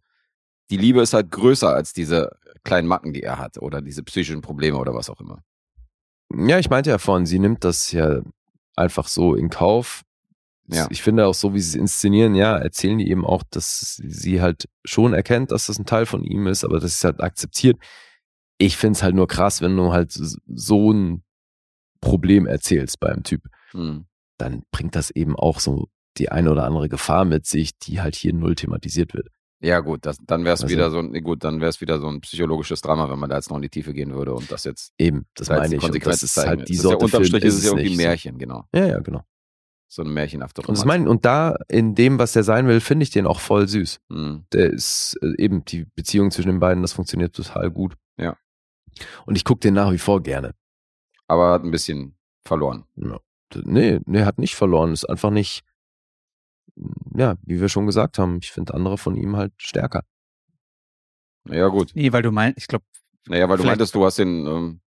die 0.70 0.78
Liebe 0.78 1.02
ist 1.02 1.14
halt 1.14 1.32
größer 1.32 1.70
als 1.70 1.94
diese 1.94 2.38
kleinen 2.64 2.88
Macken, 2.88 3.14
die 3.14 3.24
er 3.24 3.40
hat 3.40 3.58
oder 3.58 3.82
diese 3.82 4.04
psychischen 4.04 4.42
Probleme 4.42 4.78
oder 4.78 4.94
was 4.94 5.10
auch 5.10 5.22
immer. 5.22 5.44
Ja, 6.34 6.60
ich 6.60 6.70
meinte 6.70 6.90
ja 6.90 6.98
vorhin, 6.98 7.26
sie 7.26 7.40
nimmt 7.40 7.64
das 7.64 7.92
ja 7.92 8.22
einfach 8.76 9.08
so 9.08 9.36
in 9.36 9.50
Kauf. 9.50 10.04
Ja. 10.70 10.88
Ich 10.90 11.02
finde 11.02 11.28
auch 11.28 11.34
so, 11.34 11.54
wie 11.54 11.62
sie 11.62 11.78
es 11.78 11.82
inszenieren, 11.82 12.36
ja, 12.36 12.58
erzählen 12.58 12.98
die 12.98 13.10
eben 13.10 13.26
auch, 13.26 13.44
dass 13.50 14.02
sie 14.04 14.42
halt 14.42 14.68
schon 14.84 15.14
erkennt, 15.14 15.52
dass 15.52 15.68
das 15.68 15.80
ein 15.80 15.86
Teil 15.86 16.06
von 16.06 16.26
ihm 16.26 16.48
ist, 16.48 16.66
aber 16.66 16.82
sie 16.82 16.88
es 16.88 17.04
halt 17.04 17.22
akzeptiert. 17.22 17.78
Ich 18.58 18.76
finde 18.76 18.98
es 18.98 19.04
halt 19.04 19.16
nur 19.16 19.28
krass, 19.28 19.62
wenn 19.62 19.78
du 19.78 19.94
halt 19.94 20.12
so 20.12 20.92
ein 20.92 21.24
Problem 22.02 22.46
erzählst 22.46 23.00
beim 23.00 23.24
Typ. 23.24 23.44
Hm. 23.72 24.06
dann 24.38 24.64
bringt 24.72 24.96
das 24.96 25.10
eben 25.12 25.36
auch 25.36 25.60
so 25.60 25.90
die 26.18 26.30
eine 26.30 26.52
oder 26.52 26.64
andere 26.64 26.88
Gefahr 26.88 27.26
mit 27.26 27.46
sich, 27.46 27.78
die 27.78 28.00
halt 28.00 28.16
hier 28.16 28.34
null 28.34 28.56
thematisiert 28.56 29.14
wird. 29.14 29.28
Ja, 29.60 29.80
gut, 29.80 30.06
das, 30.06 30.18
dann 30.22 30.44
wäre 30.44 30.54
es 30.54 30.62
Also- 30.64 30.72
wieder 30.74 30.92
so 30.92 31.00
ein, 31.00 31.12
gut, 31.24 31.44
dann 31.44 31.60
wäre 31.60 31.70
es 31.70 31.82
wieder 31.82 32.00
so 32.00 32.08
ein 32.08 32.22
psychologisches 32.22 32.82
Drama, 32.82 33.10
wenn 33.10 33.18
man 33.18 33.30
da 33.30 33.38
jetzt 33.38 33.50
noch 33.50 33.58
in 33.58 33.64
die 33.64 33.70
Tiefe 33.70 33.94
gehen 33.94 34.14
würde 34.14 34.34
und 34.34 34.52
das 34.52 34.64
jetzt 34.66 34.94
Eben, 35.00 35.26
das 35.36 35.50
meine 35.50 35.66
ich. 35.68 35.74
Und 35.74 35.76
das 35.76 35.82
Konsequenz 35.86 36.24
ist 36.24 36.38
halt 36.38 36.70
die 36.70 36.74
ist 36.74 36.82
Sorte 36.82 36.98
ja 37.00 37.06
unterm 37.06 37.24
Strich 37.26 37.44
ist 37.44 37.56
es 37.56 37.64
ja 37.64 37.72
irgendwie 37.72 37.92
ein. 37.92 37.98
Märchen, 37.98 38.38
genau. 38.38 38.66
Ja, 38.74 38.86
ja, 38.86 39.00
genau. 39.00 39.24
So 39.90 40.02
eine 40.04 40.12
märchenhafte 40.12 40.62
Und, 40.62 40.70
das 40.70 40.82
Romanze. 40.84 40.88
mein, 40.88 41.08
und 41.08 41.26
da, 41.26 41.56
in 41.70 41.96
dem, 41.96 42.20
was 42.20 42.34
der 42.34 42.44
sein 42.44 42.68
will, 42.68 42.82
finde 42.82 43.04
ich 43.04 43.10
den 43.10 43.26
auch 43.26 43.40
voll 43.40 43.68
süß. 43.68 44.00
Hm. 44.12 44.46
Der 44.52 44.70
ist 44.70 45.18
äh, 45.22 45.34
eben 45.42 45.64
die 45.66 45.86
Beziehung 45.96 46.30
zwischen 46.30 46.50
den 46.50 46.60
beiden, 46.60 46.82
das 46.84 46.94
funktioniert 46.94 47.34
total 47.36 47.72
gut. 47.72 47.96
Ja. 48.20 48.36
Und 49.26 49.38
ich 49.38 49.44
gucke 49.46 49.62
den 49.62 49.74
nach 49.76 49.92
wie 49.92 49.98
vor 49.98 50.22
gerne. 50.22 50.54
Aber 51.28 51.52
hat 51.52 51.64
ein 51.64 51.72
bisschen 51.72 52.16
verloren. 52.46 52.84
Ja. 52.96 53.20
Nee, 53.64 54.02
nee, 54.06 54.24
hat 54.24 54.40
nicht 54.40 54.56
verloren. 54.56 54.92
Ist 54.92 55.06
einfach 55.10 55.30
nicht, 55.32 55.64
ja, 57.16 57.36
wie 57.44 57.60
wir 57.62 57.70
schon 57.70 57.86
gesagt 57.86 58.20
haben, 58.20 58.38
ich 58.42 58.52
finde 58.52 58.74
andere 58.74 58.98
von 58.98 59.16
ihm 59.16 59.36
halt 59.36 59.54
stärker. 59.58 60.04
Naja, 61.46 61.68
gut. 61.68 61.92
Nee, 61.96 62.12
weil 62.12 62.22
du 62.22 62.32
meinst, 62.32 62.58
ich 62.58 62.68
glaube, 62.68 62.86
Naja, 63.28 63.48
weil 63.50 63.58
du 63.58 63.64
meintest, 63.64 63.96
du 63.96 64.06
hast 64.06 64.20
den, 64.20 64.46
ähm, 64.46 64.82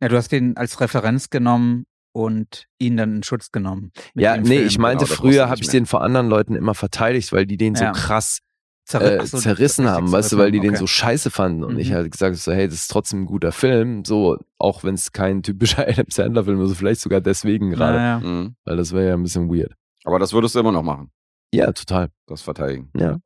ja, 0.00 0.08
du 0.08 0.16
hast 0.16 0.30
den 0.30 0.56
als 0.56 0.80
Referenz 0.80 1.30
genommen 1.30 1.86
und 2.12 2.66
ihn 2.78 2.96
dann 2.96 3.16
in 3.16 3.22
Schutz 3.22 3.50
genommen. 3.52 3.92
Ja, 4.14 4.36
nee, 4.36 4.56
Film. 4.56 4.66
ich 4.68 4.78
meinte, 4.78 5.04
genau, 5.04 5.16
früher 5.16 5.44
ich 5.44 5.50
habe 5.50 5.60
ich 5.60 5.66
mehr. 5.66 5.72
den 5.72 5.86
vor 5.86 6.02
anderen 6.02 6.28
Leuten 6.28 6.54
immer 6.54 6.74
verteidigt, 6.74 7.32
weil 7.32 7.46
die 7.46 7.56
den 7.56 7.74
Ja. 7.74 7.92
so 7.94 8.00
krass 8.00 8.40
Zerri- 8.88 9.18
äh, 9.20 9.26
so, 9.26 9.38
zerrissen 9.38 9.88
haben, 9.90 10.12
weißt 10.12 10.30
du, 10.32 10.38
weil 10.38 10.52
die 10.52 10.60
den 10.60 10.70
okay. 10.70 10.78
so 10.78 10.86
scheiße 10.86 11.30
fanden. 11.32 11.64
Und 11.64 11.76
ich 11.78 11.90
Mhm. 11.90 11.94
halt 11.94 12.12
gesagt 12.12 12.36
so, 12.36 12.52
hey, 12.52 12.66
das 12.68 12.74
ist 12.76 12.88
trotzdem 12.88 13.22
ein 13.22 13.26
guter 13.26 13.50
Film, 13.50 14.04
so, 14.04 14.38
auch 14.58 14.84
wenn 14.84 14.94
es 14.94 15.10
kein 15.10 15.42
typischer 15.42 15.86
Adam 15.88 16.06
Sandler-Film 16.08 16.58
ist, 16.58 16.62
also 16.66 16.74
vielleicht 16.76 17.00
sogar 17.00 17.20
deswegen 17.20 17.70
gerade, 17.70 17.98
Naja. 17.98 18.20
hm. 18.22 18.54
weil 18.64 18.76
das 18.76 18.92
wäre 18.92 19.08
ja 19.08 19.14
ein 19.14 19.24
bisschen 19.24 19.48
weird. 19.50 19.74
Aber 20.06 20.18
das 20.18 20.32
würdest 20.32 20.54
du 20.54 20.60
immer 20.60 20.72
noch 20.72 20.82
machen, 20.82 21.10
Ja, 21.52 21.70
total. 21.72 22.10
das 22.26 22.40
Verteidigen. 22.42 22.90
Ja. 22.96 23.18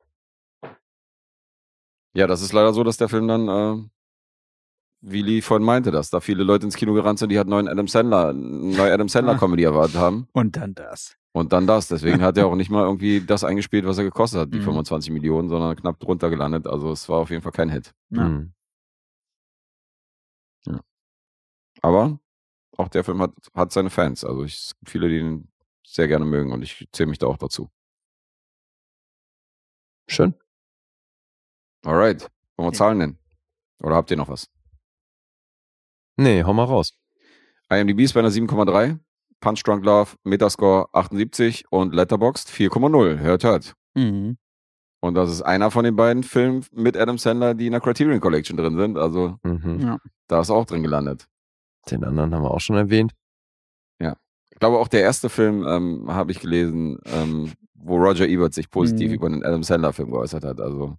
Ja, 2.13 2.27
das 2.27 2.41
ist 2.41 2.51
leider 2.51 2.73
so, 2.73 2.83
dass 2.83 2.97
der 2.97 3.07
Film 3.07 3.27
dann, 3.29 3.47
äh, 3.47 3.87
wie 5.03 5.21
Lee 5.21 5.41
vorhin 5.41 5.65
meinte, 5.65 5.91
dass 5.91 6.09
da 6.09 6.19
viele 6.19 6.43
Leute 6.43 6.65
ins 6.65 6.75
Kino 6.75 6.93
gerannt 6.93 7.19
sind, 7.19 7.29
die 7.29 7.37
halt 7.37 7.47
neuen 7.47 7.67
Adam 7.69 7.87
Sandler, 7.87 8.29
eine 8.29 8.37
neue 8.39 8.93
Adam 8.93 9.07
Sandler. 9.07 9.37
Comedy 9.39 9.63
erwartet 9.63 9.95
haben. 9.95 10.27
Und 10.33 10.57
dann 10.57 10.73
das. 10.75 11.15
Und 11.31 11.53
dann 11.53 11.65
das. 11.65 11.87
Deswegen 11.87 12.21
hat 12.21 12.37
er 12.37 12.47
auch 12.47 12.55
nicht 12.55 12.69
mal 12.69 12.83
irgendwie 12.83 13.21
das 13.25 13.45
eingespielt, 13.45 13.85
was 13.85 13.97
er 13.97 14.03
gekostet 14.03 14.41
hat, 14.41 14.53
die 14.53 14.59
Mhm. 14.59 14.63
25 14.65 15.11
Millionen, 15.11 15.47
sondern 15.47 15.75
knapp 15.77 15.99
drunter 16.01 16.29
gelandet. 16.29 16.67
Also 16.67 16.91
es 16.91 17.07
war 17.07 17.19
auf 17.19 17.29
jeden 17.29 17.41
Fall 17.41 17.53
kein 17.53 17.69
Hit. 17.69 17.93
Ja. 18.09 18.27
Mhm. 18.27 18.53
Aber 21.81 22.19
auch 22.77 22.89
der 22.89 23.03
Film 23.03 23.21
hat, 23.21 23.31
hat 23.55 23.71
seine 23.71 23.89
Fans. 23.89 24.23
Also 24.23 24.43
ich, 24.43 24.53
es 24.53 24.75
gibt 24.77 24.89
viele, 24.91 25.09
die 25.09 25.17
ihn 25.19 25.47
sehr 25.85 26.07
gerne 26.07 26.25
mögen 26.25 26.51
und 26.51 26.61
ich 26.61 26.87
zähle 26.91 27.09
mich 27.09 27.19
da 27.19 27.27
auch 27.27 27.37
dazu. 27.37 27.69
Schön. 30.07 30.33
Alright. 31.85 32.29
Wollen 32.57 32.71
wir. 32.71 32.77
Zahlen 32.77 32.97
nennen? 32.97 33.17
Oder 33.81 33.95
habt 33.95 34.11
ihr 34.11 34.17
noch 34.17 34.29
was? 34.29 34.49
Nee, 36.17 36.43
hau 36.43 36.53
mal 36.53 36.65
raus. 36.65 36.93
IMDb 37.69 38.01
ist 38.01 38.13
bei 38.13 38.19
einer 38.19 38.29
7,3. 38.29 38.99
Punch 39.39 39.63
Drunk 39.63 39.83
Love, 39.83 40.17
Metascore 40.23 40.89
78 40.93 41.71
und 41.71 41.95
Letterboxd 41.95 42.49
4,0. 42.49 43.17
Hört, 43.19 43.43
hört. 43.43 43.73
Mhm. 43.95 44.37
Und 44.99 45.15
das 45.15 45.31
ist 45.31 45.41
einer 45.41 45.71
von 45.71 45.83
den 45.83 45.95
beiden 45.95 46.21
Filmen 46.21 46.63
mit 46.71 46.95
Adam 46.95 47.17
Sandler, 47.17 47.55
die 47.55 47.65
in 47.65 47.71
der 47.71 47.81
Criterion 47.81 48.19
Collection 48.19 48.55
drin 48.55 48.77
sind. 48.77 48.97
Also 48.99 49.39
Mhm. 49.43 49.79
Ja. 49.79 49.97
da 50.27 50.41
ist 50.41 50.51
auch 50.51 50.65
drin 50.65 50.83
gelandet. 50.83 51.27
Den 51.89 52.03
anderen 52.03 52.35
haben 52.35 52.43
wir 52.43 52.51
auch 52.51 52.59
schon 52.59 52.75
erwähnt. 52.75 53.13
Ich 54.61 54.63
glaube, 54.63 54.77
auch 54.77 54.87
der 54.89 55.01
erste 55.01 55.27
Film 55.27 55.65
ähm, 55.65 56.05
habe 56.13 56.31
ich 56.31 56.39
gelesen, 56.39 56.99
ähm, 57.05 57.51
wo 57.73 57.97
Roger 57.97 58.27
Ebert 58.27 58.53
sich 58.53 58.69
positiv 58.69 59.09
Mhm. 59.09 59.15
über 59.15 59.27
den 59.29 59.43
Adam 59.43 59.63
Sandler-Film 59.63 60.11
geäußert 60.11 60.43
hat. 60.43 60.61
Also 60.61 60.97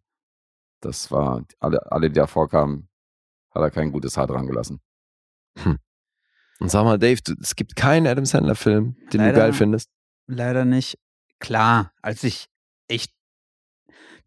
das 0.81 1.13
war, 1.13 1.45
alle, 1.61 1.93
alle, 1.93 2.09
die 2.11 2.15
davor 2.19 2.49
kamen, 2.49 2.89
hat 3.55 3.63
er 3.63 3.71
kein 3.71 3.93
gutes 3.93 4.17
Haar 4.17 4.27
dran 4.27 4.49
gelassen. 4.49 4.81
Und 5.65 6.71
sag 6.73 6.83
mal, 6.83 6.99
Dave, 6.99 7.21
du, 7.25 7.35
es 7.41 7.55
gibt 7.55 7.77
keinen 7.77 8.09
Adam 8.09 8.25
Sandler-Film, 8.25 8.97
den 9.13 9.21
Leider. 9.21 9.33
du 9.33 9.39
geil 9.39 9.53
findest. 9.53 9.89
Leider 10.27 10.65
nicht. 10.65 10.99
Klar, 11.39 11.93
als 12.03 12.25
ich 12.25 12.49
echt 12.89 13.13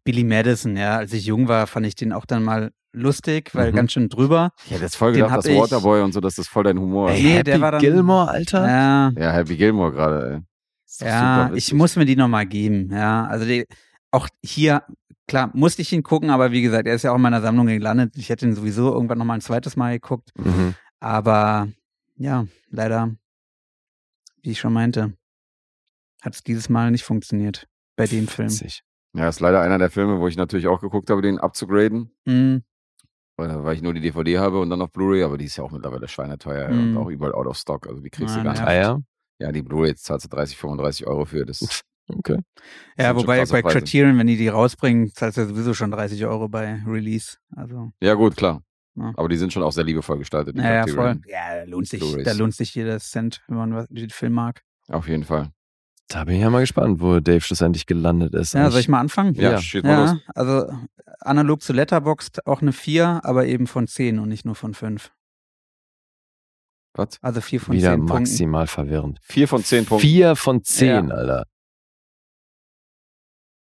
Billy 0.06 0.24
Madison, 0.24 0.76
ja, 0.76 0.96
als 0.96 1.12
ich 1.12 1.26
jung 1.26 1.48
war, 1.48 1.66
fand 1.66 1.84
ich 1.84 1.94
den 1.94 2.12
auch 2.14 2.24
dann 2.24 2.42
mal 2.42 2.70
lustig, 2.92 3.54
weil 3.54 3.72
Mhm. 3.72 3.76
ganz 3.76 3.92
schön 3.92 4.08
drüber. 4.08 4.52
Ich 4.64 4.70
hätte 4.70 4.84
jetzt 4.84 4.96
voll 4.96 5.12
gedacht, 5.12 5.36
das 5.36 5.44
ich- 5.46 5.58
Waterboy 5.58 6.00
und 6.02 6.12
so, 6.12 6.20
dass 6.20 6.36
das 6.36 6.48
voll 6.48 6.64
dein 6.64 6.78
Humor 6.78 7.10
ist. 7.10 7.20
Happy 7.22 7.42
der 7.44 7.60
war 7.60 7.72
dann- 7.72 7.80
Gilmore, 7.82 8.28
Alter. 8.30 8.66
Ja, 8.66 9.10
Ja, 9.18 9.32
Happy 9.32 9.56
Gilmore 9.56 9.92
gerade, 9.92 10.30
ey. 10.36 10.40
Ist 10.86 11.02
ja, 11.02 11.52
ich 11.52 11.74
muss 11.74 11.96
mir 11.96 12.06
die 12.06 12.16
nochmal 12.16 12.46
geben, 12.46 12.88
ja. 12.90 13.26
Also 13.26 13.44
die, 13.44 13.66
auch 14.12 14.28
hier, 14.42 14.82
klar, 15.26 15.50
musste 15.52 15.82
ich 15.82 15.92
ihn 15.92 16.02
gucken, 16.02 16.30
aber 16.30 16.52
wie 16.52 16.62
gesagt, 16.62 16.86
er 16.88 16.94
ist 16.94 17.02
ja 17.02 17.10
auch 17.10 17.16
in 17.16 17.22
meiner 17.22 17.42
Sammlung 17.42 17.66
gelandet. 17.66 18.14
Ich 18.16 18.30
hätte 18.30 18.46
ihn 18.46 18.54
sowieso 18.54 18.92
irgendwann 18.94 19.18
nochmal 19.18 19.36
ein 19.38 19.42
zweites 19.42 19.76
Mal 19.76 19.92
geguckt. 19.98 20.30
Mhm. 20.38 20.74
Aber 21.00 21.68
ja, 22.16 22.46
leider, 22.70 23.10
wie 24.42 24.52
ich 24.52 24.58
schon 24.60 24.72
meinte, 24.72 25.12
hat 26.22 26.34
es 26.34 26.42
dieses 26.42 26.68
Mal 26.70 26.90
nicht 26.92 27.04
funktioniert 27.04 27.66
bei 27.96 28.06
dem 28.06 28.26
Film. 28.28 28.48
Witzig. 28.48 28.82
Ja, 29.16 29.28
ist 29.28 29.40
leider 29.40 29.60
einer 29.60 29.78
der 29.78 29.90
Filme, 29.90 30.20
wo 30.20 30.28
ich 30.28 30.36
natürlich 30.36 30.66
auch 30.66 30.80
geguckt 30.80 31.10
habe, 31.10 31.22
den 31.22 31.38
abzugraden, 31.38 32.10
Mhm. 32.26 32.62
weil 33.36 33.64
weil 33.64 33.74
ich 33.74 33.82
nur 33.82 33.94
die 33.94 34.00
DVD 34.00 34.38
habe 34.38 34.60
und 34.60 34.70
dann 34.70 34.82
auf 34.82 34.92
Blu-ray, 34.92 35.22
aber 35.22 35.38
die 35.38 35.46
ist 35.46 35.56
ja 35.56 35.64
auch 35.64 35.70
mittlerweile 35.72 36.06
schweineteuer 36.08 36.68
ey, 36.68 36.74
und 36.78 36.90
Mhm. 36.92 36.96
auch 36.98 37.08
überall 37.08 37.32
out 37.32 37.46
of 37.46 37.56
stock. 37.56 37.86
Also 37.86 38.00
die 38.02 38.10
kriegst 38.10 38.34
Ja, 38.36 38.42
du 38.42 38.44
gar 38.44 38.52
nicht. 38.52 38.62
Ah 38.62 38.74
ja? 38.74 38.98
Ja, 39.38 39.52
die 39.52 39.62
Blu-ray 39.62 39.94
zahlst 39.94 40.26
du 40.26 40.28
30, 40.28 40.56
35 40.56 41.06
Euro 41.06 41.24
für. 41.24 41.44
Das 41.44 41.82
Okay. 42.08 42.38
Ja, 42.96 43.16
wobei 43.16 43.44
bei. 43.46 43.62
Criterion, 43.62 44.16
wenn 44.16 44.28
die 44.28 44.36
die 44.36 44.46
rausbringen, 44.46 45.10
zahlst 45.12 45.38
du 45.38 45.46
sowieso 45.46 45.74
schon 45.74 45.90
30 45.90 46.24
Euro 46.24 46.48
bei 46.48 46.80
Release. 46.86 47.38
Also, 47.56 47.90
Ja, 48.00 48.14
gut, 48.14 48.36
klar. 48.36 48.62
Ja. 48.94 49.12
Aber 49.16 49.28
die 49.28 49.36
sind 49.36 49.52
schon 49.52 49.64
auch 49.64 49.72
sehr 49.72 49.82
liebevoll 49.84 50.18
gestaltet. 50.18 50.56
die 50.56 50.60
ja, 50.62 50.86
ja, 50.86 50.86
voll. 50.86 51.20
Ja, 51.26 51.56
da 51.56 51.64
lohnt 51.64 51.88
sich, 51.88 52.00
da 52.22 52.32
lohnt 52.32 52.54
sich 52.54 52.74
jeder 52.76 52.98
Cent, 53.00 53.42
wenn 53.48 53.56
man 53.58 53.86
den 53.90 54.10
Film 54.10 54.34
mag. 54.34 54.62
Auf 54.88 55.08
jeden 55.08 55.24
Fall. 55.24 55.50
Da 56.08 56.24
bin 56.24 56.36
ich 56.36 56.40
ja 56.42 56.50
mal 56.50 56.60
gespannt, 56.60 57.00
wo 57.00 57.18
Dave 57.20 57.40
schlussendlich 57.40 57.86
gelandet 57.86 58.32
ist. 58.34 58.54
Ja, 58.54 58.70
soll 58.70 58.80
ich 58.80 58.88
mal 58.88 59.00
anfangen? 59.00 59.34
Ja, 59.34 59.52
Ja. 59.52 59.60
schieß 59.60 59.82
mal 59.82 60.00
los. 60.00 60.10
Ja, 60.24 60.32
also 60.34 60.72
analog 61.20 61.62
zu 61.62 61.72
Letterboxd 61.72 62.46
auch 62.46 62.62
eine 62.62 62.72
4, 62.72 63.20
aber 63.24 63.46
eben 63.46 63.66
von 63.66 63.88
10 63.88 64.18
und 64.20 64.28
nicht 64.28 64.44
nur 64.44 64.54
von 64.54 64.72
5. 64.74 65.10
Was? 66.94 67.18
Also 67.22 67.40
4 67.40 67.60
von 67.60 67.74
Wieder 67.74 67.90
10 67.90 67.98
Punkten. 68.06 68.14
maximal 68.22 68.66
verwirrend. 68.68 69.18
Vier 69.22 69.48
von 69.48 69.62
zehn 69.64 69.84
Punkten. 69.84 70.06
Vier 70.08 70.34
von 70.36 70.62
zehn, 70.64 71.12
Alter. 71.12 71.44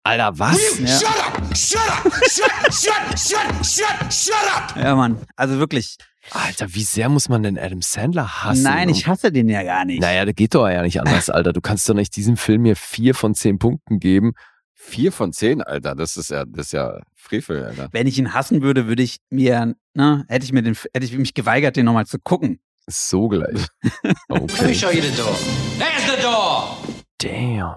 Alter, 0.03 0.33
Will 0.33 0.39
was? 0.39 0.79
Ja. 0.79 0.87
shut 0.87 1.27
up? 1.27 1.57
Shut 1.57 1.89
up! 2.05 2.13
Shut, 2.25 2.73
shut, 2.73 3.19
shut, 3.19 3.65
shut, 3.65 4.13
shut 4.13 4.55
up! 4.55 4.75
Ja, 4.75 4.95
Mann. 4.95 5.19
Also 5.35 5.59
wirklich. 5.59 5.97
Alter, 6.29 6.73
wie 6.73 6.83
sehr 6.83 7.09
muss 7.09 7.29
man 7.29 7.43
denn 7.43 7.57
Adam 7.57 7.81
Sandler 7.81 8.43
hassen? 8.43 8.63
Nein, 8.63 8.89
ich 8.89 9.07
hasse 9.07 9.31
den 9.31 9.49
ja 9.49 9.63
gar 9.63 9.85
nicht. 9.85 10.01
Naja, 10.01 10.23
das 10.23 10.35
geht 10.35 10.53
doch 10.53 10.69
ja 10.69 10.83
nicht 10.83 10.99
anders, 11.01 11.29
Alter. 11.31 11.51
Du 11.51 11.61
kannst 11.61 11.89
doch 11.89 11.95
nicht 11.95 12.15
diesem 12.15 12.37
Film 12.37 12.65
hier 12.65 12.75
vier 12.75 13.15
von 13.15 13.33
zehn 13.33 13.57
Punkten 13.59 13.99
geben. 13.99 14.33
Vier 14.73 15.11
von 15.11 15.33
zehn, 15.33 15.61
Alter. 15.61 15.95
Das 15.95 16.17
ist 16.17 16.29
ja, 16.29 16.45
das 16.45 16.67
ist 16.67 16.73
ja 16.73 16.99
Frevel, 17.15 17.65
Alter. 17.65 17.89
Wenn 17.91 18.07
ich 18.07 18.17
ihn 18.17 18.33
hassen 18.33 18.61
würde, 18.61 18.87
würde 18.87 19.03
ich 19.03 19.17
mir, 19.29 19.75
ne, 19.93 20.25
hätte 20.27 20.45
ich 20.45 20.53
mir 20.53 20.61
den, 20.61 20.75
hätte 20.75 21.05
ich 21.05 21.17
mich 21.17 21.33
geweigert, 21.33 21.75
den 21.75 21.85
nochmal 21.85 22.05
zu 22.05 22.19
gucken. 22.19 22.59
So 22.87 23.27
gleich. 23.27 23.67
Okay. 24.29 24.73
show 24.73 24.89
you 24.89 25.01
the 25.01 25.15
door. 25.15 25.35
There's 25.77 26.15
the 26.15 26.21
door! 26.21 26.77
Damn. 27.19 27.75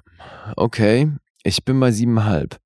Okay. 0.56 1.10
Ich 1.42 1.64
bin 1.64 1.78
bei 1.78 1.92
siebeneinhalb. 1.92 2.58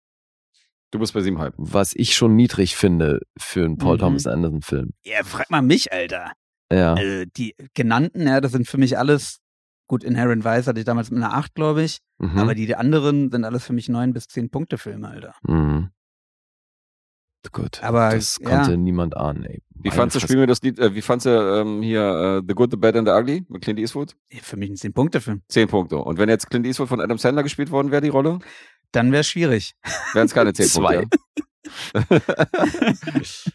Du 0.90 0.98
bist 0.98 1.12
bei 1.12 1.20
siebenhalb. 1.20 1.54
Was 1.58 1.92
ich 1.94 2.14
schon 2.14 2.34
niedrig 2.36 2.76
finde 2.76 3.20
für 3.38 3.64
einen 3.64 3.76
Paul 3.78 3.96
Mhm. 3.96 4.00
Thomas 4.00 4.26
Anderson 4.26 4.62
Film. 4.62 4.90
Ja, 5.04 5.22
frag 5.22 5.50
mal 5.50 5.62
mich, 5.62 5.92
Alter. 5.92 6.32
Ja. 6.72 6.94
Also 6.94 7.24
die 7.36 7.54
genannten, 7.74 8.26
ja, 8.26 8.40
das 8.40 8.52
sind 8.52 8.66
für 8.68 8.78
mich 8.78 8.98
alles, 8.98 9.38
gut, 9.86 10.02
Inherent 10.04 10.44
Vice 10.44 10.66
hatte 10.66 10.80
ich 10.80 10.86
damals 10.86 11.10
mit 11.10 11.22
einer 11.22 11.34
8, 11.34 11.54
glaube 11.54 11.82
ich, 11.82 11.98
Mhm. 12.18 12.38
aber 12.38 12.54
die 12.54 12.74
anderen 12.74 13.30
sind 13.30 13.44
alles 13.44 13.64
für 13.64 13.72
mich 13.72 13.88
9 13.88 14.12
bis 14.12 14.28
10 14.28 14.50
Punkte 14.50 14.76
Filme, 14.78 15.08
Alter. 15.08 15.34
Mhm. 15.42 15.90
Gut. 17.52 17.82
Aber, 17.82 18.10
das 18.10 18.38
ja. 18.42 18.48
konnte 18.50 18.76
niemand 18.76 19.16
ahnen, 19.16 19.44
ey. 19.44 19.62
Wie 19.80 19.90
fandst 19.90 20.16
du, 20.16 20.20
spielen 20.20 20.40
wir 20.40 20.46
das 20.48 20.60
Lied, 20.60 20.78
äh, 20.78 20.94
wie 20.94 21.00
fandst 21.02 21.24
du 21.24 21.30
ähm, 21.30 21.80
hier 21.82 22.40
äh, 22.42 22.46
The 22.46 22.54
Good, 22.54 22.72
The 22.72 22.76
Bad 22.76 22.96
and 22.96 23.08
The 23.08 23.12
Ugly 23.14 23.46
mit 23.48 23.62
Clint 23.62 23.78
Eastwood? 23.78 24.16
Ja, 24.30 24.40
Für 24.42 24.56
mich 24.56 24.68
ein 24.70 24.76
10 24.76 24.92
Punkte 24.92 25.20
Film. 25.20 25.42
Zehn 25.48 25.68
Punkte. 25.68 25.96
Und 25.98 26.18
wenn 26.18 26.28
jetzt 26.28 26.50
Clint 26.50 26.66
Eastwood 26.66 26.88
von 26.88 27.00
Adam 27.00 27.16
Sandler 27.16 27.44
gespielt 27.44 27.70
worden 27.70 27.90
wäre, 27.92 28.02
die 28.02 28.08
Rolle, 28.08 28.40
Dann 28.92 29.12
wäre 29.12 29.20
es 29.20 29.28
schwierig. 29.28 29.74
wären 30.14 30.26
es 30.26 30.34
keine 30.34 30.52
zehn 30.54 30.66
Zwei. 30.66 31.06
Punkte. 31.06 31.18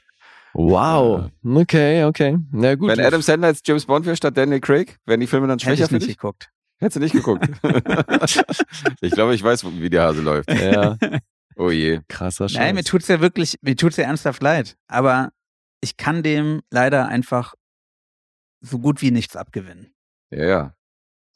Wow. 0.55 1.31
Okay, 1.43 2.03
okay. 2.03 2.37
Na 2.51 2.75
gut. 2.75 2.89
Wenn 2.89 2.99
Adam 2.99 3.21
Sandler 3.23 3.47
jetzt 3.49 3.67
James 3.67 3.85
Bond 3.87 4.05
wäre 4.05 4.15
statt 4.15 4.37
Daniel 4.37 4.59
Craig, 4.61 4.99
wären 5.05 5.19
die 5.19 5.25
Filme 5.27 5.47
dann 5.47 5.57
Hätte 5.57 5.65
schwächer 5.71 5.83
ich 5.85 5.89
für 5.89 5.95
nicht 5.95 6.07
dich? 6.09 6.17
geguckt. 6.17 6.51
Hättest 6.77 6.97
du 6.97 6.99
nicht 6.99 7.13
geguckt. 7.13 7.47
ich 9.01 9.11
glaube, 9.11 9.33
ich 9.33 9.43
weiß, 9.43 9.65
wie 9.65 9.89
der 9.89 10.03
Hase 10.03 10.21
läuft. 10.21 10.51
ja, 10.51 10.97
Oh 11.55 11.71
je. 11.71 12.01
krasser 12.07 12.49
Scheiß. 12.49 12.59
Nein, 12.59 12.75
mir 12.75 12.83
tut's 12.83 13.07
ja 13.07 13.19
wirklich, 13.19 13.57
mir 13.61 13.75
tut's 13.75 13.97
ja 13.97 14.03
ernsthaft 14.03 14.43
leid. 14.43 14.75
Aber 14.87 15.31
ich 15.81 15.97
kann 15.97 16.21
dem 16.23 16.61
leider 16.69 17.07
einfach 17.07 17.55
so 18.61 18.77
gut 18.79 19.01
wie 19.01 19.09
nichts 19.11 19.35
abgewinnen. 19.35 19.93
Ja, 20.31 20.45
ja. 20.45 20.75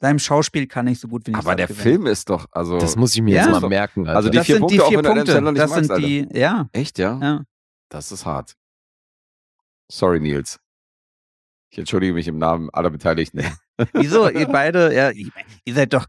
Seinem 0.00 0.18
Schauspiel 0.20 0.66
kann 0.68 0.86
ich 0.86 1.00
so 1.00 1.08
gut 1.08 1.26
wie 1.26 1.32
nichts 1.32 1.44
Aber 1.44 1.56
der. 1.56 1.68
Film 1.68 2.06
ist 2.06 2.30
doch, 2.30 2.46
also. 2.52 2.78
das 2.78 2.94
muss 2.96 3.14
ich 3.16 3.22
mir 3.22 3.34
Ja. 3.34 3.42
jetzt 3.42 3.50
mal 3.50 3.60
doch- 3.60 3.68
merken. 3.68 4.06
Alter. 4.06 4.16
Also 4.16 4.28
die 4.30 4.36
das 4.36 4.46
vier 4.46 4.54
sind 4.56 4.60
Punkte, 4.60 4.76
die 4.76 4.80
auch 4.82 4.88
vier 4.88 4.98
wenn 4.98 5.04
du 5.04 5.10
Adam 5.10 5.24
Punkte. 5.24 5.52
Nicht 5.52 5.62
das 5.62 5.70
magst, 5.70 5.88
sind 5.88 6.32
die, 6.32 6.38
ja, 6.38 6.68
Echt, 6.72 6.98
ja? 6.98 7.18
ja. 7.20 7.42
Das 7.88 8.12
ist 8.12 8.24
hart. 8.24 8.54
Sorry, 9.90 10.20
Nils. 10.20 10.58
Ich 11.70 11.78
entschuldige 11.78 12.12
mich 12.14 12.28
im 12.28 12.38
Namen 12.38 12.70
aller 12.70 12.90
Beteiligten. 12.90 13.42
Wieso? 13.92 14.28
ihr 14.30 14.46
beide, 14.46 14.94
ja, 14.94 15.10
ihr 15.10 15.74
seid 15.74 15.92
doch. 15.92 16.06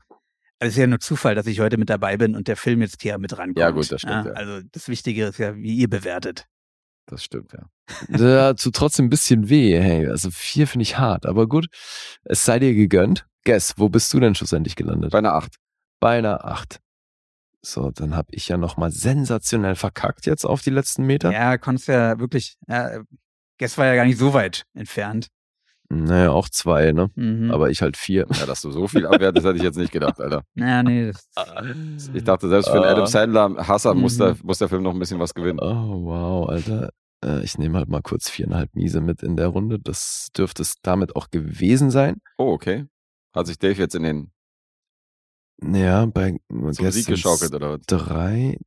Also 0.62 0.72
es 0.72 0.74
ist 0.74 0.78
ja 0.78 0.88
nur 0.88 1.00
Zufall, 1.00 1.36
dass 1.36 1.48
ich 1.48 1.60
heute 1.62 1.78
mit 1.78 1.90
dabei 1.90 2.18
bin 2.18 2.36
und 2.36 2.48
der 2.50 2.58
Film 2.58 2.82
jetzt 2.82 3.02
hier 3.02 3.18
mit 3.18 3.38
rankommt. 3.38 3.58
Ja, 3.60 3.70
gut, 3.72 3.90
das 3.92 4.02
stimmt, 4.02 4.26
ja. 4.26 4.32
Also 4.34 4.62
das 4.72 4.88
Wichtige 4.90 5.26
ist 5.28 5.38
ja, 5.40 5.56
wie 5.56 5.74
ihr 5.76 5.90
bewertet. 5.90 6.48
Das 7.06 7.24
stimmt, 7.24 7.54
ja. 7.54 7.66
Da 8.10 8.54
tut 8.54 8.76
trotzdem 8.76 9.06
ein 9.06 9.10
bisschen 9.10 9.50
weh. 9.50 9.80
Hey, 9.80 10.06
also 10.08 10.30
vier 10.32 10.68
finde 10.68 10.84
ich 10.84 10.98
hart. 10.98 11.26
Aber 11.26 11.48
gut, 11.48 11.68
es 12.26 12.44
sei 12.46 12.60
dir 12.60 12.74
gegönnt. 12.76 13.26
Guess, 13.50 13.74
wo 13.78 13.90
bist 13.90 14.14
du 14.14 14.20
denn 14.20 14.36
schlussendlich 14.36 14.76
gelandet? 14.76 15.12
Bei 15.12 15.18
einer 15.18 15.34
Acht. 15.34 15.56
Bei 16.00 16.20
einer 16.20 16.46
acht. 16.46 16.80
So, 17.66 17.90
dann 17.90 18.16
habe 18.16 18.28
ich 18.32 18.48
ja 18.48 18.58
nochmal 18.58 18.92
sensationell 18.92 19.74
verkackt 19.76 20.28
jetzt 20.28 20.46
auf 20.46 20.62
die 20.62 20.70
letzten 20.70 21.04
Meter. 21.06 21.32
Ja, 21.32 21.58
konntest 21.58 21.88
ja 21.88 22.20
wirklich, 22.20 22.58
ja, 22.68 23.00
Guess 23.58 23.78
war 23.80 23.88
ja 23.88 23.96
gar 23.96 24.06
nicht 24.06 24.20
so 24.20 24.34
weit 24.36 24.66
entfernt. 24.76 25.30
Naja, 25.90 26.30
auch 26.30 26.48
zwei, 26.48 26.92
ne? 26.92 27.10
Mhm. 27.16 27.50
Aber 27.50 27.72
ich 27.72 27.82
halt 27.82 27.98
vier. 27.98 28.28
Ja, 28.40 28.46
dass 28.46 28.62
du 28.62 28.70
so 28.70 28.88
viel 28.88 29.08
abwertest, 29.08 29.48
hätte 29.48 29.58
ich 29.58 29.64
jetzt 29.64 29.78
nicht 29.78 29.92
gedacht, 29.92 30.22
Alter. 30.22 30.44
ja, 30.56 30.84
nee, 30.84 31.12
das, 31.12 31.28
Ich 32.14 32.24
dachte, 32.24 32.48
selbst 32.50 32.68
für 32.70 32.76
einen 32.76 32.84
Ah. 32.84 32.92
Adam 32.92 33.08
Sandler-Hasser 33.08 33.96
muss, 33.96 34.14
Mhm. 34.14 34.20
der, 34.20 34.36
muss 34.44 34.60
der 34.60 34.70
Film 34.70 34.84
noch 34.84 34.94
ein 34.94 35.00
bisschen 35.00 35.20
was 35.20 35.34
gewinnen. 35.34 35.60
Oh, 35.60 36.06
wow, 36.06 36.48
Alter. 36.50 36.92
Äh, 37.26 37.44
Ich 37.44 37.58
nehme 37.58 37.80
halt 37.80 37.90
mal 37.90 38.04
kurz 38.04 38.30
viereinhalb 38.30 38.76
Miese 38.76 39.02
mit 39.02 39.24
in 39.24 39.36
der 39.36 39.48
Runde. 39.48 39.80
Das 39.80 40.28
dürfte 40.38 40.62
es 40.62 40.76
damit 40.84 41.16
auch 41.16 41.32
gewesen 41.32 41.90
sein. 41.90 42.22
Oh, 42.38 42.52
okay. 42.54 42.86
Hat 43.34 43.48
sich 43.48 43.60
Dave 43.60 43.80
jetzt 43.80 43.96
in 43.96 44.04
den 44.04 44.32
Ja, 45.62 46.06
bei 46.06 46.40
gestern 46.50 46.92
Sieg 46.92 47.08
geschaukelt, 47.08 47.54
oder 47.54 47.74
was? 47.74 47.82
drei. 47.86 48.58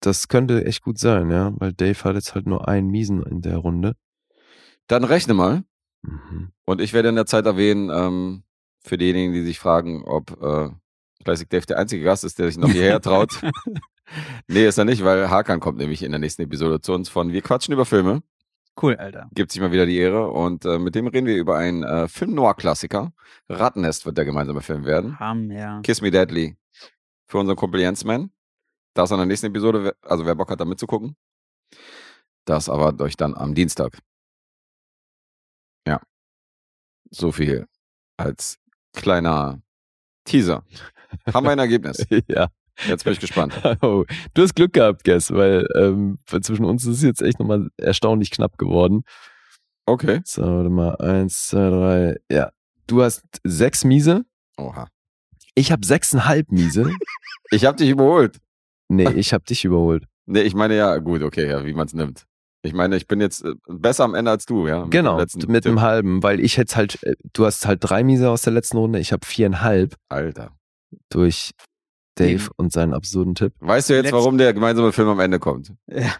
Das 0.00 0.28
könnte 0.28 0.64
echt 0.64 0.82
gut 0.82 0.98
sein, 0.98 1.30
ja, 1.30 1.52
weil 1.58 1.72
Dave 1.72 2.02
hat 2.04 2.14
jetzt 2.14 2.34
halt 2.34 2.46
nur 2.46 2.68
einen 2.68 2.88
Miesen 2.88 3.22
in 3.24 3.42
der 3.42 3.56
Runde. 3.56 3.94
Dann 4.86 5.04
rechne 5.04 5.34
mal. 5.34 5.64
Mhm. 6.02 6.52
Und 6.64 6.80
ich 6.80 6.92
werde 6.92 7.08
in 7.08 7.16
der 7.16 7.26
Zeit 7.26 7.46
erwähnen, 7.46 7.90
ähm, 7.92 8.44
für 8.80 8.96
diejenigen, 8.96 9.32
die 9.32 9.42
sich 9.42 9.58
fragen, 9.58 10.04
ob 10.04 10.40
äh, 10.42 10.70
Classic 11.24 11.48
Dave 11.50 11.66
der 11.66 11.78
einzige 11.78 12.04
Gast 12.04 12.24
ist, 12.24 12.38
der 12.38 12.46
sich 12.46 12.58
noch 12.58 12.70
hierher 12.70 13.00
traut. 13.00 13.40
nee, 14.48 14.66
ist 14.66 14.78
er 14.78 14.84
nicht, 14.84 15.04
weil 15.04 15.28
Hakan 15.28 15.60
kommt 15.60 15.78
nämlich 15.78 16.02
in 16.02 16.12
der 16.12 16.20
nächsten 16.20 16.42
Episode 16.42 16.80
zu 16.80 16.92
uns 16.92 17.08
von 17.08 17.32
Wir 17.32 17.42
quatschen 17.42 17.74
über 17.74 17.84
Filme. 17.84 18.22
Cool, 18.82 18.96
Alter. 18.96 19.28
Gibt 19.32 19.52
sich 19.52 19.60
mal 19.60 19.72
wieder 19.72 19.86
die 19.86 19.96
Ehre. 19.98 20.30
Und 20.30 20.64
äh, 20.64 20.78
mit 20.78 20.94
dem 20.94 21.06
reden 21.06 21.26
wir 21.26 21.36
über 21.36 21.56
einen 21.56 21.82
äh, 21.82 22.08
Film-Noir-Klassiker. 22.08 23.12
Rattennest 23.48 24.06
wird 24.06 24.18
der 24.18 24.24
gemeinsame 24.24 24.60
Film 24.60 24.84
werden. 24.84 25.18
Ham, 25.18 25.50
ja. 25.50 25.80
Kiss 25.82 26.00
Me 26.00 26.10
Deadly. 26.10 26.56
Für 27.26 27.38
unseren 27.38 27.56
Kumpel 27.56 27.80
Jensman. 27.80 28.30
Das 28.94 29.10
in 29.10 29.18
der 29.18 29.26
nächsten 29.26 29.46
Episode, 29.46 29.94
also 30.02 30.26
wer 30.26 30.34
Bock 30.34 30.50
hat, 30.50 30.60
da 30.60 30.64
mitzugucken. 30.64 31.16
Das 32.44 32.68
aber 32.68 32.92
durch 32.92 33.16
dann 33.16 33.34
am 33.34 33.54
Dienstag. 33.54 33.98
Ja. 35.86 36.00
So 37.10 37.30
viel 37.30 37.66
als 38.16 38.58
kleiner 38.94 39.60
Teaser. 40.24 40.64
Haben 41.32 41.46
wir 41.46 41.52
ein 41.52 41.58
Ergebnis? 41.60 42.04
ja. 42.26 42.48
Jetzt 42.86 43.04
bin 43.04 43.12
ich 43.12 43.20
gespannt. 43.20 43.54
Oh, 43.82 44.04
du 44.34 44.42
hast 44.42 44.54
Glück 44.54 44.72
gehabt, 44.72 45.04
Guess, 45.04 45.32
weil, 45.32 45.66
ähm, 45.74 46.18
zwischen 46.42 46.64
uns 46.64 46.84
ist 46.84 46.98
es 46.98 47.02
jetzt 47.02 47.22
echt 47.22 47.38
nochmal 47.40 47.68
erstaunlich 47.76 48.30
knapp 48.30 48.56
geworden. 48.58 49.02
Okay. 49.86 50.20
So, 50.24 50.42
warte 50.42 50.70
mal. 50.70 50.96
Eins, 50.96 51.48
zwei, 51.48 51.70
drei. 51.70 52.16
Ja. 52.30 52.50
Du 52.86 53.02
hast 53.02 53.22
sechs 53.44 53.84
Miese. 53.84 54.24
Oha. 54.58 54.88
Ich 55.54 55.72
habe 55.72 55.84
sechseinhalb 55.84 56.50
Miese. 56.52 56.90
Ich 57.50 57.64
habe 57.64 57.78
dich 57.78 57.88
überholt. 57.88 58.36
Nee, 58.88 59.08
ich 59.12 59.32
habe 59.32 59.44
dich 59.44 59.64
überholt. 59.64 60.04
Nee, 60.30 60.42
ich 60.42 60.54
meine 60.54 60.76
ja, 60.76 60.98
gut, 60.98 61.22
okay, 61.22 61.48
ja, 61.48 61.64
wie 61.64 61.72
man 61.72 61.86
es 61.86 61.94
nimmt. 61.94 62.26
Ich 62.60 62.74
meine, 62.74 62.96
ich 62.96 63.06
bin 63.06 63.18
jetzt 63.18 63.42
äh, 63.46 63.54
besser 63.66 64.04
am 64.04 64.14
Ende 64.14 64.30
als 64.30 64.44
du, 64.44 64.66
ja. 64.68 64.82
mit 64.82 64.90
Genau, 64.90 65.16
mit 65.16 65.30
Tipp. 65.30 65.66
einem 65.66 65.80
halben, 65.80 66.22
weil 66.22 66.38
ich 66.40 66.58
jetzt 66.58 66.76
halt, 66.76 67.02
äh, 67.02 67.14
du 67.32 67.46
hast 67.46 67.66
halt 67.66 67.78
drei 67.80 68.04
Miese 68.04 68.28
aus 68.28 68.42
der 68.42 68.52
letzten 68.52 68.76
Runde, 68.76 68.98
ich 68.98 69.10
habe 69.12 69.24
viereinhalb 69.24 69.94
Alter. 70.10 70.50
durch 71.08 71.52
Dave 72.18 72.44
Den- 72.44 72.48
und 72.56 72.72
seinen 72.72 72.94
absurden 72.94 73.34
Tipp. 73.34 73.52
Weißt 73.60 73.90
du 73.90 73.94
jetzt, 73.94 74.12
warum 74.12 74.38
der 74.38 74.52
gemeinsame 74.54 74.92
Film 74.92 75.08
am 75.08 75.20
Ende 75.20 75.38
kommt? 75.38 75.72
Ja. 75.86 76.14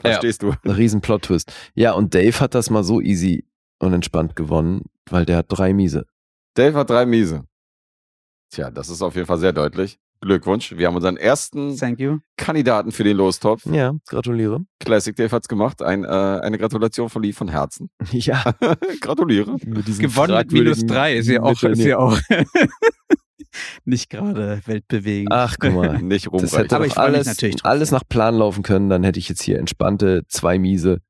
Verstehst 0.00 0.42
du? 0.42 0.52
Ein 0.64 0.70
riesen 0.70 1.00
Plot-Twist. 1.00 1.52
Ja, 1.74 1.92
und 1.92 2.14
Dave 2.14 2.38
hat 2.40 2.54
das 2.54 2.70
mal 2.70 2.82
so 2.82 3.00
easy 3.00 3.46
und 3.78 3.92
entspannt 3.92 4.34
gewonnen, 4.34 4.82
weil 5.08 5.24
der 5.24 5.36
hat 5.38 5.46
drei 5.48 5.72
Miese. 5.72 6.06
Dave 6.54 6.76
hat 6.76 6.90
drei 6.90 7.06
Miese. 7.06 7.44
Tja, 8.50 8.70
das 8.70 8.88
ist 8.90 9.00
auf 9.00 9.14
jeden 9.14 9.26
Fall 9.26 9.38
sehr 9.38 9.52
deutlich. 9.52 9.98
Glückwunsch. 10.20 10.76
Wir 10.76 10.86
haben 10.86 10.94
unseren 10.94 11.16
ersten 11.16 11.76
Thank 11.76 11.98
you. 11.98 12.18
Kandidaten 12.36 12.92
für 12.92 13.02
den 13.02 13.16
Lostopf. 13.16 13.66
Ja, 13.66 13.92
gratuliere. 14.06 14.64
Classic 14.78 15.16
Dave 15.16 15.34
hat's 15.34 15.48
gemacht. 15.48 15.82
Ein, 15.82 16.04
äh, 16.04 16.06
eine 16.06 16.58
Gratulation 16.58 17.08
von 17.08 17.22
Lee 17.22 17.32
von 17.32 17.48
Herzen. 17.48 17.90
Ja, 18.12 18.44
Gratuliere. 19.00 19.56
mit 19.66 19.88
diesem 19.88 20.06
Gewonnen 20.06 20.36
mit 20.36 20.52
minus 20.52 20.86
drei 20.86 21.16
ist 21.16 21.28
ja 21.28 21.42
auch, 21.42 21.60
ist 21.60 21.80
ja 21.80 21.98
auch 21.98 22.16
nicht 23.84 24.10
gerade 24.10 24.60
weltbewegend. 24.66 25.32
Ach, 25.32 25.56
guck 25.58 25.72
mal. 25.74 26.02
Nicht 26.02 26.26
Das 26.32 26.32
ruhmreich. 26.32 26.52
hätte 26.64 26.76
Aber 26.76 26.86
ich 26.86 26.96
alles, 26.96 27.26
natürlich 27.26 27.56
trotzdem. 27.56 27.70
alles 27.70 27.90
nach 27.90 28.02
Plan 28.08 28.34
laufen 28.36 28.62
können, 28.62 28.88
dann 28.90 29.02
hätte 29.04 29.18
ich 29.18 29.28
jetzt 29.28 29.42
hier 29.42 29.58
entspannte 29.58 30.22
zwei 30.28 30.58
Miese 30.58 31.00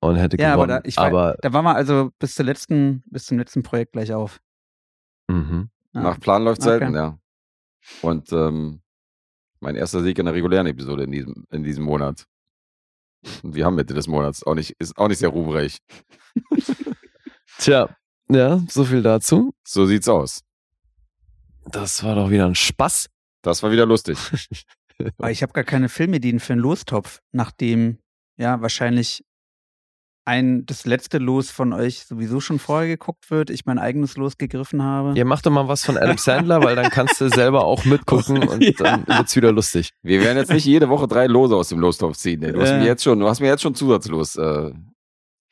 und 0.00 0.16
hätte 0.16 0.36
ja, 0.40 0.54
aber 0.54 0.66
gewonnen. 0.66 0.82
da, 0.84 0.88
ich 0.88 0.96
war, 0.96 1.06
aber 1.06 1.36
da 1.40 1.52
waren 1.52 1.64
wir 1.64 1.74
also 1.76 2.10
bis 2.18 2.34
zur 2.34 2.44
letzten, 2.44 3.02
bis 3.06 3.26
zum 3.26 3.38
letzten 3.38 3.62
Projekt 3.62 3.92
gleich 3.92 4.12
auf. 4.12 4.40
mhm. 5.28 5.68
Ja. 5.94 6.00
Nach 6.02 6.18
Plan 6.20 6.42
läuft 6.42 6.62
Okay. 6.62 6.70
selten, 6.78 6.94
ja. 6.94 7.18
Und 8.00 8.32
ähm, 8.32 8.80
mein 9.60 9.76
erster 9.76 10.02
Sieg 10.02 10.18
in 10.18 10.24
der 10.24 10.32
regulären 10.34 10.66
Episode 10.66 11.04
in 11.04 11.10
diesem, 11.12 11.44
in 11.50 11.62
diesem 11.62 11.84
Monat. 11.84 12.24
Und 13.42 13.54
wir 13.54 13.66
haben 13.66 13.74
Mitte 13.74 13.92
des 13.92 14.08
Monats. 14.08 14.42
Auch 14.42 14.54
nicht, 14.54 14.74
ist 14.78 14.96
auch 14.96 15.08
nicht 15.08 15.18
sehr 15.18 15.28
ruhmreich. 15.28 15.76
Tja, 17.58 17.94
ja, 18.30 18.60
so 18.68 18.84
viel 18.84 19.02
dazu. 19.02 19.52
So 19.66 19.84
sieht's 19.86 20.08
aus. 20.08 20.40
Das 21.70 22.02
war 22.04 22.14
doch 22.16 22.30
wieder 22.30 22.46
ein 22.46 22.54
Spaß. 22.54 23.08
Das 23.42 23.62
war 23.62 23.70
wieder 23.72 23.86
lustig. 23.86 24.18
Aber 25.18 25.30
ich 25.30 25.42
habe 25.42 25.52
gar 25.52 25.64
keine 25.64 25.88
Filmideen 25.88 26.38
für 26.40 26.52
einen 26.52 26.62
Lostopf, 26.62 27.20
nachdem 27.32 27.98
ja 28.38 28.60
wahrscheinlich 28.60 29.24
ein 30.24 30.64
das 30.66 30.86
letzte 30.86 31.18
Los 31.18 31.50
von 31.50 31.72
euch 31.72 32.04
sowieso 32.04 32.38
schon 32.40 32.60
vorher 32.60 32.86
geguckt 32.86 33.28
wird, 33.30 33.50
ich 33.50 33.66
mein 33.66 33.78
eigenes 33.80 34.16
Los 34.16 34.38
gegriffen 34.38 34.80
habe. 34.80 35.18
Ja, 35.18 35.24
mach 35.24 35.42
doch 35.42 35.50
mal 35.50 35.66
was 35.66 35.84
von 35.84 35.96
Adam 35.96 36.16
Sandler, 36.18 36.62
weil 36.62 36.76
dann 36.76 36.90
kannst 36.90 37.20
du 37.20 37.28
selber 37.28 37.64
auch 37.64 37.84
mitgucken 37.86 38.46
und 38.48 38.62
Ja. 38.62 38.72
dann 38.78 39.06
wird's 39.08 39.34
wieder 39.34 39.50
lustig. 39.50 39.90
Wir 40.02 40.20
werden 40.20 40.38
jetzt 40.38 40.52
nicht 40.52 40.64
jede 40.64 40.88
Woche 40.88 41.08
drei 41.08 41.26
Lose 41.26 41.56
aus 41.56 41.70
dem 41.70 41.80
Lostopf 41.80 42.16
ziehen. 42.16 42.42
Ey. 42.44 42.52
Du, 42.52 42.60
hast 42.60 42.70
Äh. 42.70 42.78
mir 42.78 42.86
jetzt 42.86 43.02
schon, 43.02 43.18
du 43.18 43.26
hast 43.28 43.40
mir 43.40 43.48
jetzt 43.48 43.62
schon 43.62 43.74
zusatzlos 43.74 44.36
äh, 44.36 44.70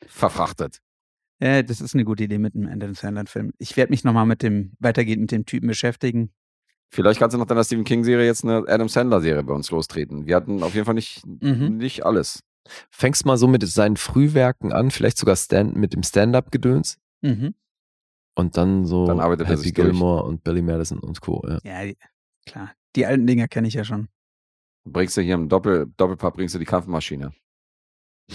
verfrachtet. 0.07 0.79
Ja, 1.41 1.63
das 1.63 1.81
ist 1.81 1.95
eine 1.95 2.05
gute 2.05 2.23
Idee 2.23 2.37
mit 2.37 2.55
einem 2.55 2.67
Adam 2.67 2.93
Sandler-Film. 2.93 3.51
Ich 3.57 3.75
werde 3.77 3.89
mich 3.91 4.03
nochmal 4.03 4.25
mit 4.25 4.43
dem, 4.43 4.73
weitergehend 4.79 5.21
mit 5.21 5.31
dem 5.31 5.45
Typen 5.45 5.67
beschäftigen. 5.67 6.31
Vielleicht 6.93 7.19
kannst 7.19 7.33
du 7.33 7.39
nach 7.39 7.47
deiner 7.47 7.63
Stephen 7.63 7.83
King-Serie 7.85 8.25
jetzt 8.25 8.43
eine 8.43 8.63
Adam 8.67 8.89
Sandler-Serie 8.89 9.43
bei 9.43 9.53
uns 9.53 9.71
lostreten. 9.71 10.25
Wir 10.27 10.35
hatten 10.35 10.61
auf 10.61 10.73
jeden 10.75 10.85
Fall 10.85 10.93
nicht, 10.93 11.25
Mhm. 11.25 11.77
nicht 11.77 12.05
alles. 12.05 12.43
Fängst 12.91 13.25
mal 13.25 13.37
so 13.37 13.47
mit 13.47 13.67
seinen 13.67 13.97
Frühwerken 13.97 14.71
an, 14.71 14.91
vielleicht 14.91 15.17
sogar 15.17 15.35
Stand, 15.35 15.75
mit 15.75 15.93
dem 15.93 16.03
Stand-Up-Gedöns 16.03 16.97
Mhm. 17.21 17.55
und 18.35 18.57
dann 18.57 18.85
so 18.85 19.07
Dann 19.07 19.19
arbeitet 19.19 19.47
er 19.47 19.53
Happy 19.53 19.61
sich 19.63 19.73
durch. 19.73 19.87
Gilmore 19.87 20.23
und 20.23 20.43
Billy 20.43 20.61
Madison 20.61 20.99
und 20.99 21.21
Co. 21.21 21.41
Ja. 21.47 21.59
Ja, 21.63 21.85
die, 21.85 21.97
klar. 22.45 22.71
Die 22.95 23.05
alten 23.05 23.25
Dinger 23.25 23.47
kenne 23.47 23.67
ich 23.67 23.73
ja 23.73 23.83
schon. 23.83 24.09
Bringst 24.83 25.15
du 25.17 25.21
hier 25.21 25.35
im 25.35 25.47
Doppel, 25.49 25.91
Doppelpack 25.97 26.33
bringst 26.35 26.53
du 26.53 26.59
die 26.59 26.65
Kampfmaschine. 26.65 27.31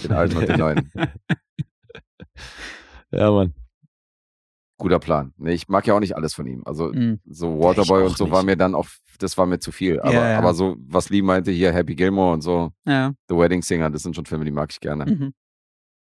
Den 0.03 0.11
alten 0.11 0.35
und 0.37 0.49
den 0.49 0.59
neuen. 0.59 0.91
ja, 3.11 3.31
Mann. 3.31 3.53
Guter 4.79 4.99
Plan. 4.99 5.33
Nee, 5.37 5.53
ich 5.53 5.67
mag 5.67 5.87
ja 5.87 5.95
auch 5.95 5.99
nicht 5.99 6.15
alles 6.15 6.35
von 6.35 6.45
ihm. 6.45 6.61
Also 6.65 6.89
Mhm. 6.93 7.19
so 7.25 7.59
Waterboy 7.59 8.03
und 8.03 8.15
so 8.15 8.29
war 8.29 8.39
nicht. 8.41 8.45
mir 8.47 8.57
dann 8.57 8.75
auch, 8.75 8.87
das 9.17 9.35
war 9.37 9.47
mir 9.47 9.57
zu 9.59 9.71
viel. 9.71 9.99
Aber, 9.99 10.13
Ja, 10.13 10.29
ja. 10.33 10.37
aber 10.37 10.53
so, 10.53 10.75
was 10.79 11.09
Lee 11.09 11.23
meinte, 11.23 11.49
hier 11.51 11.73
Happy 11.73 11.95
Gilmore 11.95 12.33
und 12.33 12.41
so, 12.41 12.71
Ja. 12.85 13.13
The 13.27 13.35
Wedding 13.35 13.63
Singer, 13.63 13.89
das 13.89 14.03
sind 14.03 14.15
schon 14.15 14.25
Filme, 14.27 14.45
die 14.45 14.51
mag 14.51 14.71
ich 14.71 14.79
gerne. 14.79 15.05
Mhm. 15.05 15.33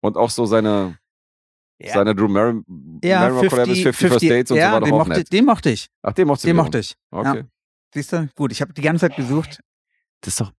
Und 0.01 0.15
auch 0.15 0.29
so 0.29 0.45
seine, 0.45 0.97
Ja. 1.81 1.93
seine 1.95 2.15
Drew 2.15 2.29
Mar 2.29 2.53
Ja, 3.03 3.19
Barrymore 3.27 3.47
Collabs 3.49 3.69
50, 3.81 3.95
First 3.95 4.23
Dates 4.23 4.51
und 4.51 4.57
ja, 4.57 4.67
so 4.67 4.73
war 4.73 4.79
doch 4.79 4.85
den, 4.87 4.93
auch 4.93 4.97
mochte, 4.99 5.19
nett. 5.19 5.33
den 5.33 5.45
mochte 5.45 5.69
ich. 5.71 5.87
Ach, 6.01 6.13
den 6.13 6.27
mochte 6.27 6.47
Den 6.47 6.55
mochte 6.55 6.79
ich. 6.79 6.95
Okay. 7.11 7.43
Siehst 7.93 8.13
du? 8.13 8.29
Gut, 8.35 8.53
ich 8.53 8.61
habe 8.61 8.71
die 8.71 8.81
ganze 8.81 9.09
Zeit 9.09 9.17
gesucht. 9.17 9.59
Das 10.21 10.29
ist 10.35 10.39
doch. 10.41 10.53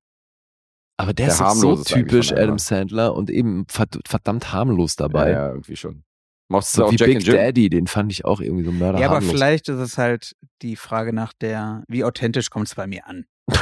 Aber 0.99 1.15
der, 1.15 1.27
Der 1.27 1.33
ist 1.33 1.41
doch 1.41 1.51
so 1.55 1.83
typisch 1.83 2.31
Adam? 2.33 2.59
Sandler 2.59 3.15
und 3.15 3.31
eben 3.31 3.65
verd- 3.69 3.99
verdammt 4.07 4.53
harmlos 4.53 4.97
Ja, 4.99 5.09
dabei. 5.09 5.31
ja, 5.31 5.49
irgendwie 5.49 5.77
schon. 5.77 6.05
Mochtest 6.53 6.77
du 6.77 6.81
So 6.83 6.87
auch 6.87 6.93
wie 6.93 6.97
Jack 6.97 7.07
Big 7.09 7.17
and 7.17 7.27
Jim? 7.27 7.35
Daddy, 7.37 7.69
den 7.71 7.87
fand 7.87 8.13
ich 8.13 8.25
auch 8.25 8.41
irgendwie 8.41 8.65
so 8.65 8.73
mörder 8.73 8.99
Ja, 9.01 9.11
aber 9.11 9.21
vielleicht 9.23 9.69
ist 9.69 9.79
es 9.79 9.99
halt 9.99 10.33
die 10.63 10.77
Frage 10.77 11.13
nach 11.13 11.33
der, 11.33 11.83
wie 11.89 12.05
authentisch 12.05 12.51
kommt 12.51 12.69
es 12.69 12.75
bei 12.75 12.87
mir 12.87 13.07
an. 13.07 13.25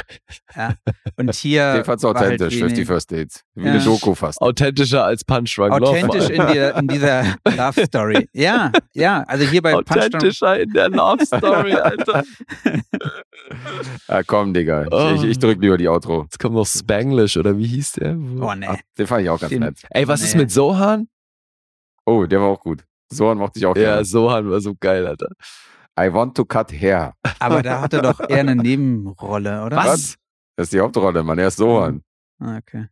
ja. 0.55 0.75
Und 1.17 1.35
hier. 1.35 1.73
Den 1.73 1.85
fand's 1.85 2.05
halt 2.05 2.15
authentisch, 2.17 2.51
wenig- 2.52 2.65
50 2.65 2.86
First 2.86 3.12
Dates. 3.12 3.43
Wie 3.55 3.65
Ja. 3.65 3.73
eine 3.73 3.83
Doku 3.83 4.15
fast. 4.15 4.39
Authentischer 4.43 5.05
als 5.05 5.25
Punch 5.25 5.57
Drunk 5.57 5.81
Love. 5.81 5.86
Authentisch 5.89 6.28
in, 6.28 6.36
der, 6.47 6.77
in 6.77 6.86
dieser 6.86 7.36
Love 7.57 7.86
Story. 7.86 8.28
Ja, 8.35 8.70
ja. 8.93 9.23
Also 9.27 9.47
hier 9.47 9.62
bei 9.62 9.73
Punch 9.73 9.91
Authentischer 9.91 10.60
in 10.60 10.70
der 10.75 10.91
Love 10.91 11.25
Story, 11.25 11.73
Alter. 11.73 12.25
Ah, 14.09 14.23
komm, 14.23 14.52
Digga. 14.52 14.86
Oh. 14.91 15.12
Ich, 15.15 15.23
ich, 15.25 15.31
ich 15.31 15.39
drück 15.39 15.60
lieber 15.60 15.78
die 15.78 15.89
Outro. 15.89 16.23
Jetzt 16.25 16.39
kommt 16.39 16.55
noch 16.55 16.67
Spanglish, 16.67 17.36
oder 17.36 17.57
wie 17.57 17.67
hieß 17.67 17.93
der? 17.93 18.17
Oh, 18.41 18.55
nee. 18.55 18.67
Ach, 18.69 18.77
den 18.99 19.07
fand 19.07 19.23
ich 19.23 19.31
auch 19.31 19.41
ganz 19.41 19.51
Den- 19.51 19.60
nett. 19.62 19.78
Ey, 19.91 20.07
was 20.07 20.23
ist 20.23 20.35
Nee. 20.35 20.43
mit 20.43 20.51
Sohan? 20.52 21.09
Oh, 22.07 22.27
der 22.27 22.41
war 22.41 22.49
auch 22.49 22.61
gut. 22.61 22.85
Sohan 23.12 23.39
mochte 23.39 23.59
ich 23.59 23.67
auch 23.67 23.77
Ja, 23.77 23.83
gerne. 23.83 24.05
Sohan 24.05 24.51
war 24.51 24.61
so 24.61 24.75
geil, 24.79 25.07
Alter. 25.07 25.29
I 25.99 26.12
want 26.12 26.37
to 26.37 26.45
cut 26.45 26.73
hair. 26.73 27.15
Aber 27.41 27.62
da 27.62 27.81
hat 27.81 27.93
er 27.93 28.03
doch 28.03 28.20
eher 28.20 28.39
eine 28.41 28.55
Nebenrolle, 28.57 29.65
oder? 29.65 29.77
Was? 29.77 30.17
Das 30.57 30.67
ist 30.67 30.73
die 30.73 30.81
Hauptrolle, 30.81 31.23
Mann. 31.23 31.39
Er 31.39 31.49
ist 31.49 31.57
Sohan. 31.57 32.03
Ah, 32.43 32.57
okay. 32.57 32.87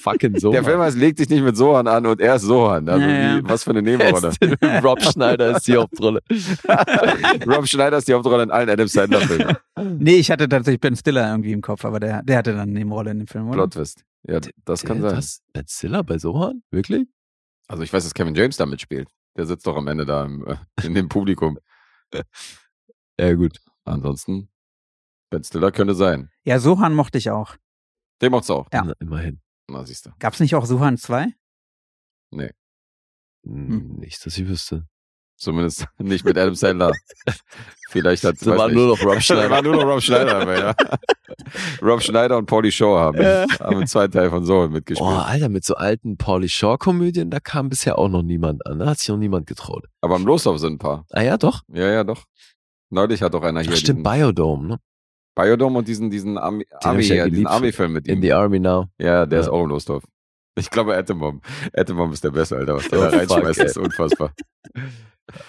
Fucking 0.00 0.38
Sohan. 0.38 0.52
Der 0.52 0.64
Film 0.64 0.80
heißt 0.80 0.96
Leg 0.96 1.16
dich 1.16 1.28
nicht 1.28 1.42
mit 1.42 1.56
Sohan 1.58 1.86
an 1.88 2.06
und 2.06 2.20
er 2.22 2.36
ist 2.36 2.42
Sohan. 2.42 2.88
Also 2.88 3.04
Ja, 3.04 3.10
ja. 3.10 3.38
wie, 3.38 3.48
was 3.48 3.64
für 3.64 3.70
eine 3.70 3.82
Nebenrolle. 3.82 4.32
Rob 4.82 5.02
Schneider 5.02 5.56
ist 5.56 5.66
die 5.68 5.76
Hauptrolle. 5.76 6.22
Rob 7.46 7.66
Schneider 7.66 7.98
ist 7.98 8.08
die 8.08 8.14
Hauptrolle 8.14 8.44
in 8.44 8.50
allen 8.50 8.68
Adam 8.70 8.86
Sandler-Filmen. 8.88 9.56
Nee, 9.98 10.16
ich 10.16 10.30
hatte 10.30 10.48
tatsächlich 10.48 10.80
Ben 10.80 10.96
Stiller 10.96 11.28
irgendwie 11.30 11.52
im 11.52 11.60
Kopf, 11.60 11.84
aber 11.84 12.00
der, 12.00 12.22
der 12.22 12.38
hatte 12.38 12.52
dann 12.52 12.60
eine 12.62 12.72
Nebenrolle 12.72 13.10
in 13.10 13.18
dem 13.18 13.26
Film, 13.26 13.48
oder? 13.48 13.56
Plot 13.56 13.74
Twist. 13.74 14.04
Ja, 14.26 14.40
das 14.64 14.82
kann 14.84 15.00
Der- 15.00 15.10
sein. 15.10 15.18
Was? 15.18 15.40
Ben 15.52 15.64
Stiller 15.68 16.02
bei 16.02 16.18
Sohan? 16.18 16.62
Wirklich? 16.70 17.06
Also 17.68 17.82
ich 17.82 17.92
weiß, 17.92 18.04
dass 18.04 18.14
Kevin 18.14 18.34
James 18.34 18.56
da 18.56 18.66
mitspielt. 18.66 19.08
Der 19.36 19.46
sitzt 19.46 19.66
doch 19.66 19.76
am 19.76 19.88
Ende 19.88 20.06
da 20.06 20.24
im, 20.24 20.46
äh, 20.46 20.56
in 20.84 20.94
dem 20.94 21.08
Publikum. 21.08 21.58
Ja, 23.18 23.32
gut. 23.34 23.60
Ansonsten, 23.84 24.50
Ben 25.30 25.44
Stiller 25.44 25.72
könnte 25.72 25.94
sein. 25.94 26.30
Ja, 26.44 26.58
Sohan 26.58 26.94
mochte 26.94 27.18
ich 27.18 27.30
auch. 27.30 27.56
Den 28.22 28.32
macht's 28.32 28.50
auch. 28.50 28.68
Ja. 28.72 28.84
Na, 28.84 28.92
immerhin. 29.00 29.40
Na, 29.68 29.84
siehst 29.84 30.06
du. 30.06 30.10
Gab's 30.18 30.40
nicht 30.40 30.54
auch 30.54 30.66
Sohan 30.66 30.96
2? 30.96 31.28
Nee. 32.30 32.50
Hm. 33.44 33.96
Nicht, 33.96 34.24
dass 34.24 34.36
ich 34.38 34.48
wüsste. 34.48 34.86
Zumindest 35.36 35.86
nicht 35.98 36.24
mit 36.24 36.38
Adam 36.38 36.54
Sandler. 36.54 36.92
Vielleicht 37.90 38.24
hat 38.24 38.36
Da 38.40 38.50
weiß 38.52 38.58
war 38.58 38.68
nur 38.70 38.88
noch 38.88 39.02
Rob 39.04 39.14
Da 39.14 39.20
Schneider. 39.20 39.50
war 39.50 39.62
nur 39.62 39.76
noch 39.76 39.84
Rob 39.86 40.00
Schneider 40.02 40.40
dabei, 40.40 40.58
ja. 40.58 40.74
Rob 41.82 42.02
Schneider 42.02 42.38
und 42.38 42.46
Paulie 42.46 42.72
Shaw 42.72 42.98
haben, 42.98 43.18
haben 43.18 43.80
im 43.82 43.86
zweiten 43.86 44.12
Teil 44.12 44.30
von 44.30 44.44
Soul 44.44 44.68
mitgespielt. 44.68 45.08
Oh, 45.08 45.12
Alter, 45.14 45.48
mit 45.48 45.64
so 45.64 45.74
alten 45.76 46.16
Pauly 46.16 46.48
Shaw-Komödien, 46.48 47.30
da 47.30 47.38
kam 47.40 47.68
bisher 47.68 47.98
auch 47.98 48.08
noch 48.08 48.22
niemand 48.22 48.66
an. 48.66 48.78
Da 48.80 48.86
hat 48.86 48.98
sich 48.98 49.08
noch 49.08 49.16
niemand 49.16 49.46
getraut. 49.46 49.84
Aber 50.00 50.16
im 50.16 50.24
Losdorf 50.26 50.58
sind 50.58 50.74
ein 50.74 50.78
paar. 50.78 51.04
Ah 51.12 51.22
ja, 51.22 51.36
doch. 51.36 51.62
Ja, 51.72 51.88
ja, 51.90 52.02
doch. 52.04 52.24
Neulich 52.90 53.22
hat 53.22 53.34
doch 53.34 53.42
einer 53.42 53.60
hier 53.60 53.72
Ach, 53.72 53.76
stimmt, 53.76 54.04
diesen 54.06 54.18
Biodome, 54.20 54.66
ne? 54.68 54.80
Biodome 55.36 55.78
und 55.78 55.88
diesen, 55.88 56.10
diesen 56.10 56.38
Army, 56.38 56.64
hab 56.72 56.86
Army, 56.86 57.02
ja 57.02 57.14
hier, 57.24 57.30
diesen. 57.30 57.46
Army-Film 57.46 57.92
mit 57.92 58.06
In 58.08 58.16
ihm. 58.18 58.22
the 58.22 58.32
Army 58.32 58.60
Now. 58.60 58.86
Ja, 58.98 59.26
der 59.26 59.38
Ja. 59.38 59.44
ist 59.44 59.48
auch 59.50 59.62
im 59.62 59.68
Losdorf. 59.70 60.04
Ich 60.56 60.70
glaube, 60.70 60.96
Atombomb. 60.96 61.44
Atombomb 61.76 62.12
ist 62.12 62.22
der 62.24 62.30
Beste, 62.30 62.56
Alter. 62.56 62.76
Was 62.76 62.88
der 62.88 62.98
Oh, 63.00 63.02
da 63.02 63.08
reinschmeißt, 63.16 63.60
ist 63.60 63.78
unfassbar. 63.78 64.32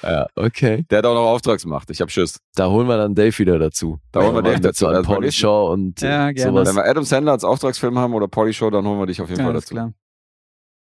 Ja, 0.04 0.28
okay. 0.36 0.86
Der 0.90 1.00
hat 1.00 1.06
auch 1.06 1.14
noch 1.16 1.26
Auftragsmacht. 1.30 1.90
Ich 1.90 2.00
hab 2.02 2.10
Schiss. 2.10 2.40
Da 2.56 2.70
holen 2.70 2.88
wir 2.88 2.98
dann 2.98 3.14
Dave 3.14 3.38
wieder 3.38 3.60
dazu. 3.60 4.00
Da 4.12 4.22
holen 4.24 4.34
wir 4.36 4.42
Dave 4.42 4.62
dazu. 4.62 4.88
Also 4.88 5.20
nächsten- 5.20 5.42
Shaw 5.42 5.72
und 5.74 6.02
äh, 6.02 6.08
Ja, 6.08 6.32
gerne. 6.32 6.52
sowas. 6.52 6.70
Wenn 6.70 6.76
wir 6.78 6.86
Adam 6.90 7.04
Sandler 7.04 7.32
als 7.34 7.44
Auftragsfilm 7.44 7.98
haben 8.00 8.14
oder 8.14 8.28
Paulie 8.28 8.54
Show, 8.54 8.70
dann 8.70 8.86
holen 8.86 9.00
wir 9.00 9.06
dich 9.08 9.22
auf 9.22 9.28
jeden 9.30 9.40
Ja, 9.42 9.46
Fall 9.46 9.52
alles 9.54 9.66
dazu. 9.66 9.76
klar. 9.76 9.94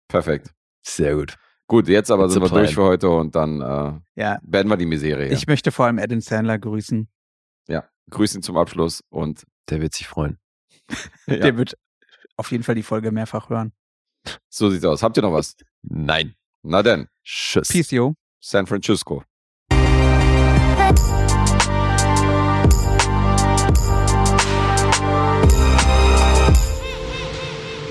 Perfekt. 0.09 0.53
Sehr 0.85 1.15
gut. 1.15 1.37
Gut, 1.69 1.89
jetzt 1.89 2.11
aber 2.11 2.25
It's 2.25 2.35
sind 2.35 2.43
wir 2.43 2.49
durch 2.51 2.73
plan. 2.73 2.75
für 2.75 2.83
heute 2.91 3.09
und 3.09 3.35
dann 3.35 3.61
äh, 3.61 4.21
Ja, 4.21 4.39
beenden 4.43 4.71
wir 4.71 4.77
die 4.77 4.87
Misere. 4.87 5.25
hier. 5.25 5.33
ich 5.33 5.47
möchte 5.47 5.71
vor 5.73 5.87
allem 5.87 5.99
Adam 5.99 6.21
Sandler 6.21 6.59
grüßen. 6.59 7.09
grüß 8.11 8.35
ihn 8.35 8.43
zum 8.43 8.57
Abschluss 8.57 9.03
und 9.11 9.45
Der 9.71 9.81
wird 9.81 9.95
sich 9.95 10.09
freuen. 10.09 10.39
ja, 11.29 11.37
Der 11.37 11.57
wird 11.57 11.79
auf 12.37 12.51
jeden 12.51 12.65
Fall 12.65 12.75
die 12.75 12.83
Folge 12.83 13.13
mehrfach 13.13 13.49
hören. 13.49 13.73
so 14.49 14.69
sieht's 14.71 14.85
aus. 14.85 15.03
Habt 15.05 15.17
ihr 15.17 15.23
noch 15.23 15.33
was? 15.33 15.55
Nein. 15.83 16.35
Na 16.63 16.83
denn, 16.83 17.07
Tschüss. 17.25 17.69
Peace, 17.69 17.91
yo. 17.93 18.15
San 18.45 18.67
Francisco. 18.67 19.23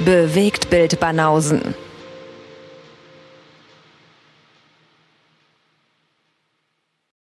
Bewegt 0.04 0.70
Bild 0.70 1.00
Banausen. 1.00 1.74